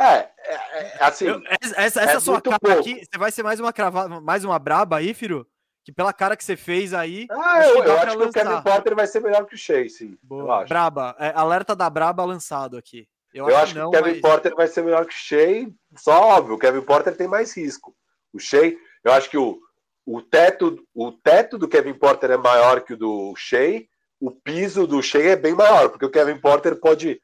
É, 0.00 0.30
é, 0.38 0.98
é 0.98 1.04
assim. 1.04 1.26
Eu, 1.26 1.42
essa 1.78 2.00
essa 2.00 2.00
é 2.00 2.20
sua 2.20 2.40
cara 2.40 2.58
pouco. 2.58 2.80
aqui, 2.80 3.04
você 3.04 3.18
vai 3.18 3.30
ser 3.30 3.42
mais 3.42 3.60
uma 3.60 3.72
cravada, 3.72 4.20
mais 4.20 4.44
uma 4.44 4.58
braba 4.58 4.96
aí, 4.96 5.12
Firo? 5.12 5.46
Que 5.84 5.92
pela 5.92 6.12
cara 6.12 6.36
que 6.36 6.44
você 6.44 6.56
fez 6.56 6.94
aí. 6.94 7.26
Ah, 7.30 7.66
eu, 7.66 7.84
eu 7.84 7.98
acho 7.98 8.16
que 8.16 8.24
o 8.24 8.32
Kevin 8.32 8.62
Potter 8.62 8.94
vai 8.94 9.06
ser 9.06 9.20
melhor 9.20 9.44
que 9.44 9.54
o 9.54 9.58
Shea, 9.58 9.88
sim. 9.88 10.16
Boa. 10.22 10.64
Braba, 10.64 11.14
é, 11.18 11.32
alerta 11.34 11.76
da 11.76 11.88
braba 11.90 12.24
lançado 12.24 12.76
aqui. 12.76 13.06
Eu, 13.32 13.48
eu 13.48 13.56
acho, 13.56 13.74
que 13.74 13.80
o 13.80 13.90
Kevin 13.90 14.10
mas... 14.10 14.20
Porter 14.20 14.54
vai 14.54 14.66
ser 14.66 14.82
melhor 14.82 15.06
que 15.06 15.14
o 15.14 15.16
Shea, 15.16 15.68
só 15.96 16.20
óbvio, 16.20 16.54
o 16.54 16.58
Kevin 16.58 16.82
Porter 16.82 17.16
tem 17.16 17.28
mais 17.28 17.56
risco. 17.56 17.94
O 18.32 18.38
Shea, 18.38 18.74
eu 19.04 19.12
acho 19.12 19.30
que 19.30 19.38
o, 19.38 19.58
o, 20.04 20.20
teto, 20.20 20.82
o 20.94 21.12
teto 21.12 21.56
do 21.56 21.68
Kevin 21.68 21.94
Porter 21.94 22.32
é 22.32 22.36
maior 22.36 22.80
que 22.80 22.94
o 22.94 22.96
do 22.96 23.34
Shea, 23.36 23.84
o 24.18 24.30
piso 24.30 24.86
do 24.86 25.02
Shea 25.02 25.32
é 25.32 25.36
bem 25.36 25.54
maior, 25.54 25.88
porque 25.90 26.04
o 26.04 26.10
Kevin 26.10 26.38
Porter 26.38 26.76
pode 26.76 27.20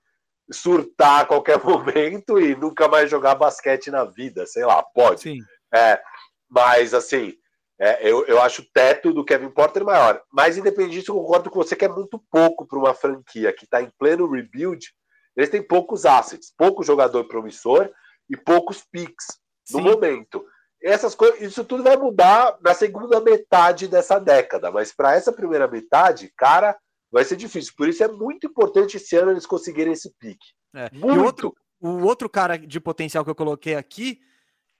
surtar 0.50 1.22
a 1.22 1.26
qualquer 1.26 1.58
momento 1.64 2.40
e 2.40 2.54
nunca 2.54 2.88
mais 2.88 3.10
jogar 3.10 3.34
basquete 3.34 3.90
na 3.90 4.04
vida, 4.04 4.46
sei 4.46 4.64
lá, 4.64 4.82
pode. 4.82 5.22
Sim. 5.22 5.38
É, 5.74 6.00
mas 6.48 6.94
assim, 6.94 7.34
é, 7.78 8.08
eu, 8.08 8.24
eu 8.26 8.40
acho 8.40 8.62
o 8.62 8.66
teto 8.72 9.12
do 9.12 9.24
Kevin 9.24 9.50
Porter 9.50 9.84
maior. 9.84 10.22
Mas 10.32 10.56
independente 10.56 11.00
disso, 11.00 11.12
eu 11.12 11.16
concordo 11.16 11.50
com 11.50 11.62
você 11.62 11.76
que 11.76 11.84
é 11.84 11.88
muito 11.88 12.22
pouco 12.30 12.66
para 12.66 12.78
uma 12.78 12.94
franquia 12.94 13.52
que 13.52 13.64
está 13.64 13.82
em 13.82 13.90
pleno 13.98 14.30
rebuild. 14.30 14.92
Eles 15.36 15.50
têm 15.50 15.62
poucos 15.62 16.06
assets, 16.06 16.52
pouco 16.56 16.82
jogador 16.82 17.24
promissor 17.24 17.90
e 18.30 18.36
poucos 18.36 18.82
picks 18.90 19.26
no 19.70 19.80
momento. 19.80 20.44
Essas 20.82 21.14
coisas, 21.14 21.40
isso 21.40 21.64
tudo 21.64 21.82
vai 21.82 21.96
mudar 21.96 22.56
na 22.62 22.72
segunda 22.72 23.20
metade 23.20 23.88
dessa 23.88 24.18
década, 24.18 24.70
mas 24.70 24.92
para 24.92 25.14
essa 25.14 25.32
primeira 25.32 25.66
metade, 25.66 26.32
cara, 26.36 26.78
vai 27.16 27.24
ser 27.24 27.36
difícil. 27.36 27.72
Por 27.74 27.88
isso 27.88 28.04
é 28.04 28.08
muito 28.08 28.46
importante 28.46 28.98
esse 28.98 29.16
ano 29.16 29.30
eles 29.30 29.46
conseguirem 29.46 29.94
esse 29.94 30.12
pique. 30.18 30.52
É. 30.74 30.90
Muito. 30.92 31.14
E 31.14 31.18
outro, 31.18 31.56
o 31.80 32.04
outro 32.04 32.28
cara 32.28 32.58
de 32.58 32.78
potencial 32.78 33.24
que 33.24 33.30
eu 33.30 33.34
coloquei 33.34 33.74
aqui 33.74 34.20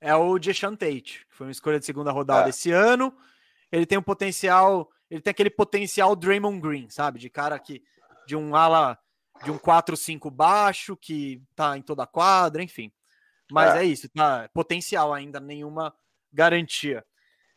é 0.03 0.15
o 0.15 0.39
Deshaun 0.39 0.77
Tate, 0.77 1.27
que 1.31 1.35
foi 1.35 1.47
uma 1.47 1.53
escolha 1.53 1.81
de 1.81 1.87
segunda 1.87 2.13
rodada 2.13 2.49
é. 2.49 2.51
esse 2.51 2.71
ano. 2.71 3.17
Ele 3.73 3.87
tem 3.87 3.97
um 3.97 4.03
potencial, 4.03 4.91
ele 5.11 5.23
tem 5.23 5.31
aquele 5.31 5.49
potencial 5.49 6.15
Draymond 6.15 6.61
Green, 6.61 6.91
sabe? 6.91 7.19
De 7.19 7.31
cara 7.31 7.59
que 7.59 7.83
de 8.27 8.37
um 8.37 8.55
ala 8.55 8.99
de 9.43 9.51
um 9.51 9.59
4-5 9.59 10.31
baixo 10.31 10.95
que 10.95 11.43
tá 11.55 11.77
em 11.79 11.83
toda 11.83 12.03
a 12.03 12.07
quadra, 12.07 12.63
enfim. 12.63 12.93
Mas 13.51 13.75
é, 13.77 13.79
é 13.79 13.85
isso, 13.85 14.11
tá? 14.11 14.47
Potencial 14.53 15.15
ainda, 15.15 15.41
nenhuma 15.41 15.95
garantia. 16.31 17.03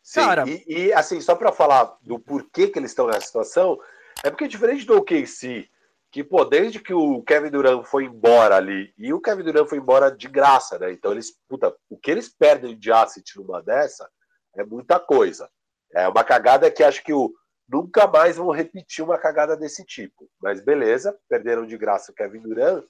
Sim, 0.02 0.22
Cara, 0.22 0.46
e, 0.48 0.64
e 0.68 0.94
assim, 0.94 1.20
só 1.20 1.36
para 1.36 1.52
falar 1.52 1.98
do 2.02 2.18
porquê 2.18 2.70
que 2.70 2.80
eles 2.80 2.92
estão 2.92 3.08
nessa 3.08 3.26
situação, 3.26 3.78
é 4.24 4.30
porque 4.30 4.48
diferente 4.48 4.86
do 4.86 4.98
OKC, 4.98 5.70
que, 6.12 6.24
pô, 6.24 6.44
desde 6.44 6.80
que 6.80 6.94
o 6.94 7.22
Kevin 7.22 7.52
Durant 7.52 7.86
foi 7.86 8.06
embora 8.06 8.56
ali, 8.56 8.94
e 8.98 9.14
o 9.14 9.22
Kevin 9.22 9.44
Durant 9.44 9.68
foi 9.68 9.78
embora 9.78 10.10
de 10.10 10.28
graça, 10.28 10.80
né? 10.80 10.92
Então 10.92 11.12
eles, 11.12 11.32
puta, 11.48 11.76
o 11.90 11.98
que 11.98 12.10
eles 12.10 12.30
perdem 12.30 12.78
de 12.78 12.92
asset 12.92 13.38
numa 13.38 13.62
dessa 13.62 14.10
é 14.56 14.64
muita 14.64 15.00
coisa. 15.00 15.50
É 15.94 16.08
uma 16.08 16.24
cagada 16.24 16.70
que 16.72 16.84
acho 16.84 17.04
que 17.04 17.14
o, 17.14 17.34
nunca 17.68 18.08
mais 18.08 18.38
vão 18.38 18.50
repetir 18.50 19.04
uma 19.04 19.18
cagada 19.18 19.56
desse 19.56 19.86
tipo. 19.86 20.30
Mas 20.42 20.62
beleza, 20.62 21.18
perderam 21.30 21.66
de 21.66 21.78
graça 21.78 22.12
o 22.12 22.16
Kevin 22.16 22.42
Durant. 22.42 22.84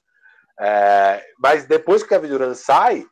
É, 0.58 1.24
mas 1.38 1.66
depois 1.66 2.02
que 2.02 2.06
o 2.06 2.08
Kevin 2.08 2.28
Durant 2.28 2.54
sai, 2.54 3.06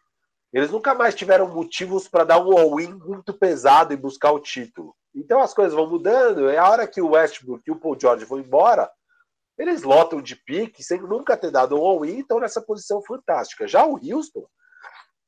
eles 0.52 0.70
nunca 0.70 0.94
mais 0.94 1.14
tiveram 1.14 1.48
motivos 1.48 2.08
para 2.08 2.24
dar 2.24 2.38
um 2.38 2.56
all-in 2.56 2.94
muito 2.94 3.34
pesado 3.34 3.92
e 3.92 3.96
buscar 3.96 4.32
o 4.32 4.40
título. 4.40 4.94
Então 5.18 5.40
as 5.40 5.52
coisas 5.52 5.74
vão 5.74 5.88
mudando. 5.88 6.48
É 6.48 6.58
a 6.58 6.68
hora 6.68 6.86
que 6.86 7.00
o 7.00 7.10
Westbrook 7.10 7.62
e 7.66 7.72
o 7.72 7.78
Paul 7.78 7.98
George 8.00 8.24
vão 8.24 8.38
embora, 8.38 8.90
eles 9.58 9.82
lotam 9.82 10.22
de 10.22 10.36
pique 10.36 10.82
sem 10.82 11.00
nunca 11.00 11.36
ter 11.36 11.50
dado 11.50 11.76
um 11.76 11.84
all-in, 11.84 12.20
estão 12.20 12.38
nessa 12.38 12.62
posição 12.62 13.02
fantástica. 13.02 13.66
Já 13.66 13.84
o 13.84 13.98
Houston, 14.00 14.46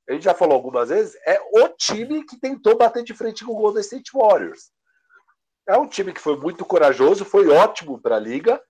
a 0.08 0.12
gente 0.12 0.22
já 0.24 0.34
falou 0.34 0.54
algumas 0.54 0.88
vezes, 0.88 1.16
é 1.26 1.40
o 1.40 1.68
time 1.70 2.24
que 2.24 2.38
tentou 2.38 2.76
bater 2.76 3.02
de 3.02 3.12
frente 3.14 3.44
com 3.44 3.52
o 3.52 3.56
Golden 3.56 3.80
State 3.80 4.10
Warriors. 4.14 4.70
É 5.68 5.76
um 5.76 5.88
time 5.88 6.12
que 6.12 6.20
foi 6.20 6.36
muito 6.36 6.64
corajoso, 6.64 7.24
foi 7.24 7.48
ótimo 7.48 8.00
para 8.00 8.16
a 8.16 8.20
liga, 8.20 8.62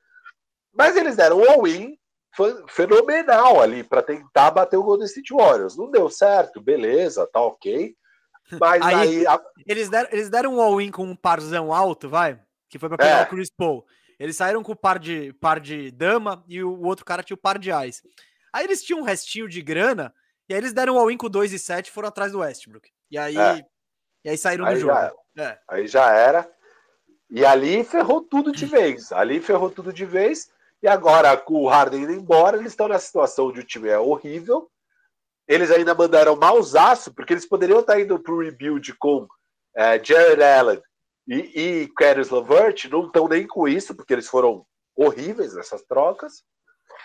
mas 0.72 0.97
eles 0.97 1.16
deram 1.16 1.38
um 1.38 1.51
all-in 1.51 1.97
fenomenal 2.68 3.60
ali 3.60 3.82
para 3.82 4.02
tentar 4.02 4.51
bater 4.51 4.76
o 4.76 4.82
Golden 4.82 5.06
State 5.06 5.34
Warriors. 5.34 5.76
Não 5.76 5.90
deu 5.90 6.09
certo, 6.09 6.60
beleza, 6.60 7.28
tá 7.30 7.40
ok. 7.40 7.94
Mas 8.59 8.82
aí, 8.82 8.94
aí 8.94 9.27
a... 9.27 9.40
eles, 9.66 9.89
deram, 9.89 10.09
eles 10.12 10.31
deram 10.31 10.56
um 10.56 10.60
all-in 10.60 10.90
com 10.90 11.05
um 11.05 11.16
parzão 11.16 11.72
alto, 11.72 12.09
vai, 12.09 12.40
que 12.68 12.78
foi 12.78 12.89
para 12.89 12.98
pegar 12.98 13.20
é. 13.20 13.22
o 13.22 13.28
Chris 13.28 13.51
Paul. 13.51 13.86
Eles 14.18 14.36
saíram 14.36 14.62
com 14.62 14.72
o 14.72 14.77
par 14.77 14.98
de, 14.98 15.32
par 15.35 15.60
de 15.60 15.90
dama 15.90 16.44
e 16.47 16.62
o 16.62 16.82
outro 16.82 17.05
cara 17.05 17.22
tinha 17.22 17.35
o 17.35 17.40
par 17.40 17.59
de 17.59 17.72
ais. 17.72 18.02
Aí 18.52 18.64
eles 18.64 18.82
tinham 18.82 19.01
um 19.01 19.05
restinho 19.05 19.48
de 19.48 19.62
grana 19.62 20.12
e 20.48 20.52
aí 20.52 20.60
eles 20.60 20.72
deram 20.72 20.97
um 20.97 20.98
all-in 20.98 21.16
com 21.16 21.31
2 21.31 21.52
e 21.52 21.59
7 21.59 21.86
e 21.86 21.90
foram 21.90 22.09
atrás 22.09 22.32
do 22.32 22.40
Westbrook. 22.40 22.90
E 23.10 23.16
aí, 23.16 23.39
é. 23.39 23.64
e 24.24 24.31
aí 24.31 24.36
saíram 24.36 24.66
aí 24.66 24.74
do 24.74 24.81
jogo. 24.81 24.93
É. 25.39 25.59
Aí 25.68 25.86
já 25.86 26.12
era. 26.12 26.51
E 27.31 27.47
ali 27.47 27.85
ferrou 27.85 28.20
tudo 28.20 28.51
de 28.51 28.66
vez. 28.66 29.12
Ali 29.12 29.40
ferrou 29.40 29.70
tudo 29.70 29.93
de 29.93 30.05
vez. 30.05 30.51
E 30.82 30.89
agora, 30.89 31.36
com 31.36 31.55
o 31.55 31.68
Harden 31.68 32.02
indo 32.02 32.12
embora, 32.12 32.56
eles 32.56 32.72
estão 32.72 32.89
nessa 32.89 33.06
situação 33.06 33.48
onde 33.48 33.60
o 33.60 33.64
time 33.64 33.89
é 33.89 33.98
horrível. 33.98 34.68
Eles 35.51 35.70
ainda 35.72 35.97
mandaram 35.97 36.36
mausaço, 36.36 37.12
porque 37.12 37.32
eles 37.32 37.44
poderiam 37.44 37.81
estar 37.81 38.01
indo 38.01 38.18
para 38.20 38.32
o 38.32 38.40
rebuild 38.40 38.94
com 38.94 39.27
é, 39.77 40.02
Jared 40.02 40.40
Allen 40.40 40.81
e, 41.27 41.35
e 41.82 41.89
Caris 41.97 42.31
não 42.31 43.06
estão 43.06 43.27
nem 43.28 43.47
com 43.48 43.66
isso, 43.66 43.94
porque 43.94 44.12
eles 44.12 44.28
foram 44.28 44.64
horríveis 44.97 45.55
nessas 45.55 45.82
trocas. 45.82 46.44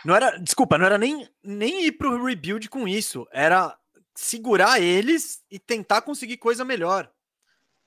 Não 0.04 0.16
era, 0.16 0.38
desculpa, 0.38 0.78
não 0.78 0.86
era 0.86 1.00
nem, 1.00 1.28
nem 1.44 1.86
ir 1.86 1.94
pro 1.94 2.24
rebuild 2.24 2.70
com 2.70 2.88
isso, 2.88 3.28
era 3.32 3.76
segurar 4.14 4.80
eles 4.80 5.44
e 5.50 5.58
tentar 5.58 6.02
conseguir 6.02 6.38
coisa 6.38 6.64
melhor. 6.64 7.12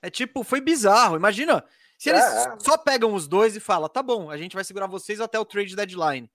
É 0.02 0.10
tipo, 0.10 0.42
foi 0.42 0.60
bizarro. 0.60 1.16
Imagina 1.16 1.64
se 1.96 2.10
eles 2.10 2.24
é, 2.24 2.56
só 2.58 2.76
pegam 2.76 3.14
os 3.14 3.26
dois 3.26 3.56
e 3.56 3.60
falam, 3.60 3.88
tá 3.88 4.02
bom, 4.02 4.30
a 4.30 4.36
gente 4.36 4.54
vai 4.54 4.64
segurar 4.64 4.86
vocês 4.86 5.20
até 5.20 5.38
o 5.38 5.44
trade 5.44 5.76
deadline. 5.76 6.30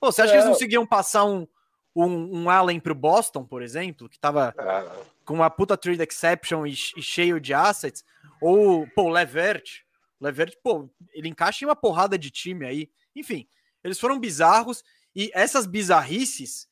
Pô, 0.00 0.12
você 0.12 0.22
acha 0.22 0.30
é. 0.30 0.32
que 0.32 0.36
eles 0.36 0.44
não 0.44 0.52
é. 0.52 0.54
conseguiam 0.54 0.86
passar 0.86 1.24
um, 1.24 1.46
um, 1.94 2.42
um 2.42 2.50
Allen 2.50 2.80
pro 2.80 2.94
Boston, 2.94 3.44
por 3.44 3.62
exemplo, 3.62 4.08
que 4.08 4.18
tava 4.18 4.54
é. 4.58 5.04
com 5.24 5.34
uma 5.34 5.50
puta 5.50 5.76
trade 5.76 6.02
exception 6.02 6.66
e, 6.66 6.72
e 6.72 7.02
cheio 7.02 7.40
de 7.40 7.54
assets? 7.54 8.04
Ou, 8.40 8.86
pô, 8.94 9.08
Levert. 9.08 9.84
Levert, 10.20 10.56
pô, 10.62 10.88
ele 11.12 11.28
encaixa 11.28 11.64
em 11.64 11.68
uma 11.68 11.76
porrada 11.76 12.18
de 12.18 12.30
time 12.30 12.66
aí. 12.66 12.90
Enfim, 13.14 13.46
eles 13.82 14.00
foram 14.00 14.18
bizarros 14.18 14.82
e 15.14 15.30
essas 15.34 15.66
bizarrices 15.66 16.68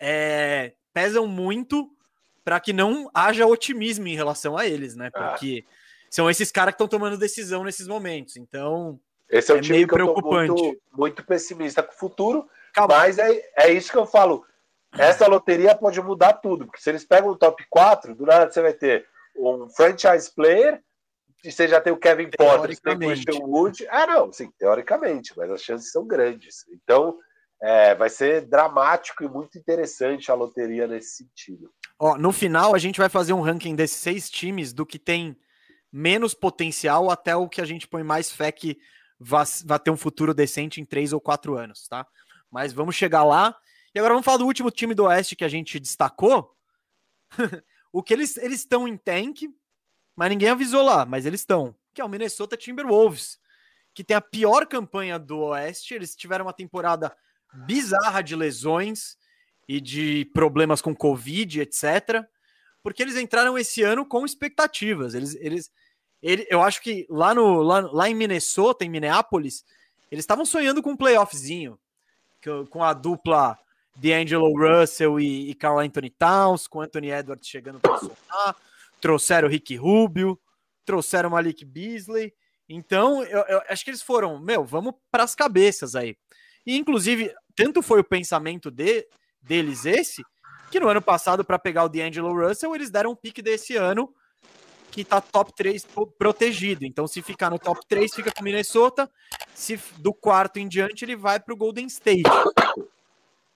é, 0.00 0.72
pesam 0.92 1.26
muito 1.26 1.90
para 2.44 2.58
que 2.58 2.72
não 2.72 3.10
haja 3.12 3.46
otimismo 3.46 4.08
em 4.08 4.16
relação 4.16 4.56
a 4.56 4.66
eles, 4.66 4.96
né? 4.96 5.10
Ah. 5.14 5.30
Porque 5.30 5.64
ah. 5.66 5.72
são 6.10 6.30
esses 6.30 6.50
caras 6.50 6.72
que 6.72 6.76
estão 6.76 6.88
tomando 6.88 7.18
decisão 7.18 7.62
nesses 7.62 7.86
momentos. 7.86 8.36
Então, 8.36 8.98
esse 9.28 9.52
é, 9.52 9.58
é 9.58 9.60
meio 9.60 9.86
preocupante. 9.86 10.50
Muito, 10.50 10.80
muito, 10.92 11.24
pessimista 11.24 11.82
com 11.82 11.92
o 11.92 11.98
futuro, 11.98 12.48
Calma. 12.78 12.94
mas 12.96 13.18
é, 13.18 13.42
é 13.56 13.72
isso 13.72 13.90
que 13.90 13.98
eu 13.98 14.06
falo. 14.06 14.44
Essa 14.96 15.26
loteria 15.26 15.74
pode 15.74 16.00
mudar 16.00 16.34
tudo, 16.34 16.66
porque 16.66 16.80
se 16.80 16.88
eles 16.90 17.04
pegam 17.04 17.30
o 17.30 17.36
top 17.36 17.64
4, 17.68 18.14
do 18.14 18.24
nada 18.24 18.50
você 18.50 18.62
vai 18.62 18.72
ter 18.72 19.06
um 19.36 19.68
franchise 19.68 20.32
player 20.34 20.82
você 21.44 21.68
já 21.68 21.80
tem 21.80 21.92
o 21.92 21.96
Kevin 21.96 22.30
Porter, 22.30 22.76
tem 22.80 22.94
o 22.94 22.98
Christian 22.98 23.44
Wood. 23.44 23.86
Ah, 23.90 24.06
não, 24.06 24.32
sim, 24.32 24.50
teoricamente, 24.58 25.32
mas 25.36 25.50
as 25.50 25.62
chances 25.62 25.92
são 25.92 26.06
grandes. 26.06 26.64
Então, 26.70 27.16
é, 27.62 27.94
vai 27.94 28.08
ser 28.08 28.42
dramático 28.46 29.22
e 29.22 29.28
muito 29.28 29.56
interessante 29.56 30.30
a 30.30 30.34
loteria 30.34 30.86
nesse 30.86 31.18
sentido. 31.18 31.70
Ó, 31.98 32.16
no 32.16 32.32
final, 32.32 32.74
a 32.74 32.78
gente 32.78 32.98
vai 32.98 33.08
fazer 33.08 33.32
um 33.32 33.40
ranking 33.40 33.74
desses 33.74 33.98
seis 33.98 34.28
times 34.28 34.72
do 34.72 34.84
que 34.84 34.98
tem 34.98 35.36
menos 35.92 36.34
potencial 36.34 37.10
até 37.10 37.36
o 37.36 37.48
que 37.48 37.60
a 37.60 37.64
gente 37.64 37.86
põe 37.86 38.02
mais 38.02 38.30
fé 38.30 38.50
que 38.50 38.78
vai 39.20 39.78
ter 39.78 39.90
um 39.90 39.96
futuro 39.96 40.34
decente 40.34 40.80
em 40.80 40.84
três 40.84 41.12
ou 41.12 41.20
quatro 41.20 41.56
anos, 41.56 41.88
tá? 41.88 42.06
Mas 42.50 42.72
vamos 42.72 42.94
chegar 42.94 43.24
lá. 43.24 43.56
E 43.94 43.98
agora 43.98 44.14
vamos 44.14 44.24
falar 44.24 44.38
do 44.38 44.46
último 44.46 44.70
time 44.70 44.94
do 44.94 45.04
Oeste 45.04 45.36
que 45.36 45.44
a 45.44 45.48
gente 45.48 45.78
destacou. 45.78 46.54
o 47.92 48.02
que 48.02 48.12
eles 48.12 48.36
estão 48.36 48.86
em 48.86 48.96
tank, 48.96 49.42
mas 50.14 50.30
ninguém 50.30 50.50
avisou 50.50 50.82
lá, 50.82 51.04
mas 51.04 51.26
eles 51.26 51.40
estão. 51.40 51.74
Que 51.94 52.00
é 52.00 52.04
o 52.04 52.08
Minnesota 52.08 52.56
Timberwolves, 52.56 53.38
que 53.94 54.04
tem 54.04 54.16
a 54.16 54.20
pior 54.20 54.66
campanha 54.66 55.18
do 55.18 55.38
Oeste. 55.38 55.94
Eles 55.94 56.14
tiveram 56.14 56.44
uma 56.46 56.52
temporada 56.52 57.14
bizarra 57.66 58.22
de 58.22 58.36
lesões 58.36 59.16
e 59.66 59.80
de 59.80 60.24
problemas 60.32 60.80
com 60.80 60.94
Covid, 60.94 61.60
etc. 61.60 62.24
Porque 62.82 63.02
eles 63.02 63.16
entraram 63.16 63.58
esse 63.58 63.82
ano 63.82 64.06
com 64.06 64.24
expectativas. 64.24 65.14
Eles, 65.14 65.34
eles, 65.36 65.70
ele, 66.22 66.46
eu 66.50 66.62
acho 66.62 66.80
que 66.82 67.06
lá, 67.10 67.34
no, 67.34 67.62
lá, 67.62 67.80
lá 67.80 68.08
em 68.08 68.14
Minnesota, 68.14 68.84
em 68.84 68.90
Minneapolis, 68.90 69.64
eles 70.10 70.22
estavam 70.22 70.46
sonhando 70.46 70.82
com 70.82 70.92
um 70.92 70.96
playoffzinho, 70.96 71.78
com 72.70 72.82
a 72.82 72.92
dupla 72.92 73.58
D'Angelo 73.96 74.52
Russell 74.56 75.18
e, 75.18 75.50
e 75.50 75.54
Carl 75.54 75.78
Anthony 75.80 76.10
Towns, 76.10 76.66
com 76.66 76.80
Anthony 76.80 77.10
Edwards 77.10 77.48
chegando 77.48 77.80
para 77.80 77.98
somar 77.98 78.56
trouxeram 79.00 79.48
o 79.48 79.50
Rick 79.50 79.76
Rubio, 79.76 80.38
trouxeram 80.84 81.28
o 81.28 81.32
Malik 81.32 81.64
Beasley. 81.64 82.32
Então, 82.68 83.22
eu, 83.24 83.40
eu 83.48 83.62
acho 83.68 83.84
que 83.84 83.90
eles 83.90 84.02
foram, 84.02 84.38
meu, 84.38 84.64
vamos 84.64 84.94
para 85.10 85.22
as 85.22 85.34
cabeças 85.34 85.94
aí. 85.94 86.16
E, 86.66 86.76
inclusive, 86.76 87.32
tanto 87.54 87.80
foi 87.82 88.00
o 88.00 88.04
pensamento 88.04 88.70
de, 88.70 89.06
deles 89.40 89.86
esse, 89.86 90.22
que 90.70 90.78
no 90.78 90.88
ano 90.88 91.00
passado, 91.00 91.44
para 91.44 91.58
pegar 91.58 91.84
o 91.84 91.88
D'Angelo 91.88 92.34
Russell, 92.34 92.74
eles 92.74 92.90
deram 92.90 93.12
um 93.12 93.16
pique 93.16 93.40
desse 93.40 93.76
ano 93.76 94.12
que 94.90 95.04
tá 95.04 95.20
top 95.20 95.52
3 95.54 95.86
protegido. 96.18 96.84
Então, 96.84 97.06
se 97.06 97.22
ficar 97.22 97.50
no 97.50 97.58
top 97.58 97.80
3, 97.86 98.14
fica 98.14 98.32
com 98.32 98.42
Minnesota. 98.42 99.10
Se 99.54 99.76
do 99.98 100.12
quarto 100.12 100.58
em 100.58 100.68
diante, 100.68 101.04
ele 101.04 101.16
vai 101.16 101.38
para 101.38 101.54
o 101.54 101.56
Golden 101.56 101.86
State. 101.86 102.22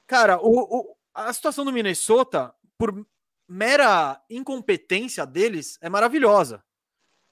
Cara, 0.07 0.39
o, 0.41 0.61
o, 0.61 0.97
a 1.15 1.33
situação 1.33 1.65
do 1.65 1.73
Minnesota, 1.73 2.55
por 2.77 3.07
mera 3.49 4.21
incompetência 4.31 5.27
deles 5.27 5.79
é 5.81 5.89
maravilhosa. 5.89 6.63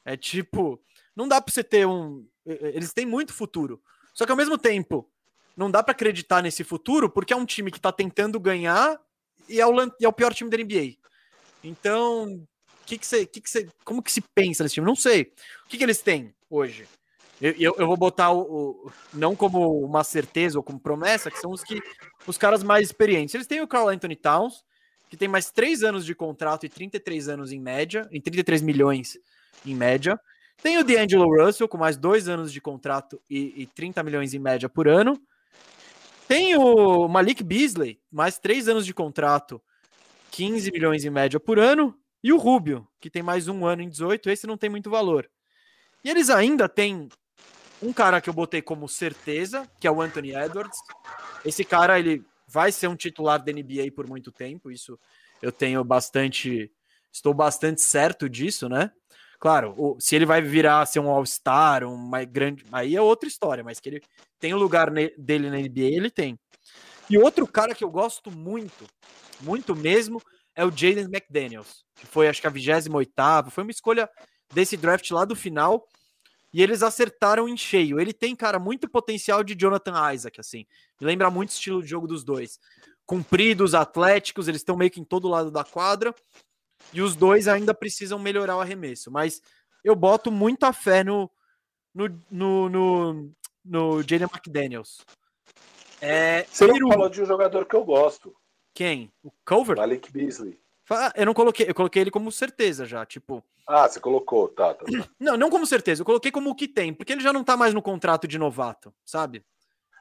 É 0.05 0.17
tipo, 0.17 0.83
não 1.15 1.29
dá 1.29 1.41
para 1.41 1.53
você 1.53 1.63
ter 1.63 1.87
um. 1.87 2.27
Eles 2.45 2.93
têm 2.93 3.07
muito 3.07 3.33
futuro. 3.33 3.83
Só 4.15 4.25
que 4.25 4.33
ao 4.33 4.37
mesmo 4.37 4.59
tempo, 4.59 5.11
não 5.57 5.71
dá 5.71 5.83
para 5.83 5.93
acreditar 5.93 6.43
nesse 6.43 6.65
futuro 6.65 7.11
porque 7.11 7.33
é 7.33 7.37
um 7.37 7.45
time 7.45 7.71
que 7.71 7.81
tá 7.81 7.93
tentando 7.93 8.41
ganhar 8.41 8.99
e 9.49 9.61
é 9.61 9.67
o, 9.67 9.75
e 10.01 10.05
é 10.05 10.09
o 10.09 10.13
pior 10.13 10.33
time 10.33 10.51
da 10.51 10.57
NBA. 10.57 10.97
Então, 11.63 12.47
que 12.91 12.99
que 12.99 13.07
você, 13.07 13.25
que 13.25 13.41
que 13.41 13.49
você, 13.49 13.69
como 13.85 14.03
que 14.03 14.11
se 14.11 14.21
pensa 14.21 14.63
nesse 14.65 14.75
time? 14.75 14.87
Não 14.87 14.97
sei. 14.97 15.33
O 15.65 15.69
que, 15.69 15.79
que 15.79 15.85
eles 15.85 16.03
têm 16.03 16.35
hoje? 16.49 16.89
Eu, 17.41 17.53
eu, 17.53 17.75
eu 17.79 17.87
vou 17.87 17.97
botar 17.97 18.33
o, 18.33 18.41
o, 18.41 18.93
não 19.15 19.37
como 19.37 19.81
uma 19.85 20.03
certeza 20.03 20.59
ou 20.59 20.65
como 20.65 20.79
promessa, 20.79 21.31
que 21.31 21.39
são 21.39 21.53
os 21.53 21.63
que 21.63 21.81
os 22.27 22.37
caras 22.37 22.63
mais 22.63 22.87
experientes. 22.87 23.35
Eles 23.35 23.47
têm 23.47 23.61
o 23.61 23.69
Carl 23.69 23.89
Anthony 23.89 24.17
Towns, 24.17 24.65
que 25.09 25.17
tem 25.17 25.29
mais 25.29 25.51
3 25.51 25.85
anos 25.85 26.05
de 26.05 26.15
contrato 26.15 26.67
e 26.67 26.69
33 26.69 27.29
anos 27.29 27.53
em 27.53 27.61
média, 27.61 28.09
em 28.11 28.21
33 28.21 28.61
milhões 28.61 29.17
em 29.65 29.75
média. 29.75 30.21
Tem 30.63 30.77
o 30.77 30.85
D'Angelo 30.85 31.45
Russell 31.45 31.69
com 31.69 31.79
mais 31.79 31.97
2 31.97 32.29
anos 32.29 32.53
de 32.53 32.61
contrato 32.61 33.21
e, 33.31 33.63
e 33.63 33.67
30 33.67 34.03
milhões 34.03 34.35
em 34.35 34.39
média 34.39 34.69
por 34.69 34.89
ano. 34.89 35.19
Tem 36.29 36.57
o 36.57 37.09
Malik 37.09 37.43
Beasley, 37.43 37.99
mais 38.11 38.39
3 38.39 38.69
anos 38.69 38.85
de 38.85 38.93
contrato, 38.93 39.61
15 40.33 40.71
milhões 40.71 41.05
em 41.05 41.11
média 41.11 41.41
por 41.41 41.59
ano. 41.59 41.97
E 42.23 42.33
o 42.33 42.37
Rubio, 42.39 42.87
que 43.01 43.09
tem 43.11 43.23
mais 43.23 43.49
um 43.49 43.65
ano 43.65 43.83
em 43.83 43.89
18, 43.89 44.29
esse 44.31 44.47
não 44.47 44.57
tem 44.57 44.69
muito 44.69 44.91
valor. 44.91 45.29
E 46.05 46.11
eles 46.11 46.31
ainda 46.31 46.69
têm 46.69 47.09
Um 47.83 47.93
cara 47.93 48.21
que 48.21 48.29
eu 48.29 48.35
botei 48.35 48.61
como 48.61 48.87
certeza, 48.89 49.67
que 49.81 49.87
é 49.87 49.91
o 49.91 50.03
Anthony 50.03 50.35
Edwards. 50.35 50.79
Esse 51.45 51.65
cara, 51.65 51.99
ele 51.99 52.23
vai 52.47 52.71
ser 52.71 52.89
um 52.89 52.97
titular 52.97 53.43
da 53.43 53.53
NBA 53.53 53.91
por 53.95 54.07
muito 54.07 54.31
tempo, 54.31 54.71
isso 54.71 54.99
eu 55.41 55.51
tenho 55.51 55.83
bastante. 55.83 56.71
Estou 57.13 57.33
bastante 57.33 57.81
certo 57.81 58.29
disso, 58.29 58.69
né? 58.69 58.93
Claro, 59.39 59.97
se 59.99 60.15
ele 60.15 60.27
vai 60.27 60.43
virar 60.43 60.85
ser 60.85 61.01
um 61.01 61.09
All-Star, 61.09 61.83
uma 61.85 62.23
grande. 62.25 62.65
Aí 62.71 62.95
é 62.95 63.01
outra 63.01 63.27
história, 63.27 63.65
mas 63.65 63.81
que 63.81 63.89
ele 63.89 64.03
tem 64.39 64.53
o 64.53 64.59
lugar 64.59 64.91
dele 65.17 65.49
na 65.49 65.57
NBA, 65.57 65.97
ele 65.97 66.11
tem. 66.11 66.39
E 67.09 67.19
outro 67.19 67.47
cara 67.47 67.75
que 67.75 67.83
eu 67.83 67.91
gosto 67.91 68.31
muito, 68.31 68.85
muito 69.41 69.75
mesmo, 69.75 70.23
é 70.61 70.65
o 70.65 70.71
Jaden 70.71 71.05
McDaniels, 71.05 71.87
que 71.95 72.07
foi 72.07 72.29
acho 72.29 72.39
que 72.39 72.47
a 72.47 72.51
28 72.51 73.51
foi 73.51 73.65
uma 73.65 73.71
escolha 73.71 74.11
desse 74.53 74.77
draft 74.77 75.11
lá 75.11 75.25
do 75.25 75.35
final, 75.35 75.89
e 76.53 76.63
eles 76.63 76.83
acertaram 76.83 77.49
em 77.49 77.57
cheio. 77.57 77.99
Ele 77.99 78.13
tem, 78.13 78.37
cara, 78.37 78.59
muito 78.59 78.87
potencial 78.87 79.43
de 79.43 79.55
Jonathan 79.59 80.13
Isaac, 80.13 80.39
assim. 80.39 80.67
Me 81.01 81.07
lembra 81.07 81.31
muito 81.31 81.49
o 81.49 81.53
estilo 81.53 81.83
de 81.83 81.89
jogo 81.89 82.07
dos 82.07 82.23
dois. 82.23 82.59
Compridos, 83.07 83.75
atléticos, 83.75 84.49
eles 84.49 84.61
estão 84.61 84.77
meio 84.77 84.91
que 84.91 85.01
em 85.01 85.05
todo 85.05 85.29
lado 85.29 85.51
da 85.51 85.65
quadra. 85.65 86.15
E 86.93 87.01
os 87.01 87.17
dois 87.17 87.49
ainda 87.49 87.73
precisam 87.73 88.19
melhorar 88.19 88.57
o 88.57 88.61
arremesso. 88.61 89.11
Mas 89.11 89.41
eu 89.83 89.97
boto 89.97 90.31
muita 90.31 90.75
fé 90.75 91.03
no, 91.03 91.31
no, 91.95 92.09
no, 92.31 92.69
no, 92.69 93.33
no 93.65 94.03
Jaden 94.03 94.29
McDaniels. 94.31 94.99
É, 96.03 96.45
Você 96.51 96.67
não 96.67 96.89
falou 96.89 97.09
de 97.09 97.23
um 97.23 97.27
jogador 97.27 97.65
que 97.65 97.77
eu 97.77 97.85
gosto. 97.85 98.35
Quem? 98.81 99.13
O 99.23 99.31
Culver? 99.45 99.77
Malik 99.77 100.11
Beasley. 100.11 100.59
Eu 101.15 101.27
não 101.27 101.35
coloquei, 101.35 101.69
eu 101.69 101.75
coloquei 101.75 102.01
ele 102.01 102.11
como 102.11 102.33
certeza 102.33 102.87
já, 102.87 103.05
tipo. 103.05 103.45
Ah, 103.69 103.87
você 103.87 104.01
colocou, 104.01 104.49
tá, 104.49 104.73
tá, 104.73 104.87
tá. 104.87 105.09
Não, 105.21 105.37
não 105.37 105.51
como 105.51 105.67
certeza, 105.67 106.01
eu 106.01 106.07
coloquei 106.07 106.33
como 106.33 106.49
o 106.49 106.55
que 106.55 106.67
tem, 106.67 106.95
porque 106.95 107.13
ele 107.13 107.21
já 107.21 107.31
não 107.31 107.45
tá 107.45 107.59
mais 107.59 107.75
no 107.75 107.83
contrato 107.83 108.27
de 108.27 108.39
novato, 108.39 108.91
sabe? 109.05 109.45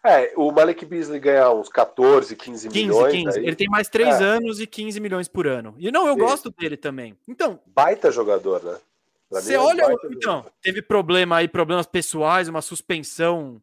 É, 0.01 0.31
o 0.37 0.49
Malik 0.49 0.85
Beasley 0.85 1.19
ganha 1.19 1.51
uns 1.51 1.67
14, 1.67 2.33
15, 2.37 2.69
15 2.69 2.85
milhões. 2.85 3.11
15. 3.11 3.37
Aí... 3.39 3.45
Ele 3.47 3.55
tem 3.57 3.67
mais 3.67 3.89
3 3.89 4.21
é. 4.21 4.23
anos 4.23 4.61
e 4.61 4.65
15 4.65 4.97
milhões 5.01 5.27
por 5.27 5.45
ano. 5.45 5.75
E 5.77 5.91
não, 5.91 6.07
eu 6.07 6.13
Sim. 6.13 6.19
gosto 6.19 6.49
dele 6.49 6.77
também. 6.77 7.17
Então. 7.27 7.59
Baita 7.65 8.09
jogador, 8.09 8.63
né? 8.63 8.77
você 9.29 9.55
é 9.55 9.59
olha. 9.59 9.83
Então, 10.05 10.37
jogador. 10.37 10.53
teve 10.61 10.81
problema 10.81 11.35
aí, 11.35 11.49
problemas 11.49 11.85
pessoais, 11.85 12.47
uma 12.47 12.61
suspensão 12.61 13.61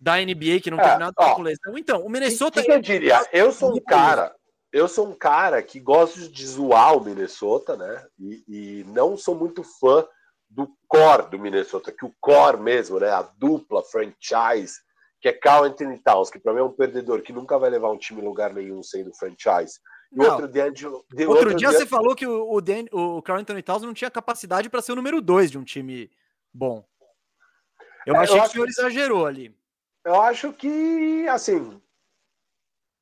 da 0.00 0.16
NBA 0.16 0.60
que 0.62 0.70
não 0.70 0.78
é, 0.78 0.84
teve 0.84 0.98
nada 0.98 1.14
ó, 1.16 1.34
com 1.34 1.42
lesão. 1.42 1.76
Então, 1.76 2.04
o 2.04 2.08
Minnesota. 2.08 2.60
O 2.60 2.62
que, 2.62 2.68
que 2.68 2.74
eu 2.74 2.80
diria? 2.80 3.26
Eu 3.32 3.52
sou 3.52 3.74
um 3.74 3.80
cara. 3.80 4.34
Eu 4.78 4.88
sou 4.88 5.08
um 5.08 5.14
cara 5.14 5.62
que 5.62 5.80
gosto 5.80 6.28
de 6.28 6.46
zoar 6.46 6.96
o 6.96 7.04
Minnesota, 7.04 7.76
né? 7.76 8.06
E, 8.18 8.44
e 8.48 8.84
não 8.88 9.16
sou 9.16 9.34
muito 9.34 9.62
fã 9.62 10.06
do 10.48 10.70
core 10.86 11.30
do 11.30 11.38
Minnesota, 11.38 11.92
que 11.92 12.04
o 12.04 12.14
core 12.20 12.58
mesmo, 12.58 12.98
né? 12.98 13.10
A 13.10 13.22
dupla 13.22 13.82
franchise 13.82 14.78
que 15.20 15.28
é 15.28 15.32
Carl 15.32 15.64
Anthony 15.64 15.98
Towns, 15.98 16.30
que 16.30 16.38
para 16.38 16.52
mim 16.52 16.60
é 16.60 16.64
um 16.64 16.72
perdedor 16.72 17.22
que 17.22 17.32
nunca 17.32 17.58
vai 17.58 17.70
levar 17.70 17.90
um 17.90 17.98
time 17.98 18.20
em 18.20 18.24
lugar 18.24 18.52
nenhum 18.52 18.82
sendo 18.82 19.12
franchise. 19.14 19.80
E 20.12 20.16
não. 20.16 20.30
outro 20.30 20.48
D'Angelo. 20.48 21.04
Outro, 21.12 21.30
outro 21.30 21.54
dia 21.54 21.72
você 21.72 21.84
falou 21.84 22.14
que 22.14 22.26
o, 22.26 22.50
o, 22.50 22.60
Dan, 22.60 22.84
o 22.92 23.20
Carl 23.20 23.40
Anthony 23.40 23.62
Towns 23.62 23.82
não 23.82 23.92
tinha 23.92 24.10
capacidade 24.10 24.70
para 24.70 24.80
ser 24.80 24.92
o 24.92 24.96
número 24.96 25.20
dois 25.20 25.50
de 25.50 25.58
um 25.58 25.64
time 25.64 26.10
bom. 26.54 26.84
Eu 28.06 28.14
é, 28.14 28.18
achei 28.18 28.38
eu 28.38 28.42
que 28.42 28.48
o 28.48 28.52
senhor 28.52 28.68
exagerou 28.68 29.26
ali. 29.26 29.54
Eu 30.04 30.22
acho 30.22 30.52
que, 30.52 31.28
assim, 31.28 31.80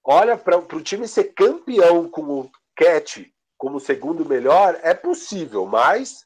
olha, 0.07 0.37
para 0.37 0.57
o 0.57 0.81
time 0.81 1.09
ser 1.09 1.35
campeão 1.35 2.09
com 2.09 2.23
o 2.23 2.51
Cat 2.77 3.31
como 3.59 3.81
segundo 3.81 4.25
melhor, 4.25 4.79
é 4.83 4.95
possível, 4.95 5.67
mas 5.67 6.25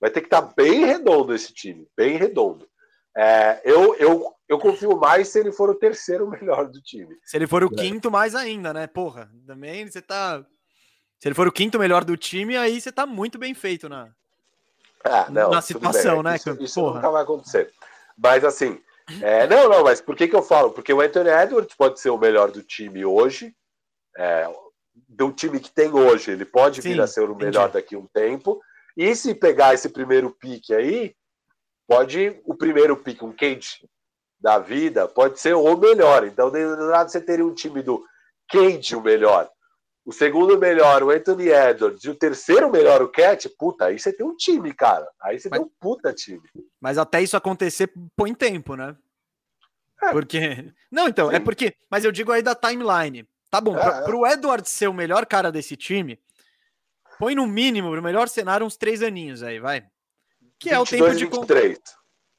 vai 0.00 0.10
ter 0.10 0.20
que 0.20 0.26
estar 0.26 0.42
tá 0.42 0.52
bem 0.56 0.84
redondo 0.84 1.34
esse 1.34 1.52
time, 1.52 1.86
bem 1.96 2.16
redondo. 2.16 2.68
É, 3.16 3.60
eu, 3.64 3.94
eu, 3.96 4.34
eu 4.48 4.58
confio 4.58 4.96
mais 4.96 5.28
se 5.28 5.38
ele 5.38 5.52
for 5.52 5.68
o 5.70 5.74
terceiro 5.74 6.26
melhor 6.30 6.68
do 6.68 6.80
time. 6.80 7.14
Se 7.24 7.36
ele 7.36 7.46
for 7.46 7.62
o 7.62 7.72
é. 7.72 7.76
quinto, 7.76 8.10
mais 8.10 8.34
ainda, 8.34 8.72
né? 8.72 8.86
Porra, 8.86 9.30
também 9.46 9.86
você 9.86 10.02
tá. 10.02 10.44
Se 11.18 11.28
ele 11.28 11.34
for 11.34 11.46
o 11.46 11.52
quinto 11.52 11.78
melhor 11.78 12.02
do 12.02 12.16
time, 12.16 12.56
aí 12.56 12.80
você 12.80 12.90
tá 12.90 13.04
muito 13.04 13.38
bem 13.38 13.52
feito 13.52 13.90
na, 13.90 14.10
ah, 15.04 15.26
não, 15.30 15.50
na 15.50 15.60
situação, 15.60 16.22
né? 16.22 16.36
Isso, 16.36 16.56
isso 16.60 16.80
nunca 16.80 17.10
vai 17.10 17.22
acontecer. 17.22 17.72
Mas 18.16 18.44
assim, 18.44 18.80
é, 19.22 19.46
não, 19.46 19.68
não, 19.68 19.84
mas 19.84 20.00
por 20.00 20.16
que, 20.16 20.28
que 20.28 20.36
eu 20.36 20.42
falo? 20.42 20.70
Porque 20.70 20.92
o 20.92 21.00
Anthony 21.00 21.30
Edwards 21.30 21.74
pode 21.76 22.00
ser 22.00 22.10
o 22.10 22.18
melhor 22.18 22.50
do 22.50 22.62
time 22.62 23.04
hoje, 23.04 23.54
é, 24.16 24.48
do 25.08 25.32
time 25.32 25.58
que 25.58 25.70
tem 25.70 25.92
hoje, 25.92 26.30
ele 26.30 26.44
pode 26.44 26.82
Sim, 26.82 26.92
vir 26.92 27.00
a 27.00 27.06
ser 27.06 27.28
o 27.28 27.34
melhor 27.34 27.68
entendi. 27.68 27.72
daqui 27.72 27.94
a 27.94 27.98
um 27.98 28.06
tempo. 28.06 28.60
E 28.96 29.14
se 29.14 29.34
pegar 29.34 29.74
esse 29.74 29.88
primeiro 29.88 30.30
pique 30.30 30.74
aí, 30.74 31.14
pode 31.88 32.40
o 32.44 32.54
primeiro 32.54 32.96
pique, 32.96 33.24
um 33.24 33.32
Cage 33.32 33.88
da 34.40 34.58
vida, 34.58 35.06
pode 35.08 35.40
ser 35.40 35.54
o 35.54 35.76
melhor. 35.76 36.24
Então, 36.24 36.50
do 36.50 36.86
lado 36.86 37.10
você 37.10 37.20
teria 37.20 37.44
um 37.44 37.54
time 37.54 37.82
do 37.82 38.04
Cage, 38.48 38.96
o 38.96 39.00
melhor. 39.00 39.50
O 40.10 40.12
segundo 40.12 40.58
melhor, 40.58 41.04
o 41.04 41.10
Anthony 41.10 41.50
Edwards, 41.50 42.02
e 42.02 42.10
o 42.10 42.16
terceiro 42.16 42.68
melhor, 42.68 43.00
o 43.00 43.08
Cat, 43.08 43.48
puta, 43.50 43.84
aí 43.84 43.96
você 43.96 44.12
tem 44.12 44.26
um 44.26 44.34
time, 44.34 44.74
cara. 44.74 45.08
Aí 45.22 45.38
você 45.38 45.48
mas, 45.48 45.60
tem 45.60 45.68
um 45.68 45.70
puta 45.78 46.12
time. 46.12 46.42
Mas 46.80 46.98
até 46.98 47.22
isso 47.22 47.36
acontecer, 47.36 47.92
põe 48.16 48.34
tempo, 48.34 48.74
né? 48.74 48.96
É. 50.02 50.10
Porque. 50.10 50.74
Não, 50.90 51.06
então, 51.06 51.28
é 51.28 51.34
Sim. 51.34 51.36
é 51.36 51.40
porque. 51.44 51.76
Mas 51.88 52.04
eu 52.04 52.10
digo 52.10 52.32
aí 52.32 52.42
da 52.42 52.56
timeline. 52.56 53.24
Tá 53.48 53.60
bom, 53.60 53.78
é, 53.78 53.80
pra, 53.80 53.98
é. 53.98 54.02
pro 54.02 54.26
Edwards 54.26 54.72
ser 54.72 54.88
o 54.88 54.92
melhor 54.92 55.24
cara 55.26 55.52
desse 55.52 55.76
time, 55.76 56.18
põe 57.16 57.36
no 57.36 57.46
mínimo, 57.46 57.94
no 57.94 58.02
melhor 58.02 58.28
cenário, 58.28 58.66
uns 58.66 58.76
três 58.76 59.02
aninhos 59.02 59.44
aí, 59.44 59.60
vai. 59.60 59.82
Que 60.58 60.70
22, 60.70 60.72
é 60.72 60.80
o 60.80 60.86
tempo 60.86 61.16
de 61.16 61.24
23. 61.26 61.78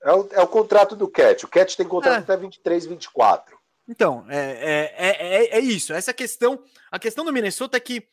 É 0.03 0.11
o, 0.11 0.27
é 0.33 0.41
o 0.41 0.47
contrato 0.47 0.93
do 0.93 1.07
Cat. 1.07 1.45
O 1.45 1.47
Cat 1.47 1.77
tem 1.77 1.87
contrato 1.87 2.15
é. 2.15 2.33
até 2.33 2.35
23, 2.35 2.85
24. 2.85 3.57
Então, 3.91 4.25
é, 4.29 4.37
é, 4.37 5.07
é, 5.07 5.57
é, 5.57 5.59
isso. 5.59 5.91
Essa 5.91 6.13
questão. 6.13 6.63
A 6.89 6.97
questão 6.97 7.25
do 7.25 7.33
Minnesota 7.33 7.75
é 7.75 7.79
que. 7.79 8.07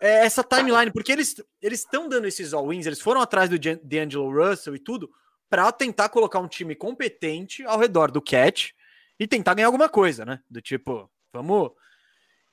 É 0.00 0.26
essa 0.26 0.44
timeline, 0.44 0.92
porque 0.92 1.10
eles 1.10 1.42
estão 1.60 2.08
dando 2.08 2.28
esses 2.28 2.52
all-wins, 2.52 2.86
eles 2.86 3.00
foram 3.00 3.20
atrás 3.20 3.50
do 3.50 3.58
D'Angelo 3.58 4.30
Russell 4.30 4.76
e 4.76 4.78
tudo, 4.78 5.10
para 5.50 5.72
tentar 5.72 6.08
colocar 6.10 6.38
um 6.38 6.46
time 6.46 6.76
competente 6.76 7.64
ao 7.64 7.80
redor 7.80 8.12
do 8.12 8.22
Cat 8.22 8.76
e 9.18 9.26
tentar 9.26 9.54
ganhar 9.54 9.66
alguma 9.66 9.88
coisa, 9.88 10.24
né? 10.24 10.40
Do 10.48 10.60
tipo, 10.60 11.10
vamos. 11.32 11.72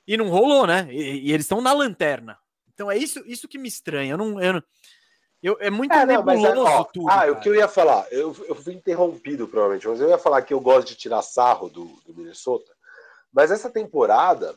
E 0.08 0.16
não 0.16 0.28
rolou, 0.28 0.66
né? 0.66 0.88
E, 0.90 1.28
e 1.28 1.32
eles 1.32 1.44
estão 1.44 1.60
na 1.60 1.72
lanterna. 1.72 2.36
Então 2.72 2.90
é 2.90 2.96
isso, 2.96 3.22
isso 3.26 3.46
que 3.46 3.58
me 3.58 3.68
estranha. 3.68 4.12
Eu 4.12 4.18
não, 4.18 4.40
eu 4.40 4.54
não, 4.54 4.62
eu, 5.42 5.56
é 5.60 5.70
muito 5.70 5.92
é, 5.92 6.06
não, 6.06 6.24
nebuloso 6.24 6.64
mas, 6.64 6.74
ó, 6.74 6.84
tudo. 6.84 7.10
Ah, 7.10 7.30
o 7.30 7.40
que 7.40 7.48
eu 7.48 7.54
ia 7.54 7.68
falar, 7.68 8.06
eu, 8.10 8.34
eu 8.48 8.54
fui 8.54 8.74
interrompido 8.74 9.46
provavelmente, 9.46 9.86
mas 9.86 10.00
eu 10.00 10.08
ia 10.08 10.18
falar 10.18 10.42
que 10.42 10.54
eu 10.54 10.60
gosto 10.60 10.88
de 10.88 10.96
tirar 10.96 11.22
sarro 11.22 11.68
do, 11.68 11.84
do 12.04 12.14
Minnesota, 12.14 12.72
mas 13.32 13.50
essa 13.50 13.70
temporada, 13.70 14.54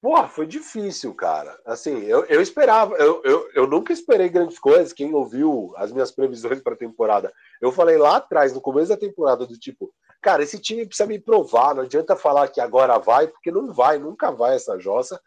porra, 0.00 0.28
foi 0.28 0.46
difícil, 0.46 1.14
cara. 1.14 1.60
Assim, 1.64 2.02
eu, 2.04 2.24
eu 2.24 2.40
esperava, 2.40 2.94
eu, 2.96 3.22
eu, 3.22 3.50
eu 3.54 3.66
nunca 3.66 3.92
esperei 3.92 4.28
grandes 4.28 4.58
coisas. 4.58 4.92
Quem 4.92 5.14
ouviu 5.14 5.74
as 5.76 5.92
minhas 5.92 6.10
previsões 6.10 6.62
para 6.62 6.72
a 6.72 6.78
temporada, 6.78 7.32
eu 7.60 7.70
falei 7.70 7.98
lá 7.98 8.16
atrás, 8.16 8.54
no 8.54 8.60
começo 8.60 8.88
da 8.88 8.96
temporada, 8.96 9.46
do 9.46 9.58
tipo, 9.58 9.92
cara, 10.22 10.42
esse 10.42 10.58
time 10.58 10.86
precisa 10.86 11.06
me 11.06 11.18
provar, 11.18 11.74
não 11.74 11.82
adianta 11.82 12.16
falar 12.16 12.48
que 12.48 12.60
agora 12.60 12.98
vai, 12.98 13.28
porque 13.28 13.50
não 13.50 13.72
vai, 13.72 13.98
nunca 13.98 14.30
vai 14.30 14.56
essa 14.56 14.78
jossa, 14.78 15.20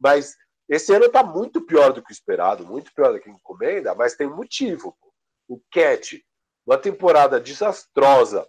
mas 0.00 0.36
esse 0.74 0.90
ano 0.94 1.04
está 1.04 1.22
muito 1.22 1.60
pior 1.60 1.92
do 1.92 2.02
que 2.02 2.10
o 2.10 2.12
esperado, 2.12 2.66
muito 2.66 2.94
pior 2.94 3.12
do 3.12 3.20
que 3.20 3.28
encomenda, 3.28 3.94
mas 3.94 4.14
tem 4.14 4.26
motivo. 4.26 4.96
O 5.46 5.60
Cat, 5.70 6.24
uma 6.66 6.78
temporada 6.78 7.38
desastrosa 7.38 8.48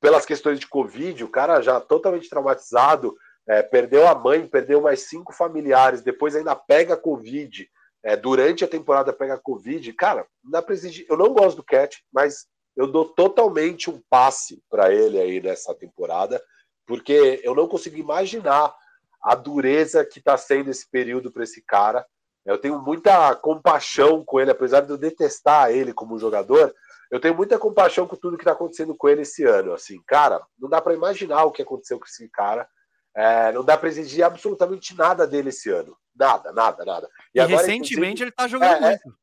pelas 0.00 0.24
questões 0.24 0.58
de 0.58 0.66
Covid, 0.66 1.22
o 1.22 1.28
cara 1.28 1.60
já 1.60 1.78
totalmente 1.80 2.30
traumatizado, 2.30 3.14
é, 3.46 3.62
perdeu 3.62 4.08
a 4.08 4.14
mãe, 4.14 4.46
perdeu 4.46 4.80
mais 4.80 5.02
cinco 5.02 5.34
familiares, 5.34 6.00
depois 6.00 6.34
ainda 6.34 6.56
pega 6.56 6.96
Covid, 6.96 7.68
é, 8.02 8.16
durante 8.16 8.64
a 8.64 8.68
temporada 8.68 9.12
pega 9.12 9.38
Covid. 9.38 9.92
Cara, 9.92 10.26
pra 10.62 10.74
exigir. 10.74 11.04
Eu 11.10 11.18
não 11.18 11.34
gosto 11.34 11.56
do 11.56 11.62
Cat, 11.62 12.02
mas 12.10 12.46
eu 12.74 12.86
dou 12.86 13.04
totalmente 13.04 13.90
um 13.90 14.00
passe 14.08 14.62
para 14.70 14.94
ele 14.94 15.20
aí 15.20 15.42
nessa 15.42 15.74
temporada, 15.74 16.42
porque 16.86 17.38
eu 17.44 17.54
não 17.54 17.68
consigo 17.68 17.98
imaginar 17.98 18.74
a 19.22 19.34
dureza 19.34 20.04
que 20.04 20.18
está 20.18 20.36
sendo 20.36 20.70
esse 20.70 20.88
período 20.90 21.30
para 21.30 21.44
esse 21.44 21.62
cara. 21.62 22.06
Eu 22.44 22.58
tenho 22.58 22.80
muita 22.80 23.34
compaixão 23.36 24.24
com 24.24 24.40
ele, 24.40 24.50
apesar 24.50 24.80
de 24.80 24.90
eu 24.90 24.96
detestar 24.96 25.70
ele 25.70 25.92
como 25.92 26.18
jogador. 26.18 26.74
Eu 27.10 27.20
tenho 27.20 27.34
muita 27.34 27.58
compaixão 27.58 28.06
com 28.06 28.16
tudo 28.16 28.36
que 28.36 28.42
está 28.42 28.52
acontecendo 28.52 28.94
com 28.94 29.08
ele 29.08 29.22
esse 29.22 29.44
ano. 29.44 29.72
Assim, 29.72 30.00
cara, 30.06 30.40
não 30.58 30.68
dá 30.68 30.80
para 30.80 30.94
imaginar 30.94 31.44
o 31.44 31.52
que 31.52 31.62
aconteceu 31.62 31.98
com 31.98 32.06
esse 32.06 32.28
cara. 32.28 32.68
É, 33.16 33.52
não 33.52 33.64
dá 33.64 33.76
para 33.76 33.88
exigir 33.88 34.24
absolutamente 34.24 34.96
nada 34.96 35.26
dele 35.26 35.48
esse 35.48 35.70
ano. 35.70 35.96
Nada, 36.14 36.52
nada, 36.52 36.84
nada. 36.84 37.08
E, 37.34 37.38
e 37.38 37.40
agora, 37.40 37.60
recentemente 37.60 38.22
ele 38.22 38.30
está 38.30 38.46
jogando 38.46 38.72
é, 38.72 38.76
é, 38.76 38.80
muito. 38.80 39.18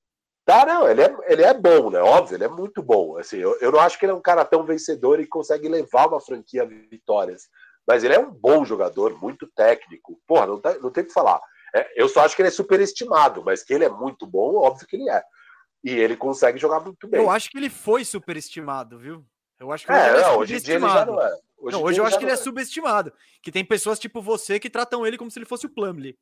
Tá, 0.45 0.63
não, 0.63 0.87
ele 0.87 1.01
é, 1.01 1.15
ele 1.27 1.43
é 1.43 1.53
bom, 1.53 1.89
né? 1.89 1.99
Óbvio, 1.99 2.35
ele 2.35 2.43
é 2.43 2.47
muito 2.47 2.83
bom. 2.83 3.17
Assim, 3.17 3.37
eu, 3.37 3.57
eu 3.59 3.71
não 3.71 3.79
acho 3.79 3.97
que 3.97 4.05
ele 4.05 4.11
é 4.11 4.15
um 4.15 4.21
cara 4.21 4.45
tão 4.45 4.63
vencedor 4.63 5.19
e 5.19 5.25
consegue 5.25 5.67
levar 5.67 6.07
uma 6.07 6.21
franquia 6.21 6.63
a 6.63 6.65
vitórias. 6.65 7.49
Mas 7.87 8.03
ele 8.03 8.15
é 8.15 8.19
um 8.19 8.31
bom 8.31 8.65
jogador, 8.65 9.19
muito 9.21 9.47
técnico. 9.47 10.19
Porra, 10.27 10.47
não, 10.47 10.59
tá, 10.59 10.73
não 10.79 10.89
tem 10.89 11.03
o 11.03 11.07
que 11.07 11.13
falar. 11.13 11.39
É, 11.73 12.01
eu 12.01 12.07
só 12.07 12.21
acho 12.21 12.35
que 12.35 12.41
ele 12.41 12.49
é 12.49 12.51
superestimado, 12.51 13.43
mas 13.43 13.63
que 13.63 13.73
ele 13.73 13.85
é 13.85 13.89
muito 13.89 14.25
bom, 14.25 14.55
óbvio 14.55 14.87
que 14.87 14.95
ele 14.95 15.09
é. 15.09 15.23
E 15.83 15.91
ele 15.91 16.15
consegue 16.17 16.57
jogar 16.57 16.79
muito 16.79 17.07
bem. 17.07 17.21
Eu 17.21 17.29
acho 17.29 17.49
que 17.49 17.57
ele 17.57 17.69
foi 17.69 18.03
superestimado, 18.03 18.97
viu? 18.97 19.25
Eu 19.59 19.71
acho 19.71 19.85
que 19.85 19.91
é, 19.91 20.13
hoje, 20.13 20.21
não, 20.21 20.37
hoje 20.37 20.55
em 20.55 20.59
dia 20.59 20.75
ele 20.75 20.87
já 20.87 21.05
não 21.05 21.21
é. 21.21 21.39
Hoje, 21.57 21.77
não, 21.77 21.83
hoje 21.83 21.99
eu 21.99 22.05
acho 22.05 22.17
que 22.17 22.23
ele 22.23 22.31
é, 22.31 22.35
é 22.35 22.37
subestimado. 22.37 23.13
Que 23.41 23.51
tem 23.51 23.63
pessoas 23.63 23.99
tipo 23.99 24.21
você 24.21 24.59
que 24.59 24.69
tratam 24.69 25.05
ele 25.05 25.17
como 25.17 25.29
se 25.31 25.37
ele 25.37 25.45
fosse 25.45 25.65
o 25.65 25.69
Plumlee. 25.69 26.17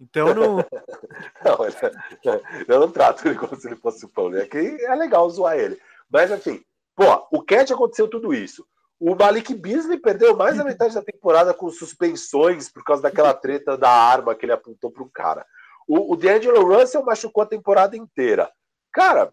Então 0.00 0.34
não. 0.34 0.56
não, 1.44 1.64
é, 1.64 2.42
eu 2.68 2.80
não 2.80 2.90
trato 2.90 3.26
ele 3.26 3.36
como 3.36 3.56
se 3.56 3.66
ele 3.66 3.76
fosse 3.76 4.04
o 4.04 4.08
Plumlee. 4.08 4.42
É 4.42 4.46
que 4.46 4.58
é 4.58 4.94
legal 4.94 5.28
zoar 5.30 5.58
ele. 5.58 5.80
Mas 6.10 6.30
enfim, 6.30 6.62
pô, 6.94 7.26
o 7.32 7.42
Cat 7.42 7.72
aconteceu 7.72 8.08
tudo 8.08 8.32
isso. 8.32 8.66
O 9.00 9.14
Malik 9.14 9.54
Beasley 9.54 9.98
perdeu 9.98 10.36
mais 10.36 10.56
da 10.56 10.64
metade 10.64 10.94
da 10.94 11.02
temporada 11.02 11.54
com 11.54 11.70
suspensões 11.70 12.68
por 12.68 12.82
causa 12.82 13.02
daquela 13.02 13.32
treta 13.32 13.76
da 13.76 13.90
arma 13.90 14.34
que 14.34 14.44
ele 14.44 14.52
apontou 14.52 14.90
para 14.90 15.04
um 15.04 15.08
cara. 15.08 15.46
O, 15.86 16.12
o 16.12 16.16
D'Angelo 16.16 16.64
Russell 16.64 17.04
machucou 17.04 17.42
a 17.42 17.46
temporada 17.46 17.96
inteira. 17.96 18.50
Cara, 18.92 19.32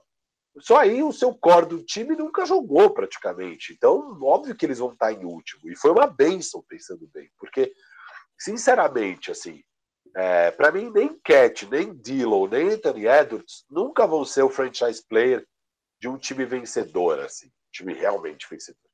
só 0.60 0.78
aí 0.78 1.04
o 1.04 1.12
seu 1.12 1.34
core 1.34 1.66
do 1.66 1.84
time 1.84 2.16
nunca 2.16 2.46
jogou 2.46 2.92
praticamente. 2.92 3.74
Então, 3.74 4.18
óbvio 4.22 4.56
que 4.56 4.66
eles 4.66 4.80
vão 4.80 4.94
estar 4.94 5.12
em 5.12 5.26
último. 5.26 5.70
E 5.70 5.76
foi 5.76 5.92
uma 5.92 6.08
benção, 6.08 6.64
pensando 6.68 7.10
bem. 7.14 7.30
Porque, 7.38 7.74
sinceramente, 8.40 9.32
assim, 9.32 9.62
é, 10.16 10.52
para 10.52 10.72
mim, 10.72 10.90
nem 10.92 11.20
Cat, 11.20 11.66
nem 11.66 11.94
Dillon, 11.94 12.48
nem 12.48 12.70
Anthony 12.70 13.06
Edwards 13.06 13.66
nunca 13.70 14.08
vão 14.08 14.24
ser 14.24 14.44
o 14.44 14.50
franchise 14.50 15.04
player 15.10 15.46
de 16.00 16.08
um 16.08 16.18
time 16.18 16.46
vencedor, 16.46 17.20
assim. 17.20 17.48
Um 17.48 17.72
time 17.74 17.94
realmente 17.94 18.48
vencedor. 18.50 18.85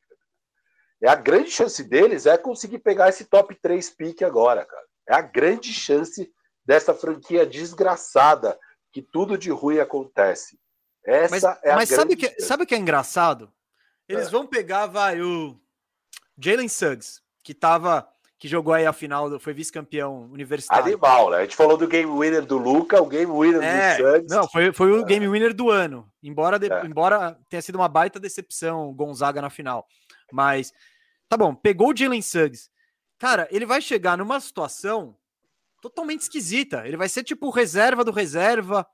É 1.01 1.09
a 1.09 1.15
grande 1.15 1.49
chance 1.49 1.83
deles 1.83 2.25
é 2.25 2.37
conseguir 2.37 2.79
pegar 2.79 3.09
esse 3.09 3.25
top 3.25 3.55
3 3.61 3.89
pick 3.91 4.21
agora, 4.21 4.65
cara. 4.65 4.85
É 5.07 5.15
a 5.15 5.21
grande 5.21 5.73
chance 5.73 6.31
dessa 6.65 6.93
franquia 6.93 7.45
desgraçada 7.45 8.57
que 8.91 9.01
tudo 9.01 9.37
de 9.37 9.49
ruim 9.49 9.79
acontece. 9.79 10.59
Essa 11.03 11.31
mas, 11.31 11.43
é 11.63 11.71
a 11.71 11.75
mas 11.75 11.89
sabe 11.89 12.15
que 12.15 12.39
sabe 12.39 12.63
o 12.63 12.67
que 12.67 12.75
é 12.75 12.77
engraçado? 12.77 13.51
Eles 14.07 14.27
é. 14.27 14.29
vão 14.29 14.45
pegar 14.45 14.85
vai 14.85 15.21
o 15.21 15.59
Jalen 16.37 16.67
Suggs, 16.67 17.21
que 17.43 17.53
tava 17.53 18.07
que 18.41 18.47
jogou 18.47 18.73
aí 18.73 18.87
a 18.87 18.91
final, 18.91 19.39
foi 19.39 19.53
vice-campeão 19.53 20.23
universitário. 20.31 20.83
Animal, 20.83 21.29
né? 21.29 21.37
A 21.37 21.41
gente 21.43 21.55
falou 21.55 21.77
do 21.77 21.87
game 21.87 22.11
winner 22.11 22.43
do 22.43 22.57
Luca, 22.57 22.99
o 22.99 23.05
game 23.05 23.31
winner 23.31 23.61
é, 23.61 23.97
do 23.97 24.03
Suggs. 24.03 24.35
Não, 24.35 24.47
foi, 24.47 24.73
foi 24.73 24.91
o 24.91 25.01
é. 25.01 25.03
game 25.03 25.29
winner 25.29 25.53
do 25.53 25.69
ano. 25.69 26.11
Embora, 26.23 26.57
de, 26.57 26.65
é. 26.65 26.83
embora 26.83 27.37
tenha 27.47 27.61
sido 27.61 27.75
uma 27.75 27.87
baita 27.87 28.19
decepção 28.19 28.89
o 28.89 28.93
Gonzaga 28.95 29.43
na 29.43 29.51
final. 29.51 29.85
Mas, 30.31 30.73
tá 31.31 31.37
bom, 31.37 31.55
pegou 31.55 31.91
o 31.91 31.95
Jalen 31.95 32.21
Suggs. 32.21 32.69
Cara, 33.17 33.47
ele 33.51 33.65
vai 33.65 33.81
chegar 33.81 34.17
numa 34.17 34.37
situação 34.41 35.17
totalmente 35.81 36.23
esquisita. 36.23 36.85
Ele 36.85 36.97
vai 36.97 37.07
ser 37.07 37.23
tipo 37.23 37.49
reserva 37.49 38.03
do 38.03 38.11
reserva, 38.11 38.85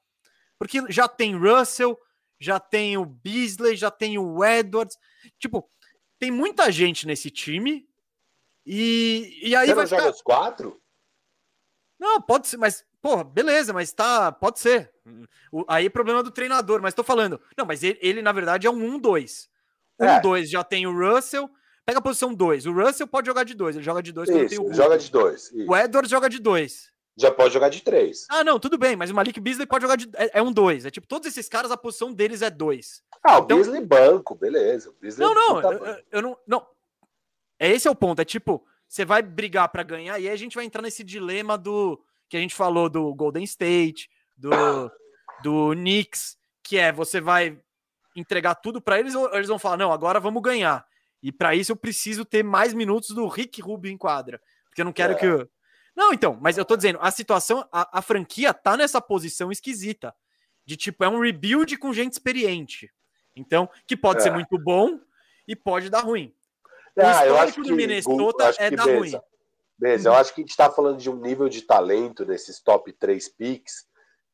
porque 0.60 0.84
já 0.88 1.08
tem 1.08 1.36
Russell, 1.36 2.00
já 2.40 2.60
tem 2.60 2.96
o 2.96 3.04
Beasley, 3.04 3.76
já 3.76 3.90
tem 3.90 4.20
o 4.20 4.46
Edwards. 4.46 5.00
Tipo, 5.40 5.68
tem 6.20 6.30
muita 6.30 6.72
gente 6.72 7.08
nesse 7.08 7.32
time. 7.32 7.90
E, 8.64 9.40
e 9.42 9.56
aí 9.56 9.70
Você 9.70 9.74
vai 9.74 9.84
não 9.86 9.90
ficar... 9.90 10.02
joga 10.04 10.16
os 10.16 10.22
quatro? 10.22 10.82
Não, 12.00 12.22
pode 12.22 12.48
ser, 12.48 12.58
mas, 12.58 12.86
porra, 13.02 13.24
beleza, 13.24 13.74
mas 13.74 13.92
tá, 13.92 14.32
pode 14.32 14.60
ser. 14.60 14.94
O, 15.52 15.66
aí 15.68 15.88
é 15.88 15.90
problema 15.90 16.22
do 16.22 16.30
treinador, 16.30 16.84
mas 16.84 16.94
tô 16.94 17.04
falando. 17.04 17.42
Não, 17.58 17.66
mas 17.66 17.82
ele, 17.82 17.98
ele 18.00 18.22
na 18.22 18.32
verdade 18.32 18.68
é 18.68 18.70
um 18.70 19.00
1-2. 19.00 19.48
1-2 20.00 20.44
é. 20.44 20.46
já 20.46 20.64
tem 20.64 20.86
o 20.86 20.94
Russell, 20.94 21.50
Pega 21.88 22.00
a 22.00 22.02
posição 22.02 22.34
2. 22.34 22.66
O 22.66 22.74
Russell 22.74 23.08
pode 23.08 23.28
jogar 23.28 23.46
de 23.46 23.54
2. 23.54 23.78
Ele 23.78 23.86
joga 23.86 24.04
de 24.04 24.12
2 24.12 24.30
quando 24.30 24.50
tem 24.50 24.60
o 24.60 24.74
joga 24.74 24.98
de 24.98 25.10
2. 25.10 25.52
O 25.66 25.74
Edwards 25.74 26.12
joga 26.12 26.30
de 26.30 26.38
2. 26.38 26.92
Já 27.16 27.32
pode 27.32 27.54
jogar 27.54 27.70
de 27.70 27.82
3. 27.82 28.28
Ah, 28.30 28.44
não, 28.44 28.60
tudo 28.60 28.78
bem, 28.78 28.98
mas 28.98 29.10
o 29.10 29.16
Malik 29.16 29.40
Beasley 29.40 29.66
pode 29.66 29.84
jogar 29.84 29.96
de. 29.96 30.10
É, 30.16 30.40
é 30.40 30.42
um 30.42 30.52
2. 30.52 30.86
É 30.86 30.92
tipo, 30.92 31.08
todos 31.08 31.26
esses 31.30 31.48
caras, 31.48 31.72
a 31.72 31.78
posição 31.78 32.12
deles 32.12 32.42
é 32.42 32.50
2. 32.50 33.02
Ah, 33.24 33.40
o 33.40 33.44
então... 33.46 33.58
Beasley 33.58 33.86
banco, 33.86 34.36
beleza. 34.36 34.94
Beasley 35.00 35.26
não, 35.26 35.34
não, 35.34 35.62
tá 35.62 35.72
eu, 35.72 36.04
eu, 36.12 36.22
não. 36.22 36.38
Não. 36.46 36.68
É 37.58 37.72
esse 37.72 37.88
é 37.88 37.92
o 37.92 37.96
ponto. 37.96 38.22
É 38.22 38.26
tipo, 38.26 38.66
você 38.86 39.06
vai 39.06 39.22
brigar 39.22 39.70
para 39.70 39.82
ganhar, 39.82 40.20
e 40.20 40.28
aí 40.28 40.30
a 40.30 40.36
gente 40.36 40.56
vai 40.56 40.66
entrar 40.66 40.82
nesse 40.82 41.06
dilema 41.06 41.58
do. 41.58 42.04
Que 42.28 42.36
a 42.36 42.42
gente 42.42 42.54
falou 42.54 42.90
do 42.90 43.16
Golden 43.16 43.46
State, 43.46 44.10
do, 44.36 44.50
do 45.42 45.72
Knicks, 45.72 46.38
que 46.62 46.78
é 46.78 46.92
você 46.92 47.22
vai 47.22 47.58
entregar 48.14 48.56
tudo 48.56 48.82
para 48.82 49.00
eles 49.00 49.16
ou 49.16 49.34
eles 49.34 49.48
vão 49.48 49.58
falar, 49.58 49.78
não, 49.78 49.94
agora 49.94 50.20
vamos 50.20 50.42
ganhar. 50.42 50.86
E 51.22 51.32
para 51.32 51.56
isso 51.56 51.72
eu 51.72 51.76
preciso 51.76 52.24
ter 52.24 52.44
mais 52.44 52.74
minutos 52.74 53.10
do 53.10 53.28
Rick 53.28 53.62
Rubio 53.62 53.92
em 53.92 53.98
quadra. 53.98 54.42
Porque 54.66 54.82
eu 54.82 54.86
não 54.86 54.94
quero 54.94 55.14
é. 55.14 55.16
que. 55.16 55.26
Eu... 55.26 55.50
Não, 55.96 56.14
então, 56.14 56.38
mas 56.42 56.58
eu 56.58 56.66
tô 56.66 56.76
dizendo, 56.76 57.00
a 57.02 57.10
situação, 57.10 57.68
a, 57.72 58.00
a, 58.00 58.02
franquia 58.02 58.54
tá 58.54 58.78
nessa 58.78 59.02
posição 59.02 59.52
esquisita. 59.52 60.14
De 60.66 60.76
tipo, 60.76 61.04
é 61.04 61.10
um 61.10 61.20
rebuild 61.20 61.76
com 61.78 61.94
gente 61.94 62.14
experiente. 62.14 62.92
Então, 63.36 63.70
que 63.88 63.96
pode 63.96 64.20
é. 64.20 64.24
ser 64.24 64.32
muito 64.32 64.58
bom 64.60 65.00
e 65.48 65.56
pode 65.56 65.90
dar 65.90 66.02
ruim. 66.02 66.34
O 66.96 67.02
ah, 67.02 67.26
eu 67.26 67.38
acho 67.38 67.54
que, 67.54 67.62
do 67.62 67.76
Minnesota 67.76 68.54
é 68.58 68.70
dar 68.72 68.84
ruim. 68.84 69.20
Beleza, 69.78 70.10
eu 70.10 70.14
acho 70.14 70.34
que 70.34 70.42
a 70.42 70.44
gente 70.44 70.58
tá 70.58 70.70
falando 70.70 70.98
de 70.98 71.10
um 71.10 71.16
nível 71.16 71.48
de 71.48 71.62
talento 71.62 72.26
nesses 72.26 72.60
top 72.60 72.92
3 72.92 73.30
picks 73.30 73.86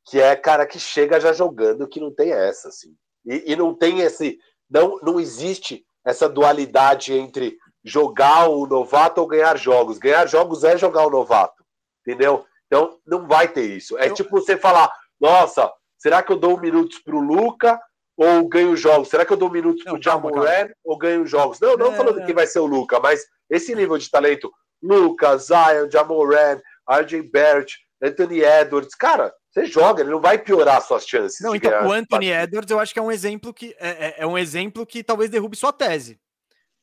que 0.06 0.20
é 0.20 0.36
cara 0.36 0.66
que 0.66 0.80
chega 0.80 1.20
já 1.20 1.32
jogando 1.34 1.88
que 1.88 2.00
não 2.00 2.12
tem 2.12 2.32
essa, 2.32 2.70
assim. 2.70 2.96
E, 3.26 3.54
e 3.54 3.56
não 3.56 3.74
tem 3.74 4.00
esse. 4.00 4.40
Não, 4.70 4.98
não 5.02 5.20
existe 5.20 5.86
essa 6.06 6.28
dualidade 6.28 7.14
entre 7.14 7.58
jogar 7.84 8.50
o 8.50 8.66
novato 8.66 9.22
ou 9.22 9.28
ganhar 9.28 9.58
jogos. 9.58 9.98
Ganhar 9.98 10.28
jogos 10.28 10.64
é 10.64 10.78
jogar 10.78 11.06
o 11.06 11.10
novato, 11.10 11.64
entendeu? 12.02 12.46
Então 12.68 12.98
não 13.06 13.28
vai 13.28 13.48
ter 13.48 13.66
isso. 13.66 13.98
É 13.98 14.10
eu... 14.10 14.14
tipo 14.14 14.32
você 14.32 14.58
falar: 14.58 14.92
nossa, 15.20 15.72
será 15.98 16.24
que 16.24 16.32
eu 16.32 16.38
dou 16.38 16.60
minutos 16.60 17.00
para 17.00 17.16
o 17.16 17.20
Luca 17.20 17.80
ou 18.18 18.48
ganho 18.48 18.76
jogos? 18.76 19.10
Será 19.10 19.26
que 19.26 19.34
eu 19.34 19.38
dou 19.38 19.50
minutos 19.50 19.84
para 19.84 19.96
o 19.96 20.02
Jamoran 20.02 20.70
ou 20.84 20.98
ganho 20.98 21.26
jogos? 21.26 21.60
Não, 21.60 21.76
não 21.76 21.94
é... 21.94 21.96
falando 21.96 22.26
que 22.26 22.34
vai 22.34 22.48
ser 22.48 22.60
o 22.60 22.66
Luca, 22.66 23.00
mas 23.00 23.26
esse 23.50 23.76
nível 23.76 23.98
de 23.98 24.10
talento: 24.10 24.52
Luca, 24.82 25.38
Zion, 25.38 25.90
Jamoran, 25.92 26.62
RJ 26.90 27.30
Barrett, 27.32 27.78
Anthony 28.02 28.42
Edwards, 28.42 28.96
cara, 28.96 29.34
você 29.54 29.66
joga, 29.68 30.02
ele 30.02 30.10
não 30.10 30.20
vai 30.20 30.40
piorar 30.40 30.82
suas 30.82 31.06
chances. 31.06 31.40
Não, 31.40 31.56
então 31.56 31.88
o 31.88 31.92
Anthony 31.92 32.32
Edwards 32.32 32.72
eu 32.72 32.80
acho 32.80 32.92
que 32.92 32.98
é 32.98 33.02
um 33.04 33.12
exemplo 33.12 33.54
que 33.54 33.76
é, 33.80 33.90
é, 33.90 34.16
é, 34.18 34.28
um 34.28 34.36
exemplo 34.36 34.84
que 34.84 35.04
talvez 35.04 35.30
derrube 35.30 35.56
sua 35.56 35.72
tese. 35.72 36.20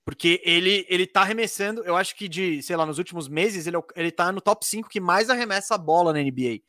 Porque 0.05 0.41
ele, 0.45 0.87
ele 0.89 1.05
tá 1.07 1.23
arremessando, 1.23 1.83
eu 1.85 1.97
acho 1.97 2.15
que 2.15 2.29
de, 2.29 2.63
sei 2.63 2.77
lá, 2.77 2.87
nos 2.87 2.99
últimos 2.99 3.29
meses, 3.29 3.67
ele, 3.67 3.77
é 3.77 3.81
ele 3.97 4.13
tá 4.13 4.31
no 4.31 4.41
top 4.41 4.65
5 4.65 4.89
que 4.89 5.01
mais 5.01 5.29
arremessa 5.29 5.75
a 5.75 5.79
bola 5.79 6.13
na 6.13 6.23
NBA. 6.23 6.61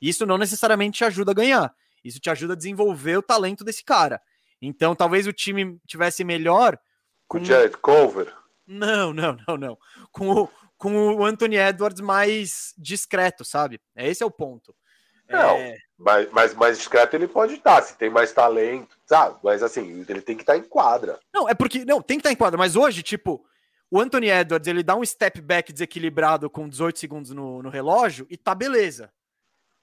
Isso 0.00 0.26
não 0.26 0.36
necessariamente 0.36 0.98
te 0.98 1.04
ajuda 1.04 1.30
a 1.30 1.34
ganhar. 1.34 1.74
Isso 2.04 2.20
te 2.20 2.28
ajuda 2.28 2.52
a 2.52 2.56
desenvolver 2.56 3.16
o 3.16 3.22
talento 3.22 3.64
desse 3.64 3.82
cara. 3.82 4.20
Então, 4.60 4.94
talvez 4.94 5.26
o 5.26 5.32
time 5.32 5.78
tivesse 5.86 6.22
melhor 6.22 6.78
com 7.26 7.38
o 7.38 7.44
Jared 7.44 7.76
Culver. 7.78 8.32
Não, 8.66 9.12
não, 9.12 9.36
não, 9.48 9.56
não. 9.56 9.78
Com 10.12 10.30
o, 10.30 10.48
com 10.76 11.16
o 11.16 11.24
Anthony 11.24 11.56
Edwards 11.56 12.00
mais 12.00 12.74
discreto, 12.76 13.44
sabe? 13.44 13.80
Esse 13.96 14.22
é 14.22 14.26
o 14.26 14.30
ponto. 14.30 14.74
Não, 15.28 15.56
é... 15.56 15.76
mas, 15.98 16.30
mas 16.30 16.54
mais 16.54 16.78
discreto 16.78 17.14
ele 17.14 17.26
pode 17.26 17.54
estar, 17.54 17.82
se 17.82 17.96
tem 17.96 18.10
mais 18.10 18.32
talento, 18.32 18.96
sabe? 19.04 19.38
Mas 19.42 19.62
assim, 19.62 20.04
ele 20.08 20.20
tem 20.20 20.36
que 20.36 20.42
estar 20.42 20.56
em 20.56 20.62
quadra. 20.62 21.18
Não, 21.32 21.48
é 21.48 21.54
porque. 21.54 21.84
Não, 21.84 22.00
tem 22.00 22.16
que 22.18 22.20
estar 22.20 22.32
em 22.32 22.36
quadra, 22.36 22.58
mas 22.58 22.76
hoje, 22.76 23.02
tipo, 23.02 23.44
o 23.90 24.00
Anthony 24.00 24.30
Edwards 24.30 24.68
ele 24.68 24.82
dá 24.82 24.94
um 24.96 25.04
step 25.04 25.40
back 25.40 25.72
desequilibrado 25.72 26.50
com 26.50 26.68
18 26.68 26.98
segundos 26.98 27.30
no, 27.30 27.62
no 27.62 27.68
relógio 27.68 28.26
e 28.30 28.36
tá 28.36 28.54
beleza. 28.54 29.12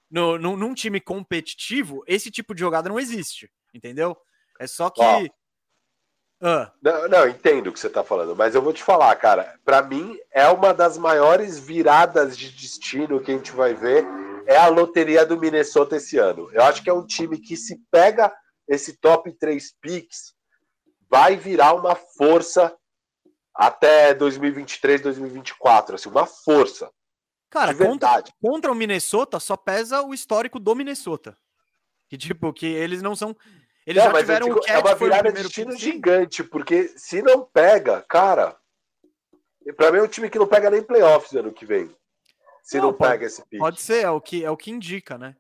No, 0.10 0.38
no, 0.38 0.56
num 0.56 0.74
time 0.74 1.00
competitivo, 1.00 2.04
esse 2.06 2.30
tipo 2.30 2.54
de 2.54 2.60
jogada 2.60 2.88
não 2.88 3.00
existe, 3.00 3.50
entendeu? 3.74 4.16
É 4.60 4.68
só 4.68 4.90
que. 4.90 5.02
Ó, 5.02 5.26
ah. 6.46 6.72
Não, 6.82 7.08
não, 7.08 7.28
entendo 7.30 7.68
o 7.68 7.72
que 7.72 7.80
você 7.80 7.90
tá 7.90 8.04
falando, 8.04 8.36
mas 8.36 8.54
eu 8.54 8.62
vou 8.62 8.74
te 8.74 8.84
falar, 8.84 9.16
cara. 9.16 9.58
Para 9.64 9.82
mim, 9.82 10.20
é 10.30 10.46
uma 10.50 10.74
das 10.74 10.98
maiores 10.98 11.58
viradas 11.58 12.38
de 12.38 12.52
destino 12.52 13.22
que 13.22 13.32
a 13.32 13.36
gente 13.36 13.54
vai 13.54 13.74
ver 13.74 14.06
é 14.46 14.58
a 14.58 14.68
loteria 14.68 15.26
do 15.26 15.40
Minnesota 15.40 15.98
esse 15.98 16.18
ano. 16.18 16.50
Eu 16.52 16.64
acho 16.64 16.84
que 16.84 16.90
é 16.90 16.94
um 16.94 17.06
time 17.06 17.40
que, 17.40 17.56
se 17.56 17.82
pega 17.92 18.34
esse 18.68 18.98
top 18.98 19.32
3 19.32 19.76
picks, 19.82 20.34
vai 21.10 21.36
virar 21.36 21.74
uma 21.74 21.96
força 21.96 22.76
até 23.54 24.14
2023, 24.14 25.02
2024. 25.02 25.96
Assim, 25.96 26.10
uma 26.10 26.26
força. 26.26 26.92
Cara, 27.50 27.76
contra, 27.76 28.24
contra 28.42 28.72
o 28.72 28.76
Minnesota 28.76 29.40
só 29.40 29.56
pesa 29.56 30.02
o 30.02 30.14
histórico 30.14 30.60
do 30.60 30.76
Minnesota. 30.76 31.38
Que 32.10 32.18
tipo, 32.18 32.52
que 32.52 32.66
eles 32.66 33.02
não 33.02 33.16
são. 33.16 33.36
Eles 33.86 34.04
não, 34.04 34.12
já 34.12 34.18
tiveram 34.20 34.48
digo, 34.48 34.62
Cat, 34.62 34.72
É 34.72 34.80
uma 34.80 34.96
virada 34.96 35.32
de 35.32 35.44
destino 35.44 35.76
gigante, 35.78 36.44
porque 36.44 36.94
se 36.96 37.22
não 37.22 37.44
pega, 37.44 38.02
cara. 38.08 38.58
Pra 39.78 39.92
mim 39.92 40.00
é 40.00 40.04
um 40.04 40.08
time 40.08 40.30
que 40.30 40.40
não 40.40 40.48
pega 40.48 40.70
nem 40.70 40.82
playoffs 40.82 41.34
ano 41.34 41.54
que 41.54 41.66
vem 41.66 41.94
se 42.64 42.78
não, 42.78 42.86
não 42.86 42.94
pode, 42.94 43.12
pega 43.12 43.26
esse. 43.26 43.44
Pode 43.58 43.82
ser, 43.82 44.06
é 44.06 44.10
o 44.10 44.20
que, 44.20 44.44
é 44.44 44.50
o 44.50 44.58
que 44.58 44.72
indica, 44.72 45.18
né? 45.18 45.36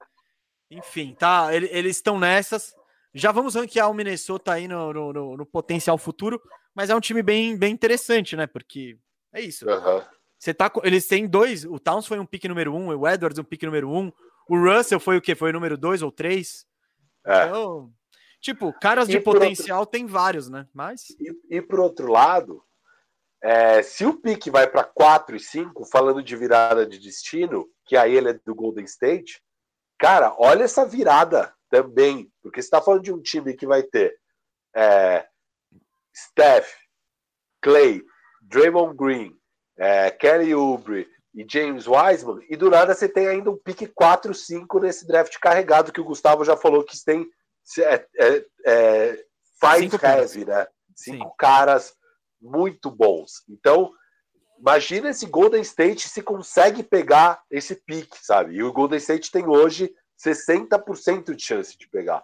Enfim, 0.70 1.16
tá. 1.18 1.54
Ele, 1.54 1.68
eles 1.72 1.96
estão 1.96 2.20
nessas. 2.20 2.76
Já 3.14 3.32
vamos 3.32 3.56
ranquear 3.56 3.90
o 3.90 3.94
Minnesota 3.94 4.54
aí 4.54 4.68
no, 4.68 4.94
no, 4.94 5.14
no, 5.14 5.38
no, 5.38 5.46
potencial 5.46 5.98
futuro, 5.98 6.42
mas 6.76 6.90
é 6.90 6.96
um 6.96 7.00
time 7.00 7.24
bem, 7.24 7.58
bem 7.58 7.74
interessante, 7.74 8.36
né? 8.36 8.46
Porque 8.46 8.98
é 9.34 9.42
isso. 9.42 9.68
Uhum. 9.68 10.02
Você 10.38 10.54
tá, 10.54 10.72
eles 10.84 11.08
têm 11.08 11.28
dois. 11.28 11.64
O 11.64 11.80
Towns 11.80 12.06
foi 12.06 12.20
um 12.20 12.26
pique 12.26 12.48
número 12.48 12.76
um, 12.76 12.88
o 12.88 13.08
Edwards 13.08 13.40
um 13.40 13.44
pique 13.44 13.66
número 13.66 13.90
um. 13.90 14.12
O 14.48 14.58
Russell 14.58 15.00
foi 15.00 15.18
o 15.18 15.22
quê? 15.22 15.34
Foi 15.34 15.52
o 15.52 15.54
número 15.54 15.78
dois 15.78 16.02
ou 16.02 16.12
três? 16.12 16.66
É. 17.26 17.46
Então, 17.46 17.94
Tipo, 18.44 18.74
caras 18.74 19.08
de 19.08 19.22
potencial 19.22 19.80
outro... 19.80 19.94
tem 19.94 20.06
vários, 20.06 20.50
né? 20.50 20.68
Mas. 20.74 21.12
E, 21.12 21.58
e 21.58 21.62
por 21.62 21.80
outro 21.80 22.12
lado, 22.12 22.62
é, 23.44 23.84
se 23.84 24.06
o 24.06 24.14
pique 24.14 24.50
vai 24.50 24.66
para 24.66 24.86
4 24.86 25.36
e 25.36 25.40
5, 25.40 25.86
falando 25.92 26.24
de 26.24 26.34
virada 26.34 26.88
de 26.88 26.98
destino, 26.98 27.68
que 27.86 27.98
aí 27.98 28.16
ele 28.16 28.30
é 28.30 28.34
do 28.34 28.56
Golden 28.56 28.86
State, 28.86 29.44
cara, 30.00 30.34
olha 30.38 30.64
essa 30.64 30.86
virada 30.86 31.54
também. 31.70 32.32
Porque 32.42 32.62
você 32.62 32.68
está 32.68 32.82
falando 32.82 33.04
de 33.04 33.12
um 33.12 33.22
time 33.22 33.54
que 33.54 33.68
vai 33.68 33.84
ter 33.84 34.18
é, 34.74 35.28
Steph, 36.16 36.74
Clay, 37.62 38.02
Draymond 38.42 38.96
Green, 38.96 39.38
é, 39.78 40.10
Kelly 40.10 40.56
Oubre 40.56 41.06
e 41.36 41.46
James 41.46 41.86
Wiseman, 41.86 42.46
e 42.50 42.56
do 42.56 42.70
nada 42.70 42.94
você 42.94 43.10
tem 43.10 43.28
ainda 43.28 43.52
um 43.52 43.58
pique 43.58 43.88
4-5 43.88 44.82
nesse 44.82 45.06
draft 45.06 45.38
carregado 45.40 45.92
que 45.92 46.00
o 46.00 46.06
Gustavo 46.06 46.46
já 46.46 46.56
falou 46.56 46.84
que 46.84 46.96
tem 47.04 47.28
é, 47.80 48.06
é, 48.18 48.46
é, 48.66 49.26
five 49.60 49.90
Cinco 49.90 50.06
heavy, 50.06 50.46
né? 50.46 50.68
Cinco 50.96 51.26
Sim. 51.26 51.36
caras 51.38 51.94
muito 52.44 52.92
bons. 52.92 53.44
Então, 53.50 53.92
imagina 54.60 55.10
esse 55.10 55.26
Golden 55.26 55.62
State 55.62 56.10
se 56.10 56.22
consegue 56.22 56.84
pegar 56.84 57.42
esse 57.50 57.76
pique, 57.76 58.18
sabe? 58.22 58.56
E 58.56 58.64
o 58.64 58.74
Golden 58.74 58.98
State 58.98 59.32
tem 59.32 59.48
hoje 59.48 59.94
60% 60.24 61.34
de 61.34 61.44
chance 61.44 61.78
de 61.78 61.88
pegar. 61.88 62.24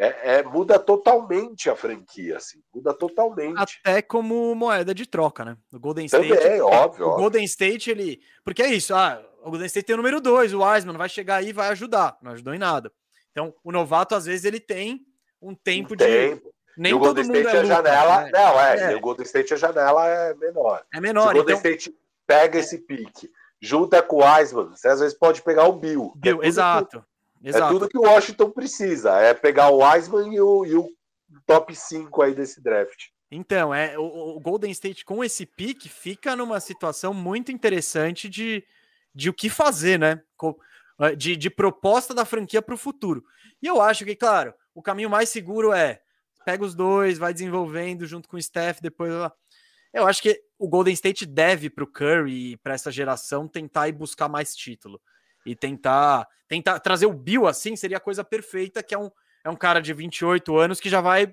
É, 0.00 0.36
é, 0.36 0.42
muda 0.44 0.78
totalmente 0.78 1.68
a 1.68 1.74
franquia, 1.74 2.36
assim, 2.36 2.62
muda 2.72 2.94
totalmente. 2.94 3.80
Até 3.82 4.00
como 4.00 4.54
moeda 4.54 4.94
de 4.94 5.04
troca, 5.04 5.44
né? 5.44 5.56
O 5.72 5.80
Golden 5.80 6.06
State. 6.06 6.28
Também, 6.28 6.60
óbvio. 6.60 7.06
O 7.06 7.08
óbvio. 7.08 7.22
Golden 7.22 7.44
State, 7.44 7.90
ele. 7.90 8.20
Porque 8.44 8.62
é 8.62 8.72
isso, 8.72 8.94
ah, 8.94 9.20
o 9.42 9.50
Golden 9.50 9.66
State 9.66 9.86
tem 9.86 9.94
o 9.94 9.96
número 9.96 10.20
2, 10.20 10.54
o 10.54 10.62
Wiseman 10.62 10.96
vai 10.96 11.08
chegar 11.08 11.36
aí 11.36 11.48
e 11.48 11.52
vai 11.52 11.68
ajudar. 11.70 12.16
Não 12.22 12.30
ajudou 12.30 12.54
em 12.54 12.58
nada. 12.58 12.92
Então, 13.32 13.52
o 13.64 13.72
novato, 13.72 14.14
às 14.14 14.24
vezes, 14.24 14.44
ele 14.44 14.60
tem 14.60 15.04
um 15.42 15.52
tempo 15.52 15.94
um 15.94 15.96
de. 15.96 16.40
Nem 16.78 16.94
o 16.94 16.98
Golden 16.98 17.24
State 17.24 17.46
é, 17.46 17.60
a 17.60 17.64
janela. 17.64 18.22
Né? 18.22 18.30
Não, 18.32 18.60
é, 18.60 18.92
é. 18.92 18.96
O 18.96 19.00
Golden 19.00 19.24
State 19.24 19.52
a 19.52 19.56
janela 19.56 20.06
é 20.06 20.34
menor. 20.34 20.84
É 20.94 21.00
menor. 21.00 21.24
Se 21.24 21.28
o 21.30 21.32
Golden 21.34 21.56
então... 21.56 21.70
State 21.70 21.98
pega 22.26 22.58
esse 22.58 22.78
pique, 22.78 23.30
junta 23.60 24.00
com 24.00 24.16
o 24.16 24.24
Wiseman, 24.24 24.68
você 24.68 24.86
às 24.86 25.00
vezes 25.00 25.16
pode 25.16 25.42
pegar 25.42 25.64
o 25.64 25.72
Bill. 25.72 26.12
Bill, 26.14 26.42
é 26.42 26.46
exato. 26.46 27.04
Que, 27.42 27.48
é 27.48 27.52
tudo 27.68 27.88
que 27.88 27.98
o 27.98 28.02
Washington 28.02 28.50
precisa. 28.50 29.18
É 29.18 29.34
pegar 29.34 29.70
o 29.70 29.78
Wiseman 29.78 30.32
e 30.32 30.40
o, 30.40 30.64
e 30.64 30.76
o 30.76 30.88
top 31.46 31.74
5 31.74 32.22
aí 32.22 32.34
desse 32.34 32.62
draft. 32.62 33.06
Então, 33.30 33.74
é, 33.74 33.98
o, 33.98 34.36
o, 34.36 34.40
Golden 34.40 34.70
State 34.70 35.04
com 35.04 35.22
esse 35.22 35.44
pique 35.44 35.88
fica 35.88 36.34
numa 36.36 36.60
situação 36.60 37.12
muito 37.12 37.52
interessante 37.52 38.28
de, 38.28 38.64
de 39.14 39.28
o 39.28 39.34
que 39.34 39.50
fazer, 39.50 39.98
né? 39.98 40.22
De, 41.16 41.36
de 41.36 41.50
proposta 41.50 42.14
da 42.14 42.24
franquia 42.24 42.62
para 42.62 42.74
o 42.74 42.78
futuro. 42.78 43.24
E 43.60 43.66
eu 43.66 43.80
acho 43.80 44.04
que, 44.04 44.16
claro, 44.16 44.54
o 44.74 44.82
caminho 44.82 45.10
mais 45.10 45.28
seguro 45.28 45.72
é 45.72 46.00
pega 46.48 46.64
os 46.64 46.74
dois, 46.74 47.18
vai 47.18 47.34
desenvolvendo 47.34 48.06
junto 48.06 48.26
com 48.26 48.38
o 48.38 48.42
Steph, 48.42 48.80
depois. 48.80 49.12
Eu 49.92 50.06
acho 50.06 50.22
que 50.22 50.40
o 50.58 50.66
Golden 50.66 50.94
State 50.94 51.26
deve 51.26 51.68
para 51.68 51.84
o 51.84 51.86
Curry 51.86 52.52
e 52.52 52.56
para 52.56 52.72
essa 52.72 52.90
geração 52.90 53.46
tentar 53.46 53.86
ir 53.86 53.92
buscar 53.92 54.30
mais 54.30 54.56
título 54.56 54.98
e 55.44 55.54
tentar 55.54 56.26
tentar 56.48 56.80
trazer 56.80 57.04
o 57.04 57.12
Bill 57.12 57.46
assim 57.46 57.76
seria 57.76 57.98
a 57.98 58.00
coisa 58.00 58.24
perfeita, 58.24 58.82
que 58.82 58.94
é 58.94 58.98
um, 58.98 59.10
é 59.44 59.50
um 59.50 59.56
cara 59.56 59.80
de 59.80 59.92
28 59.92 60.56
anos 60.56 60.80
que 60.80 60.88
já 60.88 61.02
vai, 61.02 61.24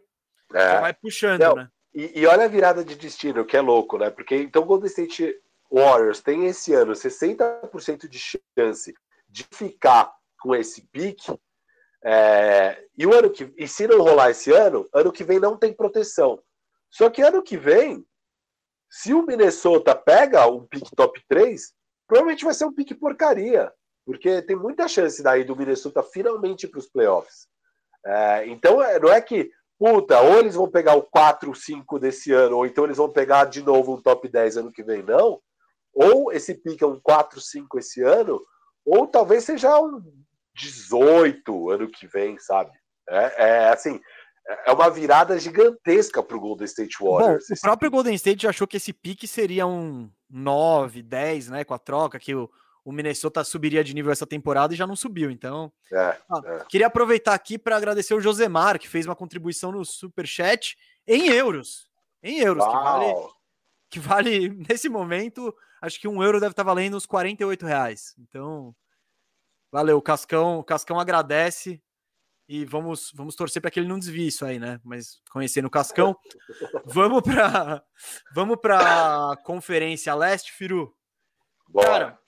é. 0.54 0.60
já 0.60 0.82
vai 0.82 0.94
puxando, 0.94 1.40
Não, 1.40 1.56
né? 1.56 1.70
E, 1.94 2.20
e, 2.20 2.26
olha 2.26 2.44
a 2.44 2.50
virada 2.50 2.84
de 2.84 2.96
destino, 2.96 3.46
que 3.46 3.56
é 3.56 3.62
louco, 3.62 3.98
né? 3.98 4.10
Porque 4.10 4.36
então 4.36 4.64
o 4.64 4.66
Golden 4.66 4.90
State 4.90 5.34
Warriors 5.72 6.20
tem 6.20 6.46
esse 6.46 6.74
ano 6.74 6.92
60% 6.92 8.10
de 8.10 8.20
chance 8.20 8.94
de 9.30 9.48
ficar 9.50 10.14
com 10.42 10.54
esse 10.54 10.82
pique 10.92 11.34
é, 12.06 12.86
e 12.96 13.08
o 13.08 13.14
ano 13.14 13.32
que 13.32 13.52
e 13.58 13.68
se 13.68 13.88
não 13.88 13.98
rolar 13.98 14.30
esse 14.30 14.52
ano, 14.52 14.88
ano 14.94 15.12
que 15.12 15.24
vem 15.24 15.40
não 15.40 15.58
tem 15.58 15.74
proteção. 15.74 16.40
Só 16.92 17.10
que 17.10 17.24
ano 17.24 17.42
que 17.42 17.58
vem, 17.58 18.06
se 18.92 19.12
o 19.12 19.26
Minnesota 19.26 19.96
pega 19.96 20.48
um 20.48 20.68
pique 20.68 20.96
top 20.96 21.20
3, 21.28 21.74
provavelmente 22.08 22.46
vai 22.46 22.54
ser 22.54 22.66
um 22.66 22.74
pique 22.74 22.94
porcaria, 22.94 23.74
porque 24.06 24.44
tem 24.44 24.56
muita 24.56 24.88
chance 24.88 25.24
daí 25.24 25.44
do 25.44 25.56
Minnesota 25.56 26.04
finalmente 26.04 26.68
para 26.68 26.78
os 26.80 26.88
playoffs. 26.88 27.48
É, 28.06 28.46
então 28.48 28.84
é, 28.84 29.00
não 29.00 29.12
é 29.12 29.20
que, 29.20 29.50
puta, 29.80 30.22
ou 30.22 30.38
eles 30.38 30.54
vão 30.54 30.70
pegar 30.70 30.96
o 30.96 31.02
4, 31.02 31.56
5 31.56 31.98
desse 31.98 32.32
ano, 32.32 32.58
ou 32.58 32.68
então 32.68 32.84
eles 32.84 32.98
vão 32.98 33.10
pegar 33.10 33.46
de 33.46 33.64
novo 33.64 33.96
um 33.96 34.02
top 34.02 34.30
10 34.30 34.58
ano 34.58 34.72
que 34.72 34.84
vem, 34.84 35.02
não. 35.02 35.42
Ou 35.92 36.32
esse 36.32 36.54
pique 36.54 36.84
é 36.84 36.88
um 36.88 37.00
4, 37.00 37.42
5 37.42 37.80
esse 37.80 38.04
ano, 38.04 38.40
ou 38.86 39.08
talvez 39.08 39.44
seja 39.44 39.80
um 39.80 40.04
18 40.56 41.70
ano 41.70 41.90
que 41.90 42.08
vem, 42.08 42.40
sabe? 42.40 42.72
É, 43.08 43.44
é 43.44 43.70
assim, 43.70 44.00
é 44.66 44.72
uma 44.72 44.90
virada 44.90 45.38
gigantesca 45.40 46.22
para 46.24 46.38
o 46.38 46.40
Golden 46.40 46.66
State 46.66 46.98
Warriors. 47.02 47.46
Bom, 47.50 47.56
o 47.56 47.62
próprio 47.62 47.92
Golden 47.92 48.16
State 48.16 48.48
achou 48.48 48.68
que 48.68 48.78
esse 48.78 48.94
pique 48.94 49.28
seria 49.28 49.68
um 49.68 50.10
9, 50.30 51.02
10, 51.02 51.50
né? 51.50 51.64
Com 51.64 51.74
a 51.74 51.80
troca, 51.80 52.20
que 52.20 52.34
o, 52.34 52.50
o 52.84 52.92
Minnesota 52.92 53.44
subiria 53.44 53.84
de 53.84 53.96
nível 53.96 54.12
essa 54.12 54.28
temporada 54.28 54.74
e 54.74 54.78
já 54.78 54.86
não 54.86 54.96
subiu. 54.96 55.32
Então, 55.32 55.72
é, 55.92 56.18
ah, 56.30 56.42
é. 56.46 56.66
queria 56.70 56.88
aproveitar 56.88 57.34
aqui 57.34 57.58
para 57.58 57.76
agradecer 57.76 58.14
o 58.14 58.22
Josemar, 58.22 58.80
que 58.80 58.88
fez 58.88 59.08
uma 59.08 59.16
contribuição 59.16 59.72
no 59.72 59.84
Super 59.84 60.28
Chat 60.28 60.78
em 61.08 61.30
euros. 61.30 61.90
Em 62.22 62.40
euros, 62.40 62.66
que 62.66 62.72
vale, 62.72 63.14
que 63.90 64.00
vale, 64.00 64.50
nesse 64.70 64.90
momento, 64.90 65.54
acho 65.82 66.00
que 66.00 66.08
um 66.08 66.24
euro 66.24 66.40
deve 66.40 66.52
estar 66.52 66.64
valendo 66.64 66.98
uns 66.98 67.06
48 67.06 67.66
reais. 67.66 68.16
Então, 68.20 68.76
Valeu, 69.76 69.98
o 69.98 70.02
Cascão, 70.02 70.60
o 70.60 70.64
Cascão 70.64 70.98
agradece 70.98 71.84
e 72.48 72.64
vamos, 72.64 73.12
vamos 73.14 73.36
torcer 73.36 73.62
para 73.62 73.70
que 73.70 73.78
ele 73.78 73.90
não 73.90 74.00
desvie 74.00 74.28
isso 74.28 74.46
aí, 74.46 74.58
né? 74.58 74.80
Mas 74.86 75.22
conhecendo 75.30 75.66
o 75.66 75.70
Cascão, 75.70 76.16
vamos 76.86 77.22
para 77.22 77.84
vamos 78.34 78.56
para 78.56 79.36
Conferência 79.44 80.16
Leste, 80.16 80.54
Firu. 80.54 80.96
Bora. 81.68 81.90
Cara, 81.90 82.20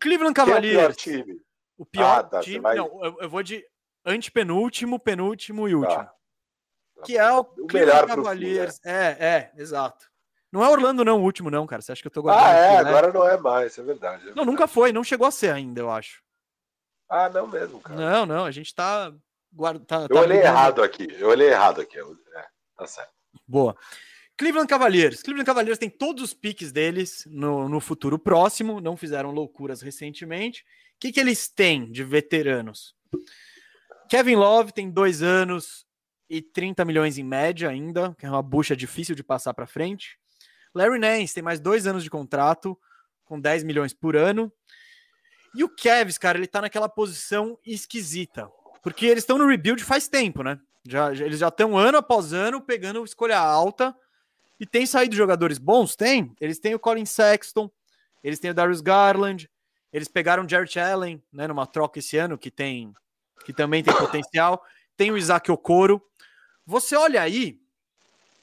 Cleveland 0.00 0.34
Cavaliers. 0.34 0.74
É 0.76 0.80
o 0.80 0.82
pior 0.82 0.94
time. 0.96 1.42
O 1.78 1.86
pior 1.86 2.18
ah, 2.18 2.24
tá, 2.24 2.40
time. 2.40 2.58
Vai... 2.58 2.74
Não, 2.74 3.04
eu, 3.04 3.16
eu, 3.20 3.30
vou 3.30 3.44
de 3.44 3.64
antepenúltimo, 4.04 4.98
penúltimo 4.98 5.68
e 5.68 5.76
último. 5.76 5.94
Tá. 5.94 6.12
Que 7.04 7.16
é 7.16 7.32
o, 7.32 7.38
o 7.38 7.66
Cleveland 7.68 8.08
Cavaliers. 8.08 8.80
Fim, 8.80 8.88
né? 8.88 9.12
É, 9.12 9.26
é, 9.26 9.52
exato. 9.54 10.09
Não 10.52 10.64
é 10.64 10.68
Orlando, 10.68 11.04
não, 11.04 11.20
o 11.20 11.22
último, 11.22 11.50
não, 11.50 11.66
cara. 11.66 11.80
Você 11.80 11.92
acha 11.92 12.02
que 12.02 12.08
eu 12.08 12.12
tô 12.12 12.22
guardando? 12.22 12.44
Ah, 12.44 12.50
é, 12.50 12.74
aqui, 12.74 12.84
né? 12.84 12.90
agora 12.90 13.12
não 13.12 13.28
é 13.28 13.36
mais, 13.36 13.78
é 13.78 13.82
verdade. 13.82 14.16
É 14.16 14.18
não, 14.18 14.26
verdade. 14.26 14.46
nunca 14.46 14.66
foi, 14.66 14.92
não 14.92 15.04
chegou 15.04 15.26
a 15.26 15.30
ser 15.30 15.52
ainda, 15.52 15.80
eu 15.80 15.90
acho. 15.90 16.22
Ah, 17.08 17.28
não 17.28 17.46
mesmo, 17.46 17.80
cara. 17.80 17.98
Não, 17.98 18.26
não, 18.26 18.44
a 18.44 18.50
gente 18.50 18.74
tá. 18.74 19.12
Guarda, 19.52 19.84
tá 19.84 20.02
eu 20.02 20.08
tá 20.08 20.14
olhei 20.14 20.38
brigando. 20.38 20.46
errado 20.46 20.82
aqui, 20.82 21.08
eu 21.18 21.28
olhei 21.28 21.48
errado 21.48 21.80
aqui. 21.80 21.98
É, 21.98 22.44
tá 22.76 22.86
certo. 22.86 23.12
Boa. 23.46 23.76
Cleveland 24.36 24.68
Cavaliers. 24.68 25.22
Cleveland 25.22 25.44
Cavaliers 25.44 25.78
tem 25.78 25.90
todos 25.90 26.22
os 26.22 26.32
piques 26.32 26.72
deles 26.72 27.24
no, 27.28 27.68
no 27.68 27.80
futuro 27.80 28.18
próximo, 28.18 28.80
não 28.80 28.96
fizeram 28.96 29.30
loucuras 29.32 29.82
recentemente. 29.82 30.62
O 30.62 31.00
que, 31.00 31.12
que 31.12 31.20
eles 31.20 31.48
têm 31.48 31.90
de 31.90 32.04
veteranos? 32.04 32.94
Kevin 34.08 34.36
Love 34.36 34.72
tem 34.72 34.90
dois 34.90 35.20
anos 35.20 35.84
e 36.28 36.40
30 36.40 36.84
milhões 36.84 37.18
em 37.18 37.24
média 37.24 37.68
ainda, 37.68 38.14
que 38.18 38.24
é 38.24 38.30
uma 38.30 38.42
bucha 38.42 38.76
difícil 38.76 39.14
de 39.14 39.22
passar 39.22 39.52
para 39.52 39.66
frente. 39.66 40.19
Larry 40.74 40.98
Nance 40.98 41.34
tem 41.34 41.42
mais 41.42 41.60
dois 41.60 41.86
anos 41.86 42.04
de 42.04 42.10
contrato, 42.10 42.78
com 43.24 43.40
10 43.40 43.64
milhões 43.64 43.92
por 43.92 44.16
ano. 44.16 44.52
E 45.54 45.64
o 45.64 45.68
Kevs, 45.68 46.18
cara, 46.18 46.38
ele 46.38 46.46
tá 46.46 46.60
naquela 46.60 46.88
posição 46.88 47.58
esquisita. 47.64 48.50
Porque 48.82 49.06
eles 49.06 49.22
estão 49.22 49.38
no 49.38 49.46
rebuild 49.46 49.82
faz 49.84 50.08
tempo, 50.08 50.42
né? 50.42 50.58
Já, 50.86 51.12
já, 51.12 51.26
eles 51.26 51.38
já 51.38 51.48
estão 51.48 51.76
ano 51.76 51.98
após 51.98 52.32
ano 52.32 52.60
pegando 52.60 53.04
escolha 53.04 53.38
alta. 53.38 53.94
E 54.58 54.66
tem 54.66 54.86
saído 54.86 55.16
jogadores 55.16 55.58
bons? 55.58 55.96
Tem. 55.96 56.34
Eles 56.40 56.58
têm 56.58 56.74
o 56.74 56.78
Colin 56.78 57.06
Sexton, 57.06 57.70
eles 58.22 58.38
têm 58.38 58.50
o 58.50 58.54
Darius 58.54 58.80
Garland, 58.80 59.50
eles 59.92 60.08
pegaram 60.08 60.44
o 60.44 60.48
Jarrett 60.48 60.78
Allen, 60.78 61.22
né, 61.32 61.48
numa 61.48 61.66
troca 61.66 61.98
esse 61.98 62.16
ano, 62.16 62.38
que 62.38 62.50
tem 62.50 62.94
que 63.44 63.52
também 63.52 63.82
tem 63.82 63.94
potencial. 63.94 64.62
Tem 64.96 65.10
o 65.10 65.16
Isaac 65.16 65.50
Okoro. 65.50 66.02
Você 66.66 66.94
olha 66.94 67.22
aí, 67.22 67.58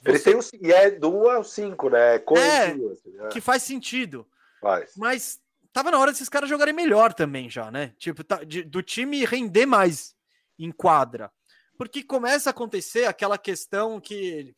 ele 0.07 0.19
tem 0.19 0.35
um, 0.35 0.39
e 0.61 0.71
é 0.71 0.91
do 0.91 1.09
1 1.09 1.29
ao 1.29 1.43
5, 1.43 1.89
né? 1.89 2.15
É, 2.15 2.71
assim, 2.71 3.11
né? 3.13 3.29
que 3.29 3.41
faz 3.41 3.63
sentido. 3.63 4.27
Faz. 4.61 4.93
Mas 4.95 5.39
tava 5.73 5.91
na 5.91 5.99
hora 5.99 6.11
desses 6.11 6.29
caras 6.29 6.49
jogarem 6.49 6.73
melhor 6.73 7.13
também 7.13 7.49
já, 7.49 7.69
né? 7.69 7.93
Tipo, 7.97 8.23
tá, 8.23 8.43
de, 8.43 8.63
do 8.63 8.81
time 8.81 9.25
render 9.25 9.65
mais 9.65 10.15
em 10.57 10.71
quadra. 10.71 11.31
Porque 11.77 12.01
começa 12.03 12.49
a 12.49 12.51
acontecer 12.51 13.05
aquela 13.05 13.37
questão 13.37 13.99
que 13.99 14.55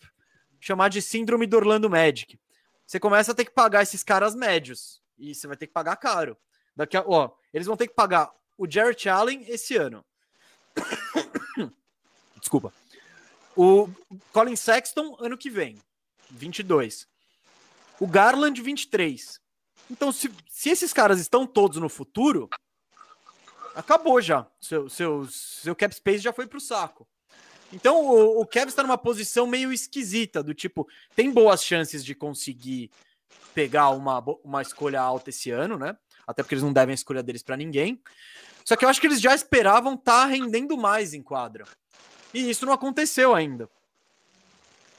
chamar 0.59 0.89
de 0.89 1.01
síndrome 1.01 1.45
do 1.45 1.57
Orlando 1.57 1.89
Magic. 1.89 2.39
Você 2.85 2.99
começa 2.99 3.31
a 3.31 3.35
ter 3.35 3.45
que 3.45 3.51
pagar 3.51 3.84
esses 3.84 4.03
caras 4.03 4.34
médios 4.34 5.01
e 5.17 5.35
você 5.35 5.47
vai 5.47 5.57
ter 5.57 5.67
que 5.67 5.73
pagar 5.73 5.95
caro. 5.97 6.38
Daqui 6.76 6.95
a, 6.95 7.03
ó, 7.05 7.31
eles 7.53 7.67
vão 7.67 7.76
ter 7.76 7.88
que 7.88 7.93
pagar 7.93 8.31
o 8.57 8.69
Jarrett 8.69 9.09
Allen 9.09 9.45
esse 9.47 9.76
ano. 9.76 10.05
Desculpa. 12.39 12.73
O 13.61 13.90
Colin 14.31 14.56
Sexton, 14.56 15.18
ano 15.19 15.38
que 15.38 15.49
vem, 15.49 15.77
22. 16.31 17.06
O 17.99 18.07
Garland, 18.07 18.61
23. 18.61 19.38
Então, 19.91 20.14
se, 20.14 20.31
se 20.48 20.69
esses 20.69 20.94
caras 20.94 21.19
estão 21.19 21.45
todos 21.45 21.77
no 21.77 21.90
futuro, 21.90 22.49
acabou 23.76 24.22
já. 24.22 24.48
Seu, 24.61 24.88
seu, 24.88 25.27
seu 25.27 25.76
cap 25.76 25.94
space 25.94 26.19
já 26.19 26.31
foi 26.31 26.48
pro 26.48 26.61
saco. 26.61 27.06
Então 27.73 28.02
o, 28.06 28.40
o 28.40 28.45
Cavs 28.45 28.72
está 28.72 28.81
numa 28.81 28.98
posição 28.98 29.45
meio 29.45 29.73
esquisita, 29.73 30.41
do 30.41 30.53
tipo, 30.53 30.88
tem 31.14 31.30
boas 31.30 31.61
chances 31.61 32.06
de 32.06 32.15
conseguir 32.15 32.90
pegar 33.53 33.90
uma, 33.90 34.23
uma 34.41 34.61
escolha 34.61 35.02
alta 35.02 35.31
esse 35.31 35.52
ano, 35.52 35.77
né? 35.77 35.98
Até 36.26 36.44
porque 36.44 36.56
eles 36.56 36.64
não 36.64 36.72
devem 36.72 36.94
a 36.94 36.95
escolha 36.95 37.22
deles 37.22 37.44
para 37.44 37.57
ninguém. 37.57 38.02
Só 38.64 38.77
que 38.77 38.86
eu 38.86 38.90
acho 38.90 39.02
que 39.02 39.07
eles 39.07 39.19
já 39.19 39.36
esperavam 39.36 39.95
estar 39.95 40.22
tá 40.22 40.26
rendendo 40.27 40.77
mais 40.77 41.14
em 41.14 41.22
quadra. 41.22 41.65
E 42.34 42.49
isso 42.49 42.65
não 42.65 42.73
aconteceu 42.73 43.34
ainda. 43.34 43.65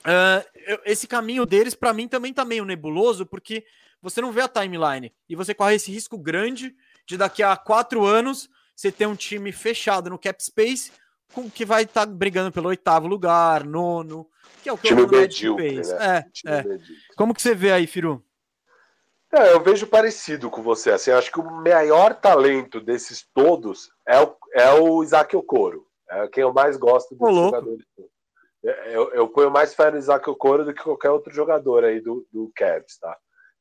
Uh, 0.00 0.80
esse 0.84 1.06
caminho 1.06 1.44
deles, 1.44 1.74
para 1.74 1.92
mim, 1.92 2.08
também 2.08 2.32
tá 2.32 2.44
meio 2.44 2.64
nebuloso, 2.64 3.26
porque 3.26 3.64
você 4.00 4.20
não 4.20 4.32
vê 4.32 4.40
a 4.40 4.48
timeline. 4.48 5.12
E 5.28 5.36
você 5.36 5.54
corre 5.54 5.74
esse 5.74 5.92
risco 5.92 6.16
grande 6.18 6.74
de 7.06 7.16
daqui 7.16 7.42
a 7.42 7.56
quatro 7.56 8.04
anos 8.04 8.48
você 8.74 8.90
ter 8.90 9.06
um 9.06 9.14
time 9.14 9.52
fechado 9.52 10.08
no 10.08 10.18
cap 10.18 10.42
space 10.42 10.90
com 11.32 11.50
que 11.50 11.64
vai 11.64 11.82
estar 11.82 12.06
tá 12.06 12.12
brigando 12.12 12.50
pelo 12.50 12.68
oitavo 12.68 13.06
lugar, 13.06 13.64
nono, 13.64 14.28
que 14.62 14.68
é 14.68 14.72
o 14.72 14.78
que 14.78 14.88
time 14.88 15.02
o 15.02 15.08
medíocre, 15.08 15.68
fez. 15.68 15.88
Né? 15.88 16.24
É, 16.46 16.50
é. 16.50 16.64
Como 17.16 17.34
que 17.34 17.42
você 17.42 17.54
vê 17.54 17.72
aí, 17.72 17.86
Firu? 17.86 18.24
É, 19.32 19.52
eu 19.52 19.62
vejo 19.62 19.86
parecido 19.86 20.50
com 20.50 20.62
você. 20.62 20.90
Assim, 20.90 21.12
acho 21.12 21.30
que 21.30 21.38
o 21.38 21.44
maior 21.44 22.14
talento 22.14 22.80
desses 22.80 23.22
todos 23.32 23.90
é 24.06 24.18
o, 24.18 24.36
é 24.54 24.72
o 24.72 25.04
Isaac 25.04 25.36
Okoro. 25.36 25.86
É 26.10 26.28
quem 26.28 26.42
eu 26.42 26.52
mais 26.52 26.76
gosto 26.76 27.14
dos 27.14 27.34
jogadores. 27.34 27.84
É, 28.64 28.96
eu, 28.96 29.10
eu 29.12 29.28
ponho 29.28 29.50
mais 29.50 29.74
fé 29.74 29.90
no 29.90 29.98
Isaac 29.98 30.28
Okoro 30.28 30.64
do 30.64 30.74
que 30.74 30.82
qualquer 30.82 31.10
outro 31.10 31.32
jogador 31.32 31.84
aí 31.84 32.00
do, 32.00 32.26
do 32.32 32.50
Cavs, 32.54 32.98
tá? 32.98 33.16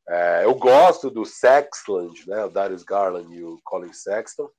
É, 0.07 0.43
eu 0.43 0.55
gosto 0.55 1.09
do 1.09 1.23
Sexland, 1.23 2.27
né? 2.27 2.43
O 2.43 2.49
Darius 2.49 2.84
Garland 2.84 3.34
e 3.34 3.43
o 3.43 3.59
Colin 3.63 3.93
Sexton, 3.93 4.49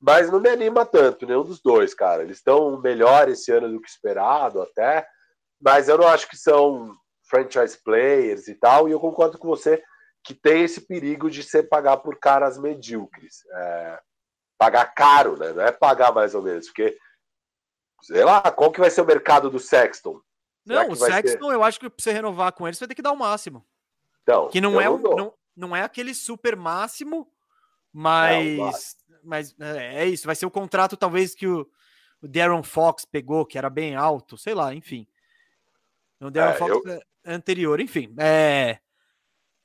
mas 0.00 0.30
não 0.30 0.40
me 0.40 0.48
anima 0.48 0.84
tanto, 0.84 1.26
nenhum 1.26 1.44
dos 1.44 1.60
dois, 1.60 1.94
cara. 1.94 2.22
Eles 2.22 2.38
estão 2.38 2.80
melhor 2.80 3.28
esse 3.28 3.52
ano 3.52 3.70
do 3.70 3.80
que 3.80 3.88
esperado, 3.88 4.62
até, 4.62 5.06
mas 5.60 5.88
eu 5.88 5.98
não 5.98 6.08
acho 6.08 6.28
que 6.28 6.36
são 6.36 6.94
franchise 7.28 7.78
players 7.82 8.48
e 8.48 8.54
tal, 8.54 8.88
e 8.88 8.92
eu 8.92 9.00
concordo 9.00 9.38
com 9.38 9.48
você 9.48 9.82
que 10.24 10.34
tem 10.34 10.62
esse 10.64 10.80
perigo 10.80 11.30
de 11.30 11.42
ser 11.42 11.64
pagar 11.64 11.98
por 11.98 12.18
caras 12.18 12.58
medíocres. 12.58 13.44
É, 13.54 13.98
pagar 14.58 14.94
caro, 14.94 15.38
né? 15.38 15.52
Não 15.52 15.62
é 15.62 15.70
pagar 15.70 16.12
mais 16.12 16.34
ou 16.34 16.42
menos, 16.42 16.66
porque 16.66 16.96
sei 18.06 18.24
lá, 18.24 18.40
qual 18.50 18.70
que 18.70 18.80
vai 18.80 18.90
ser 18.90 19.00
o 19.00 19.06
mercado 19.06 19.50
do 19.50 19.58
Sexton? 19.58 20.20
Será 20.66 20.84
não, 20.84 20.92
o 20.92 20.96
Sexton, 20.96 21.52
eu 21.52 21.62
acho 21.62 21.80
que 21.80 21.88
pra 21.88 22.02
você 22.02 22.12
renovar 22.12 22.52
com 22.52 22.66
ele, 22.66 22.74
você 22.74 22.80
vai 22.80 22.88
ter 22.88 22.94
que 22.94 23.02
dar 23.02 23.12
o 23.12 23.18
máximo. 23.18 23.64
Então, 24.22 24.48
que 24.48 24.60
não 24.60 24.80
é 24.80 24.84
não, 24.84 24.98
não, 24.98 25.34
não, 25.56 25.76
é 25.76 25.82
aquele 25.82 26.14
super 26.14 26.56
máximo, 26.56 27.30
mas 27.92 28.96
não, 29.08 29.20
mas 29.22 29.54
é, 29.60 30.02
é 30.02 30.06
isso, 30.06 30.26
vai 30.26 30.34
ser 30.34 30.46
o 30.46 30.50
contrato 30.50 30.96
talvez 30.96 31.34
que 31.34 31.46
o, 31.46 31.68
o 32.22 32.28
Darren 32.28 32.62
Fox 32.62 33.04
pegou, 33.04 33.44
que 33.44 33.58
era 33.58 33.68
bem 33.68 33.94
alto, 33.94 34.38
sei 34.38 34.54
lá, 34.54 34.74
enfim. 34.74 35.06
O 36.20 36.30
Darren 36.30 36.54
é, 36.54 36.56
Fox 36.56 36.86
eu... 36.86 36.92
é 36.92 37.34
anterior, 37.34 37.80
enfim. 37.80 38.14
É 38.18 38.78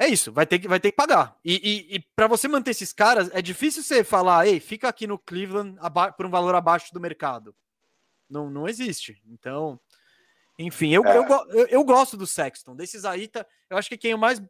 é 0.02 0.08
isso, 0.08 0.32
vai 0.32 0.46
ter 0.46 0.60
que, 0.60 0.68
vai 0.68 0.80
ter 0.80 0.92
que 0.92 0.96
pagar. 0.96 1.38
E, 1.44 1.56
e, 1.92 1.96
e 1.96 2.00
para 2.16 2.26
você 2.26 2.48
manter 2.48 2.72
esses 2.72 2.94
caras, 2.94 3.30
é 3.34 3.42
difícil 3.42 3.84
você 3.84 4.02
falar, 4.02 4.48
ei, 4.48 4.62
fica 4.62 4.88
aqui 4.88 5.06
no 5.06 5.20
Cleveland 5.20 5.78
por 6.16 6.26
um 6.26 6.30
valor 6.30 6.56
abaixo 6.56 6.94
do 6.94 7.02
mercado. 7.02 7.54
Não, 8.30 8.50
não 8.50 8.68
existe. 8.68 9.22
Então, 9.28 9.80
enfim, 10.58 10.94
eu, 10.94 11.04
é. 11.06 11.18
eu, 11.18 11.24
eu, 11.50 11.68
eu, 11.68 11.84
gosto 11.84 12.16
do 12.16 12.28
Sexton. 12.28 12.76
Desses 12.76 13.06
aí, 13.06 13.28
tá, 13.28 13.46
eu 13.70 13.78
acho 13.78 13.90
que 13.90 13.98
quem 13.98 14.12
é 14.12 14.16
mais. 14.16 14.42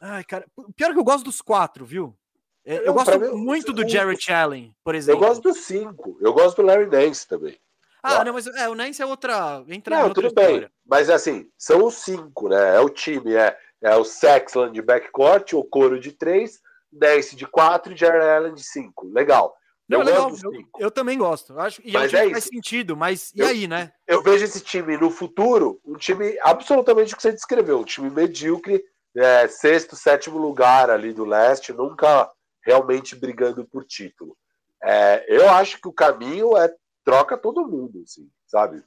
Ai, 0.00 0.24
cara, 0.24 0.46
pior 0.76 0.92
que 0.92 0.98
eu 0.98 1.04
gosto 1.04 1.24
dos 1.24 1.40
quatro, 1.40 1.84
viu? 1.84 2.16
É, 2.64 2.78
eu, 2.78 2.82
eu 2.86 2.94
gosto 2.94 3.18
mim, 3.18 3.28
muito 3.30 3.72
do 3.72 3.88
Jarrett 3.88 4.32
Allen, 4.32 4.74
por 4.84 4.94
exemplo. 4.94 5.22
Eu 5.22 5.28
gosto 5.28 5.42
dos 5.42 5.58
cinco. 5.58 6.18
Eu 6.20 6.32
gosto 6.32 6.62
do 6.62 6.66
Larry 6.66 6.86
Nance 6.86 7.26
também. 7.26 7.58
Ah, 8.02 8.24
não, 8.24 8.32
mas 8.32 8.46
é, 8.48 8.68
o 8.68 8.74
Nance 8.74 9.00
é 9.00 9.06
outra. 9.06 9.64
Entra 9.68 10.00
não, 10.00 10.12
tudo 10.12 10.26
história. 10.26 10.60
bem. 10.60 10.70
Mas 10.84 11.08
assim, 11.08 11.48
são 11.56 11.84
os 11.84 11.94
cinco, 11.94 12.48
né? 12.48 12.76
É 12.76 12.80
o 12.80 12.88
time, 12.88 13.34
é 13.34 13.56
é 13.82 13.96
o 13.96 14.04
Sexland 14.04 14.72
de 14.72 14.80
backcourt, 14.80 15.52
o 15.54 15.64
Coro 15.64 15.98
de 15.98 16.12
3, 16.12 16.60
Nance 16.92 17.34
de 17.34 17.46
4 17.46 17.92
e 17.92 17.96
Jared 17.96 18.24
Allen 18.24 18.54
de 18.54 18.62
5. 18.62 19.08
Legal. 19.08 19.54
Não, 19.92 20.00
eu, 20.00 20.06
legal. 20.06 20.30
Eu, 20.30 20.66
eu, 20.78 20.90
também 20.90 21.18
gosto. 21.18 21.52
Eu 21.52 21.60
acho, 21.60 21.80
e 21.84 21.92
mas 21.92 22.12
é 22.12 22.30
faz 22.30 22.44
sentido, 22.44 22.96
mas 22.96 23.32
e 23.34 23.42
aí, 23.42 23.68
né? 23.68 23.92
Eu 24.06 24.22
vejo 24.22 24.44
esse 24.44 24.60
time 24.60 24.96
no 24.96 25.10
futuro, 25.10 25.80
um 25.84 25.96
time 25.96 26.36
absolutamente 26.42 27.12
o 27.12 27.16
que 27.16 27.22
você 27.22 27.32
descreveu, 27.32 27.80
um 27.80 27.84
time 27.84 28.10
medíocre, 28.10 28.82
é, 29.16 29.46
sexto, 29.48 29.94
sétimo 29.94 30.38
lugar 30.38 30.90
ali 30.90 31.12
do 31.12 31.24
leste, 31.24 31.72
nunca 31.72 32.30
realmente 32.64 33.14
brigando 33.14 33.64
por 33.64 33.84
título. 33.84 34.36
É, 34.82 35.24
eu 35.28 35.48
acho 35.50 35.80
que 35.80 35.88
o 35.88 35.92
caminho 35.92 36.56
é 36.56 36.72
troca 37.04 37.36
todo 37.36 37.66
mundo, 37.66 38.02
assim, 38.04 38.28
sabe? 38.46 38.82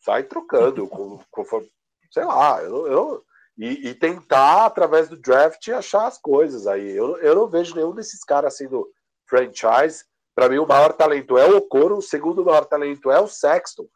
Sai 0.00 0.22
trocando, 0.22 0.88
conforme, 1.30 1.68
sei 2.10 2.24
lá, 2.24 2.62
eu, 2.62 2.86
eu, 2.86 3.24
e, 3.58 3.88
e, 3.88 3.94
tentar, 3.94 4.64
através 4.64 5.08
do 5.08 5.20
draft, 5.20 5.68
achar 5.68 6.06
as 6.06 6.18
coisas 6.18 6.66
aí. 6.66 6.90
Eu, 6.90 7.18
eu 7.18 7.34
não 7.34 7.46
vejo 7.46 7.74
nenhum 7.74 7.94
desses 7.94 8.24
caras 8.24 8.56
sendo 8.56 8.90
franchise. 9.26 10.04
Para 10.34 10.48
mim, 10.48 10.58
o 10.58 10.66
maior 10.66 10.92
talento 10.92 11.36
é 11.36 11.46
o 11.46 11.58
Okoro, 11.58 11.98
o 11.98 12.02
segundo 12.02 12.44
maior 12.44 12.64
talento 12.64 13.10
é 13.10 13.20
o 13.20 13.26
Sexton. 13.26 13.86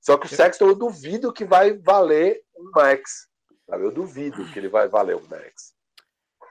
Só 0.00 0.16
que 0.16 0.26
o 0.26 0.28
Sexton 0.28 0.68
eu 0.68 0.74
duvido 0.74 1.32
que 1.32 1.44
vai 1.44 1.72
valer 1.72 2.42
um 2.56 2.70
max. 2.74 3.28
Sabe? 3.68 3.84
Eu 3.84 3.90
duvido 3.90 4.44
que 4.46 4.58
ele 4.58 4.68
vai 4.68 4.88
valer 4.88 5.16
um 5.16 5.26
max. 5.28 5.74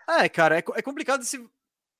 É, 0.07 0.29
cara, 0.29 0.57
é, 0.57 0.63
é 0.75 0.81
complicado 0.81 1.23
se 1.23 1.43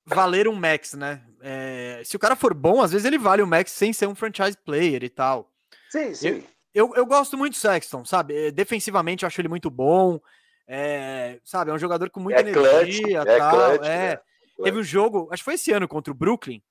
valer 0.04 0.48
um 0.48 0.54
max, 0.54 0.94
né? 0.94 1.22
É, 1.40 2.02
se 2.04 2.16
o 2.16 2.18
cara 2.18 2.36
for 2.36 2.54
bom, 2.54 2.80
às 2.82 2.92
vezes 2.92 3.04
ele 3.04 3.18
vale 3.18 3.42
um 3.42 3.46
max 3.46 3.72
sem 3.72 3.92
ser 3.92 4.06
um 4.06 4.14
franchise 4.14 4.56
player 4.56 5.02
e 5.02 5.08
tal. 5.08 5.50
Sim, 5.90 6.14
sim. 6.14 6.28
Eu, 6.28 6.88
eu, 6.88 6.94
eu 6.96 7.06
gosto 7.06 7.36
muito 7.36 7.54
do 7.54 7.58
Sexton, 7.58 8.04
sabe? 8.04 8.50
Defensivamente 8.52 9.24
eu 9.24 9.26
acho 9.26 9.40
ele 9.40 9.48
muito 9.48 9.70
bom. 9.70 10.20
É, 10.66 11.40
sabe, 11.44 11.72
é 11.72 11.74
um 11.74 11.78
jogador 11.78 12.10
com 12.10 12.20
muita 12.20 12.40
é 12.40 12.42
energia. 12.42 13.24
Clutch, 13.24 13.38
tal, 13.38 13.60
é, 13.60 13.78
clutch, 13.78 13.88
é. 13.88 14.08
Né? 14.14 14.20
Teve 14.62 14.78
um 14.78 14.84
jogo, 14.84 15.28
acho 15.32 15.40
que 15.42 15.44
foi 15.44 15.54
esse 15.54 15.72
ano 15.72 15.88
contra 15.88 16.12
o 16.12 16.16
Brooklyn, 16.16 16.62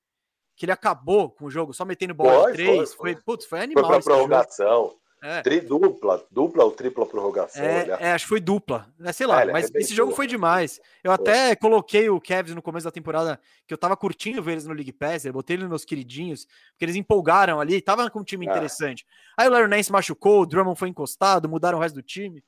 que 0.60 0.66
ele 0.66 0.72
acabou 0.72 1.30
com 1.30 1.46
o 1.46 1.50
jogo 1.50 1.72
só 1.72 1.86
metendo 1.86 2.12
bola 2.12 2.42
foi, 2.42 2.52
de 2.52 2.56
três. 2.58 2.92
Foi, 2.92 3.14
foi, 3.14 3.22
putz, 3.22 3.46
foi 3.46 3.60
animal. 3.60 3.82
Foi 3.82 3.94
pra 3.94 4.02
prorrogação. 4.02 4.94
É. 5.22 5.40
Tridupla, 5.40 6.22
dupla 6.30 6.64
ou 6.64 6.70
tripla 6.70 7.06
prorrogação. 7.06 7.64
É, 7.64 7.88
é, 7.98 8.12
acho 8.12 8.26
que 8.26 8.28
foi 8.28 8.40
dupla. 8.40 8.86
É, 9.02 9.10
sei 9.10 9.26
lá, 9.26 9.40
é, 9.40 9.46
mas 9.46 9.70
esse 9.74 9.94
jogo 9.94 10.12
foi 10.12 10.26
demais. 10.26 10.78
Eu 11.02 11.12
até 11.12 11.56
coloquei 11.56 12.10
o 12.10 12.20
Cavs 12.20 12.54
no 12.54 12.60
começo 12.60 12.84
da 12.84 12.90
temporada, 12.90 13.40
que 13.66 13.72
eu 13.72 13.78
tava 13.78 13.96
curtindo 13.96 14.42
ver 14.42 14.52
eles 14.52 14.66
no 14.66 14.74
League 14.74 14.92
Pass, 14.92 15.24
eu 15.24 15.32
botei 15.32 15.56
eles 15.56 15.66
nos 15.66 15.82
queridinhos, 15.82 16.44
porque 16.72 16.84
eles 16.84 16.96
empolgaram 16.96 17.58
ali, 17.58 17.80
tava 17.80 18.10
com 18.10 18.20
um 18.20 18.24
time 18.24 18.46
é. 18.46 18.50
interessante. 18.50 19.06
Aí 19.38 19.48
o 19.48 19.50
Larry 19.50 19.68
Nance 19.68 19.90
machucou, 19.90 20.42
o 20.42 20.46
Drummond 20.46 20.78
foi 20.78 20.90
encostado, 20.90 21.48
mudaram 21.48 21.78
o 21.78 21.80
resto 21.80 21.94
do 21.94 22.02
time 22.02 22.44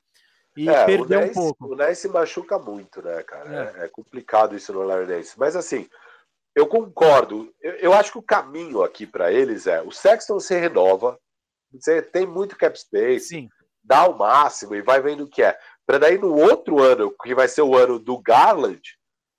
e 0.54 0.68
é, 0.68 0.84
perdeu 0.84 1.20
um 1.20 1.32
pouco. 1.32 1.66
O 1.66 1.74
Ness 1.74 2.04
machuca 2.04 2.58
muito, 2.58 3.00
né, 3.02 3.22
cara? 3.22 3.74
É. 3.78 3.84
é, 3.84 3.88
complicado 3.88 4.54
isso 4.54 4.72
no 4.72 4.82
Larry 4.82 5.06
Ness. 5.06 5.34
Mas 5.36 5.56
assim, 5.56 5.88
eu 6.54 6.66
concordo. 6.66 7.52
Eu, 7.60 7.72
eu 7.74 7.92
acho 7.92 8.12
que 8.12 8.18
o 8.18 8.22
caminho 8.22 8.82
aqui 8.82 9.06
para 9.06 9.32
eles 9.32 9.66
é 9.66 9.82
o 9.82 9.90
Sexton 9.90 10.38
se 10.40 10.58
renova, 10.58 11.18
você 11.72 12.02
tem 12.02 12.26
muito 12.26 12.56
cap 12.56 12.78
space, 12.78 13.28
Sim. 13.28 13.48
dá 13.82 14.06
o 14.06 14.16
máximo 14.16 14.74
e 14.74 14.82
vai 14.82 15.00
vendo 15.00 15.24
o 15.24 15.28
que 15.28 15.42
é. 15.42 15.58
Para 15.86 15.98
daí 15.98 16.18
no 16.18 16.34
outro 16.34 16.80
ano, 16.80 17.14
que 17.22 17.34
vai 17.34 17.48
ser 17.48 17.62
o 17.62 17.76
ano 17.76 17.98
do 17.98 18.18
Garland, 18.18 18.82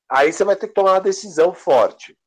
aí 0.10 0.34
você 0.34 0.44
vai 0.44 0.56
ter 0.56 0.68
que 0.68 0.73
tomar 0.73 0.94
uma 0.94 1.02
decisão 1.02 1.53
forte, 1.53 2.18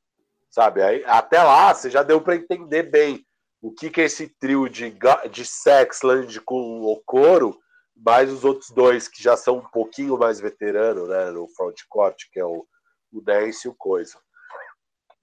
sabe? 0.50 0.82
Aí, 0.82 1.04
até 1.06 1.42
lá 1.42 1.74
você 1.74 1.90
já 1.90 2.02
deu 2.02 2.20
para 2.20 2.36
entender 2.36 2.84
bem 2.84 3.26
o 3.60 3.72
que, 3.72 3.90
que 3.90 4.00
é 4.00 4.04
esse 4.04 4.28
trio 4.38 4.68
de, 4.68 4.96
de 5.30 5.44
Sexland 5.44 6.40
com 6.42 6.82
o 6.82 7.02
Coro 7.04 7.58
mais 7.96 8.30
os 8.30 8.44
outros 8.44 8.70
dois 8.70 9.08
que 9.08 9.22
já 9.22 9.36
são 9.36 9.58
um 9.58 9.68
pouquinho 9.70 10.18
mais 10.18 10.38
veteranos, 10.38 11.08
né, 11.08 11.30
no 11.30 11.48
frontcourt, 11.48 12.16
que 12.30 12.38
é 12.38 12.44
o, 12.44 12.66
o 13.10 13.20
Dance 13.22 13.66
e 13.66 13.70
o 13.70 13.74
Coisa. 13.74 14.18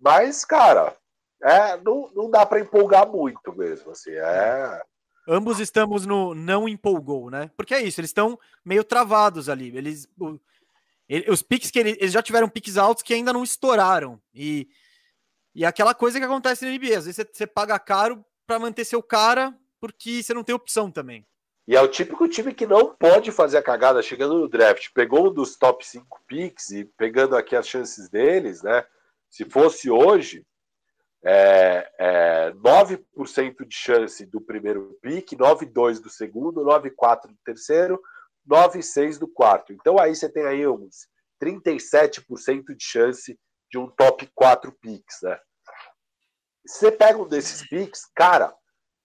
Mas, 0.04 0.44
cara, 0.44 0.94
é, 1.42 1.78
não, 1.78 2.12
não 2.14 2.30
dá 2.30 2.46
para 2.46 2.60
empolgar 2.60 3.08
muito 3.10 3.56
mesmo, 3.56 3.92
assim, 3.92 4.12
é... 4.12 4.82
Ambos 5.26 5.62
estamos 5.62 6.06
no 6.06 6.36
não 6.36 6.68
empolgou, 6.68 7.30
né? 7.30 7.50
Porque 7.56 7.74
é 7.74 7.82
isso, 7.82 8.02
eles 8.02 8.10
estão 8.10 8.38
meio 8.66 8.84
travados 8.84 9.48
ali. 9.48 9.74
Eles, 9.74 10.06
o, 10.20 10.38
ele, 11.08 11.32
os 11.32 11.42
piques 11.42 11.72
que 11.72 11.80
eles, 11.80 11.96
eles, 11.98 12.12
já 12.12 12.22
tiveram 12.22 12.50
piques 12.50 12.76
altos 12.76 13.02
que 13.02 13.14
ainda 13.14 13.32
não 13.32 13.42
estouraram. 13.42 14.22
E, 14.34 14.68
e 15.56 15.64
aquela 15.64 15.94
coisa 15.94 16.20
que 16.20 16.26
acontece 16.26 16.66
na 16.66 16.72
NBA, 16.72 16.98
às 16.98 17.06
vezes 17.06 17.16
você, 17.16 17.30
você 17.32 17.48
paga 17.48 17.80
caro 17.80 18.26
para 18.46 18.60
manter 18.60 18.84
seu 18.84 19.02
cara, 19.02 19.58
porque 19.80 20.22
você 20.22 20.34
não 20.34 20.44
tem 20.44 20.54
opção 20.54 20.92
também. 20.92 21.26
E 21.66 21.78
é 21.78 21.82
o 21.82 21.88
típico 21.88 22.28
time 22.28 22.54
que 22.54 22.68
não 22.68 22.94
pode 22.94 23.32
fazer 23.32 23.58
a 23.58 23.64
cagada 23.64 24.02
chegando 24.02 24.38
no 24.38 24.50
draft. 24.50 24.90
Pegou 24.94 25.30
um 25.30 25.34
dos 25.34 25.56
top 25.56 25.88
5 25.88 26.22
picks 26.28 26.72
e 26.72 26.84
pegando 26.84 27.38
aqui 27.38 27.56
as 27.56 27.66
chances 27.66 28.10
deles, 28.10 28.62
né? 28.62 28.86
Se 29.34 29.46
fosse 29.46 29.90
hoje, 29.90 30.46
é, 31.26 31.92
é 31.98 32.52
9% 32.52 33.68
de 33.68 33.76
chance 33.76 34.24
do 34.28 34.40
primeiro 34.40 34.96
pick, 35.02 35.32
9,2% 35.32 36.02
do 36.02 36.10
segundo, 36.12 36.64
9,4% 36.64 37.30
do 37.30 37.38
terceiro, 37.44 38.00
9,6% 38.48 39.18
do 39.18 39.28
quarto. 39.28 39.74
Então 39.74 39.98
aí 39.98 40.16
você 40.16 40.30
tem 40.30 40.46
aí 40.46 40.68
uns 40.68 41.08
37% 41.44 42.76
de 42.78 42.84
chance 42.86 43.36
de 43.72 43.80
um 43.80 43.88
top 43.88 44.30
4 44.36 44.72
picks, 44.80 45.24
né? 45.24 45.40
Você 46.68 46.92
pega 46.92 47.18
um 47.18 47.28
desses 47.28 47.68
picks, 47.68 48.02
cara, 48.16 48.54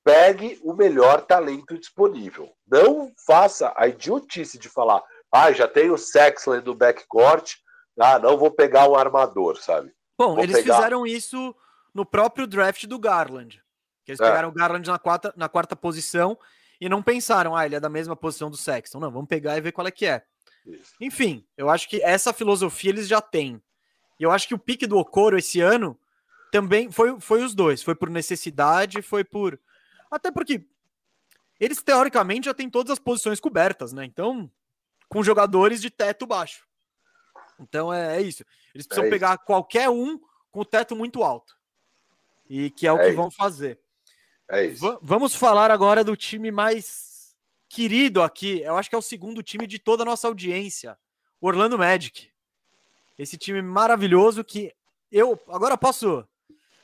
pegue 0.05 0.61
o 0.63 0.75
melhor 0.75 1.23
talento 1.23 1.79
disponível. 1.79 2.53
Não 2.67 3.11
faça 3.27 3.73
a 3.75 3.89
idiotice 3.89 4.59
de 4.59 4.69
falar, 4.69 5.03
ah, 5.33 5.51
já 5.53 5.67
tenho 5.67 5.95
o 5.95 5.99
Sexland 5.99 6.67
no 6.67 6.75
backcourt, 6.75 7.55
ah, 7.99 8.19
não 8.19 8.37
vou 8.37 8.51
pegar 8.51 8.91
um 8.91 8.95
armador, 8.95 9.57
sabe? 9.57 9.91
Bom, 10.19 10.35
vou 10.35 10.43
eles 10.43 10.57
pegar... 10.57 10.77
fizeram 10.77 11.07
isso 11.07 11.55
no 11.95 12.05
próprio 12.05 12.47
draft 12.47 12.85
do 12.87 12.99
Garland. 12.99 13.63
Que 14.05 14.11
eles 14.11 14.21
é. 14.21 14.25
pegaram 14.25 14.49
o 14.49 14.53
Garland 14.53 14.89
na 14.89 14.99
quarta, 14.99 15.33
na 15.37 15.49
quarta 15.49 15.77
posição 15.77 16.37
e 16.81 16.89
não 16.89 17.03
pensaram, 17.03 17.57
ah, 17.57 17.65
ele 17.65 17.77
é 17.77 17.81
da 17.81 17.89
mesma 17.89 18.17
posição 18.17 18.51
do 18.51 18.57
Sexton. 18.57 18.99
Não, 18.99 19.11
vamos 19.11 19.29
pegar 19.29 19.57
e 19.57 19.61
ver 19.61 19.73
qual 19.73 19.87
é 19.87 19.91
que 19.91 20.07
é. 20.07 20.25
Isso. 20.67 20.95
Enfim, 21.01 21.47
eu 21.57 21.71
acho 21.71 21.89
que 21.89 22.03
essa 22.03 22.33
filosofia 22.33 22.91
eles 22.91 23.07
já 23.07 23.21
têm. 23.21 23.63
E 24.19 24.23
eu 24.25 24.31
acho 24.31 24.49
que 24.49 24.55
o 24.55 24.59
pique 24.59 24.87
do 24.87 24.99
Okoro 24.99 25.39
esse 25.39 25.61
ano 25.61 25.99
também 26.51 26.91
foi, 26.91 27.19
foi 27.21 27.43
os 27.43 27.55
dois. 27.55 27.83
Foi 27.83 27.95
por 27.95 28.11
necessidade, 28.11 29.01
foi 29.03 29.23
por. 29.23 29.59
Até 30.11 30.31
porque 30.31 30.67
eles 31.61 31.83
teoricamente 31.83 32.47
já 32.47 32.55
têm 32.55 32.69
todas 32.69 32.93
as 32.93 32.99
posições 32.99 33.41
cobertas, 33.41 33.93
né? 33.93 34.05
Então, 34.05 34.51
com 35.09 35.23
jogadores 35.23 35.81
de 35.81 35.91
teto 35.91 36.27
baixo. 36.27 36.67
Então 37.59 37.93
é, 37.93 38.19
é 38.19 38.23
isso. 38.23 38.45
Eles 38.79 38.87
precisam 38.87 39.09
é 39.09 39.11
pegar 39.11 39.39
qualquer 39.39 39.91
um 39.91 40.21
com 40.53 40.61
o 40.61 40.65
teto 40.65 40.95
muito 40.95 41.25
alto. 41.25 41.57
E 42.49 42.71
que 42.71 42.87
é 42.87 42.93
o 42.93 42.97
é 42.97 43.03
que 43.03 43.09
isso. 43.09 43.17
vão 43.17 43.29
fazer. 43.29 43.81
É 44.49 44.67
isso. 44.67 44.99
Vamos 45.03 45.35
falar 45.35 45.73
agora 45.73 46.05
do 46.05 46.17
time 46.17 46.53
mais 46.53 47.35
querido 47.69 48.23
aqui. 48.23 48.61
Eu 48.61 48.77
acho 48.77 48.89
que 48.89 48.95
é 48.95 48.99
o 48.99 49.03
segundo 49.03 49.43
time 49.43 49.67
de 49.67 49.81
toda 49.81 50.05
a 50.05 50.07
nossa 50.07 50.29
audiência. 50.29 50.97
Orlando 51.41 51.77
Magic. 51.77 52.31
Esse 53.19 53.37
time 53.37 53.61
maravilhoso 53.61 54.45
que 54.45 54.73
eu 55.11 55.37
agora 55.49 55.77
posso 55.77 56.25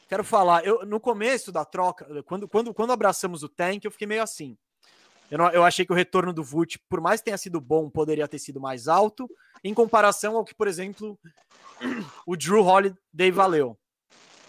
quero 0.09 0.25
falar. 0.25 0.66
Eu 0.66 0.85
no 0.85 0.99
começo 0.99 1.53
da 1.53 1.65
troca, 1.65 2.25
quando 2.25 2.49
quando 2.49 2.75
quando 2.75 2.93
abraçamos 2.93 3.45
o 3.45 3.49
Tank, 3.49 3.85
eu 3.85 3.93
fiquei 3.93 4.09
meio 4.09 4.23
assim. 4.25 4.59
Eu, 5.31 5.39
não, 5.39 5.49
eu 5.51 5.62
achei 5.62 5.87
que 5.87 5.93
o 5.93 5.97
retorno 5.97 6.33
do 6.33 6.43
Vult, 6.43 6.77
por 6.89 7.01
mais 7.01 7.21
que 7.21 7.27
tenha 7.27 7.39
sido 7.39 7.61
bom, 7.61 7.89
poderia 7.89 8.27
ter 8.27 8.41
sido 8.41 8.61
mais 8.61 8.89
alto, 8.89 9.31
em 9.65 9.73
comparação 9.73 10.36
ao 10.36 10.45
que, 10.45 10.55
por 10.55 10.69
exemplo, 10.69 11.19
o 12.27 12.36
Drew 12.36 12.62
Holiday 12.62 13.31
valeu. 13.32 13.77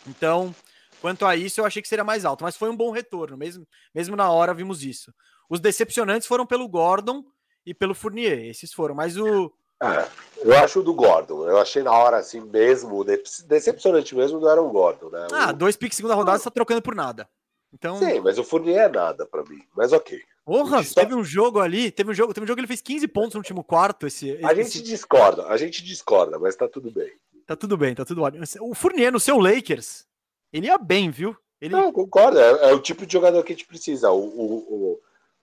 Então, 0.05 0.53
quanto 1.01 1.25
a 1.25 1.35
isso, 1.35 1.61
eu 1.61 1.65
achei 1.65 1.81
que 1.81 1.87
seria 1.87 2.03
mais 2.03 2.25
alto, 2.25 2.43
mas 2.43 2.57
foi 2.57 2.69
um 2.69 2.75
bom 2.75 2.91
retorno, 2.91 3.37
mesmo, 3.37 3.65
mesmo 3.93 4.15
na 4.15 4.29
hora 4.29 4.53
vimos 4.53 4.83
isso. 4.83 5.13
Os 5.49 5.59
decepcionantes 5.59 6.27
foram 6.27 6.45
pelo 6.45 6.67
Gordon 6.67 7.23
e 7.65 7.73
pelo 7.73 7.95
Fournier, 7.95 8.45
esses 8.45 8.73
foram, 8.73 8.93
mas 8.93 9.17
o. 9.17 9.51
É, 9.81 10.07
eu 10.37 10.55
acho 10.57 10.79
o 10.79 10.83
do 10.83 10.93
Gordon. 10.93 11.47
Eu 11.47 11.59
achei 11.59 11.81
na 11.81 11.91
hora 11.91 12.17
assim 12.17 12.41
mesmo, 12.41 13.03
decepcionante 13.45 14.15
mesmo 14.15 14.39
do 14.39 14.47
Aaron 14.47 14.69
Gordon, 14.69 15.09
né? 15.09 15.27
Ah, 15.31 15.49
o... 15.49 15.53
dois 15.53 15.75
piques 15.75 15.95
segunda 15.95 16.15
rodada, 16.15 16.37
você 16.37 16.45
tá 16.45 16.51
trocando 16.51 16.81
por 16.81 16.95
nada. 16.95 17.29
Então... 17.73 17.97
Sim, 17.97 18.19
mas 18.21 18.37
o 18.37 18.43
Fournier 18.43 18.83
é 18.83 18.89
nada 18.89 19.25
para 19.25 19.43
mim, 19.43 19.61
mas 19.75 19.91
ok. 19.91 20.21
Porra, 20.45 20.83
teve 20.83 21.15
um 21.15 21.23
jogo 21.23 21.59
ali, 21.59 21.89
teve 21.89 22.11
um 22.11 22.13
jogo, 22.13 22.31
teve 22.31 22.43
um 22.43 22.47
jogo 22.47 22.57
que 22.57 22.61
ele 22.61 22.67
fez 22.67 22.81
15 22.81 23.07
pontos 23.07 23.33
no 23.33 23.39
último 23.39 23.63
quarto. 23.63 24.05
Esse, 24.05 24.39
a 24.45 24.53
esse... 24.53 24.73
gente 24.73 24.83
discorda, 24.83 25.47
a 25.47 25.57
gente 25.57 25.83
discorda, 25.83 26.37
mas 26.37 26.55
tá 26.55 26.67
tudo 26.67 26.91
bem. 26.91 27.11
Tá 27.47 27.55
tudo 27.55 27.75
bem, 27.75 27.95
tá 27.95 28.05
tudo 28.05 28.21
ótimo. 28.21 28.43
O 28.61 28.75
Fournier 28.75 29.11
no 29.11 29.19
seu 29.19 29.39
Lakers, 29.39 30.05
ele 30.53 30.67
ia 30.67 30.77
bem, 30.77 31.09
viu? 31.09 31.35
Ele... 31.59 31.73
Não, 31.73 31.91
concordo, 31.91 32.39
é, 32.39 32.69
é, 32.69 32.73
o 32.73 32.79
tipo 32.79 33.07
de 33.07 33.13
jogador 33.13 33.43
que 33.43 33.53
a 33.53 33.55
gente 33.55 33.67
precisa, 33.67 34.11
o, 34.11 34.19
o, 34.19 34.55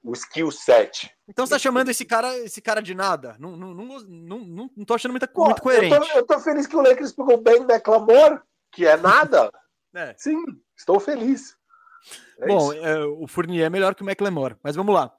o, 0.04 0.10
o 0.10 0.12
skill 0.12 0.52
set. 0.52 1.10
Então 1.26 1.46
você 1.46 1.54
tá 1.54 1.58
chamando 1.58 1.88
esse 1.88 2.04
cara, 2.04 2.38
esse 2.38 2.60
cara 2.62 2.80
de 2.80 2.94
nada? 2.94 3.34
Não, 3.40 3.56
não, 3.56 3.74
não, 3.74 4.00
não, 4.00 4.38
não, 4.38 4.70
não 4.76 4.84
tô 4.84 4.94
achando 4.94 5.12
muito, 5.12 5.26
Pô, 5.28 5.46
muito 5.46 5.62
coerente. 5.62 5.94
Eu 5.94 6.00
tô, 6.00 6.18
eu 6.18 6.26
tô, 6.26 6.38
feliz 6.38 6.68
que 6.68 6.76
o 6.76 6.80
Lakers 6.80 7.12
pegou 7.12 7.38
bem 7.38 7.62
McLamore, 7.62 8.40
que 8.70 8.86
é 8.86 8.96
nada. 8.96 9.50
é. 9.94 10.14
Sim, 10.16 10.44
estou 10.76 11.00
feliz. 11.00 11.56
É 12.38 12.46
Bom, 12.46 12.72
é, 12.72 13.04
o 13.04 13.26
Fournier 13.26 13.66
é 13.66 13.70
melhor 13.70 13.94
que 13.94 14.02
o 14.02 14.08
McLemore, 14.08 14.56
mas 14.62 14.76
vamos 14.76 14.94
lá. 14.94 15.14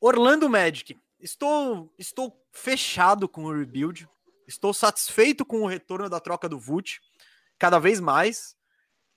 Orlando 0.00 0.48
Magic. 0.48 0.98
Estou, 1.20 1.92
estou 1.98 2.42
fechado 2.52 3.28
com 3.28 3.44
o 3.44 3.52
rebuild. 3.52 4.08
Estou 4.46 4.72
satisfeito 4.72 5.44
com 5.44 5.62
o 5.62 5.66
retorno 5.66 6.08
da 6.08 6.18
troca 6.18 6.48
do 6.48 6.58
Vult, 6.58 7.00
cada 7.58 7.78
vez 7.78 8.00
mais. 8.00 8.56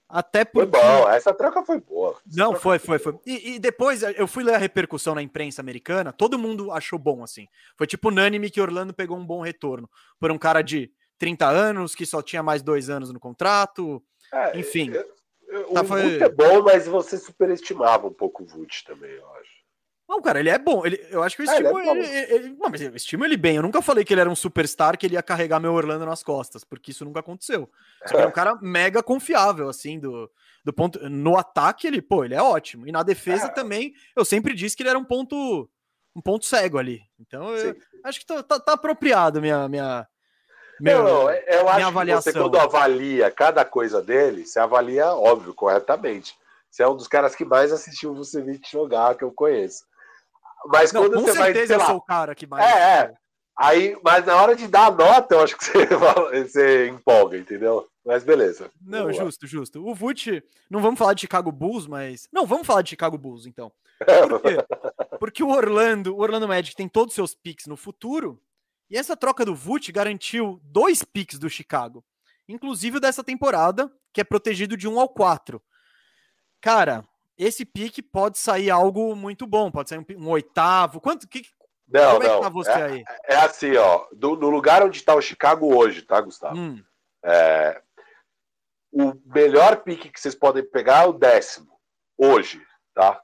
Até 0.08 0.45
porque... 0.45 0.70
Foi 0.70 0.82
bom, 0.82 1.10
essa 1.10 1.34
troca 1.34 1.64
foi 1.64 1.80
boa. 1.80 2.12
Essa 2.28 2.38
Não, 2.38 2.56
foi, 2.56 2.78
foi, 2.78 3.00
foi. 3.00 3.18
E, 3.26 3.56
e, 3.56 3.60
depois 3.60 4.04
eu 4.04 4.28
fui 4.28 4.44
ler 4.44 4.54
a 4.54 4.60
repercussão 4.60 5.16
na 5.16 5.24
imprensa 5.24 5.60
americana, 5.60 6.14
todo 6.14 6.38
mundo 6.38 6.72
achou 6.72 7.00
bom, 7.00 7.24
assim. 7.24 7.48
Foi 7.76 7.88
tipo 7.88 8.10
unânime 8.10 8.52
que 8.52 8.62
Orlando 8.62 8.94
pegou 8.94 9.18
um 9.18 9.26
bom 9.26 9.41
retorno. 9.41 9.90
Por 10.20 10.30
um 10.30 10.38
cara 10.38 10.62
de 10.62 10.91
30 11.18 11.48
anos, 11.48 11.95
que 11.95 12.06
só 12.06 12.22
tinha 12.22 12.44
mais 12.44 12.62
dois 12.62 12.90
anos 12.90 13.12
no 13.12 13.20
contrato. 13.20 14.04
É, 14.32 14.60
Enfim. 14.60 14.91
Eu, 14.91 15.04
o 15.70 15.74
tá, 15.74 15.84
foi... 15.84 16.22
é 16.22 16.30
bom, 16.30 16.64
mas 16.64 16.88
você 16.88 17.18
superestimava 17.18 18.08
um 18.08 18.14
pouco 18.14 18.44
o 18.44 18.46
Vult 18.46 18.84
também, 18.86 19.12
eu 19.12 19.28
acho. 19.36 19.64
Não, 20.08 20.22
cara, 20.22 20.40
ele 20.40 20.50
é 20.50 20.60
bom. 20.60 20.86
Ele, 20.86 21.00
eu 21.10 21.24
acho 21.24 21.36
que 21.36 21.44
eu 21.44 21.50
é, 21.50 21.52
estimo 21.52 21.80
é, 21.80 21.90
ele, 21.90 22.06
ele, 22.06 22.34
ele, 22.34 22.50
Não, 22.60 22.70
mas 22.70 22.82
eu 22.82 22.96
estimo 22.96 23.26
ele 23.26 23.38
bem. 23.38 23.56
Eu 23.56 23.64
nunca 23.64 23.82
falei 23.82 24.04
que 24.04 24.14
ele 24.14 24.22
era 24.22 24.30
um 24.30 24.36
superstar 24.36 24.98
que 24.98 25.06
ele 25.06 25.16
ia 25.16 25.24
carregar 25.24 25.60
meu 25.60 25.74
Orlando 25.74 26.06
nas 26.06 26.22
costas, 26.22 26.64
porque 26.64 26.92
isso 26.92 27.06
nunca 27.06 27.22
aconteceu. 27.22 27.70
Só 28.06 28.20
é 28.20 28.28
um 28.28 28.32
cara 28.32 28.56
mega 28.62 29.02
confiável, 29.02 29.70
assim, 29.70 30.00
do, 30.00 30.30
do 30.64 30.74
ponto. 30.74 31.10
No 31.10 31.38
ataque, 31.38 31.88
ele, 31.88 32.02
pô, 32.02 32.24
ele 32.24 32.36
é 32.36 32.42
ótimo. 32.42 32.88
E 32.88 32.92
na 32.92 33.02
defesa 33.02 33.46
é. 33.46 33.50
também, 33.50 33.94
eu 34.16 34.26
sempre 34.26 34.54
disse 34.54 34.76
que 34.76 34.84
ele 34.84 34.90
era 34.90 35.00
um 35.00 35.06
ponto. 35.06 35.70
Um 36.16 36.22
ponto 36.22 36.46
cego 36.46 36.78
ali. 36.78 37.02
Então, 37.20 37.50
eu 37.56 37.76
acho 38.04 38.20
que 38.20 38.26
tá, 38.26 38.44
tá, 38.44 38.60
tá 38.60 38.74
apropriado 38.74 39.42
minha, 39.42 39.68
minha, 39.68 40.08
meu, 40.80 41.04
não, 41.04 41.32
eu 41.32 41.70
acho 41.70 41.88
avaliação. 41.88 42.34
que 42.34 42.40
você, 42.40 42.44
quando 42.44 42.60
avalia 42.60 43.30
cada 43.32 43.64
coisa 43.64 44.02
dele, 44.02 44.45
você 44.45 44.60
avalia, 44.60 45.14
óbvio, 45.14 45.54
corretamente. 45.54 46.36
Você 46.70 46.84
é 46.84 46.88
um 46.88 46.95
dos 46.95 47.08
caras 47.08 47.36
que 47.36 47.45
mais 47.45 47.72
assistiu 47.72 48.12
o 48.12 48.16
Vucevic 48.16 48.70
jogar, 48.72 49.16
que 49.16 49.24
eu 49.24 49.32
conheço. 49.32 49.84
Mas 50.66 50.91
não, 50.91 51.02
quando 51.04 51.16
com 51.16 51.22
você 51.22 51.34
certeza 51.34 51.68
vai, 51.68 51.76
eu 51.76 51.80
lá, 51.80 51.86
sou 51.86 51.98
o 51.98 52.02
cara 52.02 52.34
que 52.34 52.48
mais. 52.48 52.66
É, 52.66 53.00
é. 53.00 53.14
Aí, 53.56 53.95
mas 54.04 54.26
na 54.26 54.36
hora 54.41 54.56
de 54.56 54.68
dar 54.68 54.88
a 54.88 54.91
nota, 54.91 55.36
eu 55.36 55.41
acho 55.41 55.56
que 55.58 55.66
você, 55.86 56.44
você 56.44 56.88
empolga, 56.88 57.38
entendeu? 57.38 57.88
Mas 58.06 58.24
beleza. 58.24 58.70
Não, 58.82 59.14
justo, 59.14 59.45
justo. 59.45 59.88
O 59.88 59.94
Vult, 59.94 60.44
não 60.70 60.82
vamos 60.82 60.98
falar 60.98 61.14
de 61.14 61.22
Chicago 61.22 61.52
Bulls, 61.52 61.88
mas. 61.88 62.28
Não, 62.32 62.45
vamos 62.45 62.66
falar 62.66 62.82
de 62.82 62.90
Chicago 62.90 63.18
Bulls, 63.18 63.45
então. 63.45 63.72
Por 64.30 64.41
quê? 64.41 64.58
Porque 65.20 65.44
o 65.44 65.50
Orlando, 65.50 66.16
o 66.16 66.20
Orlando 66.20 66.48
Magic 66.48 66.76
tem 66.76 66.90
todos 66.90 67.12
os 67.12 67.16
seus 67.16 67.36
picks 67.36 67.68
no 67.68 67.78
futuro 67.78 68.41
e 68.94 68.98
essa 68.98 69.18
troca 69.18 69.44
do 69.44 69.56
Vult 69.56 69.91
garantiu 69.91 70.61
dois 70.61 71.03
picks 71.03 71.40
do 71.40 71.49
Chicago, 71.49 72.06
inclusive 72.48 72.98
o 72.98 72.99
dessa 72.99 73.24
temporada, 73.24 73.91
que 74.14 74.22
é 74.22 74.24
protegido 74.24 74.78
de 74.78 74.88
1 74.88 74.99
ao 74.99 75.10
4. 75.10 75.60
Cara, 76.61 77.03
esse 77.36 77.65
pique 77.65 78.03
pode 78.03 78.38
sair 78.38 78.70
algo 78.70 79.15
muito 79.15 79.48
bom, 79.48 79.72
pode 79.72 79.90
sair 79.90 79.98
um, 79.98 80.06
um 80.20 80.30
oitavo. 80.30 81.02
Quanto 81.02 81.28
que 81.28 81.41
não, 81.88 82.14
Como 82.14 82.24
é 82.24 82.28
não. 82.28 82.41
Tá 82.41 82.49
você 82.49 82.70
é, 82.70 82.84
aí? 82.84 83.03
é 83.26 83.36
assim, 83.38 83.76
ó. 83.76 84.07
Do, 84.11 84.36
no 84.36 84.52
lugar 84.52 84.84
onde 84.84 84.98
está 84.98 85.15
o 85.15 85.22
Chicago 85.22 85.76
hoje, 85.76 86.03
tá, 86.03 86.22
Gustavo? 86.22 86.56
Hum. 86.56 86.84
É, 87.26 87.82
o 88.91 89.15
melhor 89.26 89.78
pique 89.78 90.11
que 90.11 90.22
vocês 90.22 90.36
podem 90.36 90.64
pegar 90.64 91.06
é 91.06 91.07
o 91.07 91.14
décimo. 91.14 91.80
Hoje, 92.15 92.61
tá? 92.94 93.20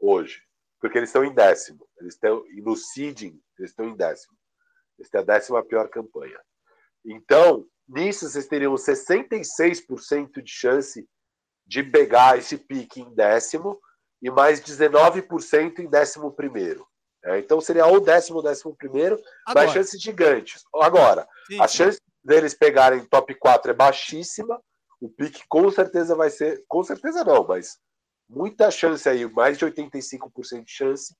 Hoje. 0.00 0.42
Porque 0.80 0.98
eles 0.98 1.10
estão 1.10 1.24
em 1.24 1.32
décimo. 1.32 1.86
Eles 2.00 2.14
estão 2.14 2.42
no 2.56 2.74
seeding, 2.74 3.40
eles 3.56 3.70
estão 3.70 3.86
em 3.86 3.94
décimo. 3.94 4.36
Esta 5.02 5.18
é 5.18 5.20
a 5.20 5.24
décima 5.24 5.64
pior 5.64 5.88
campanha. 5.88 6.38
Então, 7.04 7.66
nisso 7.88 8.28
vocês 8.28 8.46
teriam 8.46 8.74
66% 8.74 10.40
de 10.42 10.50
chance 10.50 11.06
de 11.66 11.82
pegar 11.82 12.38
esse 12.38 12.56
pique 12.56 13.00
em 13.00 13.14
décimo 13.14 13.78
e 14.22 14.30
mais 14.30 14.60
19% 14.60 15.80
em 15.80 15.90
décimo 15.90 16.32
primeiro. 16.32 16.86
É, 17.24 17.38
então 17.38 17.60
seria 17.60 17.86
ou 17.86 18.00
décimo 18.00 18.38
ou 18.38 18.42
décimo 18.42 18.74
primeiro, 18.74 19.14
Agora. 19.46 19.66
mas 19.66 19.74
chances 19.74 20.00
gigantes. 20.00 20.64
Agora, 20.74 21.26
sim, 21.46 21.60
a 21.60 21.68
chance 21.68 22.00
deles 22.22 22.54
pegarem 22.54 23.04
top 23.04 23.34
4 23.36 23.70
é 23.70 23.74
baixíssima, 23.74 24.60
o 25.00 25.08
pique 25.08 25.42
com 25.48 25.70
certeza 25.70 26.16
vai 26.16 26.30
ser, 26.30 26.64
com 26.66 26.82
certeza 26.82 27.24
não, 27.24 27.46
mas 27.46 27.78
muita 28.28 28.70
chance 28.70 29.08
aí, 29.08 29.24
mais 29.30 29.56
de 29.56 29.64
85% 29.66 30.64
de 30.64 30.72
chance 30.72 31.14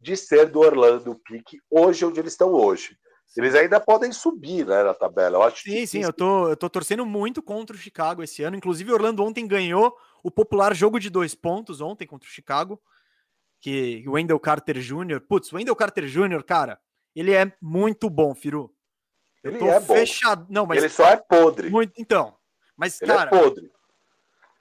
de 0.00 0.16
ser 0.16 0.46
do 0.46 0.60
Orlando 0.60 1.12
o 1.12 1.18
pique 1.18 1.60
hoje 1.70 2.04
onde 2.04 2.20
eles 2.20 2.32
estão 2.32 2.52
hoje. 2.52 2.96
Eles 3.36 3.54
ainda 3.54 3.78
podem 3.78 4.10
subir 4.10 4.66
né, 4.66 4.82
na 4.82 4.94
tabela. 4.94 5.36
Eu 5.36 5.42
acho 5.42 5.62
sim, 5.62 5.86
sim, 5.86 6.02
eu 6.02 6.12
tô, 6.12 6.48
eu 6.48 6.56
tô 6.56 6.68
torcendo 6.68 7.04
muito 7.04 7.42
contra 7.42 7.76
o 7.76 7.78
Chicago 7.78 8.22
esse 8.22 8.42
ano. 8.42 8.56
Inclusive, 8.56 8.90
o 8.90 8.94
Orlando 8.94 9.22
ontem 9.22 9.46
ganhou 9.46 9.94
o 10.22 10.30
popular 10.30 10.74
jogo 10.74 10.98
de 10.98 11.10
dois 11.10 11.34
pontos 11.34 11.80
ontem 11.80 12.06
contra 12.06 12.28
o 12.28 12.32
Chicago. 12.32 12.80
Que 13.60 14.04
o 14.06 14.12
Wendell 14.12 14.38
Carter 14.38 14.78
Jr. 14.78 15.20
Putz, 15.28 15.52
o 15.52 15.56
Wendell 15.56 15.76
Carter 15.76 16.04
Jr., 16.06 16.42
cara, 16.44 16.80
ele 17.14 17.32
é 17.34 17.52
muito 17.60 18.08
bom, 18.08 18.34
Firu. 18.34 18.72
Eu 19.42 19.50
ele 19.50 19.58
tô 19.58 19.66
é 19.66 19.80
fechado. 19.80 20.44
Bom. 20.44 20.52
Não, 20.52 20.66
mas. 20.66 20.78
Ele 20.78 20.88
só 20.88 21.08
é 21.08 21.16
podre. 21.16 21.68
Muito... 21.68 21.92
Então. 21.98 22.36
Mas, 22.76 23.02
ele 23.02 23.12
é 23.12 23.16
cara. 23.16 23.36
É 23.36 23.40
podre. 23.40 23.70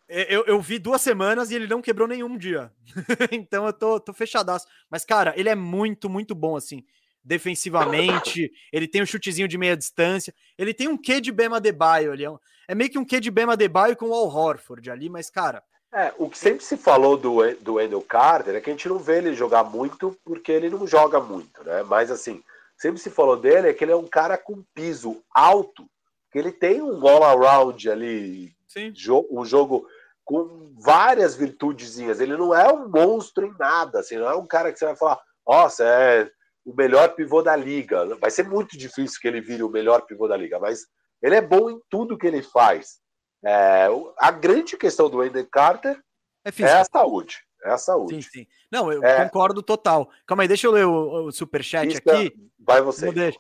Eu, 0.10 0.46
eu 0.46 0.62
vi 0.62 0.80
duas 0.80 1.02
semanas 1.02 1.52
e 1.52 1.56
ele 1.56 1.68
não 1.68 1.82
quebrou 1.82 2.08
nenhum 2.08 2.38
dia. 2.38 2.72
então 3.32 3.66
eu 3.66 3.74
tô, 3.74 4.00
tô 4.00 4.14
fechadaço. 4.14 4.66
Mas, 4.90 5.06
cara, 5.06 5.34
ele 5.38 5.50
é 5.50 5.56
muito, 5.56 6.10
muito 6.10 6.34
bom, 6.34 6.56
assim 6.56 6.84
defensivamente, 7.28 8.50
ele 8.72 8.88
tem 8.88 9.02
um 9.02 9.06
chutezinho 9.06 9.50
de 9.50 9.58
meia 9.58 9.76
distância, 9.76 10.34
ele 10.58 10.74
tem 10.74 10.88
um 10.88 10.98
quê 10.98 11.20
de 11.20 11.32
Bema 11.32 11.60
Debaio 11.60 12.14
ali, 12.14 12.26
é, 12.26 12.30
é 12.70 12.74
meio 12.74 12.90
que 12.90 12.98
um 12.98 13.04
quê 13.04 13.20
de 13.20 13.30
Bema 13.30 13.58
Debaio 13.58 13.98
com 13.98 14.08
o 14.08 14.14
Al 14.14 14.34
Horford 14.34 14.90
ali, 14.90 15.10
mas 15.10 15.30
cara, 15.30 15.62
É, 15.94 16.14
o 16.18 16.30
que 16.30 16.38
sempre 16.38 16.64
se 16.64 16.78
falou 16.78 17.18
do, 17.18 17.40
do 17.62 17.76
Wendell 17.76 18.02
Carter 18.02 18.56
é 18.56 18.62
que 18.62 18.70
a 18.70 18.74
gente 18.74 18.88
não 18.88 18.98
vê 18.98 19.18
ele 19.18 19.34
jogar 19.34 19.64
muito 19.64 20.18
porque 20.24 20.52
ele 20.52 20.70
não 20.70 20.88
joga 20.88 21.20
muito, 21.20 21.64
né? 21.64 21.84
Mas 21.84 22.10
assim, 22.10 22.42
sempre 22.78 23.00
se 23.00 23.10
falou 23.10 23.36
dele 23.36 23.70
é 23.70 23.74
que 23.74 23.84
ele 23.84 23.92
é 23.92 23.96
um 23.96 24.08
cara 24.08 24.38
com 24.38 24.64
piso 24.74 25.22
alto, 25.34 25.86
que 26.32 26.38
ele 26.40 26.52
tem 26.52 26.82
um 26.82 27.06
all-around 27.08 27.90
ali, 27.90 28.54
Sim. 28.68 28.94
um 29.32 29.46
jogo 29.46 29.86
com 30.24 30.74
várias 30.78 31.36
virtudezinhas. 31.36 32.20
Ele 32.20 32.38
não 32.38 32.54
é 32.54 32.72
um 32.72 32.88
monstro 32.90 33.46
em 33.46 33.56
nada, 33.58 34.00
assim, 34.00 34.18
não 34.18 34.30
é 34.30 34.36
um 34.36 34.46
cara 34.46 34.72
que 34.72 34.80
você 34.80 34.86
vai 34.86 34.96
falar, 34.96 35.20
nossa, 35.46 35.84
é 35.84 36.30
o 36.68 36.76
melhor 36.76 37.16
pivô 37.16 37.42
da 37.42 37.56
liga. 37.56 38.14
Vai 38.18 38.30
ser 38.30 38.44
muito 38.44 38.78
difícil 38.78 39.22
que 39.22 39.28
ele 39.28 39.40
vire 39.40 39.64
o 39.64 39.70
melhor 39.70 40.02
pivô 40.02 40.28
da 40.28 40.36
liga, 40.36 40.60
mas 40.60 40.86
ele 41.22 41.36
é 41.36 41.42
bom 41.42 41.70
em 41.70 41.80
tudo 41.90 42.18
que 42.18 42.28
ele 42.28 42.44
faz. 42.44 43.00
É, 43.44 43.88
a 44.20 44.32
grande 44.32 44.76
questão 44.76 45.10
do 45.10 45.20
Wendell 45.20 45.48
Carter 45.48 45.98
é, 46.44 46.62
é, 46.62 46.74
a 46.74 46.84
saúde. 46.84 47.42
É 47.64 47.72
a 47.72 47.78
saúde. 47.78 48.16
Sim, 48.16 48.22
sim. 48.22 48.48
Não, 48.70 48.92
eu 48.92 49.02
é... 49.02 49.24
concordo 49.24 49.64
total. 49.64 50.12
Calma 50.26 50.44
aí, 50.44 50.48
deixa 50.48 50.68
eu 50.68 50.72
ler 50.72 50.86
o, 50.86 51.28
o 51.28 51.32
superchat 51.32 51.88
Isso 51.88 52.02
aqui. 52.06 52.36
Vai 52.60 52.82
você. 52.82 53.34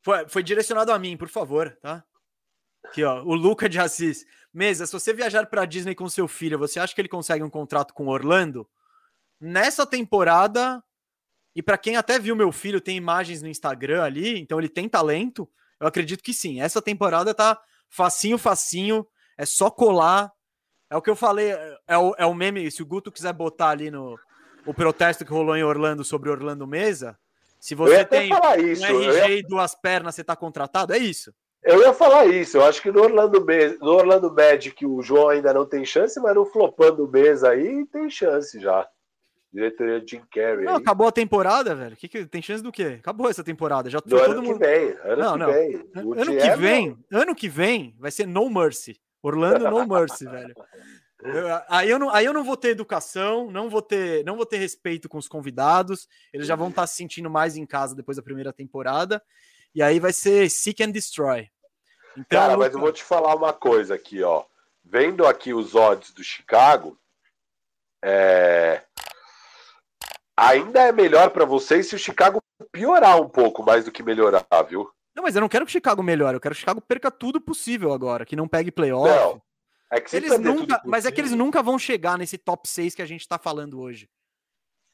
Foi, 0.00 0.28
foi 0.28 0.42
direcionado 0.44 0.92
a 0.92 0.98
mim, 0.98 1.16
por 1.16 1.28
favor, 1.28 1.76
tá? 1.82 2.04
Aqui, 2.84 3.02
ó. 3.02 3.22
O 3.24 3.34
Luca 3.34 3.68
de 3.68 3.80
Assis. 3.80 4.24
Mesa, 4.54 4.86
se 4.86 4.92
você 4.92 5.12
viajar 5.12 5.46
para 5.46 5.64
Disney 5.64 5.96
com 5.96 6.08
seu 6.08 6.28
filho, 6.28 6.58
você 6.58 6.78
acha 6.78 6.94
que 6.94 7.00
ele 7.00 7.08
consegue 7.08 7.42
um 7.42 7.50
contrato 7.50 7.92
com 7.92 8.06
Orlando? 8.06 8.68
Nessa 9.40 9.84
temporada, 9.84 10.82
e 11.58 11.62
para 11.62 11.76
quem 11.76 11.96
até 11.96 12.20
viu 12.20 12.36
meu 12.36 12.52
filho, 12.52 12.80
tem 12.80 12.96
imagens 12.96 13.42
no 13.42 13.48
Instagram 13.48 14.04
ali, 14.04 14.38
então 14.38 14.60
ele 14.60 14.68
tem 14.68 14.88
talento. 14.88 15.48
Eu 15.80 15.88
acredito 15.88 16.22
que 16.22 16.32
sim. 16.32 16.60
Essa 16.60 16.80
temporada 16.80 17.34
tá 17.34 17.60
facinho, 17.90 18.38
facinho. 18.38 19.04
É 19.36 19.44
só 19.44 19.68
colar. 19.68 20.30
É 20.88 20.96
o 20.96 21.02
que 21.02 21.10
eu 21.10 21.16
falei. 21.16 21.50
É 21.88 21.98
o, 21.98 22.14
é 22.16 22.24
o 22.24 22.32
meme. 22.32 22.70
Se 22.70 22.80
o 22.80 22.86
Guto 22.86 23.10
quiser 23.10 23.32
botar 23.32 23.70
ali 23.70 23.90
no 23.90 24.16
o 24.64 24.72
protesto 24.72 25.24
que 25.24 25.32
rolou 25.32 25.56
em 25.56 25.64
Orlando 25.64 26.04
sobre 26.04 26.30
Orlando 26.30 26.64
Mesa, 26.64 27.18
se 27.58 27.74
você 27.74 28.04
tem 28.04 28.30
isso. 28.30 28.40
um 28.40 29.02
RG 29.02 29.12
ia... 29.12 29.38
e 29.38 29.42
duas 29.42 29.74
pernas, 29.74 30.14
você 30.14 30.22
tá 30.22 30.36
contratado, 30.36 30.92
é 30.92 30.98
isso. 30.98 31.34
Eu 31.64 31.80
ia 31.80 31.92
falar 31.92 32.26
isso. 32.26 32.58
Eu 32.58 32.64
acho 32.66 32.80
que 32.80 32.92
no 32.92 33.02
Orlando, 33.02 33.44
no 33.80 33.90
Orlando 33.94 34.32
Magic 34.32 34.86
o 34.86 35.02
João 35.02 35.30
ainda 35.30 35.52
não 35.52 35.66
tem 35.66 35.84
chance, 35.84 36.20
mas 36.20 36.36
no 36.36 36.46
Flopando 36.46 37.10
Mesa 37.10 37.50
aí 37.50 37.84
tem 37.86 38.08
chance 38.08 38.60
já. 38.60 38.88
Diretoria 39.52 40.02
Jim 40.06 40.22
Carrey. 40.30 40.64
Não, 40.64 40.76
acabou 40.76 41.08
a 41.08 41.12
temporada, 41.12 41.74
velho. 41.74 41.96
Que, 41.96 42.08
que 42.08 42.26
tem 42.26 42.42
chance 42.42 42.62
do 42.62 42.70
quê? 42.70 42.96
Acabou 42.98 43.30
essa 43.30 43.42
temporada. 43.42 43.88
Já 43.88 43.98
no 43.98 44.02
todo 44.02 44.22
ano 44.22 44.42
mundo... 44.42 44.58
que 44.58 44.66
vem. 44.66 44.96
Ano 45.02 45.22
não, 45.22 45.32
que 45.32 45.38
não. 45.38 45.52
vem. 45.52 45.90
ano 45.94 46.36
que 46.36 46.56
vem, 46.56 46.98
ano 47.10 47.34
que 47.34 47.48
vem 47.48 47.96
vai 47.98 48.10
ser 48.10 48.26
No 48.26 48.48
Mercy. 48.50 49.00
Orlando 49.22 49.70
No 49.70 49.86
Mercy, 49.86 50.26
velho. 50.26 50.54
Eu, 51.20 51.60
aí, 51.68 51.90
eu 51.90 51.98
não, 51.98 52.10
aí 52.10 52.24
eu 52.24 52.32
não 52.32 52.44
vou 52.44 52.56
ter 52.56 52.68
educação, 52.68 53.50
não 53.50 53.68
vou 53.68 53.82
ter, 53.82 54.24
não 54.24 54.36
vou 54.36 54.46
ter 54.46 54.58
respeito 54.58 55.08
com 55.08 55.18
os 55.18 55.26
convidados. 55.26 56.08
Eles 56.32 56.46
já 56.46 56.54
vão 56.54 56.68
estar 56.68 56.86
se 56.86 56.96
sentindo 56.96 57.28
mais 57.28 57.56
em 57.56 57.66
casa 57.66 57.96
depois 57.96 58.16
da 58.16 58.22
primeira 58.22 58.52
temporada. 58.52 59.20
E 59.74 59.82
aí 59.82 59.98
vai 59.98 60.12
ser 60.12 60.48
Seek 60.48 60.82
and 60.82 60.90
Destroy. 60.90 61.48
Então, 62.16 62.40
Cara, 62.40 62.56
mas 62.56 62.72
eu 62.72 62.80
vou 62.80 62.92
te 62.92 63.02
falar 63.02 63.34
uma 63.34 63.52
coisa 63.52 63.94
aqui, 63.94 64.22
ó. 64.22 64.44
Vendo 64.84 65.26
aqui 65.26 65.52
os 65.52 65.74
odds 65.74 66.12
do 66.12 66.22
Chicago, 66.22 66.98
é... 68.02 68.82
ainda 70.38 70.80
é 70.80 70.92
melhor 70.92 71.30
para 71.30 71.44
vocês 71.44 71.88
se 71.88 71.96
o 71.96 71.98
Chicago 71.98 72.40
piorar 72.70 73.20
um 73.20 73.28
pouco 73.28 73.62
mais 73.62 73.84
do 73.84 73.92
que 73.92 74.02
melhorar, 74.02 74.46
viu? 74.68 74.88
Não, 75.14 75.24
mas 75.24 75.34
eu 75.34 75.40
não 75.40 75.48
quero 75.48 75.66
que 75.66 75.70
o 75.70 75.72
Chicago 75.72 76.02
melhore, 76.02 76.36
eu 76.36 76.40
quero 76.40 76.54
que 76.54 76.58
o 76.58 76.60
Chicago 76.60 76.80
perca 76.80 77.10
tudo 77.10 77.40
possível 77.40 77.92
agora, 77.92 78.24
que 78.24 78.36
não 78.36 78.46
pegue 78.46 78.70
playoff. 78.70 79.08
Não, 79.08 79.42
é 79.90 80.00
que 80.00 80.14
eles 80.14 80.38
nunca, 80.38 80.80
mas 80.84 81.04
é 81.04 81.10
que 81.10 81.20
eles 81.20 81.32
nunca 81.32 81.60
vão 81.60 81.78
chegar 81.78 82.16
nesse 82.16 82.38
top 82.38 82.68
6 82.68 82.94
que 82.94 83.02
a 83.02 83.06
gente 83.06 83.26
tá 83.26 83.36
falando 83.36 83.80
hoje. 83.80 84.08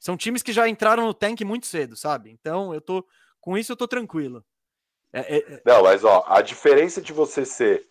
São 0.00 0.16
times 0.16 0.42
que 0.42 0.52
já 0.52 0.68
entraram 0.68 1.04
no 1.04 1.14
tank 1.14 1.42
muito 1.44 1.66
cedo, 1.66 1.96
sabe? 1.96 2.30
Então, 2.30 2.72
eu 2.74 2.80
tô 2.80 3.06
com 3.40 3.58
isso 3.58 3.72
eu 3.72 3.76
tô 3.76 3.86
tranquilo. 3.86 4.44
É, 5.12 5.36
é, 5.36 5.54
é, 5.54 5.62
Não, 5.64 5.82
mas 5.82 6.04
ó, 6.04 6.24
a 6.26 6.40
diferença 6.40 7.00
de 7.00 7.12
você 7.12 7.44
ser 7.44 7.86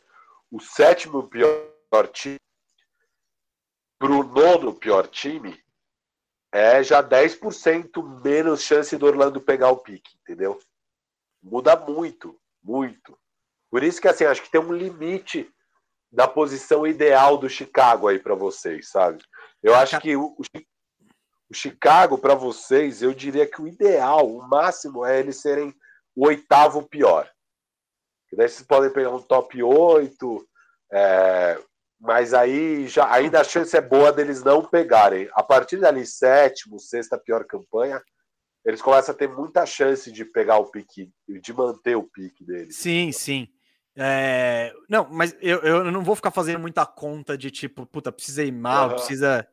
o 0.51 0.59
sétimo 0.59 1.27
pior 1.30 2.07
time 2.11 2.38
pro 3.99 4.23
nono 4.23 4.73
pior 4.73 5.07
time 5.07 5.62
é 6.53 6.84
já 6.84 7.01
10% 7.01 8.23
menos 8.23 8.61
chance 8.61 8.95
do 8.95 9.07
Orlando 9.07 9.41
pegar 9.41 9.71
o 9.71 9.77
pique, 9.77 10.15
entendeu? 10.21 10.59
Muda 11.41 11.75
muito, 11.75 12.39
muito. 12.63 13.17
Por 13.71 13.81
isso 13.84 13.99
que 13.99 14.07
assim, 14.07 14.23
acho 14.23 14.43
que 14.43 14.51
tem 14.51 14.61
um 14.61 14.71
limite 14.71 15.51
da 16.11 16.27
posição 16.27 16.85
ideal 16.85 17.38
do 17.38 17.49
Chicago 17.49 18.07
aí 18.07 18.19
para 18.19 18.35
vocês, 18.35 18.89
sabe? 18.89 19.23
Eu 19.63 19.73
acho 19.73 19.99
que 19.99 20.15
o, 20.15 20.35
o 21.49 21.53
Chicago 21.55 22.19
para 22.19 22.35
vocês, 22.35 23.01
eu 23.01 23.15
diria 23.15 23.47
que 23.47 23.59
o 23.59 23.67
ideal, 23.67 24.30
o 24.30 24.47
máximo 24.47 25.03
é 25.03 25.19
eles 25.19 25.41
serem 25.41 25.73
o 26.15 26.27
oitavo 26.27 26.88
pior. 26.88 27.27
Que 28.30 28.35
daí 28.35 28.47
vocês 28.47 28.67
podem 28.67 28.93
pegar 28.93 29.09
um 29.09 29.23
top 29.23 29.63
8, 29.63 30.47
é, 30.91 31.59
mas 32.03 32.34
aí 32.34 32.85
já 32.85 33.09
ainda 33.09 33.39
a 33.39 33.43
chance 33.45 33.75
é 33.77 33.80
boa 33.80 34.11
deles 34.11 34.43
não 34.43 34.61
pegarem. 34.61 35.30
A 35.34 35.41
partir 35.41 35.77
dali, 35.77 36.05
sétimo, 36.05 36.77
sexta 36.77 37.17
pior 37.17 37.45
campanha, 37.45 38.03
eles 38.65 38.81
começam 38.81 39.15
a 39.15 39.17
ter 39.17 39.30
muita 39.30 39.65
chance 39.65 40.11
de 40.11 40.25
pegar 40.25 40.57
o 40.57 40.69
pique, 40.69 41.09
de 41.27 41.53
manter 41.53 41.95
o 41.95 42.03
pique 42.03 42.43
deles. 42.43 42.75
Sim, 42.75 43.13
sim. 43.13 43.47
É... 43.95 44.73
Não, 44.89 45.07
mas 45.09 45.34
eu, 45.39 45.59
eu 45.59 45.91
não 45.91 46.03
vou 46.03 46.13
ficar 46.13 46.31
fazendo 46.31 46.59
muita 46.59 46.85
conta 46.85 47.38
de 47.38 47.49
tipo, 47.49 47.85
puta, 47.85 48.11
precisa 48.11 48.43
ir 48.43 48.51
mal, 48.51 48.89
uhum. 48.89 48.95
precisa. 48.95 49.47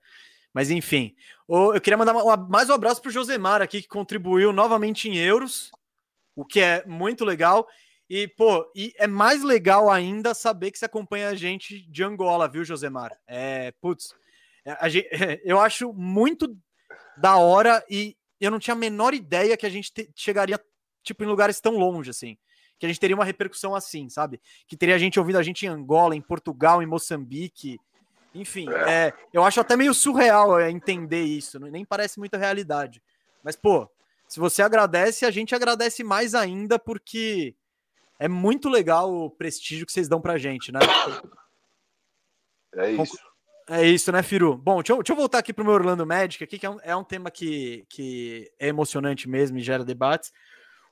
Mas 0.52 0.72
enfim, 0.72 1.14
eu 1.48 1.80
queria 1.80 1.96
mandar 1.96 2.12
mais 2.48 2.68
um 2.68 2.74
abraço 2.74 3.00
para 3.00 3.10
o 3.10 3.12
Josemar 3.12 3.62
aqui, 3.62 3.80
que 3.80 3.86
contribuiu 3.86 4.52
novamente 4.52 5.08
em 5.08 5.16
euros 5.16 5.70
o 6.34 6.44
que 6.44 6.58
é 6.58 6.84
muito 6.84 7.24
legal. 7.24 7.68
E, 8.10 8.26
pô, 8.26 8.68
e 8.74 8.92
é 8.98 9.06
mais 9.06 9.44
legal 9.44 9.88
ainda 9.88 10.34
saber 10.34 10.72
que 10.72 10.78
você 10.80 10.84
acompanha 10.84 11.28
a 11.28 11.34
gente 11.36 11.88
de 11.88 12.02
Angola, 12.02 12.48
viu, 12.48 12.64
Josemar? 12.64 13.16
É, 13.24 13.72
putz, 13.80 14.12
é, 14.64 14.76
a 14.80 14.88
gente, 14.88 15.08
eu 15.44 15.60
acho 15.60 15.92
muito 15.92 16.58
da 17.16 17.36
hora 17.36 17.84
e 17.88 18.16
eu 18.40 18.50
não 18.50 18.58
tinha 18.58 18.74
a 18.74 18.76
menor 18.78 19.14
ideia 19.14 19.56
que 19.56 19.64
a 19.64 19.70
gente 19.70 19.92
te, 19.92 20.10
chegaria, 20.16 20.60
tipo, 21.04 21.22
em 21.22 21.26
lugares 21.28 21.60
tão 21.60 21.76
longe, 21.76 22.10
assim. 22.10 22.36
Que 22.80 22.86
a 22.86 22.88
gente 22.88 22.98
teria 22.98 23.14
uma 23.14 23.24
repercussão 23.24 23.76
assim, 23.76 24.08
sabe? 24.08 24.40
Que 24.66 24.76
teria 24.76 24.98
gente 24.98 25.20
ouvindo 25.20 25.38
a 25.38 25.42
gente 25.44 25.64
em 25.64 25.68
Angola, 25.68 26.16
em 26.16 26.20
Portugal, 26.20 26.82
em 26.82 26.86
Moçambique. 26.86 27.78
Enfim, 28.34 28.68
é, 28.70 28.90
é 28.90 29.14
eu 29.32 29.44
acho 29.44 29.60
até 29.60 29.76
meio 29.76 29.94
surreal 29.94 30.58
é, 30.58 30.68
entender 30.68 31.22
isso, 31.22 31.60
nem 31.60 31.84
parece 31.84 32.18
muita 32.18 32.36
realidade. 32.36 33.00
Mas, 33.40 33.54
pô, 33.54 33.88
se 34.26 34.40
você 34.40 34.62
agradece, 34.62 35.24
a 35.24 35.30
gente 35.30 35.54
agradece 35.54 36.02
mais 36.02 36.34
ainda, 36.34 36.76
porque 36.76 37.54
é 38.20 38.28
muito 38.28 38.68
legal 38.68 39.10
o 39.10 39.30
prestígio 39.30 39.86
que 39.86 39.92
vocês 39.92 40.06
dão 40.06 40.20
pra 40.20 40.36
gente, 40.36 40.70
né? 40.70 40.78
É 42.74 42.92
isso. 42.92 43.18
É 43.66 43.86
isso, 43.86 44.12
né, 44.12 44.22
Firu? 44.22 44.56
Bom, 44.58 44.76
deixa 44.76 44.92
eu, 44.92 44.98
deixa 44.98 45.12
eu 45.12 45.16
voltar 45.16 45.38
aqui 45.38 45.52
pro 45.52 45.64
meu 45.64 45.72
Orlando 45.72 46.04
Magic, 46.04 46.42
aqui, 46.42 46.58
que 46.58 46.66
é 46.66 46.70
um, 46.70 46.78
é 46.82 46.94
um 46.94 47.04
tema 47.04 47.30
que, 47.30 47.86
que 47.88 48.50
é 48.58 48.68
emocionante 48.68 49.28
mesmo 49.28 49.56
e 49.56 49.62
gera 49.62 49.84
debates. 49.84 50.32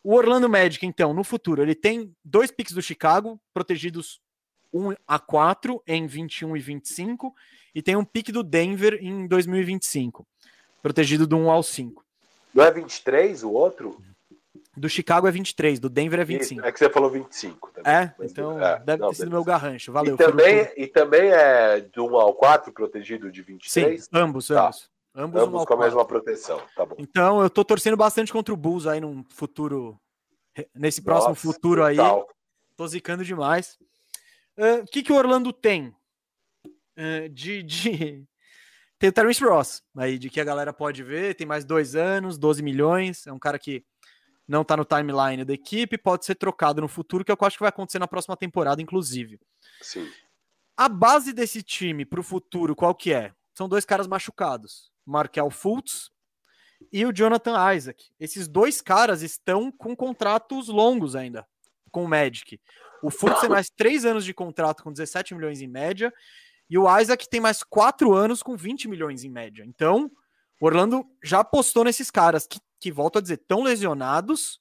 O 0.02 0.14
Orlando 0.14 0.48
Magic, 0.48 0.86
então, 0.86 1.12
no 1.12 1.22
futuro, 1.22 1.60
ele 1.60 1.74
tem 1.74 2.14
dois 2.24 2.50
picks 2.50 2.72
do 2.72 2.80
Chicago, 2.80 3.38
protegidos 3.52 4.20
1 4.72 4.94
a 5.06 5.18
4 5.18 5.82
em 5.86 6.06
21 6.06 6.56
e 6.56 6.60
25, 6.60 7.34
e 7.74 7.82
tem 7.82 7.96
um 7.96 8.04
pique 8.04 8.32
do 8.32 8.42
Denver 8.42 8.96
em 9.02 9.26
2025, 9.26 10.26
protegido 10.80 11.26
do 11.26 11.36
1 11.36 11.50
ao 11.50 11.62
5. 11.62 12.04
Não 12.54 12.64
é 12.64 12.70
23 12.70 13.42
o 13.42 13.50
outro? 13.50 14.00
Do 14.78 14.88
Chicago 14.88 15.26
é 15.26 15.30
23, 15.30 15.80
do 15.80 15.88
Denver 15.88 16.20
é 16.20 16.24
25. 16.24 16.64
É 16.64 16.72
que 16.72 16.78
você 16.78 16.88
falou 16.90 17.10
25 17.10 17.70
também. 17.72 17.92
É, 17.92 18.14
então 18.20 18.62
é, 18.62 18.78
deve 18.80 19.02
não, 19.02 19.08
ter 19.10 19.16
sido 19.16 19.30
meu 19.30 19.44
garrancho. 19.44 19.92
Valeu. 19.92 20.14
E 20.14 20.18
também, 20.18 20.72
e 20.76 20.86
também 20.86 21.30
é 21.30 21.80
do 21.80 22.06
1 22.06 22.16
ao 22.16 22.34
4 22.34 22.72
protegido 22.72 23.30
de 23.30 23.42
23? 23.42 24.04
Sim, 24.04 24.08
ambos, 24.12 24.48
tá. 24.48 24.66
ambos. 24.66 24.90
Ambos, 25.14 25.42
ambos 25.42 25.64
com 25.64 25.74
a 25.74 25.78
mesma 25.78 26.04
proteção, 26.04 26.62
tá 26.76 26.86
bom. 26.86 26.94
Então 26.96 27.42
eu 27.42 27.50
tô 27.50 27.64
torcendo 27.64 27.96
bastante 27.96 28.32
contra 28.32 28.54
o 28.54 28.56
Bulls 28.56 28.86
aí 28.86 29.00
num 29.00 29.24
futuro, 29.30 29.98
nesse 30.72 31.02
próximo 31.02 31.30
Nossa, 31.30 31.40
futuro 31.40 31.82
aí. 31.82 31.96
Total. 31.96 32.28
Tô 32.76 32.86
zicando 32.86 33.24
demais. 33.24 33.76
O 34.56 34.62
uh, 34.62 34.84
que 34.86 35.02
que 35.02 35.12
o 35.12 35.16
Orlando 35.16 35.52
tem 35.52 35.92
uh, 36.64 37.28
de, 37.30 37.64
de, 37.64 38.24
tem 38.96 39.10
o 39.10 39.12
Terence 39.12 39.42
Ross, 39.42 39.82
aí 39.96 40.18
de 40.18 40.30
que 40.30 40.40
a 40.40 40.44
galera 40.44 40.72
pode 40.72 41.02
ver, 41.02 41.34
tem 41.34 41.46
mais 41.46 41.64
dois 41.64 41.96
anos, 41.96 42.38
12 42.38 42.62
milhões, 42.62 43.26
é 43.26 43.32
um 43.32 43.38
cara 43.40 43.58
que 43.58 43.84
não 44.48 44.64
tá 44.64 44.76
no 44.76 44.84
timeline 44.84 45.44
da 45.44 45.52
equipe, 45.52 45.98
pode 45.98 46.24
ser 46.24 46.34
trocado 46.34 46.80
no 46.80 46.88
futuro, 46.88 47.22
que 47.22 47.30
é 47.30 47.36
eu 47.38 47.46
acho 47.46 47.56
que 47.56 47.62
vai 47.62 47.68
acontecer 47.68 47.98
na 47.98 48.08
próxima 48.08 48.36
temporada, 48.36 48.80
inclusive. 48.80 49.38
Sim. 49.82 50.10
A 50.74 50.88
base 50.88 51.32
desse 51.32 51.62
time 51.62 52.04
pro 52.04 52.22
futuro, 52.22 52.74
qual 52.74 52.94
que 52.94 53.12
é? 53.12 53.32
São 53.54 53.68
dois 53.68 53.84
caras 53.84 54.06
machucados, 54.06 54.90
Markel 55.04 55.50
Fultz 55.50 56.10
e 56.92 57.04
o 57.04 57.12
Jonathan 57.12 57.74
Isaac. 57.74 58.04
Esses 58.18 58.48
dois 58.48 58.80
caras 58.80 59.20
estão 59.20 59.70
com 59.70 59.94
contratos 59.94 60.68
longos 60.68 61.14
ainda, 61.14 61.46
com 61.90 62.04
o 62.04 62.08
Magic. 62.08 62.60
O 63.02 63.10
Fultz 63.10 63.40
tem 63.40 63.50
mais 63.50 63.68
três 63.68 64.04
anos 64.04 64.24
de 64.24 64.32
contrato 64.32 64.82
com 64.82 64.92
17 64.92 65.34
milhões 65.34 65.60
em 65.60 65.68
média, 65.68 66.12
E 66.70 66.76
o 66.76 66.98
Isaac 66.98 67.28
tem 67.28 67.40
mais 67.40 67.62
quatro 67.62 68.14
anos 68.14 68.42
com 68.42 68.54
20 68.54 68.88
milhões 68.88 69.24
em 69.24 69.30
média. 69.30 69.64
Então, 69.66 70.10
o 70.60 70.66
Orlando 70.66 71.04
já 71.24 71.40
apostou 71.40 71.82
nesses 71.82 72.10
caras 72.10 72.46
que, 72.46 72.60
que 72.80 72.92
volto 72.92 73.18
a 73.18 73.20
dizer, 73.20 73.38
tão 73.48 73.62
lesionados, 73.62 74.60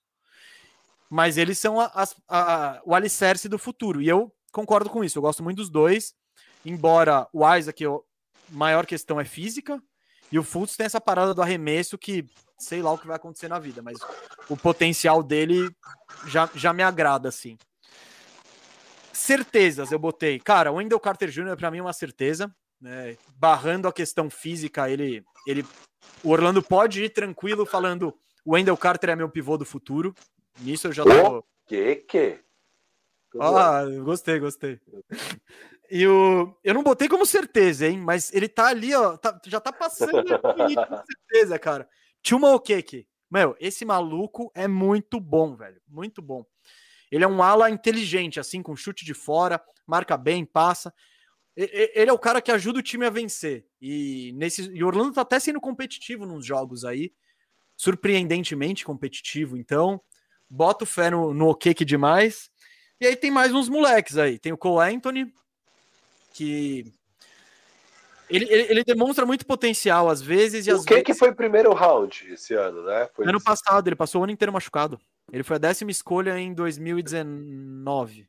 mas 1.10 1.38
eles 1.38 1.57
são 1.60 1.80
a, 1.80 1.85
a, 1.85 2.07
a, 2.27 2.81
o 2.85 2.94
alicerce 2.94 3.48
do 3.48 3.57
futuro. 3.57 4.02
E 4.02 4.07
eu 4.07 4.34
concordo 4.52 4.89
com 4.89 5.03
isso. 5.03 5.18
Eu 5.18 5.22
gosto 5.22 5.44
muito 5.44 5.57
dos 5.57 5.69
dois. 5.69 6.14
Embora 6.65 7.27
o 7.31 7.48
Isaac, 7.56 7.85
a 7.85 7.99
maior 8.49 8.85
questão 8.85 9.19
é 9.19 9.26
física, 9.26 9.81
e 10.31 10.38
o 10.38 10.44
Fultz 10.44 10.76
tem 10.76 10.85
essa 10.85 10.99
parada 10.99 11.34
do 11.34 11.41
arremesso 11.41 11.98
que 11.98 12.27
sei 12.57 12.81
lá 12.81 12.91
o 12.91 12.98
que 12.98 13.07
vai 13.07 13.15
acontecer 13.15 13.48
na 13.48 13.60
vida, 13.60 13.81
mas 13.81 13.98
o 14.49 14.57
potencial 14.57 15.22
dele 15.22 15.69
já, 16.26 16.49
já 16.56 16.73
me 16.73 16.84
agrada, 16.84 17.30
assim. 17.30 17.57
Certezas 19.14 19.91
eu 19.91 19.99
botei. 19.99 20.39
Cara, 20.39 20.72
o 20.72 20.76
Wendell 20.76 20.99
Carter 20.99 21.30
Jr. 21.30 21.56
para 21.56 21.72
mim 21.72 21.77
é 21.77 21.81
uma 21.81 21.94
certeza. 21.94 22.53
Né? 22.80 23.18
Barrando 23.36 23.88
a 23.88 23.94
questão 23.94 24.30
física, 24.30 24.90
ele, 24.90 25.24
ele. 25.45 25.66
O 26.24 26.30
Orlando 26.30 26.62
pode 26.62 27.04
ir 27.04 27.10
tranquilo 27.10 27.66
falando: 27.66 28.14
o 28.45 28.54
Wendell 28.54 28.78
Carter 28.78 29.12
é 29.12 29.16
meu 29.16 29.30
pivô 29.30 29.58
do 29.58 29.66
futuro. 29.66 30.14
Nisso 30.60 30.88
eu 30.88 30.94
já 30.94 31.04
tô. 31.04 31.40
O 31.40 31.44
que 31.66 31.95
que? 31.95 32.40
Ah, 33.40 33.84
gostei, 34.04 34.40
gostei. 34.40 34.80
E 35.90 36.06
o, 36.06 36.54
eu 36.64 36.74
não 36.74 36.84
botei 36.84 37.08
como 37.08 37.26
certeza, 37.26 37.88
hein? 37.88 37.99
Mas 37.99 38.34
ele 38.34 38.48
tá 38.48 38.68
ali, 38.68 38.94
ó, 38.94 39.16
tá, 39.18 39.40
já 39.45 39.60
tá 39.60 39.72
passando 39.72 40.12
com 40.12 41.04
certeza, 41.06 41.58
cara. 41.58 41.88
Chuma 42.22 42.54
Okeke. 42.54 43.08
Meu, 43.30 43.56
esse 43.60 43.86
maluco 43.86 44.52
é 44.56 44.68
muito 44.68 45.20
bom, 45.20 45.56
velho. 45.56 45.82
Muito 45.88 46.22
bom. 46.22 46.45
Ele 47.12 47.24
é 47.24 47.28
um 47.28 47.41
ala 47.41 47.70
inteligente, 47.70 48.40
assim, 48.40 48.62
com 48.62 48.76
chute 48.76 49.06
de 49.06 49.14
fora, 49.14 49.62
marca 49.86 50.18
bem, 50.18 50.45
passa. 50.45 50.94
Ele 51.58 52.12
é 52.12 52.14
o 52.14 52.20
cara 52.20 52.40
que 52.40 52.52
ajuda 52.52 52.78
o 52.78 52.84
time 52.84 53.04
a 53.04 53.10
vencer. 53.10 53.66
E 53.82 54.32
nesse 54.36 54.70
e 54.72 54.84
Orlando 54.84 55.14
tá 55.14 55.22
até 55.22 55.40
sendo 55.40 55.60
competitivo 55.60 56.24
nos 56.24 56.46
jogos 56.46 56.86
aí. 56.86 57.12
Surpreendentemente 57.76 58.86
competitivo. 58.86 59.58
Então, 59.58 60.00
boto 60.48 60.86
fé 60.86 61.10
no, 61.10 61.34
no 61.34 61.50
Okeke 61.50 61.84
demais. 61.84 62.52
E 63.02 63.08
aí 63.08 63.16
tem 63.16 63.32
mais 63.32 63.54
uns 63.54 63.70
moleques 63.70 64.18
aí. 64.18 64.38
Tem 64.38 64.54
o 64.54 64.58
Cole 64.58 64.94
Anthony, 64.94 65.34
que 66.32 66.94
ele, 68.30 68.46
ele, 68.46 68.72
ele, 68.72 68.84
demonstra 68.84 69.26
muito 69.26 69.44
potencial 69.44 70.10
às 70.10 70.22
vezes. 70.22 70.68
E 70.68 70.72
o 70.72 70.84
que, 70.84 70.94
vezes... 70.94 71.06
que 71.06 71.14
foi 71.16 71.32
o 71.32 71.36
primeiro 71.36 71.74
round 71.74 72.34
esse 72.34 72.54
ano, 72.54 72.84
né? 72.84 73.10
Foi 73.16 73.28
ano 73.28 73.42
passado, 73.42 73.88
ele 73.88 73.96
passou 73.96 74.22
o 74.22 74.24
ano 74.24 74.34
inteiro 74.34 74.54
machucado. 74.54 75.00
Ele 75.32 75.44
foi 75.44 75.56
a 75.56 75.60
décima 75.60 75.90
escolha 75.90 76.38
em 76.38 76.54
2019. 76.54 78.28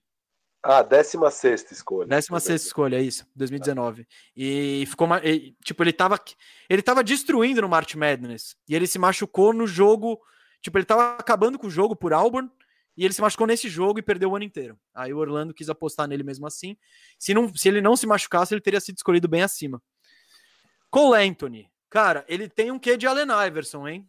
Ah, 0.70 0.82
décima 0.82 1.30
sexta 1.30 1.72
escolha. 1.72 2.06
Décima 2.06 2.38
sexta 2.38 2.66
escolha, 2.66 2.96
é 2.96 3.00
isso, 3.00 3.26
2019. 3.34 4.06
E 4.36 4.84
ficou, 4.86 5.08
e, 5.24 5.56
tipo, 5.64 5.82
ele 5.82 5.94
tava, 5.94 6.20
ele 6.68 6.82
tava 6.82 7.02
destruindo 7.02 7.62
no 7.62 7.68
March 7.70 7.94
Madness. 7.94 8.54
E 8.68 8.76
ele 8.76 8.86
se 8.86 8.98
machucou 8.98 9.54
no 9.54 9.66
jogo, 9.66 10.20
tipo, 10.60 10.76
ele 10.76 10.84
tava 10.84 11.16
acabando 11.16 11.58
com 11.58 11.68
o 11.68 11.70
jogo 11.70 11.96
por 11.96 12.12
Auburn. 12.12 12.50
E 12.94 13.02
ele 13.02 13.14
se 13.14 13.22
machucou 13.22 13.46
nesse 13.46 13.66
jogo 13.66 13.98
e 13.98 14.02
perdeu 14.02 14.30
o 14.30 14.36
ano 14.36 14.44
inteiro. 14.44 14.78
Aí 14.94 15.10
o 15.10 15.16
Orlando 15.16 15.54
quis 15.54 15.70
apostar 15.70 16.06
nele 16.06 16.22
mesmo 16.22 16.46
assim. 16.46 16.76
Se, 17.18 17.32
não, 17.32 17.50
se 17.54 17.66
ele 17.66 17.80
não 17.80 17.96
se 17.96 18.06
machucasse, 18.06 18.52
ele 18.52 18.60
teria 18.60 18.80
sido 18.80 18.96
escolhido 18.96 19.26
bem 19.26 19.40
acima. 19.40 19.82
Cole 20.90 21.26
Anthony. 21.26 21.70
Cara, 21.88 22.26
ele 22.28 22.46
tem 22.46 22.70
um 22.70 22.78
quê 22.78 22.98
de 22.98 23.06
Allen 23.06 23.28
Iverson, 23.46 23.88
hein? 23.88 24.06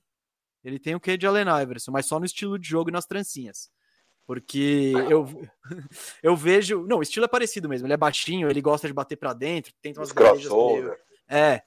Ele 0.62 0.78
tem 0.78 0.94
um 0.94 1.00
quê 1.00 1.16
de 1.16 1.26
Allen 1.26 1.46
Iverson, 1.62 1.92
mas 1.92 2.06
só 2.06 2.20
no 2.20 2.26
estilo 2.26 2.60
de 2.60 2.68
jogo 2.68 2.90
e 2.90 2.92
nas 2.92 3.06
trancinhas. 3.06 3.72
Porque 4.30 4.94
eu, 5.10 5.28
eu 6.22 6.36
vejo. 6.36 6.86
Não, 6.86 7.00
o 7.00 7.02
estilo 7.02 7.26
é 7.26 7.28
parecido 7.28 7.68
mesmo. 7.68 7.88
Ele 7.88 7.96
é 7.96 7.98
baixinho, 7.98 8.48
ele 8.48 8.62
gosta 8.62 8.86
de 8.86 8.94
bater 8.94 9.16
para 9.16 9.34
dentro, 9.34 9.74
tenta 9.82 10.00
umas 10.00 10.14
meio... 10.14 10.96
É. 11.28 11.64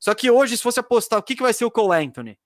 Só 0.00 0.12
que 0.12 0.28
hoje, 0.28 0.56
se 0.56 0.64
fosse 0.64 0.80
apostar, 0.80 1.20
o 1.20 1.22
que, 1.22 1.36
que 1.36 1.42
vai 1.42 1.52
ser 1.52 1.64
o 1.64 1.70
Cole 1.70 2.04
Anthony? 2.04 2.36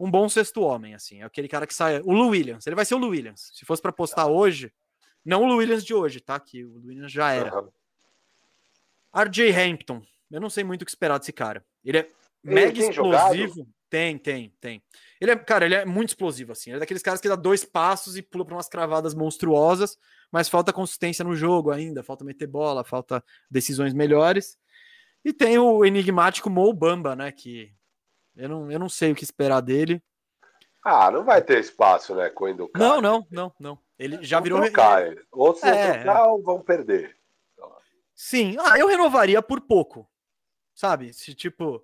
um 0.00 0.10
bom 0.10 0.26
sexto 0.26 0.62
homem, 0.62 0.94
assim. 0.94 1.20
É 1.20 1.24
aquele 1.24 1.48
cara 1.48 1.66
que 1.66 1.74
sai. 1.74 2.00
O 2.00 2.12
Lu 2.12 2.28
Williams. 2.28 2.66
Ele 2.66 2.74
vai 2.74 2.86
ser 2.86 2.94
o 2.94 2.98
Lu 2.98 3.08
Williams. 3.08 3.50
Se 3.52 3.66
fosse 3.66 3.82
para 3.82 3.92
postar 3.92 4.26
hoje. 4.26 4.72
Não 5.22 5.42
o 5.42 5.46
Lu 5.46 5.56
Williams 5.56 5.84
de 5.84 5.92
hoje, 5.92 6.20
tá? 6.20 6.40
Que 6.40 6.64
o 6.64 6.78
Lu 6.78 6.88
Williams 6.88 7.12
já 7.12 7.30
era. 7.30 7.60
Uhum. 7.60 7.70
RJ 9.14 9.52
Hampton. 9.52 10.02
Eu 10.30 10.40
não 10.40 10.48
sei 10.48 10.64
muito 10.64 10.80
o 10.80 10.84
que 10.86 10.90
esperar 10.90 11.18
desse 11.18 11.32
cara. 11.32 11.62
Ele 11.84 11.98
é 11.98 12.10
ele 12.42 12.54
mega 12.54 12.80
explosivo. 12.80 13.54
Jogado? 13.54 13.68
Tem, 13.94 14.18
tem, 14.18 14.52
tem. 14.60 14.82
Ele 15.20 15.30
é, 15.30 15.36
cara, 15.36 15.64
ele 15.64 15.76
é 15.76 15.84
muito 15.84 16.08
explosivo, 16.08 16.50
assim. 16.50 16.70
Ele 16.70 16.78
é 16.78 16.80
daqueles 16.80 17.00
caras 17.00 17.20
que 17.20 17.28
dá 17.28 17.36
dois 17.36 17.64
passos 17.64 18.16
e 18.16 18.22
pula 18.22 18.44
para 18.44 18.56
umas 18.56 18.68
cravadas 18.68 19.14
monstruosas, 19.14 19.96
mas 20.32 20.48
falta 20.48 20.72
consistência 20.72 21.24
no 21.24 21.36
jogo 21.36 21.70
ainda, 21.70 22.02
falta 22.02 22.24
meter 22.24 22.48
bola, 22.48 22.82
falta 22.82 23.22
decisões 23.48 23.94
melhores. 23.94 24.58
E 25.24 25.32
tem 25.32 25.58
o 25.58 25.84
enigmático 25.84 26.50
Mo 26.50 26.72
Bamba, 26.72 27.14
né? 27.14 27.30
Que 27.30 27.72
eu 28.34 28.48
não, 28.48 28.68
eu 28.68 28.80
não 28.80 28.88
sei 28.88 29.12
o 29.12 29.14
que 29.14 29.22
esperar 29.22 29.60
dele. 29.60 30.02
Ah, 30.84 31.08
não 31.12 31.24
vai 31.24 31.40
ter 31.40 31.60
espaço, 31.60 32.16
né, 32.16 32.28
com 32.30 32.46
o 32.46 32.48
Endocard. 32.48 32.84
Não, 32.84 33.00
não, 33.00 33.24
não, 33.30 33.54
não. 33.60 33.78
Ele 33.96 34.24
já 34.24 34.38
vão 34.38 34.42
virou. 34.42 34.60
Trocar 34.62 35.06
ele. 35.06 35.24
Ou 35.30 35.54
se 35.54 35.68
é, 35.68 36.02
trocar, 36.02 36.26
ou 36.26 36.42
vão 36.42 36.60
perder. 36.60 37.16
Sim, 38.12 38.56
ah, 38.58 38.76
eu 38.76 38.88
renovaria 38.88 39.40
por 39.40 39.60
pouco. 39.60 40.10
Sabe? 40.74 41.14
Se 41.14 41.32
tipo. 41.32 41.80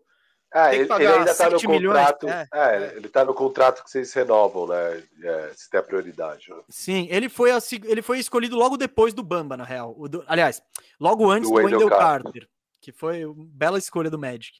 É, 0.52 0.74
ele, 0.74 0.92
ele, 0.92 1.06
ainda 1.06 1.34
tá 1.34 1.48
no 1.48 1.62
contrato. 1.62 2.28
É, 2.28 2.48
é, 2.52 2.76
é, 2.76 2.96
ele 2.96 3.08
tá 3.08 3.24
no 3.24 3.32
contrato 3.32 3.84
que 3.84 3.90
vocês 3.90 4.12
renovam, 4.12 4.66
né? 4.66 5.02
É, 5.22 5.52
se 5.54 5.70
tem 5.70 5.78
a 5.78 5.82
prioridade. 5.82 6.50
Né? 6.50 6.56
Sim, 6.68 7.06
ele 7.08 7.28
foi, 7.28 7.50
ele 7.84 8.02
foi 8.02 8.18
escolhido 8.18 8.56
logo 8.56 8.76
depois 8.76 9.14
do 9.14 9.22
Bamba, 9.22 9.56
na 9.56 9.64
real. 9.64 9.94
Do, 10.08 10.24
aliás, 10.26 10.60
logo 10.98 11.30
antes 11.30 11.48
do, 11.48 11.54
do 11.54 11.62
Wendell 11.62 11.88
Carter, 11.88 12.22
Carter, 12.24 12.48
que 12.80 12.90
foi 12.90 13.24
uma 13.24 13.46
bela 13.46 13.78
escolha 13.78 14.10
do 14.10 14.18
Magic. 14.18 14.58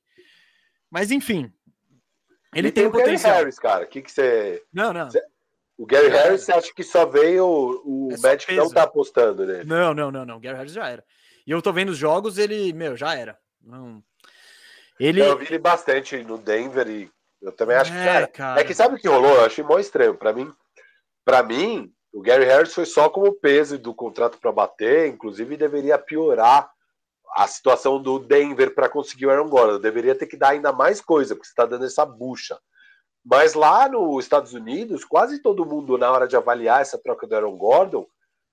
Mas 0.89 1.11
enfim, 1.11 1.53
ele 2.55 2.69
e 2.69 2.73
tem, 2.73 2.85
tem 2.85 2.87
o 2.87 2.93
potencial. 2.93 3.33
Gary 3.33 3.45
Harris, 3.45 3.59
cara. 3.59 3.85
O 3.85 3.89
que, 3.89 4.03
que 4.03 4.13
você. 4.13 4.63
Não, 4.73 4.93
não. 4.93 5.09
O 5.77 5.87
Gary 5.87 6.09
Harris, 6.09 6.43
você 6.43 6.53
acha 6.53 6.73
que 6.75 6.85
só 6.85 7.05
veio. 7.05 7.45
O 7.85 8.11
é 8.13 8.17
Magic 8.19 8.47
peso. 8.47 8.61
não 8.61 8.71
tá 8.71 8.85
apostando 8.85 9.45
nele? 9.45 9.65
Não, 9.65 9.93
não, 9.93 10.11
não, 10.11 10.25
não. 10.25 10.37
O 10.37 10.41
Gary 10.41 10.57
Harris 10.57 10.73
já 10.73 10.89
era. 10.89 11.05
E 11.47 11.51
eu 11.51 11.63
tô 11.63 11.73
vendo 11.73 11.89
os 11.89 11.99
jogos, 11.99 12.39
ele, 12.39 12.73
meu, 12.73 12.97
já 12.97 13.15
era. 13.15 13.39
Não. 13.61 14.03
Ele... 15.01 15.23
Eu 15.23 15.39
vi 15.39 15.47
ele 15.47 15.59
bastante 15.59 16.17
no 16.23 16.37
Denver 16.37 16.87
e 16.89 17.11
eu 17.41 17.51
também 17.53 17.77
acho 17.77 17.93
é, 17.93 17.97
que, 17.97 18.05
cara, 18.05 18.27
cara, 18.29 18.61
É 18.61 18.65
que 18.65 18.75
sabe 18.75 18.97
o 18.97 18.99
que 18.99 19.09
rolou? 19.09 19.35
Eu 19.35 19.47
achei 19.47 19.65
mó 19.65 19.79
estranho. 19.79 20.15
Para 20.15 20.33
mim, 20.33 20.53
para 21.25 21.43
mim, 21.43 21.91
o 22.13 22.21
Gary 22.21 22.45
Harris 22.45 22.75
foi 22.75 22.85
só 22.85 23.09
como 23.09 23.33
peso 23.33 23.79
do 23.79 23.95
contrato 23.95 24.39
para 24.39 24.53
bater, 24.53 25.09
inclusive 25.09 25.57
deveria 25.57 25.99
piorar 25.99 26.71
a 27.37 27.47
situação 27.47 28.03
do 28.03 28.19
Denver 28.19 28.75
para 28.75 28.89
conseguir 28.89 29.27
o 29.27 29.31
Aaron 29.31 29.49
Gordon. 29.49 29.79
Deveria 29.79 30.15
ter 30.15 30.27
que 30.27 30.37
dar 30.37 30.51
ainda 30.51 30.73
mais 30.73 31.01
coisa, 31.01 31.35
porque 31.35 31.47
você 31.47 31.53
está 31.53 31.65
dando 31.65 31.87
essa 31.87 32.05
bucha. 32.05 32.59
Mas 33.25 33.55
lá 33.55 33.89
nos 33.89 34.25
Estados 34.25 34.53
Unidos, 34.53 35.05
quase 35.05 35.41
todo 35.41 35.67
mundo, 35.67 35.97
na 35.97 36.11
hora 36.11 36.27
de 36.27 36.37
avaliar 36.37 36.83
essa 36.83 36.99
troca 36.99 37.27
do 37.27 37.35
Aaron 37.35 37.57
Gordon, 37.57 38.07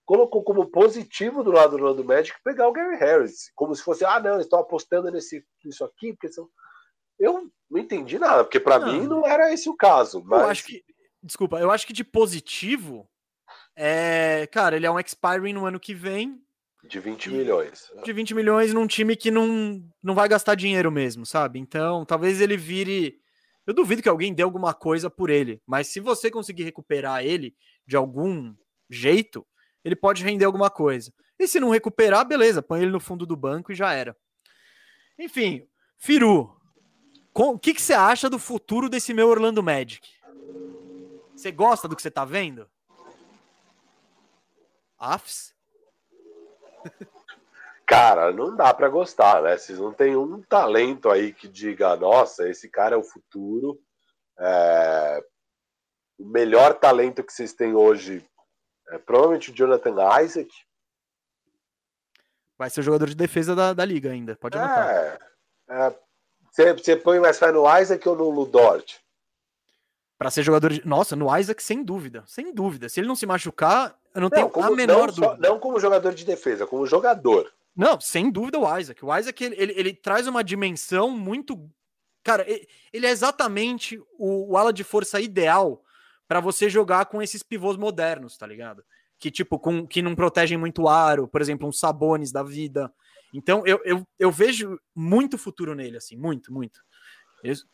colocou 0.08 0.42
como 0.42 0.66
positivo 0.66 1.44
do 1.44 1.52
lado 1.52 1.78
do 1.78 1.84
Orlando 1.84 2.04
Magic 2.04 2.40
pegar 2.42 2.68
o 2.68 2.72
Gary 2.72 2.96
Harris. 2.98 3.52
Como 3.54 3.76
se 3.76 3.84
fosse, 3.84 4.06
ah, 4.06 4.20
não, 4.20 4.36
eles 4.36 4.46
estão 4.46 4.60
apostando 4.60 5.12
nesse, 5.12 5.46
nisso 5.64 5.84
aqui, 5.84 6.14
porque 6.14 6.32
são. 6.32 6.50
Eu 7.20 7.52
não 7.70 7.80
entendi 7.80 8.18
nada, 8.18 8.44
porque 8.44 8.60
para 8.60 8.80
mim 8.80 9.06
não 9.06 9.28
era 9.28 9.54
esse 9.54 9.70
o 9.70 9.76
caso. 9.76 10.24
Mas... 10.24 10.42
Eu 10.42 10.48
acho 10.48 10.66
que. 10.66 10.84
Desculpa, 11.22 11.60
eu 11.60 11.70
acho 11.70 11.86
que 11.86 11.94
de 11.94 12.06
positivo. 12.06 13.08
É, 13.76 14.48
cara, 14.48 14.78
ele 14.78 14.86
é 14.86 14.92
um 14.92 15.00
expiring 15.00 15.54
no 15.54 15.66
ano 15.66 15.80
que 15.80 15.94
vem 15.94 16.42
de 16.88 17.00
20 17.00 17.30
milhões. 17.30 17.92
De 18.04 18.14
20 18.14 18.34
milhões 18.34 18.74
num 18.74 18.88
time 18.88 19.16
que 19.16 19.30
não, 19.30 19.84
não 20.02 20.16
vai 20.16 20.30
gastar 20.30 20.56
dinheiro 20.56 20.90
mesmo, 20.90 21.26
sabe? 21.26 21.60
Então, 21.60 22.06
talvez 22.06 22.40
ele 22.40 22.56
vire. 22.56 23.20
Eu 23.66 23.74
duvido 23.74 24.02
que 24.02 24.08
alguém 24.08 24.34
dê 24.34 24.42
alguma 24.42 24.74
coisa 24.74 25.10
por 25.10 25.30
ele, 25.30 25.62
mas 25.68 25.88
se 25.88 26.00
você 26.00 26.32
conseguir 26.32 26.64
recuperar 26.64 27.26
ele 27.26 27.54
de 27.86 27.98
algum 27.98 28.56
jeito, 28.90 29.46
ele 29.84 29.96
pode 29.96 30.24
render 30.24 30.46
alguma 30.46 30.70
coisa. 30.70 31.14
E 31.40 31.48
se 31.48 31.60
não 31.60 31.70
recuperar, 31.70 32.26
beleza, 32.26 32.62
põe 32.62 32.82
ele 32.82 32.92
no 32.92 33.00
fundo 33.00 33.26
do 33.26 33.36
banco 33.36 33.72
e 33.72 33.76
já 33.76 33.94
era. 33.94 34.16
Enfim, 35.18 35.68
Firu, 35.98 36.56
o 37.34 37.60
que, 37.60 37.74
que 37.74 37.82
você 37.82 37.94
acha 37.94 38.30
do 38.30 38.40
futuro 38.40 38.90
desse 38.90 39.14
meu 39.14 39.28
Orlando 39.28 39.64
Magic? 39.64 40.10
Você 41.36 41.52
gosta 41.52 41.88
do 41.88 41.96
que 41.96 42.02
você 42.02 42.10
tá 42.10 42.26
vendo? 42.26 42.68
Afs? 44.98 45.56
Cara, 47.86 48.34
não 48.34 48.56
dá 48.56 48.74
para 48.74 48.90
gostar, 48.90 49.42
né? 49.44 49.58
Vocês 49.58 49.80
não 49.80 49.94
tem 49.94 50.16
um 50.16 50.42
talento 50.42 51.10
aí 51.10 51.32
que 51.32 51.48
diga, 51.48 51.96
nossa, 51.96 52.50
esse 52.50 52.70
cara 52.70 52.96
é 52.96 52.98
o 52.98 53.04
futuro. 53.04 53.80
É... 54.38 55.24
O 56.20 56.26
melhor 56.26 56.74
talento 56.74 57.24
que 57.24 57.32
vocês 57.32 57.54
têm 57.54 57.76
hoje 57.76 58.26
é 58.90 58.98
provavelmente 58.98 59.52
o 59.52 59.54
Jonathan 59.54 59.96
Isaac. 60.24 60.50
Vai 62.58 62.70
ser 62.70 62.80
o 62.80 62.84
jogador 62.84 63.08
de 63.08 63.16
defesa 63.16 63.56
da, 63.56 63.74
da 63.74 63.86
liga 63.86 64.12
ainda, 64.12 64.36
pode 64.36 64.58
anotar. 64.58 64.90
É, 64.90 65.20
é, 65.70 65.96
você, 66.50 66.74
você 66.74 66.96
põe 66.96 67.20
mais 67.20 67.38
fé 67.38 67.52
no 67.52 67.66
Isaac 67.80 68.08
ou 68.08 68.16
no 68.16 68.30
Ludort? 68.30 69.00
Para 70.18 70.32
ser 70.32 70.42
jogador 70.42 70.74
de. 70.74 70.88
Nossa, 70.88 71.16
no 71.16 71.36
Isaac, 71.38 71.62
sem 71.62 71.84
dúvida. 71.84 72.24
Sem 72.26 72.52
dúvida. 72.52 72.90
Se 72.90 73.00
ele 73.00 73.08
não 73.08 73.16
se 73.16 73.28
machucar, 73.28 73.96
eu 74.16 74.22
não, 74.22 74.30
não 74.30 74.30
tenho 74.30 74.50
como, 74.50 74.74
a 74.74 74.76
menor 74.76 74.98
não 74.98 75.06
dúvida. 75.08 75.28
Só, 75.28 75.38
não 75.38 75.60
como 75.60 75.80
jogador 75.80 76.16
de 76.16 76.26
defesa, 76.26 76.66
como 76.66 76.88
jogador. 76.88 77.54
Não, 77.76 78.02
sem 78.02 78.32
dúvida 78.32 78.58
o 78.58 78.78
Isaac. 78.78 79.06
O 79.06 79.16
Isaac 79.16 79.44
ele, 79.44 79.56
ele, 79.56 79.74
ele 79.78 79.94
traz 79.94 80.26
uma 80.26 80.44
dimensão 80.44 81.12
muito. 81.12 81.70
Cara, 82.24 82.44
ele 82.92 83.06
é 83.06 83.12
exatamente 83.12 84.00
o, 84.18 84.52
o 84.52 84.58
ala 84.58 84.74
de 84.74 84.84
força 84.84 85.22
ideal 85.22 85.84
para 86.28 86.40
você 86.40 86.70
jogar 86.70 87.06
com 87.06 87.22
esses 87.22 87.42
pivôs 87.42 87.78
modernos, 87.78 88.38
tá 88.38 88.46
ligado? 88.46 88.84
Que 89.20 89.32
tipo, 89.32 89.58
com, 89.58 89.88
que 89.88 90.02
não 90.02 90.16
protegem 90.16 90.58
muito 90.58 90.84
o 90.84 90.90
aro, 90.90 91.28
por 91.28 91.42
exemplo, 91.42 91.68
uns 91.68 91.80
sabones 91.80 92.32
da 92.32 92.44
vida. 92.44 92.92
Então 93.34 93.64
eu, 93.66 93.80
eu, 93.84 94.04
eu 94.20 94.32
vejo 94.32 94.80
muito 94.96 95.38
futuro 95.38 95.74
nele, 95.74 95.98
assim, 95.98 96.16
muito, 96.16 96.54
muito. 96.54 96.80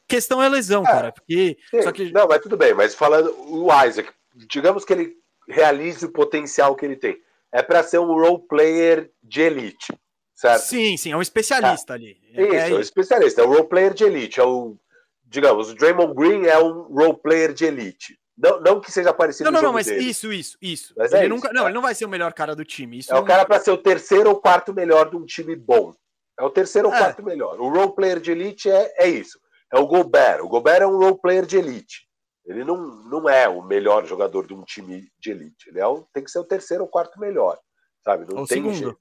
Questão 0.08 0.42
é 0.42 0.50
lesão, 0.50 0.84
é, 0.84 0.86
cara. 0.86 1.12
Porque, 1.12 1.58
só 1.82 1.92
que... 1.92 2.12
Não, 2.12 2.28
mas 2.28 2.42
tudo 2.42 2.58
bem, 2.58 2.74
mas 2.74 2.94
falando 2.94 3.34
o 3.48 3.68
Isaac, 3.86 4.12
digamos 4.36 4.86
que 4.86 4.94
ele 4.94 5.16
realize 5.48 6.06
o 6.06 6.12
potencial 6.12 6.76
que 6.76 6.86
ele 6.86 6.96
tem. 6.96 7.18
É 7.52 7.62
para 7.62 7.84
ser 7.84 8.00
um 8.00 8.08
role 8.08 8.42
player 8.48 9.12
de 9.22 9.42
elite, 9.42 9.94
certo? 10.34 10.64
Sim, 10.64 10.98
sim, 10.98 11.12
é 11.12 11.18
um 11.18 11.22
especialista 11.22 11.94
é. 11.94 11.96
ali. 11.96 12.18
É, 12.34 12.44
isso, 12.44 12.54
é, 12.54 12.72
é 12.72 12.76
um 12.76 12.80
especialista, 12.80 13.42
é 13.42 13.46
um 13.46 13.50
role 13.50 13.68
player 13.68 13.94
de 13.94 14.04
elite. 14.04 14.40
É 14.40 14.44
o, 14.44 14.78
digamos, 15.26 15.70
o 15.70 15.76
Draymond 15.76 16.14
Green 16.16 16.46
é 16.46 16.58
um 16.58 16.84
role 16.84 17.18
player 17.22 17.54
de 17.54 17.66
elite. 17.66 18.20
Não, 18.38 18.60
não 18.60 18.82
que 18.82 18.92
seja 18.92 19.14
parecido 19.14 19.46
Não, 19.46 19.52
não, 19.52 19.68
não, 19.68 19.74
mas 19.74 19.86
dele. 19.86 20.04
isso, 20.04 20.34
isso, 20.34 20.58
isso. 20.62 20.94
Mas 20.98 21.14
ele 21.14 21.26
é 21.26 21.30
nunca, 21.30 21.48
isso, 21.48 21.56
não, 21.56 21.66
ele 21.66 21.74
não 21.76 21.82
vai 21.82 21.94
ser 21.94 22.06
o 22.06 22.10
melhor 22.10 22.34
cara 22.34 22.56
do 22.56 22.66
time. 22.66 23.00
Isso 23.00 23.14
é 23.14 23.20
o 23.20 23.24
cara 23.24 23.46
para 23.46 23.60
ser 23.60 23.72
o 23.72 23.78
terceiro 23.78 24.30
ou 24.30 24.42
quarto 24.42 24.74
melhor 24.74 25.10
de 25.10 25.16
um 25.16 25.26
time 25.26 25.56
bom. 25.56 25.94
É 26.40 26.44
o 26.44 26.50
terceiro 26.50 26.88
ou 26.88 26.94
é. 26.94 26.98
quarto 26.98 27.24
melhor. 27.24 27.60
O 27.60 27.70
role 27.70 27.94
player 27.96 28.20
de 28.20 28.32
elite 28.32 28.70
é, 28.70 28.94
é 28.98 29.08
isso. 29.08 29.40
É 29.72 29.80
o 29.80 29.86
Gobert. 29.86 30.44
O 30.44 30.48
Gobert 30.48 30.82
é 30.82 30.88
um 30.88 30.98
role 30.98 31.20
player 31.20 31.46
de 31.46 31.58
elite. 31.58 32.08
Ele 32.46 32.64
não, 32.64 32.78
não 33.06 33.30
é 33.30 33.48
o 33.48 33.62
melhor 33.62 34.06
jogador 34.06 34.48
de 34.48 34.54
um 34.54 34.64
time 34.64 35.08
de 35.20 35.32
elite. 35.32 35.70
Ele 35.70 35.80
é 35.80 35.86
tem 36.14 36.24
que 36.24 36.32
ser 36.32 36.40
o 36.40 36.44
terceiro 36.44 36.84
ou 36.84 36.90
quarto 36.90 37.20
melhor. 37.20 37.60
Sabe? 38.04 38.26
Não 38.34 38.44
o 38.44 38.48
tem 38.48 38.58
segundo. 38.58 38.76
Jeito. 38.76 39.00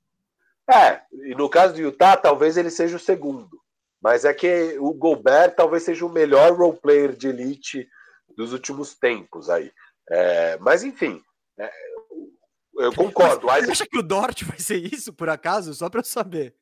É, 0.71 1.03
e 1.13 1.35
no 1.35 1.49
caso 1.49 1.75
do 1.75 1.81
Utah, 1.81 2.17
talvez 2.17 2.57
ele 2.57 2.71
seja 2.71 2.97
o 2.97 3.01
segundo. 3.01 3.61
Mas 4.01 4.25
é 4.25 4.33
que 4.35 4.77
o 4.79 4.93
Gobert 4.93 5.55
talvez 5.55 5.83
seja 5.85 6.05
o 6.05 6.13
melhor 6.13 6.53
role 6.53 6.79
player 6.79 7.13
de 7.13 7.29
elite 7.29 7.89
dos 8.37 8.53
últimos 8.53 8.95
tempos 8.95 9.49
aí. 9.51 9.73
É, 10.11 10.59
mas 10.59 10.83
enfim, 10.83 11.23
é, 11.59 11.71
eu 12.79 12.93
concordo. 12.95 13.47
Mas, 13.47 13.65
você 13.67 13.73
acha 13.73 13.87
que 13.87 13.99
o 13.99 14.03
Dort 14.03 14.45
vai 14.45 14.59
ser 14.59 14.77
isso, 14.77 15.13
por 15.13 15.29
acaso? 15.29 15.75
Só 15.75 15.89
para 15.89 16.01
eu 16.01 16.05
saber. 16.05 16.55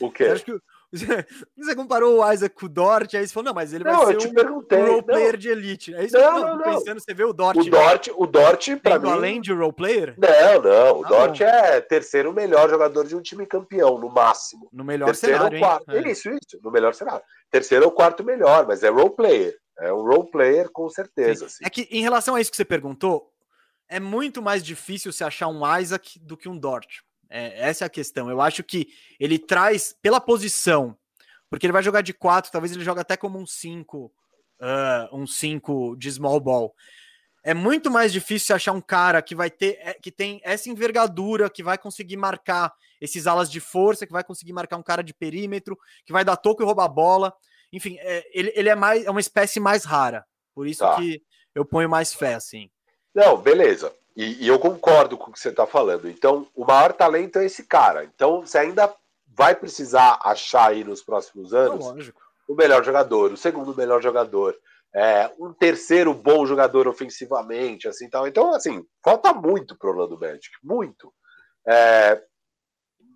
O 0.00 0.10
quê? 0.10 0.28
Você 0.28 0.44
que 0.44 0.60
Você 1.56 1.74
comparou 1.76 2.20
o 2.20 2.32
Isaac 2.32 2.54
com 2.54 2.66
o 2.66 2.68
Dort, 2.68 3.14
aí 3.14 3.26
você 3.26 3.32
falou, 3.32 3.46
não, 3.46 3.54
mas 3.54 3.72
ele 3.72 3.84
vai 3.84 3.92
não, 3.92 4.06
ser 4.06 4.16
um 4.16 4.86
role 4.86 5.02
player 5.02 5.36
de 5.36 5.48
elite. 5.50 5.94
É 5.94 6.04
isso 6.04 6.16
não, 6.16 6.32
que 6.32 6.40
eu 6.40 6.56
não, 6.56 6.62
pensando, 6.62 7.00
você 7.00 7.12
vê 7.12 7.24
o 7.24 7.32
Dort. 7.32 7.56
O 7.56 7.70
Dort, 7.70 8.08
o 8.16 8.26
Dort 8.26 8.76
para 8.82 8.98
mim... 8.98 9.10
além 9.10 9.40
de 9.40 9.52
role 9.52 9.72
player? 9.72 10.14
Não, 10.16 10.62
não, 10.62 11.00
o 11.00 11.04
ah, 11.04 11.08
Dort 11.08 11.40
é 11.42 11.80
terceiro 11.82 12.32
melhor 12.32 12.70
jogador 12.70 13.04
de 13.04 13.14
um 13.14 13.20
time 13.20 13.44
campeão, 13.44 13.98
no 13.98 14.08
máximo. 14.08 14.68
No 14.72 14.82
melhor 14.82 15.06
terceiro 15.06 15.36
cenário, 15.36 15.58
quarto. 15.58 15.90
É. 15.90 16.10
Isso, 16.10 16.30
isso, 16.30 16.58
no 16.62 16.70
melhor 16.70 16.94
cenário. 16.94 17.22
Terceiro 17.50 17.84
ou 17.84 17.92
quarto 17.92 18.24
melhor, 18.24 18.66
mas 18.66 18.82
é 18.82 18.88
role 18.88 19.10
player. 19.10 19.54
É 19.78 19.92
um 19.92 20.02
role 20.02 20.30
player 20.30 20.70
com 20.70 20.88
certeza. 20.88 21.46
Assim. 21.46 21.64
É 21.64 21.70
que 21.70 21.82
em 21.90 22.02
relação 22.02 22.34
a 22.34 22.40
isso 22.40 22.50
que 22.50 22.56
você 22.56 22.64
perguntou, 22.64 23.32
é 23.88 23.98
muito 23.98 24.42
mais 24.42 24.62
difícil 24.62 25.12
se 25.12 25.24
achar 25.24 25.48
um 25.48 25.62
Isaac 25.78 26.18
do 26.18 26.36
que 26.36 26.48
um 26.48 26.58
Dort. 26.58 27.00
É, 27.30 27.68
essa 27.68 27.84
é 27.84 27.86
a 27.86 27.90
questão. 27.90 28.30
Eu 28.30 28.40
acho 28.40 28.62
que 28.64 28.88
ele 29.18 29.38
traz, 29.38 29.94
pela 30.02 30.20
posição, 30.20 30.96
porque 31.50 31.66
ele 31.66 31.72
vai 31.72 31.82
jogar 31.82 32.02
de 32.02 32.12
4, 32.12 32.50
talvez 32.50 32.72
ele 32.72 32.84
jogue 32.84 33.00
até 33.00 33.16
como 33.16 33.38
um 33.38 33.46
5, 33.46 34.06
uh, 34.06 35.16
um 35.16 35.26
5 35.26 35.96
de 35.96 36.10
small 36.12 36.40
ball. 36.40 36.74
É 37.42 37.54
muito 37.54 37.90
mais 37.90 38.12
difícil 38.12 38.54
achar 38.54 38.72
um 38.72 38.80
cara 38.80 39.22
que 39.22 39.34
vai 39.34 39.50
ter, 39.50 39.78
é, 39.80 39.94
que 39.94 40.10
tem 40.10 40.40
essa 40.42 40.68
envergadura, 40.68 41.48
que 41.48 41.62
vai 41.62 41.78
conseguir 41.78 42.16
marcar 42.16 42.72
esses 43.00 43.26
alas 43.26 43.50
de 43.50 43.60
força, 43.60 44.06
que 44.06 44.12
vai 44.12 44.24
conseguir 44.24 44.52
marcar 44.52 44.76
um 44.76 44.82
cara 44.82 45.02
de 45.02 45.14
perímetro, 45.14 45.78
que 46.04 46.12
vai 46.12 46.24
dar 46.24 46.36
toco 46.36 46.62
e 46.62 46.66
roubar 46.66 46.84
a 46.84 46.88
bola. 46.88 47.32
Enfim, 47.72 47.96
é, 48.00 48.24
ele, 48.32 48.52
ele 48.54 48.68
é 48.68 48.74
mais 48.74 49.04
é 49.04 49.10
uma 49.10 49.20
espécie 49.20 49.60
mais 49.60 49.84
rara. 49.84 50.24
Por 50.54 50.66
isso 50.66 50.80
tá. 50.80 50.96
que 50.96 51.22
eu 51.54 51.64
ponho 51.64 51.88
mais 51.88 52.12
fé, 52.12 52.34
assim. 52.34 52.70
Não, 53.14 53.36
beleza. 53.36 53.92
E, 54.16 54.44
e, 54.44 54.48
eu 54.48 54.58
concordo 54.58 55.16
com 55.16 55.30
o 55.30 55.32
que 55.32 55.38
você 55.38 55.50
está 55.50 55.66
falando. 55.66 56.08
Então, 56.08 56.46
o 56.54 56.64
maior 56.64 56.92
talento 56.92 57.38
é 57.38 57.44
esse 57.44 57.64
cara. 57.64 58.04
Então, 58.04 58.40
você 58.40 58.58
ainda 58.58 58.92
vai 59.26 59.54
precisar 59.54 60.18
achar 60.22 60.70
aí 60.70 60.82
nos 60.82 61.02
próximos 61.02 61.54
anos 61.54 62.12
o 62.48 62.54
melhor 62.54 62.82
jogador, 62.82 63.30
o 63.30 63.36
segundo 63.36 63.76
melhor 63.76 64.02
jogador, 64.02 64.56
é, 64.94 65.30
um 65.38 65.52
terceiro 65.52 66.14
bom 66.14 66.46
jogador 66.46 66.88
ofensivamente, 66.88 67.86
assim 67.86 68.08
tal. 68.08 68.26
Então, 68.26 68.52
assim, 68.54 68.84
falta 69.04 69.32
muito 69.32 69.76
pro 69.76 69.90
Orlando 69.90 70.18
Magic, 70.18 70.50
muito. 70.62 71.12
É, 71.66 72.20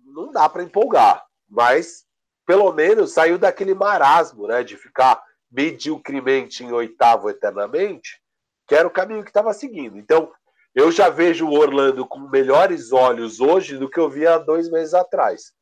não 0.05 0.31
dá 0.31 0.47
para 0.47 0.63
empolgar, 0.63 1.25
mas 1.49 2.05
pelo 2.45 2.71
menos 2.71 3.13
saiu 3.13 3.37
daquele 3.37 3.73
marasmo, 3.73 4.47
né, 4.47 4.63
de 4.63 4.77
ficar 4.77 5.21
mediocremente 5.51 6.63
em 6.63 6.71
oitavo 6.71 7.29
eternamente, 7.29 8.19
que 8.67 8.75
era 8.75 8.87
o 8.87 8.91
caminho 8.91 9.23
que 9.23 9.29
estava 9.29 9.53
seguindo. 9.53 9.97
Então, 9.97 10.31
eu 10.73 10.91
já 10.91 11.09
vejo 11.09 11.47
o 11.47 11.53
Orlando 11.53 12.05
com 12.07 12.19
melhores 12.19 12.91
olhos 12.91 13.39
hoje 13.39 13.77
do 13.77 13.89
que 13.89 13.99
eu 13.99 14.09
via 14.09 14.37
dois 14.39 14.69
meses 14.69 14.93
atrás. 14.93 15.53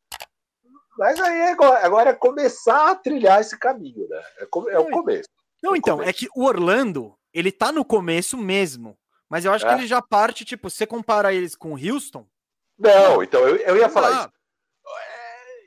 Mas 0.98 1.20
aí 1.20 1.50
agora, 1.50 1.86
agora 1.86 2.10
é 2.12 2.14
começar 2.14 2.92
a 2.92 2.96
trilhar 2.96 3.42
esse 3.42 3.58
caminho, 3.58 4.08
né? 4.08 4.22
É, 4.40 4.44
é 4.74 4.80
o 4.80 4.90
começo. 4.90 5.28
Não, 5.62 5.76
é 5.76 5.78
então, 5.78 5.98
começo. 5.98 6.10
é 6.10 6.14
que 6.14 6.30
o 6.36 6.46
Orlando, 6.46 7.16
ele 7.34 7.52
tá 7.52 7.72
no 7.72 7.84
começo 7.84 8.38
mesmo. 8.38 8.98
Mas 9.30 9.46
eu 9.46 9.54
acho 9.54 9.66
é. 9.66 9.70
que 9.70 9.82
ele 9.82 9.88
já 9.88 10.02
parte, 10.02 10.44
tipo, 10.44 10.70
você 10.70 10.86
compara 10.86 11.34
eles 11.34 11.56
com 11.56 11.74
o 11.74 11.78
Houston. 11.78 12.26
Não, 12.78 13.24
então 13.24 13.48
eu, 13.48 13.56
eu 13.58 13.78
ia 13.78 13.90
falar 13.90 14.12
isso. 14.12 14.32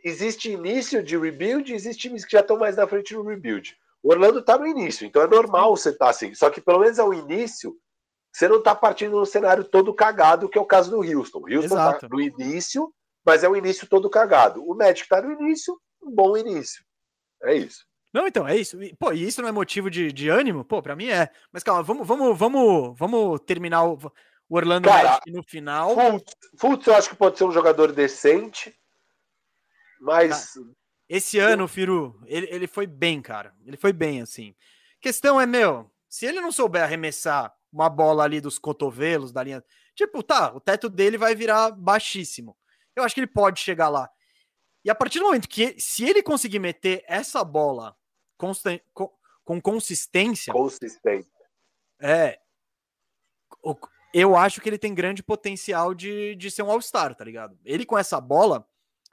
Existe 0.05 0.53
início 0.53 1.03
de 1.03 1.17
rebuild, 1.17 1.73
existe 1.73 2.03
times 2.09 2.27
que 2.27 2.33
já 2.33 2.41
estão 2.41 2.59
mais 2.59 2.77
na 2.77 2.87
frente 2.87 3.15
no 3.15 3.23
rebuild. 3.23 3.75
O 4.03 4.11
Orlando 4.11 4.45
tá 4.45 4.59
no 4.59 4.67
início, 4.67 5.07
então 5.07 5.23
é 5.23 5.27
normal 5.27 5.75
você 5.75 5.89
estar 5.89 6.05
tá 6.05 6.11
assim. 6.11 6.35
Só 6.35 6.51
que 6.51 6.61
pelo 6.61 6.81
menos 6.81 6.99
é 6.99 7.03
o 7.03 7.15
início, 7.15 7.75
você 8.31 8.47
não 8.47 8.63
tá 8.63 8.75
partindo 8.75 9.19
no 9.19 9.25
cenário 9.25 9.65
todo 9.65 9.95
cagado, 9.95 10.49
que 10.49 10.59
é 10.59 10.61
o 10.61 10.67
caso 10.67 10.91
do 10.91 10.99
Houston. 10.99 11.39
O 11.39 11.51
Houston 11.51 11.75
tá 11.75 11.83
Exato. 11.91 12.01
tá 12.01 12.09
no 12.11 12.21
início, 12.21 12.93
mas 13.25 13.43
é 13.43 13.49
o 13.49 13.57
início 13.57 13.87
todo 13.87 14.11
cagado. 14.11 14.63
O 14.63 14.75
Magic 14.75 15.09
tá 15.09 15.23
no 15.23 15.33
início, 15.33 15.81
um 16.03 16.11
bom 16.11 16.37
início. 16.37 16.85
É 17.43 17.55
isso. 17.55 17.87
Não, 18.13 18.27
então, 18.27 18.47
é 18.47 18.57
isso. 18.57 18.79
Pô, 18.99 19.13
e 19.13 19.27
isso 19.27 19.41
não 19.41 19.49
é 19.49 19.53
motivo 19.53 19.91
de, 19.91 20.13
de 20.13 20.29
ânimo? 20.29 20.65
Pô, 20.65 20.83
pra 20.83 20.95
mim 20.95 21.09
é. 21.09 21.31
Mas 21.51 21.63
calma, 21.63 21.83
vamos, 21.83 22.07
vamos, 22.07 22.39
vamos, 22.39 22.99
vamos 22.99 23.41
terminar 23.41 23.85
o, 23.85 23.99
o 24.49 24.57
Orlando 24.57 24.89
Cara, 24.89 25.09
Magic 25.09 25.33
no 25.33 25.43
final. 25.43 25.95
Fultz, 25.95 26.35
Fultz 26.59 26.87
eu 26.87 26.95
acho 26.95 27.09
que 27.09 27.17
pode 27.17 27.39
ser 27.39 27.45
um 27.45 27.53
jogador 27.53 27.91
decente, 27.91 28.73
mas... 30.01 30.55
Esse 31.09 31.39
ano, 31.39 31.69
Firu, 31.69 32.19
ele, 32.27 32.49
ele 32.51 32.66
foi 32.66 32.87
bem, 32.87 33.21
cara. 33.21 33.55
Ele 33.66 33.77
foi 33.77 33.93
bem, 33.93 34.23
assim. 34.23 34.55
Questão 35.01 35.41
é, 35.41 35.47
meu, 35.47 35.91
se 36.09 36.25
ele 36.25 36.41
não 36.41 36.51
souber 36.51 36.83
arremessar 36.83 37.55
uma 37.71 37.91
bola 37.91 38.25
ali 38.25 38.41
dos 38.41 38.59
cotovelos, 38.59 39.33
da 39.33 39.43
linha... 39.43 39.62
Tipo, 39.95 40.23
tá, 40.23 40.53
o 40.55 40.61
teto 40.61 40.89
dele 40.89 41.19
vai 41.19 41.35
virar 41.35 41.71
baixíssimo 41.71 42.57
eu 42.97 43.03
acho 43.03 43.15
que 43.15 43.21
ele 43.21 43.27
pode 43.27 43.61
chegar 43.61 43.89
lá. 43.89 44.11
E 44.85 44.91
a 44.91 44.95
partir 44.95 45.19
do 45.19 45.27
momento 45.27 45.49
que, 45.49 45.79
se 45.81 46.05
ele 46.05 46.23
conseguir 46.23 46.59
meter 46.59 47.05
essa 47.09 47.43
bola 47.43 47.97
com, 48.37 48.53
com 49.45 49.61
consistência. 49.61 50.53
Consistência. 50.53 51.31
É. 52.01 52.39
Eu 54.12 54.37
acho 54.37 54.61
que 54.61 54.69
ele 54.69 54.79
tem 54.79 54.95
grande 54.95 55.23
potencial 55.23 55.95
de, 55.95 56.35
de 56.37 56.51
ser 56.51 56.62
um 56.62 56.71
All-Star, 56.71 57.15
tá 57.15 57.25
ligado? 57.25 57.59
Ele 57.65 57.87
com 57.87 57.99
essa 57.99 58.21
bola 58.21 58.69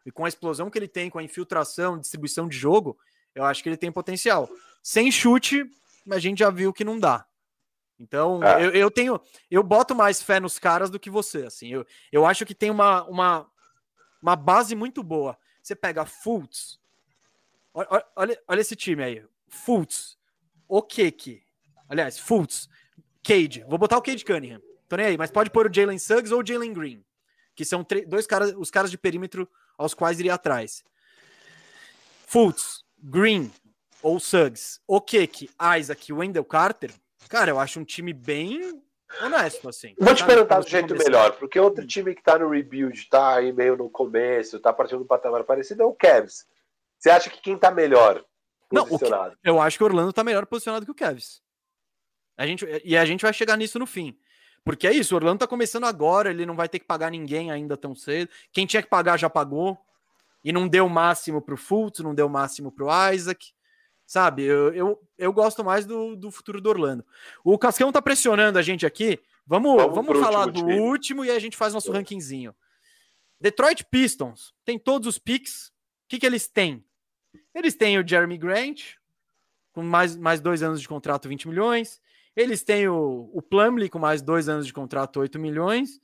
e 0.05 0.11
com 0.11 0.25
a 0.25 0.27
explosão 0.27 0.69
que 0.69 0.77
ele 0.77 0.87
tem, 0.87 1.09
com 1.09 1.19
a 1.19 1.23
infiltração, 1.23 1.99
distribuição 1.99 2.47
de 2.47 2.57
jogo, 2.57 2.97
eu 3.35 3.43
acho 3.45 3.61
que 3.61 3.69
ele 3.69 3.77
tem 3.77 3.91
potencial. 3.91 4.49
Sem 4.81 5.11
chute, 5.11 5.69
a 6.09 6.19
gente 6.19 6.39
já 6.39 6.49
viu 6.49 6.73
que 6.73 6.83
não 6.83 6.99
dá. 6.99 7.25
Então, 7.99 8.43
é. 8.43 8.65
eu, 8.65 8.71
eu 8.71 8.91
tenho. 8.91 9.21
Eu 9.49 9.61
boto 9.61 9.93
mais 9.93 10.21
fé 10.21 10.39
nos 10.39 10.57
caras 10.57 10.89
do 10.89 10.99
que 10.99 11.09
você. 11.09 11.45
Assim, 11.45 11.69
eu, 11.69 11.85
eu 12.11 12.25
acho 12.25 12.45
que 12.45 12.55
tem 12.55 12.71
uma, 12.71 13.03
uma, 13.03 13.47
uma 14.21 14.35
base 14.35 14.73
muito 14.73 15.03
boa. 15.03 15.37
Você 15.61 15.75
pega 15.75 16.05
Fultz, 16.05 16.79
olha, 17.73 18.05
olha, 18.15 18.43
olha 18.47 18.61
esse 18.61 18.75
time 18.75 19.03
aí, 19.03 19.23
Fultz, 19.47 20.17
o 20.67 20.81
Keke, 20.81 21.43
aliás, 21.87 22.17
Fultz, 22.17 22.67
Cade, 23.23 23.63
vou 23.69 23.77
botar 23.77 23.97
o 23.97 24.01
Cade 24.01 24.25
Cunningham, 24.25 24.59
tô 24.89 24.95
nem 24.95 25.05
aí, 25.05 25.17
mas 25.17 25.29
pode 25.29 25.51
pôr 25.51 25.69
o 25.69 25.73
Jalen 25.73 25.99
Suggs 25.99 26.33
ou 26.33 26.41
o 26.41 26.45
Jalen 26.45 26.73
Green, 26.73 27.05
que 27.53 27.63
são 27.63 27.85
dois 28.07 28.25
caras, 28.25 28.53
os 28.57 28.71
caras 28.71 28.89
de 28.89 28.97
perímetro 28.97 29.47
aos 29.81 29.93
quais 29.93 30.19
iria 30.19 30.35
atrás. 30.35 30.83
Fultz, 32.25 32.83
Green 32.97 33.51
ou 34.01 34.19
Suggs, 34.19 34.79
o 34.87 35.01
Keke, 35.01 35.49
Isaac, 35.77 36.13
Wendell 36.13 36.45
Carter, 36.45 36.91
cara, 37.29 37.51
eu 37.51 37.59
acho 37.59 37.79
um 37.79 37.83
time 37.83 38.13
bem 38.13 38.81
honesto, 39.21 39.67
assim. 39.67 39.93
Vou 39.99 40.15
te 40.15 40.25
perguntar 40.25 40.59
do 40.59 40.69
jeito 40.69 40.95
melhor, 40.95 41.33
porque 41.33 41.59
outro 41.59 41.85
time 41.85 42.15
que 42.15 42.23
tá 42.23 42.39
no 42.39 42.49
rebuild, 42.49 43.09
tá 43.09 43.37
aí 43.37 43.51
meio 43.51 43.75
no 43.75 43.89
começo, 43.89 44.59
tá 44.59 44.71
partindo 44.71 44.99
do 44.99 45.05
patamar 45.05 45.43
parecido, 45.43 45.83
é 45.83 45.85
o 45.85 45.93
Cavs. 45.93 46.45
Você 46.97 47.09
acha 47.09 47.29
que 47.29 47.41
quem 47.41 47.57
tá 47.57 47.71
melhor 47.71 48.23
posicionado? 48.69 49.37
Não, 49.43 49.55
eu 49.55 49.61
acho 49.61 49.77
que 49.77 49.83
o 49.83 49.87
Orlando 49.87 50.13
tá 50.13 50.23
melhor 50.23 50.45
posicionado 50.45 50.85
que 50.85 50.91
o 50.91 50.95
Cavs. 50.95 51.41
A 52.37 52.47
gente, 52.47 52.65
e 52.83 52.95
a 52.95 53.05
gente 53.05 53.21
vai 53.21 53.33
chegar 53.33 53.57
nisso 53.57 53.77
no 53.77 53.85
fim. 53.85 54.17
Porque 54.63 54.87
é 54.87 54.93
isso, 54.93 55.13
o 55.13 55.17
Orlando 55.17 55.39
tá 55.39 55.47
começando 55.47 55.85
agora, 55.85 56.29
ele 56.29 56.45
não 56.45 56.55
vai 56.55 56.69
ter 56.69 56.79
que 56.79 56.85
pagar 56.85 57.09
ninguém 57.09 57.51
ainda 57.51 57.75
tão 57.75 57.95
cedo. 57.95 58.29
Quem 58.51 58.65
tinha 58.65 58.81
que 58.81 58.89
pagar 58.89 59.17
já 59.17 59.29
pagou. 59.29 59.77
E 60.43 60.51
não 60.51 60.67
deu 60.67 60.87
o 60.87 60.89
máximo 60.89 61.41
pro 61.41 61.55
Fultz, 61.55 61.99
não 61.99 62.15
deu 62.15 62.25
o 62.25 62.29
máximo 62.29 62.71
pro 62.71 62.87
Isaac. 63.13 63.53
Sabe, 64.05 64.43
eu, 64.43 64.73
eu, 64.73 65.09
eu 65.17 65.31
gosto 65.31 65.63
mais 65.63 65.85
do, 65.85 66.15
do 66.15 66.31
futuro 66.31 66.59
do 66.59 66.69
Orlando. 66.69 67.05
O 67.43 67.57
Cascão 67.57 67.91
tá 67.91 68.01
pressionando 68.01 68.57
a 68.57 68.61
gente 68.61 68.85
aqui. 68.85 69.19
Vamos, 69.45 69.75
vamos, 69.75 69.95
vamos 69.95 70.19
falar 70.19 70.47
último 70.47 70.65
do 70.65 70.67
time. 70.67 70.79
último 70.81 71.25
e 71.25 71.29
aí 71.29 71.37
a 71.37 71.39
gente 71.39 71.55
faz 71.55 71.73
nosso 71.73 71.91
é. 71.91 71.95
rankingzinho. 71.95 72.53
Detroit 73.39 73.85
Pistons 73.85 74.53
tem 74.65 74.77
todos 74.77 75.07
os 75.07 75.17
picks. 75.17 75.67
O 75.67 75.71
que, 76.09 76.19
que 76.19 76.25
eles 76.25 76.47
têm? 76.47 76.83
Eles 77.55 77.73
têm 77.73 77.97
o 77.97 78.05
Jeremy 78.05 78.37
Grant, 78.37 78.95
com 79.71 79.81
mais, 79.81 80.17
mais 80.17 80.41
dois 80.41 80.61
anos 80.61 80.81
de 80.81 80.87
contrato, 80.87 81.29
20 81.29 81.47
milhões. 81.47 82.00
Eles 82.35 82.63
têm 82.63 82.87
o, 82.87 83.29
o 83.33 83.41
Plumlee 83.41 83.89
com 83.89 83.99
mais 83.99 84.21
dois 84.21 84.47
anos 84.47 84.65
de 84.65 84.73
contrato, 84.73 85.19
8 85.19 85.37
milhões. 85.37 85.99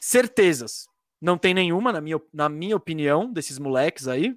Certezas. 0.00 0.88
Não 1.20 1.36
tem 1.36 1.54
nenhuma, 1.54 1.92
na 1.92 2.00
minha, 2.00 2.20
na 2.32 2.48
minha 2.48 2.76
opinião, 2.76 3.32
desses 3.32 3.58
moleques 3.58 4.08
aí. 4.08 4.36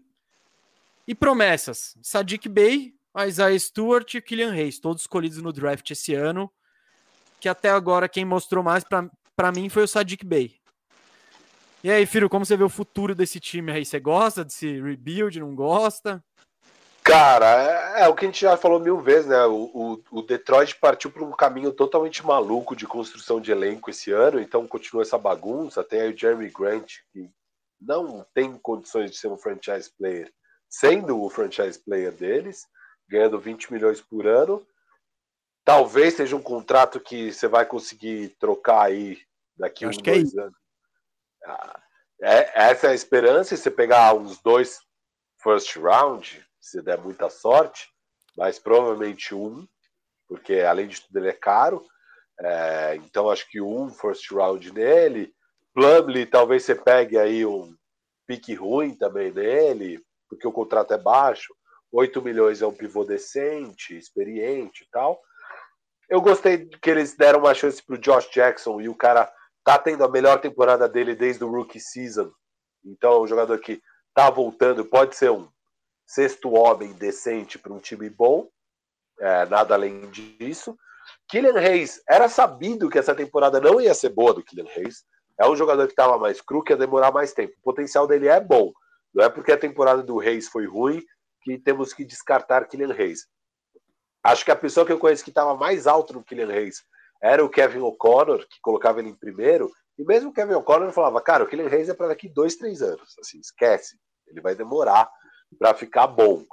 E 1.07 1.15
promessas. 1.15 1.97
Sadiq 2.01 2.47
Bey, 2.47 2.95
Isaiah 3.27 3.59
Stewart 3.59 4.13
e 4.13 4.21
Killian 4.21 4.51
Reis, 4.51 4.79
todos 4.79 5.03
escolhidos 5.03 5.41
no 5.41 5.51
draft 5.51 5.89
esse 5.91 6.13
ano. 6.13 6.51
Que 7.39 7.49
até 7.49 7.69
agora 7.69 8.09
quem 8.09 8.25
mostrou 8.25 8.63
mais 8.63 8.83
para 8.83 9.51
mim 9.51 9.69
foi 9.69 9.83
o 9.83 9.87
Sadiq 9.87 10.25
Bey. 10.25 10.59
E 11.81 11.89
aí, 11.89 12.05
filho, 12.05 12.29
como 12.29 12.45
você 12.45 12.57
vê 12.57 12.63
o 12.63 12.69
futuro 12.69 13.15
desse 13.15 13.39
time 13.39 13.71
aí? 13.71 13.85
Você 13.85 14.01
gosta 14.01 14.43
desse 14.43 14.81
rebuild? 14.81 15.39
Não 15.39 15.55
gosta? 15.55 16.23
Cara, 17.09 17.97
é, 17.97 18.03
é, 18.03 18.07
o 18.07 18.13
que 18.13 18.23
a 18.23 18.27
gente 18.27 18.41
já 18.41 18.55
falou 18.55 18.79
mil 18.79 18.99
vezes, 18.99 19.25
né? 19.25 19.43
O, 19.47 19.63
o, 19.73 20.19
o 20.19 20.21
Detroit 20.21 20.75
partiu 20.75 21.09
para 21.09 21.23
um 21.23 21.31
caminho 21.31 21.71
totalmente 21.71 22.23
maluco 22.23 22.75
de 22.75 22.85
construção 22.85 23.41
de 23.41 23.51
elenco 23.51 23.89
esse 23.89 24.11
ano, 24.11 24.39
então 24.39 24.67
continua 24.67 25.01
essa 25.01 25.17
bagunça. 25.17 25.83
Tem 25.83 26.01
aí 26.01 26.13
o 26.13 26.17
Jeremy 26.17 26.51
Grant, 26.51 26.97
que 27.11 27.27
não 27.81 28.23
tem 28.31 28.55
condições 28.59 29.09
de 29.09 29.17
ser 29.17 29.27
um 29.27 29.37
franchise 29.37 29.91
player, 29.97 30.31
sendo 30.69 31.19
o 31.19 31.31
franchise 31.31 31.79
player 31.79 32.11
deles, 32.11 32.67
ganhando 33.07 33.39
20 33.39 33.73
milhões 33.73 33.99
por 33.99 34.27
ano. 34.27 34.63
Talvez 35.65 36.13
seja 36.13 36.35
um 36.35 36.43
contrato 36.43 36.99
que 36.99 37.31
você 37.31 37.47
vai 37.47 37.65
conseguir 37.65 38.35
trocar 38.39 38.83
aí 38.83 39.19
daqui 39.57 39.83
a 39.83 39.87
uns 39.87 39.97
é 39.97 40.01
dois 40.01 40.35
é 40.35 40.41
anos. 40.41 40.57
Ah, 41.43 41.79
é, 42.21 42.69
essa 42.69 42.85
é 42.85 42.91
a 42.91 42.95
esperança, 42.95 43.55
e 43.55 43.57
você 43.57 43.71
pegar 43.71 44.13
uns 44.13 44.39
dois 44.39 44.79
first 45.41 45.75
round, 45.75 46.47
se 46.59 46.81
der 46.81 46.99
muita 46.99 47.29
sorte, 47.29 47.89
mas 48.37 48.59
provavelmente 48.59 49.33
um, 49.33 49.67
porque 50.27 50.61
além 50.61 50.87
de 50.87 51.01
tudo 51.01 51.17
ele 51.19 51.29
é 51.29 51.33
caro. 51.33 51.83
É, 52.39 52.95
então 52.95 53.29
acho 53.29 53.49
que 53.49 53.61
um 53.61 53.89
first 53.89 54.31
round 54.31 54.71
nele. 54.71 55.33
Plumlee, 55.73 56.25
talvez 56.25 56.63
você 56.63 56.75
pegue 56.75 57.17
aí 57.17 57.45
um 57.45 57.75
pique 58.27 58.53
ruim 58.53 58.95
também 58.95 59.31
nele, 59.31 60.03
porque 60.29 60.47
o 60.47 60.51
contrato 60.51 60.93
é 60.93 60.97
baixo. 60.97 61.53
8 61.91 62.21
milhões 62.21 62.61
é 62.61 62.67
um 62.67 62.73
pivô 62.73 63.03
decente, 63.03 63.97
experiente 63.97 64.83
e 64.83 64.87
tal. 64.91 65.19
Eu 66.07 66.21
gostei 66.21 66.65
que 66.67 66.89
eles 66.89 67.15
deram 67.15 67.39
uma 67.39 67.53
chance 67.53 67.83
para 67.83 67.95
o 67.95 67.97
Josh 67.97 68.29
Jackson 68.31 68.79
e 68.81 68.87
o 68.89 68.95
cara 68.95 69.31
tá 69.63 69.77
tendo 69.77 70.03
a 70.03 70.09
melhor 70.09 70.39
temporada 70.39 70.87
dele 70.87 71.15
desde 71.15 71.43
o 71.43 71.51
rookie 71.51 71.79
season. 71.79 72.31
Então, 72.83 73.13
é 73.13 73.19
um 73.21 73.27
jogador 73.27 73.59
que 73.59 73.81
tá 74.13 74.29
voltando, 74.29 74.85
pode 74.85 75.15
ser 75.15 75.31
um 75.31 75.47
sexto 76.09 76.51
homem 76.53 76.91
decente 76.93 77.59
para 77.59 77.71
um 77.71 77.79
time 77.79 78.09
bom, 78.09 78.49
é, 79.19 79.45
nada 79.45 79.75
além 79.75 80.09
disso. 80.09 80.75
Kylian 81.29 81.59
Reis, 81.59 82.01
era 82.09 82.27
sabido 82.27 82.89
que 82.89 82.97
essa 82.97 83.13
temporada 83.13 83.61
não 83.61 83.79
ia 83.79 83.93
ser 83.93 84.09
boa 84.09 84.33
do 84.33 84.43
Kylian 84.43 84.67
Reis. 84.73 85.03
É 85.39 85.47
um 85.47 85.55
jogador 85.55 85.85
que 85.85 85.93
estava 85.93 86.17
mais 86.17 86.41
cru, 86.41 86.63
que 86.63 86.73
ia 86.73 86.77
demorar 86.77 87.11
mais 87.11 87.31
tempo. 87.31 87.53
O 87.59 87.61
potencial 87.61 88.07
dele 88.07 88.27
é 88.27 88.41
bom. 88.41 88.73
Não 89.13 89.23
é 89.23 89.29
porque 89.29 89.51
a 89.51 89.57
temporada 89.57 90.01
do 90.01 90.17
Reis 90.17 90.47
foi 90.47 90.65
ruim 90.65 91.03
que 91.43 91.59
temos 91.59 91.93
que 91.93 92.03
descartar 92.03 92.67
Kylian 92.67 92.91
Reis. 92.91 93.27
Acho 94.23 94.43
que 94.43 94.51
a 94.51 94.55
pessoa 94.55 94.87
que 94.87 94.91
eu 94.91 94.99
conheço 94.99 95.23
que 95.23 95.29
estava 95.29 95.55
mais 95.55 95.85
alto 95.85 96.13
no 96.13 96.23
Kylian 96.23 96.51
Reis 96.51 96.83
era 97.21 97.45
o 97.45 97.49
Kevin 97.49 97.81
O'Connor, 97.81 98.47
que 98.49 98.59
colocava 98.63 98.99
ele 98.99 99.09
em 99.09 99.15
primeiro. 99.15 99.71
E 99.95 100.03
mesmo 100.03 100.31
o 100.31 100.33
Kevin 100.33 100.55
O'Connor 100.55 100.91
falava, 100.91 101.21
cara, 101.21 101.43
o 101.43 101.47
Kylian 101.47 101.69
Reis 101.69 101.87
é 101.87 101.93
para 101.93 102.07
daqui 102.07 102.27
dois, 102.27 102.55
três 102.55 102.81
anos. 102.81 103.15
Assim, 103.19 103.39
esquece. 103.39 103.95
Ele 104.27 104.41
vai 104.41 104.55
demorar 104.55 105.07
para 105.57 105.73
ficar 105.73 106.07
bom. 106.07 106.45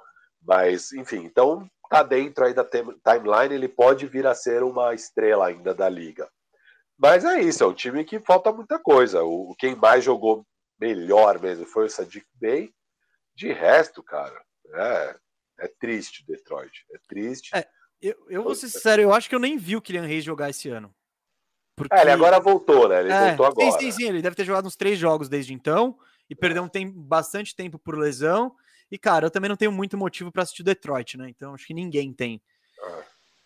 Mas, 0.43 0.93
enfim, 0.93 1.24
então 1.24 1.68
tá 1.89 2.02
dentro 2.02 2.44
aí 2.44 2.55
da 2.55 2.64
timeline, 2.64 3.55
ele 3.55 3.68
pode 3.68 4.06
vir 4.06 4.27
a 4.27 4.35
ser 4.35 4.62
uma 4.62 4.94
estrela 4.94 5.47
ainda 5.47 5.74
da 5.74 5.89
liga. 5.89 6.28
Mas 6.98 7.24
é 7.24 7.40
isso, 7.40 7.62
é 7.62 7.66
um 7.66 7.74
time 7.74 8.05
que 8.05 8.18
falta 8.20 8.52
muita 8.52 8.78
coisa. 8.78 9.23
O 9.23 9.55
quem 9.59 9.74
mais 9.74 10.02
jogou 10.05 10.47
melhor 10.81 11.40
mesmo 11.40 11.66
foi 11.66 11.86
o 11.86 11.90
Sadiq 11.90 12.27
Bey. 12.35 12.73
De 13.35 13.52
resto, 13.52 14.02
cara, 14.02 14.40
é, 14.74 15.16
é 15.60 15.68
triste 15.78 16.24
Detroit. 16.27 16.85
É 16.93 16.98
triste. 17.06 17.51
É, 17.55 17.68
eu, 18.01 18.16
eu 18.28 18.43
vou 18.43 18.55
ser 18.55 18.68
sincero, 18.68 19.02
eu 19.02 19.12
acho 19.12 19.28
que 19.28 19.35
eu 19.35 19.40
nem 19.40 19.59
vi 19.59 19.77
o 19.77 19.82
Kylian 19.82 20.06
Reis 20.06 20.24
jogar 20.24 20.51
esse 20.51 20.68
ano. 20.68 20.94
Porque... 21.77 21.94
É, 21.94 22.01
ele 22.01 22.10
agora 22.10 22.40
voltou, 22.40 22.89
né? 22.89 23.01
Ele 23.01 23.12
é, 23.12 23.28
voltou 23.28 23.47
agora. 23.47 23.73
Sim, 23.73 23.78
sim, 23.78 23.93
sim. 23.93 24.09
Ele 24.09 24.23
deve 24.23 24.35
ter 24.35 24.44
jogado 24.44 24.66
uns 24.66 24.77
três 24.77 24.98
jogos 24.98 25.28
desde 25.28 25.52
então 25.52 25.98
e 26.28 26.35
perdeu 26.35 26.62
um 26.62 26.68
tempo, 26.68 26.98
bastante 26.98 27.55
tempo 27.55 27.78
por 27.78 27.98
lesão. 27.98 28.55
E, 28.90 28.98
cara, 28.98 29.26
eu 29.26 29.30
também 29.30 29.48
não 29.48 29.56
tenho 29.56 29.72
muito 29.72 29.96
motivo 29.96 30.30
para 30.30 30.42
assistir 30.42 30.62
o 30.62 30.64
Detroit, 30.64 31.16
né? 31.16 31.28
Então 31.28 31.54
acho 31.54 31.66
que 31.66 31.74
ninguém 31.74 32.12
tem. 32.12 32.40
Ah. 32.80 33.04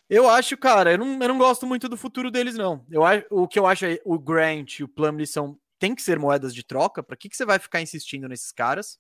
Eu 0.09 0.29
acho, 0.29 0.57
cara, 0.57 0.93
eu 0.93 0.99
não, 0.99 1.23
eu 1.23 1.29
não 1.29 1.39
gosto 1.39 1.65
muito 1.65 1.89
do 1.89 1.97
futuro 1.97 2.31
deles, 2.31 2.57
não. 2.57 2.85
Eu, 2.91 3.03
o 3.31 3.47
que 3.47 3.59
eu 3.59 3.67
acho 3.67 3.87
é 3.87 4.01
o 4.05 4.19
Grant 4.19 4.81
e 4.81 4.85
o 4.85 4.89
Plumlee 4.89 5.27
são. 5.27 5.57
Tem 5.79 5.95
que 5.95 6.03
ser 6.03 6.19
moedas 6.19 6.53
de 6.53 6.65
troca. 6.65 7.03
Para 7.03 7.17
que, 7.17 7.29
que 7.29 7.37
você 7.37 7.47
vai 7.47 7.59
ficar 7.59 7.81
insistindo 7.81 8.29
nesses 8.29 8.53
caras? 8.53 8.99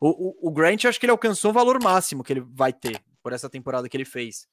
O, 0.00 0.46
o, 0.46 0.48
o 0.48 0.52
Grant, 0.52 0.84
acho 0.84 1.00
que 1.00 1.04
ele 1.06 1.10
alcançou 1.10 1.50
o 1.50 1.54
valor 1.54 1.82
máximo 1.82 2.22
que 2.22 2.32
ele 2.32 2.40
vai 2.40 2.72
ter 2.72 3.02
por 3.22 3.32
essa 3.32 3.50
temporada 3.50 3.88
que 3.88 3.96
ele 3.96 4.04
fez. 4.04 4.46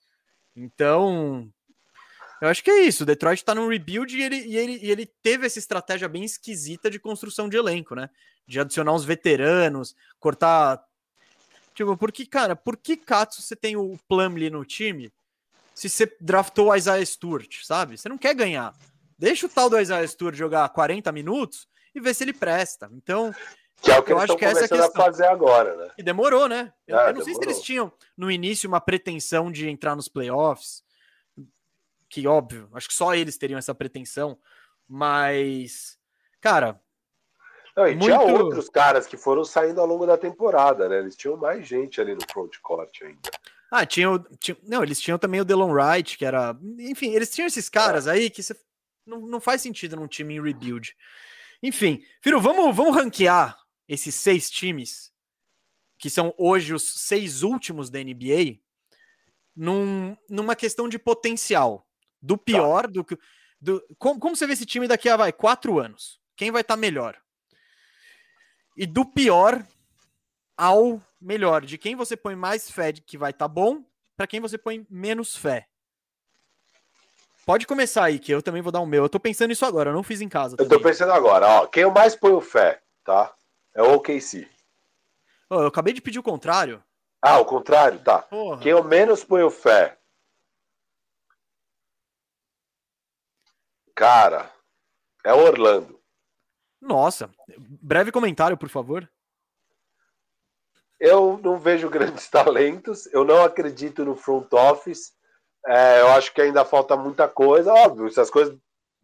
Então, 0.56 1.50
eu 2.42 2.48
acho 2.48 2.64
que 2.64 2.72
é 2.72 2.82
isso. 2.82 3.04
O 3.04 3.06
Detroit 3.06 3.46
tá 3.46 3.54
num 3.54 3.68
rebuild 3.68 4.18
e 4.18 4.24
ele, 4.24 4.36
e 4.38 4.58
ele, 4.58 4.80
e 4.82 4.92
ele 4.92 5.06
teve 5.06 5.46
essa 5.46 5.60
estratégia 5.60 6.10
bem 6.10 6.24
esquisita 6.24 6.90
de 6.90 7.00
construção 7.00 7.48
de 7.48 7.56
elenco, 7.56 7.94
né? 7.94 8.10
De 8.48 8.60
adicionar 8.60 8.94
uns 8.94 9.06
veteranos, 9.06 9.96
cortar. 10.20 10.84
Tipo, 11.76 11.96
porque, 11.96 12.26
cara, 12.26 12.56
por 12.56 12.76
que 12.76 12.98
Katsu 12.98 13.44
você 13.44 13.56
tem 13.56 13.78
o 13.78 13.98
Plumlee 14.10 14.50
no 14.50 14.66
time 14.66 15.14
se 15.76 15.88
você 15.88 16.12
draftou 16.20 16.70
o 16.70 16.76
Isaiah 16.76 17.06
Stewart, 17.06 17.64
sabe? 17.64 17.98
Você 17.98 18.10
não 18.10 18.18
quer 18.18 18.34
ganhar. 18.34 18.74
Deixa 19.18 19.46
o 19.46 19.50
tal 19.50 19.70
do 19.70 19.80
Isaiah 19.80 20.08
Stewart 20.08 20.36
jogar 20.36 20.68
40 20.70 21.12
minutos 21.12 21.68
e 21.94 22.00
ver 22.00 22.16
se 22.16 22.24
ele 22.24 22.34
presta. 22.34 22.90
Então, 22.94 23.34
que 23.82 23.92
é 23.92 24.00
o 24.00 24.04
que 24.04 24.12
eu 24.12 24.18
eles 24.18 24.30
acho 24.30 24.38
que 24.38 24.46
essa 24.46 24.62
é 24.62 24.66
a 24.66 24.68
questão. 24.68 24.88
a 24.88 25.06
fazer 25.06 25.26
agora, 25.28 25.76
né? 25.76 25.92
E 25.96 26.02
demorou, 26.04 26.48
né? 26.48 26.74
Eu, 26.88 26.98
é, 26.98 27.02
eu 27.02 27.14
não 27.14 27.14
demorou. 27.14 27.26
sei 27.26 27.36
se 27.36 27.44
eles 27.44 27.62
tinham 27.62 27.92
no 28.18 28.32
início 28.32 28.68
uma 28.68 28.82
pretensão 28.82 29.52
de 29.52 29.70
entrar 29.70 29.96
nos 29.96 30.08
playoffs 30.08 30.84
que 32.12 32.28
óbvio, 32.28 32.70
acho 32.74 32.90
que 32.90 32.94
só 32.94 33.16
eles 33.16 33.38
teriam 33.38 33.58
essa 33.58 33.74
pretensão, 33.74 34.38
mas, 34.88 35.98
cara. 36.42 36.80
Não, 37.76 37.88
e 37.88 37.96
muito... 37.96 38.04
tinha 38.04 38.20
outros 38.20 38.70
caras 38.70 39.08
que 39.08 39.16
foram 39.16 39.46
saindo 39.46 39.80
ao 39.80 39.88
longo 39.88 40.06
da 40.06 40.18
temporada, 40.18 40.90
né? 40.90 41.00
Eles 41.00 41.16
tinham 41.16 41.38
mais 41.38 41.66
gente 41.66 42.02
ali 42.02 42.14
no 42.14 42.22
frontcourt 42.30 42.92
ainda. 43.02 43.32
Ah, 43.72 43.86
tinha, 43.86 44.10
tinha, 44.38 44.58
não, 44.64 44.84
eles 44.84 45.00
tinham 45.00 45.18
também 45.18 45.40
o 45.40 45.46
Delon 45.46 45.72
Wright, 45.72 46.18
que 46.18 46.26
era. 46.26 46.54
Enfim, 46.80 47.12
eles 47.12 47.34
tinham 47.34 47.48
esses 47.48 47.70
caras 47.70 48.06
é. 48.08 48.12
aí 48.12 48.30
que 48.30 48.44
você, 48.44 48.54
não, 49.06 49.22
não 49.22 49.40
faz 49.40 49.62
sentido 49.62 49.96
num 49.96 50.08
time 50.08 50.36
em 50.36 50.42
rebuild. 50.42 50.94
Enfim, 51.64 52.04
Firo, 52.22 52.42
vamos, 52.42 52.76
vamos 52.76 52.94
ranquear 52.94 53.58
esses 53.88 54.16
seis 54.16 54.52
times, 54.52 55.14
que 55.98 56.10
são 56.10 56.34
hoje 56.38 56.74
os 56.74 56.84
seis 57.06 57.42
últimos 57.42 57.90
da 57.90 58.04
NBA, 58.04 58.60
num, 59.56 60.18
numa 60.30 60.58
questão 60.58 60.90
de 60.90 61.00
potencial. 61.00 61.88
Do 62.22 62.38
tá. 62.38 62.44
pior, 62.44 62.84
tá. 62.84 62.88
do 62.88 63.04
que. 63.04 63.18
Do, 63.60 63.84
como, 63.98 64.20
como 64.20 64.36
você 64.36 64.48
vê 64.48 64.54
esse 64.54 64.66
time 64.66 64.88
daqui 64.88 65.10
a 65.10 65.18
vai, 65.18 65.32
quatro 65.32 65.80
anos? 65.80 66.20
Quem 66.36 66.52
vai 66.52 66.62
estar 66.62 66.76
tá 66.76 66.80
melhor? 66.80 67.18
E 68.76 68.86
do 68.86 69.06
pior 69.06 69.64
ao 70.58 71.02
melhor, 71.20 71.66
de 71.66 71.78
quem 71.78 71.96
você 71.96 72.16
põe 72.18 72.36
mais 72.36 72.70
fé 72.70 72.92
de 72.92 73.02
que 73.02 73.18
vai 73.18 73.32
estar 73.32 73.48
tá 73.48 73.54
bom, 73.54 73.84
para 74.16 74.28
quem 74.28 74.40
você 74.40 74.58
põe 74.58 74.86
menos 74.90 75.36
fé. 75.36 75.68
Pode 77.46 77.66
começar 77.66 78.06
aí, 78.06 78.20
que 78.20 78.32
eu 78.32 78.42
também 78.42 78.62
vou 78.62 78.72
dar 78.72 78.80
o 78.80 78.86
meu. 78.86 79.04
Eu 79.04 79.10
tô 79.10 79.20
pensando 79.20 79.50
nisso 79.50 79.66
agora, 79.66 79.90
eu 79.90 79.94
não 79.94 80.04
fiz 80.04 80.22
em 80.22 80.30
casa. 80.30 80.56
Também. 80.56 80.72
Eu 80.72 80.78
tô 80.78 80.84
pensando 80.84 81.12
agora, 81.12 81.48
ó. 81.48 81.68
Quem 81.68 81.84
eu 81.84 81.92
mais 81.92 82.16
ponho 82.16 82.40
fé, 82.40 82.82
tá? 83.04 83.34
É 83.74 83.82
o 83.82 83.96
OKC. 83.96 84.48
Oh, 85.50 85.62
eu 85.62 85.68
acabei 85.68 85.94
de 85.94 86.02
pedir 86.02 86.20
o 86.20 86.24
contrário. 86.24 86.84
Ah, 87.22 87.40
o 87.40 87.46
contrário, 87.46 88.00
tá. 88.00 88.20
Porra. 88.20 88.62
Quem 88.62 88.72
eu 88.72 88.84
menos 88.84 89.24
ponho 89.24 89.50
fé 89.50 89.98
Cara, 93.96 94.52
é 95.24 95.34
Orlando. 95.34 96.00
Nossa, 96.82 97.30
breve 97.58 98.12
comentário, 98.12 98.58
por 98.58 98.70
favor. 98.70 99.10
Eu 101.00 101.40
não 101.44 101.60
vejo 101.60 101.90
grandes 101.92 102.30
talentos, 102.30 103.08
eu 103.14 103.24
não 103.24 103.44
acredito 103.44 104.04
no 104.04 104.16
front 104.16 104.52
office. 104.54 105.14
É, 105.66 106.02
eu 106.02 106.08
acho 106.10 106.34
que 106.34 106.42
ainda 106.42 106.66
falta 106.66 106.98
muita 106.98 107.28
coisa. 107.28 107.72
Óbvio, 107.72 108.10
se 108.10 108.20
as 108.20 108.32
coisas 108.32 108.58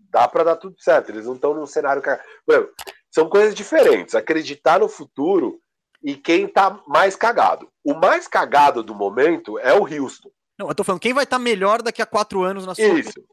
dá 0.09 0.27
para 0.27 0.43
dar 0.43 0.55
tudo 0.55 0.75
certo. 0.79 1.09
Eles 1.09 1.25
não 1.25 1.35
estão 1.35 1.53
num 1.53 1.65
cenário. 1.65 2.01
Exemplo, 2.47 2.73
são 3.11 3.29
coisas 3.29 3.53
diferentes. 3.53 4.15
Acreditar 4.15 4.79
no 4.79 4.89
futuro 4.89 5.59
e 6.03 6.15
quem 6.15 6.47
tá 6.47 6.81
mais 6.87 7.15
cagado. 7.15 7.69
O 7.83 7.93
mais 7.93 8.27
cagado 8.27 8.83
do 8.83 8.95
momento 8.95 9.59
é 9.59 9.73
o 9.73 9.83
Houston. 9.83 10.29
Não, 10.57 10.69
eu 10.69 10.75
tô 10.75 10.83
falando, 10.83 11.01
quem 11.01 11.13
vai 11.13 11.23
estar 11.23 11.37
tá 11.37 11.43
melhor 11.43 11.81
daqui 11.81 12.01
a 12.01 12.05
quatro 12.05 12.41
anos 12.41 12.65
na 12.65 12.73
sua 12.73 12.85
Isso. 12.85 13.13
Vida? 13.13 13.27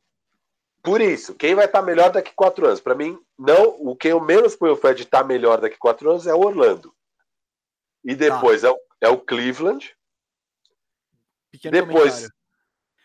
Por 0.84 1.00
isso, 1.00 1.34
quem 1.34 1.54
vai 1.54 1.64
estar 1.64 1.80
tá 1.80 1.84
melhor 1.84 2.12
daqui 2.12 2.30
quatro 2.34 2.66
anos? 2.66 2.78
Para 2.78 2.94
mim, 2.94 3.18
não. 3.38 3.70
O 3.80 3.96
que 3.96 4.08
eu 4.08 4.20
menos 4.20 4.54
ponho 4.54 4.76
fé 4.76 4.92
de 4.92 5.04
estar 5.04 5.22
tá 5.22 5.24
melhor 5.24 5.58
daqui 5.58 5.78
quatro 5.78 6.10
anos 6.10 6.26
é 6.26 6.34
o 6.34 6.40
Orlando. 6.40 6.94
E 8.04 8.14
depois 8.14 8.60
tá. 8.60 8.68
é, 8.68 8.70
o, 8.70 8.78
é 9.00 9.08
o 9.08 9.18
Cleveland. 9.18 9.96
Pequeno 11.50 11.72
depois. 11.72 12.14
Comentário. 12.14 12.34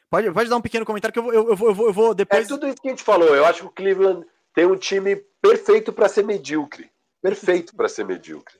Pode, 0.09 0.31
pode 0.31 0.49
dar 0.49 0.57
um 0.57 0.61
pequeno 0.61 0.85
comentário 0.85 1.13
que 1.13 1.19
eu 1.19 1.23
vou, 1.23 1.33
eu, 1.33 1.55
vou, 1.55 1.69
eu 1.69 1.73
vou, 1.73 1.87
eu 1.87 1.93
vou 1.93 2.13
depois. 2.13 2.45
É 2.45 2.49
tudo 2.49 2.67
isso 2.67 2.81
que 2.81 2.89
a 2.89 2.91
gente 2.91 3.03
falou. 3.03 3.33
Eu 3.33 3.45
acho 3.45 3.61
que 3.61 3.67
o 3.67 3.71
Cleveland 3.71 4.27
tem 4.53 4.65
um 4.65 4.75
time 4.75 5.15
perfeito 5.41 5.93
para 5.93 6.09
ser 6.09 6.25
medíocre. 6.25 6.91
Perfeito 7.21 7.73
para 7.73 7.87
ser 7.87 8.03
medíocre. 8.03 8.59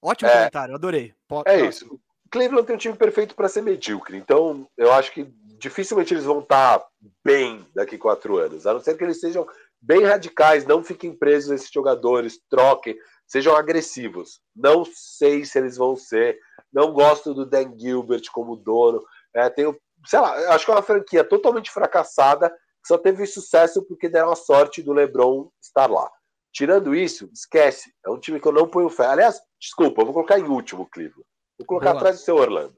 Ótimo 0.00 0.30
é, 0.30 0.34
comentário, 0.34 0.76
adorei. 0.76 1.12
Pode, 1.26 1.50
é 1.50 1.66
isso. 1.66 1.92
O 2.24 2.28
Cleveland 2.30 2.66
tem 2.68 2.76
um 2.76 2.78
time 2.78 2.96
perfeito 2.96 3.34
para 3.34 3.48
ser 3.48 3.62
medíocre. 3.62 4.16
Então, 4.16 4.68
eu 4.76 4.92
acho 4.92 5.10
que 5.10 5.26
dificilmente 5.58 6.14
eles 6.14 6.24
vão 6.24 6.40
estar 6.40 6.78
tá 6.78 6.88
bem 7.24 7.66
daqui 7.74 7.96
a 7.96 7.98
quatro 7.98 8.38
anos. 8.38 8.66
A 8.66 8.72
não 8.72 8.80
ser 8.80 8.96
que 8.96 9.04
eles 9.04 9.20
sejam 9.20 9.46
bem 9.80 10.04
radicais, 10.04 10.64
não 10.64 10.82
fiquem 10.82 11.14
presos 11.14 11.50
esses 11.50 11.70
jogadores, 11.70 12.40
troquem, 12.48 12.96
sejam 13.26 13.54
agressivos. 13.54 14.40
Não 14.54 14.84
sei 14.84 15.44
se 15.44 15.58
eles 15.58 15.76
vão 15.76 15.96
ser. 15.96 16.38
Não 16.72 16.92
gosto 16.92 17.34
do 17.34 17.44
Dan 17.44 17.76
Gilbert 17.76 18.24
como 18.32 18.56
dono. 18.56 19.02
É, 19.34 19.48
tenho, 19.50 19.78
sei 20.06 20.20
lá, 20.20 20.54
acho 20.54 20.64
que 20.64 20.70
é 20.70 20.74
uma 20.74 20.82
franquia 20.82 21.24
totalmente 21.24 21.70
fracassada 21.70 22.50
que 22.50 22.88
só 22.88 22.96
teve 22.96 23.26
sucesso 23.26 23.82
porque 23.82 24.08
deram 24.08 24.30
a 24.30 24.36
sorte 24.36 24.82
do 24.82 24.92
LeBron 24.92 25.50
estar 25.60 25.90
lá. 25.90 26.10
Tirando 26.52 26.94
isso, 26.94 27.28
esquece. 27.32 27.92
É 28.04 28.10
um 28.10 28.18
time 28.18 28.40
que 28.40 28.48
eu 28.48 28.52
não 28.52 28.68
ponho 28.68 28.88
fé. 28.88 29.06
Aliás, 29.06 29.40
desculpa, 29.60 30.00
eu 30.00 30.06
vou 30.06 30.14
colocar 30.14 30.38
em 30.38 30.44
último 30.44 30.88
Cleveland. 30.90 31.26
Vou 31.58 31.66
colocar 31.66 31.90
Boa. 31.90 31.98
atrás 31.98 32.16
do 32.16 32.24
seu 32.24 32.36
Orlando. 32.36 32.76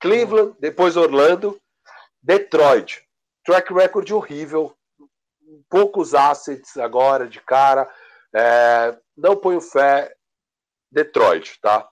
Cleveland, 0.00 0.54
depois 0.60 0.96
Orlando, 0.96 1.60
Detroit. 2.22 3.02
Track 3.44 3.72
record 3.72 4.10
horrível. 4.10 4.76
Poucos 5.68 6.14
assets 6.14 6.76
agora 6.76 7.28
de 7.28 7.40
cara. 7.40 7.92
É, 8.34 8.98
não 9.16 9.36
ponho 9.36 9.60
fé. 9.60 10.14
Detroit, 10.90 11.58
tá? 11.60 11.88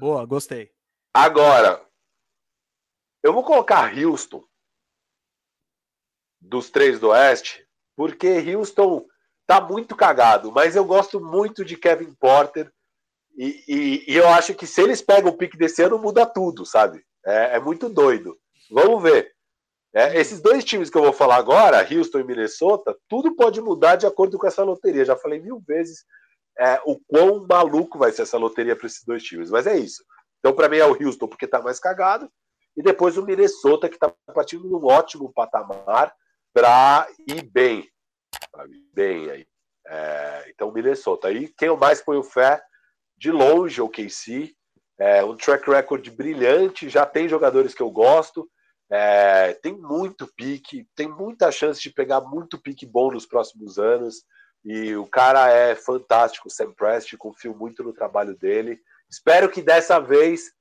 Boa, 0.00 0.24
gostei. 0.24 0.70
Agora, 1.12 1.84
eu 3.22 3.32
vou 3.32 3.44
colocar 3.44 3.92
Houston 3.96 4.42
dos 6.40 6.70
três 6.70 6.98
do 6.98 7.08
Oeste, 7.08 7.66
porque 7.96 8.28
Houston 8.54 9.06
tá 9.46 9.60
muito 9.60 9.96
cagado, 9.96 10.52
mas 10.52 10.76
eu 10.76 10.84
gosto 10.84 11.20
muito 11.20 11.64
de 11.64 11.76
Kevin 11.76 12.14
Porter 12.14 12.72
e, 13.36 13.64
e, 13.68 14.12
e 14.12 14.16
eu 14.16 14.28
acho 14.28 14.54
que 14.54 14.66
se 14.66 14.80
eles 14.80 15.02
pegam 15.02 15.30
o 15.30 15.36
pique 15.36 15.56
desse 15.56 15.82
ano, 15.82 15.98
muda 15.98 16.26
tudo, 16.26 16.64
sabe? 16.64 17.04
É, 17.24 17.56
é 17.56 17.60
muito 17.60 17.88
doido. 17.88 18.38
Vamos 18.70 19.02
ver. 19.02 19.32
É, 19.94 20.18
esses 20.20 20.40
dois 20.40 20.64
times 20.64 20.90
que 20.90 20.98
eu 20.98 21.02
vou 21.02 21.12
falar 21.12 21.36
agora, 21.36 21.86
Houston 21.90 22.20
e 22.20 22.24
Minnesota, 22.24 22.96
tudo 23.08 23.34
pode 23.34 23.60
mudar 23.60 23.96
de 23.96 24.06
acordo 24.06 24.38
com 24.38 24.46
essa 24.46 24.62
loteria. 24.62 25.04
Já 25.04 25.16
falei 25.16 25.40
mil 25.40 25.62
vezes 25.66 26.04
é, 26.58 26.80
o 26.84 26.98
quão 27.06 27.46
maluco 27.48 27.98
vai 27.98 28.12
ser 28.12 28.22
essa 28.22 28.36
loteria 28.36 28.76
para 28.76 28.86
esses 28.86 29.04
dois 29.04 29.22
times, 29.22 29.50
mas 29.50 29.66
é 29.66 29.76
isso. 29.76 30.04
Então, 30.38 30.54
para 30.54 30.68
mim, 30.68 30.76
é 30.76 30.86
o 30.86 30.92
Houston 30.92 31.26
porque 31.26 31.46
está 31.46 31.60
mais 31.60 31.78
cagado, 31.78 32.30
e 32.76 32.82
depois 32.82 33.16
o 33.16 33.24
Minnesota, 33.24 33.88
que 33.88 33.96
está 33.96 34.12
partindo 34.32 34.68
num 34.68 34.84
ótimo 34.84 35.32
patamar 35.32 36.14
para 36.52 37.08
ir 37.26 37.42
bem. 37.42 37.88
Ir 38.68 38.90
bem 38.92 39.30
aí. 39.30 39.46
É, 39.86 40.44
então, 40.48 40.70
Minnesota. 40.70 41.28
Aí, 41.28 41.48
quem 41.56 41.68
eu 41.68 41.76
mais 41.76 42.00
ponho 42.00 42.22
fé, 42.22 42.62
de 43.16 43.32
longe, 43.32 43.80
o 43.80 43.88
KC. 43.88 44.54
É, 45.00 45.24
um 45.24 45.36
track 45.36 45.68
record 45.70 46.08
brilhante, 46.10 46.88
já 46.88 47.06
tem 47.06 47.28
jogadores 47.28 47.74
que 47.74 47.82
eu 47.82 47.90
gosto. 47.90 48.48
É, 48.90 49.52
tem 49.54 49.76
muito 49.76 50.26
pique, 50.34 50.86
tem 50.94 51.08
muita 51.08 51.52
chance 51.52 51.80
de 51.80 51.90
pegar 51.90 52.22
muito 52.22 52.58
pique 52.58 52.86
bom 52.86 53.10
nos 53.10 53.26
próximos 53.26 53.78
anos. 53.78 54.24
E 54.64 54.96
o 54.96 55.06
cara 55.06 55.50
é 55.50 55.74
fantástico, 55.74 56.50
Sam 56.50 56.72
Prest, 56.72 57.16
confio 57.16 57.54
muito 57.54 57.82
no 57.82 57.92
trabalho 57.92 58.36
dele. 58.36 58.80
Espero 59.10 59.48
que 59.48 59.62
dessa 59.62 59.98
vez, 59.98 60.52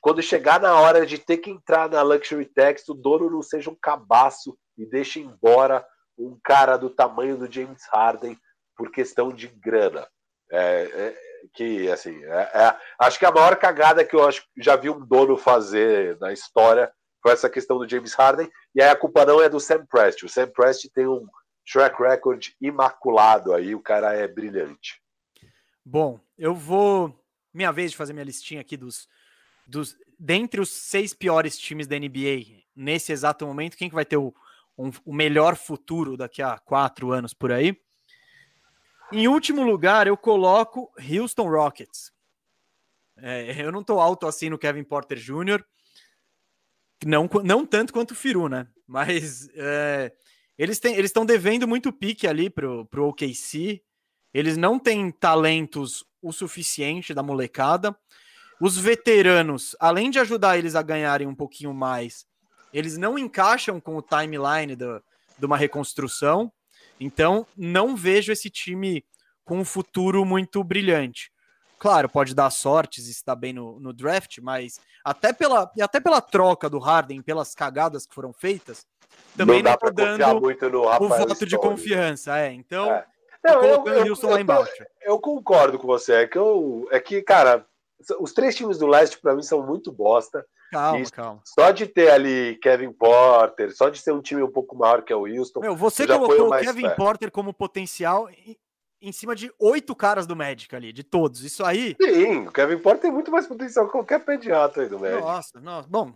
quando 0.00 0.22
chegar 0.22 0.60
na 0.60 0.78
hora 0.78 1.06
de 1.06 1.18
ter 1.18 1.38
que 1.38 1.50
entrar 1.50 1.88
na 1.88 2.02
Luxury 2.02 2.46
Tax, 2.46 2.88
o 2.88 2.94
dono 2.94 3.30
não 3.30 3.42
seja 3.42 3.70
um 3.70 3.76
cabaço 3.80 4.56
e 4.76 4.86
deixe 4.86 5.20
embora 5.20 5.84
um 6.18 6.38
cara 6.42 6.76
do 6.76 6.90
tamanho 6.90 7.36
do 7.36 7.50
James 7.50 7.82
Harden 7.90 8.36
por 8.76 8.90
questão 8.90 9.32
de 9.32 9.48
grana. 9.48 10.06
É, 10.52 10.82
é, 10.82 11.16
que 11.54 11.90
assim, 11.90 12.22
é, 12.24 12.50
é, 12.54 12.76
acho 13.00 13.18
que 13.18 13.26
a 13.26 13.32
maior 13.32 13.56
cagada 13.56 14.04
que 14.04 14.14
eu 14.14 14.26
acho, 14.26 14.44
já 14.58 14.76
vi 14.76 14.90
um 14.90 15.04
dono 15.04 15.36
fazer 15.36 16.18
na 16.18 16.32
história 16.32 16.92
foi 17.22 17.32
essa 17.32 17.50
questão 17.50 17.78
do 17.78 17.88
James 17.88 18.14
Harden, 18.14 18.50
e 18.74 18.82
aí 18.82 18.88
a 18.88 18.96
culpa 18.96 19.24
não 19.24 19.40
é 19.40 19.48
do 19.48 19.60
Sam 19.60 19.84
Prest. 19.86 20.24
O 20.24 20.28
Sam 20.28 20.48
Prest 20.48 20.88
tem 20.94 21.06
um 21.06 21.26
track 21.70 22.02
record 22.02 22.48
imaculado 22.60 23.52
aí, 23.52 23.74
o 23.74 23.80
cara 23.80 24.14
é 24.14 24.26
brilhante. 24.26 25.00
Bom, 25.84 26.20
eu 26.38 26.54
vou. 26.54 27.18
Minha 27.52 27.72
vez 27.72 27.90
de 27.90 27.96
fazer 27.96 28.12
minha 28.12 28.24
listinha 28.24 28.60
aqui 28.60 28.76
dos. 28.76 29.08
dos 29.66 29.96
dentre 30.18 30.60
os 30.60 30.70
seis 30.70 31.14
piores 31.14 31.58
times 31.58 31.86
da 31.86 31.98
NBA 31.98 32.60
nesse 32.76 33.12
exato 33.12 33.46
momento, 33.46 33.76
quem 33.76 33.88
que 33.88 33.94
vai 33.94 34.04
ter 34.04 34.16
o, 34.16 34.34
um, 34.76 34.90
o 35.04 35.12
melhor 35.12 35.56
futuro 35.56 36.16
daqui 36.16 36.42
a 36.42 36.58
quatro 36.58 37.12
anos 37.12 37.34
por 37.34 37.52
aí? 37.52 37.76
Em 39.12 39.26
último 39.26 39.62
lugar, 39.64 40.06
eu 40.06 40.16
coloco 40.16 40.92
Houston 40.98 41.48
Rockets. 41.48 42.12
É, 43.16 43.60
eu 43.62 43.72
não 43.72 43.82
tô 43.82 43.98
alto 43.98 44.26
assim 44.26 44.48
no 44.48 44.58
Kevin 44.58 44.84
Porter 44.84 45.18
Jr., 45.18 45.64
não, 47.06 47.28
não 47.44 47.66
tanto 47.66 47.92
quanto 47.92 48.12
o 48.12 48.14
Firu, 48.14 48.48
né? 48.48 48.66
Mas 48.86 49.48
é, 49.54 50.12
eles 50.58 50.80
estão 50.84 51.24
devendo 51.24 51.66
muito 51.66 51.92
pique 51.92 52.26
ali 52.26 52.50
pro, 52.50 52.84
pro 52.86 53.08
OKC. 53.08 53.82
Eles 54.32 54.56
não 54.56 54.78
têm 54.78 55.10
talentos 55.10 56.04
o 56.22 56.32
suficiente 56.32 57.14
da 57.14 57.22
molecada. 57.22 57.96
Os 58.60 58.76
veteranos, 58.76 59.74
além 59.80 60.10
de 60.10 60.18
ajudar 60.18 60.58
eles 60.58 60.74
a 60.74 60.82
ganharem 60.82 61.26
um 61.26 61.34
pouquinho 61.34 61.72
mais, 61.72 62.26
eles 62.72 62.98
não 62.98 63.18
encaixam 63.18 63.80
com 63.80 63.96
o 63.96 64.02
timeline 64.02 64.76
do, 64.76 65.02
de 65.38 65.46
uma 65.46 65.56
reconstrução. 65.56 66.52
Então, 66.98 67.46
não 67.56 67.96
vejo 67.96 68.30
esse 68.30 68.50
time 68.50 69.04
com 69.44 69.58
um 69.58 69.64
futuro 69.64 70.24
muito 70.24 70.62
brilhante. 70.62 71.32
Claro, 71.80 72.10
pode 72.10 72.34
dar 72.34 72.50
sorte 72.50 73.00
se 73.00 73.10
está 73.10 73.34
bem 73.34 73.54
no, 73.54 73.80
no, 73.80 73.90
draft, 73.90 74.36
mas 74.42 74.78
até 75.02 75.32
pela, 75.32 75.72
até 75.80 75.98
pela 75.98 76.20
troca 76.20 76.68
do 76.68 76.78
Harden, 76.78 77.22
pelas 77.22 77.54
cagadas 77.54 78.04
que 78.04 78.14
foram 78.14 78.34
feitas, 78.34 78.86
também 79.34 79.62
não, 79.62 79.70
não 79.70 79.92
dando 79.92 80.46
o 81.00 81.08
voto 81.08 81.46
de 81.46 81.56
confiança. 81.56 82.38
É, 82.38 82.52
então, 82.52 82.92
é. 82.92 83.06
Não, 83.42 83.64
eu, 83.64 83.84
eu, 83.86 84.06
eu, 84.06 84.28
lá 84.28 84.38
embaixo. 84.38 84.84
Eu, 85.00 85.18
concordo 85.18 85.78
com 85.78 85.86
você. 85.86 86.12
É 86.12 86.26
que, 86.26 86.36
eu, 86.36 86.86
é 86.90 87.00
que, 87.00 87.22
cara, 87.22 87.64
os 88.20 88.34
três 88.34 88.54
times 88.54 88.76
do 88.76 88.86
leste, 88.86 89.18
para 89.18 89.34
mim, 89.34 89.42
são 89.42 89.66
muito 89.66 89.90
bosta. 89.90 90.44
Calma, 90.70 91.00
e 91.00 91.10
calma. 91.10 91.40
Só 91.46 91.70
de 91.70 91.86
ter 91.86 92.10
ali 92.10 92.58
Kevin 92.62 92.92
Porter, 92.92 93.74
só 93.74 93.88
de 93.88 93.98
ser 93.98 94.12
um 94.12 94.20
time 94.20 94.42
um 94.42 94.50
pouco 94.50 94.76
maior 94.76 95.02
que 95.02 95.14
é 95.14 95.16
o 95.16 95.26
Houston. 95.26 95.60
Meu, 95.60 95.74
você 95.74 96.06
colocou 96.06 96.48
o 96.48 96.58
Kevin. 96.58 96.90
Porter 96.90 97.30
como 97.30 97.54
potencial 97.54 98.28
em 99.00 99.12
cima 99.12 99.34
de 99.34 99.52
oito 99.58 99.94
caras 99.94 100.26
do 100.26 100.36
Magic 100.36 100.74
ali, 100.74 100.92
de 100.92 101.02
todos. 101.02 101.42
Isso 101.42 101.64
aí. 101.64 101.96
Sim, 102.00 102.46
o 102.46 102.52
Kevin 102.52 102.78
Porter 102.78 103.02
tem 103.02 103.12
muito 103.12 103.30
mais 103.30 103.46
potencial 103.46 103.86
que 103.86 103.92
qualquer 103.92 104.24
pediatra 104.24 104.82
aí 104.82 104.88
do 104.88 104.98
Magic. 104.98 105.20
Nossa, 105.20 105.60
nossa. 105.60 105.88
Bom, 105.88 106.14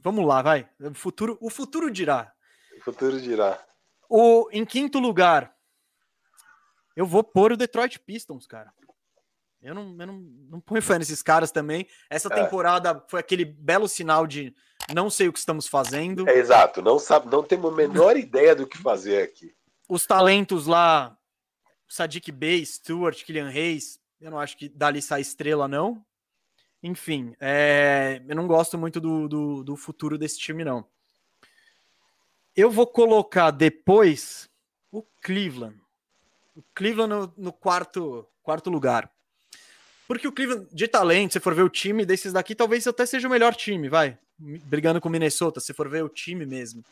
vamos 0.00 0.26
lá, 0.26 0.42
vai. 0.42 0.68
O 0.80 0.94
futuro, 0.94 1.36
o 1.40 1.50
futuro 1.50 1.90
dirá. 1.90 2.32
O 2.78 2.84
futuro 2.84 3.20
dirá. 3.20 3.62
O, 4.08 4.48
em 4.50 4.64
quinto 4.64 4.98
lugar, 4.98 5.54
eu 6.96 7.04
vou 7.04 7.22
pôr 7.22 7.52
o 7.52 7.56
Detroit 7.56 7.98
Pistons, 8.00 8.46
cara. 8.46 8.72
Eu 9.60 9.74
não, 9.74 9.96
eu 9.98 10.06
não, 10.06 10.20
não 10.50 10.60
ponho 10.60 10.80
fé 10.80 10.98
nesses 10.98 11.22
caras 11.22 11.50
também. 11.50 11.86
Essa 12.08 12.32
é. 12.32 12.42
temporada 12.42 13.04
foi 13.08 13.20
aquele 13.20 13.44
belo 13.44 13.88
sinal 13.88 14.26
de 14.26 14.54
não 14.94 15.10
sei 15.10 15.28
o 15.28 15.32
que 15.32 15.38
estamos 15.38 15.66
fazendo. 15.66 16.28
É, 16.28 16.38
exato, 16.38 16.80
não 16.80 16.98
sabe, 16.98 17.30
não 17.30 17.42
temos 17.42 17.72
a 17.72 17.76
menor 17.76 18.16
ideia 18.16 18.54
do 18.54 18.66
que 18.66 18.78
fazer 18.78 19.22
aqui. 19.22 19.52
Os 19.88 20.06
talentos 20.06 20.66
lá 20.66 21.17
Sadiq 21.88 22.30
Bey, 22.30 22.64
Stewart, 22.64 23.24
Killian 23.24 23.48
Reis, 23.48 23.98
eu 24.20 24.30
não 24.30 24.38
acho 24.38 24.56
que 24.56 24.68
dali 24.68 25.00
sai 25.00 25.20
estrela, 25.20 25.66
não. 25.66 26.04
Enfim, 26.82 27.34
é, 27.40 28.22
eu 28.28 28.36
não 28.36 28.46
gosto 28.46 28.78
muito 28.78 29.00
do, 29.00 29.28
do, 29.28 29.64
do, 29.64 29.76
futuro 29.76 30.18
desse 30.18 30.38
time, 30.38 30.64
não. 30.64 30.86
Eu 32.54 32.70
vou 32.70 32.86
colocar 32.86 33.50
depois 33.50 34.48
o 34.92 35.02
Cleveland. 35.22 35.76
O 36.54 36.62
Cleveland 36.74 37.10
no, 37.14 37.34
no 37.36 37.52
quarto, 37.52 38.26
quarto 38.42 38.70
lugar. 38.70 39.10
Porque 40.06 40.26
o 40.26 40.32
Cleveland, 40.32 40.68
de 40.72 40.88
talento, 40.88 41.32
se 41.32 41.40
for 41.40 41.54
ver 41.54 41.62
o 41.62 41.68
time 41.68 42.04
desses 42.04 42.32
daqui, 42.32 42.54
talvez 42.54 42.86
até 42.86 43.06
seja 43.06 43.28
o 43.28 43.30
melhor 43.30 43.54
time, 43.54 43.88
vai. 43.88 44.18
Brigando 44.38 45.00
com 45.00 45.08
o 45.08 45.12
Minnesota, 45.12 45.60
se 45.60 45.74
for 45.74 45.88
ver 45.88 46.04
o 46.04 46.08
time 46.08 46.46
mesmo. 46.46 46.84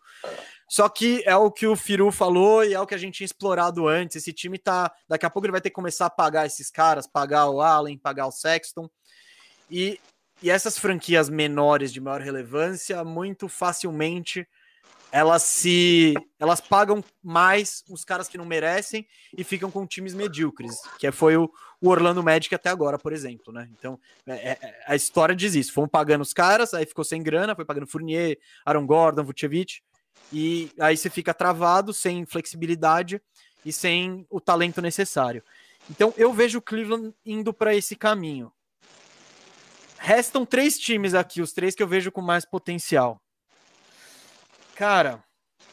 Só 0.69 0.89
que 0.89 1.23
é 1.25 1.37
o 1.37 1.51
que 1.51 1.67
o 1.67 1.77
Firu 1.77 2.11
falou 2.11 2.65
e 2.65 2.75
é 2.75 2.81
o 2.81 2.87
que 2.87 2.95
a 2.95 2.99
gente 2.99 3.19
tinha 3.19 3.27
explorado 3.27 3.87
antes. 3.87 4.17
Esse 4.17 4.33
time 4.33 4.59
tá. 4.59 4.93
Daqui 5.09 5.25
a 5.25 5.31
pouco 5.31 5.47
ele 5.47 5.53
vai 5.53 5.61
ter 5.61 5.71
que 5.71 5.77
começar 5.77 6.07
a 6.07 6.11
pagar 6.11 6.47
esses 6.47 6.71
caras, 6.71 7.07
pagar 7.07 7.49
o 7.49 7.61
Allen, 7.61 7.97
pagar 7.97 8.27
o 8.27 8.33
Sexton. 8.33 8.91
E, 9.71 10.01
e 10.43 10.51
essas 10.51 10.79
franquias 10.79 11.29
menores 11.29 11.93
de 11.93 12.01
maior 12.01 12.21
relevância, 12.21 13.05
muito 13.05 13.49
facilmente 13.49 14.47
elas 15.13 15.45
se 15.45 16.15
elas 16.39 16.61
pagam 16.61 17.03
mais 17.23 17.83
os 17.89 18.05
caras 18.05 18.29
que 18.29 18.37
não 18.37 18.45
merecem 18.45 19.07
e 19.37 19.45
ficam 19.45 19.71
com 19.71 19.87
times 19.87 20.15
medíocres, 20.15 20.75
que 20.99 21.11
foi 21.13 21.37
o, 21.37 21.51
o 21.81 21.89
Orlando 21.89 22.23
Magic 22.23 22.55
até 22.55 22.69
agora, 22.71 22.99
por 22.99 23.13
exemplo, 23.13 23.53
né? 23.53 23.69
Então, 23.79 23.99
é, 24.27 24.35
é, 24.35 24.59
é 24.61 24.85
a 24.87 24.97
história 24.97 25.35
diz 25.35 25.55
isso. 25.55 25.73
Fomos 25.73 25.91
pagando 25.91 26.23
os 26.23 26.33
caras, 26.33 26.75
aí 26.75 26.87
ficou 26.87 27.05
sem 27.05 27.23
grana, 27.23 27.55
foi 27.55 27.65
pagando 27.65 27.87
Fournier, 27.87 28.39
Aaron 28.65 28.87
Gordon, 28.87 29.25
Vucevic, 29.25 29.81
e 30.33 30.71
aí 30.81 30.97
você 30.97 31.11
fica 31.11 31.35
travado, 31.35 31.93
sem 31.93 32.25
flexibilidade 32.25 33.21
e 33.65 33.73
sem 33.73 34.27
o 34.31 34.41
talento 34.41 34.81
necessário. 34.81 35.43
Então, 35.91 36.13
eu 36.17 36.33
vejo 36.33 36.59
o 36.59 36.63
Cleveland 36.63 37.15
indo 37.25 37.53
para 37.53 37.75
esse 37.75 37.95
caminho. 37.95 38.53
Restam 39.99 40.45
três 40.45 40.79
times 40.79 41.15
aqui, 41.15 41.41
os 41.41 41.53
três 41.53 41.75
que 41.75 41.83
eu 41.83 41.89
vejo 41.89 42.11
com 42.11 42.21
mais 42.21 42.45
potencial. 42.45 43.21
Cara. 44.75 45.26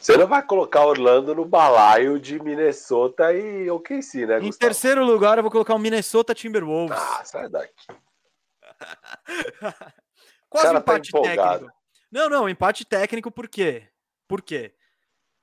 Você 0.04 0.18
não 0.18 0.26
vai 0.26 0.42
colocar 0.42 0.84
Orlando 0.84 1.34
no 1.34 1.46
balaio 1.46 2.20
de 2.20 2.38
Minnesota 2.38 3.32
e 3.32 3.70
OKC, 3.70 4.26
né? 4.26 4.34
Gustavo? 4.34 4.44
Em 4.44 4.52
terceiro 4.52 5.02
lugar, 5.02 5.38
eu 5.38 5.42
vou 5.42 5.50
colocar 5.50 5.74
o 5.74 5.78
Minnesota 5.78 6.34
Timberwolves. 6.34 6.98
Ah, 6.98 7.24
sai 7.24 7.48
daqui. 7.48 7.72
Quase 10.50 10.68
um 10.68 10.72
tá 10.72 10.78
empate 10.78 11.10
tá 11.10 11.22
técnico. 11.22 11.72
Não, 12.12 12.28
não, 12.28 12.46
empate 12.46 12.84
técnico 12.84 13.30
por 13.30 13.48
quê? 13.48 13.88
Por 14.28 14.42
quê? 14.42 14.74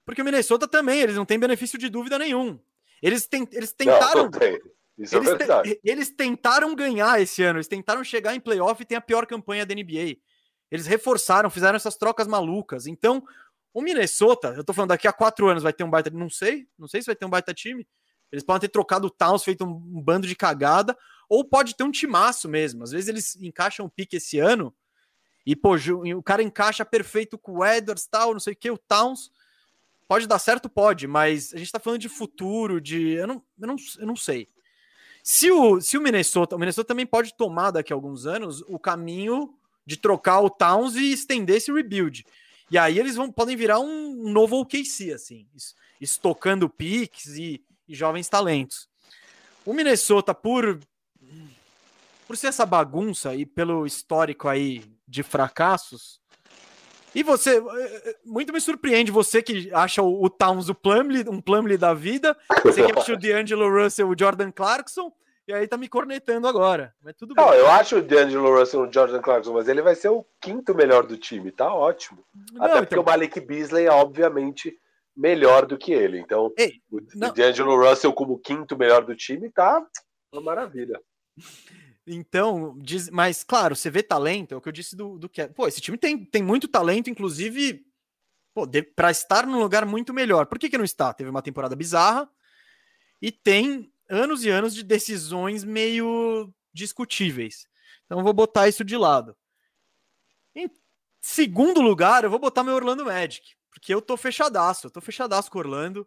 Porque 0.06 0.22
o 0.22 0.26
Minnesota 0.26 0.68
também, 0.68 1.02
eles 1.02 1.16
não 1.16 1.26
têm 1.26 1.40
benefício 1.40 1.80
de 1.80 1.90
dúvida 1.90 2.20
nenhum. 2.20 2.60
Eles, 3.02 3.26
tem, 3.26 3.48
eles 3.52 3.74
tentaram. 3.74 4.30
Não, 4.30 4.40
é 4.42 4.60
eles, 4.96 5.12
é. 5.12 5.62
Te, 5.64 5.82
eles 5.84 6.12
tentaram 6.12 6.76
ganhar 6.76 7.20
esse 7.20 7.42
ano, 7.42 7.58
eles 7.58 7.68
tentaram 7.68 8.04
chegar 8.04 8.36
em 8.36 8.40
playoff 8.40 8.80
e 8.80 8.86
tem 8.86 8.96
a 8.96 9.02
pior 9.02 9.26
campanha 9.26 9.66
da 9.66 9.74
NBA. 9.74 10.18
Eles 10.70 10.86
reforçaram, 10.86 11.50
fizeram 11.50 11.76
essas 11.76 11.98
trocas 11.98 12.28
malucas. 12.28 12.86
Então, 12.86 13.24
o 13.74 13.82
Minnesota, 13.82 14.54
eu 14.56 14.64
tô 14.64 14.74
falando 14.74 14.90
daqui 14.90 15.08
a 15.08 15.14
quatro 15.14 15.48
anos 15.48 15.64
vai 15.64 15.74
ter 15.74 15.84
um 15.84 15.90
baita. 15.90 16.10
Não 16.10 16.30
sei, 16.30 16.68
não 16.78 16.88
sei 16.88 17.02
se 17.02 17.06
vai 17.06 17.16
ter 17.16 17.26
um 17.26 17.30
baita 17.30 17.54
time. 17.54 17.88
Eles 18.32 18.44
podem 18.44 18.62
ter 18.62 18.72
trocado 18.72 19.08
o 19.08 19.10
Towns, 19.10 19.44
feito 19.44 19.66
um, 19.66 19.70
um 19.70 20.02
bando 20.02 20.26
de 20.26 20.36
cagada, 20.36 20.98
ou 21.28 21.44
pode 21.44 21.76
ter 21.76 21.84
um 21.84 21.92
timaço 21.92 22.48
mesmo. 22.48 22.84
Às 22.84 22.92
vezes 22.92 23.08
eles 23.10 23.36
encaixam 23.38 23.86
o 23.86 23.90
pique 23.90 24.18
esse 24.18 24.40
ano 24.40 24.74
e, 25.46 25.56
pô, 25.56 25.76
o 26.16 26.24
cara 26.24 26.44
encaixa 26.44 26.86
perfeito 26.86 27.38
com 27.38 27.58
o 27.58 27.66
Edwards, 27.66 28.06
tal, 28.06 28.34
não 28.34 28.40
sei 28.40 28.54
o 28.54 28.56
que, 28.56 28.70
o 28.70 28.78
Towns. 28.78 29.32
Pode 30.08 30.28
dar 30.28 30.40
certo? 30.40 30.70
Pode, 30.70 31.08
mas 31.08 31.54
a 31.54 31.58
gente 31.58 31.72
tá 31.72 31.80
falando 31.80 32.00
de 32.00 32.10
futuro, 32.10 32.82
de. 32.82 33.14
Eu 33.14 33.28
não, 33.28 33.44
eu 33.60 33.68
não, 33.68 33.76
eu 34.00 34.06
não 34.06 34.16
sei. 34.16 34.50
Se 35.24 35.50
o, 35.52 35.80
se 35.80 35.98
o 35.98 36.02
Minnesota. 36.02 36.56
O 36.56 36.60
Minnesota 36.60 36.88
também 36.88 37.06
pode 37.06 37.34
tomar 37.36 37.72
daqui 37.72 37.94
a 37.94 37.96
alguns 37.96 38.26
anos 38.26 38.62
o 38.68 38.78
caminho 38.78 39.54
de 39.86 39.98
trocar 39.98 40.42
o 40.42 40.50
Towns 40.50 40.96
e 40.96 41.12
estender 41.12 41.58
esse 41.58 41.72
rebuild. 41.72 42.26
E 42.72 42.78
aí 42.78 42.98
eles 42.98 43.18
vão, 43.18 43.30
podem 43.30 43.58
virar 43.58 43.80
um 43.82 44.32
novo 44.32 44.62
OKC, 44.62 45.12
assim, 45.14 45.46
estocando 46.00 46.70
picks 46.70 47.28
e, 47.36 47.62
e 47.86 47.94
jovens 47.94 48.30
talentos. 48.30 48.88
O 49.66 49.74
Minnesota, 49.74 50.34
por, 50.34 50.80
por 52.26 52.38
ser 52.38 52.48
essa 52.48 52.66
bagunça 52.66 53.36
e 53.36 53.46
pelo 53.46 53.86
histórico 53.86 54.48
aí 54.48 54.86
de 55.06 55.22
fracassos, 55.22 56.22
e 57.14 57.24
você, 57.24 57.58
eh, 57.58 58.02
eh, 58.06 58.16
muito 58.26 58.54
me 58.54 58.62
surpreende 58.62 59.12
você 59.12 59.44
que 59.44 59.70
acha 59.74 60.02
o, 60.02 60.24
o 60.24 60.30
Towns 60.30 60.70
o 60.70 60.74
Plumlee, 60.74 61.28
um 61.28 61.42
Plumlee 61.42 61.78
da 61.78 61.94
vida, 61.94 62.38
você 62.64 62.86
que 62.86 62.98
acha 62.98 63.14
o 63.14 63.18
D'Angelo 63.20 63.70
Russell, 63.70 64.08
o 64.08 64.16
Jordan 64.18 64.50
Clarkson, 64.50 65.12
e 65.48 65.54
aí 65.54 65.68
tá 65.68 65.78
me 65.78 65.90
cornetando 65.90 66.48
agora. 66.48 66.94
Mas 67.02 67.16
tudo 67.16 67.34
bem. 67.34 67.44
Não, 67.44 67.54
eu 67.54 67.68
acho 67.70 67.98
o 67.98 68.02
D'Angelo 68.02 68.58
Russell 68.58 68.82
o 68.82 68.94
Jordan 68.94 69.22
Clarkson, 69.22 69.54
mas 69.54 69.68
ele 69.68 69.82
vai 69.82 69.96
ser 69.96 70.10
o 70.10 70.26
quinto 70.40 70.74
melhor 70.76 71.06
do 71.06 71.18
time, 71.18 71.52
tá 71.52 71.74
ótimo. 71.74 72.24
Não, 72.54 72.64
Até 72.64 72.76
porque 72.82 72.96
então... 72.96 73.04
o 73.04 73.06
Malik 73.06 73.40
Beasley 73.40 73.86
é 73.86 73.92
obviamente 73.92 74.78
melhor 75.16 75.66
do 75.66 75.78
que 75.78 75.92
ele. 75.92 76.20
Então, 76.20 76.54
Ei, 76.58 76.82
o 76.90 77.02
D'Angelo 77.32 77.76
Russell 77.76 78.14
como 78.14 78.40
quinto 78.40 78.78
melhor 78.78 79.04
do 79.04 79.16
time 79.16 79.52
tá 79.52 79.86
uma 80.32 80.42
maravilha. 80.42 81.00
Então, 82.08 82.76
diz, 82.80 83.10
mas 83.10 83.44
claro, 83.44 83.76
você 83.76 83.90
vê 83.90 84.02
talento, 84.02 84.54
é 84.54 84.58
o 84.58 84.62
que 84.62 84.70
eu 84.70 84.74
disse 84.74 84.96
do, 84.96 85.18
do 85.18 85.30
que. 85.30 85.48
Pô, 85.50 85.68
esse 85.68 85.82
time 85.82 85.98
tem, 85.98 86.26
tem 86.26 86.42
muito 86.42 86.68
talento, 86.68 87.10
inclusive, 87.10 87.86
para 88.96 89.12
estar 89.12 89.46
num 89.46 89.60
lugar 89.60 89.86
muito 89.86 90.14
melhor. 90.14 90.46
Por 90.46 90.58
que, 90.58 90.70
que 90.70 90.78
não 90.78 90.86
está? 90.86 91.14
Teve 91.14 91.30
uma 91.30 91.42
temporada 91.42 91.76
bizarra 91.76 92.30
e 93.22 93.32
tem 93.32 93.92
anos 94.12 94.44
e 94.44 94.50
anos 94.50 94.76
de 94.76 94.84
decisões 94.84 95.64
meio 95.64 96.54
discutíveis. 96.74 97.66
Então 98.06 98.22
vou 98.22 98.34
botar 98.34 98.68
isso 98.68 98.84
de 98.84 98.98
lado. 98.98 99.36
Em 100.54 100.70
segundo 101.22 101.82
lugar, 101.82 102.26
eu 102.26 102.30
vou 102.30 102.38
botar 102.38 102.62
meu 102.62 102.76
Orlando 102.76 103.06
Magic, 103.06 103.56
porque 103.72 103.94
eu 103.94 104.02
tô 104.02 104.18
fechadaço, 104.18 104.88
eu 104.88 104.92
tô 104.92 105.00
fechadaço 105.00 105.50
com 105.50 105.60
Orlando. 105.60 106.06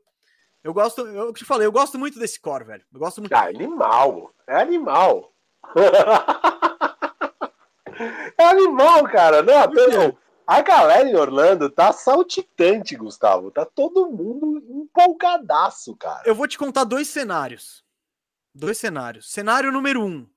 Eu 0.63 0.75
gosto, 0.75 1.07
eu 1.07 1.33
te 1.33 1.45
falei, 1.45 1.67
eu 1.67 1.73
gosto 1.73 1.99
muito 1.99 2.19
desse 2.19 2.39
core, 2.39 2.65
velho. 2.65 2.85
Eu 2.93 3.01
gosto 3.01 3.21
muito. 3.21 3.33
Ah, 3.33 3.47
animal, 3.47 4.35
é 4.47 4.57
animal. 4.57 5.33
é 8.39 8.45
animal, 8.45 9.05
cara. 9.05 9.43
Não, 9.43 9.71
pelo, 9.71 10.19
a 10.47 10.61
galera 10.61 11.09
em 11.09 11.17
Orlando 11.17 11.71
tá 11.71 11.93
saltitante, 11.93 12.97
Gustavo. 12.97 13.51
Tá 13.51 13.65
todo 13.65 14.11
mundo 14.11 14.63
empolgadaço, 14.69 15.97
cara. 15.97 16.23
Eu 16.27 16.35
vou 16.35 16.49
te 16.49 16.59
contar 16.59 16.85
dois 16.85 17.09
cenários 17.09 17.84
dois 18.55 18.79
cenários. 18.79 19.31
Cenário 19.31 19.73
número 19.73 20.05
um: 20.05 20.29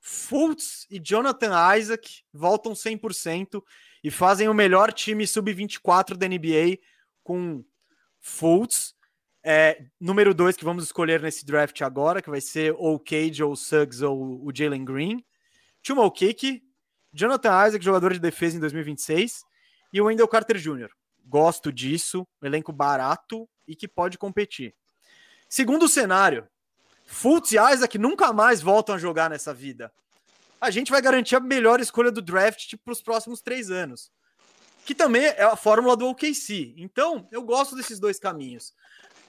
Fultz 0.00 0.86
e 0.90 0.98
Jonathan 0.98 1.76
Isaac 1.76 2.22
voltam 2.32 2.72
100% 2.72 3.62
e 4.02 4.10
fazem 4.10 4.48
o 4.48 4.54
melhor 4.54 4.92
time 4.92 5.26
sub-24 5.26 6.16
da 6.16 6.28
NBA 6.28 6.78
com 7.22 7.64
Fultz. 8.20 8.94
É, 9.46 9.84
número 10.00 10.32
dois 10.32 10.56
que 10.56 10.64
vamos 10.64 10.84
escolher 10.84 11.20
nesse 11.20 11.44
draft 11.44 11.80
agora, 11.82 12.22
que 12.22 12.30
vai 12.30 12.40
ser 12.40 12.74
ou 12.78 12.98
Cage, 12.98 13.42
ou 13.42 13.54
Suggs, 13.54 14.02
ou 14.02 14.42
o 14.42 14.50
Jalen 14.54 14.84
Green. 14.84 15.24
Chuma 15.82 16.10
Kick, 16.10 16.62
Jonathan 17.12 17.66
Isaac, 17.66 17.84
jogador 17.84 18.14
de 18.14 18.18
defesa 18.18 18.56
em 18.56 18.60
2026, 18.60 19.44
e 19.92 20.00
o 20.00 20.06
Wendell 20.06 20.26
Carter 20.26 20.56
Jr. 20.56 20.88
Gosto 21.26 21.70
disso, 21.70 22.26
elenco 22.42 22.72
barato 22.72 23.48
e 23.68 23.76
que 23.76 23.86
pode 23.86 24.16
competir. 24.16 24.74
Segundo 25.48 25.86
cenário, 25.88 26.48
Fultz 27.06 27.52
e 27.52 27.56
Isaac 27.56 27.98
nunca 27.98 28.32
mais 28.32 28.60
voltam 28.60 28.94
a 28.94 28.98
jogar 28.98 29.30
nessa 29.30 29.52
vida. 29.52 29.92
A 30.60 30.70
gente 30.70 30.90
vai 30.90 31.02
garantir 31.02 31.36
a 31.36 31.40
melhor 31.40 31.80
escolha 31.80 32.10
do 32.10 32.22
draft 32.22 32.74
para 32.82 32.92
os 32.92 33.02
próximos 33.02 33.40
três 33.40 33.70
anos. 33.70 34.10
Que 34.86 34.94
também 34.94 35.24
é 35.24 35.42
a 35.42 35.56
fórmula 35.56 35.96
do 35.96 36.06
OKC. 36.08 36.74
Então, 36.76 37.26
eu 37.30 37.42
gosto 37.42 37.76
desses 37.76 37.98
dois 37.98 38.18
caminhos. 38.18 38.72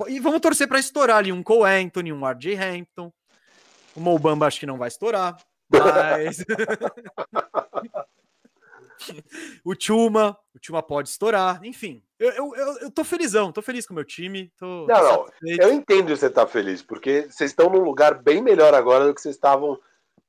E 0.08 0.20
vamos 0.20 0.42
torcer 0.42 0.68
para 0.68 0.80
estourar 0.80 1.18
ali 1.18 1.32
um 1.32 1.42
Cole 1.44 1.70
Anthony, 1.70 2.12
um 2.12 2.28
RJ 2.28 2.58
Hampton. 2.58 3.12
O 3.96 4.02
Mobamba 4.02 4.48
acho 4.48 4.60
que 4.60 4.66
não 4.66 4.78
vai 4.78 4.90
estourar. 4.90 5.38
Mas. 5.70 6.44
o 9.64 9.74
Chuma, 9.78 10.38
o 10.54 10.60
Chuma 10.62 10.82
pode 10.82 11.10
estourar, 11.10 11.64
enfim. 11.64 12.04
Eu, 12.18 12.32
eu, 12.32 12.56
eu, 12.56 12.78
eu 12.80 12.92
tô 12.92 13.04
felizão, 13.04 13.52
tô 13.52 13.62
feliz 13.62 13.86
com 13.86 13.94
o 13.94 13.96
meu 13.96 14.06
time. 14.06 14.52
Tô, 14.58 14.86
não, 14.88 15.04
não, 15.04 15.28
eu 15.42 15.74
entendo 15.74 16.16
você 16.16 16.28
estar 16.28 16.46
tá 16.46 16.52
feliz, 16.52 16.82
porque 16.82 17.24
vocês 17.30 17.52
estão 17.52 17.70
num 17.70 17.84
lugar 17.84 18.22
bem 18.22 18.42
melhor 18.42 18.74
agora 18.74 19.06
do 19.06 19.14
que 19.14 19.22
vocês 19.22 19.36
estavam 19.36 19.80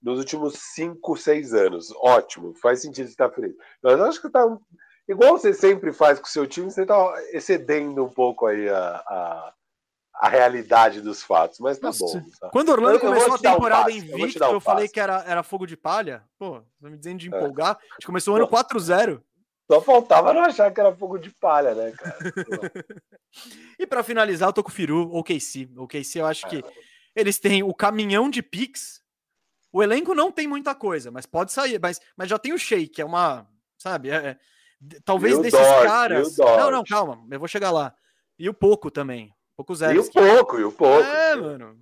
nos 0.02 0.18
últimos 0.18 0.54
5, 0.74 1.16
6 1.16 1.54
anos. 1.54 1.92
Ótimo, 1.96 2.54
faz 2.54 2.82
sentido 2.82 3.06
você 3.06 3.12
estar 3.12 3.30
feliz. 3.30 3.54
Mas 3.82 3.98
eu 3.98 4.04
acho 4.04 4.20
que 4.20 4.30
tá. 4.30 4.44
Igual 5.08 5.38
você 5.38 5.54
sempre 5.54 5.92
faz 5.92 6.18
com 6.18 6.26
o 6.26 6.30
seu 6.30 6.46
time, 6.46 6.70
você 6.70 6.84
tá 6.84 6.96
excedendo 7.32 8.04
um 8.04 8.08
pouco 8.08 8.46
aí 8.46 8.68
a, 8.68 8.96
a 9.06 9.54
a 10.18 10.28
realidade 10.28 11.00
dos 11.00 11.22
fatos, 11.22 11.58
mas 11.60 11.78
tá 11.78 11.88
Nossa, 11.88 12.04
bom. 12.04 12.26
Tá? 12.40 12.48
Quando 12.50 12.70
o 12.70 12.72
Orlando 12.72 13.00
começou 13.00 13.34
a 13.34 13.38
temporada 13.38 13.90
um 13.90 13.94
invicto, 13.94 14.42
eu, 14.42 14.50
um 14.50 14.52
eu 14.54 14.60
falei 14.60 14.88
que 14.88 14.98
era, 14.98 15.22
era 15.26 15.42
fogo 15.42 15.66
de 15.66 15.76
palha. 15.76 16.24
Pô, 16.38 16.60
tá 16.80 16.90
me 16.90 16.96
dizendo 16.96 17.18
de 17.18 17.26
é. 17.32 17.36
empolgar. 17.36 17.76
A 17.76 17.94
gente 17.94 18.06
começou 18.06 18.34
o 18.34 18.36
ano 18.36 18.48
4-0. 18.48 19.22
Só 19.70 19.80
faltava 19.80 20.32
não 20.32 20.42
achar 20.42 20.72
que 20.72 20.80
era 20.80 20.94
fogo 20.94 21.18
de 21.18 21.30
palha, 21.30 21.74
né, 21.74 21.92
cara? 21.92 22.16
e 23.78 23.86
para 23.86 24.02
finalizar, 24.02 24.48
eu 24.48 24.52
tô 24.52 24.62
com 24.62 24.70
o 24.70 24.72
Firu, 24.72 25.10
ou 25.10 25.24
KC. 25.24 25.68
O 25.76 25.88
KC, 25.88 26.20
eu 26.20 26.26
acho 26.26 26.48
que 26.48 26.62
eles 27.14 27.38
têm 27.38 27.62
o 27.62 27.74
caminhão 27.74 28.30
de 28.30 28.42
Pix. 28.42 29.02
O 29.72 29.82
elenco 29.82 30.14
não 30.14 30.30
tem 30.30 30.46
muita 30.46 30.74
coisa, 30.74 31.10
mas 31.10 31.26
pode 31.26 31.52
sair. 31.52 31.78
Mas, 31.80 32.00
mas 32.16 32.30
já 32.30 32.38
tem 32.38 32.52
o 32.52 32.58
Shake, 32.58 33.02
é 33.02 33.04
uma. 33.04 33.46
Sabe? 33.76 34.10
É, 34.10 34.14
é 34.14 34.38
talvez 35.04 35.38
desses 35.40 35.60
caras. 35.60 36.38
Não, 36.38 36.70
não, 36.70 36.84
calma, 36.84 37.26
eu 37.30 37.38
vou 37.38 37.48
chegar 37.48 37.70
lá. 37.70 37.94
E 38.38 38.48
o 38.48 38.54
pouco 38.54 38.90
também. 38.90 39.35
Pouco 39.56 39.74
zero. 39.74 39.94
E 39.94 39.98
o 39.98 40.10
pouco, 40.10 40.58
e 40.58 40.64
o 40.64 40.72
pouco. 40.72 41.02
É, 41.02 41.34
mano. 41.34 41.78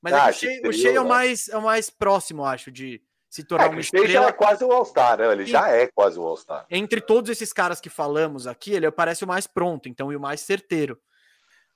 Mas 0.00 0.12
ah, 0.14 0.28
é 0.28 0.30
o 0.30 0.32
Shea, 0.32 0.68
o 0.68 0.72
Shea 0.72 0.94
é, 0.94 1.00
o 1.00 1.08
mais, 1.08 1.48
é 1.48 1.56
o 1.56 1.62
mais 1.62 1.90
próximo, 1.90 2.44
acho, 2.44 2.70
de, 2.70 3.02
se 3.28 3.44
tornar 3.44 3.66
é, 3.66 3.68
uma 3.68 3.80
estrela. 3.80 4.08
já 4.08 4.24
é 4.26 4.32
quase 4.32 4.64
um 4.64 4.72
All-Star, 4.72 5.18
né? 5.18 5.30
Ele 5.32 5.42
e... 5.42 5.46
já 5.46 5.68
é 5.68 5.86
quase 5.86 6.18
um 6.18 6.22
All-Star. 6.22 6.66
Entre 6.70 7.00
todos 7.00 7.30
esses 7.30 7.52
caras 7.52 7.80
que 7.80 7.90
falamos 7.90 8.46
aqui, 8.46 8.72
ele 8.72 8.90
parece 8.90 9.24
o 9.24 9.28
mais 9.28 9.46
pronto, 9.46 9.88
então, 9.88 10.12
e 10.12 10.16
o 10.16 10.20
mais 10.20 10.40
certeiro. 10.40 10.98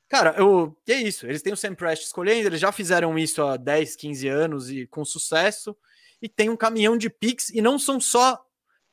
Cara, 0.08 0.34
eu, 0.38 0.76
é 0.88 0.94
isso. 0.94 1.26
Eles 1.26 1.42
têm 1.42 1.52
o 1.52 1.56
Sam 1.56 1.74
Prest 1.74 2.04
escolhendo, 2.04 2.48
eles 2.48 2.60
já 2.60 2.72
fizeram 2.72 3.18
isso 3.18 3.42
há 3.42 3.56
10, 3.56 3.96
15 3.96 4.28
anos 4.28 4.70
e 4.70 4.86
com 4.86 5.04
sucesso. 5.04 5.76
E 6.20 6.28
tem 6.28 6.48
um 6.48 6.56
caminhão 6.56 6.96
de 6.96 7.10
picks, 7.10 7.50
e 7.50 7.60
não 7.60 7.78
são 7.78 8.00
só 8.00 8.42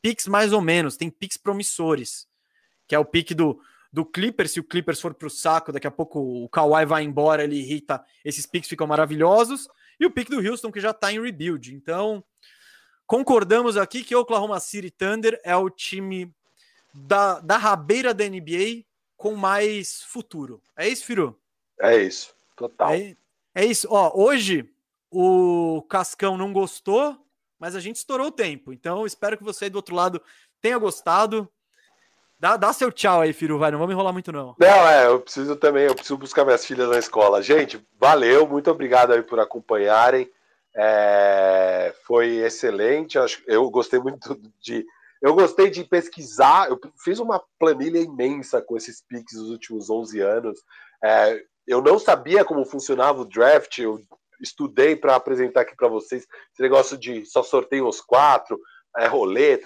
picks 0.02 0.28
mais 0.28 0.54
ou 0.54 0.62
menos, 0.62 0.98
tem 0.98 1.10
picks 1.10 1.38
promissores, 1.38 2.28
que 2.88 2.96
é 2.96 3.00
o 3.00 3.06
pick 3.06 3.34
do, 3.34 3.60
do 3.92 4.06
Clippers. 4.06 4.52
Se 4.52 4.60
o 4.60 4.64
Clippers 4.64 5.02
for 5.02 5.14
para 5.14 5.28
o 5.28 5.30
saco, 5.30 5.72
daqui 5.72 5.88
a 5.88 5.92
pouco 5.92 6.20
o 6.20 6.50
Kawhi 6.50 6.86
vai 6.86 7.04
embora, 7.04 7.44
ele 7.44 7.58
irrita, 7.58 8.04
esses 8.24 8.46
picks 8.46 8.70
ficam 8.70 8.88
maravilhosos. 8.88 9.68
E 10.00 10.06
o 10.06 10.12
pick 10.12 10.30
do 10.30 10.40
Houston, 10.40 10.72
que 10.72 10.80
já 10.80 10.92
está 10.92 11.12
em 11.12 11.22
rebuild. 11.22 11.74
Então, 11.76 12.24
concordamos 13.06 13.76
aqui 13.76 14.04
que 14.04 14.16
o 14.16 14.22
Oklahoma 14.22 14.60
City 14.60 14.90
Thunder 14.90 15.40
é 15.44 15.56
o 15.56 15.70
time 15.70 16.34
da, 16.94 17.40
da 17.42 17.58
rabeira 17.58 18.14
da 18.14 18.28
NBA 18.28 18.86
com 19.18 19.36
mais 19.36 20.02
futuro. 20.04 20.62
É 20.78 20.88
isso, 20.88 21.06
Firu? 21.06 21.38
É 21.82 21.98
isso, 21.98 22.34
total. 22.56 22.94
É, 22.94 23.16
é 23.54 23.66
isso. 23.66 23.88
Ó, 23.92 24.12
hoje 24.16 24.70
o 25.12 25.82
Cascão 25.90 26.38
não 26.38 26.54
gostou, 26.54 27.26
mas 27.60 27.76
a 27.76 27.80
gente 27.82 27.98
estourou 27.98 28.28
o 28.28 28.32
tempo. 28.32 28.72
Então, 28.72 29.06
espero 29.06 29.38
que 29.38 29.44
você 29.44 29.70
do 29.70 29.76
outro 29.76 29.94
lado 29.94 30.22
tenha 30.62 30.78
gostado. 30.78 31.50
Dá, 32.40 32.56
dá 32.56 32.72
seu 32.72 32.90
tchau 32.92 33.20
aí, 33.20 33.34
Firu, 33.34 33.60
vai. 33.60 33.70
Não 33.70 33.80
vamos 33.80 33.94
enrolar 33.94 34.14
muito, 34.14 34.32
não. 34.32 34.56
Não, 34.58 34.88
é, 34.88 35.08
eu 35.08 35.20
preciso 35.20 35.56
também, 35.58 35.86
eu 35.86 35.94
preciso 35.94 36.18
buscar 36.18 36.46
minhas 36.46 36.66
filhas 36.66 36.90
na 36.90 36.98
escola. 36.98 37.42
Gente, 37.42 37.86
valeu, 38.00 38.48
muito 38.48 38.72
obrigado 38.72 39.12
aí 39.12 39.22
por 39.22 39.40
acompanharem. 39.40 40.30
É, 40.76 41.94
foi 42.06 42.38
excelente. 42.38 43.18
Eu 43.46 43.70
gostei 43.70 44.00
muito 44.00 44.40
de. 44.62 44.86
Eu 45.22 45.34
gostei 45.34 45.70
de 45.70 45.84
pesquisar. 45.84 46.70
Eu 46.70 46.80
fiz 47.04 47.20
uma 47.20 47.44
planilha 47.60 48.00
imensa 48.00 48.62
com 48.62 48.78
esses 48.78 49.02
piques 49.02 49.38
dos 49.38 49.50
últimos 49.50 49.90
11 49.90 50.22
anos. 50.22 50.64
É, 51.04 51.42
eu 51.68 51.82
não 51.82 52.00
sabia 52.00 52.46
como 52.46 52.64
funcionava 52.64 53.22
o 53.22 53.26
draft. 53.26 53.80
Eu 53.80 54.02
estudei 54.42 54.96
para 54.96 55.16
apresentar 55.16 55.62
aqui 55.62 55.76
para 55.76 55.90
vocês 55.90 56.24
esse 56.54 56.62
negócio 56.62 56.98
de 56.98 57.26
só 57.26 57.44
sorteio 57.44 57.86
os 57.86 58.00
quatro, 58.00 58.58
é, 58.98 59.10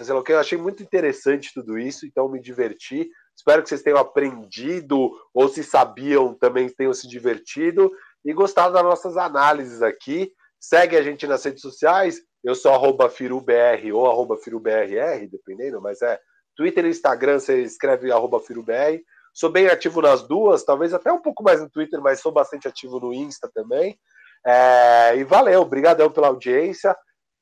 sei 0.04 0.14
lá 0.14 0.20
o 0.20 0.22
que. 0.22 0.32
Eu 0.32 0.38
achei 0.38 0.58
muito 0.58 0.82
interessante 0.82 1.52
tudo 1.54 1.78
isso, 1.78 2.06
então 2.06 2.28
me 2.28 2.40
diverti. 2.40 3.08
Espero 3.36 3.62
que 3.62 3.68
vocês 3.68 3.82
tenham 3.82 3.98
aprendido, 3.98 5.10
ou 5.32 5.48
se 5.48 5.64
sabiam, 5.64 6.34
também 6.34 6.68
tenham 6.68 6.92
se 6.92 7.08
divertido 7.08 7.90
e 8.24 8.32
gostado 8.32 8.74
das 8.74 8.82
nossas 8.82 9.16
análises 9.16 9.82
aqui. 9.82 10.32
Segue 10.60 10.96
a 10.96 11.02
gente 11.02 11.26
nas 11.26 11.44
redes 11.44 11.60
sociais. 11.60 12.20
Eu 12.42 12.54
sou 12.54 12.72
arroba 12.72 13.08
FiruBR 13.08 13.92
ou 13.92 14.06
arroba 14.06 14.36
FiruBRR, 14.36 15.26
dependendo, 15.30 15.80
mas 15.80 16.00
é 16.02 16.18
Twitter 16.56 16.84
e 16.84 16.90
Instagram, 16.90 17.38
você 17.38 17.62
escreve 17.62 18.12
arroba 18.12 18.38
FiruBR. 18.40 19.02
Sou 19.32 19.50
bem 19.50 19.66
ativo 19.66 20.00
nas 20.00 20.22
duas, 20.22 20.62
talvez 20.62 20.94
até 20.94 21.10
um 21.12 21.20
pouco 21.20 21.42
mais 21.42 21.60
no 21.60 21.68
Twitter, 21.68 22.00
mas 22.00 22.20
sou 22.20 22.30
bastante 22.30 22.68
ativo 22.68 23.00
no 23.00 23.12
Insta 23.12 23.50
também. 23.52 23.98
É, 24.46 25.16
e 25.16 25.24
valeu, 25.24 25.62
obrigadão 25.62 26.10
pela 26.10 26.28
audiência. 26.28 26.96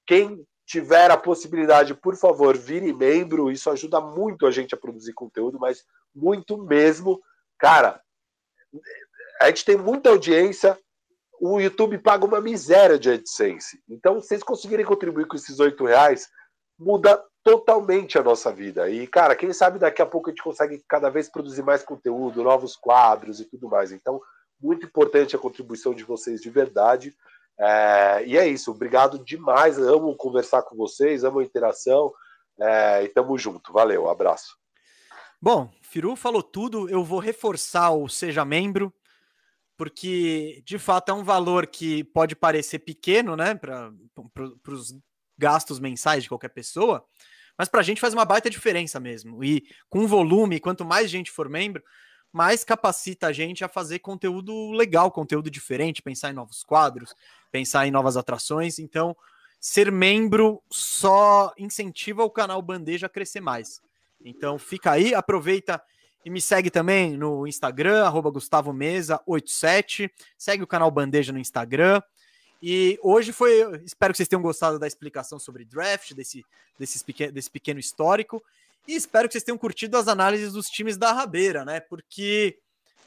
Quem 0.07 0.43
tiver 0.66 1.10
a 1.10 1.16
possibilidade, 1.16 1.94
por 1.94 2.16
favor, 2.16 2.57
vire 2.57 2.92
membro. 2.92 3.50
Isso 3.50 3.70
ajuda 3.70 4.00
muito 4.00 4.47
a 4.47 4.50
gente 4.50 4.74
a 4.74 4.78
produzir 4.78 5.12
conteúdo, 5.12 5.58
mas 5.58 5.84
muito 6.15 6.57
mesmo. 6.58 7.20
Cara, 7.58 8.00
a 9.41 9.47
gente 9.47 9.65
tem 9.65 9.76
muita 9.76 10.10
audiência. 10.10 10.78
O 11.41 11.60
YouTube 11.60 11.99
paga 11.99 12.24
uma 12.24 12.41
miséria 12.41 12.99
de 12.99 13.10
AdSense. 13.10 13.82
Então, 13.89 14.20
se 14.20 14.28
vocês 14.28 14.42
conseguirem 14.42 14.86
contribuir 14.86 15.26
com 15.26 15.36
esses 15.36 15.58
oito 15.58 15.84
reais, 15.84 16.28
muda 16.78 17.23
totalmente 17.42 18.16
a 18.16 18.23
nossa 18.23 18.52
vida. 18.52 18.89
E, 18.89 19.07
cara, 19.07 19.34
quem 19.34 19.52
sabe 19.52 19.78
daqui 19.78 20.00
a 20.00 20.07
pouco 20.07 20.31
a 20.31 20.32
gente 20.32 20.42
consegue 20.42 20.82
cada 20.89 21.10
vez 21.10 21.28
produzir 21.28 21.62
mais 21.62 21.82
conteúdo, 21.82 22.44
novos 22.44 22.76
quadros 22.76 23.41
e 23.41 23.44
tudo 23.44 23.68
mais. 23.68 23.91
Então, 23.91 24.20
muito 24.60 24.86
importante 24.86 25.34
a 25.34 25.39
contribuição 25.39 25.92
de 25.92 26.05
vocês 26.05 26.41
de 26.41 26.49
verdade. 26.49 27.12
É, 27.58 28.24
e 28.26 28.36
é 28.36 28.47
isso, 28.47 28.70
obrigado 28.70 29.18
demais. 29.24 29.78
Amo 29.78 30.16
conversar 30.16 30.62
com 30.62 30.76
vocês, 30.76 31.24
amo 31.24 31.40
a 31.40 31.44
interação. 31.44 32.12
É, 32.60 33.05
e 33.05 33.08
tamo 33.08 33.39
junto. 33.39 33.72
Valeu, 33.72 34.08
abraço. 34.08 34.56
Bom, 35.40 35.72
Firu 35.82 36.14
falou 36.14 36.42
tudo. 36.42 36.89
Eu 36.89 37.02
vou 37.02 37.18
reforçar 37.18 37.90
o 37.90 38.08
Seja 38.08 38.44
Membro, 38.44 38.92
porque 39.76 40.62
de 40.64 40.78
fato 40.78 41.10
é 41.10 41.14
um 41.14 41.24
valor 41.24 41.66
que 41.66 42.05
pode 42.05 42.36
parecer 42.36 42.78
pequeno, 42.78 43.36
né, 43.36 43.55
para 43.55 43.92
os 44.68 44.94
gastos 45.36 45.81
mensais 45.81 46.22
de 46.22 46.28
qualquer 46.28 46.50
pessoa, 46.50 47.05
mas 47.58 47.68
para 47.68 47.81
a 47.81 47.82
gente 47.82 48.00
faz 48.00 48.14
uma 48.14 48.24
baita 48.24 48.48
diferença 48.48 49.00
mesmo. 49.00 49.42
E 49.42 49.64
com 49.89 50.06
volume, 50.06 50.60
quanto 50.60 50.84
mais 50.84 51.10
gente 51.10 51.31
for 51.31 51.48
membro, 51.48 51.82
mais 52.33 52.65
capacita 52.65 53.27
a 53.27 53.33
gente 53.33 53.65
a 53.65 53.69
fazer 53.69 53.99
conteúdo 53.99 54.73
legal, 54.73 55.11
conteúdo 55.11 55.51
diferente, 55.51 56.02
pensar 56.02 56.31
em 56.31 56.35
novos 56.35 56.65
quadros, 56.65 57.15
pensar 57.51 57.86
em 57.86 57.91
novas 57.91 58.17
atrações. 58.17 58.78
Então, 58.78 59.17
ser 59.61 59.93
membro 59.93 60.62
só 60.70 61.52
incentiva 61.59 62.25
o 62.25 62.31
canal 62.31 62.62
Bandeja 62.62 63.07
a 63.07 63.11
crescer 63.11 63.41
mais. 63.41 63.81
Então, 64.25 64.59
fica 64.59 64.93
aí, 64.93 65.15
aproveita 65.15 65.83
e 66.25 66.31
me 66.31 66.41
segue 66.41 66.70
também 66.70 67.17
no 67.17 67.47
Instagram, 67.47 68.05
arroba 68.05 68.31
Gustavo 68.31 68.73
Mesa87. 68.73 70.11
Segue 70.39 70.62
o 70.62 70.67
canal 70.67 70.91
Bandeja 70.91 71.33
no 71.33 71.39
Instagram. 71.39 72.01
E 72.62 72.97
hoje 73.02 73.33
foi. 73.33 73.83
Espero 73.85 74.12
que 74.12 74.19
vocês 74.19 74.28
tenham 74.28 74.41
gostado 74.41 74.78
da 74.78 74.86
explicação 74.86 75.39
sobre 75.39 75.65
draft, 75.65 76.15
desse, 76.15 76.44
desse 76.78 77.51
pequeno 77.51 77.81
histórico. 77.81 78.43
E 78.86 78.94
espero 78.94 79.28
que 79.28 79.33
vocês 79.33 79.44
tenham 79.44 79.59
curtido 79.59 79.97
as 79.97 80.09
análises 80.09 80.52
dos 80.52 80.67
times 80.67 80.97
da 80.97 81.12
Rabeira, 81.12 81.65
né? 81.65 81.81
Porque 81.81 82.59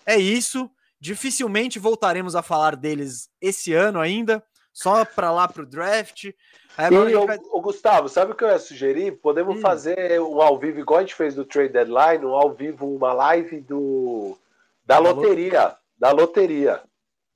é 0.06 0.18
isso. 0.18 0.70
Dificilmente 1.00 1.78
voltaremos 1.78 2.36
a 2.36 2.42
falar 2.42 2.76
deles 2.76 3.30
esse 3.42 3.74
ano 3.74 4.00
ainda, 4.00 4.44
só 4.74 5.04
para 5.04 5.32
lá 5.32 5.48
para 5.48 5.64
o 5.64 5.66
draft. 5.66 6.32
Aí 6.78 6.94
e, 6.94 7.26
vai... 7.26 7.38
o, 7.52 7.62
Gustavo, 7.62 8.10
sabe 8.10 8.32
o 8.32 8.36
que 8.36 8.44
eu 8.44 8.50
ia 8.50 8.60
sugerir? 8.60 9.12
Podemos 9.14 9.58
hum. 9.58 9.62
fazer 9.62 10.20
um 10.22 10.42
ao 10.42 10.58
vivo, 10.58 10.80
igual 10.80 11.00
a 11.00 11.02
gente 11.02 11.16
fez 11.16 11.36
do 11.36 11.45
Trade 11.45 11.74
Deadline, 11.74 12.26
um 12.26 12.34
ao 12.34 12.54
vivo, 12.54 12.95
uma 12.95 13.14
live 13.14 13.62
do 13.62 14.38
da, 14.86 14.95
da 14.95 15.12
loteria. 15.12 15.76
Da 15.98 16.12
loteria. 16.12 16.84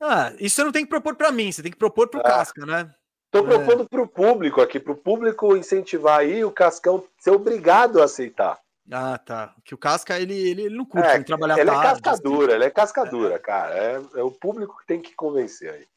Ah, 0.02 0.34
isso 0.40 0.56
você 0.56 0.64
não 0.64 0.72
tem 0.72 0.84
que 0.84 0.90
propor 0.90 1.16
para 1.16 1.32
mim, 1.32 1.52
você 1.52 1.62
tem 1.62 1.72
que 1.72 1.78
propor 1.78 2.08
para 2.08 2.20
o 2.20 2.22
é. 2.22 2.24
Casca, 2.24 2.66
né? 2.66 2.90
Estou 3.32 3.44
propondo 3.44 3.84
é. 3.84 3.88
para 3.88 4.02
o 4.02 4.08
público 4.08 4.60
aqui, 4.60 4.80
para 4.80 4.92
o 4.92 4.98
público 4.98 5.56
incentivar 5.56 6.22
aí 6.22 6.44
o 6.44 6.52
Cascão 6.52 7.04
ser 7.20 7.30
obrigado 7.30 8.02
a 8.02 8.06
aceitar. 8.06 8.60
Ah, 8.92 9.20
tá. 9.20 9.54
Que 9.64 9.76
o 9.76 9.78
Casca, 9.78 10.20
ele, 10.20 10.34
ele, 10.34 10.64
ele 10.64 10.76
não 10.76 10.84
curte 10.84 11.08
é, 11.08 11.22
trabalhar 11.22 11.60
ele 11.60 11.70
é 11.70 11.74
tarde. 11.74 11.86
Ele 11.86 11.92
é 11.92 12.02
cascadura, 12.02 12.46
assim. 12.48 12.56
ele 12.56 12.64
é 12.64 12.70
cascadura, 12.72 13.36
é. 13.36 13.40
cara. 13.40 13.78
É, 13.78 14.02
é, 14.16 14.24
o 14.24 14.32
público 14.32 14.80
que 14.80 14.88
tem 14.88 15.00
que 15.00 15.14
convencer 15.14 15.72
aí. 15.72 15.88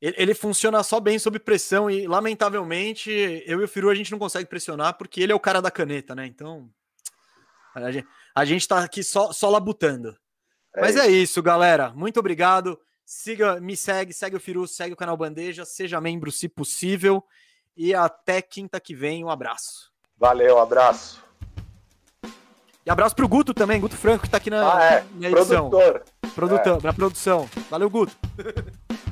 Ele, 0.00 0.16
ele, 0.18 0.34
funciona 0.34 0.82
só 0.82 0.98
bem 0.98 1.20
sob 1.20 1.38
pressão 1.38 1.88
e, 1.88 2.08
lamentavelmente, 2.08 3.10
eu 3.46 3.60
e 3.60 3.64
o 3.64 3.68
Firu 3.68 3.88
a 3.88 3.94
gente 3.94 4.10
não 4.10 4.18
consegue 4.18 4.48
pressionar 4.48 4.98
porque 4.98 5.22
ele 5.22 5.30
é 5.30 5.34
o 5.36 5.40
cara 5.40 5.62
da 5.62 5.70
caneta, 5.70 6.16
né? 6.16 6.26
Então, 6.26 6.68
a 7.76 7.92
gente, 7.92 8.08
a 8.34 8.44
gente 8.44 8.66
tá 8.66 8.82
aqui 8.82 9.04
só, 9.04 9.32
só 9.32 9.48
labutando. 9.48 10.16
É 10.74 10.80
Mas 10.80 10.96
isso. 10.96 11.04
é 11.04 11.08
isso, 11.08 11.42
galera. 11.42 11.92
Muito 11.94 12.18
obrigado. 12.18 12.76
Siga, 13.14 13.60
me 13.60 13.76
segue, 13.76 14.10
segue 14.10 14.36
o 14.36 14.40
Firu, 14.40 14.66
segue 14.66 14.94
o 14.94 14.96
canal 14.96 15.18
Bandeja, 15.18 15.66
seja 15.66 16.00
membro 16.00 16.32
se 16.32 16.48
possível. 16.48 17.22
E 17.76 17.94
até 17.94 18.40
quinta 18.40 18.80
que 18.80 18.94
vem. 18.94 19.22
Um 19.22 19.28
abraço. 19.28 19.92
Valeu, 20.16 20.58
abraço. 20.58 21.22
E 22.86 22.90
abraço 22.90 23.14
pro 23.14 23.28
Guto 23.28 23.52
também, 23.52 23.78
Guto 23.78 23.98
Franco, 23.98 24.24
que 24.24 24.30
tá 24.30 24.38
aqui 24.38 24.48
na, 24.48 24.76
ah, 24.76 24.84
é. 24.84 25.04
na 25.16 25.30
edição. 25.30 25.68
Produtor. 25.68 26.04
Produtor, 26.34 26.78
é. 26.80 26.86
na 26.86 26.92
produção. 26.94 27.50
Valeu, 27.68 27.90
Guto. 27.90 28.16